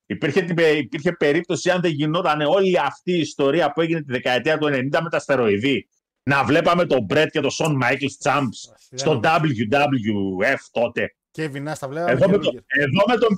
Υπήρχε, 0.06 0.42
την 0.42 0.56
πε- 0.56 0.78
υπήρχε 0.78 1.12
περίπτωση 1.12 1.70
αν 1.70 1.82
δεν 1.82 1.92
γινόταν 1.92 2.42
όλη 2.42 2.80
αυτή 2.80 3.12
η 3.12 3.20
ιστορία 3.20 3.72
που 3.72 3.82
έγινε 3.82 4.00
τη 4.04 4.12
δεκαετία 4.12 4.58
του 4.58 4.68
90 4.68 5.02
με 5.02 5.10
τα 5.10 5.20
στεροειδή 5.20 5.88
να 6.24 6.44
βλέπαμε 6.44 6.86
τον 6.86 7.04
Μπρέτ 7.04 7.30
και 7.30 7.40
τον 7.40 7.50
Σον 7.50 7.76
Μάικλ 7.76 8.06
Τσάμπ 8.20 8.50
δεν 8.90 9.00
στο 9.00 9.14
νομίζω. 9.14 9.54
WWF 9.72 10.58
τότε. 10.72 11.16
Kevin 11.38 11.72
Nash 11.72 11.78
τα 11.80 11.88
βλέπαμε 11.88 12.12
Εδώ 12.12 12.26
και 12.26 12.32
με, 12.32 12.38
το, 12.38 12.44
Λούγκερ. 12.44 12.64
εδώ 12.68 13.04
με 13.08 13.18
τον... 13.18 13.38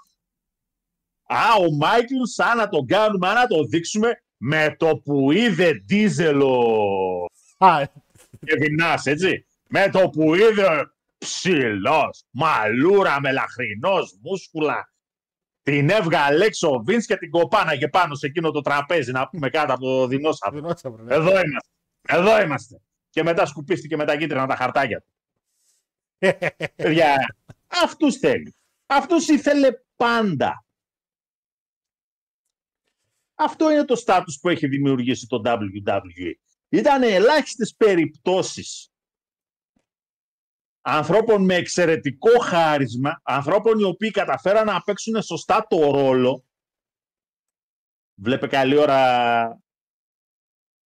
Α, 1.32 1.54
ο 1.60 1.72
Μάικλ 1.72 2.16
σαν 2.24 2.58
να 2.58 2.70
τον 2.70 2.86
κάνουμε, 2.86 3.28
αν 3.28 3.34
να 3.34 3.48
το 3.48 3.64
δείξουμε 3.64 4.24
με 4.38 4.76
το 4.80 4.98
που 4.98 5.32
είδε 5.32 5.74
Ντίζελο 5.74 7.26
Α, 7.58 7.86
και 8.46 8.56
Βινάς, 8.60 9.06
έτσι. 9.06 9.46
Με 9.70 9.90
το 9.90 10.10
που 10.10 10.36
είδε 10.36 10.92
ψηλός, 11.18 12.24
μαλούρα, 12.32 13.20
μελαχρινός, 13.20 14.18
μούσκουλα. 14.22 14.94
Την 15.64 15.90
έβγαλε 15.90 16.46
έξω 16.46 16.70
ο 16.70 16.84
Βίνς 16.84 17.06
και 17.06 17.16
την 17.16 17.30
κοπάνα 17.30 17.76
και 17.76 17.88
πάνω 17.88 18.16
σε 18.16 18.26
εκείνο 18.26 18.52
το 18.52 18.62
τραπέζι 18.62 19.12
να 19.12 19.28
πούμε 19.28 19.50
κάτω 19.50 19.74
από 19.74 19.86
το 19.86 20.08
δεινόσαυρο. 20.08 20.56
δεινόσαυρο, 20.56 21.04
ναι. 21.04 21.16
Εδώ 21.16 21.30
είμαστε. 21.30 21.70
Εδώ 22.08 22.42
είμαστε. 22.42 22.82
Και 23.10 23.24
μετά 23.24 23.46
σκουπίστηκε 23.46 23.96
με 23.96 24.06
τα 24.06 24.18
κίτρινα 24.18 24.48
τα 24.48 24.56
χαρτάκια 24.56 25.00
του. 25.00 25.08
Παιδιά, 26.76 27.36
αυτούς 27.68 28.18
θέλει. 28.18 28.56
Αυτούς 28.86 29.28
ήθελε 29.28 29.70
πάντα. 29.96 30.64
Αυτό 33.42 33.72
είναι 33.72 33.86
το 33.86 33.96
στάτους 33.96 34.40
που 34.42 34.50
έχει 34.50 34.68
δημιουργήσει 34.68 35.28
το 35.28 35.42
WWE. 35.46 36.34
Ήταν 36.70 37.04
ελάχιστες 37.04 37.76
περιπτώσεις 37.78 38.92
ανθρώπων 40.82 41.46
με 41.46 41.56
εξαιρετικό 41.56 42.40
χάρισμα, 42.40 43.22
ανθρώπων 43.24 43.80
οι 43.80 43.84
οποίοι 43.84 44.12
καταφέραν 44.12 44.66
να 44.66 44.82
παίξουν 44.82 45.22
σωστά 45.22 45.66
το 45.70 45.92
ρόλο. 45.92 46.46
Βλέπε 48.16 48.48
καλή 48.48 48.78
ώρα 48.78 49.62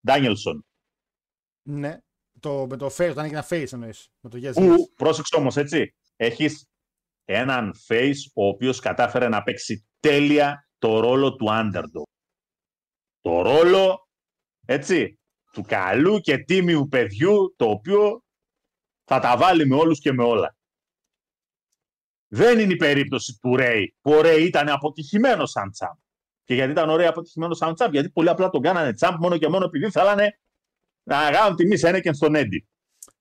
Ντάνιελσον. 0.08 0.66
ναι. 1.62 1.98
Το, 2.40 2.68
με 2.70 2.78
το 2.78 2.86
face, 2.86 3.10
όταν 3.12 3.26
έγινε 3.26 3.44
face 3.50 3.72
εννοείς. 3.72 4.10
Με 4.20 4.30
το 4.30 4.40
yes, 4.42 4.50
yes. 4.50 4.54
Που, 4.54 4.94
πρόσεξε 4.96 5.36
όμως 5.36 5.58
έτσι, 5.58 5.96
έχεις 6.16 6.68
έναν 7.26 7.74
face 7.88 8.32
ο 8.34 8.48
οποίος 8.48 8.80
κατάφερε 8.80 9.28
να 9.28 9.44
παίξει 9.44 9.88
τέλεια 10.00 10.68
το 10.78 11.00
ρόλο 11.00 11.36
του 11.36 11.46
underdog. 11.50 12.13
Το 13.24 13.42
ρόλο, 13.42 14.08
έτσι, 14.66 15.20
του 15.52 15.62
καλού 15.62 16.20
και 16.20 16.38
τίμιου 16.38 16.88
παιδιού, 16.88 17.54
το 17.58 17.66
οποίο 17.66 18.24
θα 19.04 19.20
τα 19.20 19.38
βάλει 19.38 19.68
με 19.68 19.76
όλους 19.76 20.00
και 20.00 20.14
με 20.14 20.24
όλα. 20.24 20.56
Δεν 22.28 22.60
είναι 22.60 22.74
η 22.74 22.76
περίπτωση 22.76 23.38
του 23.42 23.56
Ρέι, 23.56 23.96
που 24.02 24.12
ο 24.12 24.22
Ρέι 24.22 24.44
ήταν 24.46 24.70
αποτυχημένος 24.70 25.52
σαν 25.52 25.72
τσάμπ. 25.72 25.98
Και 26.44 26.54
γιατί 26.54 26.72
ήταν 26.72 26.90
ωραία 26.90 27.10
αποτυχημένος 27.10 27.58
σαν 27.58 27.74
τσάμπ, 27.74 27.92
γιατί 27.92 28.10
πολύ 28.10 28.30
απλά 28.30 28.50
τον 28.50 28.62
κάνανε 28.62 28.94
τσάμπ 28.94 29.20
μόνο 29.20 29.38
και 29.38 29.48
μόνο 29.48 29.66
επειδή 29.66 29.92
θέλανε 29.92 30.40
να 31.04 31.32
κάνουν 31.32 31.56
τιμή 31.56 31.78
σε 31.78 32.00
και 32.00 32.14
στον 32.14 32.36
Έντι. 32.36 32.68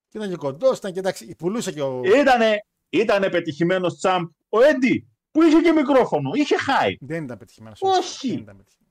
Και 0.08 0.18
ήταν 0.18 0.30
και 0.30 0.36
κοντός, 0.36 0.78
ήταν 0.78 0.92
και 0.92 0.98
εντάξει, 0.98 1.34
πουλούσε 1.34 1.72
και 1.72 1.82
ο... 1.82 2.00
Ήτανε, 2.20 2.66
ήτανε 2.88 3.30
πετυχημένος 3.30 3.96
τσάμπ 3.96 4.28
ο 4.48 4.60
Έντι. 4.60 5.06
που 5.30 5.42
είχε 5.42 5.60
και 5.60 5.72
μικρόφωνο. 5.72 6.30
Είχε 6.34 6.56
high. 6.56 6.94
Δεν 7.00 7.24
ήταν 7.24 7.38
πετυχημένος. 7.38 7.78
Όχι. 7.82 8.28
Δεν 8.28 8.38
ήταν 8.38 8.56
πετυχημένος. 8.56 8.81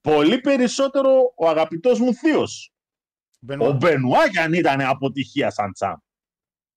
Πολύ 0.00 0.40
περισσότερο 0.40 1.32
ο 1.36 1.48
αγαπητός 1.48 1.98
μου 1.98 2.14
θείος. 2.14 2.72
Μπενουά. 3.40 3.68
Ο 3.68 3.72
Μπενουά 3.72 4.30
κι 4.30 4.38
αν 4.38 4.52
ήταν 4.52 4.80
αποτυχία 4.80 5.50
σαν 5.50 5.72
τσάμπ. 5.72 5.98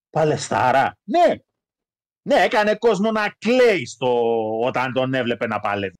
Παλαιστάρα. 0.10 0.98
Ναι. 1.04 1.36
Ναι, 2.22 2.36
έκανε 2.44 2.76
κόσμο 2.76 3.12
να 3.12 3.30
κλαίει 3.30 3.86
στο... 3.86 4.10
όταν 4.60 4.94
τον 4.94 5.14
έβλεπε 5.14 5.48
να 5.48 5.60
παλεύει. 5.60 5.95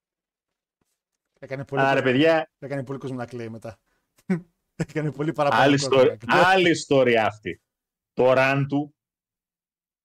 Έκανε 1.40 1.66
πολύ, 1.66 1.82
Άρα, 1.82 1.90
κόσμο- 1.94 2.12
παιδιά, 2.12 2.52
έκανε 2.60 2.84
πολύ 2.84 3.00
κόσμο 3.00 3.18
να 3.18 3.26
κλαίει 3.26 3.50
μετά. 3.50 3.80
έκανε 4.88 5.12
πολύ 5.12 5.32
παραπάνω. 5.32 5.62
άλλη, 5.62 5.80
κόσμο 5.80 5.96
ιστορία, 5.96 6.12
να 6.12 6.18
κλαίει. 6.18 6.44
άλλη 6.54 6.70
ιστορία 6.70 7.26
αυτή. 7.26 7.62
Το 8.14 8.34
run 8.38 8.66
του, 8.70 8.96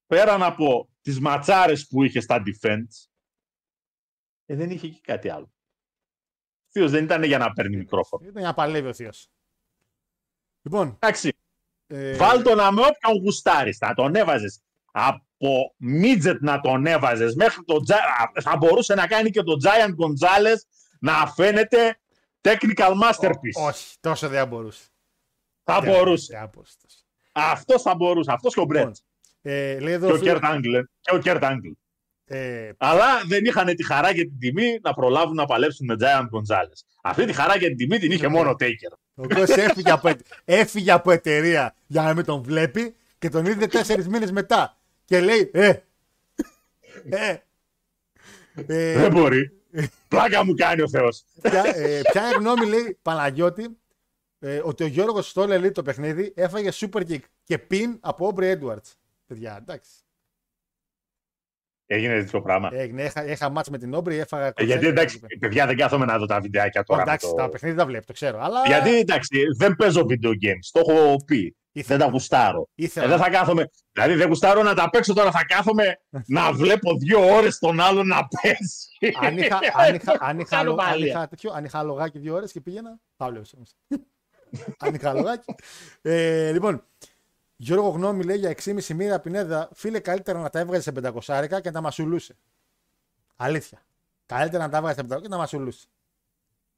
πέραν 0.07 0.43
από 0.43 0.89
τις 1.01 1.21
ματσάρες 1.21 1.87
που 1.87 2.03
είχε 2.05 2.21
στα 2.21 2.43
defense, 2.47 3.09
ε, 4.47 4.55
δεν 4.55 4.71
είχε 4.71 4.89
και 4.89 5.01
κάτι 5.03 5.29
άλλο. 5.29 5.53
Ο 6.79 6.81
Θείος 6.81 6.91
δεν 6.91 7.05
ήταν 7.05 7.23
για 7.23 7.39
να 7.39 7.53
παίρνει 7.53 7.77
μικρόφωνο. 7.77 8.23
Ήταν 8.25 8.39
για 8.39 8.49
να 8.49 8.55
παλεύει 8.55 8.89
ο 8.89 8.93
Θείος. 8.93 9.29
Λοιπόν, 10.63 10.97
Εντάξει, 11.01 11.37
ε, 11.87 12.17
Βάλ 12.17 12.43
το 12.43 12.55
να 12.55 12.73
με 12.73 12.81
όποιον 12.81 13.23
γουστάρεις. 13.23 13.79
Να 13.81 13.95
τον 13.95 14.15
έβαζες 14.15 14.61
από 14.93 15.75
midget 15.77 16.41
να 16.43 16.61
τον 16.61 16.87
έβαζες 16.87 17.35
μέχρι 17.35 17.65
το 17.65 17.81
Τζα... 17.81 17.95
α, 17.97 18.41
Θα 18.41 18.57
μπορούσε 18.57 18.95
να 18.95 19.07
κάνει 19.07 19.31
και 19.31 19.43
το 19.43 19.53
Giant 19.65 19.89
Gonzalez 19.91 20.57
να 21.01 21.27
φαίνεται 21.33 21.99
technical 22.41 22.93
masterpiece. 23.03 23.67
όχι, 23.67 23.97
τόσο 24.01 24.29
δεν 24.29 24.39
θα 24.39 24.47
μπορούσε. 24.47 24.83
θα 25.65 25.81
Δεν- 25.81 25.93
μπορούσε. 25.93 26.33
δεν 26.33 26.41
θα 26.41 26.51
μπορούσε 26.55 26.77
τόσο. 26.83 26.97
Αυτός 27.33 27.83
θα 27.83 27.95
μπορούσε. 27.95 28.33
Αυτός 28.33 28.55
και 28.55 28.61
ο 28.61 28.65
Μπρέτ. 28.65 28.81
Λοιπόν, 28.81 28.95
ε, 29.43 29.81
λέει 29.81 29.93
εδώ 29.93 30.07
Και 30.07 30.13
ο 30.13 30.15
ο 30.17 30.19
φίλος- 30.19 30.39
Κέρτ 30.41 30.45
Άγγλ. 30.53 30.79
Και 31.01 31.15
ο 31.15 31.19
Κέρτ 31.19 31.45
Άγγλ. 31.45 31.69
Ε, 32.31 32.71
Αλλά 32.79 33.05
δεν 33.27 33.45
είχαν 33.45 33.67
τη 33.77 33.85
χαρά 33.85 34.13
και 34.15 34.23
την 34.25 34.39
τιμή 34.39 34.79
να 34.83 34.95
προλάβουν 34.95 35.35
να 35.35 35.45
παλέψουν 35.47 35.87
με 35.87 35.97
Giant 36.01 36.23
Gonzalez. 36.39 36.81
Αυτή 37.03 37.25
τη 37.25 37.33
χαρά 37.33 37.59
και 37.59 37.67
την 37.67 37.77
τιμή 37.77 37.99
την 37.99 38.11
είχε 38.11 38.29
μόνο 38.29 38.51
ο 38.51 38.55
Taker. 38.61 38.97
ο 39.15 39.23
οποίος 39.23 39.49
έφυγε, 39.49 39.91
από, 39.91 40.09
εται- 40.09 40.27
έφυγε 40.45 40.93
από 40.93 41.11
εταιρεία 41.11 41.75
για 41.87 42.03
να 42.03 42.15
μην 42.15 42.25
τον 42.25 42.43
βλέπει 42.43 42.95
και 43.19 43.29
τον 43.29 43.47
είδε 43.47 43.67
τέσσερις 43.67 44.09
μήνες 44.09 44.31
μετά. 44.33 44.77
Και 45.05 45.21
λέει, 45.21 45.51
ε, 45.53 45.73
ε, 47.11 47.37
ε, 48.67 48.99
Δεν 48.99 49.13
μπορεί. 49.13 49.53
Πλάκα 50.09 50.45
μου 50.45 50.55
κάνει 50.55 50.83
ο 50.83 50.89
Θεός. 50.89 51.25
ποια, 51.43 51.63
ε, 51.77 52.01
ποια 52.13 52.23
είναι 52.27 52.35
η 52.35 52.39
γνώμη, 52.39 52.67
λέει 52.67 52.99
Παναγιώτη, 53.03 53.79
ε, 54.39 54.61
ότι 54.65 54.83
ο 54.85 54.87
Γιώργος 54.87 55.29
Στόλε 55.29 55.59
λέει 55.59 55.71
το 55.73 55.83
παιχνίδι 55.83 56.33
έφαγε 56.37 56.69
super 56.75 57.01
kick 57.09 57.19
και 57.45 57.59
pin 57.71 57.97
από 58.01 58.27
Όμπρι 58.27 58.59
Edwards. 58.61 58.93
Παιδιά, 59.27 59.57
εντάξει. 59.61 59.91
Έγινε 61.91 62.19
τέτοιο 62.19 62.43
πράγμα. 62.43 62.71
Έγινε, 62.73 63.03
έχα, 63.03 63.23
έχα 63.25 63.49
μάτς 63.51 63.69
με 63.71 63.79
την 63.79 63.95
Όμπρι, 63.95 64.17
έφαγα. 64.19 64.53
Ε, 64.57 64.65
γιατί 64.65 64.87
εντάξει, 64.87 65.21
παιδιά 65.41 65.67
δεν 65.67 65.77
κάθομαι 65.77 66.05
να 66.05 66.19
δω 66.19 66.27
τα 66.27 66.41
βιντεάκια 66.41 66.83
τώρα. 66.85 67.05
με 67.05 67.11
εντάξει, 67.11 67.29
το- 67.29 67.35
τα 67.35 67.49
παιχνίδια 67.49 67.79
τα 67.79 67.87
βλέπω, 67.87 68.07
το 68.07 68.13
ξέρω. 68.13 68.39
Αλλά 68.43 68.63
Γιατί 68.67 68.99
εντάξει, 68.99 69.39
δεν 69.59 69.77
παίζω 69.77 70.07
video 70.09 70.29
games. 70.29 70.69
Το 70.73 70.81
έχω 70.87 71.17
πει. 71.27 71.57
Ήθελα. 71.73 71.97
Δεν 71.99 72.07
τα 72.07 72.13
γουστάρω. 72.13 72.69
ήθελα. 72.75 73.07
Ε, 73.07 73.09
δεν 73.09 73.19
θα 73.19 73.31
κάθομαι. 73.31 73.71
Δηλαδή 73.93 74.15
δεν 74.15 74.29
γουστάρω 74.29 74.63
να 74.63 74.75
τα 74.75 74.91
παίξω 74.91 75.15
τώρα. 75.15 75.31
Θα 75.31 75.45
κάθομαι 75.45 76.01
να 76.27 76.53
βλέπω 76.53 76.95
δύο 76.97 77.35
ώρες 77.35 77.59
τον 77.59 77.81
άλλον 77.81 78.07
να 78.07 78.29
παίζει. 78.43 79.17
αν 79.27 79.39
είχα, 79.39 79.59
αν 79.77 79.95
είχα, 79.95 80.17
αν 80.21 80.39
είχα, 80.39 80.57
Κάνω 80.57 80.71
λο- 80.75 80.83
αν 80.83 80.89
μαλία. 80.89 81.07
είχα, 81.07 81.29
τέτοιο, 81.29 81.53
αν 81.53 81.65
είχα 81.65 81.83
λογάκι 81.83 82.19
δύο 82.19 82.35
ώρες 82.35 82.53
και 82.53 82.61
πήγαινα, 82.61 82.99
θα 83.17 83.29
βλέπεις 83.31 83.55
όμως. 83.55 83.77
αν 84.79 84.95
είχα 84.95 85.13
λογάκι. 85.13 85.55
Ε, 86.03 86.53
λοιπόν, 86.53 86.85
Γιώργο 87.61 87.89
Γνώμη 87.89 88.25
λέει 88.25 88.37
για 88.37 88.55
6,5 88.65 88.95
μοίρα 88.95 89.21
πινέδα, 89.21 89.69
φίλε 89.75 90.01
καλύτερα 90.01 90.41
να 90.41 90.51
τα 90.51 90.59
έβγαζες 90.59 90.85
σε 90.85 90.93
500 90.95 91.19
άρικα 91.27 91.61
και 91.61 91.69
να 91.69 91.75
τα 91.75 91.81
μασουλούσε. 91.81 92.37
Αλήθεια. 93.37 93.83
Καλύτερα 94.27 94.65
να 94.65 94.71
τα 94.71 94.77
έβγαζες 94.77 95.05
σε 95.07 95.15
500 95.15 95.23
και 95.23 95.29
να 95.29 95.37
μασουλούσε. 95.37 95.87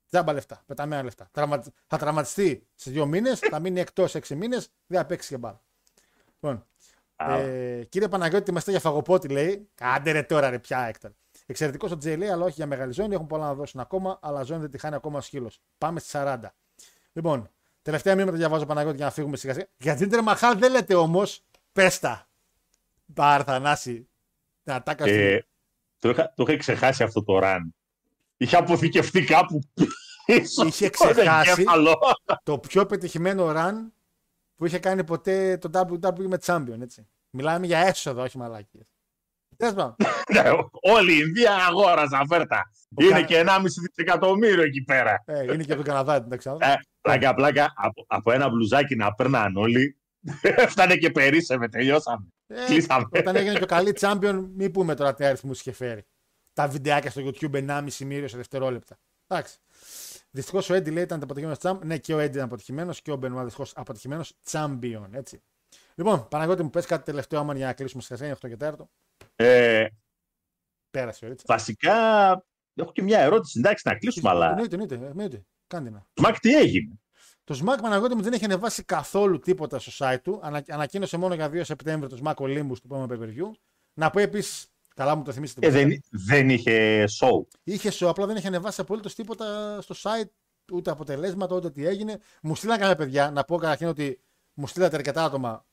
Τζάμπα 0.08 0.32
λεφτά, 0.32 0.62
πεταμένα 0.66 1.02
λεφτά. 1.02 1.28
Τραυμα... 1.32 1.62
Θα 1.86 1.96
τραυματιστεί 1.96 2.66
σε 2.74 2.90
δύο 2.90 3.06
μήνες, 3.06 3.38
θα 3.38 3.58
μείνει 3.58 3.80
εκτός 3.80 4.14
6 4.14 4.36
μήνες, 4.36 4.68
δεν 4.86 4.98
θα 4.98 5.06
παίξει 5.06 5.28
και 5.28 5.38
μπάλα. 5.38 5.62
Λοιπόν, 6.34 6.66
Α. 7.16 7.38
ε, 7.38 7.84
κύριε 7.84 8.08
Παναγιώτη, 8.08 8.50
είμαστε 8.50 8.70
για 8.70 8.80
φαγοπότη, 8.80 9.28
λέει. 9.28 9.68
Κάντε 9.74 10.10
ρε 10.10 10.22
τώρα, 10.22 10.50
ρε 10.50 10.58
πια 10.58 10.78
Έκτορ. 10.78 11.10
Εξαιρετικός 11.46 11.90
ο 11.90 11.96
Τζέι 11.96 12.16
λέει, 12.16 12.28
αλλά 12.28 12.44
όχι 12.44 12.54
για 12.54 12.66
μεγάλη 12.66 12.92
ζώνη. 12.92 13.14
Έχουν 13.14 13.26
πολλά 13.26 13.44
να 13.44 13.54
δώσουν 13.54 13.80
ακόμα, 13.80 14.18
αλλά 14.22 14.42
ζώνη 14.42 14.60
δεν 14.60 14.70
τη 14.70 14.78
χάνει 14.78 14.94
ακόμα 14.94 15.18
ο 15.18 15.20
σκύλος. 15.20 15.60
Πάμε 15.78 16.00
στι 16.00 16.10
40. 16.12 16.38
Λοιπόν, 17.12 17.50
τελευταία 17.82 18.14
μήνυματα 18.14 18.36
διαβάζω 18.38 18.66
Παναγιώτη 18.66 18.96
για 18.96 19.04
να 19.04 19.10
φύγουμε 19.10 19.36
σιγά 19.36 19.52
σιγά. 19.52 19.66
Για 19.76 19.94
Τζίντερ 19.94 20.22
Μαχάλ 20.22 20.58
δεν 20.58 20.70
λέτε 20.70 20.94
όμως, 20.94 21.44
πέστα. 21.72 22.28
Παρθανάση. 23.14 24.08
Να 24.62 24.74
ατάκα 24.74 25.04
στη- 25.04 25.12
Ε, 25.16 25.46
το, 25.98 26.08
είχα, 26.08 26.32
το 26.36 26.42
είχα 26.48 26.56
ξεχάσει 26.56 27.02
αυτό 27.02 27.24
το 27.24 27.38
run. 27.42 27.58
Είχε 28.36 28.56
αποθηκευτεί 28.56 29.24
κάπου 29.24 29.60
πίσω. 30.24 30.66
Είχε 30.66 30.86
στο 30.94 31.10
ξεχάσει. 31.10 31.50
εγκέφαλο. 31.50 31.98
το 32.42 32.58
πιο 32.58 32.86
πετυχημένο 32.86 33.52
run 33.56 33.74
που 34.56 34.66
είχε 34.66 34.78
κάνει 34.78 35.04
ποτέ 35.04 35.58
το 35.58 35.70
WWE 35.88 36.26
με 36.26 36.38
Champion, 36.44 36.80
έτσι. 36.80 37.06
Μιλάμε 37.30 37.66
για 37.66 37.78
έσοδο, 37.78 38.22
όχι 38.22 38.38
μαλάκια. 38.38 38.80
Τέλος 39.56 39.74
πάντων. 39.74 39.96
Ναι, 40.32 40.50
Όλη 40.96 41.12
η 41.12 41.22
Ινδία 41.26 41.54
αγόραζαν 41.54 42.26
φέρτα. 42.28 42.70
Είναι 43.00 43.10
Κα- 43.10 43.22
και 43.22 43.44
1,5 43.46 43.62
δισεκατομμύριο 43.88 44.62
εκεί 44.62 44.82
πέρα. 44.82 45.22
Ε, 45.26 45.42
είναι 45.42 45.56
και 45.62 45.72
από 45.72 45.82
τον 45.84 45.84
Καναδά, 45.84 46.14
εντάξει. 46.14 46.50
Ε, 46.58 46.74
πλάκα, 47.00 47.34
πλάκα, 47.34 47.72
από, 47.76 48.04
από 48.08 48.32
ένα 48.32 48.48
μπλουζάκι 48.48 48.96
να 48.96 49.14
παίρναν 49.14 49.56
όλοι. 49.56 49.96
Έφτανε 50.42 50.96
και 50.96 51.10
περίσσευε, 51.10 51.68
τελειώσαμε. 51.68 52.26
Ε, 52.46 52.64
κλείσαμε. 52.66 53.04
Όταν 53.10 53.36
έγινε 53.36 53.54
και 53.58 53.62
ο 53.62 53.66
καλή 53.66 53.96
Champion, 54.00 54.44
μην 54.56 54.70
πούμε 54.70 54.94
τώρα 54.94 55.14
τι 55.14 55.24
αριθμούς 55.24 55.60
είχε 55.60 55.72
φέρει. 55.72 56.06
Τα 56.52 56.68
βιντεάκια 56.68 57.10
στο 57.10 57.22
YouTube 57.24 57.68
1,5 57.68 57.92
μύριο 58.04 58.28
σε 58.28 58.36
δευτερόλεπτα. 58.36 58.98
Εντάξει. 59.26 59.56
Δυστυχώς 60.30 60.70
ο 60.70 60.74
Έντι 60.74 60.90
λέει 60.90 61.02
ήταν 61.02 61.22
αποτυχημένος 61.22 61.58
τσάμπ. 61.58 61.84
Ναι, 61.84 61.98
και 61.98 62.14
ο 62.14 62.18
Έντι 62.18 62.32
ήταν 62.32 62.44
αποτυχημένος 62.44 63.02
και 63.02 63.10
ο 63.12 63.16
Μπενουά 63.16 63.42
δυστυχώς 63.44 63.72
αποτυχημένος 63.76 64.32
τσάμπιον. 64.44 65.14
Έτσι. 65.14 65.42
Λοιπόν, 65.94 66.28
Παναγιώτη 66.28 66.62
μου 66.62 66.70
πες 66.70 66.86
κάτι 66.86 67.04
τελευταίο 67.04 67.40
άμα 67.40 67.54
για 67.56 67.66
να 67.66 67.72
κλείσουμε 67.72 68.02
σε 68.02 68.36
8 68.42 68.48
και 68.48 68.56
4. 68.60 68.72
Ε, 69.36 69.86
Πέρασε, 70.90 71.26
έτσι. 71.26 71.44
βασικά, 71.48 71.96
έχω 72.74 72.92
και 72.92 73.02
μια 73.02 73.20
ερώτηση. 73.20 73.58
Εντάξει, 73.58 73.88
να 73.88 73.94
κλείσουμε, 73.94 74.30
αλλά. 74.30 74.48
Εννοείται, 74.50 74.74
εννοείται, 74.74 75.06
εννοείται. 75.06 75.44
Κάντε 75.66 75.90
να. 75.90 76.06
Σμακ, 76.14 76.38
τι 76.38 76.56
έγινε; 76.56 77.00
Το 77.44 77.60
Smack 77.64 77.78
Παναγιώτη 77.82 78.14
μου 78.14 78.22
δεν 78.22 78.32
έχει 78.32 78.44
ανεβάσει 78.44 78.82
καθόλου 78.84 79.38
τίποτα 79.38 79.78
στο 79.78 79.92
site 79.98 80.18
του. 80.22 80.40
Ανα, 80.42 80.64
ανακοίνωσε 80.68 81.16
μόνο 81.16 81.34
για 81.34 81.48
2 81.48 81.60
Σεπτέμβριο 81.64 82.08
το 82.08 82.18
Smack 82.24 82.34
Olympus 82.34 82.76
του 82.80 82.82
επόμενου 82.84 83.06
pay-per-view. 83.14 83.50
Να 83.94 84.10
πω 84.10 84.20
επίσης, 84.20 84.66
καλά 84.94 85.14
μου 85.14 85.22
το 85.22 85.32
θυμίσετε. 85.32 85.66
Ε, 85.66 85.70
δεν, 85.70 86.00
δεν 86.10 86.50
είχε 86.50 87.04
show. 87.20 87.46
Είχε 87.62 87.90
σου, 87.90 88.08
απλά 88.08 88.26
δεν 88.26 88.36
έχει 88.36 88.46
ανεβάσει 88.46 88.80
απολύτως 88.80 89.14
τίποτα 89.14 89.78
στο 89.80 89.94
site, 90.02 90.28
ούτε 90.72 90.90
αποτελέσματα, 90.90 91.56
ούτε 91.56 91.70
τι 91.70 91.86
έγινε. 91.86 92.18
Μου 92.42 92.54
στείλαν 92.54 92.78
κάποια 92.78 92.96
παιδιά, 92.96 93.30
να 93.30 93.44
πω 93.44 93.56
καταρχήν 93.56 93.86
ότι 93.86 94.20
μου 94.54 94.66
στείλατε 94.66 94.96
αρκετά 94.96 95.24
άτομα. 95.24 95.66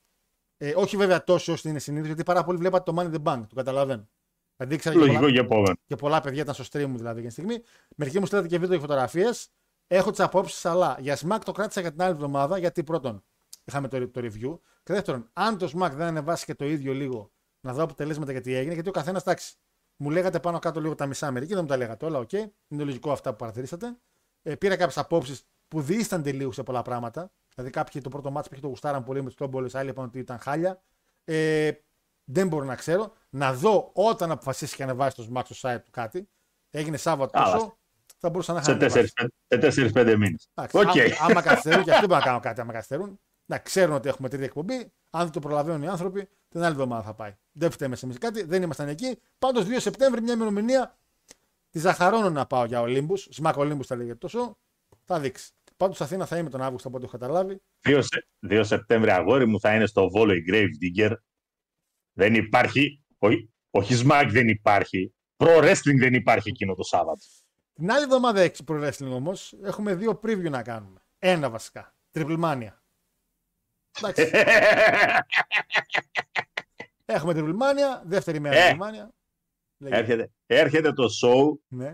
Ε, 0.58 0.74
όχι 0.76 0.98
βέβαια 0.98 1.24
τόσο 1.24 1.54
όσο 1.54 1.70
είναι 1.70 1.80
συνήθως, 1.80 2.08
γιατί 2.08 2.24
πάρα 2.24 2.44
πολλοί 2.44 2.58
βλέπατε 2.58 2.92
το 2.92 3.02
Money 3.02 3.14
in 3.14 3.22
the 3.22 3.34
Bank, 3.34 3.44
το 3.50 3.56
καταλαβαίνω. 3.56 4.10
Δηλαδή 4.58 4.76
ήξερα 4.76 4.96
και 4.96 5.02
Λογικό 5.02 5.20
πολλά, 5.20 5.32
για 5.32 5.42
επόμενο. 5.42 5.76
και 5.86 5.96
πολλά 5.96 6.22
παιδιά 6.22 6.42
ήταν 6.42 6.54
στο 6.54 6.64
stream 6.72 6.86
μου 6.86 6.98
δηλαδή 6.98 7.20
για 7.20 7.30
τη 7.30 7.34
στιγμή. 7.34 7.62
Μερικοί 7.96 8.20
μου 8.20 8.26
στείλατε 8.26 8.48
και 8.48 8.60
βίντεο 8.60 8.76
και 8.76 8.82
φωτογραφίες. 8.82 9.50
Έχω 9.88 10.12
τις 10.12 10.20
απόψεις, 10.20 10.66
αλλά 10.66 10.98
για 11.00 11.18
Smack 11.18 11.40
το 11.46 11.52
κράτησα 11.52 11.82
για 11.82 11.92
την 11.92 12.02
άλλη 12.02 12.12
εβδομάδα, 12.12 12.58
γιατί 12.58 12.84
πρώτον 12.84 13.24
είχαμε 13.64 13.88
το, 13.88 14.10
το 14.10 14.22
review. 14.24 14.60
Και 14.84 14.94
δεύτερον, 14.94 15.30
αν 15.34 15.58
το 15.58 15.66
Smack 15.66 15.92
δεν 15.92 16.08
ανεβάσει 16.08 16.46
και 16.46 16.56
το 16.56 16.66
ίδιο 16.66 16.94
λίγο, 16.94 17.32
να 17.62 17.74
δω 17.74 17.84
αποτελέσματα 17.84 18.32
γιατί 18.32 18.54
έγινε, 18.54 18.74
γιατί 18.74 18.90
ο 18.90 18.92
καθένας, 18.92 19.22
εντάξει, 19.22 19.56
μου 19.96 20.10
λέγατε 20.10 20.40
πάνω 20.40 20.60
κάτω 20.60 20.80
λίγο 20.82 20.96
τα 20.96 21.06
μισά 21.06 21.32
μερικοί, 21.32 21.54
δεν 21.54 21.62
μου 21.62 21.70
τα 21.70 21.78
λέγατε 21.78 22.06
όλα, 22.06 22.20
οκ. 22.20 22.32
Είναι 22.32 22.84
λογικό 22.84 23.12
αυτά 23.12 23.30
που 23.30 23.36
παρατηρήσατε. 23.36 23.98
Ε, 24.42 24.56
πήρα 24.56 24.76
κάποιες 24.76 24.98
απόψεις 24.98 25.48
που 25.68 25.82
δίστανται 25.82 26.32
λίγο 26.32 26.52
σε 26.52 26.64
πολλά 26.64 26.82
πράγματα. 26.82 27.32
Δηλαδή, 27.56 27.74
κάποιοι 27.74 28.02
το 28.02 28.10
πρώτο 28.10 28.32
μάτσο 28.32 28.50
που 28.50 28.56
είχε 28.56 28.64
το 28.64 28.70
γουστάραν 28.70 29.04
πολύ 29.04 29.20
με 29.22 29.26
τους 29.26 29.36
τόμπολε, 29.36 29.70
άλλοι 29.74 29.90
είπαν 29.90 30.06
ότι 30.06 30.20
ήταν 30.20 30.40
χάλια. 30.40 30.82
Ε, 31.24 31.72
δεν 32.30 32.48
μπορώ 32.48 32.66
να 32.66 32.76
ξέρω. 32.76 33.14
Να 33.30 33.54
δω 33.54 33.90
όταν 33.94 34.32
αποφασίσει 34.32 34.76
και 34.76 34.84
ανεβάσει 34.84 35.16
το 35.16 35.28
SmackDown 35.34 35.42
στο 35.50 35.70
site 35.70 35.80
του 35.86 35.92
κάτι. 35.92 36.30
Έγινε 36.70 36.98
Σάββατο 36.98 37.32
Καλά. 37.40 37.54
τόσο. 37.54 37.78
Θα 38.18 38.30
μπορούσα 38.30 38.54
να 38.54 38.60
είχα 38.60 38.90
Σε 38.90 38.98
ανεβάσει. 38.98 39.92
4-5 39.94 40.16
μήνες. 40.18 40.50
Εντάξει, 40.54 40.78
Οκ. 40.78 40.84
άμα, 40.86 41.30
άμα 41.30 41.42
καθυστερούν 41.42 41.84
και 41.84 41.92
αυτοί 41.92 42.06
μπορούν 42.06 42.20
να 42.20 42.26
κάνουν 42.26 42.42
κάτι 42.42 42.62
άμα 42.62 42.74
καθυστερούν. 42.74 43.20
Να 43.46 43.58
ξέρουν 43.60 43.96
ότι 43.96 44.08
έχουμε 44.10 44.30
τρίτη 44.30 44.44
εκπομπή. 44.44 44.92
Αν 45.10 45.24
δεν 45.24 45.32
το 45.32 45.40
προλαβαίνουν 45.40 45.82
οι 45.84 45.88
άνθρωποι, 45.88 46.28
την 46.50 46.62
άλλη 46.64 46.72
εβδομάδα 46.72 47.04
θα 47.04 47.14
πάει. 47.14 47.36
Δεν 47.52 47.72
φταίμε 47.72 47.98
εμείς 48.04 48.18
κάτι, 48.18 48.44
δεν 48.44 48.62
ήμασταν 48.64 48.88
εκεί. 48.88 49.20
Πάντως 49.40 49.66
2 49.66 49.80
Σεπτέμβρη, 49.80 50.22
μια 50.22 50.34
ημερομηνία 50.34 50.98
τη 51.70 51.80
ζαχαρώνω 51.80 52.30
να 52.30 52.46
πάω 52.46 52.66
για 52.66 52.82
Ολύμπους. 52.82 53.28
Σμακ 53.32 53.58
Ολύμπους 53.58 53.88
θα 53.88 53.96
λέγεται 53.96 54.16
τόσο. 54.16 54.58
Θα 55.06 55.20
δείξει. 55.20 55.52
Πάντως 55.78 56.02
Αθήνα 56.02 56.26
θα 56.26 56.38
είμαι 56.38 56.50
τον 56.50 56.62
Αύγουστο 56.62 56.88
από 56.88 56.98
ό,τι 56.98 57.06
έχω 57.06 57.18
καταλάβει. 57.18 57.62
2, 57.82 58.00
Σε- 58.02 58.28
2 58.48 58.62
Σεπτέμβρη 58.64 59.12
αγόρι 59.12 59.46
μου 59.46 59.60
θα 59.60 59.76
είναι 59.76 59.86
στο 59.86 60.10
Βόλο 60.10 60.34
η 60.34 60.44
Grave 60.50 60.70
Digger. 60.84 61.14
Δεν 62.18 62.34
υπάρχει. 62.36 63.02
Όχι, 63.18 63.50
όχι 63.70 64.04
Smack 64.06 64.28
δεν 64.30 64.48
υπάρχει. 64.48 65.14
Pro 65.38 65.62
Wrestling 65.64 65.98
δεν 66.00 66.14
υπάρχει 66.14 66.50
εκείνο 66.50 66.76
το 66.76 66.84
Σάββατο. 66.84 67.22
Την 67.74 67.92
άλλη 67.92 68.04
εβδομάδα 68.04 68.42
έχει 68.42 68.64
pro 68.68 68.88
wrestling 68.88 69.12
όμως. 69.12 69.54
Έχουμε 69.64 69.96
δύο 69.96 70.20
preview 70.24 70.50
να 70.50 70.62
κάνουμε. 70.64 71.00
Ένα 71.20 71.50
βασικά. 71.50 71.96
Triple 72.14 72.40
Mania. 72.44 72.72
Εντάξει. 74.00 74.32
Έχουμε 77.06 77.34
Triple 77.36 77.54
Mania, 77.64 78.02
δεύτερη 78.06 78.40
μέρα 78.40 78.56
Ε. 78.56 78.72
Triple 78.78 78.82
Mania. 78.84 79.08
Λέγε. 79.78 79.96
Έρχεται, 79.96 80.32
έρχεται 80.46 80.94
το 80.94 81.08
show, 81.24 81.58
Ναι. 81.68 81.90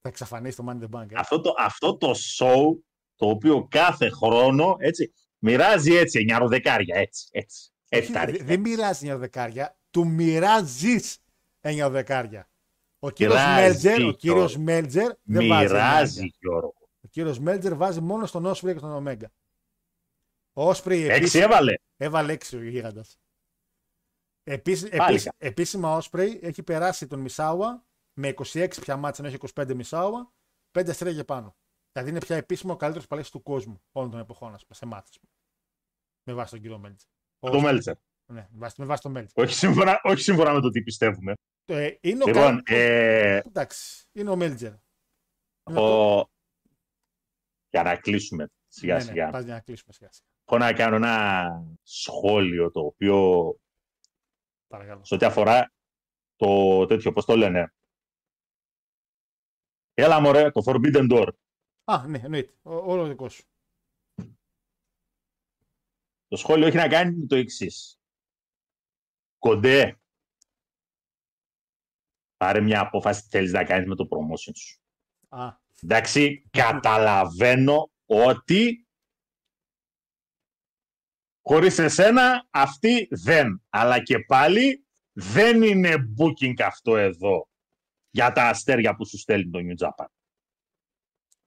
Θα 0.00 0.08
εξαφανίσει 0.08 0.56
το 0.56 0.64
Money 0.68 0.72
in 0.82 0.84
the 0.84 1.00
Bank. 1.00 1.06
ε. 1.10 1.14
αυτό 1.18 1.40
το, 1.40 1.54
αυτό 1.58 1.96
το 1.96 2.10
show, 2.38 2.78
το 3.14 3.28
οποίο 3.28 3.66
κάθε 3.70 4.08
χρόνο, 4.10 4.76
έτσι, 4.78 5.12
μοιράζει 5.38 5.94
έτσι, 5.94 6.24
9 6.40 6.46
δεκάρια, 6.48 6.96
έτσι, 6.96 7.28
έτσι. 7.30 7.71
Έτσι 7.94 8.12
τα 8.12 8.20
Όχι, 8.22 8.30
ρίχνει. 8.30 8.46
Δεν 8.46 8.60
μοιράζει 8.60 9.08
9 9.12 9.16
δεκάρια, 9.18 9.76
του 9.90 10.06
μοιράζεις 10.06 11.18
9 11.60 11.88
δεκάρια. 11.90 12.48
Ο 12.98 13.10
κύριος 13.10 13.36
Μοιράζει, 13.36 13.60
Μέλτζερ, 13.62 13.92
ο 13.92 13.96
Γιώργο. 13.96 14.16
κύριος 14.16 14.56
Μέλτζερ 14.56 15.12
δεν 15.22 15.48
βάζει. 15.48 15.64
Μοιράζει, 15.72 16.20
9. 16.20 16.26
Γιώργο. 16.40 16.74
Ο 17.04 17.08
κύριος 17.08 17.38
Μέλτζερ 17.38 17.76
βάζει 17.76 18.00
μόνο 18.00 18.26
στον 18.26 18.46
Όσπρι 18.46 18.72
και 18.72 18.78
στον 18.78 18.90
Ομέγκα. 18.92 19.32
Ο 20.52 20.68
Όσπρι 20.68 20.96
Έξι 21.02 21.16
επίσης 21.16 21.40
έβαλε. 21.40 21.74
έβαλε 21.96 22.32
6 22.32 22.56
ο 22.56 22.62
γίγαντας. 22.62 23.16
Επίσης, 24.44 24.88
Πάλι 24.88 25.02
επίσης, 25.02 25.24
καλά. 25.24 25.36
επίσημα 25.38 25.92
ο 25.92 25.96
Όσπρι 25.96 26.40
έχει 26.42 26.62
περάσει 26.62 27.06
τον 27.06 27.20
Μισάουα 27.20 27.84
με 28.12 28.28
26 28.28 28.68
πια 28.80 28.96
μάτια, 28.96 29.24
ενώ 29.24 29.28
έχει 29.28 29.36
25 29.54 29.74
Μισάουα, 29.74 30.32
5 30.72 30.88
αστέρια 30.90 31.14
και 31.14 31.24
πάνω. 31.24 31.56
Δηλαδή 31.92 32.10
είναι 32.10 32.18
πια 32.20 32.36
επίσημα 32.36 32.72
ο 32.72 32.76
καλύτερος 32.76 33.06
παλέτη 33.06 33.30
του 33.30 33.42
κόσμου 33.42 33.82
όλων 33.92 34.10
των 34.10 34.20
εποχών, 34.20 34.54
ας 34.54 34.62
πούμε, 34.62 34.74
σε 34.74 34.86
μάτια. 34.86 35.20
Με 36.22 36.32
βάση 36.32 36.50
τον 36.50 36.60
κύριο 36.60 36.78
Μέλτζερ. 36.78 37.08
Ο 37.44 37.48
Το 37.50 37.56
Όσπρι. 37.56 37.72
Μέλτσερ. 37.72 37.94
Ναι, 38.26 38.40
με 38.50 38.58
βάση, 38.58 38.74
με 38.80 38.86
βάση 38.86 39.02
τον 39.02 39.12
Μέλτζερ. 39.12 39.44
Όχι 39.44 39.54
σύμφωνα, 39.54 40.00
όχι 40.02 40.22
σύμφωνα 40.22 40.52
με 40.52 40.60
το 40.60 40.70
τι 40.70 40.82
πιστεύουμε. 40.82 41.32
Ε, 41.64 41.90
είναι 42.00 42.22
ο 42.24 42.26
Λοιπόν, 42.26 42.42
καλύτερος- 42.42 42.64
ε, 42.66 43.42
Εντάξει, 43.46 44.04
είναι 44.12 44.30
ο 44.30 44.36
Μέλτζερ. 44.36 44.72
ο... 45.62 46.16
για 47.70 47.82
να 47.82 47.96
κλείσουμε 47.96 48.46
σιγά 48.66 48.96
Ναι, 48.96 49.04
ναι, 49.04 49.10
σιγά. 49.10 49.30
πας 49.30 49.44
για 49.44 49.54
να 49.54 49.60
κλείσουμε 49.60 49.92
σιγά 49.92 50.12
σιγά. 50.12 50.26
Έχω 50.46 50.58
να 50.58 50.72
κάνω 50.72 50.96
ένα 50.96 51.48
σχόλιο 51.82 52.70
το 52.70 52.80
οποίο 52.80 53.56
Παρακαλώ. 54.66 55.04
σε 55.04 55.14
ό,τι 55.14 55.24
αφορά 55.24 55.72
το 56.36 56.86
τέτοιο, 56.86 57.12
πώς 57.12 57.24
το 57.24 57.36
λένε. 57.36 57.72
Έλα 59.94 60.20
μωρέ, 60.20 60.50
το 60.50 60.62
Forbidden 60.66 61.10
Door. 61.12 61.28
Α, 61.84 62.06
ναι, 62.06 62.18
εννοείται. 62.24 62.52
Ο, 62.62 62.74
όλο 62.74 63.06
δικό 63.06 63.28
σου. 63.28 63.44
Το 66.32 66.38
σχόλιο 66.38 66.66
έχει 66.66 66.76
να 66.76 66.88
κάνει 66.88 67.16
με 67.16 67.26
το 67.26 67.36
εξής. 67.36 68.00
Κοντέ. 69.38 70.00
Πάρε 72.36 72.60
μια 72.60 72.80
απόφαση 72.80 73.22
τι 73.22 73.28
θέλεις 73.28 73.52
να 73.52 73.64
κάνεις 73.64 73.88
με 73.88 73.94
το 73.94 74.08
promotion 74.10 74.52
σου. 74.54 74.80
Α, 75.28 75.56
Εντάξει, 75.82 76.48
καταλαβαίνω 76.50 77.90
ότι 78.06 78.88
χωρίς 81.42 81.78
εσένα 81.78 82.48
αυτή 82.50 83.08
δεν. 83.10 83.62
Αλλά 83.68 84.02
και 84.02 84.18
πάλι 84.18 84.86
δεν 85.12 85.62
είναι 85.62 85.94
booking 86.18 86.60
αυτό 86.64 86.96
εδώ 86.96 87.48
για 88.10 88.32
τα 88.32 88.48
αστέρια 88.48 88.96
που 88.96 89.06
σου 89.06 89.18
στέλνει 89.18 89.50
το 89.50 89.58
New 89.62 89.86
Japan. 89.86 90.06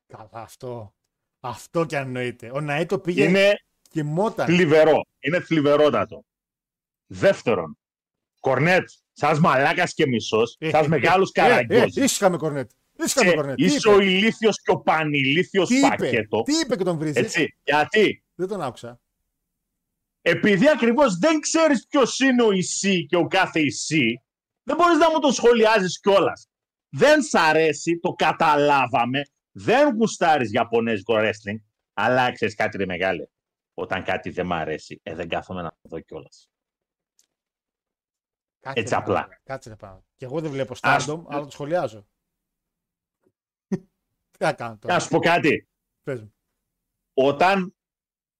καλά 0.08 0.44
αυτό. 0.44 0.96
Αυτό 1.40 1.86
και 1.86 1.98
αν 1.98 2.06
εννοείται. 2.06 2.52
Ο 2.52 2.58
Ναΐτο 2.62 3.04
πήγε 3.04 3.24
Είναι 3.24 3.60
και 3.96 4.04
μόταν. 4.04 4.46
θλιβερό. 4.46 5.02
Είναι 5.20 5.40
θλιβερότατο. 5.40 6.24
Δεύτερον, 7.08 7.78
Κορνέτ, 8.40 8.90
σας 9.12 9.40
μαλάκας 9.40 9.94
και 9.94 10.08
μισός, 10.08 10.56
Ε, 10.60 10.70
σας 10.70 10.86
ε, 10.86 10.90
μεγάλους 10.90 11.30
ε, 11.34 11.42
ε, 11.42 11.44
καραγκιόζης. 11.44 12.04
Ήσυχα 12.04 12.30
με 12.30 12.38
κορνέτ. 12.38 12.72
Ήσυχα 12.98 13.24
με 13.24 13.30
Και 13.30 13.36
κορνέτ. 13.36 13.56
Τι 13.56 13.64
Είσαι 13.66 13.76
είπε, 13.78 13.90
ο 13.90 14.00
ηλίθιος 14.00 14.62
και 14.62 14.72
ο 14.72 14.78
πανηλίθιος 14.80 15.68
τι 15.68 15.76
είπε, 15.78 15.88
πακέτο. 15.88 16.42
τι 16.42 16.54
είπε 16.60 16.76
και 16.76 16.84
τον 16.84 16.98
βρίζεις; 16.98 17.16
Έτσι, 17.16 17.58
γιατί; 17.64 18.24
Δεν 18.36 18.48
τον 18.48 18.62
άκουσα. 18.62 19.00
επειδή 20.22 20.70
ακριβώς 20.70 21.18
δεν 21.18 21.40
ξέρεις 21.40 21.88
ποιος 21.88 22.20
είναι 22.20 22.44
ο 22.44 22.52
Ισή 22.52 23.06
και 23.06 23.16
ο 23.16 23.28
κάθε 23.28 23.60
Ισή, 23.60 24.22
δεν 24.64 24.76
μπορείς 24.76 24.98
να 24.98 25.10
μου 25.12 25.20
το 25.20 25.32
σχολιάζεις 25.32 26.00
κιόλας. 26.00 26.48
Δεν 26.90 27.22
σ' 27.22 27.36
αρέσει, 27.36 28.00
το 28.00 28.12
καταλάβαμε, 28.12 29.22
δεν 29.52 29.96
γουστάρεις 29.96 30.52
Ιαπωνέζικο 30.52 31.14
wrestling, 31.18 31.60
αλλά 31.94 32.32
ξέρεις 32.32 32.56
κάτι 32.56 32.78
ρε 32.78 32.86
μεγάλε. 32.86 33.26
Όταν 33.78 34.04
κάτι 34.04 34.30
δεν 34.30 34.46
μ' 34.46 34.54
αρέσει, 34.54 35.00
ε, 35.04 35.16
δεν 35.16 35.30
κάθομαι 35.30 35.62
να 35.62 35.70
το 35.70 35.78
δω 35.90 36.00
κιόλας. 36.00 36.50
Κάτσε 38.60 38.80
Έτσι 38.80 38.94
ρε 38.94 39.00
απλά. 39.00 39.22
πάνω, 39.22 39.34
Κάτσε 39.44 39.70
ρε 39.70 39.76
πάνω. 39.76 40.06
Και 40.16 40.26
εγώ 40.26 40.42
δεν 40.42 40.52
βλέπω 40.52 40.74
Ας- 40.82 41.06
Stardom, 41.08 41.24
αλλά 41.28 41.44
το 41.44 41.52
σχολιάζω. 41.52 42.08
Τι 43.68 44.44
να 44.44 44.54
κάνω 44.54 44.72
Να 44.74 44.78
τώρα. 44.80 45.00
σου 45.00 45.10
πω 45.10 45.20
κάτι. 45.20 45.68
Πες 46.04 46.22
μου. 46.22 46.36
Όταν 47.14 47.76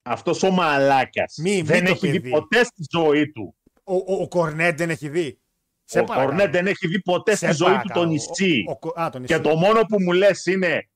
αυτός 0.02 0.44
ο 0.44 0.52
μαλάκας 0.52 1.38
Μη- 1.38 1.56
μη 1.56 1.62
δεν 1.62 1.86
το 1.86 1.92
έχει 1.92 2.10
δει 2.12 2.20
παιδί. 2.20 2.30
ποτέ 2.30 2.64
στη 2.64 2.84
ζωή 2.92 3.32
του, 3.32 3.56
Ο, 3.84 3.96
ο, 3.96 4.22
ο 4.22 4.28
Κορνέτ 4.28 4.78
δεν 4.78 4.90
έχει 4.90 5.10
δει. 5.10 5.40
Σε 5.84 6.00
ο 6.00 6.04
παρακαλώ. 6.04 6.30
Κορνέτ 6.30 6.52
δεν 6.52 6.68
έχει 6.68 6.88
δει 6.88 7.02
ποτέ 7.02 7.36
Σε 7.36 7.46
στη 7.46 7.56
ζωή 7.56 7.68
του 7.68 7.74
παρακαλώ. 7.76 8.02
τον 8.06 8.12
Ισή. 8.12 8.64
Ο- 8.68 8.72
ο 8.72 8.78
Κο- 8.80 9.00
α, 9.02 9.10
τον 9.10 9.26
Και 9.26 9.34
Ισή. 9.34 9.44
το 9.44 9.56
μόνο 9.56 9.82
που 9.82 10.02
μου 10.02 10.12
λες 10.12 10.46
είναι 10.46 10.90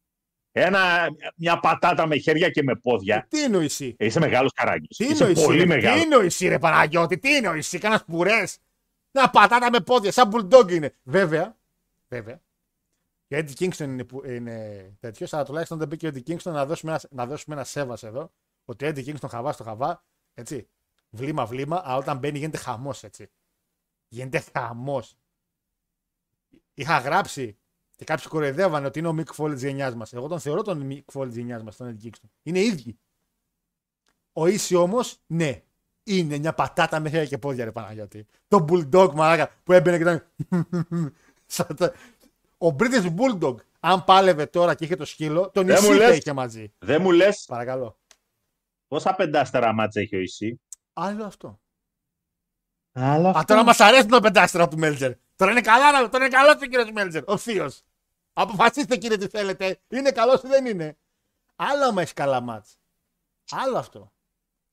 ένα, 0.52 1.08
μια 1.36 1.60
πατάτα 1.60 2.08
με 2.08 2.18
χέρια 2.18 2.50
και 2.50 2.64
με 2.64 2.76
πόδια. 2.76 3.26
Τι 3.30 3.40
είναι 3.40 3.58
ο 3.58 3.61
Ισή; 3.61 3.95
Ε, 3.98 4.06
Είσαι 4.06 4.19
μεγάλος 4.19 4.52
καράγκιος. 4.53 4.98
Τι 4.98 5.03
είναι 5.03 5.14
Είσαι 5.14 5.24
ο 5.24 5.30
Ισή. 5.30 5.44
πολύ 5.44 5.58
ρε, 5.58 5.64
Τι 5.64 5.68
μεγάλος. 5.69 6.03
είναι 6.03 6.16
ο 6.16 6.22
Ισή, 6.24 6.48
ρε 6.48 6.60
Παναγιώτη. 6.60 7.18
Τι 7.18 7.36
είναι 7.36 7.48
ο 7.48 7.53
Ισή. 7.53 7.78
Κάνα 7.78 8.03
πουρές. 8.08 8.58
Να 9.11 9.30
πατάτα 9.30 9.69
με 9.72 9.80
πόδια. 9.80 10.11
Σαν 10.11 10.32
bulldog 10.34 10.72
είναι. 10.72 10.95
Βέβαια. 11.03 11.58
Βέβαια. 12.08 12.42
Και 13.28 13.36
ο 13.36 13.40
Eddie 13.40 13.64
Kingston 13.64 13.80
είναι, 13.80 14.03
που- 14.03 14.26
είναι 14.26 14.86
τέτοιος, 15.00 15.34
αλλά 15.34 15.45
τουλάχιστον 15.45 15.78
δεν 15.78 15.88
μπήκε 15.88 16.08
ο 16.08 16.11
Eddie 16.14 16.30
Kingston 16.30 16.52
να 16.52 16.66
δώσουμε 16.66 16.92
ένα, 16.92 17.02
να 17.10 17.26
δώσουμε 17.26 17.56
ένα 17.56 17.64
σέβας 17.64 18.03
εδώ. 18.03 18.32
Ότι 18.66 18.86
ο 18.86 18.90
Eddie 18.95 19.06
Kingston 19.06 19.28
χαβά 19.30 19.52
στο 19.52 19.64
χαβά. 19.64 20.03
Έτσι. 20.34 20.68
Βλήμα, 21.10 21.45
βλήμα, 21.45 21.82
αλλά 21.86 21.95
όταν 21.98 22.18
μπαίνει 22.18 22.38
γίνεται 22.38 22.58
χαμός 22.58 23.03
έτσι. 23.03 23.30
Γίνεται 24.08 24.44
χαμός. 24.53 25.16
Είχα 26.74 26.98
γράψει 26.98 27.58
και 28.00 28.06
κάποιοι 28.06 28.28
κοροϊδεύανε 28.28 28.86
ότι 28.88 29.00
είναι 29.00 29.08
ο 29.08 29.16
Mick 29.18 29.36
Foley 29.36 29.52
της 29.52 29.61
γενιάς 29.64 29.95
μας. 29.95 30.14
Εγώ 30.14 30.28
τον 30.28 30.40
θεωρώ 30.40 30.61
τον 30.61 30.88
Mick 30.92 31.14
Foley 31.14 31.26
της 31.28 31.36
γενιάς 31.36 31.64
μας, 31.64 31.76
τον 31.76 31.98
Eddie 31.98 32.06
Kingston. 32.06 32.30
Είναι 32.44 32.60
ίδιοι. 32.60 33.00
Ο 34.34 34.48
Ίση 34.48 34.76
όμως, 34.76 35.18
ναι, 35.28 35.61
είναι 36.03 36.38
μια 36.38 36.53
πατάτα 36.53 37.00
με 37.00 37.10
χέρια 37.10 37.26
και 37.26 37.38
πόδια, 37.38 37.66
ρε 37.66 37.72
Παναγιώτη. 37.72 38.26
Το 38.48 38.66
Bulldog 38.69 39.11
μαλάκα 39.14 39.52
που 39.64 39.74
έμπαινε 39.74 39.98
και 39.98 40.03
ήταν. 40.03 40.28
σαν 41.45 41.76
τα- 41.76 41.94
Ο 42.58 42.68
British 42.80 43.16
Bulldog, 43.18 43.56
αν 43.80 44.03
πάλευε 44.03 44.45
τώρα 44.45 44.76
και 44.76 44.84
είχε 44.86 44.95
το 44.95 45.06
σκύλο, 45.06 45.50
τον 45.50 45.66
Δεν 45.66 45.78
μου 45.82 45.90
Ίση 45.92 46.00
θα 46.00 46.08
λες. 46.08 46.18
είχε 46.18 46.34
μαζί. 46.34 46.74
Δεν 46.80 47.02
μου 47.02 47.11
λες 47.11 47.45
Παρακαλώ. 47.48 47.98
πόσα 48.88 49.14
πεντάστερα 49.16 49.74
μάτσα 49.74 50.00
έχει 50.00 50.16
ο 50.16 50.19
Ισή. 50.19 50.61
Άλλο 50.94 51.24
αυτό. 51.26 51.60
Αλλά 52.92 53.30
Α, 53.30 53.44
τώρα 53.45 53.64
μας 53.64 53.80
αρέσουν 53.80 54.08
τα 54.10 54.19
πεντάστερα 54.22 54.68
του 54.68 54.78
Μέλτζερ. 54.78 55.11
Τώρα 55.36 55.52
είναι 55.52 55.61
καλά, 55.61 55.92
να- 55.92 56.10
τώρα 56.10 56.26
είναι 56.26 56.34
καλό 56.36 56.52
ο 56.52 56.56
κύριο 56.66 56.92
Μέλτζερ. 56.94 57.24
Ο 57.30 57.38
θείος. 57.38 57.84
Αποφασίστε 58.42 58.95
κύριε 58.98 59.18
τι 59.18 59.27
θέλετε. 59.27 59.80
Είναι 59.90 60.11
καλός 60.11 60.42
ή 60.43 60.48
δεν 60.48 60.66
είναι. 60.66 60.98
Άλλο 61.56 61.85
άμα 61.85 62.01
έχεις 62.01 62.14
καλά 62.14 62.42
μάτς. 62.42 62.77
Άλλο 63.50 63.77
αυτό. 63.77 64.14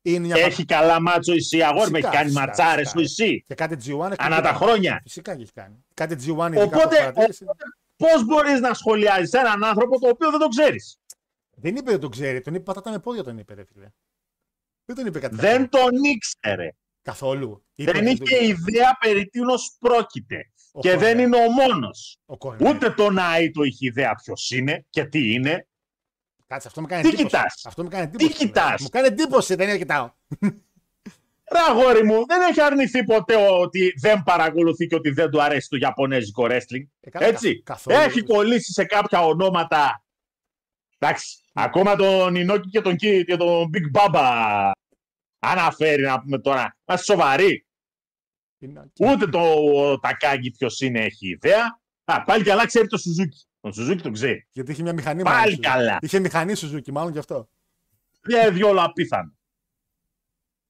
Είναι 0.02 0.26
μια 0.26 0.36
Έχει 0.44 0.64
καλά 0.64 1.00
μάτσο 1.00 1.32
ο 1.32 1.34
Ισή. 1.34 1.62
Αγόρι 1.62 1.90
με 1.90 1.98
έχει 1.98 2.06
Φυσικά, 2.06 2.10
κάνει 2.10 2.24
φυσικά, 2.28 2.46
ματσάρες 2.46 2.90
φυσικά. 2.92 3.00
ο 3.00 3.02
Ισή. 3.02 3.42
Και 3.46 3.54
κάτι 3.54 3.74
G1 3.74 4.06
έχει 4.10 4.16
Ανά 4.18 4.36
τα 4.36 4.42
κάνει. 4.42 4.56
χρόνια. 4.56 5.00
Φυσικά 5.02 5.36
και 5.36 5.42
έχει 5.42 5.52
κάνει. 5.52 5.84
Κάτι 5.94 6.14
G1 6.14 6.18
ειδικά 6.20 6.46
που 6.48 6.60
Οπότε, 6.60 6.96
παρατήρησε. 6.96 7.44
οπότε 7.44 7.64
πώς 7.96 8.24
μπορείς 8.24 8.60
να 8.60 8.74
σχολιάζεις 8.74 9.32
έναν 9.32 9.64
άνθρωπο 9.64 10.00
το 10.00 10.08
οποίο 10.08 10.30
δεν 10.30 10.40
το 10.40 10.48
ξέρεις; 10.48 10.98
Δεν 11.56 11.76
είπε 11.76 11.90
ότι 11.90 12.00
τον 12.00 12.10
ξέρει, 12.10 12.40
τον 12.40 12.54
είπε 12.54 12.62
πατάτα 12.62 12.90
με 12.90 12.98
πόδια 12.98 13.22
τον 13.24 13.38
είπε, 13.38 13.54
ρε 13.54 13.64
φίλε. 13.64 13.88
Δεν 14.84 14.96
τον 14.96 15.06
είπε 15.06 15.18
κάτι 15.18 15.34
Δεν 15.34 15.70
τέτοιο. 15.70 15.80
τον 15.80 16.04
ήξερε. 16.04 16.70
Καθόλου. 17.02 17.64
Είπε 17.74 17.92
Δεν 17.92 18.06
ότι 18.06 18.22
είχε 18.22 18.44
ιδέα 18.46 18.96
περί 19.00 19.26
τίνος 19.26 19.76
πρόκειται. 19.78 20.50
Ο 20.76 20.80
Και 20.80 20.88
Κορνέτ. 20.90 21.06
δεν 21.08 21.18
είναι 21.18 21.36
ο 21.36 21.50
μόνος. 21.50 22.18
Ο 22.26 22.36
Κορνέτ. 22.36 22.68
Ούτε 22.74 22.90
το 22.90 23.06
Ναΐτο 23.06 23.64
είχε 23.64 23.86
ιδέα 23.86 24.14
ποιος 24.14 24.50
είναι 24.50 24.84
και 24.90 25.04
τι 25.04 25.32
είναι. 25.32 25.66
Κάτσε, 26.46 26.68
αυτό 26.68 26.80
με 26.80 26.86
κάνει 26.86 27.02
Τι 27.02 27.08
εντύπωση. 27.08 27.26
κοιτάς; 27.36 27.66
Αυτό 27.66 27.82
με 27.82 27.88
κάνει 27.88 28.04
εντύπωση. 28.04 28.28
Τι 28.30 28.36
κοιτάς; 28.46 28.80
Μου 28.82 28.88
κάνει 28.88 29.06
εντύπωση, 29.06 29.54
δεν 29.54 29.68
είναι 29.68 29.78
κοιτάω. 29.78 30.10
Ρε 31.52 31.58
αγόρι 31.68 32.04
μου, 32.04 32.26
δεν 32.26 32.42
έχει 32.42 32.60
αρνηθεί 32.60 33.04
ποτέ 33.04 33.34
ότι 33.50 33.92
δεν 34.00 34.22
παρακολουθεί 34.22 34.86
και 34.86 34.94
ότι 34.94 35.10
δεν 35.10 35.30
του 35.30 35.42
αρέσει 35.42 35.68
το 35.68 35.76
Ιαπωνέζικο 35.76 36.44
wrestling. 36.50 36.86
Ε, 37.00 37.10
καλά, 37.10 37.26
Έτσι. 37.26 37.62
κα- 37.62 37.72
καθόλου. 37.72 37.96
Έχει 37.98 38.22
κολλήσει 38.22 38.72
σε 38.72 38.84
κάποια 38.84 39.20
ονόματα. 39.24 40.04
Εντάξει. 40.98 41.38
Ακόμα 41.52 41.96
τον 41.96 42.34
Ινόκη 42.34 42.68
και 42.68 42.80
τον, 42.80 42.92
Ki- 42.94 43.22
και 43.26 43.36
τον 43.36 43.70
Big 43.74 43.98
Baba 44.00 44.70
αναφέρει 45.38 46.02
να 46.02 46.20
πούμε 46.20 46.38
τώρα. 46.38 46.76
Μα 46.84 46.96
σοβαρή. 46.96 47.65
Είναι- 48.58 48.90
Ούτε 49.00 49.26
το 49.26 49.44
Τακάγκη 50.00 50.50
ποιος 50.50 50.80
είναι 50.80 51.00
έχει 51.04 51.28
ιδέα. 51.28 51.80
Α, 52.04 52.22
πάλι 52.22 52.44
καλά 52.44 52.66
ξέρει 52.66 52.86
το 52.86 52.96
Σουζούκι. 52.98 53.46
Τον 53.60 53.72
Σουζούκι 53.72 54.02
τον 54.02 54.12
ξέρει. 54.12 54.46
Γιατί 54.52 54.72
είχε 54.72 54.82
μια 54.82 54.92
μηχανή 54.92 55.22
Πάλι 55.22 55.36
μάλλον, 55.36 55.54
Suzuki. 55.54 55.60
καλά. 55.60 55.98
Είχε 56.00 56.18
μηχανή 56.18 56.52
Suzuki, 56.56 56.90
μάλλον 56.90 57.12
γι' 57.12 57.18
αυτό. 57.18 57.48
Δεν 58.20 58.54
διόλου 58.54 58.82
απίθανο. 58.82 59.34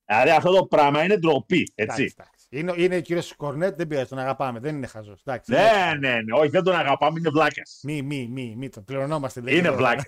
Δηλαδή 0.05 0.31
αυτό 0.31 0.51
το 0.57 0.67
πράγμα 0.67 1.03
είναι 1.05 1.17
ντροπή. 1.17 1.73
Έτσι. 1.75 2.03
Εντάξει, 2.03 2.15
εντάξει. 2.19 2.47
Είναι, 2.51 2.75
είναι 2.77 2.97
ο 2.97 3.01
κύριος 3.01 3.35
Κορνέτ, 3.37 3.77
δεν 3.77 3.87
πειράζει, 3.87 4.09
τον 4.09 4.19
αγαπάμε. 4.19 4.59
Δεν 4.59 4.77
είναι 4.77 4.87
χαζός. 4.87 5.23
Ναι, 5.47 5.93
ναι, 5.99 6.21
ναι. 6.23 6.35
Όχι, 6.39 6.49
δεν 6.49 6.63
τον 6.63 6.75
αγαπάμε, 6.75 7.19
είναι 7.19 7.31
βλάκα. 7.31 7.63
Μη, 7.83 8.03
μη, 8.03 8.29
μη, 8.29 8.55
μη 8.57 8.69
τον 8.69 8.85
πληρωνόμαστε. 8.85 9.41
δεν 9.41 9.57
Είναι 9.57 9.69
το- 9.69 9.77
βλάκα. 9.77 10.05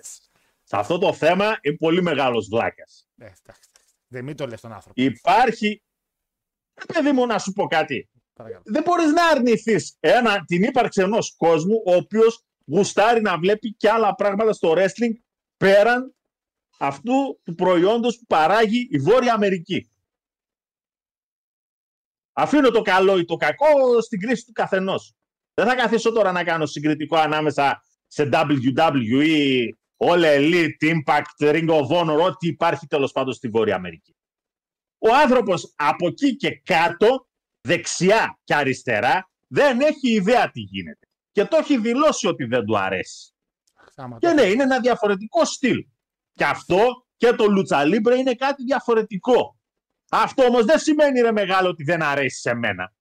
Σε 0.63 0.77
αυτό 0.77 0.97
το 0.97 1.13
θέμα 1.13 1.57
είναι 1.61 1.75
πολύ 1.75 2.01
μεγάλος 2.01 2.47
βλάκα. 2.47 2.83
Ε, 3.17 3.23
εντάξει, 3.25 3.41
εντάξει. 3.43 3.93
Δεν 4.07 4.23
μην 4.23 4.35
το 4.35 4.47
λες 4.47 4.61
τον 4.61 4.71
άνθρωπο. 4.73 5.01
Υπάρχει. 5.01 5.83
Ρε 6.79 6.93
παιδί 6.93 7.11
μου, 7.11 7.25
να 7.25 7.39
σου 7.39 7.51
πω 7.51 7.67
κάτι. 7.67 8.09
Παρακαλώ. 8.33 8.63
δεν 8.65 8.83
μπορείς 8.83 9.11
να 9.11 9.27
αρνηθείς 9.27 9.97
ένα, 9.99 10.43
την 10.45 10.63
ύπαρξη 10.63 11.01
ενός 11.01 11.35
κόσμου 11.37 11.81
ο 11.85 11.93
οποίος 11.93 12.45
γουστάρει 12.65 13.21
να 13.21 13.37
βλέπει 13.37 13.75
και 13.75 13.89
άλλα 13.89 14.15
πράγματα 14.15 14.53
στο 14.53 14.73
wrestling 14.77 15.13
πέραν 15.57 16.15
αυτού 16.79 17.41
του 17.43 17.55
προϊόντος 17.55 18.17
που 18.17 18.25
παράγει 18.25 18.87
η 18.91 18.97
Βόρεια 18.97 19.33
Αμερική. 19.33 19.91
Αφήνω 22.33 22.69
το 22.69 22.81
καλό 22.81 23.17
ή 23.17 23.25
το 23.25 23.35
κακό 23.35 24.01
στην 24.01 24.19
κρίση 24.19 24.45
του 24.45 24.51
καθενός. 24.51 25.13
Δεν 25.53 25.67
θα 25.67 25.75
καθίσω 25.75 26.11
τώρα 26.11 26.31
να 26.31 26.43
κάνω 26.43 26.65
συγκριτικό 26.65 27.17
ανάμεσα 27.17 27.83
σε 28.07 28.29
WWE, 28.31 29.67
All 29.97 30.23
Elite, 30.23 30.81
Impact, 30.81 31.39
Ring 31.39 31.69
of 31.69 31.87
Honor, 31.87 32.25
ό,τι 32.27 32.47
υπάρχει 32.47 32.87
τέλος 32.87 33.11
πάντων 33.11 33.33
στη 33.33 33.47
Βόρεια 33.47 33.75
Αμερική. 33.75 34.15
Ο 34.99 35.15
άνθρωπος 35.15 35.73
από 35.75 36.07
εκεί 36.07 36.35
και 36.35 36.61
κάτω, 36.65 37.27
δεξιά 37.61 38.39
και 38.43 38.55
αριστερά, 38.55 39.31
δεν 39.47 39.79
έχει 39.81 40.11
ιδέα 40.11 40.51
τι 40.51 40.59
γίνεται. 40.59 41.07
Και 41.31 41.45
το 41.45 41.57
έχει 41.57 41.77
δηλώσει 41.77 42.27
ότι 42.27 42.45
δεν 42.45 42.65
του 42.65 42.77
αρέσει. 42.79 43.33
Άμα 43.95 44.17
Και 44.19 44.27
το- 44.27 44.33
ναι, 44.33 44.41
είναι 44.41 44.63
ένα 44.63 44.79
διαφορετικό 44.79 45.45
στυλ. 45.45 45.85
Και 46.33 46.45
αυτό 46.45 47.05
και 47.17 47.33
το 47.33 47.45
Λουτσαλίμπρε 47.45 48.17
είναι 48.17 48.33
κάτι 48.33 48.63
διαφορετικό. 48.63 49.59
Αυτό 50.09 50.43
όμως 50.43 50.65
δεν 50.65 50.79
σημαίνει 50.79 51.19
ρε 51.21 51.31
μεγάλο 51.31 51.69
ότι 51.69 51.83
δεν 51.83 52.01
αρέσει 52.01 52.39
σε 52.39 52.53
μένα. 52.53 52.93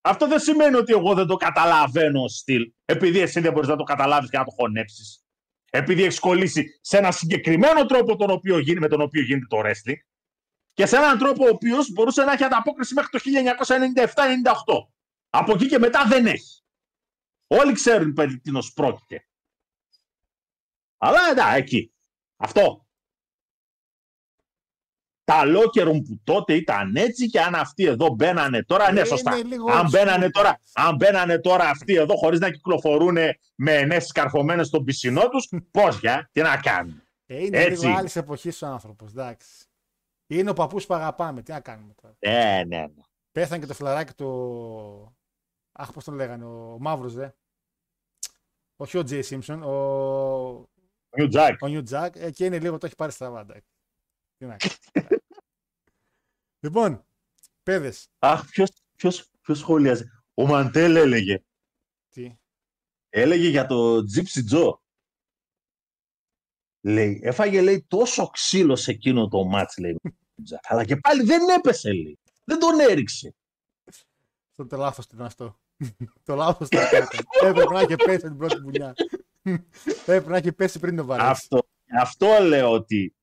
Αυτό 0.00 0.26
δεν 0.28 0.38
σημαίνει 0.40 0.76
ότι 0.76 0.92
εγώ 0.92 1.14
δεν 1.14 1.26
το 1.26 1.36
καταλαβαίνω 1.36 2.22
ως 2.22 2.36
στυλ, 2.36 2.72
επειδή 2.84 3.18
εσύ 3.20 3.40
δεν 3.40 3.52
μπορείς 3.52 3.68
να 3.68 3.76
το 3.76 3.82
καταλάβεις 3.82 4.30
και 4.30 4.38
να 4.38 4.44
το 4.44 4.50
χωνέψεις. 4.50 5.24
Επειδή 5.70 6.02
έχεις 6.02 6.18
κολλήσει 6.18 6.78
σε 6.80 6.98
ένα 6.98 7.10
συγκεκριμένο 7.10 7.86
τρόπο 7.86 8.16
τον 8.16 8.30
οποίο 8.30 8.58
γίνει, 8.58 8.78
με 8.80 8.88
τον 8.88 9.00
οποίο 9.00 9.22
γίνεται 9.22 9.46
το 9.48 9.60
wrestling 9.64 9.96
και 10.80 10.86
σε 10.86 10.96
έναν 10.96 11.18
τρόπο 11.18 11.44
ο 11.44 11.48
οποίος 11.48 11.92
μπορούσε 11.92 12.24
να 12.24 12.32
έχει 12.32 12.44
ανταπόκριση 12.44 12.94
μέχρι 12.94 13.10
το 13.10 13.18
1997-98. 14.04 14.86
Από 15.30 15.52
εκεί 15.52 15.66
και 15.66 15.78
μετά 15.78 16.04
δεν 16.06 16.26
έχει. 16.26 16.62
Όλοι 17.46 17.72
ξέρουν 17.72 18.12
περί 18.12 18.38
τίνος 18.38 18.72
πρόκειται. 18.72 19.26
Αλλά 20.98 21.18
εντάξει, 21.30 21.56
εκεί. 21.56 21.92
Αυτό. 22.36 22.86
Τα 25.24 25.42
locker 25.46 25.84
που 25.84 26.20
τότε 26.24 26.54
ήταν 26.54 26.96
έτσι 26.96 27.26
και 27.30 27.40
αν 27.40 27.54
αυτοί 27.54 27.84
εδώ 27.84 28.08
μπαίνανε 28.14 28.64
τώρα, 28.64 28.92
ναι, 28.92 28.98
Είναι 28.98 29.08
σωστά. 29.08 29.36
λίγο 29.36 29.70
Αν 29.72 29.86
old 29.86 29.90
μπαίνανε, 29.90 30.26
school. 30.26 30.30
τώρα, 30.30 30.60
αν 30.74 30.96
μπαίνανε 30.96 31.38
τώρα 31.40 31.68
αυτοί 31.68 31.94
εδώ 31.94 32.16
χωρίς 32.16 32.40
να 32.40 32.50
κυκλοφορούν 32.50 33.16
με 33.54 33.74
ενέσεις 33.74 34.12
καρφωμένες 34.12 34.66
στον 34.66 34.84
πισινό 34.84 35.28
τους, 35.28 35.48
πώς 35.70 35.98
για, 35.98 36.28
τι 36.32 36.40
να 36.40 36.56
κάνουν. 36.56 37.02
Ε, 37.26 37.44
είναι 37.44 37.58
Έτσι. 37.58 37.86
λίγο 37.86 37.98
άλλης 37.98 38.16
εποχής 38.16 38.62
ο 38.62 38.66
άνθρωπος. 38.66 39.10
Εντάξει. 39.10 39.64
Είναι 40.30 40.50
ο 40.50 40.52
παππούς 40.52 40.86
που 40.86 40.94
αγαπάμε. 40.94 41.42
Τι 41.42 41.52
να 41.52 41.60
κάνουμε 41.60 41.94
τώρα. 41.94 42.16
Ε, 42.18 42.64
ναι, 42.64 42.80
ναι. 42.80 43.02
Πέθανε 43.32 43.60
και 43.60 43.66
το 43.66 43.74
φιλαράκι 43.74 44.14
του. 44.14 45.16
Αχ, 45.72 45.92
πώς 45.92 46.04
τον 46.04 46.14
λέγανε, 46.14 46.44
ο 46.44 46.78
Μαύρος, 46.80 47.14
δε. 47.14 47.28
Όχι 48.76 48.98
ο 48.98 49.02
Τζέι 49.02 49.22
Σίμψον, 49.22 49.62
ο, 49.62 50.68
New 51.10 51.32
Jack. 51.32 51.56
ο 51.60 51.66
Νιου 51.66 51.82
Τζακ. 51.82 52.16
Ε, 52.16 52.30
και 52.30 52.44
είναι 52.44 52.58
λίγο, 52.58 52.78
το 52.78 52.86
έχει 52.86 52.94
πάρει 52.94 53.12
στραβά. 53.12 53.40
εντάξει. 53.40 53.68
Τι 54.36 54.46
να 54.46 54.56
κάνουμε. 54.56 55.22
λοιπόν, 56.64 57.04
παιδες. 57.62 58.08
Αχ, 58.18 58.46
ποιος, 58.50 58.70
ποιος, 58.96 59.30
ποιος 59.40 59.58
σχολίαζε. 59.58 60.24
Ο 60.34 60.46
Μαντέλ 60.46 60.96
έλεγε. 60.96 61.42
Τι; 62.08 62.38
Έλεγε 63.08 63.48
για 63.48 63.66
το 63.66 63.96
Gypsy 63.96 64.52
Joe. 64.52 64.78
Λέει, 66.82 67.20
έφαγε 67.22 67.62
λέει 67.62 67.84
τόσο 67.88 68.26
ξύλο 68.26 68.76
σε 68.76 68.90
εκείνο 68.90 69.28
το 69.28 69.44
μάτς, 69.44 69.78
λέει. 69.78 70.00
Ο 70.40 70.56
Jack, 70.56 70.60
Αλλά 70.62 70.84
και 70.84 70.96
πάλι 70.96 71.22
δεν 71.22 71.48
έπεσε, 71.48 71.92
λέει. 71.92 72.18
Δεν 72.44 72.58
τον 72.58 72.80
έριξε. 72.80 73.34
Αυτό 74.50 74.66
το 74.66 74.76
λάθος 74.76 75.04
ήταν 75.04 75.26
αυτό. 75.26 75.58
το 76.26 76.34
λάθος 76.34 76.68
το 76.68 76.78
έκανε. 76.78 77.06
Έπρεπε 77.42 77.72
να 77.72 77.80
έχει 77.80 77.96
πέσει 77.96 78.18
την 78.18 78.36
πρώτη 78.36 78.58
δουλειά. 78.58 78.94
Έπρεπε 80.00 80.30
να 80.30 80.36
έχει 80.36 80.52
πέσει 80.52 80.78
πριν 80.78 80.96
το 80.96 81.04
βαρέσει. 81.04 81.28
Αυτό, 81.28 81.62
αυτό 82.00 82.26
λέω 82.42 82.72
ότι 82.72 83.14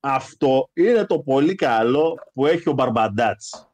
αυτό 0.00 0.70
είναι 0.72 1.06
το 1.06 1.20
πολύ 1.20 1.54
καλό 1.54 2.18
που 2.32 2.46
έχει 2.46 2.68
ο 2.68 2.72
Μπαρμπαντάτς. 2.72 3.72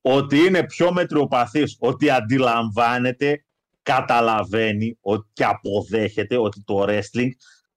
Ότι 0.00 0.38
είναι 0.38 0.64
πιο 0.66 0.92
μετριοπαθής, 0.92 1.76
ότι 1.80 2.10
αντιλαμβάνεται, 2.10 3.44
καταλαβαίνει 3.82 4.98
ότι 5.00 5.28
και 5.32 5.44
αποδέχεται 5.44 6.36
ότι 6.36 6.62
το 6.64 6.84
wrestling 6.88 7.30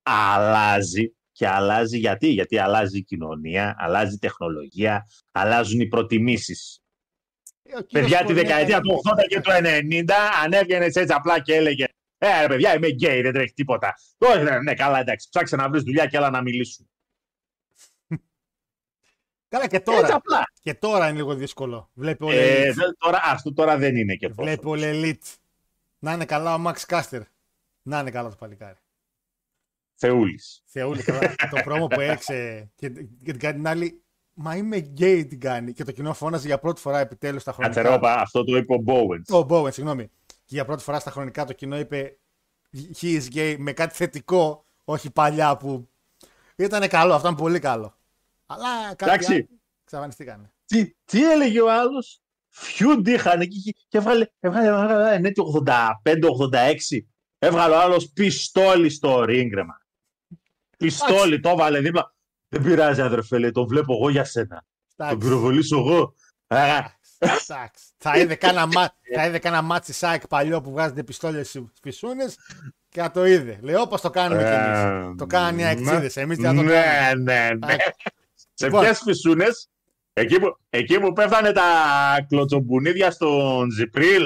αλλάζει 0.03 1.15
και 1.35 1.47
αλλάζει 1.47 1.97
γιατί, 1.97 2.27
γιατί 2.27 2.57
αλλάζει 2.57 2.97
η 2.97 3.03
κοινωνία, 3.03 3.75
αλλάζει 3.79 4.15
η 4.15 4.17
τεχνολογία, 4.17 5.07
αλλάζουν 5.31 5.79
οι 5.79 5.87
προτιμήσεις. 5.87 6.79
Ε, 7.63 7.77
ο 7.77 7.81
κύριος 7.81 7.91
Παιδιά, 7.91 8.17
τη 8.17 8.23
Κορνέλη 8.25 8.47
δεκαετία 8.47 8.77
έκανε 8.77 8.93
του 8.93 9.01
80 9.09 9.27
και 9.27 9.41
του 9.41 9.51
90 9.51 10.11
ανέβαινε 10.43 10.85
έτσι 10.85 11.05
απλά 11.07 11.39
και 11.41 11.55
έλεγε 11.55 11.85
Ε, 12.17 12.41
ρε 12.41 12.47
παιδιά, 12.47 12.75
είμαι 12.75 12.87
γκέι, 12.87 13.21
δεν 13.21 13.33
τρέχει 13.33 13.53
τίποτα. 13.53 13.93
Όχι, 14.17 14.43
ναι, 14.43 14.59
ναι, 14.59 14.73
καλά, 14.73 14.99
εντάξει. 14.99 15.27
Ψάξε 15.29 15.55
να 15.55 15.69
βρεις 15.69 15.83
δουλειά 15.83 16.05
και 16.05 16.17
έλα 16.17 16.29
να 16.29 16.41
μιλήσουμε. 16.41 16.87
Καλά 19.47 19.67
και 19.67 19.75
Έτσι 19.75 19.91
τώρα. 19.95 20.15
απλά. 20.15 20.43
Και 20.61 20.73
τώρα 20.73 21.07
είναι 21.07 21.17
λίγο 21.17 21.35
δύσκολο. 21.35 21.89
Βλέπει 21.93 22.23
ο 22.23 22.31
Ε, 22.31 22.35
Λελίτ. 22.35 22.75
δεν- 22.75 22.95
τώρα, 22.97 23.21
αυτό 23.23 23.53
τώρα 23.53 23.77
δεν 23.77 23.95
είναι 23.95 24.15
και 24.15 24.27
τόσο. 24.27 24.41
Βλέπει 24.41 24.67
ο 24.67 24.75
Λελίτ. 24.75 25.23
Να 25.99 26.13
είναι 26.13 26.25
καλά 26.25 26.53
ο 26.53 26.57
Μαξ 26.57 26.85
Κάστερ. 26.85 27.21
Να 27.81 27.99
είναι 27.99 28.11
καλά 28.11 28.29
το 28.29 28.35
παλικάρι. 28.35 28.77
Θεούλης. 29.95 30.61
Θεούλη, 30.65 31.03
καλά. 31.03 31.35
το 31.51 31.61
πρόμο 31.63 31.87
που 31.87 31.99
έξε 31.99 32.69
και, 32.75 32.89
και 32.89 33.31
την 33.31 33.39
κάνει 33.39 33.55
την 33.55 33.67
άλλη. 33.67 33.99
Μα 34.33 34.55
είμαι 34.55 34.77
γκέι 34.77 35.25
την 35.25 35.39
κάνει. 35.39 35.73
Και 35.73 35.83
το 35.83 35.91
κοινό 35.91 36.13
φώναζε 36.13 36.47
για 36.47 36.59
πρώτη 36.59 36.81
φορά 36.81 36.99
επιτέλους 36.99 37.41
στα 37.41 37.51
χρονικά. 37.51 37.75
Κάτσε 37.75 37.89
ρε, 37.91 37.97
όπα, 37.97 38.13
αυτό 38.13 38.43
το 38.43 38.57
είπε 38.57 38.73
ο 38.73 38.77
Μπόουεντς. 38.77 39.29
Ο 39.31 39.45
Bowen, 39.49 39.73
συγγνώμη. 39.73 40.07
Και 40.25 40.55
για 40.55 40.65
πρώτη 40.65 40.83
φορά 40.83 40.99
στα 40.99 41.11
χρονικά 41.11 41.45
το 41.45 41.53
κοινό 41.53 41.79
είπε 41.79 42.19
He 43.01 43.19
is 43.21 43.23
gay 43.35 43.55
με 43.59 43.71
κάτι 43.73 43.95
θετικό, 43.95 44.65
όχι 44.83 45.11
παλιά 45.11 45.57
που 45.57 45.89
ήταν 46.55 46.87
καλό, 46.87 47.13
αυτό 47.13 47.27
ήταν 47.27 47.39
πολύ 47.39 47.59
καλό. 47.59 47.97
Αλλά 48.45 48.67
κάποιοι 48.95 49.13
Εντάξει. 49.13 49.33
άλλοι 49.33 49.49
εξαφανιστήκανε. 49.83 50.53
Τι, 50.65 50.93
τι 51.05 51.31
έλεγε 51.31 51.61
ο 51.61 51.71
άλλος; 51.71 52.21
Φιούντ 52.49 53.07
είχαν 53.07 53.41
εκεί 53.41 53.61
και- 53.61 53.75
και 53.87 53.97
έβγαλε, 53.97 54.27
έβγαλε, 54.39 54.67
έβγαλε 54.67 55.17
ναι, 55.19 55.31
το 55.31 55.63
85-86. 55.65 56.99
Έβγαλε 57.39 57.75
ο 57.75 57.79
άλλος 57.79 58.09
πιστόλι 58.13 58.89
στο 58.89 59.23
ρίγκρεμα. 59.23 59.81
Πιστόλι, 60.77 61.39
το 61.39 61.49
έβαλε 61.49 61.79
δίπλα. 61.79 62.13
Δεν 62.49 62.63
πειράζει, 62.63 63.01
αδερφέ, 63.01 63.37
λέει, 63.37 63.51
τον 63.51 63.67
βλέπω 63.67 63.93
εγώ 63.93 64.09
για 64.09 64.23
σένα. 64.23 64.65
Τον 64.95 65.07
Εντάξει. 65.07 65.27
πυροβολήσω 65.27 65.77
εγώ. 65.77 66.13
Α, 66.47 66.57
Εντάξει. 67.17 67.85
θα 67.97 68.17
είδε 68.17 68.35
κάνα, 68.35 68.67
μα... 68.67 68.89
θα 69.15 69.25
είδε 69.25 69.39
κάνα 69.39 69.61
μάτσι 69.61 69.93
σάικ 69.93 70.27
παλιό 70.27 70.61
που 70.61 70.71
βγάζετε 70.71 71.03
πιστόλια 71.03 71.43
στις 71.43 71.63
φυσούνες 71.81 72.37
και 72.89 73.01
θα 73.01 73.11
το 73.11 73.25
είδε. 73.25 73.59
Λέει 73.61 73.75
όπως 73.75 74.01
το 74.01 74.09
κάνουμε 74.09 74.43
κι 74.43 74.49
εμείς. 74.49 75.11
Ε, 75.11 75.15
το 75.17 75.25
κάνανε 75.25 75.61
οι 75.61 75.65
αεξίδε. 75.65 76.21
Εμείς 76.21 76.37
δεν 76.37 76.49
θα 76.49 76.55
το 76.55 76.61
ναι, 76.61 76.81
κάνουμε. 76.81 77.33
ναι, 77.33 77.47
ναι. 77.49 77.49
Εντάξει. 77.51 77.91
Σε 78.53 78.65
Λοιπόν. 78.65 78.81
ποιες 78.81 78.99
φυσούνες, 78.99 79.69
εκεί 80.13 80.39
που, 80.39 80.57
εκεί 80.69 80.99
που 80.99 81.13
πέφτανε 81.13 81.51
τα 81.51 81.63
κλωτσομπουνίδια 82.27 83.11
στον 83.11 83.71
Ζιπρίλ, 83.71 84.23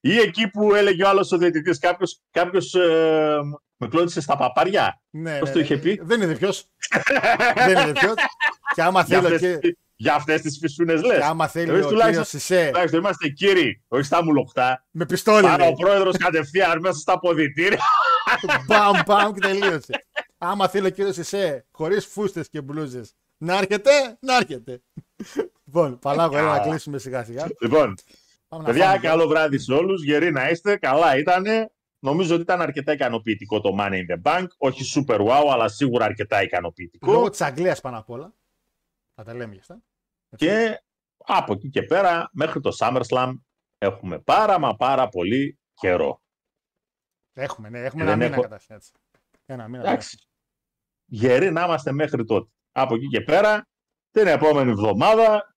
ή 0.00 0.18
εκεί 0.18 0.48
που 0.48 0.74
έλεγε 0.74 1.04
ο 1.04 1.08
άλλος 1.08 1.32
ο 1.32 1.38
διαιτητής, 1.38 1.78
κάποιος 1.78 2.20
κάποιος, 2.30 2.74
ε, 2.74 3.38
με 3.78 3.88
κλώτησες 3.88 4.22
στα 4.24 4.36
παπάρια; 4.36 5.00
Ναι, 5.10 5.38
Πώς 5.38 5.48
ναι, 5.48 5.54
το 5.54 5.58
ναι. 5.58 5.64
είχε 5.64 5.76
πει; 5.78 6.00
Δεν 6.02 6.20
είναι 6.20 6.34
ποιος. 6.36 6.66
δεν 7.66 7.82
είναι 7.82 7.92
ποιος. 7.92 8.14
Και 8.74 8.82
άμα 8.82 9.02
Για 9.02 9.20
θέλει, 9.22 9.34
αυτές, 9.34 9.58
και... 9.60 9.76
για 9.94 10.14
αυτές 10.14 10.40
τις 10.40 10.58
φυσούνες 10.58 11.02
λες. 11.02 11.18
και 11.18 11.24
άμα 11.24 11.48
θέλει 11.48 11.70
Εμείς 11.70 11.84
ο 11.84 11.88
τουλάχιστον- 11.88 12.24
κύριος 12.24 12.28
Σισε 12.44 12.66
Τουλάχιστον 12.66 13.00
είμαστε 13.00 13.28
κύριοι, 13.28 13.82
όχι 13.88 14.02
στα 14.04 14.24
μουλοχτά. 14.24 14.86
με 14.90 15.06
πιστόλι. 15.06 15.46
Άρα 15.46 15.56
λέει. 15.58 15.68
ο 15.68 15.72
πρόεδρος 15.72 16.16
κατευθείαν 16.16 16.80
μέσα 16.80 16.98
στα 16.98 17.18
ποδητήρια. 17.18 17.78
Μπαμ, 18.66 18.92
μπαμ 19.06 19.32
και 19.32 19.40
τελείωσε. 19.40 20.06
Άμα 20.38 20.68
θέλει 20.68 20.86
ο 20.86 20.90
κύριος 20.90 21.14
Σισε 21.14 21.66
χωρίς 21.70 22.06
φούστες 22.06 22.48
και 22.48 22.60
μπλούζες 22.60 23.14
να 23.38 23.56
έρχεται, 23.58 23.90
να 24.20 24.36
έρχεται. 24.36 24.82
λοιπόν, 25.64 25.98
παλάγω, 25.98 26.36
έλα 26.36 26.52
να 26.52 26.58
κλείσουμε 26.58 26.98
σιγά 26.98 27.24
σιγά. 27.24 27.46
λοιπόν, 27.60 27.94
Πάμε 28.48 28.62
να 28.62 28.68
Παιδιά, 28.68 28.86
φάμε. 28.86 28.98
καλό 28.98 29.26
βράδυ 29.28 29.58
σε 29.58 29.72
όλους. 29.72 30.04
Γεροί 30.04 30.30
να 30.32 30.48
είστε. 30.50 30.76
Καλά 30.76 31.18
ήτανε. 31.18 31.70
Νομίζω 32.00 32.32
ότι 32.34 32.42
ήταν 32.42 32.60
αρκετά 32.60 32.92
ικανοποιητικό 32.92 33.60
το 33.60 33.76
Money 33.78 33.92
in 34.06 34.06
the 34.16 34.22
Bank. 34.22 34.46
Όχι 34.58 35.00
super 35.00 35.18
wow, 35.26 35.48
αλλά 35.52 35.68
σίγουρα 35.68 36.04
αρκετά 36.04 36.42
ικανοποιητικό. 36.42 37.12
Λόγω 37.12 37.30
της 37.30 37.40
Αγγλίας 37.40 37.80
πάνω 37.80 37.98
απ' 37.98 38.10
όλα. 38.10 38.34
Θα 39.14 39.24
τα 39.24 39.34
λέμε 39.34 39.52
γι' 39.54 39.60
αυτά. 39.60 39.82
Και 40.36 40.82
από 41.16 41.52
εκεί 41.52 41.68
και 41.70 41.82
πέρα, 41.82 42.30
μέχρι 42.32 42.60
το 42.60 42.76
SummerSlam, 42.80 43.32
έχουμε 43.78 44.18
πάρα 44.18 44.58
μα 44.58 44.76
πάρα 44.76 45.08
πολύ 45.08 45.58
καιρό. 45.74 46.22
Έχουμε, 47.32 47.68
ναι, 47.68 47.78
έχουμε 47.78 48.04
Δεν 48.04 48.12
ένα 48.12 48.22
μήνα 48.22 48.32
έχω- 48.32 48.42
καταρχήν 48.42 48.74
έτσι. 48.74 48.92
Ένα 49.46 49.68
μήνα. 49.68 49.82
ναι. 49.82 49.88
Εντάξει. 49.88 50.28
Γεροί 51.04 51.50
να 51.50 51.64
είμαστε 51.64 51.92
μέχρι 51.92 52.24
τότε. 52.24 52.50
Από 52.72 52.94
εκεί 52.94 53.06
και 53.06 53.20
πέρα, 53.20 53.68
την 54.10 54.26
επόμενη 54.26 54.70
εβδομάδα, 54.70 55.54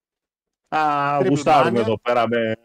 α, 0.68 1.18
Triple 1.20 1.26
γουστάρουμε 1.28 1.78
Mania. 1.78 1.82
εδώ 1.82 2.00
πέρα 2.00 2.28
με 2.28 2.56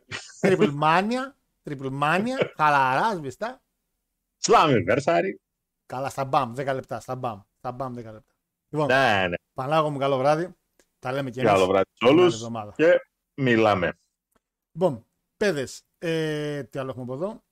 Triple 0.41 0.73
Mania, 0.83 1.33
Triple 1.63 2.01
Mania, 2.01 2.51
χαλαρά, 2.55 3.15
σβηστά. 3.15 3.61
Slammiversary. 4.47 5.31
Καλά, 5.85 6.09
στα 6.09 6.25
μπαμ, 6.25 6.53
10 6.55 6.73
λεπτά, 6.73 6.99
στα 6.99 7.15
μπαμ. 7.15 7.41
Στα 7.57 7.71
μπαμ, 7.71 7.93
10 7.93 7.95
λεπτά. 7.95 8.33
Λοιπόν, 8.69 8.87
Ναι, 8.87 9.27
ναι. 9.29 9.35
Πανάγο 9.53 9.89
μου, 9.89 9.97
καλό 9.97 10.17
βράδυ. 10.17 10.55
Τα 10.99 11.11
λέμε 11.11 11.29
και 11.29 11.39
εμείς. 11.39 11.51
Καλό 11.51 11.65
βράδυ 11.67 11.85
σε 11.89 11.97
την 11.99 12.07
άλλη 12.07 12.19
όλους. 12.19 12.33
εβδομάδα. 12.33 12.73
Και 12.75 13.01
μιλάμε. 13.33 13.97
Λοιπόν, 14.71 15.05
παιδες, 15.37 15.83
ε, 15.97 16.63
τι 16.63 16.79
άλλο 16.79 16.89
έχουμε 16.89 17.03
από 17.03 17.13
εδώ; 17.13 17.43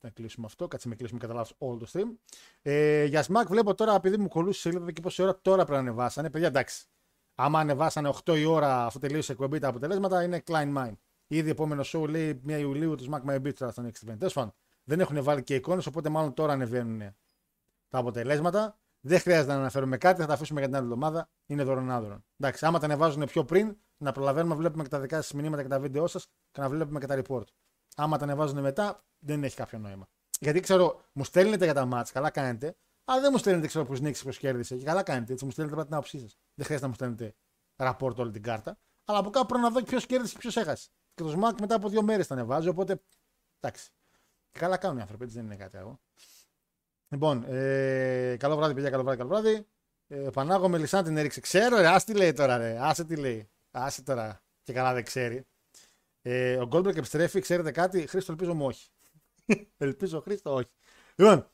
Να 0.00 0.10
κλείσουμε 0.10 0.46
αυτό. 0.46 0.68
Κάτσε 0.68 0.88
με 0.88 0.94
κλείσουμε 0.94 1.18
κατά 1.20 1.34
λάθος 1.34 1.54
όλο 1.58 1.76
το 1.78 1.86
stream. 1.92 2.16
Ε, 2.62 3.04
για 3.04 3.24
Smack 3.28 3.46
βλέπω 3.48 3.74
τώρα, 3.74 3.94
επειδή 3.94 4.16
μου 4.16 4.28
κολούσε 4.28 4.60
σελίδα 4.60 4.82
εδώ 4.82 4.90
και 4.90 5.00
πόση 5.00 5.22
ώρα 5.22 5.40
τώρα 5.40 5.56
πρέπει 5.64 5.72
να 5.82 5.88
ανεβάσανε. 5.88 6.30
Παιδιά, 6.30 6.46
εντάξει. 6.46 6.84
Άμα 7.34 7.58
ανεβάσανε 7.60 8.08
8 8.24 8.36
η 8.38 8.44
ώρα 8.44 8.84
αφού 8.86 8.98
τελείωσε 8.98 9.32
η 9.32 9.34
εκπομπή 9.34 9.58
τα 9.58 9.68
αποτελέσματα, 9.68 10.22
είναι 10.22 10.42
Klein 10.46 10.76
Mine. 10.76 10.92
Ήδη 11.26 11.50
επόμενο 11.50 11.82
show 11.86 12.08
λέει 12.08 12.40
1 12.46 12.50
Ιουλίου 12.58 12.94
του 12.94 13.04
Smack 13.10 13.30
My 13.30 13.36
Beach 13.36 13.54
τώρα 13.54 13.72
στο 13.72 13.82
Next 13.86 14.08
Event. 14.10 14.16
Τέλος 14.18 14.32
πάντων, 14.32 14.54
δεν 14.90 15.00
έχουν 15.00 15.22
βάλει 15.22 15.42
και 15.42 15.54
εικόνες, 15.54 15.86
οπότε 15.86 16.08
μάλλον 16.08 16.34
τώρα 16.34 16.52
ανεβαίνουν 16.52 16.98
τα 17.88 17.98
αποτελέσματα. 17.98 18.78
Δεν 19.00 19.20
χρειάζεται 19.20 19.52
να 19.52 19.58
αναφέρουμε 19.58 19.96
κάτι, 19.96 20.20
θα 20.20 20.26
τα 20.26 20.32
αφήσουμε 20.32 20.60
για 20.60 20.68
την 20.68 20.76
άλλη 20.76 20.86
εβδομάδα. 20.86 21.30
Είναι 21.46 21.62
δωρονάδωρο. 21.62 22.24
Εντάξει, 22.36 22.66
άμα 22.66 22.78
τα 22.78 22.84
ανεβάζουν 22.84 23.24
πιο 23.24 23.44
πριν, 23.44 23.76
να 23.96 24.12
προλαβαίνουμε 24.12 24.54
να 24.54 24.60
βλέπουμε 24.60 24.82
και 24.82 24.88
τα 24.88 25.00
δικά 25.00 25.22
σας 25.22 25.32
μηνύματα 25.32 25.62
και 25.62 25.68
τα 25.68 25.80
βίντεο 25.80 26.06
σας 26.06 26.26
και 26.50 26.60
να 26.60 26.68
βλέπουμε 26.68 27.00
και 27.00 27.06
τα 27.06 27.22
report. 27.22 27.44
Άμα 27.96 28.18
τα 28.18 28.24
ανεβάζουν 28.24 28.60
μετά, 28.60 29.04
δεν 29.18 29.44
έχει 29.44 29.56
κάποιο 29.56 29.78
νόημα. 29.78 30.08
Γιατί 30.40 30.60
ξέρω, 30.60 31.00
μου 31.12 31.24
στέλνετε 31.24 31.64
για 31.64 31.74
τα 31.74 31.84
μάτς, 31.84 32.12
καλά 32.12 32.30
κάνετε, 32.30 32.76
αλλά 33.04 33.20
δεν 33.20 33.28
μου 33.32 33.38
στέλνετε 33.38 33.66
ξέρω 33.66 33.84
πώ 33.84 33.94
νίξει, 33.94 34.24
πώ 34.24 34.30
κέρδισε. 34.30 34.76
Και 34.76 34.84
καλά 34.84 35.02
κάνετε, 35.02 35.32
έτσι 35.32 35.44
μου 35.44 35.50
στέλνετε 35.50 35.76
απλά 35.76 35.86
την 35.86 35.96
άποψή 35.96 36.18
σας. 36.18 36.38
Δεν 36.54 36.64
χρειάζεται 36.64 36.80
να 36.80 36.88
μου 36.88 36.94
στέλνετε 36.94 37.34
ραπόρτ 37.76 38.18
όλη 38.18 38.30
την 38.30 38.42
κάρτα. 38.42 38.78
Αλλά 39.04 39.18
από 39.18 39.30
κάπου 39.30 39.46
πρέπει 39.46 39.62
να 39.62 39.70
δω 39.70 39.82
ποιος 39.82 40.06
κέρδισε 40.06 40.32
και 40.32 40.38
ποιος 40.38 40.56
έχασε. 40.56 40.88
Και 41.14 41.22
το 41.22 41.32
SMAC 41.40 41.60
μετά 41.60 41.74
από 41.74 41.88
δύο 41.88 42.02
μέρες 42.02 42.26
τα 42.26 42.34
ανεβάζει, 42.34 42.68
οπότε 42.68 43.02
εντάξει. 43.60 43.90
Και 44.50 44.58
καλά 44.58 44.76
κάνουν 44.76 44.98
οι 44.98 45.00
άνθρωποι, 45.00 45.24
έτσι 45.24 45.36
δεν 45.36 45.44
είναι 45.44 45.56
κάτι 45.56 45.76
άλλο. 45.76 46.00
Λοιπόν, 47.08 47.44
ε, 47.48 48.36
καλό 48.38 48.56
βράδυ, 48.56 48.74
παιδιά, 48.74 48.90
καλό 48.90 49.02
βράδυ, 49.02 49.18
καλό 49.18 49.28
βράδυ. 49.28 49.66
Ε, 50.08 50.28
Πανάγο 50.32 50.68
Μελισάν 50.68 51.04
την 51.04 51.16
έριξε. 51.16 51.40
Ξέρω, 51.40 51.76
ρε, 51.76 51.88
άσε 51.88 52.06
τι 52.06 52.14
λέει 52.14 52.32
τώρα, 52.32 52.56
ρε. 52.56 52.76
Άσε 52.80 53.04
τι 53.04 53.16
λέει. 53.16 53.50
Άσε 53.70 54.02
τώρα. 54.02 54.42
Και 54.62 54.72
καλά 54.72 54.94
δεν 54.94 55.04
ξέρει. 55.04 55.46
Ε, 56.22 56.56
ο 56.56 56.66
Γκόλμπερκ 56.66 56.96
επιστρέφει, 56.96 57.40
ξέρετε 57.40 57.70
κάτι; 57.70 58.06
Χρήστο, 58.06 58.32
ελπίζω 58.32 58.54
μου 58.54 58.66
όχι. 58.66 58.88
ελπίζω, 59.76 60.20
Χρήστο, 60.20 60.54
όχι. 60.54 60.68
Λοιπόν, 61.16 61.50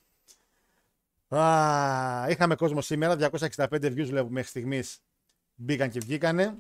α, 1.41 2.27
είχαμε 2.31 2.55
κόσμο 2.55 2.81
σήμερα. 2.81 3.31
265 3.39 3.67
views 3.69 4.07
βλέπουμε 4.07 4.31
μέχρι 4.31 4.49
στιγμής. 4.49 5.01
Μπήκαν 5.55 5.91
και 5.91 6.01
βγήκανε. 6.01 6.57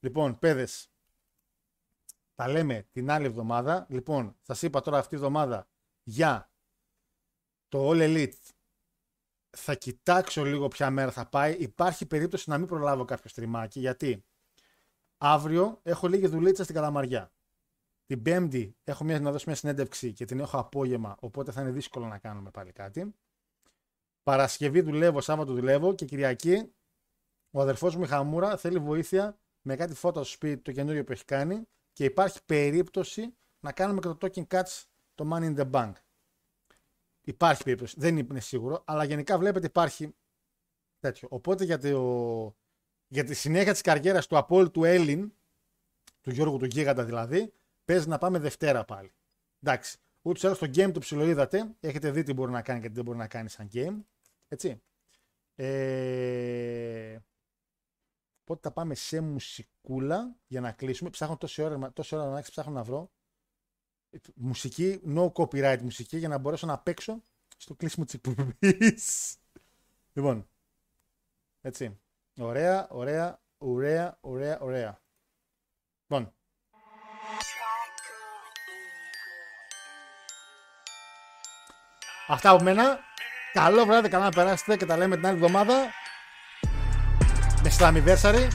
Λοιπόν, 0.00 0.38
παιδες, 0.38 0.90
τα 2.38 2.48
λέμε 2.48 2.88
την 2.92 3.10
άλλη 3.10 3.26
εβδομάδα. 3.26 3.86
Λοιπόν, 3.88 4.36
σας 4.40 4.62
είπα 4.62 4.80
τώρα 4.80 4.98
αυτή 4.98 5.08
τη 5.10 5.16
εβδομάδα 5.16 5.68
για 6.02 6.50
το 7.68 7.90
All 7.90 7.96
Elite. 7.96 8.32
Θα 9.56 9.74
κοιτάξω 9.74 10.44
λίγο 10.44 10.68
ποια 10.68 10.90
μέρα 10.90 11.10
θα 11.10 11.28
πάει. 11.28 11.52
Υπάρχει 11.52 12.06
περίπτωση 12.06 12.50
να 12.50 12.58
μην 12.58 12.66
προλάβω 12.66 13.04
κάποιο 13.04 13.30
στριμάκι. 13.30 13.80
Γιατί 13.80 14.24
αύριο 15.18 15.80
έχω 15.82 16.08
λίγη 16.08 16.26
δουλίτσα 16.26 16.62
στην 16.62 16.74
Καλαμαριά. 16.74 17.32
Την 18.06 18.22
Πέμπτη 18.22 18.76
έχω 18.84 19.04
μια, 19.04 19.20
να 19.20 19.30
δώσω 19.30 19.44
μια 19.46 19.56
συνέντευξη 19.56 20.12
και 20.12 20.24
την 20.24 20.40
έχω 20.40 20.58
απόγευμα, 20.58 21.16
οπότε 21.20 21.52
θα 21.52 21.60
είναι 21.60 21.70
δύσκολο 21.70 22.06
να 22.06 22.18
κάνουμε 22.18 22.50
πάλι 22.50 22.72
κάτι. 22.72 23.14
Παρασκευή 24.22 24.80
δουλεύω, 24.80 25.20
Σάββατο 25.20 25.52
δουλεύω 25.52 25.94
και 25.94 26.04
Κυριακή 26.04 26.72
ο 27.50 27.60
αδερφός 27.60 27.96
μου 27.96 28.02
η 28.02 28.06
Χαμούρα 28.06 28.56
θέλει 28.56 28.78
βοήθεια 28.78 29.38
με 29.60 29.76
κάτι 29.76 29.94
φώτα 29.94 30.22
στο 30.22 30.32
σπίτι 30.32 30.62
το 30.62 30.72
καινούριο 30.72 31.04
που 31.04 31.12
έχει 31.12 31.24
κάνει 31.24 31.68
και 31.98 32.04
υπάρχει 32.04 32.38
περίπτωση 32.46 33.34
να 33.60 33.72
κάνουμε 33.72 34.00
και 34.00 34.08
το 34.08 34.18
Talking 34.20 34.46
Cuts 34.46 34.84
το 35.14 35.30
Money 35.32 35.54
in 35.54 35.56
the 35.56 35.70
Bank. 35.70 35.92
Υπάρχει 37.22 37.62
περίπτωση, 37.62 37.94
δεν 37.98 38.16
είναι 38.16 38.40
σίγουρο, 38.40 38.82
αλλά 38.86 39.04
γενικά 39.04 39.38
βλέπετε 39.38 39.66
υπάρχει 39.66 40.14
τέτοιο. 40.98 41.28
Οπότε 41.30 41.64
για, 41.64 41.78
το, 41.78 42.56
για 43.08 43.24
τη 43.24 43.34
συνέχεια 43.34 43.72
της 43.72 43.80
καριέρας 43.80 44.26
του 44.26 44.36
απόλυτου 44.36 44.84
Έλλην, 44.84 45.32
του 46.20 46.30
Γιώργου 46.30 46.56
του 46.56 46.64
Γίγαντα 46.64 47.04
δηλαδή, 47.04 47.52
παίζει 47.84 48.08
να 48.08 48.18
πάμε 48.18 48.38
Δευτέρα 48.38 48.84
πάλι. 48.84 49.12
Εντάξει. 49.62 49.98
Ούτως 50.22 50.42
ή 50.42 50.46
άλλως 50.46 50.58
το 50.58 50.66
game 50.66 50.92
το 50.92 51.00
ψιλοείδατε. 51.00 51.74
Έχετε 51.80 52.10
δει 52.10 52.22
τι 52.22 52.32
μπορεί 52.32 52.50
να 52.50 52.62
κάνει 52.62 52.80
και 52.80 52.88
τι 52.88 52.94
δεν 52.94 53.04
μπορεί 53.04 53.18
να 53.18 53.28
κάνει 53.28 53.48
σαν 53.48 53.68
game. 53.72 53.96
Έτσι. 54.48 54.82
Ε... 55.54 57.18
Οπότε 58.48 58.68
θα 58.68 58.74
πάμε 58.74 58.94
σε 58.94 59.20
μουσικούλα 59.20 60.36
για 60.46 60.60
να 60.60 60.72
κλείσουμε. 60.72 61.10
Ψάχνω 61.10 61.36
τόση 61.36 61.62
ώρα, 61.62 61.92
τόση 61.92 62.14
ώρα 62.16 62.26
να 62.30 62.40
ψάχνω 62.42 62.72
να 62.72 62.82
βρω. 62.82 63.10
Μουσική, 64.34 65.00
no 65.06 65.32
copyright 65.32 65.78
μουσική 65.82 66.18
για 66.18 66.28
να 66.28 66.38
μπορέσω 66.38 66.66
να 66.66 66.78
παίξω 66.78 67.22
στο 67.56 67.74
κλείσιμο 67.74 68.04
της 68.04 68.14
εκπομπής. 68.14 69.36
λοιπόν. 70.14 70.48
Έτσι. 71.60 72.00
Ωραία, 72.38 72.88
ωραία, 72.90 73.40
ωραία, 73.58 74.18
ωραία, 74.20 74.60
ωραία. 74.60 75.00
Λοιπόν. 76.02 76.32
Αυτά 82.26 82.50
από 82.50 82.62
μένα. 82.62 82.98
Καλό 83.52 83.84
βράδυ, 83.84 84.08
καλά 84.08 84.24
να 84.24 84.30
περάσετε 84.30 84.76
και 84.76 84.86
τα 84.86 84.96
λέμε 84.96 85.16
την 85.16 85.26
άλλη 85.26 85.36
εβδομάδα. 85.36 85.90
Με 87.68 87.74
Slammiversary, 87.78 88.48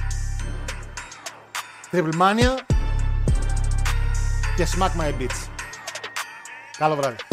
Triple 1.91 2.21
Mania 2.21 2.59
και 4.55 4.67
Smack 4.75 5.01
My 5.01 5.21
Beats. 5.21 5.47
Καλό 6.77 6.95
βράδυ. 6.95 7.32